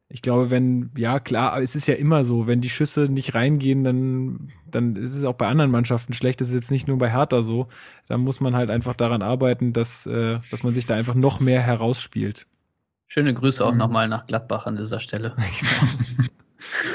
ich 0.09 0.21
glaube, 0.21 0.49
wenn, 0.49 0.91
ja 0.97 1.19
klar, 1.19 1.59
es 1.61 1.75
ist 1.75 1.87
ja 1.87 1.95
immer 1.95 2.25
so, 2.25 2.47
wenn 2.47 2.61
die 2.61 2.69
Schüsse 2.69 3.01
nicht 3.01 3.35
reingehen, 3.35 3.83
dann, 3.83 4.47
dann 4.69 4.95
ist 4.95 5.15
es 5.15 5.23
auch 5.23 5.35
bei 5.35 5.47
anderen 5.47 5.71
Mannschaften 5.71 6.13
schlecht. 6.13 6.41
Das 6.41 6.49
ist 6.49 6.55
jetzt 6.55 6.71
nicht 6.71 6.87
nur 6.87 6.97
bei 6.97 7.11
Hertha 7.11 7.43
so. 7.43 7.67
Da 8.07 8.17
muss 8.17 8.39
man 8.39 8.55
halt 8.55 8.69
einfach 8.69 8.95
daran 8.95 9.21
arbeiten, 9.21 9.73
dass, 9.73 10.07
äh, 10.07 10.39
dass 10.49 10.63
man 10.63 10.73
sich 10.73 10.85
da 10.87 10.95
einfach 10.95 11.15
noch 11.15 11.39
mehr 11.39 11.61
herausspielt. 11.61 12.47
Schöne 13.13 13.35
Grüße 13.35 13.63
auch 13.63 13.73
mhm. 13.73 13.77
nochmal 13.77 14.07
nach 14.07 14.25
Gladbach 14.25 14.65
an 14.65 14.75
dieser 14.75 14.99
Stelle. 14.99 15.35
ja. 15.37 15.87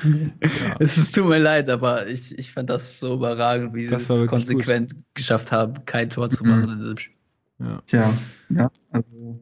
Es 0.81 0.99
ist, 0.99 1.15
tut 1.15 1.29
mir 1.29 1.39
leid, 1.39 1.71
aber 1.71 2.09
ich, 2.09 2.37
ich 2.37 2.51
fand 2.51 2.71
das 2.71 2.99
so 2.99 3.15
überragend, 3.15 3.73
wie 3.73 3.85
sie 3.85 3.95
es 3.95 4.09
konsequent 4.09 4.97
gut. 4.97 5.05
geschafft 5.15 5.53
haben, 5.53 5.85
kein 5.85 6.11
Tor 6.11 6.29
zu 6.31 6.45
machen 6.45 6.65
mhm. 6.65 6.73
in 6.73 6.81
diesem 6.81 6.99
Spiel. 6.99 7.19
Ja. 7.61 7.83
Tja, 7.87 8.13
ja, 8.49 8.71
also. 8.91 9.41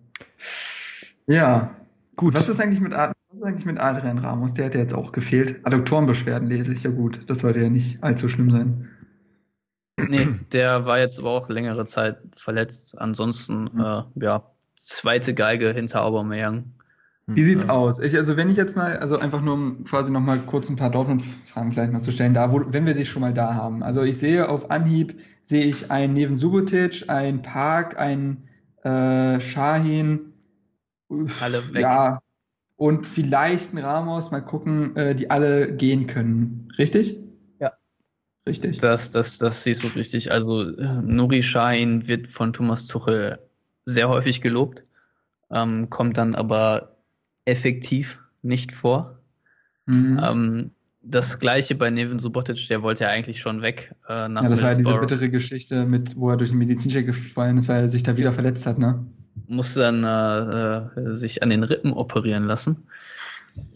Ja. 1.27 1.75
Gut. 2.15 2.35
Was 2.35 2.47
ist 2.47 2.61
eigentlich 2.61 2.81
mit, 2.81 2.93
was 2.93 3.15
ist 3.33 3.43
eigentlich 3.43 3.65
mit 3.65 3.79
Adrian 3.79 4.19
Ramos? 4.19 4.53
Der 4.53 4.67
hat 4.67 4.75
ja 4.75 4.81
jetzt 4.81 4.95
auch 4.95 5.13
gefehlt. 5.13 5.65
Adduktorenbeschwerden 5.65 6.47
lese 6.47 6.75
ich 6.75 6.83
ja 6.83 6.91
gut. 6.91 7.21
Das 7.27 7.39
sollte 7.39 7.61
ja 7.61 7.71
nicht 7.71 8.03
allzu 8.03 8.29
schlimm 8.29 8.51
sein. 8.51 8.91
Nee, 10.09 10.29
der 10.53 10.85
war 10.85 10.99
jetzt 10.99 11.19
aber 11.19 11.31
auch 11.31 11.49
längere 11.49 11.87
Zeit 11.87 12.19
verletzt. 12.35 12.99
Ansonsten, 12.99 13.71
mhm. 13.73 13.81
äh, 13.81 14.03
ja, 14.25 14.51
zweite 14.77 15.35
Geige 15.35 15.73
hinter 15.73 16.05
Aubameyang. 16.05 16.73
Wie 17.29 17.43
sieht's 17.43 17.69
aus? 17.69 17.99
Ich, 17.99 18.15
also 18.17 18.37
wenn 18.37 18.51
ich 18.51 18.57
jetzt 18.57 18.77
mal, 18.77 18.99
also 18.99 19.19
einfach 19.19 19.43
nur 19.43 19.55
um 19.55 19.85
quasi 19.85 20.13
noch 20.13 20.21
mal 20.21 20.39
kurz 20.39 20.71
ein 20.71 20.77
paar 20.77 20.91
Dortmund-Fragen 20.91 21.73
vielleicht 21.73 21.93
noch 21.93 22.03
zu 22.03 22.13
stellen, 22.13 22.35
da, 22.35 22.53
wo, 22.53 22.63
wenn 22.69 22.87
wir 22.87 22.95
dich 22.95 23.11
schon 23.11 23.23
mal 23.23 23.35
da 23.35 23.55
haben. 23.55 23.83
Also 23.83 24.03
ich 24.05 24.17
sehe 24.19 24.49
auf 24.49 24.71
Anhieb, 24.71 25.21
sehe 25.43 25.65
ich 25.65 25.91
einen 25.91 26.13
Neven 26.13 26.37
Subotic, 26.37 27.11
einen 27.11 27.43
Park, 27.43 27.99
einen 27.99 28.47
äh, 28.85 29.41
Shahin, 29.41 30.35
Alle 31.41 31.75
weg. 31.75 31.83
ja, 31.83 32.21
und 32.77 33.07
vielleicht 33.07 33.73
einen 33.75 33.85
Ramos, 33.85 34.31
mal 34.31 34.41
gucken, 34.41 34.95
äh, 34.97 35.17
die 35.17 35.29
alle 35.29 35.75
gehen 35.75 36.07
können. 36.07 36.69
Richtig? 36.79 37.17
Ja. 37.59 37.73
Richtig. 38.47 38.79
Das, 38.79 39.11
das, 39.11 39.39
das 39.39 39.65
siehst 39.65 39.83
du 39.83 39.89
richtig. 39.89 40.31
Also 40.31 40.63
äh, 40.63 41.03
Nuri 41.03 41.43
Sahin 41.43 42.07
wird 42.07 42.29
von 42.29 42.53
Thomas 42.53 42.87
Tuchel 42.87 43.41
sehr 43.87 44.09
häufig 44.09 44.43
gelobt, 44.43 44.85
ähm, 45.51 45.89
kommt 45.89 46.19
dann 46.19 46.35
aber 46.35 46.97
effektiv 47.45 48.19
nicht 48.43 48.73
vor. 48.73 49.19
Mhm. 49.87 50.21
Ähm, 50.23 50.71
das 51.03 51.39
gleiche 51.39 51.77
bei 51.77 51.89
Neven 51.89 52.19
Subotic, 52.19 52.69
der 52.69 52.83
wollte 52.83 53.05
ja 53.05 53.11
eigentlich 53.11 53.41
schon 53.41 53.63
weg 53.63 53.95
äh, 54.09 54.29
nach 54.29 54.43
ja, 54.43 54.49
das 54.49 54.63
war 54.63 54.73
ja 54.73 54.77
diese 54.77 54.99
bittere 54.99 55.31
Geschichte, 55.31 55.87
mit, 55.87 56.17
wo 56.17 56.31
er 56.31 56.37
durch 56.37 56.51
den 56.51 56.59
Medizincheck 56.59 57.07
gefallen 57.07 57.59
ist, 57.59 57.69
weil 57.69 57.83
er 57.83 57.89
sich 57.89 58.03
da 58.03 58.17
wieder 58.17 58.33
verletzt 58.33 58.67
hat, 58.67 58.79
ne? 58.79 59.07
musste 59.47 59.81
dann 59.81 60.05
äh, 60.05 61.01
äh, 61.01 61.13
sich 61.13 61.43
an 61.43 61.51
den 61.51 61.63
Rippen 61.63 61.93
operieren 61.93 62.45
lassen. 62.45 62.89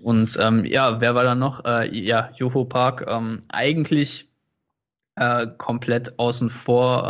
Und 0.03 0.39
ähm, 0.41 0.65
ja, 0.65 1.01
wer 1.01 1.15
war 1.15 1.25
da 1.25 1.35
noch? 1.35 1.65
Äh, 1.65 1.97
ja, 1.97 2.31
Joho 2.35 2.65
Park, 2.65 3.07
ähm, 3.09 3.41
eigentlich 3.49 4.29
äh, 5.17 5.47
komplett 5.59 6.19
außen 6.19 6.51
vor. 6.51 7.09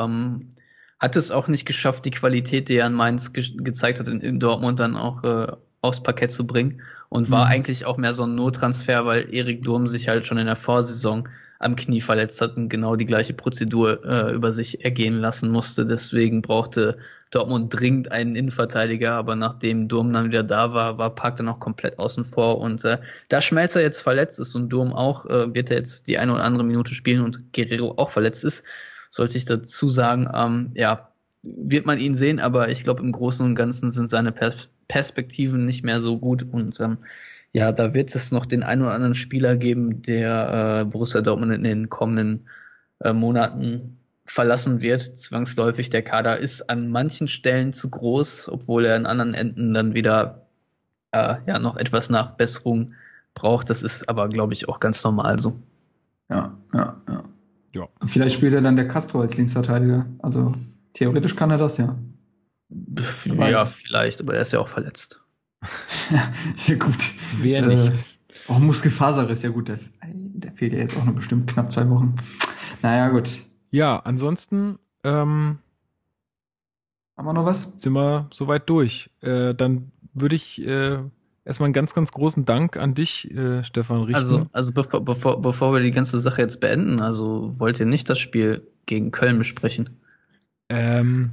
Hat 1.01 1.17
es 1.17 1.31
auch 1.31 1.49
nicht 1.49 1.67
geschafft, 1.67 2.05
die 2.05 2.11
Qualität, 2.11 2.69
die 2.69 2.77
er 2.77 2.87
an 2.87 2.95
Mainz 2.95 3.33
ge 3.33 3.45
gezeigt 3.57 3.99
hat, 4.01 4.09
in, 4.09 4.21
in 4.21 4.39
Dortmund 4.39 4.79
dann 4.79 4.97
auch 4.97 5.25
äh, 5.25 5.53
aufs 5.83 6.03
Parkett 6.03 6.31
zu 6.33 6.47
bringen. 6.47 6.83
Und 7.09 7.31
war 7.31 7.47
Mhm. 7.47 7.51
eigentlich 7.53 7.85
auch 7.87 7.97
mehr 7.97 8.13
so 8.13 8.25
ein 8.25 8.35
Nottransfer, 8.37 9.05
weil 9.07 9.35
Erik 9.35 9.65
Durm 9.65 9.87
sich 9.87 10.09
halt 10.09 10.27
schon 10.27 10.39
in 10.39 10.47
der 10.47 10.57
Vorsaison 10.57 11.29
am 11.59 11.77
Knie 11.77 12.01
verletzt 12.01 12.41
hat 12.41 12.57
und 12.57 12.69
genau 12.69 12.97
die 12.97 13.07
gleiche 13.07 13.35
Prozedur 13.35 14.05
äh, 14.05 14.33
über 14.33 14.53
sich 14.53 14.85
ergehen 14.85 15.19
lassen 15.21 15.51
musste. 15.51 15.85
Deswegen 15.87 16.41
brauchte 16.43 16.99
Dortmund 17.31 17.75
dringend 17.79 18.11
einen 18.13 18.35
Innenverteidiger, 18.37 19.13
aber 19.13 19.37
nachdem 19.37 19.87
Durm 19.89 20.13
dann 20.13 20.27
wieder 20.27 20.43
da 20.43 20.73
war, 20.75 20.99
war 20.99 21.15
Park 21.15 21.37
dann 21.37 21.49
auch 21.49 21.61
komplett 21.61 21.99
außen 21.99 22.25
vor. 22.25 22.59
Und 22.59 22.85
äh, 22.85 22.99
da 23.29 23.41
Schmelzer 23.41 23.83
jetzt 23.83 24.01
verletzt 24.03 24.39
ist 24.41 24.55
und 24.55 24.69
Durm 24.71 24.93
auch, 24.93 25.27
äh, 25.27 25.55
wird 25.55 25.71
er 25.71 25.79
jetzt 25.79 26.09
die 26.09 26.19
eine 26.19 26.33
oder 26.35 26.45
andere 26.45 26.65
Minute 26.65 26.95
spielen 26.95 27.23
und 27.23 27.53
Guerrero 27.53 27.95
auch 27.99 28.11
verletzt 28.11 28.45
ist, 28.45 28.65
sollte 29.11 29.37
ich 29.37 29.45
dazu 29.45 29.91
sagen, 29.91 30.29
ähm, 30.33 30.71
ja, 30.75 31.11
wird 31.43 31.87
man 31.87 31.99
ihn 31.99 32.15
sehen, 32.15 32.41
aber 32.41 32.71
ich 32.71 32.85
glaube, 32.85 33.03
im 33.03 33.13
Großen 33.13 33.45
und 33.45 33.55
Ganzen 33.55 33.91
sind 33.91 34.09
seine 34.09 34.33
Pers 34.33 34.69
Perspektiven 34.89 35.67
nicht 35.67 35.85
mehr 35.85 36.01
so 36.01 36.19
gut 36.19 36.43
und 36.51 36.81
ähm, 36.81 36.99
ja, 37.53 37.71
da 37.71 37.95
wird 37.95 38.13
es 38.15 38.33
noch 38.33 38.45
den 38.45 38.65
einen 38.65 38.83
oder 38.83 38.93
anderen 38.93 39.15
Spieler 39.15 39.57
geben, 39.57 40.03
der 40.03 40.81
äh, 40.81 40.85
Borussia 40.85 41.21
Dortmund 41.21 41.53
in 41.53 41.63
den 41.63 41.89
kommenden 41.89 42.49
äh, 43.01 43.13
Monaten 43.13 43.99
verlassen 44.25 44.81
wird, 44.81 45.01
zwangsläufig. 45.01 45.91
Der 45.91 46.03
Kader 46.03 46.39
ist 46.39 46.71
an 46.71 46.89
manchen 46.91 47.29
Stellen 47.29 47.73
zu 47.73 47.91
groß, 47.91 48.49
obwohl 48.49 48.85
er 48.85 48.97
an 48.97 49.07
anderen 49.07 49.35
Enden 49.35 49.75
dann 49.75 49.95
wieder 49.95 50.47
äh, 51.13 51.37
ja 51.47 51.59
noch 51.59 51.77
etwas 51.77 52.11
Nachbesserung 52.11 52.95
braucht. 53.35 53.71
Das 53.71 53.83
ist 53.83 54.09
aber, 54.09 54.29
glaube 54.29 54.53
ich, 54.53 54.69
auch 54.69 54.79
ganz 54.79 55.03
normal 55.03 55.41
so. 55.41 55.61
Ja, 56.29 56.57
ja, 56.73 57.01
ja. 57.09 57.25
Ja. 57.73 57.89
Vielleicht 58.07 58.35
spielt 58.35 58.53
er 58.55 58.61
dann 58.63 58.77
der 58.77 58.89
Castro 58.89 59.21
als 59.21 59.37
Linksverteidiger. 59.37 60.07
Also 60.21 60.55
theoretisch 60.95 61.37
kann 61.37 61.51
er 61.51 61.59
das 61.59 61.77
ja. 61.77 61.97
Ja, 63.27 63.65
vielleicht, 63.65 64.21
aber 64.21 64.35
er 64.35 64.43
ist 64.43 64.53
ja 64.53 64.61
auch 64.61 64.69
verletzt. 64.69 65.21
ja, 66.67 66.75
gut. 66.77 66.97
Wer 67.39 67.63
Äh, 67.65 67.75
nicht? 67.77 68.07
Oh, 68.49 68.55
Muskelfaserriss, 68.55 69.43
ja 69.43 69.51
gut, 69.51 69.69
der, 69.69 69.79
der 70.05 70.53
fehlt 70.53 70.73
ja 70.73 70.79
jetzt 70.79 70.97
auch 70.97 71.05
noch 71.05 71.15
bestimmt 71.15 71.49
knapp 71.51 71.71
zwei 71.71 71.89
Wochen. 71.91 72.17
Naja, 72.83 73.09
gut. 73.11 73.41
Ja, 73.71 73.99
ansonsten 73.99 74.79
ähm, 75.05 75.59
Haben 77.17 77.27
wir 77.27 77.33
noch 77.33 77.45
was? 77.45 77.81
sind 77.81 77.93
wir 77.93 78.29
soweit 78.33 78.69
durch. 78.69 79.11
Äh, 79.21 79.55
dann 79.55 79.93
würde 80.15 80.35
ich 80.37 80.65
äh, 80.67 80.99
erstmal 81.51 81.67
einen 81.67 81.75
ganz, 81.75 81.95
ganz 81.95 82.13
großen 82.13 82.45
Dank 82.45 82.77
an 82.77 82.95
dich, 82.95 83.29
äh, 83.33 83.65
Stefan, 83.65 84.03
richten. 84.03 84.15
Also, 84.15 84.47
also 84.53 84.73
bevor, 84.73 85.05
bevor, 85.05 85.43
bevor 85.43 85.73
wir 85.73 85.81
die 85.81 85.91
ganze 85.91 86.21
Sache 86.21 86.41
jetzt 86.43 86.61
beenden, 86.61 87.01
also 87.01 87.59
wollt 87.59 87.81
ihr 87.81 87.87
nicht 87.87 88.09
das 88.09 88.21
Spiel 88.21 88.67
gegen 88.87 89.11
Köln 89.11 89.37
besprechen? 89.39 90.01
ähm, 90.69 91.33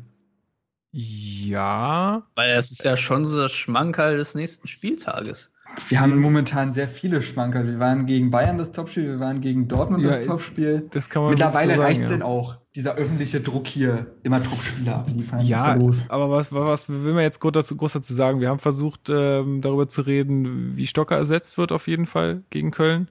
ja, 0.91 2.23
Weil 2.33 2.57
es 2.57 2.71
ist 2.71 2.83
ja 2.83 2.97
schon 2.97 3.25
so 3.25 3.37
das 3.37 3.51
Schmankerl 3.51 4.17
des 4.17 4.33
nächsten 4.33 4.67
Spieltages. 4.67 5.51
Wir 5.89 5.99
haben 5.99 6.17
momentan 6.19 6.73
sehr 6.73 6.87
viele 6.87 7.21
Schmankerl. 7.21 7.67
Wir 7.67 7.77
waren 7.77 8.07
gegen 8.07 8.31
Bayern 8.31 8.57
das 8.57 8.71
Topspiel, 8.71 9.07
wir 9.07 9.19
waren 9.19 9.41
gegen 9.41 9.67
Dortmund 9.67 10.01
Ja, 10.01 10.17
das 10.17 10.25
Topspiel. 10.25 10.87
das 10.89 11.09
kann 11.09 11.21
man 11.21 11.31
Mittlerweile 11.31 11.75
so 11.75 11.81
reicht 11.81 12.01
es 12.01 12.09
ja. 12.09 12.15
denn 12.15 12.23
auch, 12.23 12.57
dieser 12.77 12.93
öffentliche 12.93 13.41
Druck 13.41 13.67
hier, 13.67 14.05
immer 14.21 14.41
Topspieler 14.41 14.97
abliefern. 14.97 15.43
Ja, 15.43 15.75
aber 16.09 16.29
was, 16.29 16.53
was 16.53 16.87
will 16.87 17.13
man 17.13 17.23
jetzt 17.23 17.39
groß 17.39 17.51
dazu, 17.51 17.75
groß 17.75 17.93
dazu 17.93 18.13
sagen? 18.13 18.39
Wir 18.39 18.49
haben 18.49 18.59
versucht, 18.59 19.09
ähm, 19.09 19.61
darüber 19.61 19.87
zu 19.87 20.01
reden, 20.01 20.77
wie 20.77 20.85
Stocker 20.85 21.17
ersetzt 21.17 21.57
wird, 21.57 21.71
auf 21.71 21.87
jeden 21.87 22.05
Fall 22.05 22.43
gegen 22.51 22.69
Köln. 22.69 23.09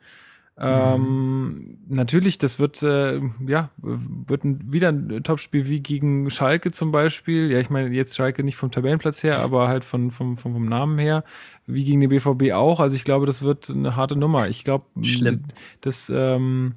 Ähm, 0.59 1.79
natürlich, 1.89 2.39
das 2.39 2.59
wird 2.59 2.83
äh, 2.83 3.21
ja 3.47 3.71
wird 3.77 4.45
ein, 4.45 4.73
wieder 4.73 4.89
ein 4.89 5.23
Topspiel 5.23 5.67
wie 5.67 5.81
gegen 5.81 6.31
Schalke 6.31 6.71
zum 6.71 6.93
Beispiel. 6.93 7.51
Ja, 7.51 7.59
ich 7.59 7.69
meine 7.69 7.91
jetzt 7.91 8.17
Schalke 8.17 8.43
nicht 8.45 8.57
vom 8.57 8.71
Tabellenplatz 8.71 9.23
her, 9.23 9.41
aber 9.41 9.69
halt 9.69 9.85
von, 9.85 10.13
vom, 10.13 10.39
vom, 10.39 10.55
vom 10.55 10.65
Namen 10.65 10.99
her, 10.99 11.25
wie 11.67 11.85
gegen 11.85 12.01
den 12.01 12.09
BVB 12.09 12.53
auch. 12.53 12.81
Also 12.81 12.97
ich 12.97 13.05
glaube, 13.05 13.27
das 13.27 13.43
wird 13.43 13.69
eine 13.69 13.97
harte 13.97 14.17
Nummer. 14.17 14.49
Ich 14.49 14.65
glaube, 14.65 14.87
Schlimm. 15.03 15.43
das 15.83 16.11
ähm, 16.15 16.77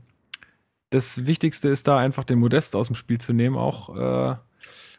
das 0.91 1.26
Wichtigste 1.26 1.70
ist 1.70 1.88
da 1.88 1.98
einfach 1.98 2.24
den 2.24 2.40
Modest 2.40 2.76
aus 2.76 2.88
dem 2.88 2.95
Spiel 2.95 3.20
zu 3.20 3.34
nehmen, 3.34 3.56
auch 3.57 3.95
äh, 3.95 4.36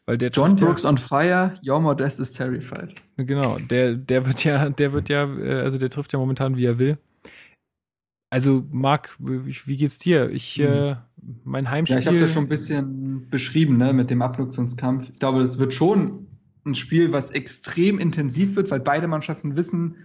weil 0.06 0.18
der 0.18 0.30
John 0.30 0.50
trifft 0.50 0.60
ja- 0.60 0.66
Brooks 0.66 0.84
on 0.84 0.98
fire, 0.98 1.54
your 1.66 1.80
Modest 1.80 2.20
is 2.20 2.32
terrified. 2.32 2.94
Genau, 3.16 3.58
der, 3.58 3.94
der 3.96 4.26
wird 4.26 4.44
ja, 4.44 4.68
der 4.70 4.92
wird 4.92 5.08
ja, 5.08 5.24
äh, 5.24 5.60
also 5.60 5.78
der 5.78 5.90
trifft 5.90 6.12
ja 6.12 6.18
momentan, 6.18 6.56
wie 6.56 6.64
er 6.66 6.78
will. 6.78 6.98
Also, 8.32 8.64
Marc, 8.70 9.16
wie, 9.18 9.76
geht's 9.76 9.98
dir? 9.98 10.30
Ich, 10.30 10.58
äh, 10.60 10.94
mein 11.44 11.64
Ja, 11.64 11.70
Heimspiel. 11.72 11.98
ich 11.98 12.06
habe 12.06 12.14
es 12.16 12.22
ja 12.22 12.28
schon 12.28 12.44
ein 12.44 12.48
bisschen 12.48 13.28
beschrieben, 13.28 13.76
ne, 13.76 13.92
mit 13.92 14.08
dem 14.10 14.22
Abnutzungskampf. 14.22 15.08
Ich 15.10 15.18
glaube, 15.18 15.40
das 15.40 15.58
wird 15.58 15.74
schon 15.74 16.28
ein 16.64 16.76
Spiel, 16.76 17.12
was 17.12 17.30
extrem 17.32 17.98
intensiv 17.98 18.54
wird, 18.54 18.70
weil 18.70 18.78
beide 18.80 19.08
Mannschaften 19.08 19.56
wissen, 19.56 19.96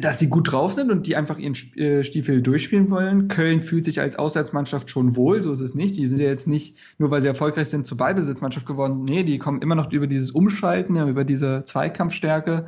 dass 0.00 0.18
sie 0.18 0.28
gut 0.28 0.52
drauf 0.52 0.72
sind 0.74 0.90
und 0.90 1.06
die 1.06 1.16
einfach 1.16 1.38
ihren 1.38 1.54
äh, 1.76 2.04
Stiefel 2.04 2.42
durchspielen 2.42 2.90
wollen. 2.90 3.28
Köln 3.28 3.60
fühlt 3.60 3.84
sich 3.84 4.00
als 4.00 4.18
Auswärtsmannschaft 4.18 4.90
schon 4.90 5.16
wohl, 5.16 5.42
so 5.42 5.52
ist 5.52 5.60
es 5.60 5.74
nicht. 5.74 5.96
Die 5.96 6.06
sind 6.06 6.18
ja 6.20 6.26
jetzt 6.28 6.46
nicht, 6.46 6.76
nur 6.98 7.10
weil 7.10 7.20
sie 7.22 7.28
erfolgreich 7.28 7.68
sind, 7.68 7.86
zur 7.86 7.96
Ballbesitzmannschaft 7.96 8.66
geworden. 8.66 9.04
Nee, 9.04 9.22
die 9.22 9.38
kommen 9.38 9.62
immer 9.62 9.74
noch 9.74 9.90
über 9.92 10.06
dieses 10.06 10.30
Umschalten, 10.30 10.96
über 11.08 11.24
diese 11.24 11.64
Zweikampfstärke. 11.64 12.66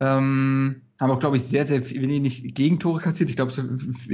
Ähm, 0.00 0.82
haben 1.00 1.10
auch, 1.10 1.20
glaube 1.20 1.36
ich, 1.36 1.42
sehr, 1.44 1.66
sehr 1.66 1.82
viel- 1.82 2.02
wenig 2.02 2.54
Gegentore 2.54 3.00
kassiert. 3.00 3.30
Ich 3.30 3.36
glaube, 3.36 3.52
so, 3.52 3.62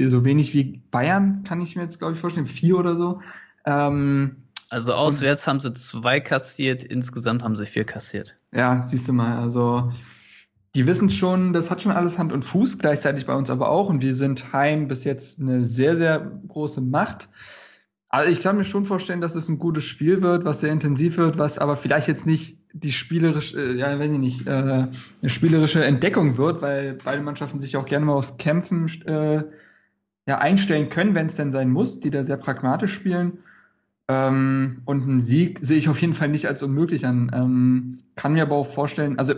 so 0.07 0.25
wenig 0.25 0.53
wie 0.53 0.81
Bayern 0.91 1.43
kann 1.43 1.61
ich 1.61 1.75
mir 1.75 1.83
jetzt, 1.83 1.99
glaube 1.99 2.13
ich, 2.13 2.19
vorstellen. 2.19 2.45
Vier 2.45 2.77
oder 2.77 2.95
so. 2.95 3.21
Ähm, 3.65 4.37
Also 4.71 4.93
auswärts 4.93 5.47
haben 5.47 5.59
sie 5.59 5.73
zwei 5.73 6.19
kassiert, 6.19 6.83
insgesamt 6.83 7.43
haben 7.43 7.55
sie 7.55 7.65
vier 7.65 7.85
kassiert. 7.85 8.35
ja, 8.53 8.81
siehst 8.81 9.07
du 9.07 9.13
mal, 9.13 9.37
also 9.37 9.91
die 10.75 10.85
wissen 10.85 11.09
schon, 11.09 11.53
das 11.53 11.71
hat 11.71 11.81
schon 11.81 11.91
alles 11.91 12.19
Hand 12.19 12.31
und 12.31 12.45
Fuß, 12.45 12.77
gleichzeitig 12.77 13.25
bei 13.25 13.33
uns 13.33 13.49
aber 13.49 13.69
auch. 13.69 13.89
Und 13.89 14.01
wir 14.01 14.13
sind 14.13 14.53
heim 14.53 14.87
bis 14.87 15.03
jetzt 15.03 15.41
eine 15.41 15.63
sehr, 15.63 15.95
sehr 15.95 16.19
große 16.47 16.81
Macht. 16.81 17.27
Also 18.09 18.31
ich 18.31 18.41
kann 18.41 18.57
mir 18.57 18.63
schon 18.63 18.85
vorstellen, 18.85 19.21
dass 19.21 19.35
es 19.35 19.49
ein 19.49 19.59
gutes 19.59 19.83
Spiel 19.83 20.21
wird, 20.21 20.43
was 20.45 20.61
sehr 20.61 20.71
intensiv 20.71 21.17
wird, 21.17 21.37
was 21.37 21.59
aber 21.59 21.75
vielleicht 21.75 22.07
jetzt 22.07 22.25
nicht 22.25 22.59
die 22.73 22.91
spielerische, 22.91 23.59
äh, 23.59 23.75
ja, 23.75 23.99
weiß 23.99 24.11
ich 24.11 24.17
nicht, 24.17 24.47
äh, 24.47 24.51
eine 24.51 24.89
spielerische 25.25 25.83
Entdeckung 25.83 26.37
wird, 26.37 26.61
weil 26.61 26.97
beide 27.03 27.21
Mannschaften 27.21 27.59
sich 27.59 27.77
auch 27.77 27.85
gerne 27.85 28.05
mal 28.05 28.13
aufs 28.13 28.37
Kämpfen 28.37 28.87
äh, 29.05 29.43
ja, 30.27 30.37
einstellen 30.37 30.89
können, 30.89 31.15
wenn 31.15 31.27
es 31.27 31.35
denn 31.35 31.51
sein 31.51 31.71
muss, 31.71 31.99
die 31.99 32.11
da 32.11 32.23
sehr 32.23 32.37
pragmatisch 32.37 32.93
spielen. 32.93 33.39
Ähm, 34.07 34.81
und 34.85 35.03
einen 35.03 35.21
Sieg 35.21 35.59
sehe 35.61 35.77
ich 35.77 35.89
auf 35.89 36.01
jeden 36.01 36.13
Fall 36.13 36.29
nicht 36.29 36.47
als 36.47 36.63
unmöglich 36.63 37.05
an. 37.05 37.31
Ähm, 37.33 37.99
kann 38.15 38.33
mir 38.33 38.43
aber 38.43 38.55
auch 38.55 38.67
vorstellen, 38.67 39.19
also 39.19 39.35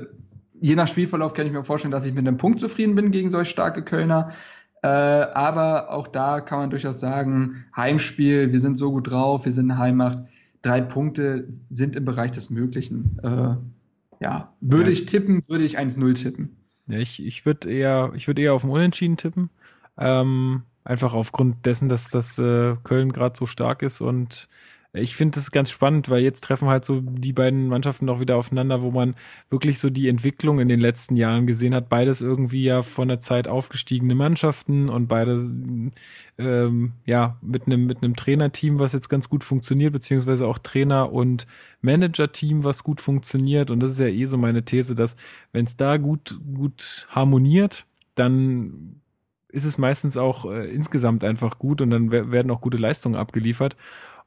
je 0.61 0.75
nach 0.75 0.88
Spielverlauf 0.88 1.33
kann 1.33 1.45
ich 1.47 1.51
mir 1.51 1.63
vorstellen, 1.63 1.91
dass 1.91 2.05
ich 2.05 2.13
mit 2.13 2.25
einem 2.27 2.38
Punkt 2.38 2.61
zufrieden 2.61 2.95
bin 2.95 3.11
gegen 3.11 3.29
solch 3.29 3.49
starke 3.49 3.83
Kölner. 3.83 4.31
Äh, 4.83 4.88
aber 4.88 5.91
auch 5.91 6.07
da 6.07 6.39
kann 6.41 6.59
man 6.59 6.69
durchaus 6.69 6.99
sagen, 6.99 7.65
Heimspiel, 7.75 8.51
wir 8.51 8.59
sind 8.59 8.77
so 8.79 8.91
gut 8.91 9.09
drauf, 9.11 9.45
wir 9.45 9.51
sind 9.51 9.69
eine 9.69 9.79
Heimmacht. 9.79 10.19
Drei 10.61 10.81
Punkte 10.81 11.47
sind 11.69 11.95
im 11.95 12.05
Bereich 12.05 12.31
des 12.31 12.49
Möglichen. 12.49 13.19
Äh, 13.23 13.55
ja, 14.23 14.53
würde 14.61 14.85
Ja. 14.85 14.91
ich 14.91 15.05
tippen, 15.07 15.43
würde 15.47 15.63
ich 15.65 15.77
1-0 15.77 16.13
tippen. 16.13 16.55
Ja, 16.88 16.97
ich 16.99 17.23
ich 17.25 17.45
würde 17.45 17.71
eher, 17.71 18.11
ich 18.15 18.27
würde 18.27 18.41
eher 18.41 18.53
auf 18.53 18.61
den 18.61 18.71
Unentschieden 18.71 19.17
tippen. 19.17 19.49
Ähm, 19.97 20.63
einfach 20.83 21.13
aufgrund 21.13 21.65
dessen, 21.65 21.89
dass 21.89 22.09
das 22.09 22.38
äh, 22.39 22.75
Köln 22.83 23.11
gerade 23.11 23.35
so 23.38 23.45
stark 23.45 23.81
ist 23.83 24.01
und 24.01 24.47
ich 24.93 25.15
finde 25.15 25.35
das 25.35 25.51
ganz 25.51 25.72
spannend, 25.72 26.09
weil 26.09 26.22
jetzt 26.22 26.43
treffen 26.43 26.68
halt 26.68 26.84
so 26.84 26.99
die 27.01 27.31
beiden 27.31 27.68
Mannschaften 27.68 28.05
noch 28.05 28.19
wieder 28.19 28.35
aufeinander, 28.35 28.81
wo 28.81 28.91
man 28.91 29.15
wirklich 29.49 29.80
so 29.80 29.89
die 29.89 30.09
Entwicklung 30.09 30.59
in 30.59 30.68
den 30.68 30.81
letzten 30.81 31.15
Jahren 31.15 31.47
gesehen 31.47 31.73
hat. 31.73 31.88
Beides 31.88 32.22
irgendwie 32.22 32.63
ja 32.63 32.81
von 32.81 33.07
der 33.07 33.22
Zeit 33.22 33.47
aufgestiegene 33.47 34.15
Mannschaften 34.15 34.89
und 34.89 35.07
beide 35.07 35.91
ähm, 36.38 36.91
ja 37.05 37.38
mit 37.41 37.68
einem 37.68 37.85
mit 37.85 38.03
einem 38.03 38.18
Trainerteam, 38.18 38.80
was 38.80 38.91
jetzt 38.91 39.07
ganz 39.07 39.30
gut 39.30 39.45
funktioniert, 39.45 39.93
beziehungsweise 39.93 40.45
auch 40.45 40.57
Trainer 40.57 41.13
und 41.13 41.47
Manager-Team, 41.81 42.65
was 42.65 42.84
gut 42.84 42.99
funktioniert. 42.99 43.72
Und 43.72 43.80
das 43.80 43.91
ist 43.91 43.99
ja 43.99 44.07
eh 44.07 44.26
so 44.26 44.38
meine 44.38 44.65
These, 44.65 44.93
dass 44.93 45.15
wenn 45.53 45.65
es 45.65 45.77
da 45.77 45.95
gut 45.95 46.38
gut 46.53 47.07
harmoniert, 47.09 47.85
dann 48.15 49.01
ist 49.47 49.65
es 49.65 49.77
meistens 49.77 50.18
auch 50.18 50.45
äh, 50.51 50.69
insgesamt 50.69 51.23
einfach 51.23 51.59
gut 51.59 51.81
und 51.81 51.91
dann 51.91 52.11
werden 52.11 52.51
auch 52.51 52.61
gute 52.61 52.77
Leistungen 52.77 53.15
abgeliefert. 53.15 53.76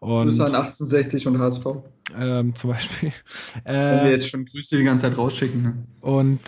Und, 0.05 0.27
Grüße 0.27 0.45
an 0.45 0.55
1860 0.55 1.27
und 1.29 1.39
HSV. 1.39 1.67
Ähm, 2.15 2.55
zum 2.55 2.71
Beispiel. 2.71 3.11
Äh, 3.65 3.73
Wenn 3.73 4.05
wir 4.05 4.11
jetzt 4.11 4.29
schon 4.29 4.45
Grüße 4.45 4.77
die 4.77 4.85
ganze 4.85 5.09
Zeit 5.09 5.17
rausschicken. 5.17 5.63
Ne? 5.63 5.87
Und 6.03 6.41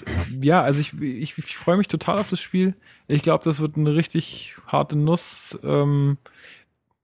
ja, 0.42 0.62
also 0.62 0.80
ich, 0.80 0.92
ich, 1.00 1.38
ich 1.38 1.56
freue 1.56 1.78
mich 1.78 1.88
total 1.88 2.18
auf 2.18 2.28
das 2.28 2.40
Spiel. 2.40 2.74
Ich 3.08 3.22
glaube, 3.22 3.44
das 3.44 3.60
wird 3.60 3.76
eine 3.76 3.94
richtig 3.94 4.56
harte 4.66 4.98
Nuss. 4.98 5.58
Ähm, 5.62 6.18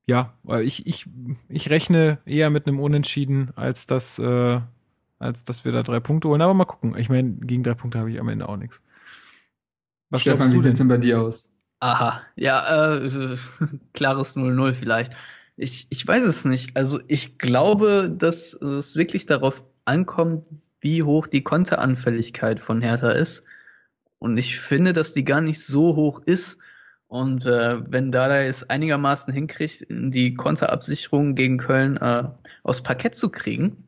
ja, 0.07 0.35
ich, 0.61 0.87
ich, 0.87 1.07
ich 1.49 1.71
rechne 1.71 2.19
eher 2.27 2.51
mit 2.51 2.67
einem 2.67 2.81
Unentschieden, 2.81 3.53
als 3.57 3.87
dass, 3.87 4.19
äh, 4.19 4.61
als 5.19 5.45
dass 5.45 5.65
wir 5.65 5.73
da 5.73 5.83
drei 5.83 6.01
Punkte 6.01 6.29
holen. 6.29 6.43
Aber 6.43 6.53
mal 6.53 6.67
gucken. 6.67 6.99
Ich 6.99 7.09
meine, 7.09 7.33
gegen 7.33 7.63
drei 7.63 7.75
Punkte 7.75 7.99
habe 7.99 8.11
ich 8.11 8.21
am 8.21 8.29
Ende 8.29 8.47
auch 8.47 8.59
nichts. 8.59 8.83
Was 10.11 10.21
Stefan, 10.21 10.53
wie 10.53 10.61
sieht 10.61 10.73
es 10.73 10.79
denn 10.79 10.89
bei 10.89 10.99
dir 10.99 11.23
aus? 11.23 11.51
Aha, 11.81 12.21
ja, 12.37 12.95
äh, 12.95 13.37
klares 13.95 14.37
0-0 14.37 14.75
vielleicht. 14.75 15.15
Ich, 15.63 15.87
ich 15.91 16.07
weiß 16.07 16.25
es 16.25 16.45
nicht. 16.45 16.77
Also 16.77 17.01
ich 17.07 17.39
glaube, 17.39 18.13
dass 18.13 18.53
es 18.53 18.97
wirklich 18.97 19.27
darauf 19.27 19.65
ankommt, 19.85 20.47
wie 20.81 21.05
hoch 21.05 21.29
die 21.29 21.45
Konteranfälligkeit 21.45 22.59
von 22.59 22.81
Hertha 22.81 23.13
ist. 23.13 23.45
Und 24.19 24.37
ich 24.39 24.59
finde, 24.59 24.93
dass 24.93 25.13
die 25.13 25.25
gar 25.25 25.41
nicht 25.41 25.65
so 25.65 25.95
hoch 25.95 26.21
ist. 26.21 26.59
Und 27.07 27.47
äh, 27.47 27.81
wenn 27.89 28.11
Dada 28.11 28.43
es 28.43 28.69
einigermaßen 28.71 29.33
hinkriegt, 29.33 29.87
die 29.89 30.35
Konterabsicherung 30.35 31.37
gegen 31.37 31.59
Köln 31.59 31.97
äh, 31.99 32.25
aufs 32.65 32.83
Parkett 32.83 33.15
zu 33.15 33.31
kriegen, 33.31 33.85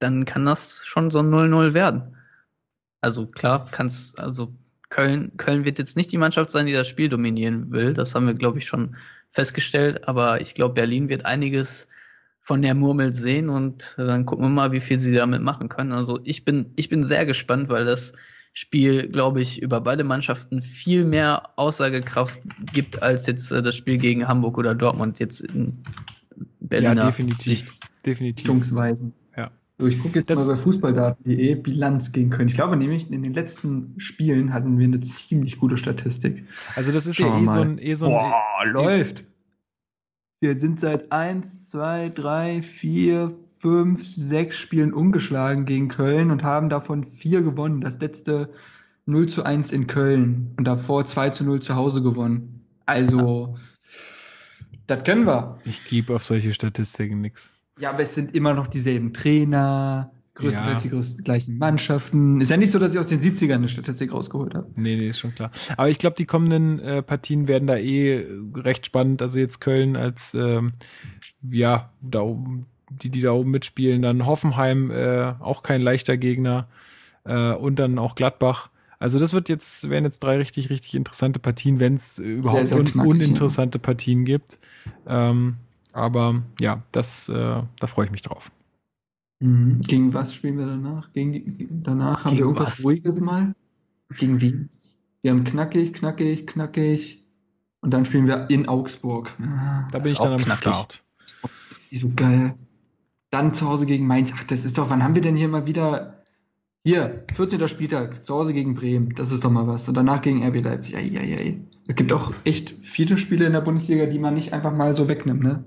dann 0.00 0.26
kann 0.26 0.44
das 0.44 0.84
schon 0.84 1.10
so 1.10 1.20
ein 1.20 1.30
0-0 1.30 1.72
werden. 1.72 2.16
Also 3.00 3.26
klar, 3.26 3.68
kann's, 3.70 4.14
also 4.16 4.54
Köln, 4.90 5.36
Köln 5.38 5.64
wird 5.64 5.78
jetzt 5.78 5.96
nicht 5.96 6.12
die 6.12 6.18
Mannschaft 6.18 6.50
sein, 6.50 6.66
die 6.66 6.72
das 6.72 6.88
Spiel 6.88 7.08
dominieren 7.08 7.70
will. 7.70 7.94
Das 7.94 8.14
haben 8.14 8.26
wir, 8.26 8.34
glaube 8.34 8.58
ich, 8.58 8.66
schon 8.66 8.96
festgestellt. 9.30 10.08
Aber 10.08 10.40
ich 10.40 10.54
glaube, 10.54 10.74
Berlin 10.74 11.08
wird 11.08 11.24
einiges 11.24 11.88
von 12.40 12.62
der 12.62 12.74
Murmel 12.74 13.12
sehen 13.12 13.50
und 13.50 13.94
dann 13.98 14.24
gucken 14.24 14.46
wir 14.46 14.50
mal, 14.50 14.72
wie 14.72 14.80
viel 14.80 14.98
sie 14.98 15.14
damit 15.14 15.42
machen 15.42 15.68
können. 15.68 15.92
Also 15.92 16.18
ich 16.24 16.44
bin, 16.46 16.72
ich 16.76 16.88
bin 16.88 17.04
sehr 17.04 17.26
gespannt, 17.26 17.68
weil 17.68 17.84
das 17.84 18.14
Spiel, 18.54 19.08
glaube 19.08 19.42
ich, 19.42 19.60
über 19.60 19.80
beide 19.80 20.02
Mannschaften 20.02 20.62
viel 20.62 21.04
mehr 21.04 21.50
Aussagekraft 21.56 22.40
gibt 22.72 23.02
als 23.02 23.26
jetzt 23.26 23.52
äh, 23.52 23.62
das 23.62 23.76
Spiel 23.76 23.98
gegen 23.98 24.26
Hamburg 24.26 24.58
oder 24.58 24.74
Dortmund 24.74 25.18
jetzt 25.18 25.42
in 25.42 25.82
Berlin. 26.58 26.96
Ja, 26.96 27.06
definitiv. 27.06 27.44
Sicht. 27.44 27.68
Definitiv. 28.04 28.72
Ja. 28.72 28.94
So, 29.80 29.86
ich 29.86 30.00
gucke 30.00 30.18
jetzt 30.18 30.28
das 30.28 30.40
mal 30.40 30.54
bei 30.54 30.60
fußballdaten.de 30.60 31.54
Bilanz 31.54 32.10
gegen 32.10 32.30
Köln. 32.30 32.48
Ich 32.48 32.54
glaube 32.54 32.76
nämlich, 32.76 33.10
in 33.12 33.22
den 33.22 33.32
letzten 33.32 33.94
Spielen 33.98 34.52
hatten 34.52 34.76
wir 34.76 34.84
eine 34.84 35.00
ziemlich 35.00 35.58
gute 35.58 35.78
Statistik. 35.78 36.44
Also 36.74 36.90
das 36.90 37.06
ist 37.06 37.16
Schauen 37.16 37.46
ja 37.46 37.52
eh 37.52 37.54
so 37.54 37.60
ein, 37.60 37.78
eh 37.78 37.94
so 37.94 38.06
ein. 38.06 38.12
Boah, 38.12 38.42
eh, 38.64 38.68
läuft. 38.70 39.24
Wir 40.40 40.58
sind 40.58 40.80
seit 40.80 41.12
1, 41.12 41.66
2, 41.66 42.08
3, 42.08 42.62
4, 42.62 43.36
5, 43.58 44.04
6 44.04 44.56
Spielen 44.56 44.92
ungeschlagen 44.92 45.64
gegen 45.64 45.88
Köln 45.88 46.32
und 46.32 46.42
haben 46.42 46.68
davon 46.68 47.04
vier 47.04 47.42
gewonnen. 47.42 47.80
Das 47.80 48.00
letzte 48.00 48.50
0 49.06 49.28
zu 49.28 49.44
1 49.44 49.70
in 49.70 49.86
Köln 49.86 50.54
und 50.56 50.64
davor 50.64 51.06
2 51.06 51.30
zu 51.30 51.44
0 51.44 51.60
zu 51.60 51.76
Hause 51.76 52.02
gewonnen. 52.02 52.66
Also, 52.86 53.56
das 54.88 55.04
können 55.04 55.24
wir. 55.24 55.60
Ich 55.64 55.84
gebe 55.84 56.16
auf 56.16 56.24
solche 56.24 56.52
Statistiken 56.52 57.20
nichts. 57.20 57.57
Ja, 57.78 57.90
aber 57.90 58.00
es 58.00 58.14
sind 58.14 58.34
immer 58.34 58.54
noch 58.54 58.66
dieselben 58.66 59.12
Trainer, 59.12 60.10
größtenteils 60.34 60.84
ja. 60.84 60.90
die 60.90 61.22
gleichen 61.22 61.58
Mannschaften. 61.58 62.40
Ist 62.40 62.50
ja 62.50 62.56
nicht 62.56 62.70
so, 62.70 62.78
dass 62.78 62.94
ich 62.94 63.00
aus 63.00 63.06
den 63.06 63.20
70ern 63.20 63.54
eine 63.54 63.68
Statistik 63.68 64.12
rausgeholt 64.12 64.54
habe. 64.54 64.68
Nee, 64.76 64.96
nee, 64.96 65.08
ist 65.08 65.18
schon 65.18 65.34
klar. 65.34 65.50
Aber 65.76 65.88
ich 65.88 65.98
glaube, 65.98 66.16
die 66.16 66.26
kommenden 66.26 66.80
äh, 66.80 67.02
Partien 67.02 67.48
werden 67.48 67.66
da 67.66 67.76
eh 67.76 68.26
recht 68.54 68.86
spannend. 68.86 69.22
Also 69.22 69.38
jetzt 69.38 69.60
Köln 69.60 69.96
als 69.96 70.34
ähm, 70.34 70.72
ja, 71.48 71.92
da 72.00 72.20
oben, 72.20 72.66
die, 72.90 73.10
die 73.10 73.20
da 73.20 73.32
oben 73.32 73.50
mitspielen, 73.50 74.02
dann 74.02 74.26
Hoffenheim, 74.26 74.90
äh, 74.90 75.34
auch 75.40 75.62
kein 75.62 75.82
leichter 75.82 76.16
Gegner, 76.16 76.68
äh, 77.24 77.52
und 77.52 77.78
dann 77.78 77.98
auch 77.98 78.14
Gladbach. 78.14 78.70
Also 78.98 79.18
das 79.20 79.32
wird 79.32 79.48
jetzt, 79.48 79.88
werden 79.90 80.04
jetzt 80.04 80.18
drei 80.20 80.38
richtig, 80.38 80.70
richtig 80.70 80.94
interessante 80.94 81.38
Partien, 81.38 81.78
wenn 81.78 81.94
es 81.94 82.18
überhaupt 82.18 82.66
sehr, 82.66 82.84
sehr 82.84 83.00
un 83.00 83.06
uninteressante. 83.06 83.78
Partien 83.78 84.24
gibt. 84.24 84.58
Ähm, 85.06 85.56
aber 85.98 86.42
ja, 86.60 86.82
das, 86.92 87.28
äh, 87.28 87.62
da 87.78 87.86
freue 87.86 88.06
ich 88.06 88.12
mich 88.12 88.22
drauf. 88.22 88.50
Mhm. 89.40 89.80
Gegen 89.82 90.14
was 90.14 90.34
spielen 90.34 90.58
wir 90.58 90.66
danach? 90.66 91.12
Gegen, 91.12 91.82
danach 91.82 92.24
haben 92.24 92.30
Gegen 92.30 92.38
wir 92.38 92.46
irgendwas 92.46 92.78
was? 92.78 92.84
Ruhiges 92.84 93.20
mal. 93.20 93.54
Gegen 94.16 94.40
Wien. 94.40 94.70
Wir 95.22 95.32
haben 95.32 95.44
knackig, 95.44 95.92
knackig, 95.92 96.46
knackig. 96.46 97.24
Und 97.80 97.92
dann 97.92 98.04
spielen 98.04 98.26
wir 98.26 98.50
in 98.50 98.66
Augsburg. 98.66 99.30
Ah, 99.40 99.86
da 99.92 99.98
bin 100.00 100.12
ich 100.12 100.18
dann 100.18 100.32
am 100.32 100.40
knackig. 100.40 100.74
Start. 100.74 101.04
So 101.92 102.10
geil. 102.14 102.54
Dann 103.30 103.52
zu 103.52 103.68
Hause 103.68 103.86
gegen 103.86 104.06
Mainz. 104.06 104.32
Ach, 104.34 104.42
das 104.44 104.64
ist 104.64 104.78
doch, 104.78 104.90
wann 104.90 105.02
haben 105.02 105.14
wir 105.14 105.22
denn 105.22 105.36
hier 105.36 105.48
mal 105.48 105.66
wieder. 105.66 106.24
Hier, 106.84 107.24
14. 107.34 107.68
Spieltag, 107.68 108.24
zu 108.24 108.34
Hause 108.34 108.52
gegen 108.52 108.74
Bremen. 108.74 109.14
Das 109.14 109.30
ist 109.30 109.44
doch 109.44 109.50
mal 109.50 109.66
was. 109.66 109.88
Und 109.88 109.96
danach 109.96 110.22
gegen 110.22 110.42
RB 110.44 110.62
Leipzig. 110.62 110.96
Ei, 110.96 111.12
ei, 111.18 111.36
ei. 111.36 111.60
Es 111.86 111.94
gibt 111.94 112.12
auch 112.12 112.32
echt 112.44 112.74
viele 112.82 113.18
Spiele 113.18 113.46
in 113.46 113.52
der 113.52 113.60
Bundesliga, 113.60 114.06
die 114.06 114.18
man 114.18 114.34
nicht 114.34 114.52
einfach 114.52 114.72
mal 114.72 114.94
so 114.94 115.08
wegnimmt, 115.08 115.42
ne? 115.42 115.64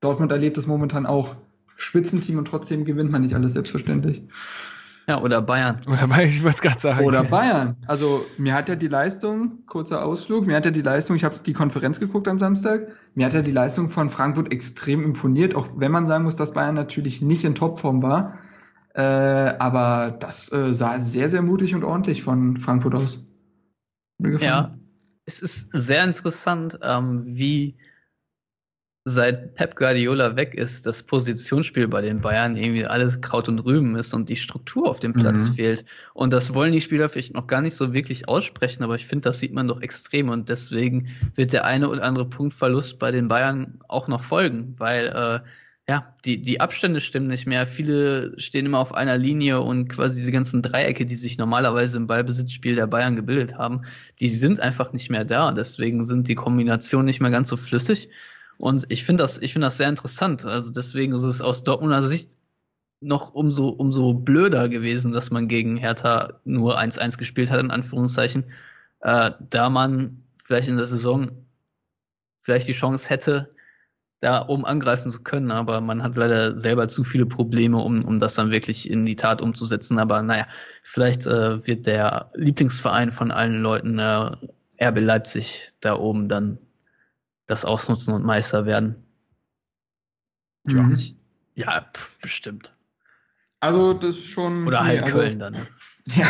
Dortmund 0.00 0.32
erlebt 0.32 0.58
es 0.58 0.66
momentan 0.66 1.06
auch. 1.06 1.36
Spitzenteam 1.76 2.38
und 2.38 2.46
trotzdem 2.46 2.84
gewinnt 2.84 3.10
man 3.10 3.22
nicht 3.22 3.34
alles 3.34 3.54
selbstverständlich. 3.54 4.22
Ja, 5.08 5.20
oder 5.22 5.42
Bayern. 5.42 5.80
Oder 5.86 6.06
Bayern, 6.06 6.28
ich 6.28 6.42
wollte 6.42 6.56
es 6.56 6.62
gerade 6.62 6.78
sagen. 6.78 7.04
Oder 7.04 7.24
Bayern. 7.24 7.76
Also 7.86 8.24
mir 8.38 8.54
hat 8.54 8.68
ja 8.68 8.76
die 8.76 8.86
Leistung, 8.86 9.66
kurzer 9.66 10.04
Ausflug, 10.04 10.46
mir 10.46 10.54
hat 10.54 10.66
ja 10.66 10.70
die 10.70 10.82
Leistung, 10.82 11.16
ich 11.16 11.24
habe 11.24 11.34
die 11.44 11.52
Konferenz 11.52 11.98
geguckt 11.98 12.28
am 12.28 12.38
Samstag, 12.38 12.88
mir 13.14 13.26
hat 13.26 13.34
ja 13.34 13.42
die 13.42 13.50
Leistung 13.50 13.88
von 13.88 14.08
Frankfurt 14.08 14.52
extrem 14.52 15.02
imponiert, 15.02 15.54
auch 15.54 15.68
wenn 15.74 15.90
man 15.90 16.06
sagen 16.06 16.24
muss, 16.24 16.36
dass 16.36 16.52
Bayern 16.52 16.74
natürlich 16.74 17.22
nicht 17.22 17.44
in 17.44 17.54
Topform 17.54 18.02
war. 18.02 18.38
Äh, 18.94 19.02
aber 19.02 20.16
das 20.20 20.52
äh, 20.52 20.72
sah 20.72 20.98
sehr, 20.98 21.28
sehr 21.28 21.42
mutig 21.42 21.74
und 21.74 21.82
ordentlich 21.82 22.22
von 22.22 22.56
Frankfurt 22.56 22.94
aus. 22.94 23.20
Ja, 24.38 24.76
es 25.24 25.42
ist 25.42 25.70
sehr 25.72 26.04
interessant, 26.04 26.78
ähm, 26.82 27.22
wie 27.24 27.76
seit 29.04 29.54
Pep 29.54 29.76
Guardiola 29.76 30.36
weg 30.36 30.54
ist, 30.54 30.84
das 30.86 31.02
Positionsspiel 31.02 31.88
bei 31.88 32.02
den 32.02 32.20
Bayern 32.20 32.56
irgendwie 32.56 32.84
alles 32.84 33.20
Kraut 33.20 33.48
und 33.48 33.58
Rüben 33.60 33.96
ist 33.96 34.12
und 34.12 34.28
die 34.28 34.36
Struktur 34.36 34.88
auf 34.88 35.00
dem 35.00 35.14
Platz 35.14 35.48
mhm. 35.48 35.54
fehlt. 35.54 35.84
Und 36.12 36.32
das 36.32 36.52
wollen 36.52 36.72
die 36.72 36.82
Spieler 36.82 37.08
vielleicht 37.08 37.34
noch 37.34 37.46
gar 37.46 37.62
nicht 37.62 37.74
so 37.74 37.94
wirklich 37.94 38.28
aussprechen, 38.28 38.82
aber 38.82 38.96
ich 38.96 39.06
finde, 39.06 39.28
das 39.28 39.38
sieht 39.38 39.54
man 39.54 39.68
doch 39.68 39.80
extrem 39.80 40.28
und 40.28 40.48
deswegen 40.50 41.08
wird 41.34 41.52
der 41.52 41.64
eine 41.64 41.88
oder 41.88 42.02
andere 42.02 42.28
Punktverlust 42.28 42.98
bei 42.98 43.10
den 43.10 43.28
Bayern 43.28 43.80
auch 43.88 44.06
noch 44.06 44.22
folgen, 44.22 44.74
weil 44.76 45.06
äh, 45.06 45.40
ja, 45.88 46.14
die, 46.24 46.40
die 46.40 46.60
Abstände 46.60 47.00
stimmen 47.00 47.26
nicht 47.26 47.46
mehr. 47.46 47.66
Viele 47.66 48.38
stehen 48.38 48.66
immer 48.66 48.78
auf 48.78 48.94
einer 48.94 49.18
Linie 49.18 49.60
und 49.60 49.88
quasi 49.88 50.20
diese 50.20 50.30
ganzen 50.30 50.62
Dreiecke, 50.62 51.04
die 51.06 51.16
sich 51.16 51.38
normalerweise 51.38 51.96
im 51.96 52.06
Ballbesitzspiel 52.06 52.76
der 52.76 52.86
Bayern 52.86 53.16
gebildet 53.16 53.54
haben, 53.54 53.80
die 54.20 54.28
sind 54.28 54.60
einfach 54.60 54.92
nicht 54.92 55.10
mehr 55.10 55.24
da. 55.24 55.50
Deswegen 55.50 56.04
sind 56.04 56.28
die 56.28 56.36
Kombinationen 56.36 57.06
nicht 57.06 57.20
mehr 57.20 57.32
ganz 57.32 57.48
so 57.48 57.56
flüssig. 57.56 58.08
Und 58.60 58.84
ich 58.90 59.04
finde 59.04 59.24
das, 59.24 59.38
ich 59.38 59.54
finde 59.54 59.66
das 59.66 59.78
sehr 59.78 59.88
interessant. 59.88 60.44
Also 60.44 60.70
deswegen 60.70 61.14
ist 61.14 61.22
es 61.22 61.40
aus 61.40 61.64
Dortmunder 61.64 62.02
Sicht 62.02 62.36
noch 63.00 63.32
umso, 63.32 63.70
umso 63.70 64.12
blöder 64.12 64.68
gewesen, 64.68 65.12
dass 65.12 65.30
man 65.30 65.48
gegen 65.48 65.78
Hertha 65.78 66.40
nur 66.44 66.78
1-1 66.78 67.18
gespielt 67.18 67.50
hat, 67.50 67.60
in 67.60 67.70
Anführungszeichen, 67.70 68.44
äh, 69.00 69.30
da 69.48 69.70
man 69.70 70.22
vielleicht 70.44 70.68
in 70.68 70.76
der 70.76 70.86
Saison 70.86 71.30
vielleicht 72.42 72.68
die 72.68 72.72
Chance 72.72 73.08
hätte, 73.08 73.50
da 74.20 74.46
oben 74.46 74.66
angreifen 74.66 75.10
zu 75.10 75.22
können, 75.22 75.50
aber 75.50 75.80
man 75.80 76.02
hat 76.02 76.16
leider 76.16 76.58
selber 76.58 76.88
zu 76.88 77.04
viele 77.04 77.24
Probleme, 77.24 77.78
um, 77.78 78.04
um 78.04 78.18
das 78.18 78.34
dann 78.34 78.50
wirklich 78.50 78.90
in 78.90 79.06
die 79.06 79.16
Tat 79.16 79.40
umzusetzen. 79.40 79.98
Aber 79.98 80.20
naja, 80.20 80.46
vielleicht 80.82 81.26
äh, 81.26 81.66
wird 81.66 81.86
der 81.86 82.30
Lieblingsverein 82.34 83.10
von 83.10 83.30
allen 83.30 83.62
Leuten 83.62 83.98
äh, 83.98 84.36
RB 84.82 85.00
Leipzig 85.00 85.70
da 85.80 85.96
oben 85.96 86.28
dann 86.28 86.58
das 87.50 87.64
ausnutzen 87.64 88.14
und 88.14 88.24
Meister 88.24 88.64
werden. 88.64 88.94
Ja, 90.68 90.82
mhm. 90.82 90.98
ja 91.54 91.90
pf, 91.92 92.18
bestimmt. 92.20 92.74
Also 93.58 93.92
das 93.92 94.16
ist 94.16 94.28
schon. 94.28 94.66
Oder 94.66 94.84
halt 94.84 95.02
also, 95.02 95.16
Köln 95.18 95.38
dann. 95.38 95.56
Ja. 96.06 96.26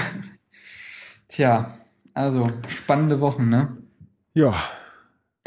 Tja, 1.29 1.79
also 2.13 2.49
spannende 2.69 3.21
Wochen, 3.21 3.49
ne? 3.49 3.77
Ja. 4.35 4.55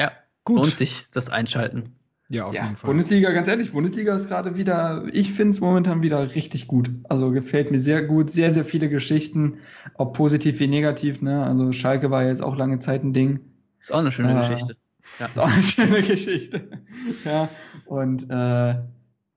Ja. 0.00 0.12
Gut. 0.44 0.60
Lohnt 0.60 0.74
sich 0.74 1.10
das 1.10 1.28
Einschalten. 1.28 1.84
Ja, 2.30 2.46
auf 2.46 2.54
ja, 2.54 2.64
jeden 2.64 2.76
Fall. 2.76 2.88
Bundesliga, 2.88 3.32
ganz 3.32 3.48
ehrlich, 3.48 3.72
Bundesliga 3.72 4.16
ist 4.16 4.28
gerade 4.28 4.56
wieder, 4.56 5.04
ich 5.12 5.32
finde 5.32 5.50
es 5.50 5.60
momentan 5.60 6.02
wieder 6.02 6.34
richtig 6.34 6.66
gut. 6.66 6.90
Also 7.04 7.30
gefällt 7.32 7.70
mir 7.70 7.78
sehr 7.78 8.02
gut, 8.02 8.30
sehr, 8.30 8.54
sehr 8.54 8.64
viele 8.64 8.88
Geschichten, 8.88 9.58
ob 9.94 10.16
positiv 10.16 10.58
wie 10.58 10.68
negativ, 10.68 11.20
ne? 11.20 11.44
Also 11.44 11.70
Schalke 11.72 12.10
war 12.10 12.24
jetzt 12.24 12.42
auch 12.42 12.56
lange 12.56 12.78
Zeit 12.78 13.04
ein 13.04 13.12
Ding. 13.12 13.40
Ist 13.78 13.92
auch 13.92 13.98
eine 13.98 14.10
schöne 14.10 14.34
Ah. 14.34 14.40
Geschichte. 14.40 14.76
Ja. 15.18 15.26
Ist 15.26 15.38
auch 15.38 15.50
eine 15.50 15.62
schöne 15.62 16.02
Geschichte. 16.02 16.68
ja, 17.24 17.48
und 17.86 18.28
äh, 18.30 18.74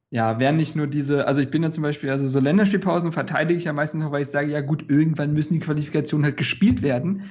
ja, 0.10 0.40
wären 0.40 0.56
nicht 0.56 0.76
nur 0.76 0.88
diese, 0.88 1.28
also 1.28 1.42
ich 1.42 1.52
bin 1.52 1.64
ja 1.64 1.72
zum 1.72 1.84
Beispiel, 1.84 2.10
also 2.10 2.28
so 2.28 2.40
Länderspielpausen 2.40 3.12
verteidige 3.12 3.58
ich 3.58 3.66
ja 3.66 3.74
meistens 3.74 4.04
noch, 4.04 4.12
weil 4.12 4.22
ich 4.22 4.30
sage, 4.30 4.52
ja 4.52 4.62
gut, 4.62 4.90
irgendwann 4.90 5.34
müssen 5.34 5.54
die 5.54 5.60
Qualifikationen 5.60 6.26
halt 6.26 6.38
gespielt 6.38 6.82
werden. 6.82 7.30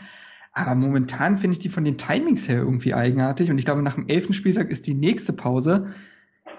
Aber 0.53 0.75
momentan 0.75 1.37
finde 1.37 1.53
ich 1.53 1.59
die 1.59 1.69
von 1.69 1.85
den 1.85 1.99
Timings 1.99 2.49
her 2.49 2.59
irgendwie 2.59 2.95
eigenartig. 2.95 3.51
Und 3.51 3.59
ich 3.59 3.65
glaube, 3.67 3.83
nach 3.83 3.95
dem 3.95 4.09
elften 4.09 4.33
Spieltag 4.33 4.71
ist 4.71 4.87
die 4.87 4.95
nächste 4.95 5.35
Pause. 5.35 5.89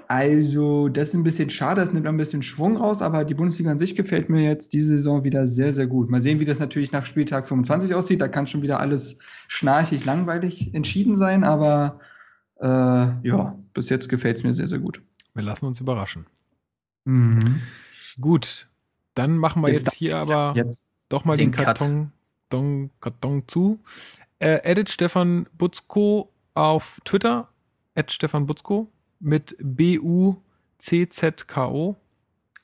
Also, 0.07 0.87
das 0.87 1.09
ist 1.09 1.13
ein 1.15 1.23
bisschen 1.23 1.49
schade, 1.49 1.81
das 1.81 1.91
nimmt 1.91 2.07
ein 2.07 2.15
bisschen 2.15 2.43
Schwung 2.43 2.77
raus, 2.77 3.01
aber 3.01 3.25
die 3.25 3.33
Bundesliga 3.33 3.71
an 3.71 3.79
sich 3.79 3.95
gefällt 3.95 4.29
mir 4.29 4.43
jetzt 4.43 4.73
diese 4.73 4.97
Saison 4.97 5.23
wieder 5.23 5.47
sehr, 5.47 5.71
sehr 5.71 5.87
gut. 5.87 6.09
Mal 6.09 6.21
sehen, 6.21 6.39
wie 6.39 6.45
das 6.45 6.59
natürlich 6.59 6.91
nach 6.91 7.05
Spieltag 7.05 7.47
25 7.47 7.93
aussieht. 7.93 8.21
Da 8.21 8.27
kann 8.27 8.47
schon 8.47 8.61
wieder 8.61 8.79
alles 8.79 9.19
schnarchig, 9.47 10.05
langweilig 10.05 10.73
entschieden 10.73 11.17
sein, 11.17 11.43
aber 11.43 11.99
äh, 12.59 12.65
ja, 12.65 13.57
bis 13.73 13.89
jetzt 13.89 14.09
gefällt 14.09 14.37
es 14.37 14.43
mir 14.43 14.53
sehr, 14.53 14.67
sehr 14.67 14.79
gut. 14.79 15.01
Wir 15.33 15.43
lassen 15.43 15.65
uns 15.65 15.79
überraschen. 15.79 16.25
Mhm. 17.05 17.61
Gut, 18.19 18.67
dann 19.13 19.37
machen 19.37 19.61
wir 19.61 19.71
jetzt, 19.71 19.93
hier 19.93 20.17
aber 20.17 20.53
Jetzt. 20.55 20.89
doch 21.09 21.25
mal 21.25 21.37
den 21.37 21.51
den, 21.51 21.63
Karton, 21.63 22.11
Don, 22.49 22.89
Karton 22.99 23.47
zu. 23.47 23.79
Äh, 24.39 24.59
edit 24.63 24.89
Stefan 24.89 25.47
Butzko 25.57 26.31
auf 26.53 26.99
Twitter, 27.05 27.49
at 27.95 28.11
Stefan 28.11 28.45
Butzko 28.45 28.91
mit 29.19 29.55
B-U-C-Z-K-O. 29.59 30.35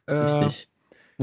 Äh, 0.06 0.14
Richtig. 0.14 0.70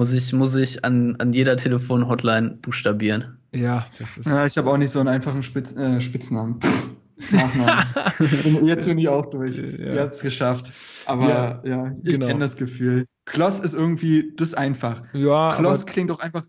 Muss 0.01 0.14
ich, 0.14 0.32
muss 0.32 0.55
ich 0.55 0.82
an, 0.82 1.16
an 1.18 1.35
jeder 1.35 1.59
Telefon-Hotline 1.59 2.56
buchstabieren. 2.62 3.36
Ja, 3.55 3.85
das 3.98 4.16
ist. 4.16 4.27
Ja, 4.27 4.47
ich 4.47 4.56
habe 4.56 4.70
auch 4.70 4.78
nicht 4.78 4.93
so 4.93 4.98
einen 4.98 5.09
einfachen 5.10 5.43
Spitz, 5.43 5.77
äh, 5.77 6.01
Spitznamen. 6.01 6.59
Nachnamen. 7.31 8.64
Jetzt 8.66 8.86
bin 8.86 8.97
ich 8.97 9.09
auch 9.10 9.27
durch. 9.27 9.59
Ja. 9.59 9.62
Ihr 9.62 10.01
habt 10.01 10.14
es 10.14 10.22
geschafft. 10.22 10.72
Aber 11.05 11.60
ja, 11.66 11.93
ich 12.02 12.12
genau. 12.14 12.28
kenne 12.28 12.40
das 12.40 12.56
Gefühl. 12.56 13.05
Kloss 13.27 13.60
ist 13.60 13.74
irgendwie, 13.74 14.32
das 14.39 14.55
einfach. 14.55 15.02
ja, 15.12 15.55
Kloss 15.59 15.82
aber 15.82 15.93
klingt 15.93 16.09
doch 16.09 16.20
einfach, 16.20 16.47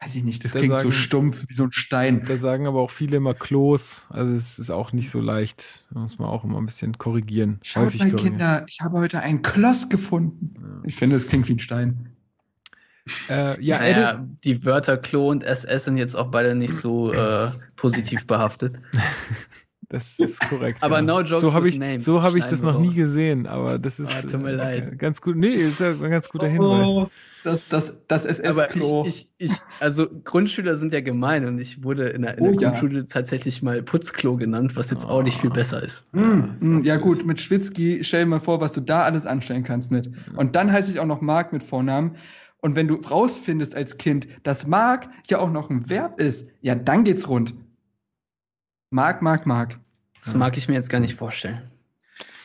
weiß 0.00 0.16
ich 0.16 0.24
nicht, 0.24 0.44
das 0.44 0.54
Da 0.54 0.58
klingt 0.58 0.72
so 0.72 0.90
sagen- 0.90 0.92
stumpf 0.92 1.44
wie 1.48 1.54
so 1.54 1.62
ein 1.62 1.70
Stein. 1.70 2.24
da 2.26 2.36
sagen 2.36 2.66
aber 2.66 2.80
auch 2.80 2.90
viele 2.90 3.18
immer 3.18 3.34
Klos. 3.34 4.08
Also 4.10 4.32
es 4.32 4.58
ist 4.58 4.72
auch 4.72 4.92
nicht 4.92 5.10
so 5.10 5.20
leicht. 5.20 5.86
Da 5.94 6.00
muss 6.00 6.18
man 6.18 6.28
auch 6.28 6.42
immer 6.42 6.58
ein 6.58 6.66
bisschen 6.66 6.98
korrigieren. 6.98 7.60
Schaut 7.62 7.84
häufig 7.84 8.00
mal, 8.00 8.10
korrigieren. 8.10 8.38
Kinder, 8.38 8.66
ich 8.66 8.80
habe 8.82 8.98
heute 8.98 9.20
einen 9.20 9.42
Kloss 9.42 9.88
gefunden. 9.88 10.82
Ich 10.82 10.96
finde, 10.96 11.14
das 11.14 11.28
klingt 11.28 11.46
wie 11.48 11.52
ein 11.52 11.60
Stein. 11.60 12.16
Äh, 13.28 13.60
ja, 13.62 13.78
naja, 13.78 14.26
die 14.44 14.64
Wörter 14.64 14.96
Klo 14.96 15.30
und 15.30 15.42
SS 15.44 15.84
sind 15.84 15.96
jetzt 15.96 16.16
auch 16.16 16.30
beide 16.30 16.54
nicht 16.54 16.74
so 16.74 17.12
äh, 17.12 17.48
positiv 17.76 18.26
behaftet. 18.26 18.76
das 19.88 20.18
ist 20.18 20.40
korrekt. 20.48 20.82
Aber 20.82 20.96
ja. 20.96 21.02
no 21.02 21.20
jokes 21.20 21.40
so 21.40 21.52
habe 21.54 21.68
ich, 21.68 21.78
names. 21.78 22.04
so 22.04 22.22
habe 22.22 22.38
ich 22.38 22.44
das 22.44 22.62
noch 22.62 22.78
nie 22.78 22.88
raus. 22.88 22.96
gesehen, 22.96 23.46
aber 23.46 23.78
das 23.78 23.98
ist 23.98 24.12
Ah, 24.12 24.22
tut 24.22 24.42
mir 24.42 24.50
äh, 24.50 24.54
leid. 24.54 24.98
ganz 24.98 25.20
gut. 25.20 25.36
Nee, 25.36 25.48
ist 25.48 25.80
ja 25.80 25.90
ein 25.90 26.10
ganz 26.10 26.28
guter 26.28 26.48
Hinweis. 26.48 26.86
Oh, 26.86 27.08
das, 27.44 27.68
das, 27.68 28.06
das 28.08 28.26
Aber 28.26 28.64
SS-Klo. 28.64 29.04
ich, 29.06 29.28
ich, 29.38 29.50
ich, 29.52 29.58
also 29.80 30.06
Grundschüler 30.24 30.76
sind 30.76 30.92
ja 30.92 31.00
gemein 31.00 31.46
und 31.46 31.58
ich 31.58 31.82
wurde 31.84 32.08
in 32.08 32.22
der, 32.22 32.36
in 32.38 32.44
Oh 32.44 32.50
der 32.50 32.60
ja. 32.60 32.68
Grundschule 32.70 33.06
tatsächlich 33.06 33.62
mal 33.62 33.80
Putzklo 33.82 34.36
genannt, 34.36 34.76
was 34.76 34.90
jetzt 34.90 35.06
auch 35.06 35.22
nicht 35.22 35.40
viel 35.40 35.50
besser 35.50 35.82
ist. 35.82 36.06
Mm, 36.12 36.56
mm, 36.58 36.84
ja 36.84 36.96
gut, 36.96 37.24
mit 37.24 37.40
Schwitzki, 37.40 38.00
stell 38.02 38.24
dir 38.24 38.30
mal 38.30 38.40
vor, 38.40 38.60
was 38.60 38.72
du 38.72 38.80
da 38.80 39.02
alles 39.02 39.24
anstellen 39.24 39.64
kannst 39.64 39.90
mit. 39.92 40.10
Und 40.36 40.56
dann 40.56 40.72
heiße 40.72 40.90
ich 40.90 41.00
auch 41.00 41.06
noch 41.06 41.20
Mark 41.20 41.52
mit 41.52 41.62
Vornamen. 41.62 42.16
Und 42.60 42.74
wenn 42.76 42.88
du 42.88 42.96
rausfindest 42.96 43.74
als 43.74 43.98
Kind, 43.98 44.26
dass 44.42 44.66
Mark 44.66 45.08
ja 45.28 45.38
auch 45.38 45.50
noch 45.50 45.70
ein 45.70 45.88
Verb 45.88 46.20
ist, 46.20 46.50
ja, 46.60 46.74
dann 46.74 47.04
geht's 47.04 47.28
rund. 47.28 47.54
Mark, 48.90 49.22
Mark, 49.22 49.46
Mark. 49.46 49.78
Das 50.24 50.34
mag 50.34 50.56
ich 50.58 50.68
mir 50.68 50.74
jetzt 50.74 50.90
gar 50.90 51.00
nicht 51.00 51.14
vorstellen. 51.14 51.70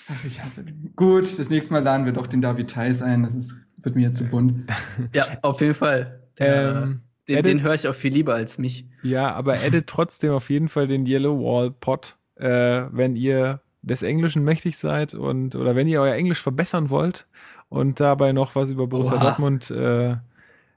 Ach, 0.10 0.23
ich 0.26 0.41
hasse 0.44 0.64
den. 0.64 0.94
Gut, 0.95 1.40
das 1.40 1.49
nächste 1.49 1.73
Mal 1.73 1.81
laden 1.84 2.06
wir 2.06 2.14
doch 2.14 2.27
den 2.27 2.41
David 2.41 2.69
Theis 2.69 3.02
ein. 3.02 3.23
Das 3.23 3.34
ist, 3.35 3.56
wird 3.77 3.95
mir 3.95 4.03
jetzt 4.03 4.18
zu 4.18 4.26
bunt. 4.26 4.69
Ja, 5.15 5.26
auf 5.41 5.61
jeden 5.61 5.73
Fall. 5.73 6.22
Der, 6.38 6.84
Ähm, 6.84 7.02
den 7.27 7.38
edit- 7.38 7.45
den 7.53 7.64
höre 7.64 7.73
ich 7.73 7.88
auch 7.88 7.95
viel 7.95 8.14
lieber 8.14 8.35
als 8.35 8.57
mich. 8.57 8.85
Ja, 9.02 9.31
aber 9.34 9.61
edit 9.64 9.88
trotzdem 9.88 10.31
auf 10.31 10.49
jeden 10.49 10.68
Fall 10.69 10.88
den 10.88 11.06
Yellow 11.06 11.40
Wall 11.40 11.72
Pod, 11.72 12.18
äh, 12.35 12.84
wenn 12.91 13.15
ihr 13.15 13.61
des 13.81 14.02
Englischen 14.03 14.44
mächtig 14.44 14.77
seid 14.77 15.14
und 15.14 15.56
oder 15.56 15.76
wenn 15.76 15.88
ihr 15.88 16.02
euer 16.02 16.14
Englisch 16.15 16.41
verbessern 16.41 16.90
wollt 16.90 17.27
und 17.74 18.00
dabei 18.00 18.34
noch 18.34 18.56
was 18.56 18.70
über 18.70 18.88
Borussia 18.88 19.16
Oha. 19.16 19.24
Dortmund 19.24 19.72
äh, 19.72 20.12
äh, 20.12 20.18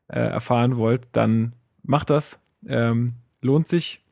erfahren 0.08 0.76
wollt, 0.76 1.08
dann 1.12 1.52
macht 1.82 2.10
das. 2.10 2.40
Ähm, 2.66 3.14
lohnt 3.42 3.68
sich. 3.68 4.02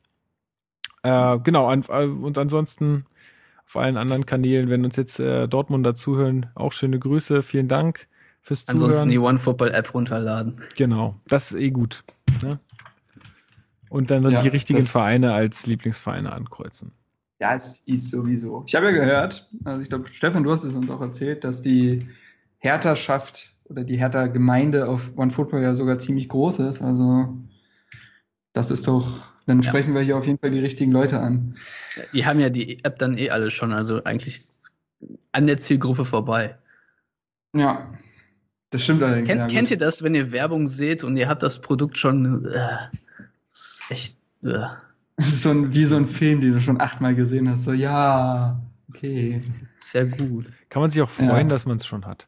Äh, 1.03 1.39
genau, 1.39 1.67
an, 1.67 1.83
äh, 1.89 2.05
und 2.05 2.37
ansonsten 2.37 3.05
auf 3.65 3.77
allen 3.77 3.97
anderen 3.97 4.25
Kanälen, 4.25 4.69
wenn 4.69 4.85
uns 4.85 4.95
jetzt 4.95 5.19
äh, 5.19 5.47
Dortmunder 5.47 5.95
zuhören, 5.95 6.47
auch 6.53 6.71
schöne 6.71 6.99
Grüße, 6.99 7.41
vielen 7.41 7.67
Dank 7.67 8.07
fürs 8.41 8.67
Ansonsten 8.69 9.09
die 9.09 9.15
Zuhören. 9.15 9.35
OneFootball-App 9.37 9.93
runterladen. 9.93 10.61
Genau, 10.77 11.15
das 11.27 11.51
ist 11.51 11.59
eh 11.59 11.71
gut. 11.71 12.03
Ne? 12.43 12.59
Und 13.89 14.11
dann 14.11 14.29
Ja, 14.29 14.41
die 14.41 14.49
richtigen 14.49 14.83
Vereine 14.83 15.33
als 15.33 15.65
Lieblingsvereine 15.65 16.31
ankreuzen. 16.31 16.91
Das 17.39 17.79
ist 17.81 18.11
sowieso. 18.11 18.63
Ich 18.67 18.75
habe 18.75 18.85
ja 18.85 18.91
gehört, 18.91 19.49
also 19.63 19.81
ich 19.81 19.89
glaube, 19.89 20.07
Stefan, 20.09 20.43
du 20.43 20.51
hast 20.51 20.63
es 20.63 20.75
uns 20.75 20.89
auch 20.89 21.01
erzählt, 21.01 21.43
dass 21.43 21.61
die 21.61 22.07
Hertha-Schaft 22.59 23.51
oder 23.65 23.83
die 23.83 23.97
Hertha-Gemeinde 23.97 24.87
auf 24.87 25.17
OneFootball 25.17 25.61
ja 25.61 25.75
sogar 25.75 25.99
ziemlich 25.99 26.29
groß 26.29 26.59
ist. 26.59 26.81
Also 26.81 27.37
das 28.53 28.71
ist 28.71 28.87
doch, 28.87 29.21
dann 29.45 29.61
Ja. 29.61 29.69
sprechen 29.69 29.93
wir 29.93 30.01
hier 30.01 30.17
auf 30.17 30.25
jeden 30.25 30.39
Fall 30.39 30.51
die 30.51 30.59
richtigen 30.59 30.91
Leute 30.91 31.19
an. 31.19 31.55
Die 32.13 32.25
haben 32.25 32.39
ja 32.39 32.49
die 32.49 32.83
App 32.83 32.99
dann 32.99 33.17
eh 33.17 33.29
alle 33.29 33.51
schon, 33.51 33.73
also 33.73 34.03
eigentlich 34.03 34.41
an 35.31 35.47
der 35.47 35.57
Zielgruppe 35.57 36.05
vorbei. 36.05 36.57
Ja, 37.55 37.91
das 38.69 38.83
stimmt 38.83 39.03
allerdings. 39.03 39.29
Kennt, 39.29 39.51
kennt 39.51 39.71
ihr 39.71 39.77
das, 39.77 40.03
wenn 40.03 40.15
ihr 40.15 40.31
Werbung 40.31 40.67
seht 40.67 41.03
und 41.03 41.15
ihr 41.17 41.29
habt 41.29 41.43
das 41.43 41.61
Produkt 41.61 41.97
schon? 41.97 42.45
Äh, 42.45 42.49
das 43.51 43.81
ist 43.81 43.83
echt. 43.89 44.17
Äh. 44.43 44.59
Das 45.17 45.27
ist 45.27 45.43
so 45.43 45.51
ein, 45.51 45.73
wie 45.73 45.85
so 45.85 45.95
ein 45.95 46.05
Film, 46.05 46.41
den 46.41 46.51
du 46.53 46.61
schon 46.61 46.81
achtmal 46.81 47.15
gesehen 47.15 47.49
hast. 47.49 47.63
So, 47.63 47.71
ja, 47.71 48.59
okay. 48.95 49.41
Sehr 49.79 50.05
gut. 50.05 50.45
Kann 50.69 50.81
man 50.81 50.89
sich 50.89 51.01
auch 51.01 51.09
freuen, 51.09 51.47
Ja. 51.47 51.53
dass 51.53 51.65
man 51.65 51.77
es 51.77 51.85
schon 51.85 52.05
hat. 52.05 52.27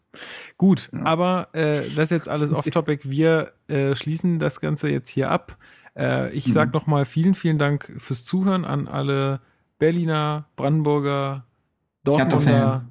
Gut, 0.57 0.89
Ja. 0.93 1.03
aber 1.03 1.49
äh, 1.53 1.81
das 1.95 2.05
ist 2.05 2.11
jetzt 2.11 2.29
alles 2.29 2.51
off-topic. 2.51 3.09
Wir 3.09 3.53
äh, 3.67 3.95
schließen 3.95 4.39
das 4.39 4.59
Ganze 4.61 4.89
jetzt 4.89 5.09
hier 5.09 5.29
ab. 5.31 5.57
Äh, 5.95 6.31
ich 6.33 6.47
Mhm. 6.47 6.51
sag 6.51 6.73
noch 6.73 6.87
mal 6.87 7.05
vielen, 7.05 7.33
vielen 7.35 7.57
Dank 7.57 7.91
fürs 7.97 8.23
Zuhören 8.23 8.65
an 8.65 8.87
alle 8.87 9.41
Berliner, 9.79 10.47
Brandenburger, 10.55 11.45
Dortmunder, 12.03 12.37
Hertha-Fans. 12.45 12.87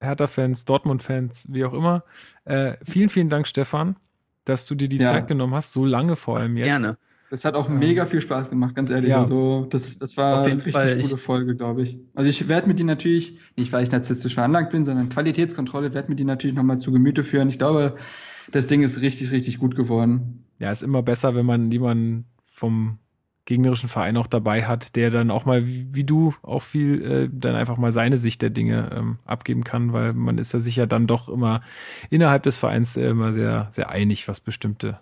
Hertha-Fans, 0.00 0.64
Dortmund-Fans, 0.64 1.48
wie 1.52 1.64
auch 1.64 1.72
immer. 1.74 2.04
Äh, 2.44 2.76
vielen, 2.84 3.08
vielen 3.10 3.28
Dank, 3.28 3.46
Stefan, 3.46 3.96
dass 4.44 4.66
du 4.66 4.74
dir 4.74 4.88
die 4.88 4.96
Ja. 4.96 5.10
Zeit 5.10 5.28
genommen 5.28 5.54
hast, 5.54 5.72
so 5.72 5.84
lange 5.84 6.16
vor 6.16 6.38
allem 6.38 6.56
jetzt. 6.56 6.66
Gerne. 6.66 6.98
Das 7.30 7.44
hat 7.46 7.54
auch 7.54 7.68
Ähm, 7.68 7.78
mega 7.78 8.06
viel 8.06 8.20
Spaß 8.20 8.50
gemacht, 8.50 8.74
ganz 8.74 8.90
ehrlich. 8.90 9.10
ja. 9.10 9.18
Also, 9.20 9.66
das, 9.70 9.98
das 9.98 10.16
war 10.18 10.42
eine 10.44 10.66
richtig 10.66 10.72
Fall. 10.72 10.98
gute 10.98 11.16
Folge, 11.16 11.56
glaube 11.56 11.82
ich. 11.82 11.98
Also, 12.14 12.28
ich 12.28 12.48
werde 12.48 12.68
mir 12.68 12.74
die 12.74 12.84
natürlich, 12.84 13.38
nicht 13.56 13.72
weil 13.72 13.84
ich 13.84 13.90
narzisstisch 13.92 14.34
veranlagt 14.34 14.72
bin, 14.72 14.84
sondern 14.84 15.08
Qualitätskontrolle, 15.10 15.94
werde 15.94 16.10
mir 16.10 16.16
die 16.16 16.24
natürlich 16.24 16.56
nochmal 16.56 16.78
zu 16.78 16.92
Gemüte 16.92 17.22
führen. 17.22 17.48
Ich 17.48 17.58
glaube, 17.58 17.96
das 18.50 18.66
Ding 18.66 18.82
ist 18.82 19.00
richtig, 19.00 19.30
richtig 19.30 19.58
gut 19.58 19.76
geworden. 19.76 20.44
Ja, 20.58 20.70
ist 20.72 20.82
immer 20.82 21.02
besser, 21.02 21.34
wenn 21.34 21.46
man 21.46 21.70
jemanden 21.72 22.26
vom 22.44 22.98
gegnerischen 23.46 23.88
Verein 23.88 24.16
auch 24.16 24.26
dabei 24.26 24.64
hat, 24.66 24.94
der 24.96 25.10
dann 25.10 25.30
auch 25.30 25.44
mal, 25.46 25.66
wie, 25.66 25.88
wie 25.94 26.04
du, 26.04 26.34
auch 26.42 26.62
viel, 26.62 27.02
äh, 27.02 27.28
dann 27.32 27.56
einfach 27.56 27.78
mal 27.78 27.92
seine 27.92 28.18
Sicht 28.18 28.42
der 28.42 28.50
Dinge 28.50 28.90
ähm, 28.94 29.18
abgeben 29.24 29.64
kann, 29.64 29.92
weil 29.92 30.12
man 30.12 30.38
ist 30.38 30.52
ja 30.52 30.60
sicher 30.60 30.86
dann 30.86 31.06
doch 31.06 31.28
immer 31.28 31.62
innerhalb 32.10 32.42
des 32.44 32.58
Vereins 32.58 32.96
äh, 32.96 33.08
immer 33.08 33.32
sehr, 33.32 33.68
sehr 33.70 33.90
einig, 33.90 34.28
was 34.28 34.40
bestimmte 34.40 35.00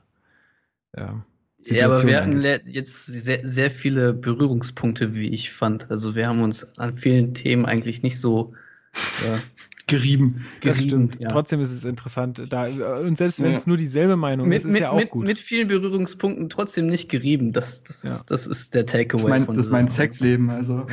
ähm, 0.97 1.25
Ja, 1.65 1.87
aber 1.87 2.03
wir 2.07 2.21
hatten 2.21 2.43
jetzt 2.67 3.07
sehr, 3.07 3.47
sehr 3.47 3.71
viele 3.71 4.13
Berührungspunkte, 4.15 5.15
wie 5.15 5.29
ich 5.29 5.51
fand. 5.53 5.91
Also 5.91 6.15
wir 6.15 6.29
haben 6.29 6.43
uns 6.43 6.79
an 6.79 6.95
vielen 6.95 7.35
Themen 7.35 7.67
eigentlich 7.67 8.03
nicht 8.03 8.21
so 8.21 8.55
äh, 8.95 9.39
Gerieben. 9.89 10.45
Das 10.61 10.77
gerieben, 10.79 11.09
stimmt. 11.11 11.21
ja. 11.21 11.29
Trotzdem 11.29 11.63
ist 11.63 11.71
es 11.71 11.87
interessant. 11.87 12.43
Da, 12.51 12.67
und 12.67 13.17
selbst 13.17 13.43
wenn 13.43 13.53
Ja. 13.53 13.57
es 13.57 13.67
nur 13.67 13.79
dieselbe 13.79 14.17
Meinung 14.17 14.47
mit, 14.47 14.59
ist, 14.59 14.67
ist 14.67 14.73
mit, 14.73 14.83
ja 14.83 14.91
auch 14.91 14.99
mit, 14.99 15.09
gut. 15.09 15.27
mit 15.27 15.39
vielen 15.39 15.67
Berührungspunkten 15.69 16.51
trotzdem 16.51 16.87
nicht 16.89 17.09
gerieben. 17.09 17.53
Das, 17.53 17.83
das, 17.85 18.03
Ja. 18.03 18.21
das 18.27 18.47
ist 18.47 18.75
der 18.75 18.85
Takeaway 18.85 19.09
Das 19.13 19.23
ist 19.23 19.29
mein, 19.29 19.47
von 19.47 19.55
das 19.57 19.67
ist 19.67 19.73
mein 19.73 19.89
Sexleben, 19.89 20.51
also. 20.51 20.87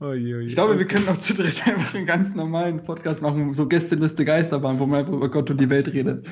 Oje, 0.00 0.36
oje. 0.36 0.46
Ich 0.46 0.54
glaube, 0.54 0.78
wir 0.78 0.86
können 0.86 1.06
noch 1.06 1.18
zu 1.18 1.34
dritt 1.34 1.66
einfach 1.66 1.94
einen 1.94 2.06
ganz 2.06 2.34
normalen 2.34 2.82
Podcast 2.82 3.22
machen, 3.22 3.52
so 3.54 3.66
Gästeliste 3.66 4.24
Geisterbahn, 4.24 4.78
wo 4.78 4.86
man 4.86 5.00
einfach 5.00 5.12
über 5.12 5.30
Gott 5.30 5.50
und 5.50 5.60
die 5.60 5.70
Welt 5.70 5.92
redet. 5.92 6.26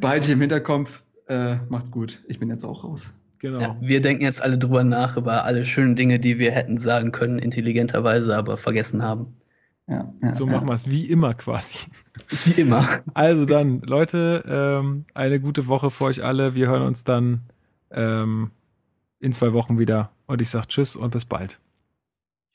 Behalte 0.00 0.26
ich 0.26 0.32
im 0.32 0.40
Hinterkopf. 0.40 1.02
Äh, 1.26 1.56
macht's 1.68 1.90
gut. 1.90 2.22
Ich 2.26 2.38
bin 2.38 2.48
jetzt 2.48 2.64
auch 2.64 2.84
raus. 2.84 3.12
Genau. 3.40 3.60
Ja, 3.60 3.76
wir 3.80 4.00
denken 4.00 4.24
jetzt 4.24 4.42
alle 4.42 4.58
drüber 4.58 4.82
nach, 4.82 5.16
über 5.16 5.44
alle 5.44 5.64
schönen 5.64 5.94
Dinge, 5.94 6.18
die 6.18 6.38
wir 6.38 6.50
hätten 6.50 6.78
sagen 6.78 7.12
können, 7.12 7.38
intelligenterweise, 7.38 8.36
aber 8.36 8.56
vergessen 8.56 9.02
haben. 9.02 9.36
Ja, 9.86 10.12
ja, 10.20 10.34
so 10.34 10.44
machen 10.46 10.68
wir 10.68 10.74
es, 10.74 10.90
wie 10.90 11.06
immer 11.06 11.34
quasi. 11.34 11.78
Wie 12.44 12.60
immer. 12.60 12.86
Also 13.14 13.46
dann, 13.46 13.80
Leute, 13.80 14.44
ähm, 14.46 15.06
eine 15.14 15.40
gute 15.40 15.66
Woche 15.66 15.90
für 15.90 16.04
euch 16.04 16.22
alle. 16.22 16.54
Wir 16.54 16.68
hören 16.68 16.82
uns 16.82 17.04
dann 17.04 17.42
ähm, 17.90 18.50
in 19.20 19.32
zwei 19.32 19.52
Wochen 19.52 19.78
wieder. 19.78 20.10
Und 20.26 20.42
ich 20.42 20.50
sage 20.50 20.66
Tschüss 20.68 20.94
und 20.94 21.12
bis 21.12 21.24
bald. 21.24 21.58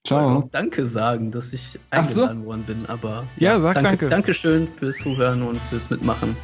Ciao. 0.05 0.49
Danke 0.51 0.85
sagen, 0.85 1.31
dass 1.31 1.53
ich 1.53 1.79
eingeladen 1.89 2.41
so. 2.41 2.45
worden 2.45 2.63
bin, 2.63 2.85
aber 2.87 3.25
ja, 3.37 3.57
sag 3.61 3.75
danke. 3.75 3.89
danke. 3.89 4.09
Dankeschön 4.09 4.67
fürs 4.67 4.97
Zuhören 4.97 5.43
und 5.43 5.61
fürs 5.69 5.89
Mitmachen 5.89 6.35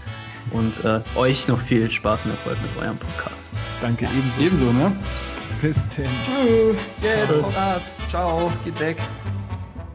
und 0.51 0.85
äh, 0.85 1.01
euch 1.15 1.45
noch 1.49 1.59
viel 1.59 1.91
Spaß 1.91 2.23
und 2.23 2.31
Erfolg 2.31 2.57
mit 2.61 2.81
eurem 2.81 2.97
Podcast. 2.97 3.51
Danke, 3.81 4.05
ja. 4.05 4.11
ebenso. 4.17 4.39
Ebenso, 4.39 4.71
ne? 4.71 4.95
Bis 5.61 5.75
denn. 5.87 6.05
Tschüss. 6.25 6.77
Jetzt, 7.01 7.43
haut 7.43 7.57
ab. 7.57 7.81
Ciao, 8.09 8.49
geht 8.63 8.79
weg. 8.79 8.97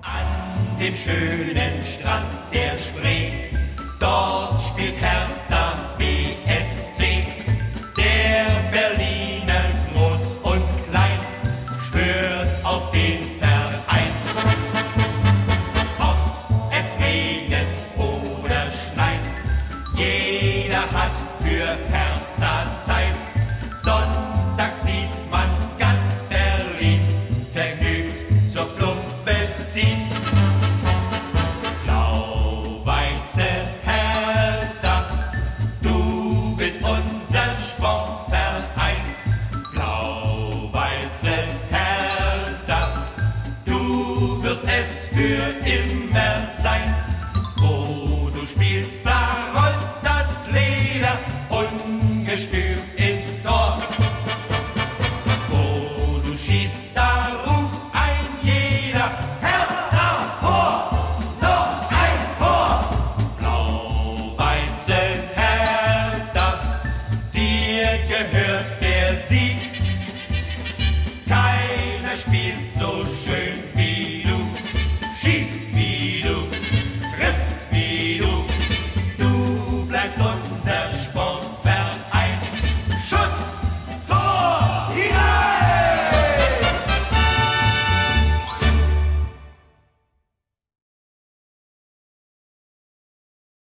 An 0.02 0.78
dem 0.78 0.94
schönen 0.94 1.86
Strand 1.86 2.26
der 2.52 2.76
Spree, 2.76 3.32
dort 3.98 4.60
spielt 4.60 4.96
Hertha 5.00 5.72
BSC. 5.96 7.24
Der 7.96 8.70
Berliner 8.70 9.03